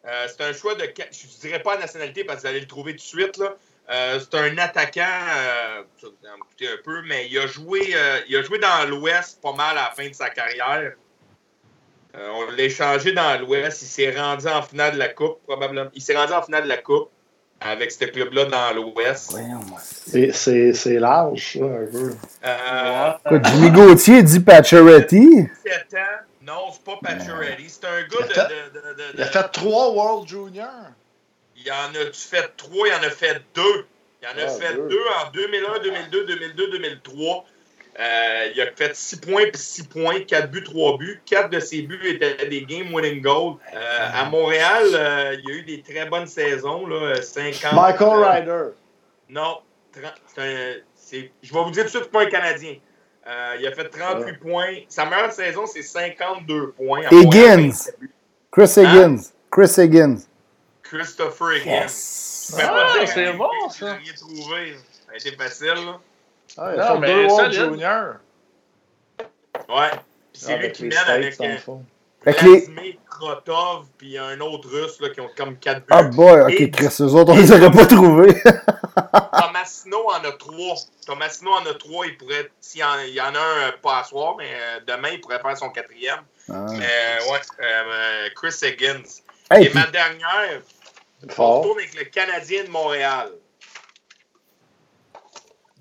Euh, 0.06 0.28
c'est 0.28 0.42
un 0.44 0.54
choix 0.54 0.76
de. 0.76 0.84
Je 0.84 1.02
ne 1.02 1.42
dirais 1.42 1.62
pas 1.62 1.78
nationalité 1.78 2.24
parce 2.24 2.38
que 2.38 2.42
vous 2.44 2.48
allez 2.48 2.60
le 2.62 2.68
trouver 2.68 2.94
tout 2.94 2.98
de 2.98 3.02
suite. 3.02 3.38
Là. 3.38 3.56
Euh, 3.90 4.20
c'est 4.20 4.38
un 4.38 4.58
attaquant, 4.58 5.02
euh, 5.02 5.84
en 6.04 6.38
doutez 6.50 6.68
un 6.68 6.78
peu, 6.84 7.02
mais 7.04 7.28
il 7.30 7.38
a 7.40 7.48
joué, 7.48 7.92
euh, 7.94 8.20
il 8.30 8.38
a 8.38 8.42
joué 8.42 8.60
dans 8.60 8.88
l'Ouest 8.88 9.42
pas 9.42 9.54
mal 9.54 9.78
à 9.78 9.84
la 9.84 9.92
fin 9.92 10.08
de 10.08 10.14
sa 10.14 10.30
carrière. 10.30 10.94
Euh, 12.16 12.30
on 12.30 12.52
l'a 12.52 12.64
échangé 12.64 13.12
dans 13.12 13.40
l'Ouest. 13.40 13.82
Il 13.82 13.88
s'est 13.88 14.12
rendu 14.12 14.48
en 14.48 14.62
finale 14.62 14.94
de 14.94 15.00
la 15.00 15.10
Coupe, 15.10 15.42
probablement. 15.44 15.90
Il 15.94 16.02
s'est 16.02 16.16
rendu 16.16 16.32
en 16.32 16.42
finale 16.42 16.64
de 16.64 16.70
la 16.70 16.78
Coupe 16.78 17.12
avec 17.62 17.92
ce 17.92 18.06
club-là 18.06 18.46
dans 18.46 18.74
l'Ouest. 18.76 19.36
C'est- 19.84 20.32
C'est 20.34 20.74
c'est 20.74 21.00
large, 21.00 21.58
ça, 21.60 21.66
un 21.66 21.86
peu. 21.92 22.16
Euh, 22.44 23.40
Jimmy 23.44 23.70
Gauthier 23.72 24.24
dit 24.24 24.40
Pacioretty. 24.40 25.48
17 25.64 25.94
ans. 25.94 26.26
Non, 26.44 26.72
c'est 26.74 26.84
pas 26.84 27.00
Pacioretty. 27.02 27.70
C'est 27.70 27.86
un 27.86 28.02
gars 28.02 28.28
Il 28.34 28.40
a 28.40 28.44
de- 28.46 28.50
de- 28.50 28.80
de- 28.80 28.94
de- 28.98 29.04
Il 29.16 29.22
a 29.22 29.26
fait 29.28 29.48
trois 29.52 29.92
World 29.92 30.28
Junior. 30.28 30.70
Il 31.64 31.72
en 31.72 31.92
a 31.94 32.12
fait 32.12 32.52
trois, 32.58 32.88
il 32.88 32.94
en 32.94 33.08
a 33.08 33.12
fait 33.12 33.42
deux. 33.54 33.86
Il 34.24 34.28
en 34.28 34.32
a 34.32 34.46
Ah, 34.46 34.50
fait 34.50 34.74
deux. 34.76 34.88
deux. 34.90 35.04
en 35.26 35.32
2001, 35.32 35.80
2002, 35.84 36.26
2002, 36.26 36.72
2003. 36.72 37.46
Euh, 38.00 38.48
il 38.56 38.62
a 38.62 38.68
fait 38.76 38.96
6 38.96 39.18
points 39.18 39.44
puis 39.52 39.58
6 39.62 39.84
points, 39.84 40.22
4 40.22 40.50
buts, 40.50 40.64
3 40.64 40.98
buts. 40.98 41.22
4 41.26 41.50
de 41.50 41.60
ses 41.60 41.82
buts 41.82 42.00
étaient 42.08 42.48
des 42.48 42.62
game 42.64 42.94
winning 42.94 43.22
goals. 43.22 43.58
Euh, 43.74 44.10
à 44.14 44.26
Montréal, 44.30 44.86
euh, 44.94 45.36
il 45.38 45.50
y 45.50 45.52
a 45.52 45.56
eu 45.58 45.64
des 45.64 45.82
très 45.82 46.06
bonnes 46.06 46.28
saisons, 46.28 46.88
là, 46.88 47.22
50. 47.22 47.74
Michael 47.74 48.08
euh, 48.08 48.30
Ryder. 48.32 48.64
Non, 49.30 49.58
30, 49.92 50.14
c'est 50.34 50.42
un- 50.42 50.76
c'est- 50.96 51.32
je 51.44 51.54
vais 51.54 51.64
vous 51.64 51.72
dire 51.72 51.84
tout 51.84 51.88
de 51.88 51.90
suite, 51.90 52.04
c'est 52.06 52.12
pas 52.12 52.22
un 52.24 52.30
Canadien. 52.30 52.76
Euh, 53.28 53.56
il 53.60 53.68
a 53.68 53.72
fait 53.74 53.90
38 53.90 54.40
points. 54.40 54.76
Sa 54.88 55.06
meilleure 55.06 55.32
saison, 55.32 55.66
c'est 55.68 55.84
52 55.84 56.72
points. 56.72 57.02
Higgins. 57.12 57.58
27 57.72 58.00
buts. 58.00 58.12
Chris 58.52 58.74
Higgins. 58.78 59.18
Chris 59.52 59.74
Higgins. 59.78 60.18
Christopher 60.84 61.52
Higgins. 61.58 61.66
Yes. 61.84 62.58
Ah, 62.62 62.94
c'est 63.06 63.34
bon, 63.34 63.50
ça. 63.70 63.98
trouvé. 64.18 64.76
Ça 65.06 65.14
a 65.14 65.16
été 65.18 65.32
facile, 65.38 65.68
là. 65.86 66.00
Ah, 66.58 66.72
Non, 66.76 67.00
mais 67.00 67.26
World 67.26 67.54
solide. 67.54 67.72
Junior. 67.74 68.06
Ouais. 69.70 69.90
C'est 70.34 70.48
lui 70.48 70.54
Avec 70.66 70.74
qui 70.74 70.84
les 70.84 70.90
mène 70.90 70.98
States, 70.98 71.10
avec 71.10 71.42
euh, 71.42 72.34
que 72.34 72.46
les. 72.46 72.60
Vladimir 72.60 72.96
Krotov 73.10 73.86
puis 73.98 74.18
un 74.18 74.40
autre 74.42 74.70
russe 74.70 75.00
là, 75.02 75.10
qui 75.10 75.22
ont 75.22 75.30
comme 75.36 75.58
4 75.58 75.80
buts. 75.80 75.86
Ah 75.90 76.04
boy, 76.04 76.42
ok, 76.42 76.52
Et 76.52 76.72
Chris, 76.72 76.88
eux 77.02 77.14
autres, 77.14 77.34
on 77.34 77.38
les 77.38 77.52
aurait 77.52 77.72
pas 77.72 77.86
trouvés. 77.86 78.34
Tomasino 79.40 80.08
en 80.10 80.24
a 80.24 80.32
3. 80.32 80.76
Tomasino 81.06 81.52
en 81.52 81.66
a 81.66 81.74
3. 81.74 82.06
Il 82.08 82.18
pourrait, 82.18 82.52
s'il 82.60 82.82
y, 82.82 82.84
en- 82.84 83.00
il 83.06 83.14
y 83.14 83.22
en 83.22 83.34
a 83.36 83.40
un 83.40 83.68
euh, 83.68 83.72
pas 83.82 84.00
à 84.00 84.04
soir, 84.04 84.36
mais 84.38 84.50
euh, 84.54 84.80
demain, 84.88 85.10
il 85.14 85.22
pourrait 85.22 85.40
faire 85.40 85.58
son 85.58 85.70
quatrième. 85.70 86.22
Ah. 86.50 86.66
Mais 86.70 86.86
euh, 86.86 87.32
ouais, 87.32 87.40
euh, 87.62 88.30
Chris 88.36 88.56
Higgins. 88.64 89.04
Hey, 89.50 89.66
Et 89.66 89.70
puis- 89.70 89.80
ma 89.80 89.88
dernière, 89.88 90.62
on 91.38 91.60
retourne 91.60 91.80
avec 91.80 91.94
le 91.98 92.06
Canadien 92.06 92.64
de 92.64 92.70
Montréal. 92.70 93.30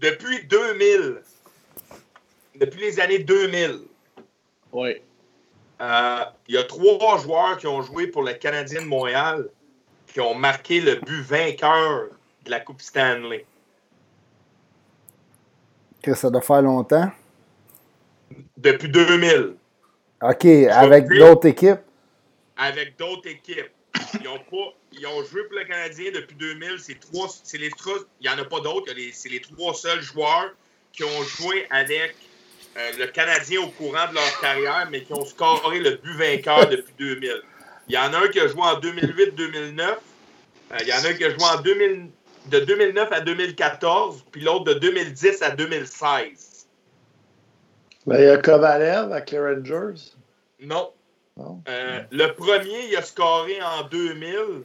Depuis 0.00 0.44
2000, 0.46 1.20
depuis 2.56 2.80
les 2.80 3.00
années 3.00 3.18
2000, 3.18 3.80
Oui. 4.72 4.96
Euh, 5.80 6.24
il 6.46 6.54
y 6.54 6.58
a 6.58 6.64
trois 6.64 7.18
joueurs 7.18 7.56
qui 7.56 7.66
ont 7.66 7.80
joué 7.82 8.06
pour 8.06 8.22
le 8.22 8.34
Canadien 8.34 8.82
de 8.82 8.86
Montréal 8.86 9.48
qui 10.06 10.20
ont 10.20 10.34
marqué 10.34 10.80
le 10.80 10.96
but 10.96 11.22
vainqueur 11.22 12.08
de 12.44 12.50
la 12.50 12.60
Coupe 12.60 12.82
Stanley. 12.82 13.46
Ça 16.14 16.28
doit 16.30 16.40
faire 16.42 16.62
longtemps? 16.62 17.10
Depuis 18.56 18.88
2000, 18.88 19.54
Ok, 20.22 20.44
avec 20.44 21.08
d'autres 21.08 21.46
équipes? 21.48 21.80
avec 22.56 22.98
d'autres 22.98 23.26
équipes. 23.28 23.70
Ils 24.20 24.28
ont, 24.28 24.38
pas, 24.38 24.74
ils 25.00 25.06
ont 25.06 25.24
joué 25.24 25.44
pour 25.44 25.58
le 25.58 25.64
Canadien 25.64 26.10
depuis 26.12 26.36
2000. 26.36 26.78
C'est 26.78 27.00
trois, 27.00 27.28
c'est 27.42 27.58
les 27.58 27.70
trois, 27.70 27.94
il 28.20 28.28
n'y 28.28 28.34
en 28.34 28.38
a 28.38 28.44
pas 28.44 28.60
d'autres. 28.60 28.92
C'est 29.12 29.30
les 29.30 29.40
trois 29.40 29.74
seuls 29.74 30.02
joueurs 30.02 30.52
qui 30.92 31.04
ont 31.04 31.22
joué 31.22 31.66
avec 31.70 32.14
euh, 32.76 32.90
le 32.98 33.06
Canadien 33.06 33.62
au 33.62 33.68
courant 33.68 34.08
de 34.10 34.14
leur 34.14 34.40
carrière, 34.40 34.88
mais 34.90 35.02
qui 35.02 35.12
ont 35.14 35.24
scoré 35.24 35.80
le 35.80 35.92
but 35.92 36.16
vainqueur 36.16 36.68
depuis 36.68 36.92
2000. 36.98 37.42
Il 37.88 37.94
y 37.94 37.98
en 37.98 38.12
a 38.12 38.18
un 38.18 38.28
qui 38.28 38.40
a 38.40 38.46
joué 38.46 38.60
en 38.60 38.78
2008-2009. 38.78 39.80
Euh, 39.80 40.76
il 40.82 40.88
y 40.88 40.92
en 40.92 40.96
a 40.96 41.08
un 41.08 41.14
qui 41.14 41.24
a 41.24 41.30
joué 41.30 41.44
en 41.44 41.60
2000 41.62 42.10
de 42.50 42.60
2009 42.60 43.12
à 43.12 43.20
2014, 43.20 44.24
puis 44.30 44.42
l'autre 44.42 44.64
de 44.64 44.74
2010 44.74 45.42
à 45.42 45.50
2016. 45.50 46.66
Ben, 48.06 48.18
il 48.18 48.24
y 48.24 48.28
a 48.28 48.36
Kovalev 48.38 49.12
avec 49.12 49.30
les 49.30 49.38
Rangers. 49.38 50.00
Non. 50.60 50.90
Non? 51.36 51.62
Euh, 51.68 52.02
le 52.10 52.26
premier, 52.34 52.88
il 52.88 52.96
a 52.96 53.02
scoré 53.02 53.62
en 53.62 53.86
2000. 53.88 54.64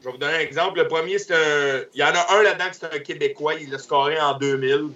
Je 0.00 0.06
vais 0.06 0.12
vous 0.12 0.18
donner 0.18 0.34
un 0.34 0.40
exemple. 0.40 0.78
Le 0.78 0.88
premier, 0.88 1.18
c'est 1.18 1.34
un. 1.34 1.84
Il 1.94 2.00
y 2.00 2.04
en 2.04 2.12
a 2.14 2.34
un 2.36 2.42
là-dedans 2.42 2.70
qui 2.72 2.78
c'est 2.78 2.92
un 2.94 2.98
Québécois. 2.98 3.54
Il 3.54 3.74
a 3.74 3.78
scoré 3.78 4.20
en 4.20 4.36
2000. 4.38 4.88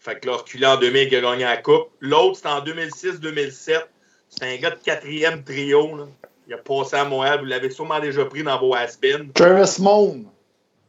Fait 0.00 0.18
que 0.20 0.26
là, 0.28 0.36
reculé 0.36 0.66
en 0.66 0.76
2000, 0.76 1.08
il 1.08 1.16
a 1.16 1.20
gagné 1.20 1.44
la 1.44 1.56
Coupe. 1.56 1.88
L'autre, 2.00 2.36
c'était 2.36 2.48
en 2.48 2.60
2006-2007. 2.64 3.82
C'était 4.28 4.46
un 4.46 4.56
gars 4.56 4.70
de 4.70 4.78
quatrième 4.82 5.42
trio. 5.44 5.96
Là. 5.96 6.04
Il 6.48 6.54
a 6.54 6.58
passé 6.58 6.96
à 6.96 7.04
Montréal. 7.04 7.40
Vous 7.40 7.44
l'avez 7.46 7.70
sûrement 7.70 8.00
déjà 8.00 8.24
pris 8.24 8.42
dans 8.42 8.58
vos 8.58 8.74
has-been. 8.74 9.32
Travis 9.32 9.80
Moan. 9.80 10.24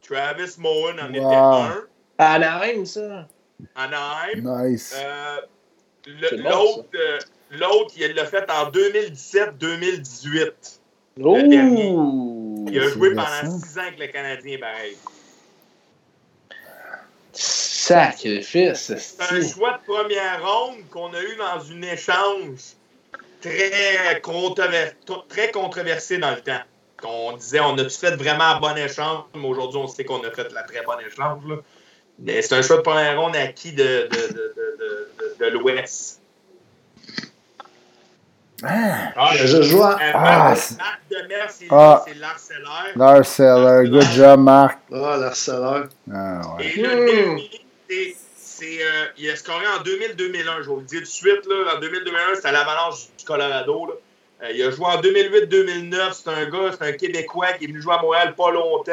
Travis 0.06 0.54
Moen 0.58 1.00
en 1.00 1.08
était 1.10 1.20
Wow. 1.20 1.62
un. 1.62 1.84
À 2.16 2.34
Anaheim, 2.34 2.84
ça. 2.86 3.28
Anaheim. 3.74 4.40
Nice. 4.42 4.94
Euh, 4.96 5.40
C'est 6.04 6.36
L'autre, 6.36 6.86
euh, 6.94 7.18
l'autre, 7.50 7.92
il 7.96 8.14
l'a 8.14 8.24
fait 8.24 8.48
en 8.50 8.70
2017-2018. 8.70 10.77
Oh! 11.24 11.48
dernier. 11.48 11.94
Il 12.70 12.78
a 12.80 12.88
joué 12.90 13.14
pendant 13.14 13.58
six 13.60 13.78
ans 13.78 13.82
avec 13.82 13.98
le 13.98 14.06
Canadien, 14.08 14.58
pareil. 14.58 14.96
Sacrifice, 17.32 18.92
C'est 18.96 19.22
un 19.22 19.40
choix 19.48 19.78
de 19.78 19.92
première 19.92 20.40
ronde 20.44 20.88
qu'on 20.90 21.12
a 21.14 21.22
eu 21.22 21.36
dans 21.36 21.72
un 21.72 21.82
échange 21.82 22.60
très, 23.40 24.20
controver- 24.22 24.92
très 25.28 25.50
controversé 25.50 26.18
dans 26.18 26.32
le 26.32 26.40
temps. 26.40 26.60
On 27.04 27.36
disait, 27.36 27.60
on 27.60 27.78
a-tu 27.78 27.90
fait 27.96 28.16
vraiment 28.16 28.44
un 28.44 28.60
bon 28.60 28.76
échange? 28.76 29.24
Mais 29.34 29.46
aujourd'hui, 29.46 29.78
on 29.78 29.86
sait 29.86 30.04
qu'on 30.04 30.22
a 30.24 30.30
fait 30.32 30.52
la 30.52 30.64
très 30.64 30.82
bonne 30.82 31.00
échange. 31.00 31.42
là. 31.48 31.56
Mais 32.18 32.42
c'est 32.42 32.54
un 32.56 32.62
choix 32.62 32.78
de 32.78 32.82
première 32.82 33.20
ronde 33.20 33.36
acquis 33.36 33.72
de, 33.72 34.08
de, 34.10 34.54
de, 35.38 35.44
de 35.44 35.46
l'Ouest. 35.50 36.17
Ah, 38.64 39.30
Je 39.34 39.62
joue 39.62 39.80
en- 39.82 39.92
euh, 39.92 39.96
Ah, 40.14 40.54
Marc, 40.54 41.00
Demers, 41.10 41.50
c'est 41.50 41.66
Ah. 41.70 42.04
c'est 42.06 42.14
l'harceleur. 42.14 42.86
Lars 42.96 43.24
Seller, 43.26 43.88
good 43.88 44.02
job, 44.14 44.40
Marc. 44.40 44.78
Ah, 44.92 45.16
l'harceleur. 45.20 45.88
Ah, 46.12 46.40
ouais. 46.56 46.66
Et 46.66 46.80
le 46.82 46.88
dernier, 46.88 47.50
c'est- 47.88 48.16
c'est, 48.36 48.78
euh, 48.82 49.04
il 49.16 49.30
a 49.30 49.36
scoré 49.36 49.64
en 49.78 49.82
2000-2001. 49.82 50.56
Je 50.56 50.68
vais 50.68 50.74
vous 50.74 50.80
le 50.80 50.86
dire 50.86 50.98
tout 51.00 51.04
de 51.04 51.10
suite. 51.10 51.46
Là, 51.46 51.76
en 51.76 51.80
2000-2001, 51.80 52.34
c'était 52.34 52.48
à 52.48 52.52
l'Avalanche 52.52 53.06
du 53.16 53.24
Colorado. 53.24 53.86
là. 53.86 53.92
Euh, 54.46 54.52
il 54.54 54.62
a 54.62 54.70
joué 54.70 54.86
en 54.86 55.00
2008-2009. 55.00 56.12
C'est 56.14 56.30
un 56.30 56.44
gars, 56.46 56.70
c'est 56.72 56.82
un 56.88 56.92
Québécois 56.92 57.52
qui 57.54 57.64
est 57.64 57.68
venu 57.68 57.80
jouer 57.82 57.94
à 57.94 58.02
Montréal 58.02 58.34
pas 58.36 58.50
longtemps. 58.50 58.92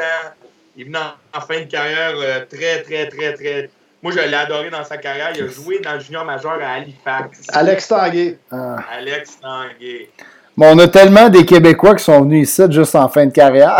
Il 0.76 0.82
est 0.82 0.84
venu 0.86 0.96
en, 0.96 1.38
en 1.38 1.40
fin 1.40 1.60
de 1.60 1.64
carrière 1.70 2.14
euh, 2.16 2.40
très, 2.50 2.82
très, 2.82 3.08
très, 3.08 3.32
très. 3.34 3.70
Moi, 4.02 4.12
je 4.12 4.18
l'ai 4.20 4.34
adoré 4.34 4.70
dans 4.70 4.84
sa 4.84 4.98
carrière. 4.98 5.30
Il 5.34 5.42
a 5.44 5.48
joué 5.48 5.80
dans 5.80 5.94
le 5.94 6.00
junior 6.00 6.24
majeur 6.24 6.58
à 6.62 6.74
Halifax. 6.74 7.40
Alex 7.52 7.88
Tanguay. 7.88 8.38
Ah. 8.50 8.76
Alex 8.98 9.38
Tanguay. 9.40 10.10
Mais 10.56 10.70
on 10.72 10.78
a 10.78 10.88
tellement 10.88 11.28
des 11.28 11.44
Québécois 11.44 11.94
qui 11.96 12.04
sont 12.04 12.20
venus 12.22 12.48
ici 12.48 12.62
juste 12.70 12.94
en 12.94 13.08
fin 13.08 13.26
de 13.26 13.32
carrière. 13.32 13.76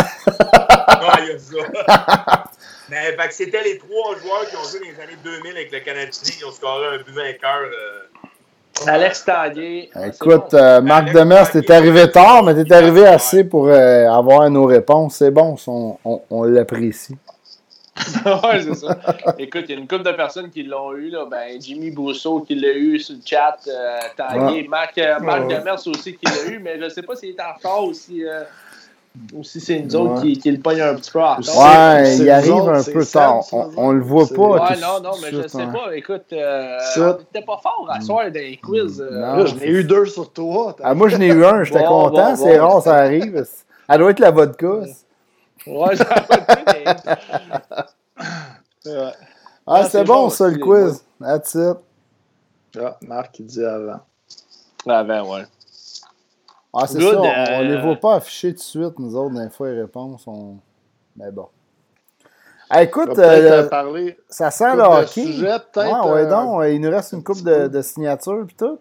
Ah, 0.88 1.18
il 1.22 1.28
y 1.28 1.32
a 1.32 1.38
ça. 1.38 2.44
Mais 2.88 3.16
fait 3.16 3.28
que 3.28 3.34
c'était 3.34 3.62
les 3.62 3.78
trois 3.78 4.14
joueurs 4.20 4.47
qui 4.48 4.56
ont 4.56 4.62
joué 4.68 4.80
dans 4.80 4.86
les 4.97 5.02
années 5.02 5.18
2000 5.24 5.52
avec 5.56 5.72
le 5.72 5.80
Canadien 5.80 6.10
qui 6.38 6.44
ont 6.44 6.52
scoré 6.52 6.86
un 6.94 6.98
but 6.98 7.14
vainqueur. 7.14 7.60
euh, 7.62 8.86
Alex 8.86 9.24
Tanguay. 9.24 9.88
Écoute, 10.06 10.51
bon. 10.52 10.59
euh, 10.59 10.80
Marc 10.82 11.02
Alex 11.09 11.18
Demers, 11.18 11.51
t'es 11.51 11.70
arrivé 11.72 12.10
tard, 12.10 12.43
mais 12.43 12.55
t'es 12.62 12.72
arrivé 12.74 13.06
assez 13.06 13.44
pour 13.44 13.66
euh, 13.68 14.09
avoir 14.10 14.48
nos 14.51 14.66
réponses. 14.66 15.16
C'est 15.16 15.30
bon, 15.30 15.56
on, 15.66 15.98
on, 16.05 16.22
on 16.30 16.43
l'apprécie. 16.44 17.16
ouais, 18.27 18.60
c'est 18.62 18.74
ça. 18.74 18.98
Écoute, 19.39 19.64
il 19.68 19.74
y 19.74 19.74
a 19.77 19.81
une 19.81 19.89
couple 19.89 20.02
de 20.05 20.12
personnes 20.12 20.51
qui 20.51 20.62
l'ont 20.62 20.93
eu. 20.94 21.10
Là. 21.10 21.24
Ben, 21.31 21.60
Jimmy 21.60 21.90
Brousseau 21.90 22.40
qui 22.40 22.55
l'a 22.55 22.73
eu 22.73 22.98
sur 22.98 23.14
le 23.14 23.20
chat. 23.24 23.56
Euh. 23.68 24.62
Marc, 24.68 24.98
euh, 24.98 25.18
Marc 25.20 25.48
Ouais. 25.48 25.59
Demers 25.59 25.86
aussi 25.86 26.14
qui 26.16 26.27
l'a 26.27 26.52
eu, 26.52 26.59
mais 26.59 26.78
je 26.78 26.85
ne 26.85 26.89
sais 26.90 27.02
pas 27.02 27.16
s'il 27.16 27.31
est 27.31 27.40
en 27.40 27.55
retard 27.56 27.85
ou 27.85 27.94
si, 27.94 28.23
euh, 28.27 28.43
ou 29.32 29.43
si 29.43 29.60
c'est 29.60 29.78
nous 29.81 29.97
autres 29.97 30.16
Ouais. 30.23 30.32
qui, 30.32 30.39
qui 30.39 30.51
le 30.51 30.59
pognent 30.60 30.82
un 30.82 30.94
petit 30.94 31.10
peu 31.10 31.23
en 31.23 31.36
retard. 31.36 31.56
Ouais, 31.56 32.16
il 32.18 32.28
arrive 32.31 32.55
autres, 32.55 32.68
un 32.73 32.93
peu 32.93 33.05
tard. 33.06 33.40
On, 33.52 33.70
on 33.78 33.93
le 33.93 34.02
voit 34.02 34.27
pas. 34.28 34.43
Ouais, 34.43 34.74
tout 34.74 34.81
non, 34.81 35.01
non, 35.02 35.10
mais 35.23 35.31
je 35.31 35.36
suite, 35.39 35.48
sais 35.48 35.62
hein. 35.62 35.73
pas. 35.73 35.97
Écoute, 35.97 36.24
euh, 36.35 36.78
on 36.98 37.10
était 37.12 37.47
pas 37.47 37.59
fort 37.62 37.89
à 37.90 38.01
soir 38.02 38.27
dans 38.27 38.35
les 38.35 38.59
quiz. 38.59 39.01
euh. 39.01 39.10
Non. 39.10 39.36
Là, 39.39 39.47
j'en 39.47 39.59
ai 39.59 39.68
eu 39.68 39.85
deux 39.85 40.05
sur 40.05 40.31
toi. 40.32 40.77
Ah, 40.82 40.93
moi, 40.94 41.09
j'en 41.09 41.20
ai 41.20 41.28
eu 41.28 41.44
un, 41.47 41.64
j'étais 41.64 41.81
Bon, 41.81 42.10
content. 42.10 42.31
bon, 42.31 42.36
c'est 42.36 42.59
bon. 42.59 42.68
rare, 42.68 42.82
ça 42.82 42.94
arrive. 42.97 43.43
Elle 43.89 43.98
doit 43.98 44.10
être 44.10 44.20
la 44.20 44.31
vodka. 44.32 44.66
Ouais, 45.66 45.97
ça. 45.97 46.26
Ouais. 48.86 49.12
Ah, 49.66 49.80
Ah, 49.80 49.88
c'est 49.88 50.05
bon, 50.05 50.24
bon 50.24 50.30
ça, 50.30 50.48
le 50.48 50.59
quiz. 50.59 51.05
That's 51.20 51.55
it. 51.55 51.76
Ah, 52.80 52.97
Marc, 53.02 53.38
il 53.40 53.47
dit 53.47 53.64
avant. 53.64 54.01
Ah 54.86 55.02
ben 55.02 55.24
ouais. 55.24 55.43
Ah, 56.72 56.86
c'est 56.86 57.01
ça, 57.01 57.20
on, 57.20 57.22
on 57.22 57.26
euh, 57.26 57.62
les 57.62 57.80
voit 57.80 57.97
pas 57.97 58.16
affichés 58.16 58.51
tout 58.52 58.59
de 58.59 58.62
suite, 58.62 58.98
nous 58.98 59.16
autres, 59.16 59.34
d'infos 59.34 59.66
et 59.66 59.80
réponses. 59.80 60.24
On... 60.26 60.59
Mais 61.16 61.30
bon. 61.32 61.48
Ah, 62.68 62.82
écoute, 62.82 63.18
euh, 63.18 63.62
euh, 63.64 63.68
parler 63.68 64.18
ça 64.28 64.51
sent 64.51 64.74
le 64.76 64.82
hockey. 64.82 65.24
sujet, 65.24 65.56
peut-être, 65.72 66.05
Ouais, 66.05 66.12
ouais, 66.12 66.20
euh, 66.26 66.30
donc, 66.30 66.62
il 66.68 66.80
nous 66.80 66.90
reste 66.90 67.12
une 67.12 67.22
coupe 67.24 67.43
de, 67.43 67.68
de 67.68 67.82
signatures 67.82 68.44
pis 68.47 68.56
tout. 68.56 68.78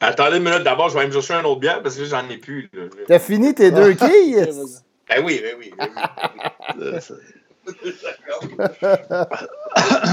Attendez 0.00 0.38
une 0.38 0.42
minute, 0.44 0.64
d'abord, 0.64 0.88
je 0.88 0.94
vais 0.94 1.00
aller 1.00 1.08
me 1.08 1.12
chercher 1.12 1.34
un 1.34 1.44
autre 1.44 1.60
bière 1.60 1.80
parce 1.82 1.96
que 1.96 2.04
j'en 2.04 2.28
ai 2.28 2.38
plus. 2.38 2.70
T'as 3.06 3.20
fini 3.20 3.54
tes 3.54 3.70
deux 3.70 3.94
quilles? 3.94 4.48
Ben 5.16 5.24
oui, 5.24 5.42
ben 5.42 5.56
oui. 5.58 5.72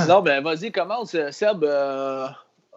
Non, 0.08 0.22
ben 0.22 0.44
vas-y, 0.44 0.72
commence, 0.72 1.16
euh, 1.16 1.32
Seb. 1.32 1.64
Euh, 1.64 2.28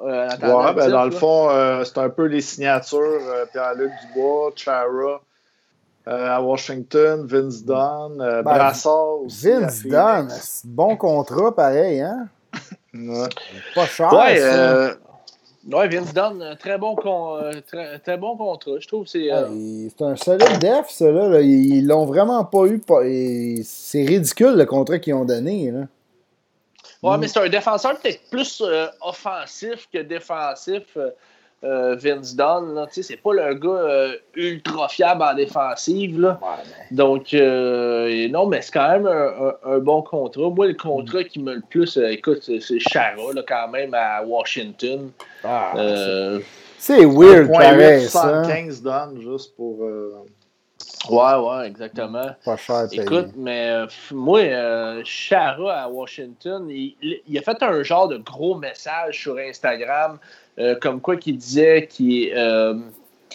euh, 0.00 0.28
Ouais, 0.40 0.74
ben, 0.74 0.90
dans 0.90 1.04
le 1.04 1.10
fond, 1.10 1.50
euh, 1.50 1.84
c'est 1.84 1.98
un 1.98 2.08
peu 2.08 2.24
les 2.24 2.40
signatures. 2.40 2.98
euh, 3.00 3.44
Pierre-Luc 3.52 3.92
Dubois, 4.08 4.50
Chara 4.56 5.20
euh, 6.08 6.36
à 6.36 6.40
Washington, 6.40 7.26
Vince 7.26 7.62
Dunn, 7.64 8.20
euh, 8.20 8.42
Ben, 8.42 8.54
Brassard 8.54 9.20
aussi. 9.24 9.50
Vince. 9.50 9.86
Dunn, 9.86 10.28
bon 10.64 10.96
contrat 10.96 11.54
pareil, 11.54 12.00
hein? 12.00 12.28
Ouais. 12.94 13.28
Pas 13.74 13.86
cher. 13.86 14.12
Ouais, 14.12 14.36
ça. 14.38 14.94
Euh, 15.70 15.76
ouais, 15.76 15.88
Vince 15.88 16.12
Dunn, 16.14 16.42
un 16.42 16.56
très 16.56 16.78
bon, 16.78 16.94
con, 16.96 17.36
euh, 17.36 17.52
très, 17.66 17.98
très 17.98 18.16
bon 18.16 18.36
contrat. 18.36 18.72
Je 18.80 18.88
trouve 18.88 19.06
c'est. 19.06 19.32
euh, 19.32 19.48
Ouais, 19.48 20.06
un 20.06 20.16
solide 20.16 20.58
def, 20.60 20.88
ça, 20.88 21.10
là. 21.10 21.28
là. 21.28 21.40
Ils 21.40 21.86
l'ont 21.86 22.04
vraiment 22.06 22.44
pas 22.44 22.66
eu. 22.66 22.78
pas- 22.78 23.02
C'est 23.64 24.04
ridicule 24.04 24.54
le 24.56 24.64
contrat 24.66 24.98
qu'ils 24.98 25.14
ont 25.14 25.24
donné, 25.24 25.70
là. 25.70 25.86
Ouais, 27.02 27.16
Mm. 27.16 27.20
mais 27.20 27.28
c'est 27.28 27.40
un 27.40 27.48
défenseur 27.48 27.98
peut-être 27.98 28.20
plus 28.30 28.62
euh, 28.64 28.86
offensif 29.00 29.88
que 29.92 29.98
défensif, 29.98 30.96
euh, 31.64 31.94
Vince 31.96 32.34
Dunn. 32.34 32.74
là. 32.74 32.86
Tu 32.86 32.94
sais, 32.94 33.02
C'est 33.02 33.16
pas 33.16 33.32
le 33.32 33.54
gars 33.54 33.68
euh, 33.68 34.12
ultra 34.34 34.88
fiable 34.88 35.22
en 35.22 35.34
défensive. 35.34 36.20
Là. 36.20 36.38
Donc, 36.90 37.32
euh, 37.34 38.28
non, 38.28 38.46
mais 38.46 38.62
c'est 38.62 38.72
quand 38.72 38.88
même 38.88 39.06
un, 39.06 39.28
un- 39.48 39.74
un 39.74 39.78
bon 39.78 40.02
contrat. 40.02 40.50
Moi, 40.50 40.66
le 40.68 40.74
contrat 40.74 41.24
qui 41.24 41.40
me 41.40 41.54
le 41.54 41.62
plus, 41.68 41.96
euh, 41.96 42.08
écoute, 42.10 42.38
c'est- 42.42 42.60
c'est 42.60 42.78
Chara, 42.80 43.32
là, 43.34 43.42
quand 43.46 43.68
même, 43.68 43.94
à 43.94 44.22
Washington. 44.24 45.10
Ah, 45.44 45.72
Euh, 45.76 46.40
c'est 46.78 47.04
weird, 47.04 47.48
1.8, 47.48 47.52
pareil, 47.52 48.02
ça. 48.08 48.20
75 48.22 48.82
Dunn, 48.82 49.20
juste 49.20 49.54
pour. 49.56 49.84
euh, 49.84 50.14
ouais, 51.10 51.34
ouais, 51.34 51.66
exactement. 51.68 52.26
Pas 52.44 52.56
cher. 52.56 52.86
Écoute, 52.92 53.28
mais 53.36 53.68
euh, 53.70 53.86
moi, 54.12 54.40
euh, 54.40 55.02
Chara 55.04 55.82
à 55.82 55.88
Washington, 55.88 56.66
il, 56.68 56.94
il- 57.02 57.20
il 57.28 57.38
a 57.38 57.42
fait 57.42 57.62
un 57.62 57.82
genre 57.82 58.08
de 58.08 58.16
gros 58.18 58.56
message 58.56 59.20
sur 59.22 59.36
Instagram, 59.38 60.18
euh, 60.58 60.74
comme 60.80 61.00
quoi 61.00 61.16
qu'il 61.16 61.36
disait 61.36 61.86
qu'il 61.86 62.32
euh, 62.36 62.74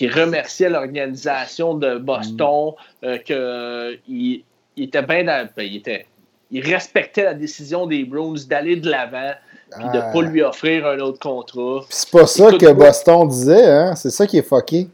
remerciait 0.01 0.69
l'organisation 0.69 1.73
de 1.73 1.97
Boston, 1.97 2.73
euh, 3.03 3.17
qu'il 3.17 4.43
il 4.77 4.83
était 4.83 5.01
bien 5.01 5.23
dans. 5.23 5.47
ben, 5.55 5.63
il, 5.63 5.77
était, 5.77 6.05
il 6.51 6.63
respectait 6.63 7.23
la 7.23 7.33
décision 7.33 7.87
des 7.87 8.05
Bruins 8.05 8.35
d'aller 8.47 8.75
de 8.75 8.89
l'avant 8.89 9.33
puis 9.71 9.83
de 9.85 9.99
Ah. 9.99 10.11
pas 10.13 10.21
lui 10.21 10.41
offrir 10.41 10.87
un 10.87 10.99
autre 10.99 11.19
contrat. 11.19 11.85
C'est 11.89 12.09
pas 12.09 12.25
ça 12.25 12.51
que 12.51 12.71
Boston 12.71 13.27
disait, 13.27 13.65
hein? 13.65 13.95
C'est 13.95 14.11
ça 14.11 14.25
qui 14.25 14.37
est 14.37 14.47
fucké. 14.47 14.87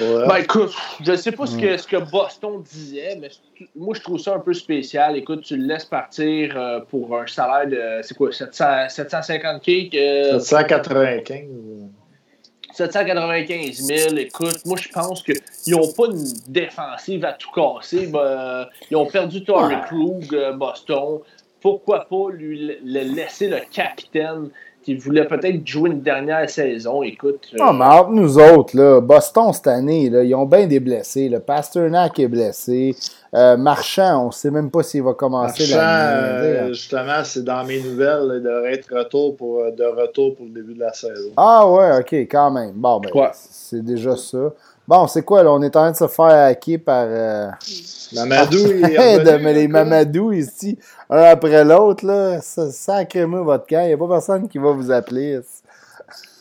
Ouais. 0.00 0.26
Ben 0.26 0.36
écoute, 0.36 0.74
je 1.02 1.14
sais 1.16 1.32
pas 1.32 1.46
ce 1.46 1.56
que, 1.56 1.76
ce 1.76 1.86
que 1.86 1.96
Boston 1.96 2.62
disait, 2.62 3.16
mais 3.20 3.30
moi 3.74 3.94
je 3.94 4.00
trouve 4.00 4.18
ça 4.18 4.34
un 4.34 4.40
peu 4.40 4.54
spécial. 4.54 5.16
Écoute, 5.16 5.42
tu 5.42 5.56
le 5.56 5.66
laisses 5.66 5.84
partir 5.84 6.56
euh, 6.56 6.80
pour 6.80 7.18
un 7.18 7.26
salaire 7.26 7.68
de, 7.68 8.02
c'est 8.02 8.16
quoi, 8.16 8.32
700, 8.32 8.88
750 8.88 9.62
k 9.62 9.94
euh, 9.94 10.38
795. 10.38 11.44
795 12.72 13.76
000. 13.80 14.16
Écoute, 14.16 14.58
moi 14.66 14.76
je 14.78 14.88
pense 14.88 15.22
qu'ils 15.22 15.74
n'ont 15.74 15.90
pas 15.92 16.06
une 16.06 16.24
défensive 16.48 17.24
à 17.24 17.32
tout 17.32 17.50
casser. 17.50 18.06
Ben, 18.06 18.66
ils 18.90 18.96
ont 18.96 19.06
perdu 19.06 19.42
Torrey 19.44 19.76
Ouais. 19.76 19.80
Krug, 19.86 20.34
euh, 20.34 20.52
Boston. 20.52 21.20
Pourquoi 21.62 22.04
pas 22.04 22.30
lui 22.32 22.78
le 22.84 23.00
laisser 23.14 23.48
le 23.48 23.60
capitaine 23.72 24.50
qu'il 24.86 25.00
voulait 25.00 25.24
peut-être 25.24 25.66
jouer 25.66 25.90
une 25.90 26.00
dernière 26.00 26.48
saison. 26.48 27.02
Écoute. 27.02 27.48
Non, 27.58 27.72
mais 27.72 27.84
entre 27.84 28.12
nous 28.12 28.38
autres, 28.38 28.76
là, 28.76 29.00
Boston 29.00 29.52
cette 29.52 29.66
année, 29.66 30.08
là, 30.08 30.22
ils 30.22 30.32
ont 30.32 30.46
bien 30.46 30.68
des 30.68 30.78
blessés. 30.78 31.28
Le 31.28 31.40
Pasternak 31.40 32.20
est 32.20 32.28
blessé. 32.28 32.94
Euh, 33.34 33.56
Marchand, 33.56 34.22
on 34.22 34.26
ne 34.28 34.32
sait 34.32 34.52
même 34.52 34.70
pas 34.70 34.84
s'il 34.84 35.02
va 35.02 35.12
commencer 35.14 35.66
l'année. 35.66 35.80
Euh, 35.80 36.68
justement, 36.68 37.24
c'est 37.24 37.42
dans 37.42 37.64
mes 37.64 37.80
nouvelles, 37.80 38.34
il 38.36 38.42
devrait 38.44 38.74
être 38.74 38.96
retour 38.96 39.36
pour, 39.36 39.64
de 39.72 39.84
retour 39.84 40.36
pour 40.36 40.46
le 40.46 40.52
début 40.52 40.74
de 40.74 40.80
la 40.80 40.92
saison. 40.92 41.30
Ah 41.36 41.68
ouais, 41.68 41.98
ok, 41.98 42.12
quand 42.30 42.52
même. 42.52 42.70
Bon, 42.76 43.00
ben, 43.00 43.10
c'est 43.32 43.84
déjà 43.84 44.14
ça. 44.16 44.52
Bon, 44.88 45.06
c'est 45.06 45.24
quoi, 45.24 45.42
là? 45.42 45.52
On 45.52 45.62
est 45.62 45.74
en 45.76 45.80
train 45.80 45.90
de 45.90 45.96
se 45.96 46.06
faire 46.06 46.26
hacker 46.26 46.78
par. 46.78 47.06
Euh... 47.08 47.50
Mamadou 48.12 48.56
et. 48.56 49.18
de, 49.18 49.48
les 49.48 49.68
Mamadou 49.68 50.32
ici, 50.32 50.78
un 51.10 51.22
après 51.22 51.64
l'autre, 51.64 52.06
là. 52.06 52.40
Sacrez-moi 52.40 53.42
votre 53.42 53.66
camp. 53.66 53.82
Il 53.82 53.88
n'y 53.88 53.92
a 53.92 53.98
pas 53.98 54.08
personne 54.08 54.48
qui 54.48 54.58
va 54.58 54.70
vous 54.70 54.90
appeler. 54.90 55.40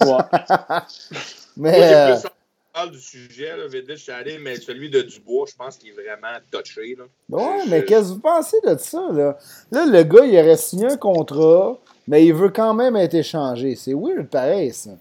Ouais. 0.01 0.07
mais. 1.57 1.71
Moi, 1.71 1.87
euh... 1.87 2.19
plus 2.19 2.29
parle 2.75 2.91
du 2.91 2.99
sujet, 2.99 3.55
là, 3.55 3.67
vite, 3.67 3.85
je 3.87 3.95
suis 3.95 4.11
allé, 4.11 4.37
mais 4.37 4.57
celui 4.57 4.89
de 4.89 5.01
Dubois, 5.01 5.45
je 5.49 5.55
pense 5.55 5.77
qu'il 5.77 5.89
est 5.89 5.93
vraiment 5.93 6.37
touché. 6.51 6.97
Là. 6.97 7.05
Ouais, 7.29 7.63
mais 7.69 7.85
qu'est-ce 7.85 8.09
que 8.09 8.13
vous 8.15 8.19
pensez 8.19 8.57
de 8.61 8.75
ça, 8.77 9.01
là? 9.13 9.37
Là, 9.71 9.85
le 9.85 10.03
gars, 10.03 10.25
il 10.25 10.37
aurait 10.37 10.57
signé 10.57 10.87
un 10.87 10.97
contrat, 10.97 11.79
mais 12.07 12.25
il 12.25 12.33
veut 12.33 12.49
quand 12.49 12.73
même 12.73 12.97
être 12.97 13.13
échangé. 13.13 13.75
C'est 13.75 13.93
weird, 13.93 14.27
pareil, 14.27 14.73
ça. 14.73 14.91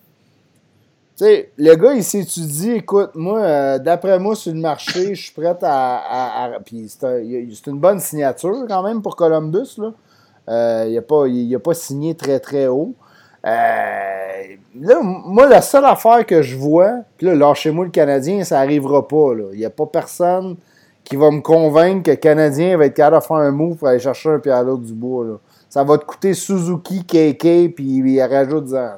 Tu 1.16 1.24
sais, 1.24 1.52
le 1.58 1.76
gars, 1.76 1.94
il 1.94 2.02
s'étudie, 2.02 2.72
écoute, 2.72 3.10
moi, 3.14 3.40
euh, 3.40 3.78
d'après 3.78 4.18
moi, 4.18 4.34
sur 4.34 4.52
le 4.52 4.58
marché, 4.58 5.14
je 5.14 5.22
suis 5.22 5.32
prêt 5.32 5.56
à. 5.62 6.50
puis 6.64 6.88
c'est 6.88 7.66
une 7.68 7.78
bonne 7.78 8.00
signature 8.00 8.64
quand 8.68 8.82
même 8.82 9.00
pour 9.00 9.14
Columbus. 9.14 9.78
Là. 9.78 9.92
Euh, 10.48 10.84
il 10.88 10.94
n'a 10.94 11.02
pas, 11.02 11.26
a 11.26 11.58
pas 11.60 11.74
signé 11.74 12.16
très 12.16 12.40
très 12.40 12.66
haut. 12.66 12.94
Euh, 13.46 14.42
là, 14.80 15.00
moi, 15.02 15.46
la 15.46 15.62
seule 15.62 15.84
affaire 15.84 16.26
que 16.26 16.42
je 16.42 16.56
vois, 16.56 17.02
puis 17.16 17.28
là, 17.28 17.34
lâchez-moi 17.36 17.84
le 17.84 17.90
Canadien, 17.92 18.42
ça 18.42 18.56
n'arrivera 18.56 19.06
pas. 19.06 19.34
Il 19.52 19.58
n'y 19.58 19.64
a 19.64 19.70
pas 19.70 19.86
personne 19.86 20.56
qui 21.04 21.14
va 21.14 21.30
me 21.30 21.42
convaincre 21.42 22.02
que 22.04 22.10
le 22.10 22.16
Canadien 22.16 22.76
va 22.76 22.86
être 22.86 22.94
capable 22.94 23.22
de 23.22 23.26
faire 23.26 23.36
un 23.36 23.52
move 23.52 23.76
pour 23.76 23.86
aller 23.86 24.00
chercher 24.00 24.30
un 24.30 24.38
pierre 24.40 24.64
du 24.64 24.92
bois. 24.92 25.24
Là. 25.24 25.34
Ça 25.68 25.84
va 25.84 25.96
te 25.98 26.04
coûter 26.04 26.34
Suzuki, 26.34 27.04
KK, 27.04 27.74
puis 27.74 27.84
il 27.84 28.22
rajoute 28.22 28.64
10 28.64 28.74
ans. 28.74 28.90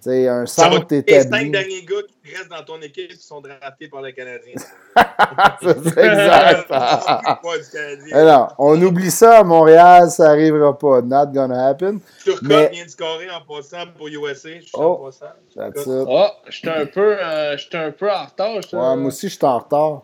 C'est 0.00 0.28
un 0.28 0.46
centre 0.46 0.92
établi. 0.92 1.04
Les 1.06 1.22
cinq 1.22 1.52
derniers 1.52 1.82
gars 1.84 1.96
qui 2.24 2.34
restent 2.34 2.50
dans 2.50 2.64
ton 2.64 2.80
équipe 2.80 3.10
qui 3.10 3.16
sont 3.18 3.40
draftés 3.40 3.88
par 3.88 4.02
les 4.02 4.12
Canadiens. 4.12 4.54
c'est 5.62 5.98
exact. 5.98 6.70
Alors, 8.12 8.54
on 8.58 8.80
oublie 8.80 9.10
ça 9.10 9.40
à 9.40 9.44
Montréal, 9.44 10.10
ça 10.10 10.28
n'arrivera 10.28 10.76
pas. 10.78 11.02
Not 11.02 11.26
gonna 11.32 11.68
happen. 11.68 12.00
Turcotte 12.24 12.42
mais... 12.48 12.68
vient 12.70 12.84
de 12.84 12.90
scorer 12.90 13.30
en 13.30 13.42
passant 13.42 13.86
pour 13.96 14.08
USA. 14.08 14.48
Je 14.56 14.60
suis 14.60 14.70
oh, 14.74 15.00
en 15.00 15.04
passant. 15.06 16.04
Oh, 16.08 16.28
j'étais 16.48 16.70
un, 16.70 16.86
peu, 16.86 17.16
euh, 17.20 17.56
un 17.72 17.90
peu 17.90 18.10
en 18.10 18.24
retard. 18.24 18.54
Ouais, 18.54 18.96
moi 18.96 19.06
aussi, 19.06 19.28
je 19.28 19.34
suis 19.34 19.44
en 19.44 19.58
retard 19.58 20.02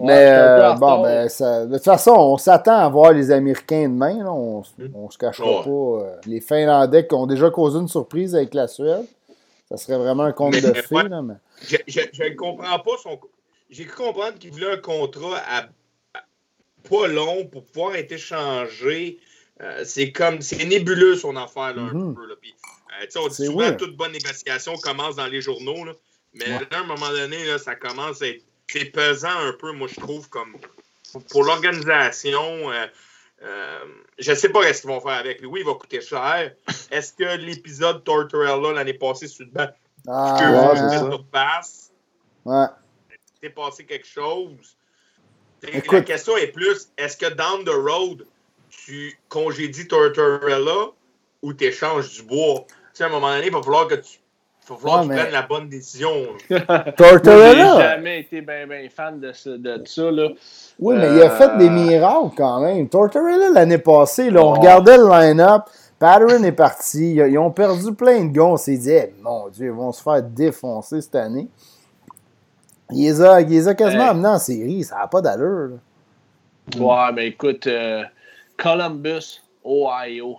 mais 0.00 0.30
euh, 0.30 0.74
bon, 0.74 1.02
ben, 1.02 1.26
de 1.26 1.74
toute 1.74 1.84
façon, 1.84 2.12
on 2.12 2.36
s'attend 2.36 2.78
à 2.78 2.88
voir 2.88 3.12
les 3.12 3.30
Américains 3.30 3.88
demain. 3.88 4.24
On, 4.26 4.62
ne 4.78 5.10
se 5.10 5.18
cachera 5.18 5.64
pas. 5.64 5.70
Euh, 5.70 6.16
les 6.26 6.40
Finlandais 6.40 7.06
qui 7.06 7.14
ont 7.14 7.26
déjà 7.26 7.50
causé 7.50 7.78
une 7.78 7.88
surprise 7.88 8.34
avec 8.34 8.54
la 8.54 8.68
Suède. 8.68 9.06
Ça 9.68 9.76
serait 9.76 9.98
vraiment 9.98 10.22
un 10.22 10.32
compte 10.32 10.54
de 10.54 10.72
fées. 10.72 10.96
mais... 11.24 11.34
Je 11.86 12.00
ne 12.00 12.34
comprends 12.36 12.78
pas 12.78 12.96
son. 13.02 13.18
J'ai 13.70 13.84
cru 13.84 14.06
comprendre 14.06 14.38
qu'il 14.38 14.52
voulait 14.52 14.72
un 14.72 14.78
contrat 14.78 15.42
à, 15.46 15.68
pas 16.88 17.06
long 17.08 17.46
pour 17.46 17.64
pouvoir 17.66 17.96
être 17.96 18.12
échangé. 18.12 19.18
Euh, 19.60 19.82
c'est 19.84 20.12
comme. 20.12 20.40
C'est 20.40 20.64
nébuleux 20.64 21.16
son 21.16 21.36
affaire, 21.36 21.74
là, 21.74 21.82
un 21.82 21.92
mm-hmm. 21.92 22.14
peu. 22.14 22.26
Là. 22.26 22.34
Puis, 22.40 22.54
on 23.16 23.28
dit 23.28 23.46
souvent 23.46 23.72
toute 23.72 23.96
bonne 23.96 24.12
négociation 24.12 24.74
commence 24.76 25.16
dans 25.16 25.26
les 25.26 25.40
journaux. 25.40 25.84
Là, 25.84 25.92
mais 26.34 26.46
à 26.70 26.78
un 26.78 26.84
moment 26.84 27.10
donné, 27.10 27.44
là, 27.44 27.58
ça 27.58 27.74
commence 27.74 28.22
à 28.22 28.28
être 28.28 28.44
c'est 28.70 28.86
pesant 28.86 29.28
un 29.28 29.52
peu, 29.52 29.72
moi, 29.72 29.88
je 29.88 30.00
trouve, 30.00 30.28
comme 30.28 30.56
pour 31.30 31.44
l'organisation. 31.44 32.70
Euh, 32.70 32.86
euh, 33.42 33.84
je 34.18 34.32
ne 34.32 34.36
sais 34.36 34.48
pas 34.48 34.72
ce 34.72 34.80
qu'ils 34.80 34.90
vont 34.90 35.00
faire 35.00 35.12
avec 35.12 35.40
lui. 35.40 35.46
Oui, 35.46 35.60
il 35.60 35.66
va 35.66 35.74
coûter 35.74 36.00
cher. 36.00 36.52
Est-ce 36.90 37.12
que 37.12 37.36
l'épisode 37.36 38.04
Tortorella 38.04 38.72
l'année 38.72 38.94
passée 38.94 39.28
sur 39.28 39.46
le 39.46 39.52
banc, 39.52 39.68
ah, 40.08 40.36
que 40.38 41.08
ouais, 41.08 41.18
passe, 41.30 41.92
ouais. 42.44 42.66
s'est 43.40 43.50
passé 43.50 43.84
quelque 43.84 44.06
chose? 44.06 44.76
La 45.62 46.02
question 46.02 46.36
est 46.36 46.48
plus 46.48 46.88
est-ce 46.96 47.16
que 47.16 47.32
down 47.32 47.64
the 47.64 47.70
road, 47.70 48.26
tu 48.70 49.18
congédies 49.28 49.88
Tortorella 49.88 50.90
ou 51.42 51.52
tu 51.52 51.64
échanges 51.64 52.12
du 52.14 52.22
bois? 52.22 52.64
Tu 52.68 52.74
sais, 52.94 53.04
à 53.04 53.06
un 53.06 53.10
moment 53.10 53.30
donné, 53.30 53.46
il 53.46 53.52
va 53.52 53.62
falloir 53.62 53.86
que 53.86 53.96
tu 53.96 54.18
il 54.68 54.72
va 54.72 54.78
falloir 54.78 55.02
qu'il 55.02 55.10
prenne 55.10 55.32
la 55.32 55.42
bonne 55.42 55.68
décision. 55.68 56.10
Tortorella! 56.96 57.74
J'ai 57.76 57.82
jamais 57.82 58.20
été 58.20 58.40
bien 58.40 58.66
ben 58.66 58.90
fan 58.90 59.20
de, 59.20 59.56
de, 59.56 59.82
ça. 59.86 60.10
Là. 60.10 60.28
Oui, 60.78 60.96
mais 60.96 61.14
il 61.14 61.22
a 61.22 61.30
fait 61.30 61.56
des 61.58 61.68
euh, 61.68 61.70
miracles 61.70 62.34
quand 62.36 62.60
même. 62.60 62.88
Tortorella, 62.88 63.50
l'année 63.50 63.78
passée, 63.78 64.30
là, 64.30 64.42
on 64.42 64.52
regardait 64.52 64.96
le 64.96 65.08
line-up. 65.08 65.62
Patterson 65.98 66.44
est 66.44 66.52
parti. 66.52 67.14
Ils 67.14 67.38
ont 67.38 67.50
perdu 67.50 67.94
plein 67.94 68.24
de 68.24 68.32
gars. 68.32 68.44
On 68.44 68.56
s'est 68.56 68.76
dit, 68.76 68.96
mon 69.22 69.48
Dieu, 69.48 69.66
ils 69.66 69.72
vont 69.72 69.92
se 69.92 70.02
faire 70.02 70.22
défoncer 70.22 71.00
cette 71.00 71.16
année. 71.16 71.48
Il 72.90 73.02
les 73.02 73.20
a, 73.20 73.40
il 73.40 73.48
les 73.48 73.68
a 73.68 73.74
quasiment 73.74 74.10
amenés 74.10 74.28
en 74.28 74.38
série. 74.38 74.84
Ça 74.84 74.96
n'a 74.96 75.06
pas 75.08 75.20
d'allure. 75.20 75.78
Ouais, 76.78 77.12
mais 77.14 77.28
écoute, 77.28 77.66
euh, 77.66 78.04
Columbus, 78.56 79.42
Ohio. 79.64 80.38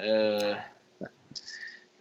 Euh, 0.00 0.54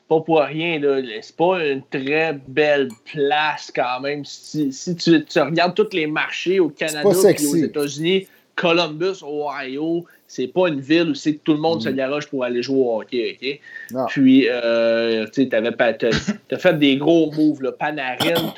pas 0.07 0.21
pour 0.21 0.39
rien, 0.39 0.79
là. 0.79 1.01
C'est 1.21 1.35
pas 1.35 1.65
une 1.65 1.83
très 1.83 2.39
belle 2.47 2.89
place 3.11 3.71
quand 3.75 3.99
même. 4.01 4.23
Si, 4.25 4.71
tu, 4.95 5.39
regardes 5.39 5.75
tous 5.75 5.93
les 5.93 6.07
marchés 6.07 6.59
au 6.59 6.69
Canada 6.69 7.09
et 7.09 7.47
aux 7.47 7.55
États-Unis, 7.55 8.27
Columbus, 8.55 9.23
Ohio, 9.23 10.05
c'est 10.27 10.47
pas 10.47 10.67
une 10.67 10.79
ville 10.79 11.09
où 11.09 11.15
c'est 11.15 11.33
tout 11.43 11.53
le 11.53 11.59
monde 11.59 11.81
se 11.81 11.89
mm. 11.89 11.95
garoche 11.95 12.27
pour 12.27 12.43
aller 12.43 12.63
jouer 12.63 12.79
au 12.79 12.99
hockey, 12.99 13.61
OK? 13.93 14.07
Puis, 14.07 14.47
euh, 14.49 15.25
tu 15.31 15.47
as, 15.51 16.57
fait 16.57 16.79
des 16.79 16.97
gros 16.97 17.31
moves, 17.31 17.61
là. 17.61 17.71
Panarin, 17.71 18.53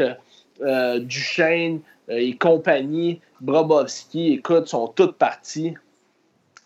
euh, 0.62 1.00
Duchesne 1.00 1.82
euh, 2.10 2.18
et 2.18 2.36
compagnie, 2.36 3.22
Brobovski, 3.42 4.34
écoute, 4.34 4.68
sont 4.68 4.88
toutes 4.88 5.16
parties. 5.16 5.74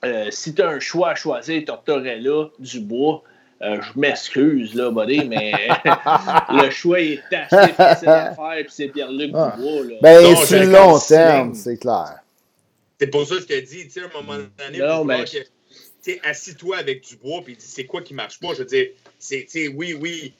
Euh, 0.03 0.27
si 0.31 0.53
tu 0.53 0.61
as 0.61 0.69
un 0.69 0.79
choix 0.79 1.11
à 1.11 1.15
choisir, 1.15 1.63
Tortorella, 1.65 2.49
Dubois, 2.59 3.23
euh, 3.63 3.81
je 3.81 3.99
m'excuse, 3.99 4.75
là, 4.75 4.91
buddy, 4.91 5.27
mais 5.27 5.53
le 6.49 6.69
choix 6.69 6.99
est 6.99 7.21
assez 7.31 7.73
facile 7.73 8.09
à 8.09 8.35
faire, 8.35 8.57
puis 8.57 8.69
c'est 8.69 8.87
Pierre-Luc 8.89 9.31
ah. 9.33 9.55
Dubois. 9.55 9.85
Là. 9.85 9.95
Ben, 10.01 10.35
sur 10.35 10.59
le 10.59 10.65
long 10.65 10.99
terme, 10.99 11.53
c'est 11.53 11.77
clair. 11.77 12.19
C'est 12.99 13.07
pour 13.07 13.25
ça 13.25 13.35
que 13.35 13.41
je 13.41 13.47
te 13.47 13.59
dis, 13.61 13.85
tu 13.85 13.91
sais, 13.91 14.01
à 14.01 14.05
un 14.05 14.21
moment 14.21 14.37
donné, 14.57 14.77
non, 14.79 15.05
mais... 15.05 15.23
assis-toi 16.23 16.77
avec 16.77 17.03
Dubois, 17.03 17.41
puis 17.43 17.55
dis, 17.55 17.65
c'est 17.65 17.85
quoi 17.85 18.01
qui 18.01 18.13
marche 18.13 18.39
pas? 18.39 18.49
Je 18.53 18.59
veux 18.59 18.65
dire, 18.65 18.87
c'est, 19.17 19.47
oui, 19.69 19.97
oui, 19.99 20.33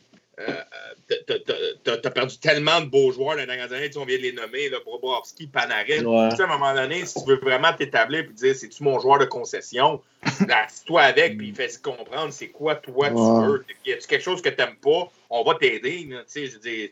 t'as 1.83 1.93
as 1.93 2.11
perdu 2.11 2.37
tellement 2.37 2.81
de 2.81 2.85
beaux 2.85 3.11
joueurs 3.11 3.35
les 3.35 3.45
dernières 3.45 3.71
années, 3.71 3.89
on 3.95 4.05
vient 4.05 4.17
de 4.17 4.23
les 4.23 4.33
nommer, 4.33 4.69
là, 4.69 4.77
Bobrovski, 4.85 5.47
Panarin. 5.47 6.05
À 6.05 6.43
un 6.43 6.47
moment 6.47 6.73
donné, 6.73 7.05
si 7.05 7.23
tu 7.23 7.29
veux 7.29 7.37
vraiment 7.37 7.73
t'établir 7.73 8.21
et 8.21 8.27
dire 8.27 8.55
c'est-tu 8.55 8.83
mon 8.83 8.99
joueur 8.99 9.19
de 9.19 9.25
concession, 9.25 10.01
assis-toi 10.49 11.01
avec 11.01 11.37
puis 11.37 11.53
fais 11.53 11.69
comprendre 11.81 12.31
c'est 12.31 12.49
quoi 12.49 12.75
toi 12.75 13.09
tu 13.09 13.15
veux. 13.15 13.65
Y 13.85 13.93
a-tu 13.93 14.07
quelque 14.07 14.23
chose 14.23 14.41
que 14.41 14.49
t'aimes 14.49 14.77
pas, 14.81 15.11
on 15.29 15.43
va 15.43 15.55
t'aider. 15.55 16.09
Je 16.33 16.41
veux 16.41 16.59
dire, 16.59 16.89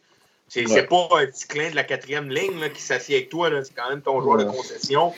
c'est 0.47 0.87
pas 0.87 1.07
un 1.13 1.25
petit 1.25 1.47
clin 1.47 1.71
de 1.71 1.75
la 1.75 1.83
quatrième 1.83 2.29
ligne 2.29 2.59
là, 2.59 2.69
qui 2.69 2.81
s'assied 2.81 3.15
avec 3.15 3.29
toi, 3.29 3.49
c'est 3.63 3.73
quand 3.73 3.89
même 3.89 4.01
ton 4.01 4.21
joueur 4.21 4.37
de 4.37 4.43
concession. 4.43 5.13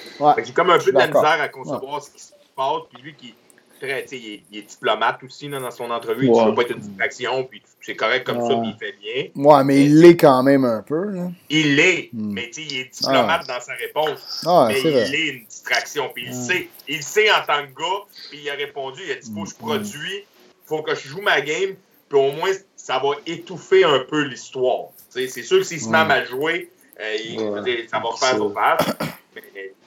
J'ai 0.46 0.54
comme 0.54 0.70
un 0.70 0.80
peu 0.80 0.92
de 0.92 0.98
la 0.98 1.08
misère 1.08 1.42
à 1.42 1.50
concevoir 1.50 2.04
ce 2.04 2.12
qui 2.12 2.20
se 2.22 2.32
passe, 2.56 2.84
puis 2.94 3.02
lui 3.02 3.16
qui 3.16 3.36
il, 3.84 4.58
est, 4.58 4.62
diplomate 4.62 5.24
aussi 5.24 5.50
dans 5.50 5.72
son 5.72 5.90
entrevue. 5.92 6.26
Il 6.26 6.32
ne 6.32 6.50
veut 6.50 6.56
pas 6.56 6.62
être 6.64 6.72
une 6.72 6.80
distraction, 6.80 7.44
puis 7.44 7.62
c'est 7.82 7.96
correct 7.96 8.26
comme 8.26 8.42
ça, 8.42 8.56
puis 8.56 8.70
il 8.70 8.78
fait 8.78 8.96
bien. 9.00 9.44
Ouais, 9.44 9.64
mais, 9.64 9.86
il 9.86 10.00
l'est 10.00 10.18
quand 10.18 10.44
même 10.44 10.66
un 10.66 10.82
peu. 10.82 11.14
Il 11.50 11.76
l'est, 11.76 12.10
hmm. 12.14 12.34
mais 12.34 12.50
il 12.58 12.78
est 12.78 12.94
diplomate 12.94 13.48
dans 13.48 13.60
sa 13.60 13.74
réponse. 13.74 14.46
mais 14.68 14.82
il 14.82 15.16
est 15.16 15.28
une 15.30 15.46
distraction, 15.46 16.10
puis 16.14 16.26
il 16.28 16.34
sait. 16.34 16.70
Il 16.88 17.04
sait 17.04 17.32
en 17.32 17.46
tant 17.46 17.66
que 17.66 17.80
gars, 17.80 18.06
puis 18.30 18.42
il 18.44 18.50
a 18.50 18.54
répondu, 18.54 19.02
il 19.06 19.12
a 19.12 19.16
dit, 19.16 19.32
faut 19.34 19.44
que 19.44 19.50
je 19.50 19.56
hmm. 19.56 19.68
produis, 19.68 20.26
faut 20.66 20.82
que 20.82 20.96
je 20.96 21.08
joue 21.08 21.22
ma 21.22 21.42
game, 21.42 21.76
puis 22.10 22.20
au 22.20 22.32
moins, 22.32 22.52
ça 22.76 23.00
va 23.00 23.12
étouffer 23.26 23.84
un 23.84 24.00
peu 24.00 24.24
l'histoire. 24.24 24.90
C'est 25.10 25.28
sûr 25.28 25.60
que 25.60 25.64
s'il 25.64 25.80
se 25.80 25.90
met 25.90 26.00
à 26.00 26.06
mal 26.06 26.28
jouer, 26.28 26.72
euh, 27.00 27.86
ça 27.90 28.00
va 28.00 28.10
faire 28.18 28.36
surface. 28.36 28.96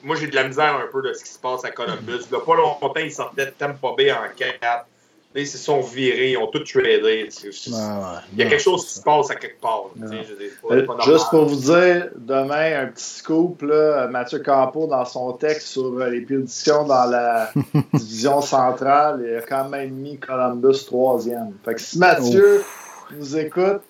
Moi, 0.03 0.15
j'ai 0.15 0.27
de 0.27 0.35
la 0.35 0.47
misère 0.47 0.75
un 0.75 0.91
peu 0.91 1.01
de 1.01 1.13
ce 1.13 1.23
qui 1.23 1.31
se 1.31 1.39
passe 1.39 1.65
à 1.65 1.71
Columbus. 1.71 2.25
Il 2.29 2.35
n'y 2.35 2.37
a 2.37 2.45
pas 2.45 2.55
longtemps, 2.55 2.93
il 2.97 3.11
sortait 3.11 3.47
de 3.47 3.51
Tampa 3.51 3.89
Bay 3.97 4.11
en 4.11 4.17
4. 4.35 4.59
Là, 4.61 5.41
ils 5.41 5.47
se 5.47 5.57
sont 5.57 5.81
virés, 5.81 6.31
ils 6.31 6.37
ont 6.37 6.47
tout 6.47 6.63
tradé. 6.63 7.29
Ah, 7.73 8.21
Il 8.31 8.39
y 8.39 8.43
a 8.43 8.49
quelque 8.49 8.61
chose 8.61 8.85
qui 8.85 8.93
se 8.93 9.01
passe 9.01 9.29
à 9.29 9.35
quelque 9.35 9.59
part. 9.59 9.89
Euh, 10.01 10.85
juste 11.05 11.29
pour 11.29 11.45
vous 11.45 11.55
dire, 11.55 12.09
demain, 12.15 12.83
un 12.83 12.87
petit 12.87 13.03
scoop, 13.03 13.61
là, 13.61 14.07
Mathieu 14.07 14.39
Campo, 14.39 14.87
dans 14.87 15.05
son 15.05 15.33
texte 15.33 15.67
sur 15.67 15.99
euh, 15.99 16.09
les 16.09 16.21
prédictions 16.21 16.85
dans 16.85 17.05
la 17.05 17.51
division 17.93 18.41
centrale, 18.41 19.23
il 19.27 19.35
a 19.35 19.41
quand 19.41 19.67
même 19.67 19.91
mis 19.91 20.17
Columbus 20.17 20.85
troisième. 20.85 21.53
Fait 21.65 21.75
que 21.75 21.81
si 21.81 21.99
Mathieu 21.99 22.63
nous 23.11 23.37
écoute, 23.37 23.81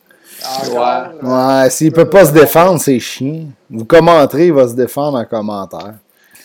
encore, 0.46 0.76
ouais, 0.76 1.20
euh, 1.24 1.64
ouais 1.64 1.70
s'il 1.70 1.92
peut 1.92 2.10
pas 2.10 2.26
se 2.26 2.32
défendre, 2.32 2.80
c'est 2.80 3.00
chiant. 3.00 3.46
Vous 3.70 3.86
commenterez, 3.86 4.48
il 4.48 4.54
va 4.54 4.68
se 4.68 4.76
défendre 4.76 5.18
en 5.18 5.26
commentaire. 5.26 5.96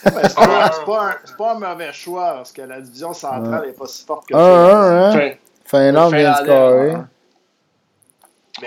c'est 0.02 0.12
pas, 0.34 0.70
pas, 0.86 1.16
pas, 1.38 1.52
un 1.52 1.58
mauvais 1.58 1.92
choix 1.92 2.34
parce 2.36 2.52
que 2.52 2.62
la 2.62 2.80
division 2.80 3.12
centrale 3.12 3.66
n'est 3.66 3.72
pas 3.72 3.86
si 3.86 4.04
forte 4.04 4.26
que 4.26 4.34
ça. 4.34 4.40
Ah, 4.40 5.12
hein? 5.14 5.30
Finlande 5.64 6.14
vient 6.14 6.32
de 6.32 6.36
scorer. 6.36 6.96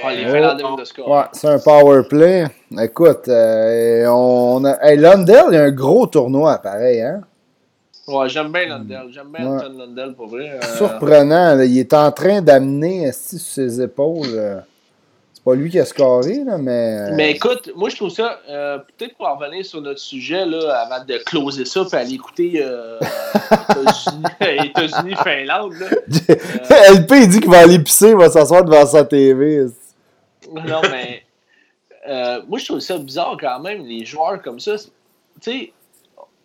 Ouais, 0.04 0.16
les 0.16 0.26
Finlandais 0.26 0.64
viennent 0.64 0.76
de 0.76 0.86
scorer. 0.86 1.12
Ouais, 1.12 1.24
c'est 1.34 1.48
un 1.48 1.60
power 1.60 2.04
play. 2.08 2.46
Écoute, 2.80 3.28
euh, 3.28 4.08
on 4.08 4.64
a... 4.66 4.78
hey, 4.82 4.98
Lundell, 4.98 5.46
il 5.50 5.56
y 5.56 5.58
a 5.58 5.64
un 5.64 5.72
gros 5.72 6.08
tournoi 6.08 6.58
pareil, 6.60 7.02
hein? 7.02 7.22
Ouais, 8.08 8.30
j'aime 8.30 8.52
bien 8.52 8.68
Lundell. 8.68 9.08
J'aime 9.10 9.32
bien 9.32 9.58
ouais. 9.58 9.70
Lundell 9.70 10.14
pour 10.14 10.28
vrai. 10.28 10.52
Euh... 10.52 10.78
Surprenant, 10.78 11.56
là, 11.56 11.66
il 11.66 11.78
est 11.78 11.94
en 11.94 12.12
train 12.12 12.42
d'amener 12.42 13.12
sur 13.12 13.40
ses 13.40 13.82
épaules. 13.82 14.28
Euh 14.34 14.60
pas 15.46 15.54
lui 15.54 15.70
qui 15.70 15.80
a 15.80 15.86
scoré, 15.86 16.44
là, 16.44 16.58
mais. 16.58 17.12
Mais 17.12 17.32
écoute, 17.32 17.72
moi 17.76 17.90
je 17.90 17.96
trouve 17.96 18.10
ça, 18.10 18.42
euh, 18.50 18.80
peut-être 18.80 19.16
pour 19.16 19.28
en 19.28 19.36
revenir 19.36 19.64
sur 19.64 19.80
notre 19.80 20.00
sujet, 20.00 20.44
là, 20.44 20.74
avant 20.80 21.06
de 21.06 21.18
closer 21.24 21.66
ça, 21.66 21.86
puis 21.86 21.96
aller 21.96 22.16
écouter 22.16 22.64
euh, 22.64 23.00
États-Unis, 24.42 25.14
Finlande. 25.24 25.74
Là. 25.74 25.88
Euh, 26.32 26.94
LP, 26.96 27.12
il 27.12 27.30
dit 27.30 27.40
qu'il 27.42 27.52
va 27.52 27.60
aller 27.60 27.78
pisser, 27.78 28.10
il 28.10 28.16
va 28.16 28.30
s'asseoir 28.32 28.66
devant 28.66 28.88
sa 28.88 29.06
TV. 29.06 29.68
Non, 30.52 30.82
mais. 30.92 31.22
Euh, 32.08 32.42
moi 32.48 32.60
je 32.60 32.66
trouve 32.66 32.80
ça 32.80 33.00
bizarre 33.00 33.36
quand 33.40 33.60
même, 33.60 33.84
les 33.86 34.06
joueurs 34.06 34.40
comme 34.42 34.60
ça. 34.60 34.76
Tu 34.78 34.90
sais, 35.42 35.74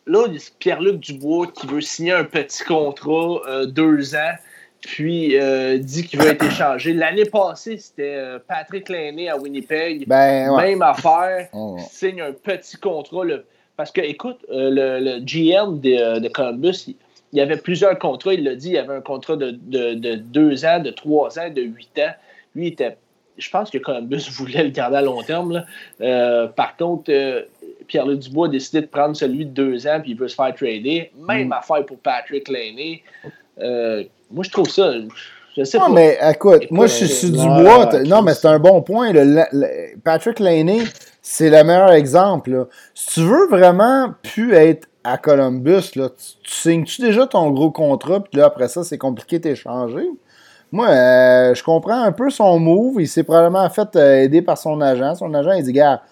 là, 0.06 0.26
Pierre-Luc 0.58 1.00
Dubois 1.00 1.48
qui 1.48 1.66
veut 1.66 1.82
signer 1.82 2.12
un 2.12 2.24
petit 2.24 2.64
contrat, 2.64 3.64
deux 3.66 4.14
ans 4.14 4.34
puis 4.80 5.38
euh, 5.38 5.78
dit 5.78 6.06
qu'il 6.06 6.20
veut 6.20 6.28
être 6.28 6.44
échangé. 6.44 6.92
L'année 6.92 7.26
passée, 7.26 7.78
c'était 7.78 8.14
euh, 8.16 8.38
Patrick 8.46 8.88
Lainé 8.88 9.28
à 9.28 9.36
Winnipeg. 9.36 10.06
Ben, 10.06 10.50
ouais. 10.50 10.68
Même 10.68 10.82
affaire. 10.82 11.48
Oh. 11.52 11.76
Signe 11.90 12.20
un 12.22 12.32
petit 12.32 12.76
contrat. 12.76 13.24
Là, 13.24 13.36
parce 13.76 13.90
que, 13.92 14.00
écoute, 14.00 14.38
euh, 14.50 14.70
le, 14.70 15.04
le, 15.04 15.20
GM 15.20 15.80
de, 15.80 16.20
de 16.20 16.28
Columbus, 16.28 16.84
il, 16.86 16.96
il, 17.32 17.38
y 17.38 17.42
avait 17.42 17.58
plusieurs 17.58 17.98
contrats. 17.98 18.32
Il 18.32 18.44
l'a 18.44 18.54
dit, 18.54 18.68
il 18.68 18.74
y 18.74 18.78
avait 18.78 18.94
un 18.94 19.02
contrat 19.02 19.36
de, 19.36 19.50
de, 19.50 19.94
de, 19.94 20.14
deux 20.14 20.64
ans, 20.64 20.80
de 20.80 20.90
trois 20.90 21.38
ans, 21.38 21.50
de 21.50 21.62
huit 21.62 21.98
ans. 21.98 22.12
Lui, 22.54 22.68
il 22.68 22.72
était. 22.72 22.96
Je 23.36 23.48
pense 23.50 23.70
que 23.70 23.78
Columbus 23.78 24.28
voulait 24.30 24.64
le 24.64 24.70
garder 24.70 24.96
à 24.96 25.02
long 25.02 25.22
terme. 25.22 25.52
Là. 26.00 26.48
Par 26.48 26.76
contre, 26.76 27.10
Pierre-Luc 27.86 28.20
Dubois 28.20 28.48
a 28.48 28.50
décidé 28.50 28.80
de 28.80 28.86
prendre 28.86 29.14
celui 29.14 29.44
de 29.44 29.50
deux 29.50 29.86
ans, 29.86 30.00
puis 30.00 30.12
il 30.12 30.16
veut 30.16 30.28
se 30.28 30.34
faire 30.34 30.54
trader. 30.54 31.10
Même 31.28 31.48
mm. 31.48 31.52
affaire 31.52 31.84
pour 31.84 31.98
Patrick 31.98 32.48
Lainé. 32.48 33.02
Moi, 34.30 34.44
je 34.44 34.50
trouve 34.50 34.68
ça. 34.68 34.92
Je 35.56 35.64
sais 35.64 35.78
non, 35.78 35.86
pas. 35.86 35.92
mais 35.92 36.18
écoute, 36.30 36.70
moi, 36.70 36.86
je 36.86 37.04
suis 37.04 37.30
du 37.30 37.38
bois. 37.38 37.90
Non, 38.06 38.22
mais 38.22 38.34
c'est 38.34 38.48
un 38.48 38.58
bon 38.58 38.82
point. 38.82 39.12
Le, 39.12 39.24
le, 39.24 39.66
Patrick 40.04 40.38
Laney, 40.38 40.84
c'est 41.22 41.50
le 41.50 41.64
meilleur 41.64 41.92
exemple. 41.92 42.50
Là. 42.50 42.64
Si 42.94 43.14
tu 43.14 43.20
veux 43.22 43.48
vraiment 43.48 44.14
plus 44.22 44.54
être 44.54 44.88
à 45.02 45.18
Columbus, 45.18 45.96
là, 45.96 46.08
tu, 46.10 46.24
tu 46.42 46.52
signes-tu 46.52 47.02
déjà 47.02 47.26
ton 47.26 47.50
gros 47.50 47.70
contrat, 47.70 48.20
puis 48.20 48.38
là, 48.38 48.46
après 48.46 48.68
ça, 48.68 48.84
c'est 48.84 48.98
compliqué 48.98 49.38
de 49.38 49.44
t'échanger? 49.44 50.06
Moi, 50.72 50.88
euh, 50.88 51.54
je 51.54 51.64
comprends 51.64 52.00
un 52.00 52.12
peu 52.12 52.30
son 52.30 52.58
move. 52.60 53.00
Il 53.00 53.08
s'est 53.08 53.24
probablement 53.24 53.68
fait 53.70 53.96
euh, 53.96 54.22
aider 54.22 54.42
par 54.42 54.56
son 54.56 54.80
agent. 54.80 55.16
Son 55.16 55.34
agent, 55.34 55.52
il 55.52 55.64
dit, 55.64 55.72
gars, 55.72 56.02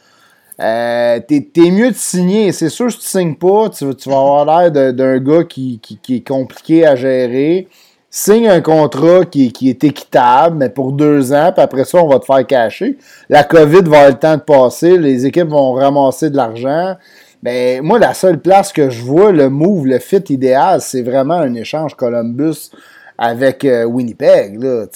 euh, 0.61 1.21
t'es, 1.21 1.49
es 1.57 1.71
mieux 1.71 1.91
de 1.91 1.97
signer. 1.97 2.51
C'est 2.51 2.69
sûr, 2.69 2.91
si 2.91 2.99
tu 2.99 3.07
signes 3.07 3.37
pas, 3.37 3.69
tu, 3.71 3.95
tu 3.95 4.09
vas 4.09 4.19
avoir 4.19 4.45
l'air 4.45 4.93
d'un 4.93 5.19
gars 5.19 5.45
qui, 5.45 5.79
qui, 5.81 5.99
qui 5.99 6.17
est 6.17 6.27
compliqué 6.27 6.85
à 6.85 6.97
gérer 6.97 7.69
signe 8.11 8.49
un 8.49 8.61
contrat 8.61 9.25
qui, 9.25 9.53
qui, 9.53 9.69
est 9.69 9.85
équitable, 9.85 10.57
mais 10.57 10.71
pour 10.71 10.93
deux 10.93 11.33
ans, 11.33 11.53
puis 11.53 11.63
après 11.63 11.85
ça, 11.85 11.99
on 12.03 12.09
va 12.09 12.19
te 12.19 12.25
faire 12.25 12.47
cacher. 12.47 12.97
La 13.29 13.45
COVID 13.45 13.83
va 13.83 13.99
avoir 13.99 14.09
le 14.09 14.15
temps 14.15 14.37
de 14.37 14.43
passer, 14.43 14.99
les 14.99 15.27
équipes 15.27 15.49
vont 15.49 15.73
ramasser 15.75 16.31
de 16.31 16.37
l'argent. 16.37 16.97
Mais 17.43 17.81
moi, 17.83 17.99
la 17.99 18.15
seule 18.15 18.41
place 18.41 18.73
que 18.73 18.91
je 18.91 19.03
vois, 19.03 19.31
le 19.31 19.49
move, 19.49 19.87
le 19.87 19.99
fit 19.99 20.25
idéal, 20.29 20.81
c'est 20.81 21.03
vraiment 21.03 21.35
un 21.35 21.55
échange 21.55 21.95
Columbus 21.95 22.71
avec 23.17 23.65
euh, 23.65 23.85
Winnipeg. 23.85 24.61
Là, 24.61 24.87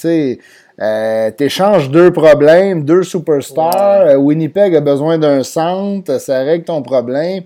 euh, 0.81 1.31
T'échanges 1.31 1.91
deux 1.91 2.13
problèmes, 2.13 2.85
deux 2.85 3.03
superstars. 3.03 4.07
Ouais. 4.07 4.15
Euh, 4.15 4.17
Winnipeg 4.17 4.75
a 4.75 4.81
besoin 4.81 5.19
d'un 5.19 5.43
centre, 5.43 6.21
ça 6.21 6.41
règle 6.41 6.65
ton 6.65 6.83
problème. 6.83 7.45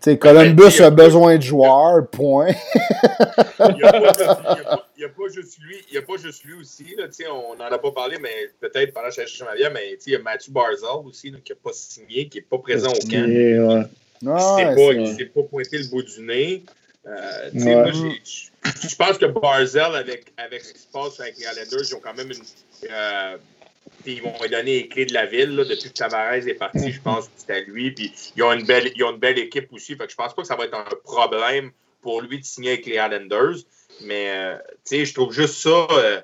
T'sais, 0.00 0.16
Columbus 0.16 0.80
a, 0.80 0.90
besoin 0.90 1.36
de 1.36 1.42
joueurs, 1.42 2.08
point. 2.10 2.48
il 3.60 3.74
n'y 3.76 3.82
a, 3.84 3.90
a, 3.90 4.81
pas 5.08 5.28
juste 5.32 5.58
lui, 5.60 5.76
il 5.88 5.94
y 5.94 5.98
a 5.98 6.02
pas 6.02 6.16
juste 6.16 6.44
lui 6.44 6.54
aussi. 6.54 6.94
Là, 6.96 7.06
on 7.32 7.56
n'en 7.56 7.64
a 7.64 7.78
pas 7.78 7.92
parlé, 7.92 8.18
mais 8.20 8.50
peut-être 8.60 8.92
pendant 8.92 9.08
que 9.08 9.14
je 9.14 9.20
cherchais 9.20 9.44
ma 9.44 9.54
vie, 9.54 9.64
mais 9.72 9.98
il 10.06 10.12
y 10.12 10.16
a 10.16 10.18
Mathieu 10.18 10.52
Barzal 10.52 11.04
aussi 11.04 11.30
là, 11.30 11.38
qui 11.44 11.52
n'a 11.52 11.58
pas 11.62 11.72
signé, 11.72 12.28
qui 12.28 12.38
n'est 12.38 12.42
pas 12.42 12.58
présent 12.58 12.90
au 12.90 13.08
camp. 13.08 13.26
Ouais. 13.26 13.84
Non, 14.22 14.58
il 14.58 15.00
ne 15.00 15.16
s'est 15.16 15.26
pas, 15.26 15.42
pas 15.42 15.48
pointé 15.48 15.78
le 15.78 15.88
bout 15.88 16.02
du 16.02 16.20
nez. 16.22 16.62
Euh, 17.06 17.50
ouais. 17.52 17.74
moi, 17.74 17.90
je 17.90 18.96
pense 18.96 19.18
que 19.18 19.26
Barzell, 19.26 19.94
avec, 19.96 20.32
avec 20.36 20.62
ce 20.62 20.72
qui 20.72 20.78
se 20.78 20.86
passe 20.86 21.18
avec 21.18 21.36
les 21.36 21.44
Islanders, 21.44 21.88
ils 21.88 21.94
ont 21.94 22.00
quand 22.00 22.14
même 22.14 22.30
une. 22.30 22.90
Euh, 22.90 23.36
ils 24.06 24.22
vont 24.22 24.32
lui 24.40 24.48
donner 24.48 24.82
les 24.82 24.88
clés 24.88 25.06
de 25.06 25.14
la 25.14 25.26
ville. 25.26 25.54
Là, 25.54 25.64
depuis 25.64 25.90
que 25.90 25.94
Tavares 25.94 26.46
est 26.46 26.54
parti, 26.54 26.92
je 26.92 27.00
pense 27.00 27.26
que 27.26 27.32
c'est 27.36 27.52
à 27.52 27.60
lui. 27.60 27.90
Puis 27.90 28.12
ils 28.36 28.42
ont, 28.42 28.52
une 28.52 28.64
belle, 28.64 28.90
ils 28.94 29.04
ont 29.04 29.12
une 29.12 29.18
belle 29.18 29.38
équipe 29.38 29.72
aussi. 29.72 29.96
Fait 29.96 30.06
que 30.06 30.10
je 30.10 30.16
pense 30.16 30.34
pas 30.34 30.42
que 30.42 30.48
ça 30.48 30.56
va 30.56 30.64
être 30.64 30.74
un 30.74 30.84
problème 31.04 31.70
pour 32.00 32.20
lui 32.20 32.38
de 32.38 32.44
signer 32.44 32.72
avec 32.72 32.86
les 32.86 32.94
Islanders. 32.94 33.56
Mais 34.04 34.30
euh, 34.30 34.56
je 34.90 35.14
trouve 35.14 35.32
juste 35.32 35.54
ça. 35.54 35.86
Euh, 35.92 36.20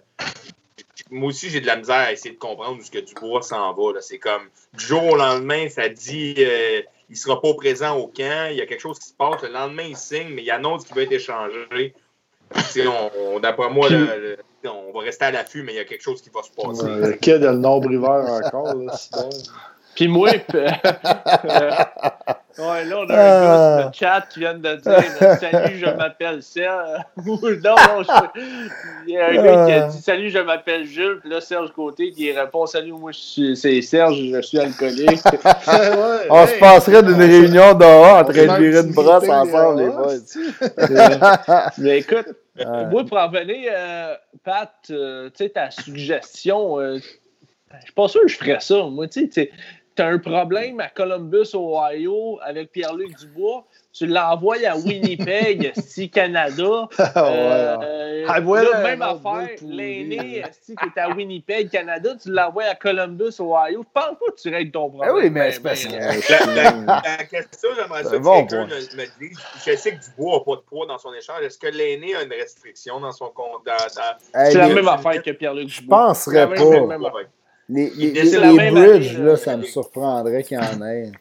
moi 1.11 1.29
aussi, 1.29 1.49
j'ai 1.49 1.61
de 1.61 1.67
la 1.67 1.77
misère 1.77 1.97
à 1.97 2.13
essayer 2.13 2.35
de 2.35 2.39
comprendre 2.39 2.79
où 2.79 2.83
ce 2.83 2.91
que 2.91 2.99
Dubois 2.99 3.43
s'en 3.43 3.73
va. 3.73 4.01
C'est 4.01 4.19
comme 4.19 4.43
du 4.75 4.85
jour 4.85 5.05
au 5.05 5.17
lendemain, 5.17 5.69
ça 5.69 5.89
dit 5.89 6.35
euh, 6.39 6.83
il 7.09 7.17
sera 7.17 7.41
pas 7.41 7.55
présent 7.55 7.97
au 7.97 8.09
camp, 8.09 8.49
il 8.51 8.57
y 8.57 8.61
a 8.61 8.67
quelque 8.67 8.81
chose 8.81 8.99
qui 8.99 9.09
se 9.09 9.15
passe. 9.15 9.43
Le 9.43 9.49
lendemain, 9.49 9.85
il 9.85 9.97
signe, 9.97 10.29
mais 10.29 10.43
il 10.43 10.51
annonce 10.51 10.85
qu'il 10.85 10.95
va 10.95 11.03
être 11.03 11.13
échangé. 11.13 11.95
On, 12.77 13.11
on, 13.37 13.41
D'après 13.41 13.71
moi, 13.71 13.89
le, 13.89 14.37
le, 14.63 14.71
on 14.71 14.93
va 14.93 15.01
rester 15.01 15.27
à 15.27 15.31
l'affût, 15.31 15.63
mais 15.63 15.73
il 15.73 15.77
y 15.77 15.81
a 15.81 15.85
quelque 15.85 16.03
chose 16.03 16.21
qui 16.21 16.31
va 16.31 16.43
se 16.43 16.51
passer. 16.51 16.87
Le 16.87 17.13
kid 17.13 17.45
a 17.45 17.53
le 17.53 17.59
nombre 17.59 17.91
hiver 17.91 18.25
encore. 18.27 18.75
Là, 18.75 18.95
Puis 19.99 20.07
moi, 20.07 20.31
euh, 20.55 20.69
ouais, 22.57 22.85
là, 22.85 22.99
on 23.01 23.11
a 23.11 23.15
un 23.15 23.17
gars 23.17 23.79
sur 23.81 23.89
le 23.89 23.93
chat 23.93 24.27
qui 24.33 24.39
vient 24.39 24.55
de 24.55 24.77
dire 24.77 25.03
Salut, 25.41 25.77
je 25.77 25.87
m'appelle 25.87 26.41
Serge. 26.41 27.01
non, 27.27 27.37
non, 27.43 28.03
je... 28.05 28.41
il 29.09 29.15
y 29.15 29.19
a 29.19 29.27
un 29.27 29.35
gars 29.35 29.67
qui 29.67 29.73
a 29.73 29.89
dit 29.89 30.01
Salut, 30.01 30.31
je 30.31 30.39
m'appelle 30.39 30.85
Jules. 30.85 31.19
Puis 31.21 31.31
là, 31.31 31.41
Serge 31.41 31.73
Côté 31.73 32.13
qui 32.13 32.31
répond 32.31 32.65
Salut, 32.67 32.93
moi, 32.93 33.11
c'est 33.13 33.83
Serge, 33.83 34.23
je 34.33 34.41
suis 34.41 34.61
alcoolique. 34.61 35.25
ouais, 35.33 36.29
on 36.31 36.47
hey, 36.47 36.55
se 36.55 36.61
passerait 36.61 37.03
d'une 37.03 37.21
réunion 37.21 37.75
dehors 37.75 38.19
en 38.19 38.25
train 38.25 38.47
de 38.47 38.63
virer 38.63 38.87
une 38.87 38.93
brosse 38.93 39.29
ensemble, 39.29 39.83
les 39.83 39.89
boys. 39.89 41.69
Mais 41.79 41.99
écoute, 41.99 42.29
Ouais. 42.59 42.87
Moi, 42.87 43.05
pour 43.05 43.17
en 43.19 43.29
revenir, 43.29 43.71
euh, 43.73 44.17
Pat, 44.43 44.73
euh, 44.91 45.31
tu 45.31 45.45
sais, 45.45 45.51
ta 45.51 45.71
suggestion, 45.71 46.81
euh, 46.81 46.99
je 47.77 47.85
suis 47.85 47.93
pas 47.93 48.09
sûr 48.09 48.23
que 48.23 48.29
je 48.29 48.37
ferais 48.37 48.61
ça. 48.61 48.83
Moi, 48.85 49.09
tu 49.09 49.31
sais, 49.31 49.51
tu 49.99 50.03
as 50.03 50.07
un 50.07 50.19
problème 50.19 50.79
à 50.79 50.89
Columbus, 50.91 51.55
Ohio, 51.55 52.39
avec 52.45 52.71
Pierre-Luc 52.71 53.19
Dubois. 53.19 53.65
Tu 53.93 54.07
l'envoies 54.07 54.65
à 54.65 54.77
Winnipeg, 54.77 55.73
si 55.77 56.09
Canada. 56.09 56.89
euh, 57.17 58.25
ah, 58.29 58.41
voilà, 58.41 58.81
même 58.81 59.03
affaire, 59.03 59.49
l'aîné 59.61 60.45
qui 60.65 60.73
est 60.73 61.01
à 61.01 61.11
Winnipeg, 61.11 61.69
Canada, 61.69 62.11
tu 62.23 62.31
l'envoies 62.31 62.67
à 62.67 62.77
Columbus, 62.77 63.41
Ohio? 63.41 63.83
Je 63.83 63.93
pense 63.93 64.19
pas 64.19 64.27
que 64.31 64.41
tu 64.41 64.51
règles 64.51 64.71
ton 64.71 64.89
problème. 64.89 65.11
Ah 65.13 65.17
oui, 65.17 65.31
mais 65.31 65.51
c'est 65.51 65.61
parce 65.61 65.85
que. 65.85 65.91
La, 66.87 67.25
question, 67.25 67.71
j'aimerais 67.75 68.05
ça 68.05 68.11
que 68.11 68.17
bon 68.19 68.47
quelqu'un 68.47 68.67
me, 68.67 69.19
dise. 69.19 69.39
Je 69.67 69.77
sais 69.77 69.97
que 69.97 70.05
Dubois 70.05 70.39
n'a 70.39 70.45
pas 70.45 70.57
de 70.57 70.61
poids 70.61 70.87
dans 70.87 70.99
son 70.99 71.13
échange. 71.13 71.43
Est-ce 71.43 71.59
que 71.59 71.67
l'aîné 71.67 72.15
a 72.15 72.23
une 72.23 72.33
restriction 72.33 73.01
dans 73.01 73.13
son 73.13 73.31
compte? 73.31 73.69
C'est 74.33 74.55
la 74.55 74.69
même 74.69 74.87
affaire 74.87 75.21
que 75.21 75.33
Pierre-Luc 75.33 75.67
Dubois. 75.67 76.13
Je 76.13 76.15
penserais 76.15 76.47
pas. 76.47 77.29
Les, 77.69 77.91
les, 77.91 78.11
les, 78.13 78.23
les 78.23 78.71
bridges, 78.71 79.17
année, 79.17 79.25
là, 79.25 79.37
ça 79.37 79.57
me 79.57 79.65
surprendrait 79.65 80.43
qu'il 80.43 80.57
y 80.57 80.61
en 80.61 80.83
ait. 80.87 81.13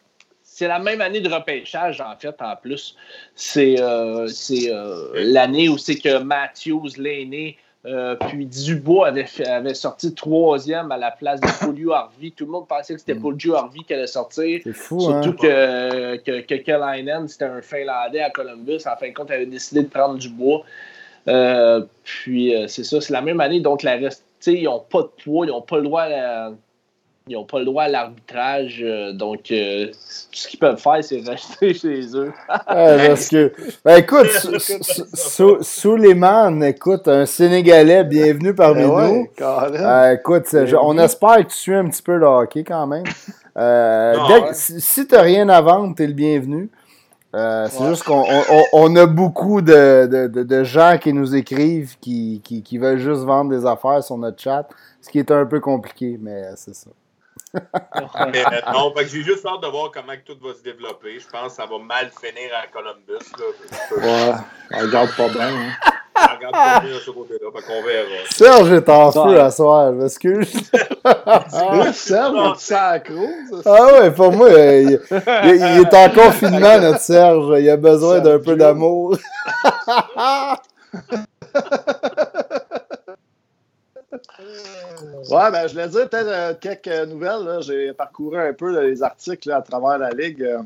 C'est 0.58 0.68
la 0.68 0.80
même 0.80 1.02
année 1.02 1.20
de 1.20 1.30
repêchage, 1.30 2.02
en 2.02 2.16
fait, 2.18 2.36
en 2.42 2.56
plus. 2.56 2.96
C'est 3.36 3.80
euh, 3.80 4.28
euh, 4.52 5.10
l'année 5.14 5.70
où 5.70 5.78
c'est 5.78 5.98
que 5.98 6.18
Matthews, 6.18 6.90
l'aîné, 6.98 7.58
euh, 7.86 8.16
puis 8.16 8.48
Dubois 8.48 9.10
avait, 9.10 9.26
fait, 9.26 9.48
avait 9.48 9.76
sorti 9.76 10.16
troisième 10.16 10.92
à 10.92 10.98
la 10.98 11.12
place 11.12 11.42
de 11.42 11.48
Paulio 11.64 11.92
Harvey. 11.94 12.32
Tout 12.36 12.46
le 12.46 12.52
monde 12.52 12.68
pensait 12.68 12.96
que 12.96 13.02
c'était 13.02 13.14
mm. 13.14 13.22
Paulio 13.22 13.54
Harvey 13.54 13.82
qui 13.86 13.94
allait 13.94 14.08
sortir. 14.08 14.62
C'est 14.64 14.74
fou, 14.74 15.00
Surtout 15.00 15.30
hein? 15.30 15.36
que, 15.40 16.16
que, 16.24 16.42
que 16.42 16.56
Kelainen, 16.56 17.28
c'était 17.28 17.46
un 17.46 17.62
Finlandais 17.62 18.22
à 18.22 18.32
Columbus. 18.32 18.80
En 18.88 18.98
fin 18.98 19.10
de 19.10 19.14
compte, 19.14 19.28
il 19.30 19.34
avait 19.34 19.46
décidé 19.46 19.84
de 19.84 19.90
prendre 19.90 20.18
Dubois. 20.18 20.64
puis 22.04 22.54
c'est 22.68 22.84
ça, 22.84 23.00
c'est 23.00 23.14
la 23.14 23.22
même 23.22 23.42
année, 23.42 23.60
donc 23.60 23.84
la 23.84 23.98
reste, 23.98 24.24
ils 24.46 24.64
n'ont 24.64 24.80
pas 24.80 25.02
de 25.02 25.12
poids, 25.24 25.46
ils 25.46 25.50
n'ont 25.50 25.62
pas 25.62 25.78
le 25.78 25.84
droit 25.84 26.04
à 26.04 26.52
ils 27.30 27.34
n'ont 27.34 27.46
pas 27.46 27.60
le 27.60 27.66
droit 27.66 27.84
à 27.84 27.88
l'arbitrage. 27.90 28.82
Euh, 28.82 29.12
donc, 29.12 29.52
euh, 29.52 29.88
tout 29.88 29.94
ce 30.32 30.48
qu'ils 30.48 30.60
peuvent 30.60 30.78
faire, 30.78 31.04
c'est 31.04 31.20
rester 31.28 31.74
chez 31.74 32.16
eux. 32.16 32.32
parce 32.48 33.28
que, 33.28 33.52
ben, 33.84 33.98
écoute, 33.98 34.30
sous, 35.62 35.96
les 35.96 36.14
man, 36.14 36.64
écoute, 36.64 37.08
un 37.08 37.26
Sénégalais, 37.26 38.04
bienvenue 38.04 38.54
parmi 38.54 38.84
ben 38.84 38.88
nous. 38.88 39.28
Euh, 39.42 40.14
écoute, 40.14 40.46
on 40.82 40.98
espère 40.98 41.38
que 41.38 41.52
tu 41.52 41.58
suis 41.58 41.76
un 41.76 41.90
petit 41.90 42.02
peu 42.02 42.16
le 42.16 42.26
hockey 42.26 42.64
quand 42.64 42.88
même. 42.88 43.06
Si, 44.54 45.08
tu 45.08 45.16
n'as 45.16 45.22
rien 45.22 45.50
à 45.50 45.62
vendre, 45.62 45.96
tu 45.96 46.04
es 46.04 46.08
le 46.08 46.14
bienvenu. 46.14 46.70
C'est 47.34 47.88
juste 47.88 48.04
qu'on 48.04 48.96
a 48.96 49.06
beaucoup 49.06 49.62
de, 49.62 50.64
gens 50.64 50.98
qui 50.98 51.14
nous 51.14 51.36
écrivent 51.36 51.98
qui, 52.00 52.42
qui 52.44 52.78
veulent 52.78 53.00
juste 53.00 53.24
vendre 53.24 53.52
des 53.52 53.66
affaires 53.66 54.04
sur 54.04 54.18
notre 54.18 54.42
chat, 54.42 54.68
ce 55.02 55.10
qui 55.10 55.20
est 55.20 55.32
un 55.32 55.46
peu 55.46 55.60
compliqué, 55.60 56.18
mais 56.20 56.56
c'est 56.56 56.76
ça. 56.76 56.90
Mais, 58.32 58.46
euh, 58.46 58.72
non, 58.74 58.94
j'ai 58.98 59.24
juste 59.24 59.46
hâte 59.46 59.62
de 59.62 59.68
voir 59.68 59.92
comment 59.94 60.14
tout 60.26 60.38
va 60.42 60.54
se 60.54 60.62
développer. 60.64 61.20
Je 61.20 61.28
pense 61.28 61.56
que 61.56 61.62
ça 61.62 61.66
va 61.66 61.78
mal 61.80 62.12
finir 62.22 62.52
à 62.62 62.68
Columbus. 62.68 63.26
Là. 63.40 63.98
Ouais, 63.98 64.36
on 64.74 64.80
regarde 64.80 65.16
pas 65.16 65.30
bien. 65.30 65.48
Hein. 65.48 65.72
Verra. 66.40 66.82
Serge 68.30 68.72
est 68.72 68.90
en 68.90 69.12
feu 69.12 69.40
à 69.40 69.52
soir, 69.52 69.92
je 69.92 70.02
m'excuse. 70.02 70.54
Serge, 71.94 72.58
tu 72.58 72.64
sacro. 72.64 73.28
Ah 73.66 73.86
ouais, 73.94 74.12
pour 74.12 74.32
moi, 74.32 74.50
il, 74.50 75.00
il, 75.12 75.82
est 75.82 75.94
en 75.94 76.10
confinement, 76.10 76.80
notre 76.80 77.00
Serge. 77.00 77.60
Il 77.60 77.70
a 77.70 77.78
besoin 77.78 78.20
d'un 78.20 78.40
peu 78.40 78.56
d'amour. 78.56 79.18
Ouais, 85.30 85.52
ben, 85.52 85.68
je 85.68 85.74
voulais 85.74 85.90
dire 85.90 86.10
peut-être 86.10 86.28
euh, 86.28 86.54
quelques 86.60 87.10
nouvelles. 87.10 87.62
J'ai 87.62 87.94
parcouru 87.94 88.40
un 88.40 88.54
peu 88.54 88.82
les 88.82 89.04
articles 89.04 89.52
à 89.52 89.62
travers 89.62 89.98
la 89.98 90.12
Ligue. 90.12 90.44
Euh, 90.44 90.62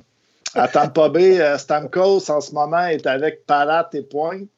à 0.53 0.68
Tampa 0.68 1.10
Bay, 1.10 1.40
euh, 1.40 1.57
Stamkos, 1.57 2.30
en 2.30 2.41
ce 2.41 2.53
moment, 2.53 2.86
est 2.86 3.07
avec 3.07 3.45
Palat 3.45 3.90
et 3.94 4.02
Pointe. 4.02 4.49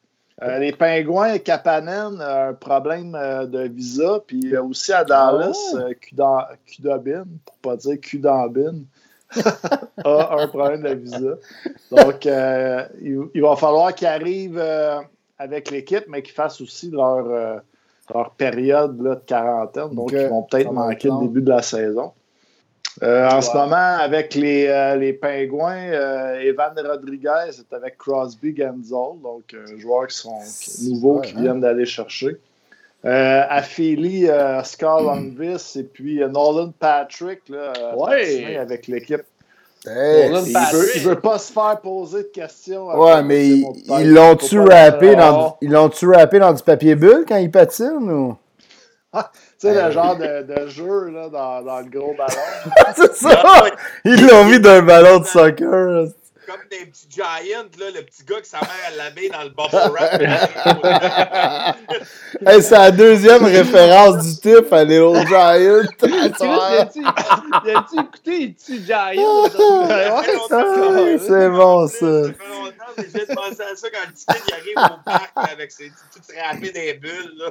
Les 0.42 0.72
Pingouins 0.72 1.34
et 1.34 1.40
Kapanen, 1.40 2.20
un 2.20 2.54
problème 2.54 3.12
de 3.12 3.68
visa. 3.68 4.20
Puis 4.26 4.56
aussi 4.56 4.92
à 4.92 5.04
Dallas, 5.04 5.56
oh. 5.74 6.48
Kudobin, 6.66 7.24
pour 7.44 7.56
pas 7.58 7.76
dire 7.76 8.00
Kudambin, 8.00 8.82
a 10.04 10.36
un 10.40 10.48
problème 10.48 10.82
de 10.82 10.94
visa. 10.94 11.36
Donc, 11.90 12.24
il, 12.24 13.42
va 13.42 13.56
falloir 13.56 13.94
qu'ils 13.94 14.08
arrivent 14.08 14.62
avec 15.38 15.70
l'équipe, 15.70 16.04
mais 16.08 16.22
qu'ils 16.22 16.34
fassent 16.34 16.60
aussi 16.60 16.90
leur 16.90 17.62
leur 18.12 18.30
période 18.30 19.00
là, 19.00 19.14
de 19.14 19.20
quarantaine, 19.20 19.94
donc 19.94 20.12
ils 20.12 20.26
vont 20.26 20.42
peut-être 20.42 20.72
manquer 20.72 21.08
le 21.08 21.20
début 21.20 21.42
de 21.42 21.50
la 21.50 21.62
saison. 21.62 22.12
Euh, 23.02 23.28
en 23.28 23.40
ce 23.40 23.56
moment, 23.56 23.96
avec 23.98 24.34
les, 24.34 24.66
euh, 24.68 24.94
les 24.96 25.12
Pingouins, 25.12 25.90
euh, 25.90 26.40
Evan 26.40 26.72
Rodriguez 26.76 27.50
est 27.50 27.74
avec 27.74 27.98
Crosby 27.98 28.54
Genzel, 28.56 29.20
donc 29.22 29.54
joueurs 29.78 30.06
qui 30.06 30.16
sont 30.16 30.38
nouveaux 30.82 31.20
qui 31.20 31.34
hein? 31.36 31.42
viennent 31.42 31.60
d'aller 31.60 31.86
chercher. 31.86 32.36
à 33.02 33.62
Philly, 33.62 34.26
Lundqvist 34.26 35.76
et 35.76 35.82
puis 35.82 36.20
Nolan 36.20 36.72
Patrick 36.78 37.48
là, 37.48 37.72
avec 38.60 38.86
l'équipe 38.86 39.24
il, 39.86 40.32
veut, 40.72 41.10
veut 41.10 41.20
pas 41.20 41.38
se 41.38 41.52
faire 41.52 41.78
poser 41.82 42.22
de 42.22 42.28
questions. 42.28 42.86
Ouais, 42.86 43.22
mais 43.22 43.48
ils 43.48 44.12
l'ont-tu 44.12 44.58
rappé, 44.58 45.14
dans, 45.14 45.58
dans 45.60 46.52
du 46.54 46.62
papier 46.62 46.94
bulle 46.94 47.26
quand 47.28 47.36
ils 47.36 47.50
patinent 47.50 48.10
ou? 48.10 48.36
Tu 49.14 49.38
sais, 49.58 49.84
le 49.84 49.90
genre 49.90 50.16
de, 50.16 50.42
de 50.42 50.66
jeu 50.68 51.10
là, 51.10 51.28
dans, 51.28 51.62
dans, 51.62 51.80
le 51.80 51.86
gros 51.86 52.14
ballon. 52.14 52.74
c'est 52.96 53.14
ça! 53.14 53.64
Ils 54.04 54.26
l'ont 54.26 54.44
mis 54.44 54.60
d'un 54.60 54.82
ballon 54.82 55.20
de 55.20 55.24
soccer 55.24 56.08
comme 56.46 56.60
des 56.70 56.86
petits 56.86 57.06
Giants, 57.10 57.68
là, 57.78 57.90
le 57.94 58.02
petit 58.02 58.24
gars 58.24 58.40
que 58.40 58.46
sa 58.46 58.60
mère 58.60 58.70
a 58.88 58.90
lavé 58.96 59.28
dans 59.28 59.42
le 59.42 59.50
bubble 59.50 59.92
wrap. 59.92 60.20
hey, 62.46 62.62
c'est 62.62 62.74
la 62.74 62.90
deuxième 62.90 63.44
référence 63.44 64.24
du 64.24 64.36
type 64.36 64.72
à 64.72 64.84
Léo 64.84 65.14
Giant. 65.26 65.54
Y'a-tu 67.64 67.98
écouté 67.98 68.38
les 68.38 68.48
petits 68.48 68.84
Giants? 68.84 69.48
c'est 71.18 71.48
bon, 71.50 71.88
ça. 71.88 71.98
Ça 71.98 72.32
fait 72.32 72.48
longtemps, 72.48 72.94
mais 72.96 73.04
j'ai 73.12 73.26
pensé 73.34 73.62
à 73.62 73.76
ça 73.76 73.88
quand 73.90 74.06
le 74.06 74.12
petit 74.12 74.26
kid 74.26 74.54
arrive 74.54 74.76
au 74.76 75.02
parc 75.04 75.32
avec 75.52 75.72
ses 75.72 75.92
toutes 76.12 76.36
râpées 76.36 76.72
des 76.72 76.94
bulles. 76.94 77.34
Là. 77.36 77.50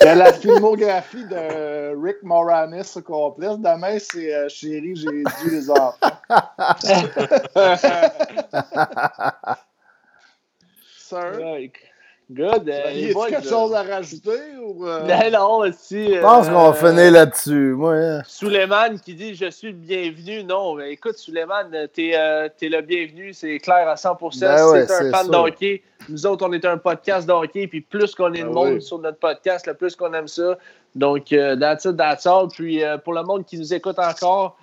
Il 0.00 0.06
y 0.06 0.08
a 0.08 0.14
la 0.14 0.32
filmographie 0.32 1.24
de 1.24 1.94
Rick 2.02 2.22
Moranis 2.22 2.92
au 2.96 3.02
complet. 3.02 3.48
Demain, 3.58 3.98
c'est 3.98 4.34
euh, 4.34 4.48
Chérie, 4.48 4.96
j'ai 4.96 5.08
dû 5.08 5.50
les 5.50 5.70
enfants. 5.70 5.94
Sir? 10.98 11.32
Good. 12.28 12.68
Euh, 12.68 12.90
y 12.90 13.10
a 13.12 13.28
quelque 13.28 13.48
chose 13.48 13.72
à 13.72 13.84
rajouter 13.84 14.56
ou. 14.60 14.84
Euh... 14.84 15.30
Non, 15.30 15.58
aussi. 15.58 16.12
Je 16.12 16.20
pense 16.20 16.48
qu'on 16.48 16.70
va 16.70 16.70
euh, 16.70 16.72
finir 16.72 17.12
là-dessus. 17.12 17.74
Moi. 17.74 17.94
Hein. 17.94 18.22
Suleiman 18.26 18.98
qui 18.98 19.14
dit 19.14 19.36
Je 19.36 19.48
suis 19.48 19.68
le 19.68 19.74
bienvenu. 19.74 20.42
Non, 20.42 20.74
ben, 20.74 20.86
écoute, 20.86 21.18
Suleiman, 21.18 21.70
t'es 21.92 22.08
es 22.08 22.68
le 22.68 22.80
bienvenu, 22.80 23.32
c'est 23.32 23.60
clair 23.60 23.88
à 23.88 23.94
100%. 23.94 24.40
Ben 24.40 24.56
si 24.58 24.86
t'es 24.88 24.92
un 24.92 25.10
fan 25.12 25.30
d'hockey, 25.30 25.84
nous 26.08 26.26
autres, 26.26 26.44
on 26.48 26.52
est 26.52 26.64
un 26.64 26.78
podcast 26.78 27.28
d'hockey, 27.28 27.68
puis 27.68 27.80
plus 27.80 28.12
qu'on 28.12 28.32
est 28.32 28.42
de 28.42 28.48
ben 28.48 28.54
monde 28.54 28.80
sur 28.80 28.98
notre 28.98 29.18
podcast, 29.18 29.68
le 29.68 29.74
plus 29.74 29.94
qu'on 29.94 30.12
aime 30.12 30.26
ça. 30.26 30.58
Donc, 30.96 31.32
euh, 31.32 31.54
that's 31.54 31.84
it, 31.84 31.96
that's 31.96 32.26
all. 32.26 32.48
Puis 32.48 32.82
pour 33.04 33.12
le 33.12 33.22
monde 33.22 33.44
qui 33.44 33.56
nous 33.56 33.72
écoute 33.72 34.00
encore, 34.00 34.58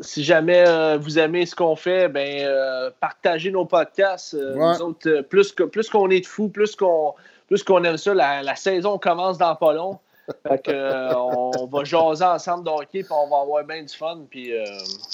si 0.00 0.24
jamais 0.24 0.64
euh, 0.66 0.98
vous 0.98 1.18
aimez 1.18 1.46
ce 1.46 1.54
qu'on 1.54 1.76
fait, 1.76 2.08
ben 2.08 2.44
euh, 2.44 2.90
partagez 3.00 3.50
nos 3.50 3.64
podcasts. 3.64 4.34
Euh, 4.34 5.22
plus, 5.22 5.52
plus 5.52 5.88
qu'on 5.90 6.10
est 6.10 6.20
de 6.20 6.26
fous, 6.26 6.48
plus 6.48 6.74
qu'on 6.74 7.14
plus 7.48 7.62
qu'on 7.62 7.84
aime 7.84 7.98
ça, 7.98 8.14
la, 8.14 8.56
saison 8.56 8.98
commence 8.98 9.36
dans 9.36 9.54
pas 9.54 9.74
long. 9.74 9.98
on 10.46 11.68
va 11.70 11.84
jaser 11.84 12.24
ensemble 12.24 12.64
d'hockey, 12.64 13.02
puis 13.02 13.12
on 13.12 13.28
va 13.28 13.42
avoir 13.42 13.62
bien 13.64 13.82
du 13.82 13.94
fun. 13.94 14.20
Puis 14.30 14.52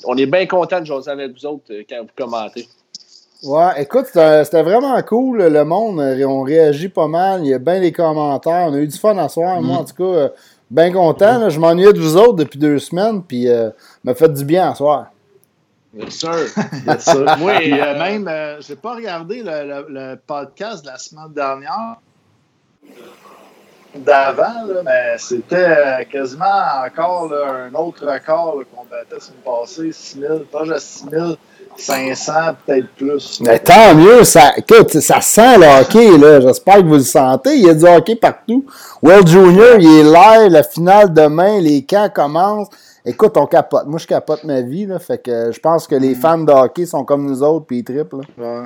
on 0.04 0.16
est 0.16 0.26
bien 0.26 0.46
content 0.46 0.80
de 0.80 0.86
jaser 0.86 1.10
avec 1.10 1.32
vous 1.32 1.46
autres 1.46 1.72
quand 1.88 2.02
vous 2.02 2.10
commentez. 2.16 2.68
Ouais, 3.42 3.82
écoute, 3.82 4.06
c'était 4.06 4.62
vraiment 4.62 5.00
cool. 5.02 5.38
Le 5.42 5.64
monde, 5.64 5.98
on 5.98 6.42
réagit 6.42 6.88
pas 6.88 7.08
mal. 7.08 7.40
Il 7.44 7.48
y 7.48 7.54
a 7.54 7.58
bien 7.58 7.80
des 7.80 7.90
commentaires. 7.90 8.68
On 8.68 8.74
a 8.74 8.78
eu 8.78 8.86
du 8.86 8.98
fun 8.98 9.18
à 9.18 9.28
soir. 9.28 9.60
Moi, 9.60 9.76
mm. 9.76 9.80
en 9.80 9.84
tout 9.84 9.94
cas, 9.94 10.30
Bien 10.70 10.92
content. 10.92 11.48
Je 11.48 11.58
m'ennuyais 11.58 11.92
de 11.92 12.00
vous 12.00 12.16
autres 12.16 12.34
depuis 12.36 12.58
deux 12.58 12.78
semaines, 12.78 13.22
puis 13.22 13.48
euh, 13.48 13.70
m'a 14.04 14.14
fait 14.14 14.28
du 14.28 14.44
bien 14.44 14.70
à 14.70 14.74
soir. 14.74 15.06
Bien 15.92 16.10
sûr. 16.10 16.34
Bien 16.84 16.98
sûr. 16.98 17.26
Oui, 17.40 17.72
euh, 17.72 17.84
euh, 17.84 17.98
même, 17.98 18.28
euh, 18.28 18.60
j'ai 18.60 18.76
pas 18.76 18.94
regardé 18.94 19.42
le, 19.42 19.86
le, 19.88 20.16
podcast 20.16 20.84
de 20.84 20.90
la 20.90 20.98
semaine 20.98 21.32
dernière 21.32 21.96
d'avant, 23.94 24.82
mais 24.84 25.16
c'était 25.16 26.06
quasiment 26.10 26.84
encore 26.84 27.32
un 27.32 27.72
autre 27.74 28.06
record 28.06 28.62
qu'on 28.72 28.84
battait 28.84 29.18
sur 29.18 29.32
le 29.34 29.42
passé, 29.42 29.92
6 29.92 30.20
000, 30.20 30.38
pas 30.40 30.64
juste 30.64 30.80
6 30.80 31.10
000. 31.10 31.26
500, 31.80 32.32
peut-être 32.66 32.88
plus. 32.96 33.40
Mais 33.40 33.58
tant 33.58 33.94
mieux, 33.94 34.24
ça, 34.24 34.52
écoute, 34.56 34.90
ça 34.98 35.20
sent 35.20 35.58
le 35.58 35.80
hockey, 35.80 36.18
là. 36.18 36.40
J'espère 36.40 36.76
que 36.76 36.86
vous 36.86 36.94
le 36.94 37.00
sentez. 37.00 37.56
Il 37.56 37.66
y 37.66 37.70
a 37.70 37.74
du 37.74 37.84
hockey 37.84 38.16
partout. 38.16 38.66
World 39.02 39.28
Junior, 39.28 39.76
il 39.78 39.86
est 39.86 40.02
live, 40.02 40.52
la 40.52 40.62
finale 40.62 41.12
demain, 41.12 41.60
les 41.60 41.84
camps 41.84 42.10
commencent. 42.12 42.68
Écoute, 43.04 43.36
on 43.36 43.46
capote. 43.46 43.86
Moi, 43.86 43.98
je 43.98 44.06
capote 44.06 44.44
ma 44.44 44.60
vie, 44.60 44.86
là. 44.86 44.98
Fait 44.98 45.18
que 45.18 45.52
je 45.52 45.60
pense 45.60 45.86
que 45.86 45.94
les 45.94 46.14
mm. 46.14 46.20
fans 46.20 46.38
de 46.38 46.52
hockey 46.52 46.86
sont 46.86 47.04
comme 47.04 47.26
nous 47.26 47.42
autres, 47.42 47.66
puis 47.66 47.78
ils 47.78 47.84
trippent, 47.84 48.14
Ouais. 48.36 48.64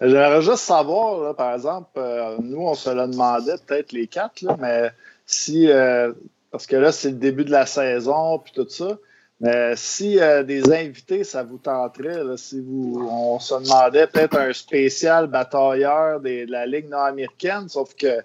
J'aimerais 0.00 0.42
juste 0.42 0.58
savoir, 0.58 1.20
là, 1.20 1.34
par 1.34 1.54
exemple, 1.54 1.88
euh, 1.96 2.36
nous, 2.40 2.60
on 2.60 2.74
se 2.74 2.90
le 2.90 3.08
demandait, 3.08 3.56
peut-être 3.66 3.92
les 3.92 4.06
quatre, 4.06 4.42
là, 4.42 4.56
mais 4.58 4.90
si, 5.26 5.68
euh, 5.68 6.12
parce 6.52 6.66
que 6.66 6.76
là, 6.76 6.92
c'est 6.92 7.10
le 7.10 7.16
début 7.16 7.44
de 7.44 7.50
la 7.50 7.66
saison, 7.66 8.38
puis 8.38 8.52
tout 8.54 8.68
ça, 8.68 8.96
mais 9.40 9.74
si 9.76 10.18
euh, 10.18 10.42
des 10.42 10.68
invités, 10.72 11.22
ça 11.22 11.44
vous 11.44 11.58
tenterait, 11.58 12.22
si 12.36 12.60
vous, 12.60 13.08
on 13.08 13.38
se 13.38 13.54
demandait 13.54 14.08
peut-être 14.08 14.36
un 14.36 14.52
spécial 14.52 15.28
batailleur 15.28 16.20
de 16.20 16.50
la 16.50 16.66
Ligue 16.66 16.88
nord-américaine, 16.88 17.68
sauf 17.68 17.94
que 17.94 18.22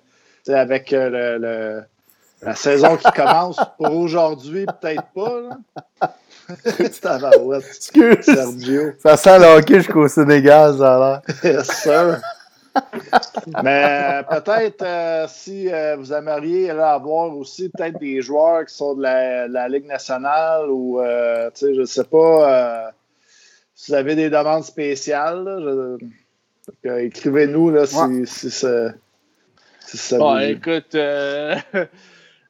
avec 0.52 0.92
euh, 0.92 1.38
le, 1.38 1.84
la 2.42 2.56
saison 2.56 2.98
qui 2.98 3.12
commence 3.12 3.58
pour 3.78 3.96
aujourd'hui, 3.96 4.66
peut-être 4.66 5.06
pas. 5.14 5.86
C'est 6.66 7.06
Excuse. 7.68 8.26
Sergio. 8.26 8.94
Ça 9.02 9.16
sent 9.16 9.40
le 9.40 9.46
hockey 9.58 9.76
jusqu'au 9.76 10.08
Sénégal, 10.08 10.78
ça 10.78 10.96
a 10.96 11.00
l'air. 11.00 11.22
Yes, 11.44 11.68
sir. 11.68 12.22
Mais 13.64 14.24
peut-être 14.30 14.82
euh, 14.84 15.26
si 15.28 15.72
euh, 15.72 15.96
vous 15.98 16.12
aimeriez 16.14 16.70
avoir 16.72 17.36
aussi 17.36 17.70
peut-être 17.70 18.00
des 18.00 18.22
joueurs 18.22 18.66
qui 18.66 18.74
sont 18.74 18.96
de 18.96 19.04
la, 19.04 19.70
Ligue 19.70 19.86
nationale 19.86 20.70
ou 20.70 21.00
euh, 21.00 21.50
je 21.60 21.68
ne 21.68 21.86
sais 21.86 22.04
pas 22.04 22.92
si 23.76 23.92
vous 23.92 23.98
avez 23.98 24.16
des 24.16 24.30
demandes 24.30 24.64
spéciales. 24.64 25.98
Écrivez-nous 26.84 27.72
là, 27.72 27.86
si, 27.86 27.98
Ouais. 27.98 28.26
si 28.26 28.50
ça. 28.50 28.94
Si 29.86 29.98
ça 29.98 30.18
vous- 30.18 30.40
écoute, 30.40 30.96
euh, 30.96 31.56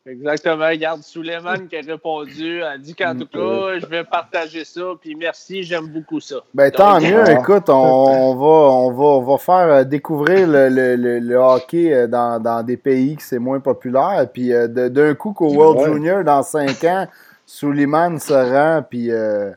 exactement. 0.05 0.67
Regarde, 0.67 1.01
Suleiman 1.03 1.67
qui 1.67 1.77
a 1.77 1.81
répondu, 1.81 2.63
a 2.63 2.77
dit 2.77 2.93
qu'en 2.95 3.15
tout 3.17 3.27
cas, 3.27 3.79
je 3.79 3.85
vais 3.85 4.03
partager 4.03 4.63
ça. 4.65 4.81
Puis 4.99 5.15
merci, 5.15 5.63
j'aime 5.63 5.87
beaucoup 5.87 6.19
ça. 6.19 6.37
Ben, 6.53 6.71
tant 6.71 6.99
mieux. 6.99 7.23
Ah. 7.25 7.31
Écoute, 7.33 7.69
on, 7.69 7.73
on 7.73 8.35
va, 8.35 8.45
on, 8.45 8.91
va, 8.91 9.03
on 9.03 9.21
va 9.21 9.37
faire 9.37 9.73
euh, 9.73 9.83
découvrir 9.83 10.47
le, 10.47 10.69
le, 10.69 10.95
le, 10.95 11.19
le 11.19 11.35
hockey 11.35 11.93
euh, 11.93 12.07
dans, 12.07 12.39
dans 12.41 12.63
des 12.63 12.77
pays 12.77 13.15
que 13.15 13.23
c'est 13.23 13.39
moins 13.39 13.59
populaire. 13.59 14.27
Puis 14.33 14.53
euh, 14.53 14.67
de- 14.67 14.87
d'un 14.89 15.15
coup, 15.15 15.33
qu'au 15.33 15.53
World 15.53 15.79
Ouais. 15.79 15.93
Junior, 15.93 16.23
dans 16.23 16.43
5 16.43 16.83
ans, 16.85 17.07
Suleiman 17.45 18.19
se 18.19 18.33
rend, 18.33 18.83
puis 18.89 19.11
euh, 19.11 19.51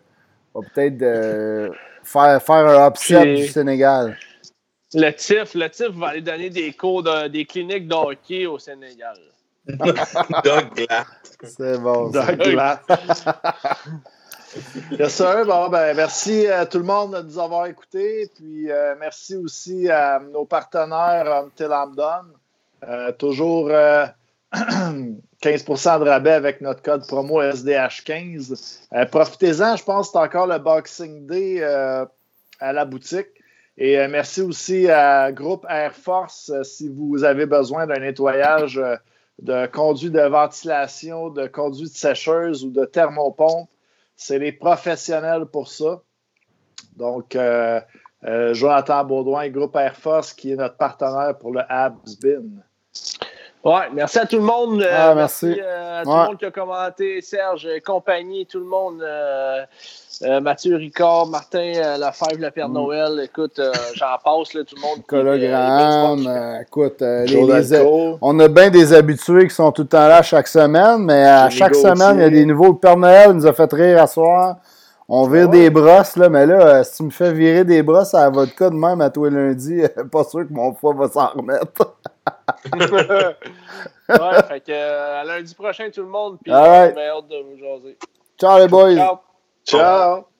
va 0.55 0.61
peut-être 0.75 1.03
euh, 1.03 1.69
faire, 2.03 2.43
faire 2.43 2.67
un 2.67 2.89
upset 2.89 3.23
Puis- 3.23 3.37
du 3.43 3.47
Sénégal. 3.49 4.17
Le 4.95 5.11
TIF, 5.11 5.55
le 5.55 5.69
TIF 5.69 5.89
va 5.91 6.09
aller 6.09 6.21
donner 6.23 6.49
des 6.49 6.73
cours, 6.73 7.03
de- 7.03 7.29
des 7.29 7.45
cliniques 7.45 7.89
de 7.89 7.95
hockey 7.95 8.47
au 8.47 8.59
Sénégal. 8.59 9.17
Doug. 9.69 10.87
C'est 11.43 11.79
bon. 11.79 12.11
Doug. 12.11 12.59
Yes, 14.99 15.15
sir. 15.15 15.45
Bon, 15.45 15.69
ben, 15.69 15.95
merci 15.97 16.47
à 16.47 16.65
tout 16.67 16.79
le 16.79 16.85
monde 16.85 17.15
de 17.15 17.23
nous 17.23 17.39
avoir 17.39 17.67
écoutés. 17.67 18.31
Puis 18.35 18.71
euh, 18.71 18.95
merci 18.99 19.37
aussi 19.37 19.89
à 19.91 20.21
nos 20.21 20.45
partenaires 20.45 21.45
Until 21.45 21.69
I'm 21.71 21.95
Done. 21.95 22.33
Euh, 22.89 23.13
toujours 23.13 23.69
euh, 23.71 24.07
15% 24.55 26.05
de 26.05 26.09
rabais 26.09 26.33
avec 26.33 26.61
notre 26.61 26.83
code 26.83 27.07
promo 27.07 27.43
SDH15. 27.43 28.81
Euh, 28.93 29.05
Profitez-en, 29.07 29.77
je 29.77 29.85
pense 29.85 30.09
que 30.09 30.13
c'est 30.13 30.19
encore 30.19 30.47
le 30.47 30.59
Boxing 30.59 31.27
Day 31.27 31.59
euh, 31.61 32.07
à 32.61 32.73
la 32.73 32.85
boutique. 32.85 33.29
Et 33.79 33.99
euh, 33.99 34.09
merci 34.09 34.41
aussi 34.41 34.89
à 34.89 35.31
Groupe 35.33 35.67
Air 35.69 35.93
Force 35.95 36.51
euh, 36.51 36.63
si 36.63 36.89
vous 36.89 37.25
avez 37.25 37.45
besoin 37.45 37.87
d'un 37.87 37.99
nettoyage 37.99 38.79
euh, 38.79 38.97
de 39.41 39.67
conduit 39.67 40.11
de 40.11 40.21
ventilation, 40.23 41.29
de 41.31 41.47
conduite 41.47 41.95
sécheuse 41.97 42.65
ou 42.65 42.71
de 42.71 42.85
thermopompe. 42.85 43.69
C'est 44.17 44.39
les 44.39 44.53
professionnels 44.53 45.45
pour 45.47 45.69
ça. 45.69 46.01
Donc, 46.97 47.37
euh, 47.37 47.81
euh, 48.25 48.55
Jonathan 48.55 49.05
Baudouin, 49.05 49.49
Groupe 49.51 49.77
Air 49.77 49.95
Force, 49.95 50.33
qui 50.33 50.53
est 50.53 50.57
notre 50.57 50.77
partenaire 50.79 51.37
pour 51.39 51.53
le 51.53 51.61
Habsbin. 51.69 52.43
Ouais, 53.63 53.91
merci 53.93 54.19
à 54.19 54.27
tout 54.27 54.37
le 54.37 54.43
monde. 54.43 54.81
euh, 54.81 54.89
Ah, 55.11 55.15
merci. 55.15 55.61
euh, 55.61 56.01
à 56.01 56.05
tout 56.05 56.11
Ouais. 56.11 56.17
le 56.21 56.25
monde 56.29 56.39
qui 56.39 56.45
a 56.47 56.51
commenté, 56.51 57.21
Serge, 57.21 57.67
euh, 57.67 57.79
compagnie, 57.85 58.47
tout 58.47 58.61
le 58.61 58.65
monde. 58.67 59.03
euh, 59.03 59.67
euh, 60.23 60.41
Mathieu 60.41 60.77
Ricard, 60.77 61.27
Martin 61.27 61.73
euh, 61.77 61.97
Lefebvre, 61.99 62.41
le 62.41 62.51
Père 62.51 62.69
Mm. 62.69 62.73
Noël. 62.73 63.21
Écoute, 63.25 63.59
euh, 63.59 63.73
j'en 63.95 64.17
passe, 64.25 64.55
là, 64.55 64.63
tout 64.65 64.77
le 64.77 64.81
monde. 64.83 64.99
euh, 64.99 65.03
Cologramme, 65.07 66.27
euh, 66.27 66.61
écoute, 66.63 67.03
euh, 67.03 67.25
les- 67.25 67.61
les- 67.61 68.17
on 68.23 68.39
a 68.41 68.49
bien 68.49 68.71
des 68.71 68.93
habitués 68.95 69.49
qui 69.49 69.55
sont 69.55 69.71
tout 69.73 69.83
le 69.83 69.89
temps 69.89 70.09
là 70.09 70.23
chaque 70.23 70.49
semaine, 70.49 70.99
mais 71.05 71.25
à 71.25 71.51
chaque 71.51 71.75
semaine, 71.75 72.17
il 72.19 72.23
y 72.23 72.25
a 72.25 72.31
des 72.31 72.47
nouveaux. 72.47 72.73
Le 72.73 72.79
Père 72.79 72.97
Noël 72.97 73.33
nous 73.33 73.47
a 73.47 73.53
fait 73.53 73.73
rire 73.73 74.03
à 74.03 74.07
soir. 74.07 74.57
On 75.09 75.29
vire 75.29 75.45
Ah 75.49 75.51
ouais? 75.53 75.59
des 75.61 75.71
brosses, 75.71 76.17
là, 76.17 76.29
mais 76.29 76.47
là, 76.47 76.67
euh, 76.79 76.83
si 76.85 76.97
tu 76.97 77.03
me 77.05 77.11
fais 77.11 77.33
virer 77.33 77.65
des 77.65 77.81
brosses 77.85 78.13
à 78.13 78.23
la 78.23 78.31
vodka 78.31 78.71
de 78.71 78.75
même 78.75 79.01
à 79.01 79.09
toi 79.11 79.31
lundi, 79.31 79.81
euh, 79.99 80.05
pas 80.11 80.25
sûr 80.25 80.41
que 80.49 80.53
mon 80.53 80.75
foie 80.75 80.95
va 80.95 81.09
s'en 81.09 81.29
remettre. 81.29 81.95
ouais, 84.09 84.43
fait 84.49 84.61
que 84.61 84.73
euh, 84.73 85.21
à 85.21 85.25
lundi 85.25 85.55
prochain, 85.55 85.89
tout 85.95 86.03
le 86.03 86.09
monde. 86.09 86.39
Puis, 86.43 86.53
right. 86.53 86.97
hâte 86.97 87.29
de 87.29 87.37
vous 87.37 87.57
jaser. 87.59 87.97
Ciao 88.39 88.59
les 88.59 88.67
boys! 88.69 88.95
Ciao. 89.67 89.81
Ciao! 89.81 90.36